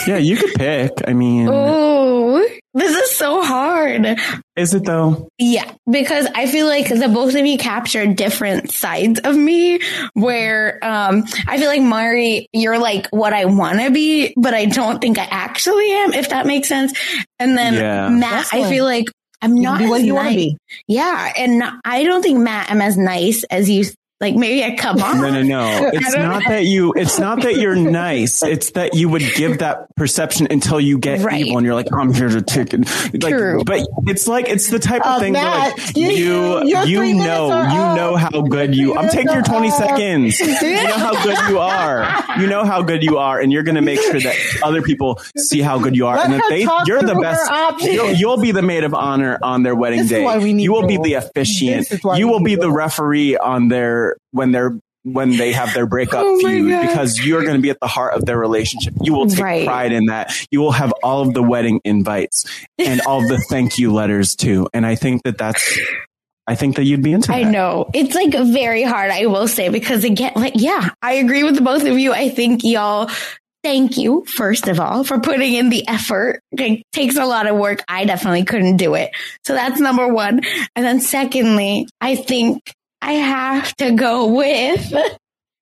yeah, 0.07 0.17
you 0.17 0.37
could 0.37 0.53
pick. 0.55 0.91
I 1.07 1.13
mean, 1.13 1.47
oh, 1.49 2.47
this 2.73 2.95
is 2.95 3.15
so 3.15 3.41
hard. 3.41 4.19
Is 4.55 4.73
it 4.73 4.85
though? 4.85 5.27
Yeah, 5.37 5.71
because 5.89 6.27
I 6.33 6.47
feel 6.47 6.67
like 6.67 6.87
the 6.89 7.07
both 7.07 7.35
of 7.35 7.45
you 7.45 7.57
capture 7.57 8.05
different 8.07 8.71
sides 8.71 9.19
of 9.23 9.35
me. 9.35 9.79
Where 10.13 10.79
um, 10.83 11.25
I 11.47 11.57
feel 11.57 11.67
like 11.67 11.81
Mari, 11.81 12.47
you're 12.53 12.79
like 12.79 13.07
what 13.09 13.33
I 13.33 13.45
want 13.45 13.79
to 13.79 13.91
be, 13.91 14.33
but 14.37 14.53
I 14.53 14.65
don't 14.65 14.99
think 14.99 15.17
I 15.17 15.27
actually 15.29 15.91
am. 15.91 16.13
If 16.13 16.29
that 16.29 16.45
makes 16.45 16.67
sense. 16.67 16.93
And 17.39 17.57
then 17.57 17.73
yeah. 17.73 18.09
Matt, 18.09 18.47
I 18.51 18.69
feel 18.69 18.85
like 18.85 19.05
I'm 19.41 19.55
not 19.55 19.81
what 19.81 20.01
you 20.01 20.15
want 20.15 20.29
to 20.29 20.35
be. 20.35 20.57
Yeah, 20.87 21.33
and 21.37 21.63
I 21.85 22.03
don't 22.03 22.21
think 22.21 22.39
Matt, 22.39 22.69
I'm 22.69 22.81
as 22.81 22.97
nice 22.97 23.43
as 23.45 23.69
you 23.69 23.85
like 24.21 24.35
maybe 24.35 24.65
I 24.65 24.75
come 24.75 25.01
on. 25.01 25.21
No, 25.21 25.29
no, 25.29 25.43
no. 25.43 25.89
It's 25.99 26.13
not 26.13 26.43
know. 26.43 26.49
that 26.49 26.65
you. 26.65 26.93
It's 26.93 27.19
not 27.19 27.41
that 27.43 27.55
you're 27.55 27.75
nice. 27.75 28.43
It's 28.49 28.71
that 28.71 28.95
you 28.95 29.09
would 29.09 29.23
give 29.35 29.59
that 29.59 29.95
perception 29.95 30.47
until 30.49 30.79
you 30.79 30.97
get 30.97 31.21
right. 31.21 31.45
evil, 31.45 31.57
and 31.57 31.65
you're 31.65 31.75
like, 31.75 31.87
I'm 31.93 32.13
here 32.13 32.27
to 32.27 32.41
take 32.41 32.73
it. 32.73 32.79
Like, 33.13 33.33
True. 33.33 33.63
But 33.63 33.85
it's 34.07 34.27
like 34.27 34.49
it's 34.49 34.69
the 34.69 34.79
type 34.79 35.01
of 35.05 35.17
uh, 35.17 35.19
thing 35.19 35.33
Matt, 35.33 35.75
that 35.75 35.85
like, 35.87 35.95
you 35.95 36.09
you, 36.09 36.83
you 36.83 37.13
know 37.13 37.47
you 37.47 37.95
know 37.95 38.15
how 38.15 38.41
good 38.41 38.75
you. 38.75 38.97
I'm 38.97 39.09
taking 39.09 39.31
your 39.31 39.43
20 39.43 39.69
seconds. 39.71 40.39
you 40.61 40.73
know 40.83 40.97
how 40.97 41.23
good 41.23 41.37
you 41.47 41.59
are. 41.59 42.39
You 42.39 42.47
know 42.47 42.65
how 42.65 42.81
good 42.81 43.03
you 43.03 43.17
are, 43.17 43.39
and 43.39 43.51
you're 43.53 43.63
going 43.63 43.75
to 43.75 43.81
make 43.81 44.01
sure 44.01 44.19
that 44.19 44.35
other 44.63 44.81
people 44.81 45.21
see 45.37 45.61
how 45.61 45.79
good 45.79 45.95
you 45.95 46.07
are, 46.07 46.15
Let 46.17 46.25
and 46.25 46.33
that 46.33 46.43
they 46.49 46.67
you're 46.85 47.03
the 47.03 47.15
best. 47.15 47.83
You'll, 47.83 48.11
you'll, 48.11 48.39
be 48.39 48.51
the 48.51 48.61
maid 48.61 48.83
of 48.83 48.93
honor 48.93 49.37
on 49.41 49.63
their 49.63 49.75
wedding 49.75 49.99
this 49.99 50.09
day. 50.09 50.49
you 50.49 50.71
will 50.71 50.87
be 50.87 50.97
the 50.97 51.15
officiant. 51.15 51.89
You 52.15 52.27
will 52.27 52.43
be 52.43 52.55
the 52.55 52.71
referee 52.71 53.37
on 53.37 53.67
their 53.67 54.08
when 54.31 54.51
they're 54.51 54.77
when 55.03 55.37
they 55.37 55.53
have 55.53 55.73
their 55.73 55.85
breakup 55.85 56.23
oh 56.25 56.39
feud 56.39 56.81
because 56.81 57.19
you're 57.19 57.43
going 57.43 57.55
to 57.55 57.61
be 57.61 57.69
at 57.69 57.79
the 57.79 57.87
heart 57.87 58.13
of 58.13 58.25
their 58.25 58.37
relationship. 58.37 58.93
You 59.01 59.13
will 59.13 59.27
take 59.27 59.39
right. 59.39 59.65
pride 59.65 59.91
in 59.91 60.05
that. 60.05 60.33
You 60.51 60.59
will 60.59 60.71
have 60.71 60.93
all 61.03 61.21
of 61.21 61.33
the 61.33 61.43
wedding 61.43 61.79
invites 61.83 62.45
and 62.77 63.01
all 63.01 63.21
the 63.21 63.37
thank 63.49 63.77
you 63.77 63.93
letters 63.93 64.35
too. 64.35 64.67
And 64.73 64.85
I 64.85 64.95
think 64.95 65.23
that 65.23 65.37
that's 65.37 65.79
I 66.47 66.55
think 66.55 66.77
that 66.77 66.85
you'd 66.85 67.03
be 67.03 67.13
into 67.13 67.31
I 67.31 67.43
know. 67.43 67.91
It's 67.93 68.15
like 68.15 68.33
very 68.33 68.81
hard, 68.81 69.11
I 69.11 69.27
will 69.27 69.47
say, 69.47 69.69
because 69.69 70.03
again, 70.03 70.31
like, 70.35 70.53
yeah, 70.55 70.89
I 70.99 71.13
agree 71.13 71.43
with 71.43 71.63
both 71.63 71.85
of 71.85 71.99
you. 71.99 72.11
I 72.11 72.29
think 72.29 72.63
y'all, 72.63 73.11
thank 73.63 73.97
you, 73.97 74.25
first 74.25 74.67
of 74.67 74.79
all, 74.79 75.03
for 75.03 75.19
putting 75.19 75.53
in 75.53 75.69
the 75.69 75.87
effort. 75.87 76.41
It 76.51 76.81
takes 76.91 77.17
a 77.17 77.25
lot 77.25 77.45
of 77.45 77.55
work. 77.55 77.83
I 77.87 78.05
definitely 78.05 78.45
couldn't 78.45 78.77
do 78.77 78.95
it. 78.95 79.11
So 79.45 79.53
that's 79.53 79.79
number 79.79 80.07
one. 80.07 80.41
And 80.75 80.83
then 80.83 81.01
secondly, 81.01 81.87
I 82.01 82.15
think 82.15 82.73
I 83.01 83.13
have 83.13 83.75
to 83.77 83.91
go 83.91 84.27
with 84.27 84.93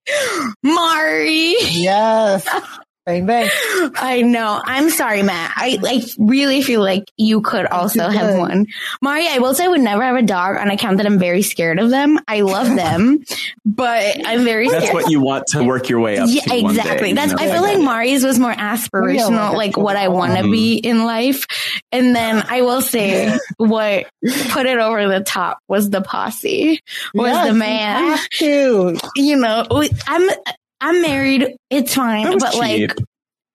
Mari. 0.64 1.56
Yes. 1.62 2.48
Bang 3.08 3.26
bang. 3.26 3.50
I 3.96 4.22
know. 4.22 4.62
I'm 4.66 4.90
sorry, 4.90 5.24
Matt. 5.24 5.54
I 5.56 5.80
like 5.82 6.04
really 6.18 6.62
feel 6.62 6.82
like 6.82 7.06
you 7.16 7.40
could 7.40 7.66
also 7.66 8.10
have 8.10 8.38
one. 8.38 8.66
Mari, 9.02 9.30
I 9.30 9.38
will 9.38 9.54
say 9.54 9.64
I 9.64 9.70
would 9.70 9.80
never 9.80 10.04
have 10.04 10.18
a 10.18 10.22
dog 10.22 10.58
on 10.58 10.70
account 10.70 10.98
that 10.98 11.06
I'm 11.06 11.18
very 11.18 11.42
scared 11.42 11.80
of 11.80 11.90
them. 11.90 12.20
I 12.28 12.42
love 12.42 12.68
them, 12.76 13.24
but 13.66 14.28
I'm 14.28 14.44
very 14.44 14.68
scared. 14.68 14.84
That's 14.84 14.94
what 14.94 15.10
you 15.10 15.22
want 15.22 15.46
to 15.52 15.64
work 15.64 15.88
your 15.88 16.02
way 16.02 16.18
up 16.18 16.28
yeah, 16.30 16.54
exactly. 16.54 17.14
Day, 17.14 17.14
That's 17.14 17.32
I 17.32 17.50
feel 17.50 17.62
like 17.62 17.80
Mari's 17.80 18.26
was 18.26 18.40
more 18.40 18.54
aspirational, 18.54 19.54
like 19.54 19.78
what 19.78 19.96
I 19.96 20.10
want 20.10 20.34
to 20.34 20.40
mm-hmm. 20.40 20.52
be 20.52 20.76
in 20.76 21.06
life. 21.06 21.46
And 21.94 22.14
then 22.14 22.44
I 22.50 22.64
will 22.64 22.82
say 22.82 23.40
what 23.56 24.08
put 24.50 24.66
it 24.66 24.80
over 24.80 25.08
the 25.08 25.22
top 25.22 25.60
was 25.70 25.90
the 25.90 26.02
posse, 26.02 26.82
was 27.14 27.32
yes, 27.32 27.48
the 27.48 27.54
man. 27.54 28.20
You, 28.42 29.00
you 29.16 29.38
know, 29.38 29.66
I'm 30.08 30.30
I'm 30.82 31.02
married. 31.02 31.58
It's 31.70 31.96
fine. 31.96 32.38
But 32.40 32.52
cheap. 32.52 32.60
like, 32.60 32.98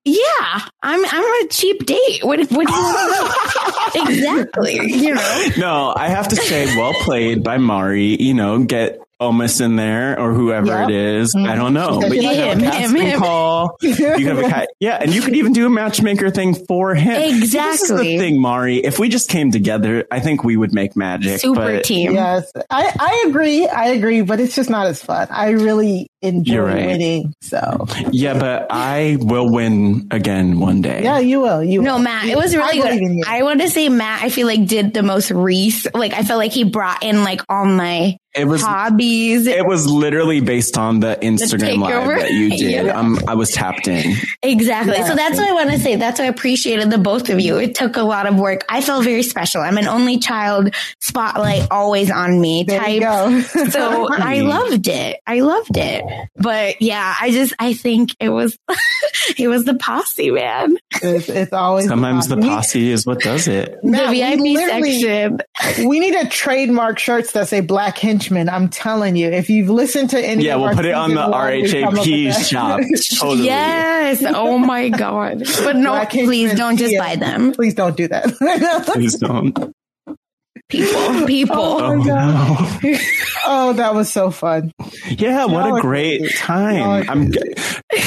yeah, 0.05 0.67
I'm 0.83 1.05
I'm 1.05 1.45
a 1.45 1.49
cheap 1.49 1.87
date. 1.87 2.25
What 2.25 2.41
what 2.51 2.67
do 2.67 2.75
you 2.75 4.09
exactly? 4.09 4.75
You 4.75 5.15
know. 5.15 5.47
No, 5.59 5.95
I 5.97 6.09
have 6.09 6.29
to 6.29 6.37
say, 6.37 6.77
well 6.77 6.95
played 6.95 7.45
by 7.45 7.59
Mari. 7.59 8.21
You 8.21 8.35
know, 8.35 8.65
get 8.65 8.99
Omos 9.23 9.61
in 9.61 9.77
there 9.77 10.19
or 10.19 10.35
whoever 10.35 10.67
yep. 10.67 10.89
it 10.89 10.95
is. 10.95 11.35
Mm-hmm. 11.35 11.51
I 11.51 11.55
don't 11.57 11.75
know. 11.75 12.01
But 12.01 12.17
you 12.17 12.23
him, 12.23 12.61
have 12.61 12.75
a 12.75 12.79
him, 12.79 12.97
him. 12.97 13.19
call. 13.21 13.77
you 13.81 13.95
have 13.95 14.39
a 14.39 14.49
cat. 14.49 14.69
Yeah. 14.81 14.99
And 15.01 15.15
you 15.15 15.23
could 15.23 15.37
even 15.37 15.53
do 15.53 15.65
a 15.67 15.71
matchmaker 15.71 16.31
thing 16.31 16.55
for 16.55 16.93
him. 16.95 17.23
Exactly. 17.23 17.71
This 17.71 17.83
is 17.83 18.01
the 18.01 18.19
thing, 18.19 18.41
Mari. 18.41 18.79
If 18.79 18.99
we 18.99 19.09
just 19.09 19.29
came 19.29 19.53
together, 19.53 20.05
I 20.11 20.19
think 20.19 20.43
we 20.43 20.57
would 20.57 20.75
make 20.75 20.97
magic. 20.97 21.41
Super 21.41 21.77
but, 21.77 21.85
team. 21.85 22.15
Yes. 22.15 22.51
I, 22.69 22.93
I 22.99 23.25
agree. 23.29 23.69
I 23.69 23.89
agree, 23.89 24.23
but 24.23 24.41
it's 24.41 24.57
just 24.57 24.71
not 24.71 24.89
as 24.89 25.01
fun. 25.01 25.29
I 25.31 25.51
really 25.51 26.11
enjoy 26.23 26.61
right. 26.61 26.87
winning. 26.87 27.35
So 27.41 27.87
yeah, 28.11 28.39
but 28.39 28.69
I 28.71 29.19
will 29.21 29.51
win 29.51 30.09
again 30.11 30.59
one 30.59 30.81
day. 30.81 31.03
Yeah, 31.03 31.19
you 31.19 31.41
will. 31.41 31.63
You 31.63 31.83
no. 31.83 31.99
Matt. 31.99 32.27
It 32.27 32.37
was 32.37 32.57
really 32.57 32.81
I 32.81 32.99
good. 32.99 33.27
I 33.27 33.43
want 33.43 33.61
to 33.61 33.69
say 33.69 33.89
Matt. 33.89 34.23
I 34.23 34.31
feel 34.31 34.47
like 34.47 34.67
did 34.67 34.95
the 34.95 35.03
most 35.03 35.31
reese. 35.31 35.87
Like 35.93 36.15
I 36.15 36.23
felt 36.23 36.39
like 36.39 36.53
he 36.53 36.65
brought 36.65 37.03
in 37.03 37.25
like 37.25 37.43
all 37.49 37.67
my 37.67 38.17
it 38.35 38.47
was 38.47 38.63
hobbies. 38.63 39.47
It 39.47 39.67
was 39.67 39.87
literally 39.87 40.41
based 40.41 40.79
on 40.79 41.01
the 41.01 41.19
Instagram 41.21 41.61
the 41.61 41.77
live 41.77 42.19
that 42.19 42.31
you 42.31 42.51
did. 42.51 42.87
yeah. 42.87 42.99
um, 42.99 43.19
I 43.29 43.35
was 43.35 43.51
tapped 43.51 43.89
in. 43.89 44.17
Exactly. 44.43 44.95
Yeah. 44.95 45.07
So 45.07 45.15
that's 45.15 45.37
what 45.37 45.49
I 45.49 45.53
want 45.53 45.71
to 45.71 45.79
say. 45.79 45.97
That's 45.97 46.19
why 46.19 46.27
I 46.27 46.29
appreciated 46.29 46.91
the 46.91 46.97
both 46.97 47.29
of 47.29 47.41
you. 47.41 47.59
It 47.59 47.75
took 47.75 47.97
a 47.97 48.03
lot 48.03 48.27
of 48.27 48.39
work. 48.39 48.65
I 48.71 48.81
felt 48.81 49.05
very 49.05 49.23
special. 49.23 49.61
I'm 49.61 49.77
an 49.77 49.87
only 49.87 50.19
child 50.19 50.75
spotlight 51.01 51.69
always 51.71 52.11
on 52.11 52.41
me 52.41 52.65
there 52.65 52.81
type. 52.81 53.45
so 53.71 54.09
I 54.11 54.41
loved 54.41 54.89
it. 54.89 55.21
I 55.27 55.41
loved 55.41 55.77
it. 55.77 56.03
But 56.37 56.81
yeah, 56.81 57.15
I 57.21 57.33
just, 57.33 57.53
I 57.59 57.75
think 57.75 58.17
it 58.19 58.31
was, 58.31 58.59
it 59.39 59.49
was 59.49 59.67
the 59.67 59.75
posse, 59.75 60.31
man. 60.31 60.79
It's, 61.03 61.29
it's 61.29 61.53
always 61.53 61.87
sometimes 61.87 62.29
the 62.29 62.37
posse. 62.37 62.49
the 62.49 62.55
posse 62.55 62.91
is 62.91 63.07
what 63.07 63.21
does 63.21 63.47
it. 63.47 63.79
the 63.83 63.91
VIP 63.91 64.59
section. 64.59 65.87
We 65.87 66.01
need 66.01 66.15
a 66.15 66.29
trademark 66.29 66.99
shirts 66.99 67.33
that 67.33 67.49
say 67.49 67.61
Black 67.61 67.99
Henchman. 68.23 68.49
I'm 68.49 68.69
telling 68.69 69.17
you, 69.17 69.29
if 69.29 69.51
you've 69.51 69.69
listened 69.69 70.11
to 70.11 70.21
any, 70.21 70.45
yeah, 70.45 70.57
we'll 70.57 70.75
put 70.75 70.85
it 70.85 70.95
on 70.95 71.11
the 71.11 71.21
RHAP 71.21 72.49
shop. 72.49 72.81
totally. 73.19 73.47
Yes. 73.47 74.23
Oh 74.25 74.59
my 74.59 74.89
god. 74.89 75.43
But 75.65 75.77
no, 75.77 75.91
Black 75.91 76.11
please 76.11 76.55
don't 76.55 76.77
just 76.77 76.97
buy 76.97 77.17
them. 77.17 77.53
Please 77.53 77.75
don't 77.75 77.97
do 77.97 78.09
that. 78.09 78.87
please 78.93 79.19
don't. 79.19 79.75
People, 80.69 80.95
oh, 80.95 81.25
people. 81.27 81.57
Oh, 81.59 81.85
oh, 81.85 81.95
no. 81.97 82.99
oh, 83.47 83.73
that 83.75 83.95
was 83.95 84.11
so 84.11 84.31
fun. 84.31 84.73
Yeah, 85.07 85.45
what 85.45 85.79
a 85.79 85.81
great 85.83 86.35
time. 86.37 87.11
I'm, 87.11 87.33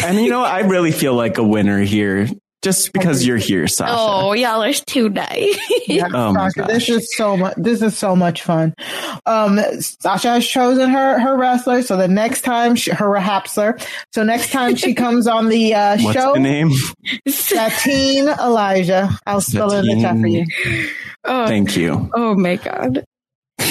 and 0.03 0.17
you 0.17 0.31
know, 0.31 0.43
I 0.43 0.61
really 0.61 0.91
feel 0.91 1.13
like 1.13 1.37
a 1.37 1.43
winner 1.43 1.79
here 1.79 2.27
just 2.65 2.93
because 2.93 3.27
you're 3.27 3.37
here, 3.37 3.67
Sasha. 3.67 3.93
Oh, 3.95 4.33
y'all 4.33 4.63
are 4.63 4.73
too 4.73 5.07
nice. 5.07 5.55
yeah, 5.87 6.07
oh 6.11 6.33
Sasha, 6.33 6.63
this 6.63 6.89
is 6.89 7.15
so 7.15 7.37
much. 7.37 7.53
This 7.57 7.83
is 7.83 7.95
so 7.95 8.15
much 8.15 8.41
fun. 8.41 8.73
Um, 9.27 9.59
Sasha 9.79 10.29
has 10.31 10.47
chosen 10.47 10.89
her 10.89 11.19
her 11.19 11.37
wrestler, 11.37 11.83
so 11.83 11.95
the 11.95 12.07
next 12.07 12.41
time 12.41 12.75
she, 12.75 12.89
her 12.89 13.13
Hapsler. 13.19 13.79
So 14.13 14.23
next 14.23 14.51
time 14.51 14.75
she 14.75 14.93
comes 15.05 15.27
on 15.27 15.49
the 15.49 15.75
uh, 15.75 16.01
What's 16.01 16.19
show, 16.19 16.33
the 16.33 16.39
name 16.39 16.71
Satine 17.27 18.29
Elijah. 18.29 19.11
I'll 19.27 19.41
spell 19.41 19.71
it 19.71 19.87
in 19.87 19.97
the 19.97 20.01
chat 20.01 20.19
for 20.19 20.27
you. 20.27 20.45
Oh, 21.23 21.45
Thank 21.45 21.77
you. 21.77 22.09
Oh 22.15 22.33
my 22.33 22.55
god. 22.55 23.05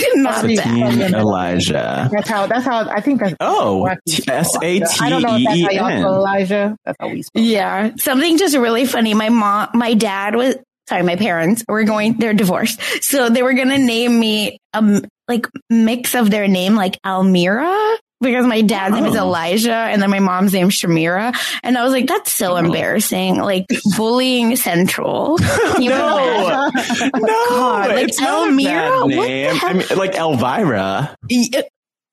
Not 0.15 0.41
Satine 0.41 1.15
Elijah. 1.15 2.09
That's 2.13 2.29
how. 2.29 2.47
That's 2.47 2.65
how. 2.65 2.89
I 2.89 3.01
think 3.01 3.21
that's. 3.21 3.35
Oh, 3.41 3.87
S 3.87 4.57
A 4.63 4.81
T 4.81 4.85
E 5.01 5.79
N. 5.79 6.03
Elijah. 6.03 6.77
That's 6.85 6.97
how 7.01 7.09
we 7.09 7.23
spell. 7.23 7.43
Yeah, 7.43 7.93
something 7.99 8.39
just 8.39 8.57
really 8.57 8.87
funny. 8.87 9.15
My 9.15 9.29
mom, 9.29 9.69
my 9.75 9.95
dad 9.95 10.37
was 10.37 10.57
sorry, 10.89 11.03
my 11.03 11.17
parents 11.17 11.65
were 11.69 11.85
going. 11.85 12.19
They're 12.19 12.35
divorced, 12.35 12.81
so 13.03 13.29
they 13.29 13.43
were 13.43 13.55
gonna 13.55 13.79
name 13.79 14.19
me 14.19 14.59
um 14.73 15.05
like 15.29 15.47
mix 15.71 16.15
of 16.15 16.31
their 16.31 16.49
name, 16.49 16.75
like 16.75 16.99
Almira 17.05 17.99
because 18.25 18.47
my 18.47 18.63
dad's 18.63 18.95
oh. 18.95 19.01
name 19.01 19.07
is 19.07 19.17
oh. 19.17 19.25
Elijah 19.25 19.73
and 19.73 20.03
then 20.03 20.11
my 20.11 20.21
mom's 20.21 20.53
name 20.53 20.69
is 20.69 20.75
Shamira. 20.75 21.35
And 21.63 21.79
I 21.79 21.85
was 21.85 21.93
like, 21.93 22.07
that's 22.07 22.33
so 22.33 22.55
oh. 22.55 22.57
embarrassing. 22.57 23.37
Like 23.37 23.67
bullying 23.97 24.57
central. 24.57 25.39
You 25.79 25.91
no, 25.91 26.71
oh 26.75 27.11
no, 27.17 27.49
God, 27.49 27.89
like 27.89 28.09
it's 28.09 28.21
Elmira? 28.21 29.07
name. 29.07 29.59
I 29.61 29.73
mean, 29.73 29.87
like 29.97 30.15
Elvira. 30.15 31.17
Uh, 31.31 31.63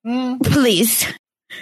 mm. 0.06 0.42
Please. 0.44 1.06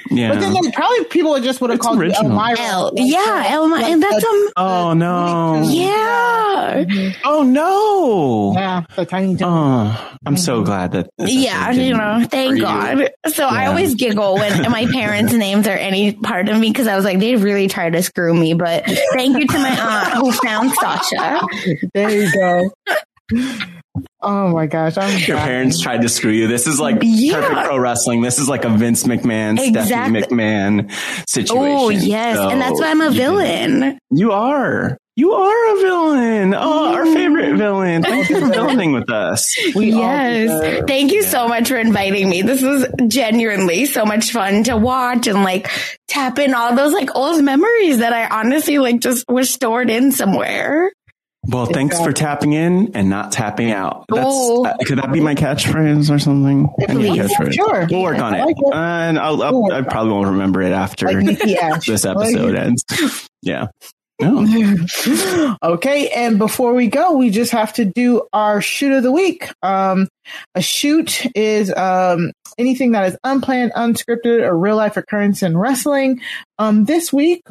Yeah. 0.09 0.29
But 0.29 0.39
then 0.39 0.53
like, 0.53 0.73
probably 0.73 1.03
people 1.05 1.39
just 1.39 1.61
would 1.61 1.69
have 1.69 1.79
called 1.79 1.99
original. 1.99 2.23
you 2.23 2.29
Elmira. 2.29 2.59
El, 2.59 2.93
yeah, 2.95 3.55
Elmira. 3.55 3.83
and 3.83 4.03
that's 4.03 4.23
um. 4.23 4.49
Oh 4.57 4.93
no. 4.93 5.61
Yeah. 5.65 6.85
Oh 7.23 7.43
no. 7.43 8.53
Yeah, 8.55 8.83
the 8.95 9.05
tiny. 9.05 9.37
Oh, 9.41 10.17
I'm 10.25 10.37
so 10.37 10.55
mm-hmm. 10.55 10.65
glad 10.65 10.91
that. 10.93 11.09
Yeah, 11.17 11.71
you 11.71 11.93
know, 11.93 12.25
thank 12.29 12.59
God. 12.59 12.99
You. 12.99 13.09
So 13.31 13.43
yeah. 13.43 13.49
I 13.49 13.65
always 13.67 13.95
giggle 13.95 14.35
when 14.35 14.61
my 14.71 14.85
parents' 14.91 15.33
names 15.33 15.67
are 15.67 15.77
any 15.77 16.13
part 16.13 16.49
of 16.49 16.59
me 16.59 16.69
because 16.69 16.87
I 16.87 16.95
was 16.95 17.05
like, 17.05 17.19
they 17.19 17.35
really 17.35 17.67
tried 17.67 17.93
to 17.93 18.03
screw 18.03 18.33
me. 18.33 18.53
But 18.53 18.85
thank 19.13 19.37
you 19.37 19.47
to 19.47 19.57
my 19.57 19.69
aunt 19.69 20.13
who 20.15 20.31
found 20.31 20.71
Sasha. 20.73 21.41
There 21.93 22.09
you 22.09 22.31
go. 22.31 23.69
Oh 24.21 24.49
my 24.49 24.67
gosh. 24.67 24.97
I'm 24.97 25.17
Your 25.19 25.37
parents 25.37 25.81
tried 25.81 26.01
to 26.01 26.09
screw 26.09 26.31
you. 26.31 26.47
This 26.47 26.67
is 26.67 26.79
like 26.79 26.97
yeah. 27.01 27.33
perfect 27.35 27.67
pro 27.67 27.77
wrestling. 27.77 28.21
This 28.21 28.39
is 28.39 28.49
like 28.49 28.65
a 28.65 28.69
Vince 28.69 29.03
McMahon, 29.03 29.59
exactly. 29.59 29.85
Stephanie 29.85 30.21
McMahon 30.21 30.91
oh, 30.91 31.23
situation. 31.27 31.69
Oh, 31.69 31.89
yes. 31.89 32.37
So 32.37 32.49
and 32.49 32.61
that's 32.61 32.79
why 32.79 32.89
I'm 32.91 33.01
a 33.01 33.11
villain. 33.11 33.97
You 34.11 34.31
are. 34.31 34.97
You 35.19 35.33
are 35.33 35.75
a 35.75 35.81
villain. 35.81 36.53
Oh, 36.53 36.93
our 36.93 37.05
favorite 37.05 37.57
villain. 37.57 38.03
Thank 38.03 38.29
you 38.29 38.39
for 38.39 38.47
villaining 38.53 38.93
with 38.93 39.11
us. 39.11 39.53
We 39.75 39.91
yes. 39.91 40.81
Thank 40.87 41.11
you 41.11 41.23
yeah. 41.23 41.29
so 41.29 41.49
much 41.49 41.67
for 41.67 41.75
inviting 41.75 42.29
me. 42.29 42.41
This 42.41 42.61
was 42.61 42.87
genuinely 43.07 43.85
so 43.85 44.05
much 44.05 44.31
fun 44.31 44.63
to 44.63 44.77
watch 44.77 45.27
and 45.27 45.43
like 45.43 45.69
tap 46.07 46.39
in 46.39 46.53
all 46.53 46.73
those 46.73 46.93
like 46.93 47.13
old 47.17 47.43
memories 47.43 47.97
that 47.97 48.13
I 48.13 48.27
honestly 48.27 48.79
like 48.79 49.01
just 49.01 49.25
was 49.27 49.49
stored 49.49 49.89
in 49.89 50.13
somewhere. 50.13 50.89
Well, 51.47 51.65
thanks 51.65 51.99
for 51.99 52.11
tapping 52.11 52.53
in 52.53 52.95
and 52.95 53.09
not 53.09 53.31
tapping 53.31 53.71
out. 53.71 54.05
That's, 54.09 54.27
uh, 54.27 54.75
could 54.85 54.99
that 54.99 55.11
be 55.11 55.21
my 55.21 55.35
catchphrase 55.35 56.13
or 56.13 56.19
something? 56.19 56.67
Catchphrase. 56.81 57.53
Sure. 57.53 57.87
We'll 57.89 58.03
work 58.03 58.19
on 58.19 58.33
like 58.33 58.57
it. 58.57 58.57
it. 58.59 58.73
and 58.73 59.17
I'll, 59.17 59.41
I'll 59.41 59.71
I 59.71 59.81
probably 59.81 60.13
won't 60.13 60.27
remember 60.27 60.61
it 60.61 60.73
after 60.73 61.11
like 61.11 61.39
this 61.85 62.05
episode 62.05 62.55
ends. 62.55 62.83
Yeah. 63.41 63.67
No. 64.21 65.55
okay. 65.63 66.09
And 66.09 66.37
before 66.37 66.73
we 66.73 66.87
go, 66.87 67.13
we 67.13 67.29
just 67.29 67.53
have 67.53 67.71
to 67.75 67.85
do 67.85 68.27
our 68.33 68.61
shoot 68.61 68.91
of 68.91 69.01
the 69.01 69.13
week. 69.13 69.49
Um, 69.63 70.09
a 70.55 70.61
shoot 70.61 71.25
is 71.37 71.73
um, 71.73 72.33
anything 72.57 72.91
that 72.91 73.05
is 73.05 73.17
unplanned, 73.23 73.71
unscripted, 73.73 74.41
or 74.41 74.57
real 74.57 74.75
life 74.75 74.97
occurrence 74.97 75.41
in 75.41 75.57
wrestling. 75.57 76.19
Um, 76.57 76.83
this 76.83 77.13
week, 77.13 77.43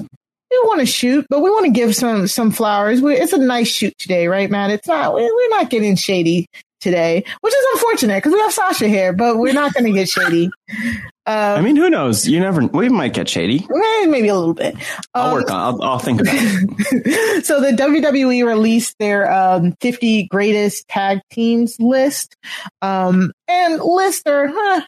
we 0.50 0.58
want 0.64 0.80
to 0.80 0.86
shoot, 0.86 1.26
but 1.28 1.40
we 1.40 1.50
want 1.50 1.66
to 1.66 1.72
give 1.72 1.94
some 1.94 2.26
some 2.26 2.50
flowers. 2.50 3.00
We, 3.00 3.14
it's 3.14 3.32
a 3.32 3.38
nice 3.38 3.68
shoot 3.68 3.96
today, 3.98 4.28
right, 4.28 4.50
Matt? 4.50 4.70
It's 4.70 4.88
not. 4.88 5.14
We're 5.14 5.48
not 5.50 5.70
getting 5.70 5.96
shady 5.96 6.48
today, 6.80 7.24
which 7.40 7.54
is 7.54 7.66
unfortunate 7.74 8.18
because 8.18 8.32
we 8.32 8.40
have 8.40 8.52
Sasha 8.52 8.88
here, 8.88 9.12
but 9.12 9.38
we're 9.38 9.52
not 9.52 9.74
going 9.74 9.84
to 9.86 9.92
get 9.92 10.08
shady. 10.08 10.50
Uh, 11.26 11.56
I 11.58 11.60
mean, 11.60 11.76
who 11.76 11.90
knows? 11.90 12.26
You 12.26 12.40
never. 12.40 12.66
We 12.66 12.88
might 12.88 13.12
get 13.12 13.28
shady. 13.28 13.66
Maybe 13.68 14.28
a 14.28 14.34
little 14.34 14.54
bit. 14.54 14.76
I'll 15.14 15.28
um, 15.28 15.32
work 15.34 15.50
on. 15.50 15.60
I'll, 15.60 15.82
I'll, 15.82 15.98
think 15.98 16.20
about 16.20 16.34
it. 16.34 17.44
so 17.44 17.60
the 17.60 17.72
WWE 17.72 18.46
released 18.46 18.96
their 18.98 19.30
um, 19.30 19.74
50 19.80 20.24
greatest 20.28 20.88
tag 20.88 21.20
teams 21.30 21.76
list, 21.78 22.36
um, 22.80 23.32
and 23.46 23.80
list 23.80 24.24
their 24.24 24.48
huh, 24.48 24.86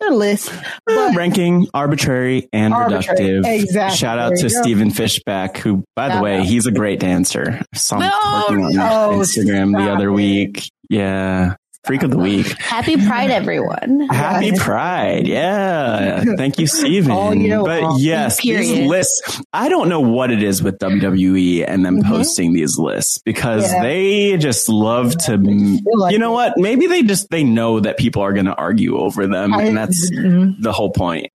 their 0.00 0.10
list. 0.10 0.52
But 0.86 1.16
ranking 1.16 1.68
arbitrary 1.72 2.48
and 2.52 2.74
arbitrary. 2.74 3.20
reductive. 3.20 3.46
Exactly. 3.46 3.96
Shout 3.96 4.18
out 4.18 4.32
to 4.36 4.50
Stephen 4.50 4.90
Fishbach, 4.90 5.56
who, 5.58 5.84
by 5.94 6.14
the 6.14 6.22
way, 6.22 6.44
he's 6.44 6.66
a 6.66 6.72
great 6.72 7.00
dancer. 7.00 7.60
I 7.72 7.76
saw 7.76 7.96
him 8.00 8.10
no, 8.10 8.44
working 8.48 8.64
on 8.64 8.72
no, 8.74 9.18
Instagram 9.18 9.76
the 9.76 9.90
other 9.90 10.10
week. 10.10 10.70
Yeah. 10.88 11.54
Freak 11.84 12.02
of 12.02 12.10
the 12.10 12.18
week. 12.18 12.46
Happy 12.58 12.96
Pride, 12.96 13.30
everyone. 13.30 14.06
Happy 14.10 14.52
Pride. 14.52 15.26
Yeah. 15.26 16.24
Thank 16.36 16.58
you, 16.58 16.66
Steven. 16.66 17.10
Oh, 17.10 17.32
you 17.32 17.64
but 17.64 17.98
yes, 17.98 18.40
Period. 18.40 18.62
these 18.62 18.86
lists, 18.86 19.40
I 19.54 19.70
don't 19.70 19.88
know 19.88 20.00
what 20.00 20.30
it 20.30 20.42
is 20.42 20.62
with 20.62 20.78
WWE 20.78 21.64
and 21.66 21.84
them 21.84 22.02
mm-hmm. 22.02 22.10
posting 22.10 22.52
these 22.52 22.78
lists 22.78 23.18
because 23.24 23.72
yeah. 23.72 23.82
they 23.82 24.36
just 24.36 24.68
love 24.68 25.16
to, 25.24 25.38
like 25.38 26.12
you 26.12 26.18
know 26.18 26.32
it. 26.32 26.34
what? 26.34 26.58
Maybe 26.58 26.86
they 26.86 27.02
just, 27.02 27.30
they 27.30 27.44
know 27.44 27.80
that 27.80 27.96
people 27.96 28.22
are 28.22 28.34
going 28.34 28.46
to 28.46 28.54
argue 28.54 28.98
over 28.98 29.26
them. 29.26 29.54
I, 29.54 29.62
and 29.62 29.76
that's 29.76 30.10
mm-hmm. 30.10 30.60
the 30.60 30.72
whole 30.72 30.90
point. 30.90 31.28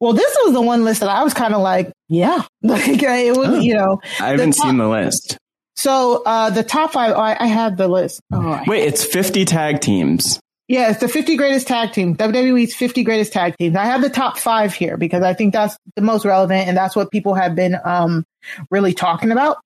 Well, 0.00 0.12
this 0.12 0.36
was 0.44 0.52
the 0.52 0.60
one 0.60 0.84
list 0.84 1.00
that 1.00 1.10
I 1.10 1.22
was 1.22 1.32
kind 1.32 1.54
of 1.54 1.62
like, 1.62 1.92
yeah, 2.08 2.42
like 2.62 3.02
it 3.02 3.36
was, 3.36 3.48
oh, 3.48 3.60
you 3.60 3.74
know, 3.74 4.00
I 4.20 4.30
haven't 4.30 4.52
top, 4.52 4.66
seen 4.66 4.78
the 4.78 4.88
list. 4.88 5.38
So 5.76 6.22
uh, 6.24 6.50
the 6.50 6.62
top 6.62 6.92
five, 6.92 7.12
oh, 7.16 7.20
I, 7.20 7.36
I 7.38 7.46
have 7.46 7.76
the 7.76 7.88
list. 7.88 8.20
Oh, 8.32 8.60
Wait, 8.66 8.84
it's 8.84 9.04
50 9.04 9.44
tag 9.44 9.80
teams. 9.80 10.38
Yeah, 10.68 10.90
it's 10.90 11.00
the 11.00 11.08
50 11.08 11.36
greatest 11.36 11.66
tag 11.66 11.92
teams. 11.92 12.16
WWE's 12.16 12.74
50 12.74 13.02
greatest 13.02 13.32
tag 13.32 13.56
teams. 13.58 13.76
I 13.76 13.84
have 13.84 14.00
the 14.00 14.08
top 14.08 14.38
five 14.38 14.72
here 14.72 14.96
because 14.96 15.22
I 15.22 15.34
think 15.34 15.52
that's 15.52 15.76
the 15.96 16.02
most 16.02 16.24
relevant 16.24 16.68
and 16.68 16.76
that's 16.76 16.96
what 16.96 17.10
people 17.10 17.34
have 17.34 17.54
been 17.54 17.76
um, 17.84 18.24
really 18.70 18.94
talking 18.94 19.32
about. 19.32 19.58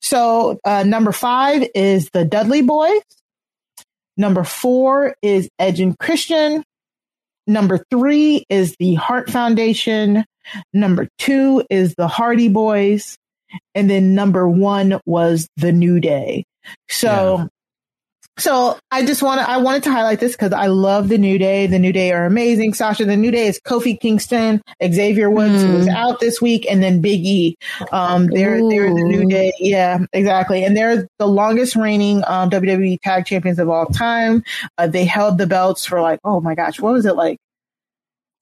So 0.00 0.58
uh, 0.64 0.84
number 0.84 1.12
five 1.12 1.68
is 1.74 2.08
the 2.12 2.24
Dudley 2.24 2.62
Boyz. 2.62 3.00
Number 4.16 4.44
four 4.44 5.16
is 5.22 5.48
Edge 5.58 5.80
and 5.80 5.98
Christian. 5.98 6.64
number 7.46 7.84
three 7.90 8.44
is 8.48 8.76
the 8.78 8.94
Hart 8.94 9.30
Foundation. 9.30 10.24
Number 10.72 11.08
two 11.18 11.64
is 11.68 11.94
the 11.96 12.06
Hardy 12.08 12.48
Boyz. 12.48 13.16
And 13.74 13.88
then 13.88 14.14
number 14.14 14.48
one 14.48 15.00
was 15.06 15.48
the 15.56 15.72
New 15.72 16.00
Day. 16.00 16.44
So 16.88 17.38
yeah. 17.38 17.46
So 18.36 18.76
I 18.90 19.06
just 19.06 19.22
want 19.22 19.40
to, 19.40 19.48
I 19.48 19.58
wanted 19.58 19.84
to 19.84 19.92
highlight 19.92 20.18
this 20.18 20.32
because 20.32 20.52
I 20.52 20.66
love 20.66 21.08
the 21.08 21.18
New 21.18 21.38
Day. 21.38 21.68
The 21.68 21.78
New 21.78 21.92
Day 21.92 22.10
are 22.10 22.26
amazing. 22.26 22.74
Sasha, 22.74 23.04
the 23.04 23.16
New 23.16 23.30
Day 23.30 23.46
is 23.46 23.60
Kofi 23.64 23.98
Kingston, 23.98 24.60
Xavier 24.82 25.30
Woods, 25.30 25.62
mm. 25.62 25.66
who 25.66 25.76
was 25.76 25.88
out 25.88 26.18
this 26.18 26.42
week, 26.42 26.66
and 26.68 26.82
then 26.82 27.00
Big 27.00 27.24
E. 27.24 27.56
Um, 27.92 28.26
they're, 28.26 28.58
they're 28.68 28.92
the 28.92 29.04
New 29.04 29.28
Day. 29.28 29.52
Yeah, 29.60 29.98
exactly. 30.12 30.64
And 30.64 30.76
they're 30.76 31.06
the 31.20 31.28
longest 31.28 31.76
reigning, 31.76 32.24
um, 32.26 32.50
WWE 32.50 32.98
tag 33.02 33.24
champions 33.24 33.60
of 33.60 33.68
all 33.68 33.86
time. 33.86 34.42
Uh, 34.78 34.88
they 34.88 35.04
held 35.04 35.38
the 35.38 35.46
belts 35.46 35.86
for 35.86 36.00
like, 36.00 36.18
oh 36.24 36.40
my 36.40 36.56
gosh, 36.56 36.80
what 36.80 36.92
was 36.92 37.06
it 37.06 37.14
like? 37.14 37.38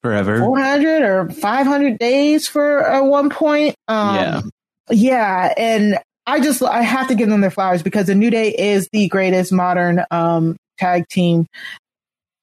Forever. 0.03 0.39
400 0.39 1.03
or 1.03 1.29
500 1.29 1.99
days 1.99 2.49
for 2.49 2.89
uh, 2.89 3.05
one 3.05 3.29
point. 3.29 3.77
Um, 3.89 4.15
yeah. 4.17 4.41
Yeah. 4.91 5.55
And 5.57 5.99
I 6.27 6.41
just 6.41 6.63
I 6.63 6.83
have 6.83 7.09
to 7.09 7.15
give 7.15 7.29
them 7.29 7.41
their 7.41 7.51
flowers 7.51 7.83
because 7.83 8.07
the 8.07 8.15
New 8.15 8.31
Day 8.31 8.55
is 8.55 8.89
the 8.93 9.09
greatest 9.09 9.53
modern 9.53 10.05
um, 10.11 10.57
tag 10.79 11.09
team 11.09 11.47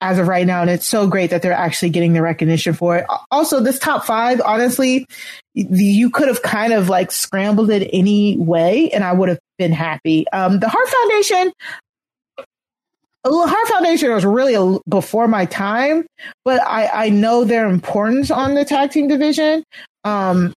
as 0.02 0.18
of 0.18 0.28
right 0.28 0.48
now, 0.48 0.62
and 0.62 0.70
it's 0.70 0.88
so 0.88 1.08
great 1.08 1.30
that 1.30 1.42
they're 1.42 1.52
actually 1.52 1.90
getting 1.90 2.14
the 2.14 2.22
recognition 2.22 2.74
for 2.74 2.98
it. 2.98 3.06
Also, 3.32 3.60
this 3.60 3.78
top 3.80 4.06
five, 4.06 4.42
honestly, 4.46 5.06
you 5.54 6.10
could 6.10 6.30
have 6.30 6.42
kind 6.42 6.72
of 6.72 6.88
like 6.88 7.12
scrambled 7.12 7.70
it 7.70 7.90
any 7.92 8.38
way, 8.38 8.90
and 8.92 9.04
I 9.04 9.12
would 9.12 9.30
have 9.30 9.40
been 9.58 9.74
happy. 9.74 10.26
Um, 10.30 10.60
the 10.60 10.70
Hart 10.70 10.88
Foundation, 10.88 11.54
the 12.38 13.48
Hart 13.48 13.68
Foundation 13.68 14.12
was 14.14 14.26
really 14.26 14.56
a, 14.56 14.80
before 14.88 15.28
my 15.28 15.46
time, 15.46 16.06
but 16.46 16.62
I, 16.66 17.06
I 17.06 17.10
know 17.10 17.44
their 17.44 17.68
importance 17.68 18.32
on 18.32 18.56
the 18.56 18.64
tag 18.64 18.92
team 18.92 19.10
division. 19.10 19.64
Um, 20.06 20.54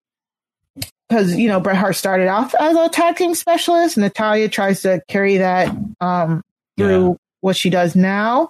because 1.11 1.35
you 1.35 1.49
know 1.49 1.61
Bret 1.61 1.77
Hart 1.77 1.97
started 1.97 2.29
off 2.29 2.55
as 2.55 2.77
a 2.77 2.89
tag 2.89 3.17
team 3.17 3.35
specialist. 3.35 3.99
Natalya 3.99 4.49
tries 4.49 4.83
to 4.83 5.03
carry 5.09 5.39
that 5.39 5.77
um, 6.01 6.43
through 6.79 7.09
yeah. 7.09 7.15
what 7.41 7.57
she 7.57 7.69
does 7.69 7.97
now. 7.97 8.49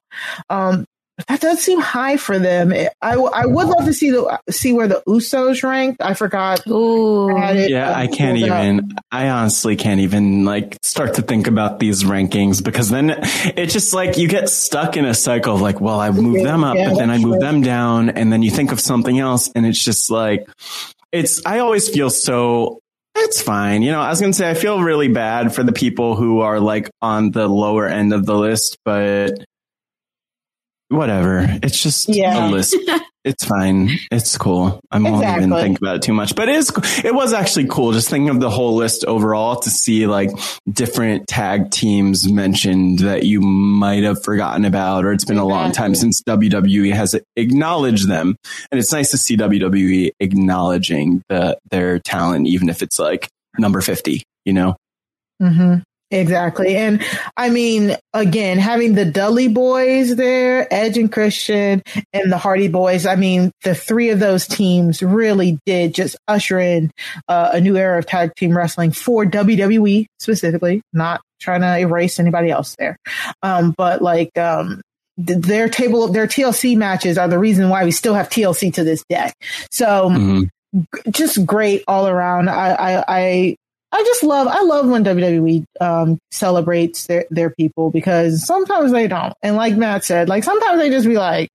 Um, 0.51 0.85
that 1.29 1.41
does 1.41 1.63
seem 1.63 1.81
high 1.81 2.17
for 2.17 2.39
them. 2.39 2.73
I, 2.73 3.15
I 3.15 3.45
would 3.45 3.67
love 3.67 3.85
to 3.85 3.93
see 3.93 4.11
the 4.11 4.41
see 4.51 4.73
where 4.73 4.89
the 4.89 5.03
Usos 5.07 5.63
ranked. 5.63 6.03
I 6.03 6.15
forgot. 6.15 6.67
Ooh. 6.67 7.31
yeah, 7.35 7.95
I 7.95 8.07
can't 8.07 8.39
even. 8.39 8.95
I 9.11 9.29
honestly 9.29 9.77
can't 9.77 10.01
even 10.01 10.45
like 10.45 10.79
start 10.83 11.15
to 11.15 11.23
think 11.23 11.47
about 11.47 11.79
these 11.79 12.05
rankings 12.05 12.63
because 12.63 12.91
then 12.91 13.17
it's 13.57 13.73
just 13.73 13.93
like 13.93 14.19
you 14.19 14.29
get 14.29 14.49
stuck 14.49 14.97
in 14.97 15.05
a 15.05 15.15
cycle 15.15 15.55
of 15.55 15.61
like, 15.61 15.81
well, 15.81 16.01
I 16.01 16.11
move 16.11 16.43
them 16.43 16.65
up, 16.65 16.77
yeah, 16.77 16.91
but 16.91 16.99
then 16.99 17.11
I 17.11 17.19
move 17.19 17.35
true. 17.35 17.41
them 17.41 17.63
down, 17.63 18.11
and 18.11 18.33
then 18.33 18.43
you 18.43 18.51
think 18.51 18.73
of 18.73 18.81
something 18.81 19.19
else, 19.19 19.51
and 19.55 19.67
it's 19.67 19.83
just 19.83 20.11
like 20.11 20.47
it's, 21.13 21.45
I 21.45 21.59
always 21.59 21.89
feel 21.89 22.11
so, 22.11 22.81
it's 23.15 23.43
fine. 23.43 23.83
You 23.83 23.93
know, 23.93 24.01
I 24.01 24.09
was 24.11 24.21
going 24.21 24.33
to 24.33 24.39
say, 24.39 24.51
I 24.51 24.55
feel 24.55 24.83
really 24.83 25.09
bad 25.09 25.55
for 25.55 25.63
the 25.63 25.73
people 25.73 26.17
who 26.17 26.41
are 26.41 26.61
like 26.61 26.91
on 27.03 27.31
the 27.31 27.49
lower 27.49 27.87
end 27.87 28.13
of 28.13 28.27
the 28.27 28.37
list, 28.37 28.79
but 28.85 29.45
whatever. 30.91 31.47
It's 31.63 31.83
just 31.83 32.09
yeah. 32.09 32.49
a 32.49 32.51
list. 32.51 32.77
it's 33.25 33.45
fine. 33.45 33.91
It's 34.11 34.37
cool. 34.37 34.81
I 34.91 34.99
won't 34.99 35.17
exactly. 35.17 35.47
even 35.47 35.59
think 35.59 35.79
about 35.79 35.97
it 35.97 36.03
too 36.03 36.13
much, 36.13 36.35
but 36.35 36.49
it 36.49 36.57
is, 36.57 36.73
it 37.05 37.15
was 37.15 37.33
actually 37.33 37.67
cool 37.69 37.93
just 37.93 38.09
thinking 38.09 38.29
of 38.29 38.41
the 38.41 38.51
whole 38.51 38.75
list 38.75 39.05
overall 39.05 39.57
to 39.57 39.71
see 39.71 40.07
like 40.07 40.31
different 40.71 41.29
tag 41.29 41.71
teams 41.71 42.31
mentioned 42.31 43.01
that 43.01 43.25
you 43.25 43.41
might 43.41 44.03
have 44.03 44.23
forgotten 44.23 44.65
about, 44.65 45.05
or 45.05 45.13
it's 45.13 45.25
been 45.25 45.37
exactly. 45.37 45.53
a 45.53 45.57
long 45.57 45.73
time 45.73 45.95
since 45.95 46.23
WWE 46.23 46.93
has 46.93 47.19
acknowledged 47.37 48.09
them. 48.09 48.37
And 48.71 48.79
it's 48.79 48.93
nice 48.93 49.11
to 49.13 49.19
see 49.19 49.37
WWE 49.37 50.11
acknowledging 50.21 51.23
the, 51.29 51.59
their 51.71 51.99
talent, 52.01 52.49
even 52.49 52.69
if 52.69 52.83
it's 52.83 52.99
like 52.99 53.29
number 53.59 53.81
50, 53.81 54.23
you 54.45 54.53
know? 54.53 54.77
Mm-hmm. 55.41 55.81
Exactly. 56.11 56.77
And 56.77 57.05
I 57.37 57.51
mean, 57.51 57.97
again, 58.13 58.59
having 58.59 58.95
the 58.95 59.05
Dudley 59.05 59.49
Boyz 59.49 60.17
there, 60.17 60.67
Edge 60.73 60.99
and 60.99 61.11
Christian 61.11 61.83
and 62.13 62.33
the 62.33 62.39
Hardy 62.39 62.69
Boyz, 62.69 63.11
I 63.11 63.15
mean, 63.15 63.53
the 63.63 63.77
three 63.77 64.11
of 64.11 64.19
those 64.19 64.47
teams 64.47 65.03
really 65.03 65.59
did 65.67 65.95
just 65.95 66.17
usher 66.27 66.59
in 66.59 66.91
uh, 67.29 67.51
a 67.53 67.61
new 67.61 67.77
era 67.77 67.99
of 67.99 68.07
tag 68.07 68.35
team 68.35 68.57
wrestling 68.57 68.91
for 68.91 69.25
WWE 69.25 70.07
specifically, 70.19 70.83
not 70.93 71.21
trying 71.41 71.61
to 71.61 71.79
erase 71.79 72.19
anybody 72.19 72.51
else 72.51 72.75
there. 72.77 72.97
Um, 73.43 73.73
but 73.77 74.03
like, 74.03 74.37
um, 74.37 74.83
their 75.17 75.69
table, 75.69 76.09
their 76.09 76.27
TLC 76.27 76.77
matches 76.77 77.19
are 77.19 77.29
the 77.29 77.39
reason 77.39 77.69
why 77.69 77.85
we 77.85 77.93
still 77.93 78.15
have 78.15 78.31
TLC 78.31 78.73
to 78.75 78.85
this 78.85 79.05
day. 79.09 79.33
So, 79.71 80.11
mm-hmm 80.11 80.43
just 81.11 81.45
great 81.45 81.83
all 81.89 82.07
around. 82.07 82.49
I, 82.49 82.71
I, 82.71 83.05
I, 83.09 83.57
I 83.93 84.03
just 84.05 84.23
love 84.23 84.47
I 84.47 84.63
love 84.63 84.89
when 84.89 85.05
WWE 85.05 85.65
um, 85.81 86.19
celebrates 86.31 87.07
their 87.07 87.27
their 87.31 87.51
people 87.51 87.91
because 87.91 88.47
sometimes 88.47 88.93
they 88.93 89.09
don't. 89.09 89.35
And 89.43 89.57
like 89.57 89.77
Matt 89.77 90.05
said, 90.05 90.29
like 90.29 90.45
sometimes 90.45 90.79
they 90.79 90.91
just 90.91 91.07
be 91.07 91.17
like 91.17 91.49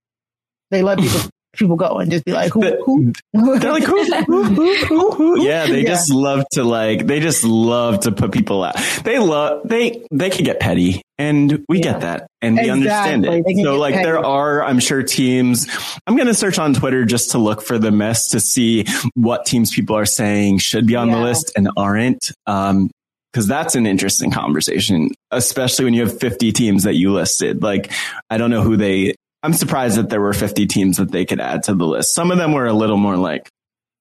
they 0.70 0.82
let 0.82 0.98
people 0.98 1.20
people 1.56 1.76
go 1.76 1.98
and 1.98 2.10
just 2.10 2.24
be 2.24 2.32
like, 2.32 2.52
who, 2.52 2.60
who? 2.84 3.12
They're 3.58 3.72
like, 3.72 3.84
who, 3.84 4.04
who, 4.04 4.44
who, 4.44 5.10
who, 5.12 5.42
Yeah, 5.46 5.66
they 5.66 5.80
yeah. 5.82 5.88
just 5.88 6.12
love 6.12 6.44
to 6.52 6.64
like, 6.64 7.06
they 7.06 7.20
just 7.20 7.44
love 7.44 8.00
to 8.00 8.12
put 8.12 8.32
people 8.32 8.62
out. 8.62 8.76
They 9.04 9.18
love, 9.18 9.66
they, 9.66 10.06
they 10.10 10.30
can 10.30 10.44
get 10.44 10.60
petty 10.60 11.02
and 11.18 11.64
we 11.68 11.78
yeah. 11.78 11.92
get 11.92 12.00
that 12.02 12.26
and 12.42 12.56
we 12.56 12.68
understand 12.68 13.24
it. 13.24 13.44
So 13.62 13.78
like 13.78 13.94
there 13.94 14.24
are, 14.24 14.62
I'm 14.62 14.78
sure 14.78 15.02
teams, 15.02 15.66
I'm 16.06 16.16
going 16.16 16.26
to 16.26 16.34
search 16.34 16.58
on 16.58 16.74
Twitter 16.74 17.04
just 17.04 17.30
to 17.30 17.38
look 17.38 17.62
for 17.62 17.78
the 17.78 17.90
mess 17.90 18.28
to 18.30 18.40
see 18.40 18.84
what 19.14 19.46
teams 19.46 19.74
people 19.74 19.96
are 19.96 20.06
saying 20.06 20.58
should 20.58 20.86
be 20.86 20.96
on 20.96 21.08
yeah. 21.08 21.16
the 21.16 21.22
list 21.22 21.52
and 21.56 21.68
aren't. 21.76 22.32
Um, 22.46 22.90
because 23.32 23.48
that's 23.48 23.74
an 23.74 23.86
interesting 23.86 24.30
conversation, 24.30 25.10
especially 25.30 25.84
when 25.84 25.92
you 25.92 26.06
have 26.06 26.18
50 26.18 26.52
teams 26.52 26.84
that 26.84 26.94
you 26.94 27.12
listed. 27.12 27.62
Like, 27.62 27.92
I 28.30 28.38
don't 28.38 28.48
know 28.48 28.62
who 28.62 28.78
they 28.78 29.14
I'm 29.46 29.52
surprised 29.52 29.96
that 29.96 30.08
there 30.08 30.20
were 30.20 30.32
50 30.32 30.66
teams 30.66 30.96
that 30.96 31.12
they 31.12 31.24
could 31.24 31.38
add 31.38 31.62
to 31.64 31.74
the 31.74 31.86
list. 31.86 32.14
Some 32.14 32.32
of 32.32 32.38
them 32.38 32.52
were 32.52 32.66
a 32.66 32.72
little 32.72 32.96
more 32.96 33.16
like, 33.16 33.48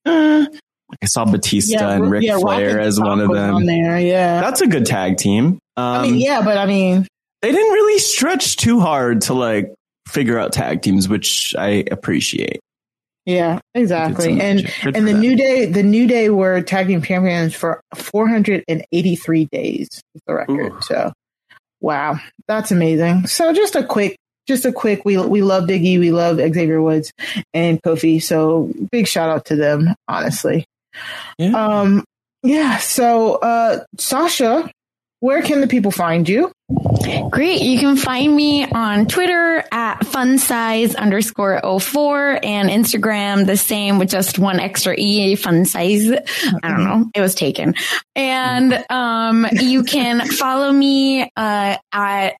eh. 0.05 0.45
I 1.01 1.05
saw 1.05 1.25
Batista 1.25 1.79
yeah, 1.79 1.91
and 1.91 2.09
Ric 2.09 2.23
yeah, 2.23 2.39
Flair 2.39 2.79
as 2.79 2.99
one 2.99 3.19
of 3.19 3.31
them. 3.31 3.55
On 3.55 3.65
there, 3.65 3.99
yeah, 3.99 4.41
that's 4.41 4.61
a 4.61 4.67
good 4.67 4.87
tag 4.87 5.17
team. 5.17 5.59
Um, 5.77 5.85
I 5.85 6.01
mean, 6.03 6.15
yeah, 6.15 6.41
but 6.41 6.57
I 6.57 6.65
mean, 6.65 7.07
they 7.41 7.51
didn't 7.51 7.71
really 7.73 7.99
stretch 7.99 8.57
too 8.57 8.79
hard 8.79 9.21
to 9.21 9.33
like 9.33 9.73
figure 10.07 10.39
out 10.39 10.53
tag 10.53 10.81
teams, 10.81 11.09
which 11.09 11.53
I 11.57 11.85
appreciate. 11.91 12.59
Yeah, 13.25 13.59
exactly. 13.73 14.39
And 14.39 14.71
and 14.83 15.07
the 15.07 15.13
them. 15.13 15.19
new 15.19 15.35
day, 15.35 15.65
the 15.65 15.83
new 15.83 16.07
day 16.07 16.29
were 16.29 16.61
tag 16.61 16.87
team 16.87 17.01
champions 17.01 17.55
for 17.55 17.81
483 17.95 19.45
days. 19.51 19.87
is 19.91 20.21
The 20.27 20.33
record. 20.33 20.73
Ooh. 20.73 20.81
So, 20.81 21.11
wow, 21.81 22.19
that's 22.47 22.71
amazing. 22.71 23.25
So, 23.25 23.51
just 23.51 23.75
a 23.75 23.83
quick 23.83 24.15
just 24.47 24.65
a 24.65 24.71
quick 24.71 25.03
we 25.05 25.17
we 25.17 25.41
love 25.41 25.63
Biggie, 25.65 25.99
we 25.99 26.11
love 26.11 26.37
Xavier 26.37 26.81
Woods 26.81 27.11
and 27.53 27.81
Kofi. 27.81 28.21
So 28.21 28.71
big 28.91 29.07
shout 29.07 29.29
out 29.29 29.45
to 29.45 29.55
them, 29.55 29.95
honestly. 30.07 30.65
Yeah. 31.37 31.51
Um 31.55 32.05
yeah, 32.43 32.77
so 32.77 33.35
uh 33.35 33.83
Sasha, 33.97 34.69
where 35.19 35.41
can 35.41 35.61
the 35.61 35.67
people 35.67 35.91
find 35.91 36.27
you? 36.27 36.51
Great. 37.29 37.61
You 37.61 37.79
can 37.79 37.95
find 37.97 38.35
me 38.35 38.65
on 38.65 39.05
Twitter 39.05 39.63
at 39.71 39.99
funsize 40.01 40.95
underscore 40.95 41.61
04 41.79 42.39
and 42.43 42.69
Instagram 42.69 43.45
the 43.45 43.57
same 43.57 43.99
with 43.99 44.09
just 44.09 44.39
one 44.39 44.59
extra 44.59 44.95
E, 44.97 45.35
fun 45.35 45.65
size. 45.65 46.09
I 46.11 46.69
don't 46.69 46.83
know. 46.83 47.05
It 47.13 47.21
was 47.21 47.35
taken. 47.35 47.75
And, 48.15 48.83
um, 48.89 49.45
you 49.51 49.83
can 49.83 50.27
follow 50.27 50.71
me, 50.71 51.23
uh, 51.35 51.77
at 51.91 52.35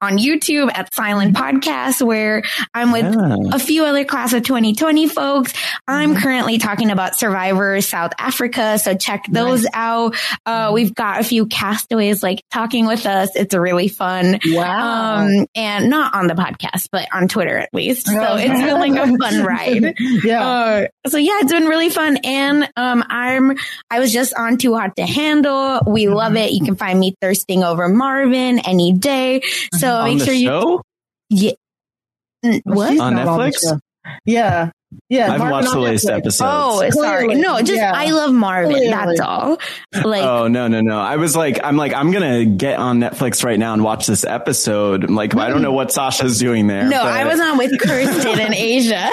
on 0.00 0.18
YouTube 0.18 0.70
at 0.72 0.94
Silent 0.94 1.36
Podcast, 1.36 2.00
where 2.02 2.42
I'm 2.72 2.92
with 2.92 3.04
yeah. 3.04 3.36
a 3.52 3.58
few 3.58 3.84
other 3.84 4.04
class 4.04 4.32
of 4.32 4.42
2020 4.44 5.08
folks. 5.08 5.52
I'm 5.86 6.10
mm-hmm. 6.10 6.22
currently 6.22 6.58
talking 6.58 6.90
about 6.90 7.16
Survivor 7.16 7.80
South 7.80 8.12
Africa. 8.18 8.78
So 8.78 8.94
check 8.94 9.24
those 9.28 9.64
nice. 9.64 9.72
out. 9.74 10.14
Uh, 10.46 10.66
mm-hmm. 10.66 10.74
we've 10.74 10.94
got 10.94 11.20
a 11.20 11.24
few 11.24 11.46
castaways 11.46 12.22
like 12.22 12.44
talking 12.50 12.86
with 12.86 13.06
us. 13.06 13.30
It's 13.34 13.54
really 13.54 13.88
fun. 13.88 14.38
Wow. 14.46 15.16
Um, 15.26 15.46
and 15.54 15.90
not 15.90 16.14
on 16.14 16.28
the 16.28 16.34
podcast, 16.34 16.88
but 16.92 17.08
on 17.12 17.26
Twitter 17.26 17.58
at 17.58 17.70
least. 17.72 18.06
So 18.06 18.18
oh, 18.18 18.36
it's 18.36 18.60
been 18.60 18.78
like 18.78 18.92
a 18.92 19.16
fun 19.16 19.42
ride. 19.42 19.94
yeah. 20.24 20.46
Uh, 20.46 20.86
so 21.08 21.18
yeah, 21.18 21.40
it's 21.40 21.52
been 21.52 21.66
really 21.66 21.90
fun. 21.90 22.18
And, 22.22 22.68
um, 22.76 23.04
I'm, 23.08 23.56
I 23.90 23.98
was 23.98 24.12
just 24.12 24.34
on 24.34 24.58
Too 24.58 24.74
Hot 24.74 24.94
to 24.96 25.06
Handle. 25.06 25.80
We 25.86 26.04
mm-hmm. 26.04 26.14
love 26.14 26.36
it. 26.36 26.52
You 26.52 26.64
can 26.64 26.76
find 26.76 27.00
me 27.00 27.16
thirsting 27.20 27.64
over 27.64 27.88
Marvin 27.88 28.60
any 28.60 28.92
day. 28.92 29.42
So 29.76 29.87
so 29.88 30.04
make 30.04 30.22
sure 30.22 30.34
you. 30.34 30.80
Yeah. 31.30 31.52
What 32.64 32.98
on 33.00 33.14
Netflix? 33.14 33.80
Yeah. 34.24 34.70
Yeah, 35.10 35.32
I've 35.32 35.40
watched 35.50 35.70
the 35.70 35.80
latest 35.80 36.08
episodes. 36.08 36.40
Oh, 36.42 36.88
sorry. 36.90 37.34
No, 37.34 37.58
just 37.58 37.74
yeah. 37.74 37.92
I 37.94 38.10
love 38.10 38.32
Marvin. 38.32 38.72
Clearly. 38.72 38.90
That's 38.90 39.20
all. 39.20 39.58
Like, 39.92 40.22
oh 40.22 40.48
no, 40.48 40.68
no, 40.68 40.80
no. 40.80 40.98
I 40.98 41.16
was 41.16 41.36
like, 41.36 41.60
I'm 41.62 41.76
like, 41.76 41.92
I'm 41.92 42.10
gonna 42.10 42.46
get 42.46 42.78
on 42.78 42.98
Netflix 42.98 43.44
right 43.44 43.58
now 43.58 43.74
and 43.74 43.84
watch 43.84 44.06
this 44.06 44.24
episode. 44.24 45.04
I'm 45.04 45.14
like, 45.14 45.36
I 45.36 45.50
don't 45.50 45.60
know 45.60 45.72
what 45.72 45.92
Sasha's 45.92 46.38
doing 46.38 46.68
there. 46.68 46.84
No, 46.84 47.02
but... 47.02 47.12
I 47.12 47.24
was 47.24 47.38
on 47.38 47.58
with 47.58 47.78
Kirsten 47.78 48.38
in 48.38 48.54
Asia. 48.54 49.10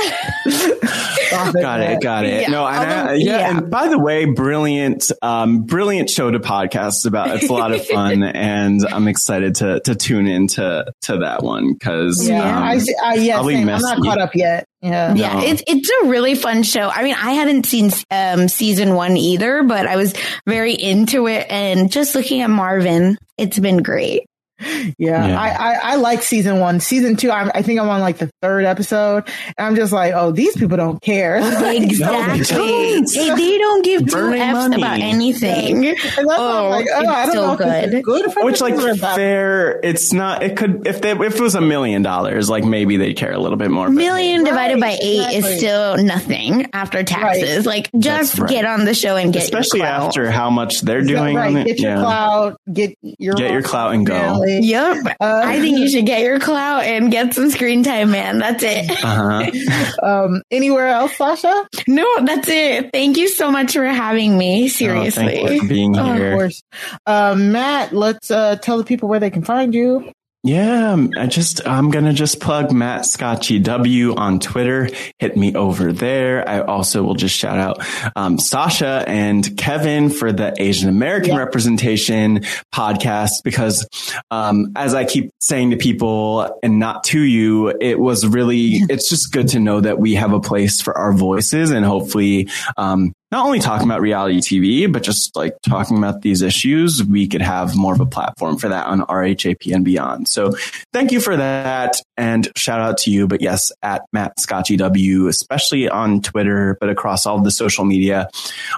got 1.31 1.81
it, 1.81 2.01
got 2.01 2.25
it. 2.25 2.43
Yeah. 2.43 2.49
No, 2.49 2.65
and 2.65 3.09
I, 3.09 3.13
yeah, 3.15 3.37
yeah, 3.37 3.49
And 3.49 3.69
by 3.69 3.89
the 3.89 3.99
way, 3.99 4.25
brilliant, 4.25 5.11
um, 5.21 5.63
brilliant 5.63 6.09
show 6.09 6.31
to 6.31 6.39
podcast 6.39 7.05
about. 7.05 7.35
It's 7.35 7.49
a 7.49 7.53
lot 7.53 7.73
of 7.73 7.85
fun, 7.85 8.23
and 8.23 8.85
I'm 8.85 9.09
excited 9.09 9.55
to 9.55 9.81
to 9.81 9.95
tune 9.95 10.27
into 10.27 10.85
to 11.01 11.17
that 11.17 11.43
one 11.43 11.73
because 11.73 12.27
yeah, 12.27 12.57
um, 12.57 12.63
I, 12.63 12.81
I 13.03 13.15
yeah, 13.15 13.39
I'm 13.39 13.65
not 13.65 14.01
caught 14.01 14.21
up 14.21 14.35
yet. 14.35 14.67
Yeah. 14.85 15.15
Yeah. 15.15 15.41
It's, 15.41 15.63
it's 15.67 15.89
a 15.89 16.07
really 16.07 16.35
fun 16.35 16.63
show. 16.63 16.89
I 16.89 17.03
mean, 17.03 17.15
I 17.15 17.31
hadn't 17.31 17.65
seen, 17.65 17.91
um, 18.11 18.47
season 18.47 18.93
one 18.93 19.17
either, 19.17 19.63
but 19.63 19.87
I 19.87 19.95
was 19.95 20.13
very 20.45 20.73
into 20.73 21.27
it 21.27 21.47
and 21.49 21.91
just 21.91 22.13
looking 22.13 22.41
at 22.41 22.49
Marvin, 22.49 23.17
it's 23.37 23.57
been 23.57 23.81
great. 23.81 24.25
Yeah, 24.59 25.27
yeah. 25.27 25.39
I, 25.39 25.49
I, 25.49 25.79
I, 25.91 25.95
like 25.95 26.21
season 26.21 26.59
one. 26.61 26.79
Season 26.79 27.17
two, 27.17 27.29
I'm, 27.29 27.51
i 27.53 27.61
think 27.61 27.79
I'm 27.79 27.89
on 27.89 27.99
like 27.99 28.19
the 28.19 28.31
third 28.41 28.63
episode, 28.63 29.27
and 29.57 29.67
I'm 29.67 29.75
just 29.75 29.91
like, 29.91 30.13
oh, 30.15 30.31
these 30.31 30.55
people 30.55 30.77
don't 30.77 31.01
care. 31.01 31.39
Oh, 31.41 31.71
exactly. 31.75 32.51
no, 32.61 33.05
they, 33.05 33.27
don't. 33.27 33.37
they, 33.37 33.57
don't 33.57 33.83
give 33.83 34.07
two 34.07 34.33
f's 34.33 34.53
money. 34.53 34.77
about 34.77 34.99
anything. 34.99 35.95
Oh, 36.17 36.69
like, 36.69 36.87
oh, 36.89 37.03
oh 37.03 37.07
I 37.07 37.25
don't 37.25 37.35
so 37.35 37.47
know 37.47 37.57
good. 37.57 38.03
good 38.03 38.33
Which, 38.37 38.61
like, 38.61 38.75
fair. 38.97 39.79
It's 39.83 40.13
not. 40.13 40.41
It 40.41 40.55
could 40.55 40.87
if 40.87 41.01
they 41.01 41.11
if 41.11 41.35
it 41.35 41.41
was 41.41 41.55
a 41.55 41.61
million 41.61 42.01
dollars, 42.01 42.49
like 42.49 42.63
maybe 42.63 42.95
they'd 42.95 43.15
care 43.15 43.33
a 43.33 43.39
little 43.39 43.57
bit 43.57 43.71
more. 43.71 43.89
Million 43.89 44.43
right, 44.43 44.49
divided 44.49 44.79
by 44.79 44.97
eight 45.01 45.35
exactly. 45.35 45.51
is 45.51 45.57
still 45.57 45.97
nothing 45.97 46.67
after 46.71 47.03
taxes. 47.03 47.65
Right. 47.65 47.75
Like, 47.75 47.91
just 47.99 48.39
right. 48.39 48.49
get 48.49 48.65
on 48.65 48.85
the 48.85 48.93
show 48.93 49.17
and 49.17 49.33
get 49.33 49.43
especially 49.43 49.81
after 49.81 50.31
how 50.31 50.49
much 50.49 50.81
they're 50.81 51.01
doing. 51.01 51.35
Right. 51.35 51.65
Get 51.65 51.79
your 51.79 51.91
yeah. 51.91 52.01
clout. 52.01 52.61
Get 52.71 52.97
your 53.01 53.35
get 53.35 53.51
your 53.51 53.61
clout 53.61 53.93
and 53.93 54.05
go. 54.05 54.44
Yep. 54.45 55.05
Uh, 55.19 55.41
I 55.43 55.59
think 55.59 55.79
you 55.79 55.89
should 55.89 56.05
get 56.05 56.21
your 56.21 56.39
clout 56.39 56.83
and 56.83 57.11
get 57.11 57.33
some 57.33 57.49
screen 57.49 57.83
time, 57.83 58.11
man. 58.11 58.39
That's 58.39 58.63
it. 58.63 58.91
Uh-huh. 59.03 60.01
um, 60.03 60.41
anywhere 60.51 60.87
else, 60.87 61.15
Sasha? 61.17 61.67
No, 61.87 62.25
that's 62.25 62.47
it. 62.47 62.91
Thank 62.91 63.17
you 63.17 63.27
so 63.27 63.51
much 63.51 63.73
for 63.73 63.85
having 63.85 64.37
me. 64.37 64.67
Seriously. 64.67 65.39
Oh, 65.39 65.59
for 65.59 65.67
being 65.67 65.93
here. 65.93 66.03
Oh, 66.03 66.13
of 66.13 66.37
course. 66.37 66.63
Uh, 67.05 67.35
Matt, 67.37 67.93
let's 67.93 68.31
uh, 68.31 68.55
tell 68.57 68.77
the 68.77 68.83
people 68.83 69.09
where 69.09 69.19
they 69.19 69.29
can 69.29 69.43
find 69.43 69.73
you. 69.73 70.11
Yeah, 70.45 70.95
I 71.17 71.25
just 71.25 71.67
I'm 71.67 71.89
gonna 71.89 72.13
just 72.13 72.39
plug 72.39 72.71
Matt 72.71 73.07
Scott 73.07 73.41
GW 73.41 74.15
on 74.15 74.39
Twitter. 74.39 74.91
Hit 75.17 75.35
me 75.35 75.55
over 75.55 75.91
there. 75.91 76.47
I 76.47 76.61
also 76.61 77.01
will 77.01 77.15
just 77.15 77.35
shout 77.35 77.57
out 77.57 77.83
um, 78.15 78.37
Sasha 78.37 79.03
and 79.07 79.57
Kevin 79.57 80.11
for 80.11 80.31
the 80.31 80.53
Asian 80.61 80.87
American 80.87 81.31
yeah. 81.33 81.39
representation 81.39 82.41
podcast 82.71 83.31
because 83.43 83.87
um, 84.29 84.73
as 84.75 84.93
I 84.93 85.05
keep 85.05 85.31
saying 85.39 85.71
to 85.71 85.77
people 85.77 86.59
and 86.61 86.77
not 86.77 87.05
to 87.05 87.19
you, 87.19 87.69
it 87.81 87.99
was 87.99 88.27
really 88.27 88.73
it's 88.87 89.09
just 89.09 89.33
good 89.33 89.47
to 89.47 89.59
know 89.59 89.81
that 89.81 89.97
we 89.97 90.13
have 90.13 90.31
a 90.31 90.39
place 90.39 90.79
for 90.79 90.95
our 90.95 91.11
voices 91.11 91.71
and 91.71 91.83
hopefully 91.83 92.49
um, 92.77 93.13
not 93.35 93.45
only 93.45 93.59
talking 93.59 93.85
about 93.85 93.99
reality 93.99 94.39
TV, 94.39 94.89
but 94.89 95.03
just 95.03 95.35
like 95.35 95.57
talking 95.61 95.97
about 95.97 96.21
these 96.21 96.41
issues, 96.41 97.03
we 97.03 97.27
could 97.27 97.41
have 97.41 97.75
more 97.75 97.93
of 97.93 97.99
a 97.99 98.05
platform 98.05 98.57
for 98.57 98.69
that 98.69 98.87
on 98.87 99.01
RHAP 99.01 99.73
and 99.75 99.83
beyond. 99.83 100.29
So 100.29 100.53
thank 100.93 101.11
you 101.11 101.19
for 101.19 101.35
that. 101.35 102.01
And 102.15 102.49
shout 102.55 102.79
out 102.79 102.97
to 102.99 103.11
you. 103.11 103.27
But 103.27 103.41
yes, 103.41 103.73
at 103.83 104.05
Matt 104.13 104.39
Scott 104.39 104.67
GW, 104.67 105.27
especially 105.27 105.89
on 105.89 106.21
Twitter, 106.21 106.77
but 106.79 106.89
across 106.89 107.25
all 107.25 107.41
the 107.41 107.51
social 107.51 107.83
media 107.83 108.29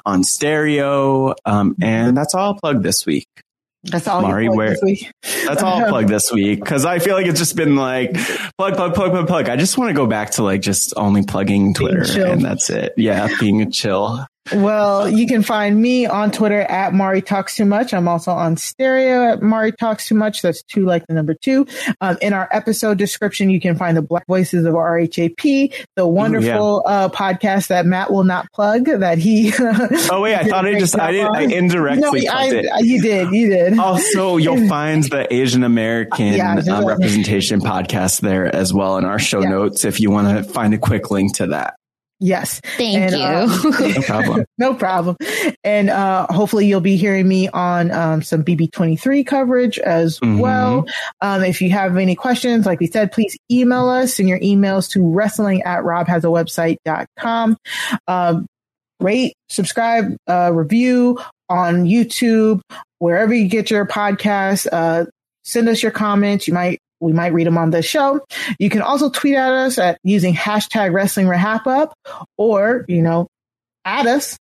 on 0.08 0.24
stereo. 0.24 1.36
Um, 1.46 1.76
and 1.80 2.18
that's 2.18 2.34
all 2.34 2.54
I'll 2.54 2.60
plug 2.60 2.82
this 2.82 3.06
week. 3.06 3.28
That's 3.84 4.08
all 4.08 4.22
Mari, 4.22 4.50
where, 4.50 4.76
That's 5.46 5.62
all 5.62 5.84
I'll 5.84 5.90
plug 5.90 6.08
this 6.08 6.32
week 6.32 6.60
because 6.60 6.84
I 6.84 6.98
feel 6.98 7.14
like 7.14 7.28
it's 7.28 7.40
just 7.40 7.56
been 7.56 7.76
like 7.76 8.14
plug, 8.58 8.76
plug, 8.76 8.96
plug, 8.96 9.12
plug, 9.12 9.28
plug. 9.28 9.50
I 9.50 9.56
just 9.56 9.78
want 9.78 9.90
to 9.90 9.94
go 9.94 10.08
back 10.08 10.32
to 10.32 10.44
like 10.44 10.62
just 10.62 10.94
only 10.98 11.24
plugging 11.24 11.76
Twitter 11.76 12.26
and 12.26 12.42
that's 12.42 12.70
it. 12.72 12.94
Yeah, 12.98 13.30
being 13.40 13.62
a 13.62 13.70
chill. 13.70 14.26
Well, 14.54 15.10
you 15.10 15.28
can 15.28 15.44
find 15.44 15.80
me 15.82 16.06
on 16.06 16.32
Twitter 16.32 16.62
at 16.62 16.94
Mari 16.94 17.22
Talks 17.22 17.56
Too 17.56 17.66
Much. 17.66 17.94
I'm 17.94 18.08
also 18.08 18.32
on 18.32 18.58
stereo 18.58 19.32
at 19.32 19.42
Mari 19.42 19.72
Talks 19.72 20.08
Too 20.08 20.16
Much. 20.16 20.42
That's 20.42 20.64
two 20.64 20.86
like 20.86 21.06
the 21.08 21.14
number 21.14 21.34
two. 21.34 21.68
Um, 22.02 22.18
in 22.22 22.34
our 22.34 22.48
episode 22.52 22.98
description, 22.98 23.50
you 23.50 23.60
can 23.60 23.76
find 23.76 23.96
the 23.98 24.02
Black 24.02 24.26
Voices 24.28 24.66
of 24.66 24.74
RHAP, 24.74 25.74
the 25.96 26.08
wonderful 26.08 26.84
yeah. 26.86 26.92
uh, 26.92 27.10
podcast 27.10 27.68
that 27.68 27.86
Matt 27.86 28.12
will 28.12 28.24
not 28.24 28.52
plug 28.54 28.86
that 28.86 29.18
he. 29.18 29.52
oh 29.60 30.22
wait, 30.22 30.36
I 30.36 30.44
thought 30.44 30.66
I 30.66 30.80
just 30.80 30.98
I 30.98 31.12
did 31.12 31.26
I 31.26 31.42
indirectly. 31.44 32.26
No, 32.26 32.32
I, 32.32 32.64
I, 32.74 32.80
you 32.80 33.02
did, 33.02 33.32
you 33.32 33.50
did. 33.50 33.80
Also, 33.80 34.38
you'll 34.38 34.68
find 34.70 35.04
the 35.04 35.32
Asian 35.34 35.64
American 35.64 36.34
yeah, 36.34 36.56
uh, 36.56 36.86
representation 36.86 37.60
podcast 37.60 38.22
there 38.22 38.54
as 38.54 38.74
well 38.74 38.98
in 38.98 39.06
our 39.06 39.20
show 39.20 39.42
yeah. 39.42 39.50
notes 39.50 39.86
if 39.86 40.00
you 40.00 40.12
want 40.12 40.46
to 40.46 40.52
find 40.52 40.74
a 40.74 40.78
quick 40.78 41.12
link 41.12 41.36
to 41.36 41.48
that. 41.48 41.76
Yes. 42.20 42.62
Thank 42.78 42.98
and, 42.98 43.12
you. 43.12 43.20
Uh, 43.20 43.80
no 43.96 44.02
problem. 44.02 44.46
no 44.58 44.74
problem. 44.74 45.18
And 45.64 45.90
uh, 45.90 46.26
hopefully 46.30 46.66
you'll 46.66 46.82
be 46.82 46.98
hearing 46.98 47.28
me 47.28 47.48
on 47.50 47.92
um, 47.92 48.22
some 48.24 48.44
BB23 48.44 49.26
coverage 49.26 49.78
as 49.78 50.20
mm-hmm. 50.20 50.40
well. 50.40 50.86
Um, 51.22 51.44
if 51.44 51.62
you 51.62 51.70
have 51.72 51.98
any 51.98 52.16
questions, 52.16 52.66
like 52.66 52.80
we 52.80 52.88
said, 52.88 53.12
please 53.12 53.38
email 53.52 53.88
us. 53.88 54.20
and 54.20 54.28
your 54.28 54.40
emails 54.40 54.90
to 54.92 55.06
wrestling 55.06 55.62
at 55.64 55.82
robhasawebsite.com. 55.82 57.58
Um, 58.08 58.48
rate, 59.00 59.34
subscribe, 59.50 60.16
uh, 60.28 60.52
review 60.54 61.20
on 61.50 61.86
YouTube, 61.86 62.62
wherever 62.98 63.34
you 63.34 63.48
get 63.48 63.70
your 63.70 63.86
podcast. 63.86 64.68
Uh, 64.72 65.06
send 65.44 65.70
us 65.70 65.84
your 65.84 65.92
comments. 65.92 66.48
You 66.48 66.56
might 66.56 66.80
we 67.00 67.14
might 67.14 67.34
read 67.34 67.48
them 67.48 67.58
on 67.58 67.72
the 67.72 67.82
show. 67.82 68.22
You 68.60 68.70
can 68.70 68.82
also 68.82 69.10
tweet 69.10 69.36
at 69.36 69.52
us 69.52 69.78
at 69.78 70.00
using 70.04 70.34
hashtag 70.34 70.94
Wrestling 70.94 71.28
RHAPup 71.28 71.92
or, 72.38 72.86
you 72.88 73.02
know, 73.02 73.28
add 73.86 74.08
us 74.08 74.38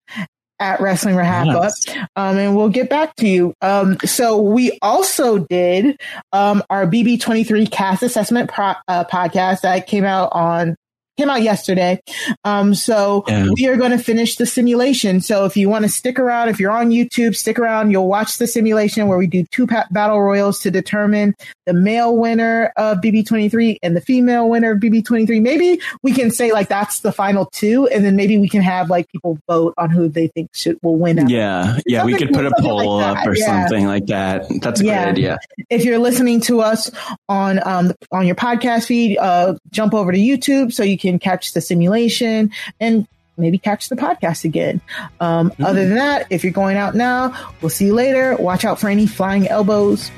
at 0.59 0.79
wrestling 0.79 1.15
rehab 1.15 1.47
yes. 1.47 1.85
Um, 2.15 2.37
and 2.37 2.55
we'll 2.55 2.69
get 2.69 2.89
back 2.89 3.15
to 3.17 3.27
you. 3.27 3.53
Um, 3.61 3.97
so 4.05 4.41
we 4.41 4.77
also 4.81 5.39
did, 5.39 5.99
um, 6.31 6.63
our 6.69 6.87
BB23 6.87 7.69
cast 7.69 8.03
assessment 8.03 8.49
pro- 8.49 8.73
uh, 8.87 9.03
podcast 9.05 9.61
that 9.61 9.87
came 9.87 10.05
out 10.05 10.29
on 10.31 10.75
came 11.17 11.29
out 11.29 11.41
yesterday. 11.41 12.01
Um, 12.43 12.75
so 12.75 13.23
yeah. 13.27 13.47
we 13.55 13.67
are 13.67 13.77
going 13.77 13.91
to 13.91 13.97
finish 13.97 14.35
the 14.35 14.45
simulation. 14.45 15.21
So 15.21 15.45
if 15.45 15.55
you 15.55 15.69
want 15.69 15.83
to 15.83 15.89
stick 15.89 16.19
around, 16.19 16.49
if 16.49 16.59
you're 16.59 16.71
on 16.71 16.89
YouTube, 16.89 17.35
stick 17.35 17.57
around. 17.59 17.91
You'll 17.91 18.07
watch 18.07 18.37
the 18.37 18.47
simulation 18.47 19.07
where 19.07 19.17
we 19.17 19.27
do 19.27 19.45
two 19.45 19.67
pa- 19.67 19.87
battle 19.91 20.21
royals 20.21 20.59
to 20.61 20.71
determine 20.71 21.35
the 21.65 21.73
male 21.73 22.15
winner 22.15 22.71
of 22.77 22.99
BB23 22.99 23.77
and 23.81 23.95
the 23.95 24.01
female 24.01 24.49
winner 24.49 24.71
of 24.71 24.79
BB23. 24.79 25.41
Maybe 25.41 25.79
we 26.03 26.11
can 26.11 26.31
say 26.31 26.51
like 26.51 26.67
that's 26.67 26.99
the 26.99 27.11
final 27.11 27.45
two, 27.47 27.87
and 27.87 28.03
then 28.03 28.15
maybe 28.15 28.37
we 28.37 28.49
can 28.49 28.61
have 28.61 28.89
like 28.89 29.09
people 29.09 29.39
vote 29.47 29.73
on 29.77 29.89
who 29.89 30.07
they 30.07 30.27
think 30.27 30.49
should 30.53 30.77
will 30.83 30.97
win. 30.97 31.27
Yeah, 31.29 31.79
yeah, 31.85 31.99
something, 31.99 32.13
we 32.13 32.19
could 32.19 32.33
put 32.33 32.45
a 32.45 32.51
poll 32.59 32.97
like 32.97 33.17
up 33.17 33.27
or 33.27 33.35
yeah. 33.35 33.45
something 33.45 33.85
like 33.85 34.07
that. 34.07 34.45
That's 34.61 34.81
a 34.81 34.85
yeah. 34.85 35.05
good 35.05 35.11
idea. 35.11 35.39
If 35.69 35.85
you're 35.85 35.99
listening 35.99 36.41
to 36.41 36.61
us 36.61 36.91
on 37.29 37.65
um 37.65 37.93
on 38.11 38.25
your 38.25 38.35
podcast 38.35 38.85
feed, 38.85 39.17
uh, 39.17 39.55
jump 39.71 39.93
over 39.93 40.11
to 40.11 40.17
YouTube 40.17 40.73
so 40.73 40.83
you 40.83 40.97
can 41.05 41.19
catch 41.19 41.53
the 41.53 41.61
simulation 41.61 42.51
and 42.79 43.07
maybe 43.37 43.57
catch 43.57 43.89
the 43.89 43.95
podcast 43.95 44.45
again. 44.45 44.81
Um, 45.19 45.49
mm-hmm. 45.49 45.65
Other 45.65 45.85
than 45.85 45.95
that, 45.95 46.27
if 46.29 46.43
you're 46.43 46.53
going 46.53 46.77
out 46.77 46.95
now, 46.95 47.33
we'll 47.61 47.69
see 47.69 47.85
you 47.85 47.93
later. 47.93 48.35
Watch 48.37 48.65
out 48.65 48.79
for 48.79 48.89
any 48.89 49.07
flying 49.07 49.47
elbows. 49.47 50.11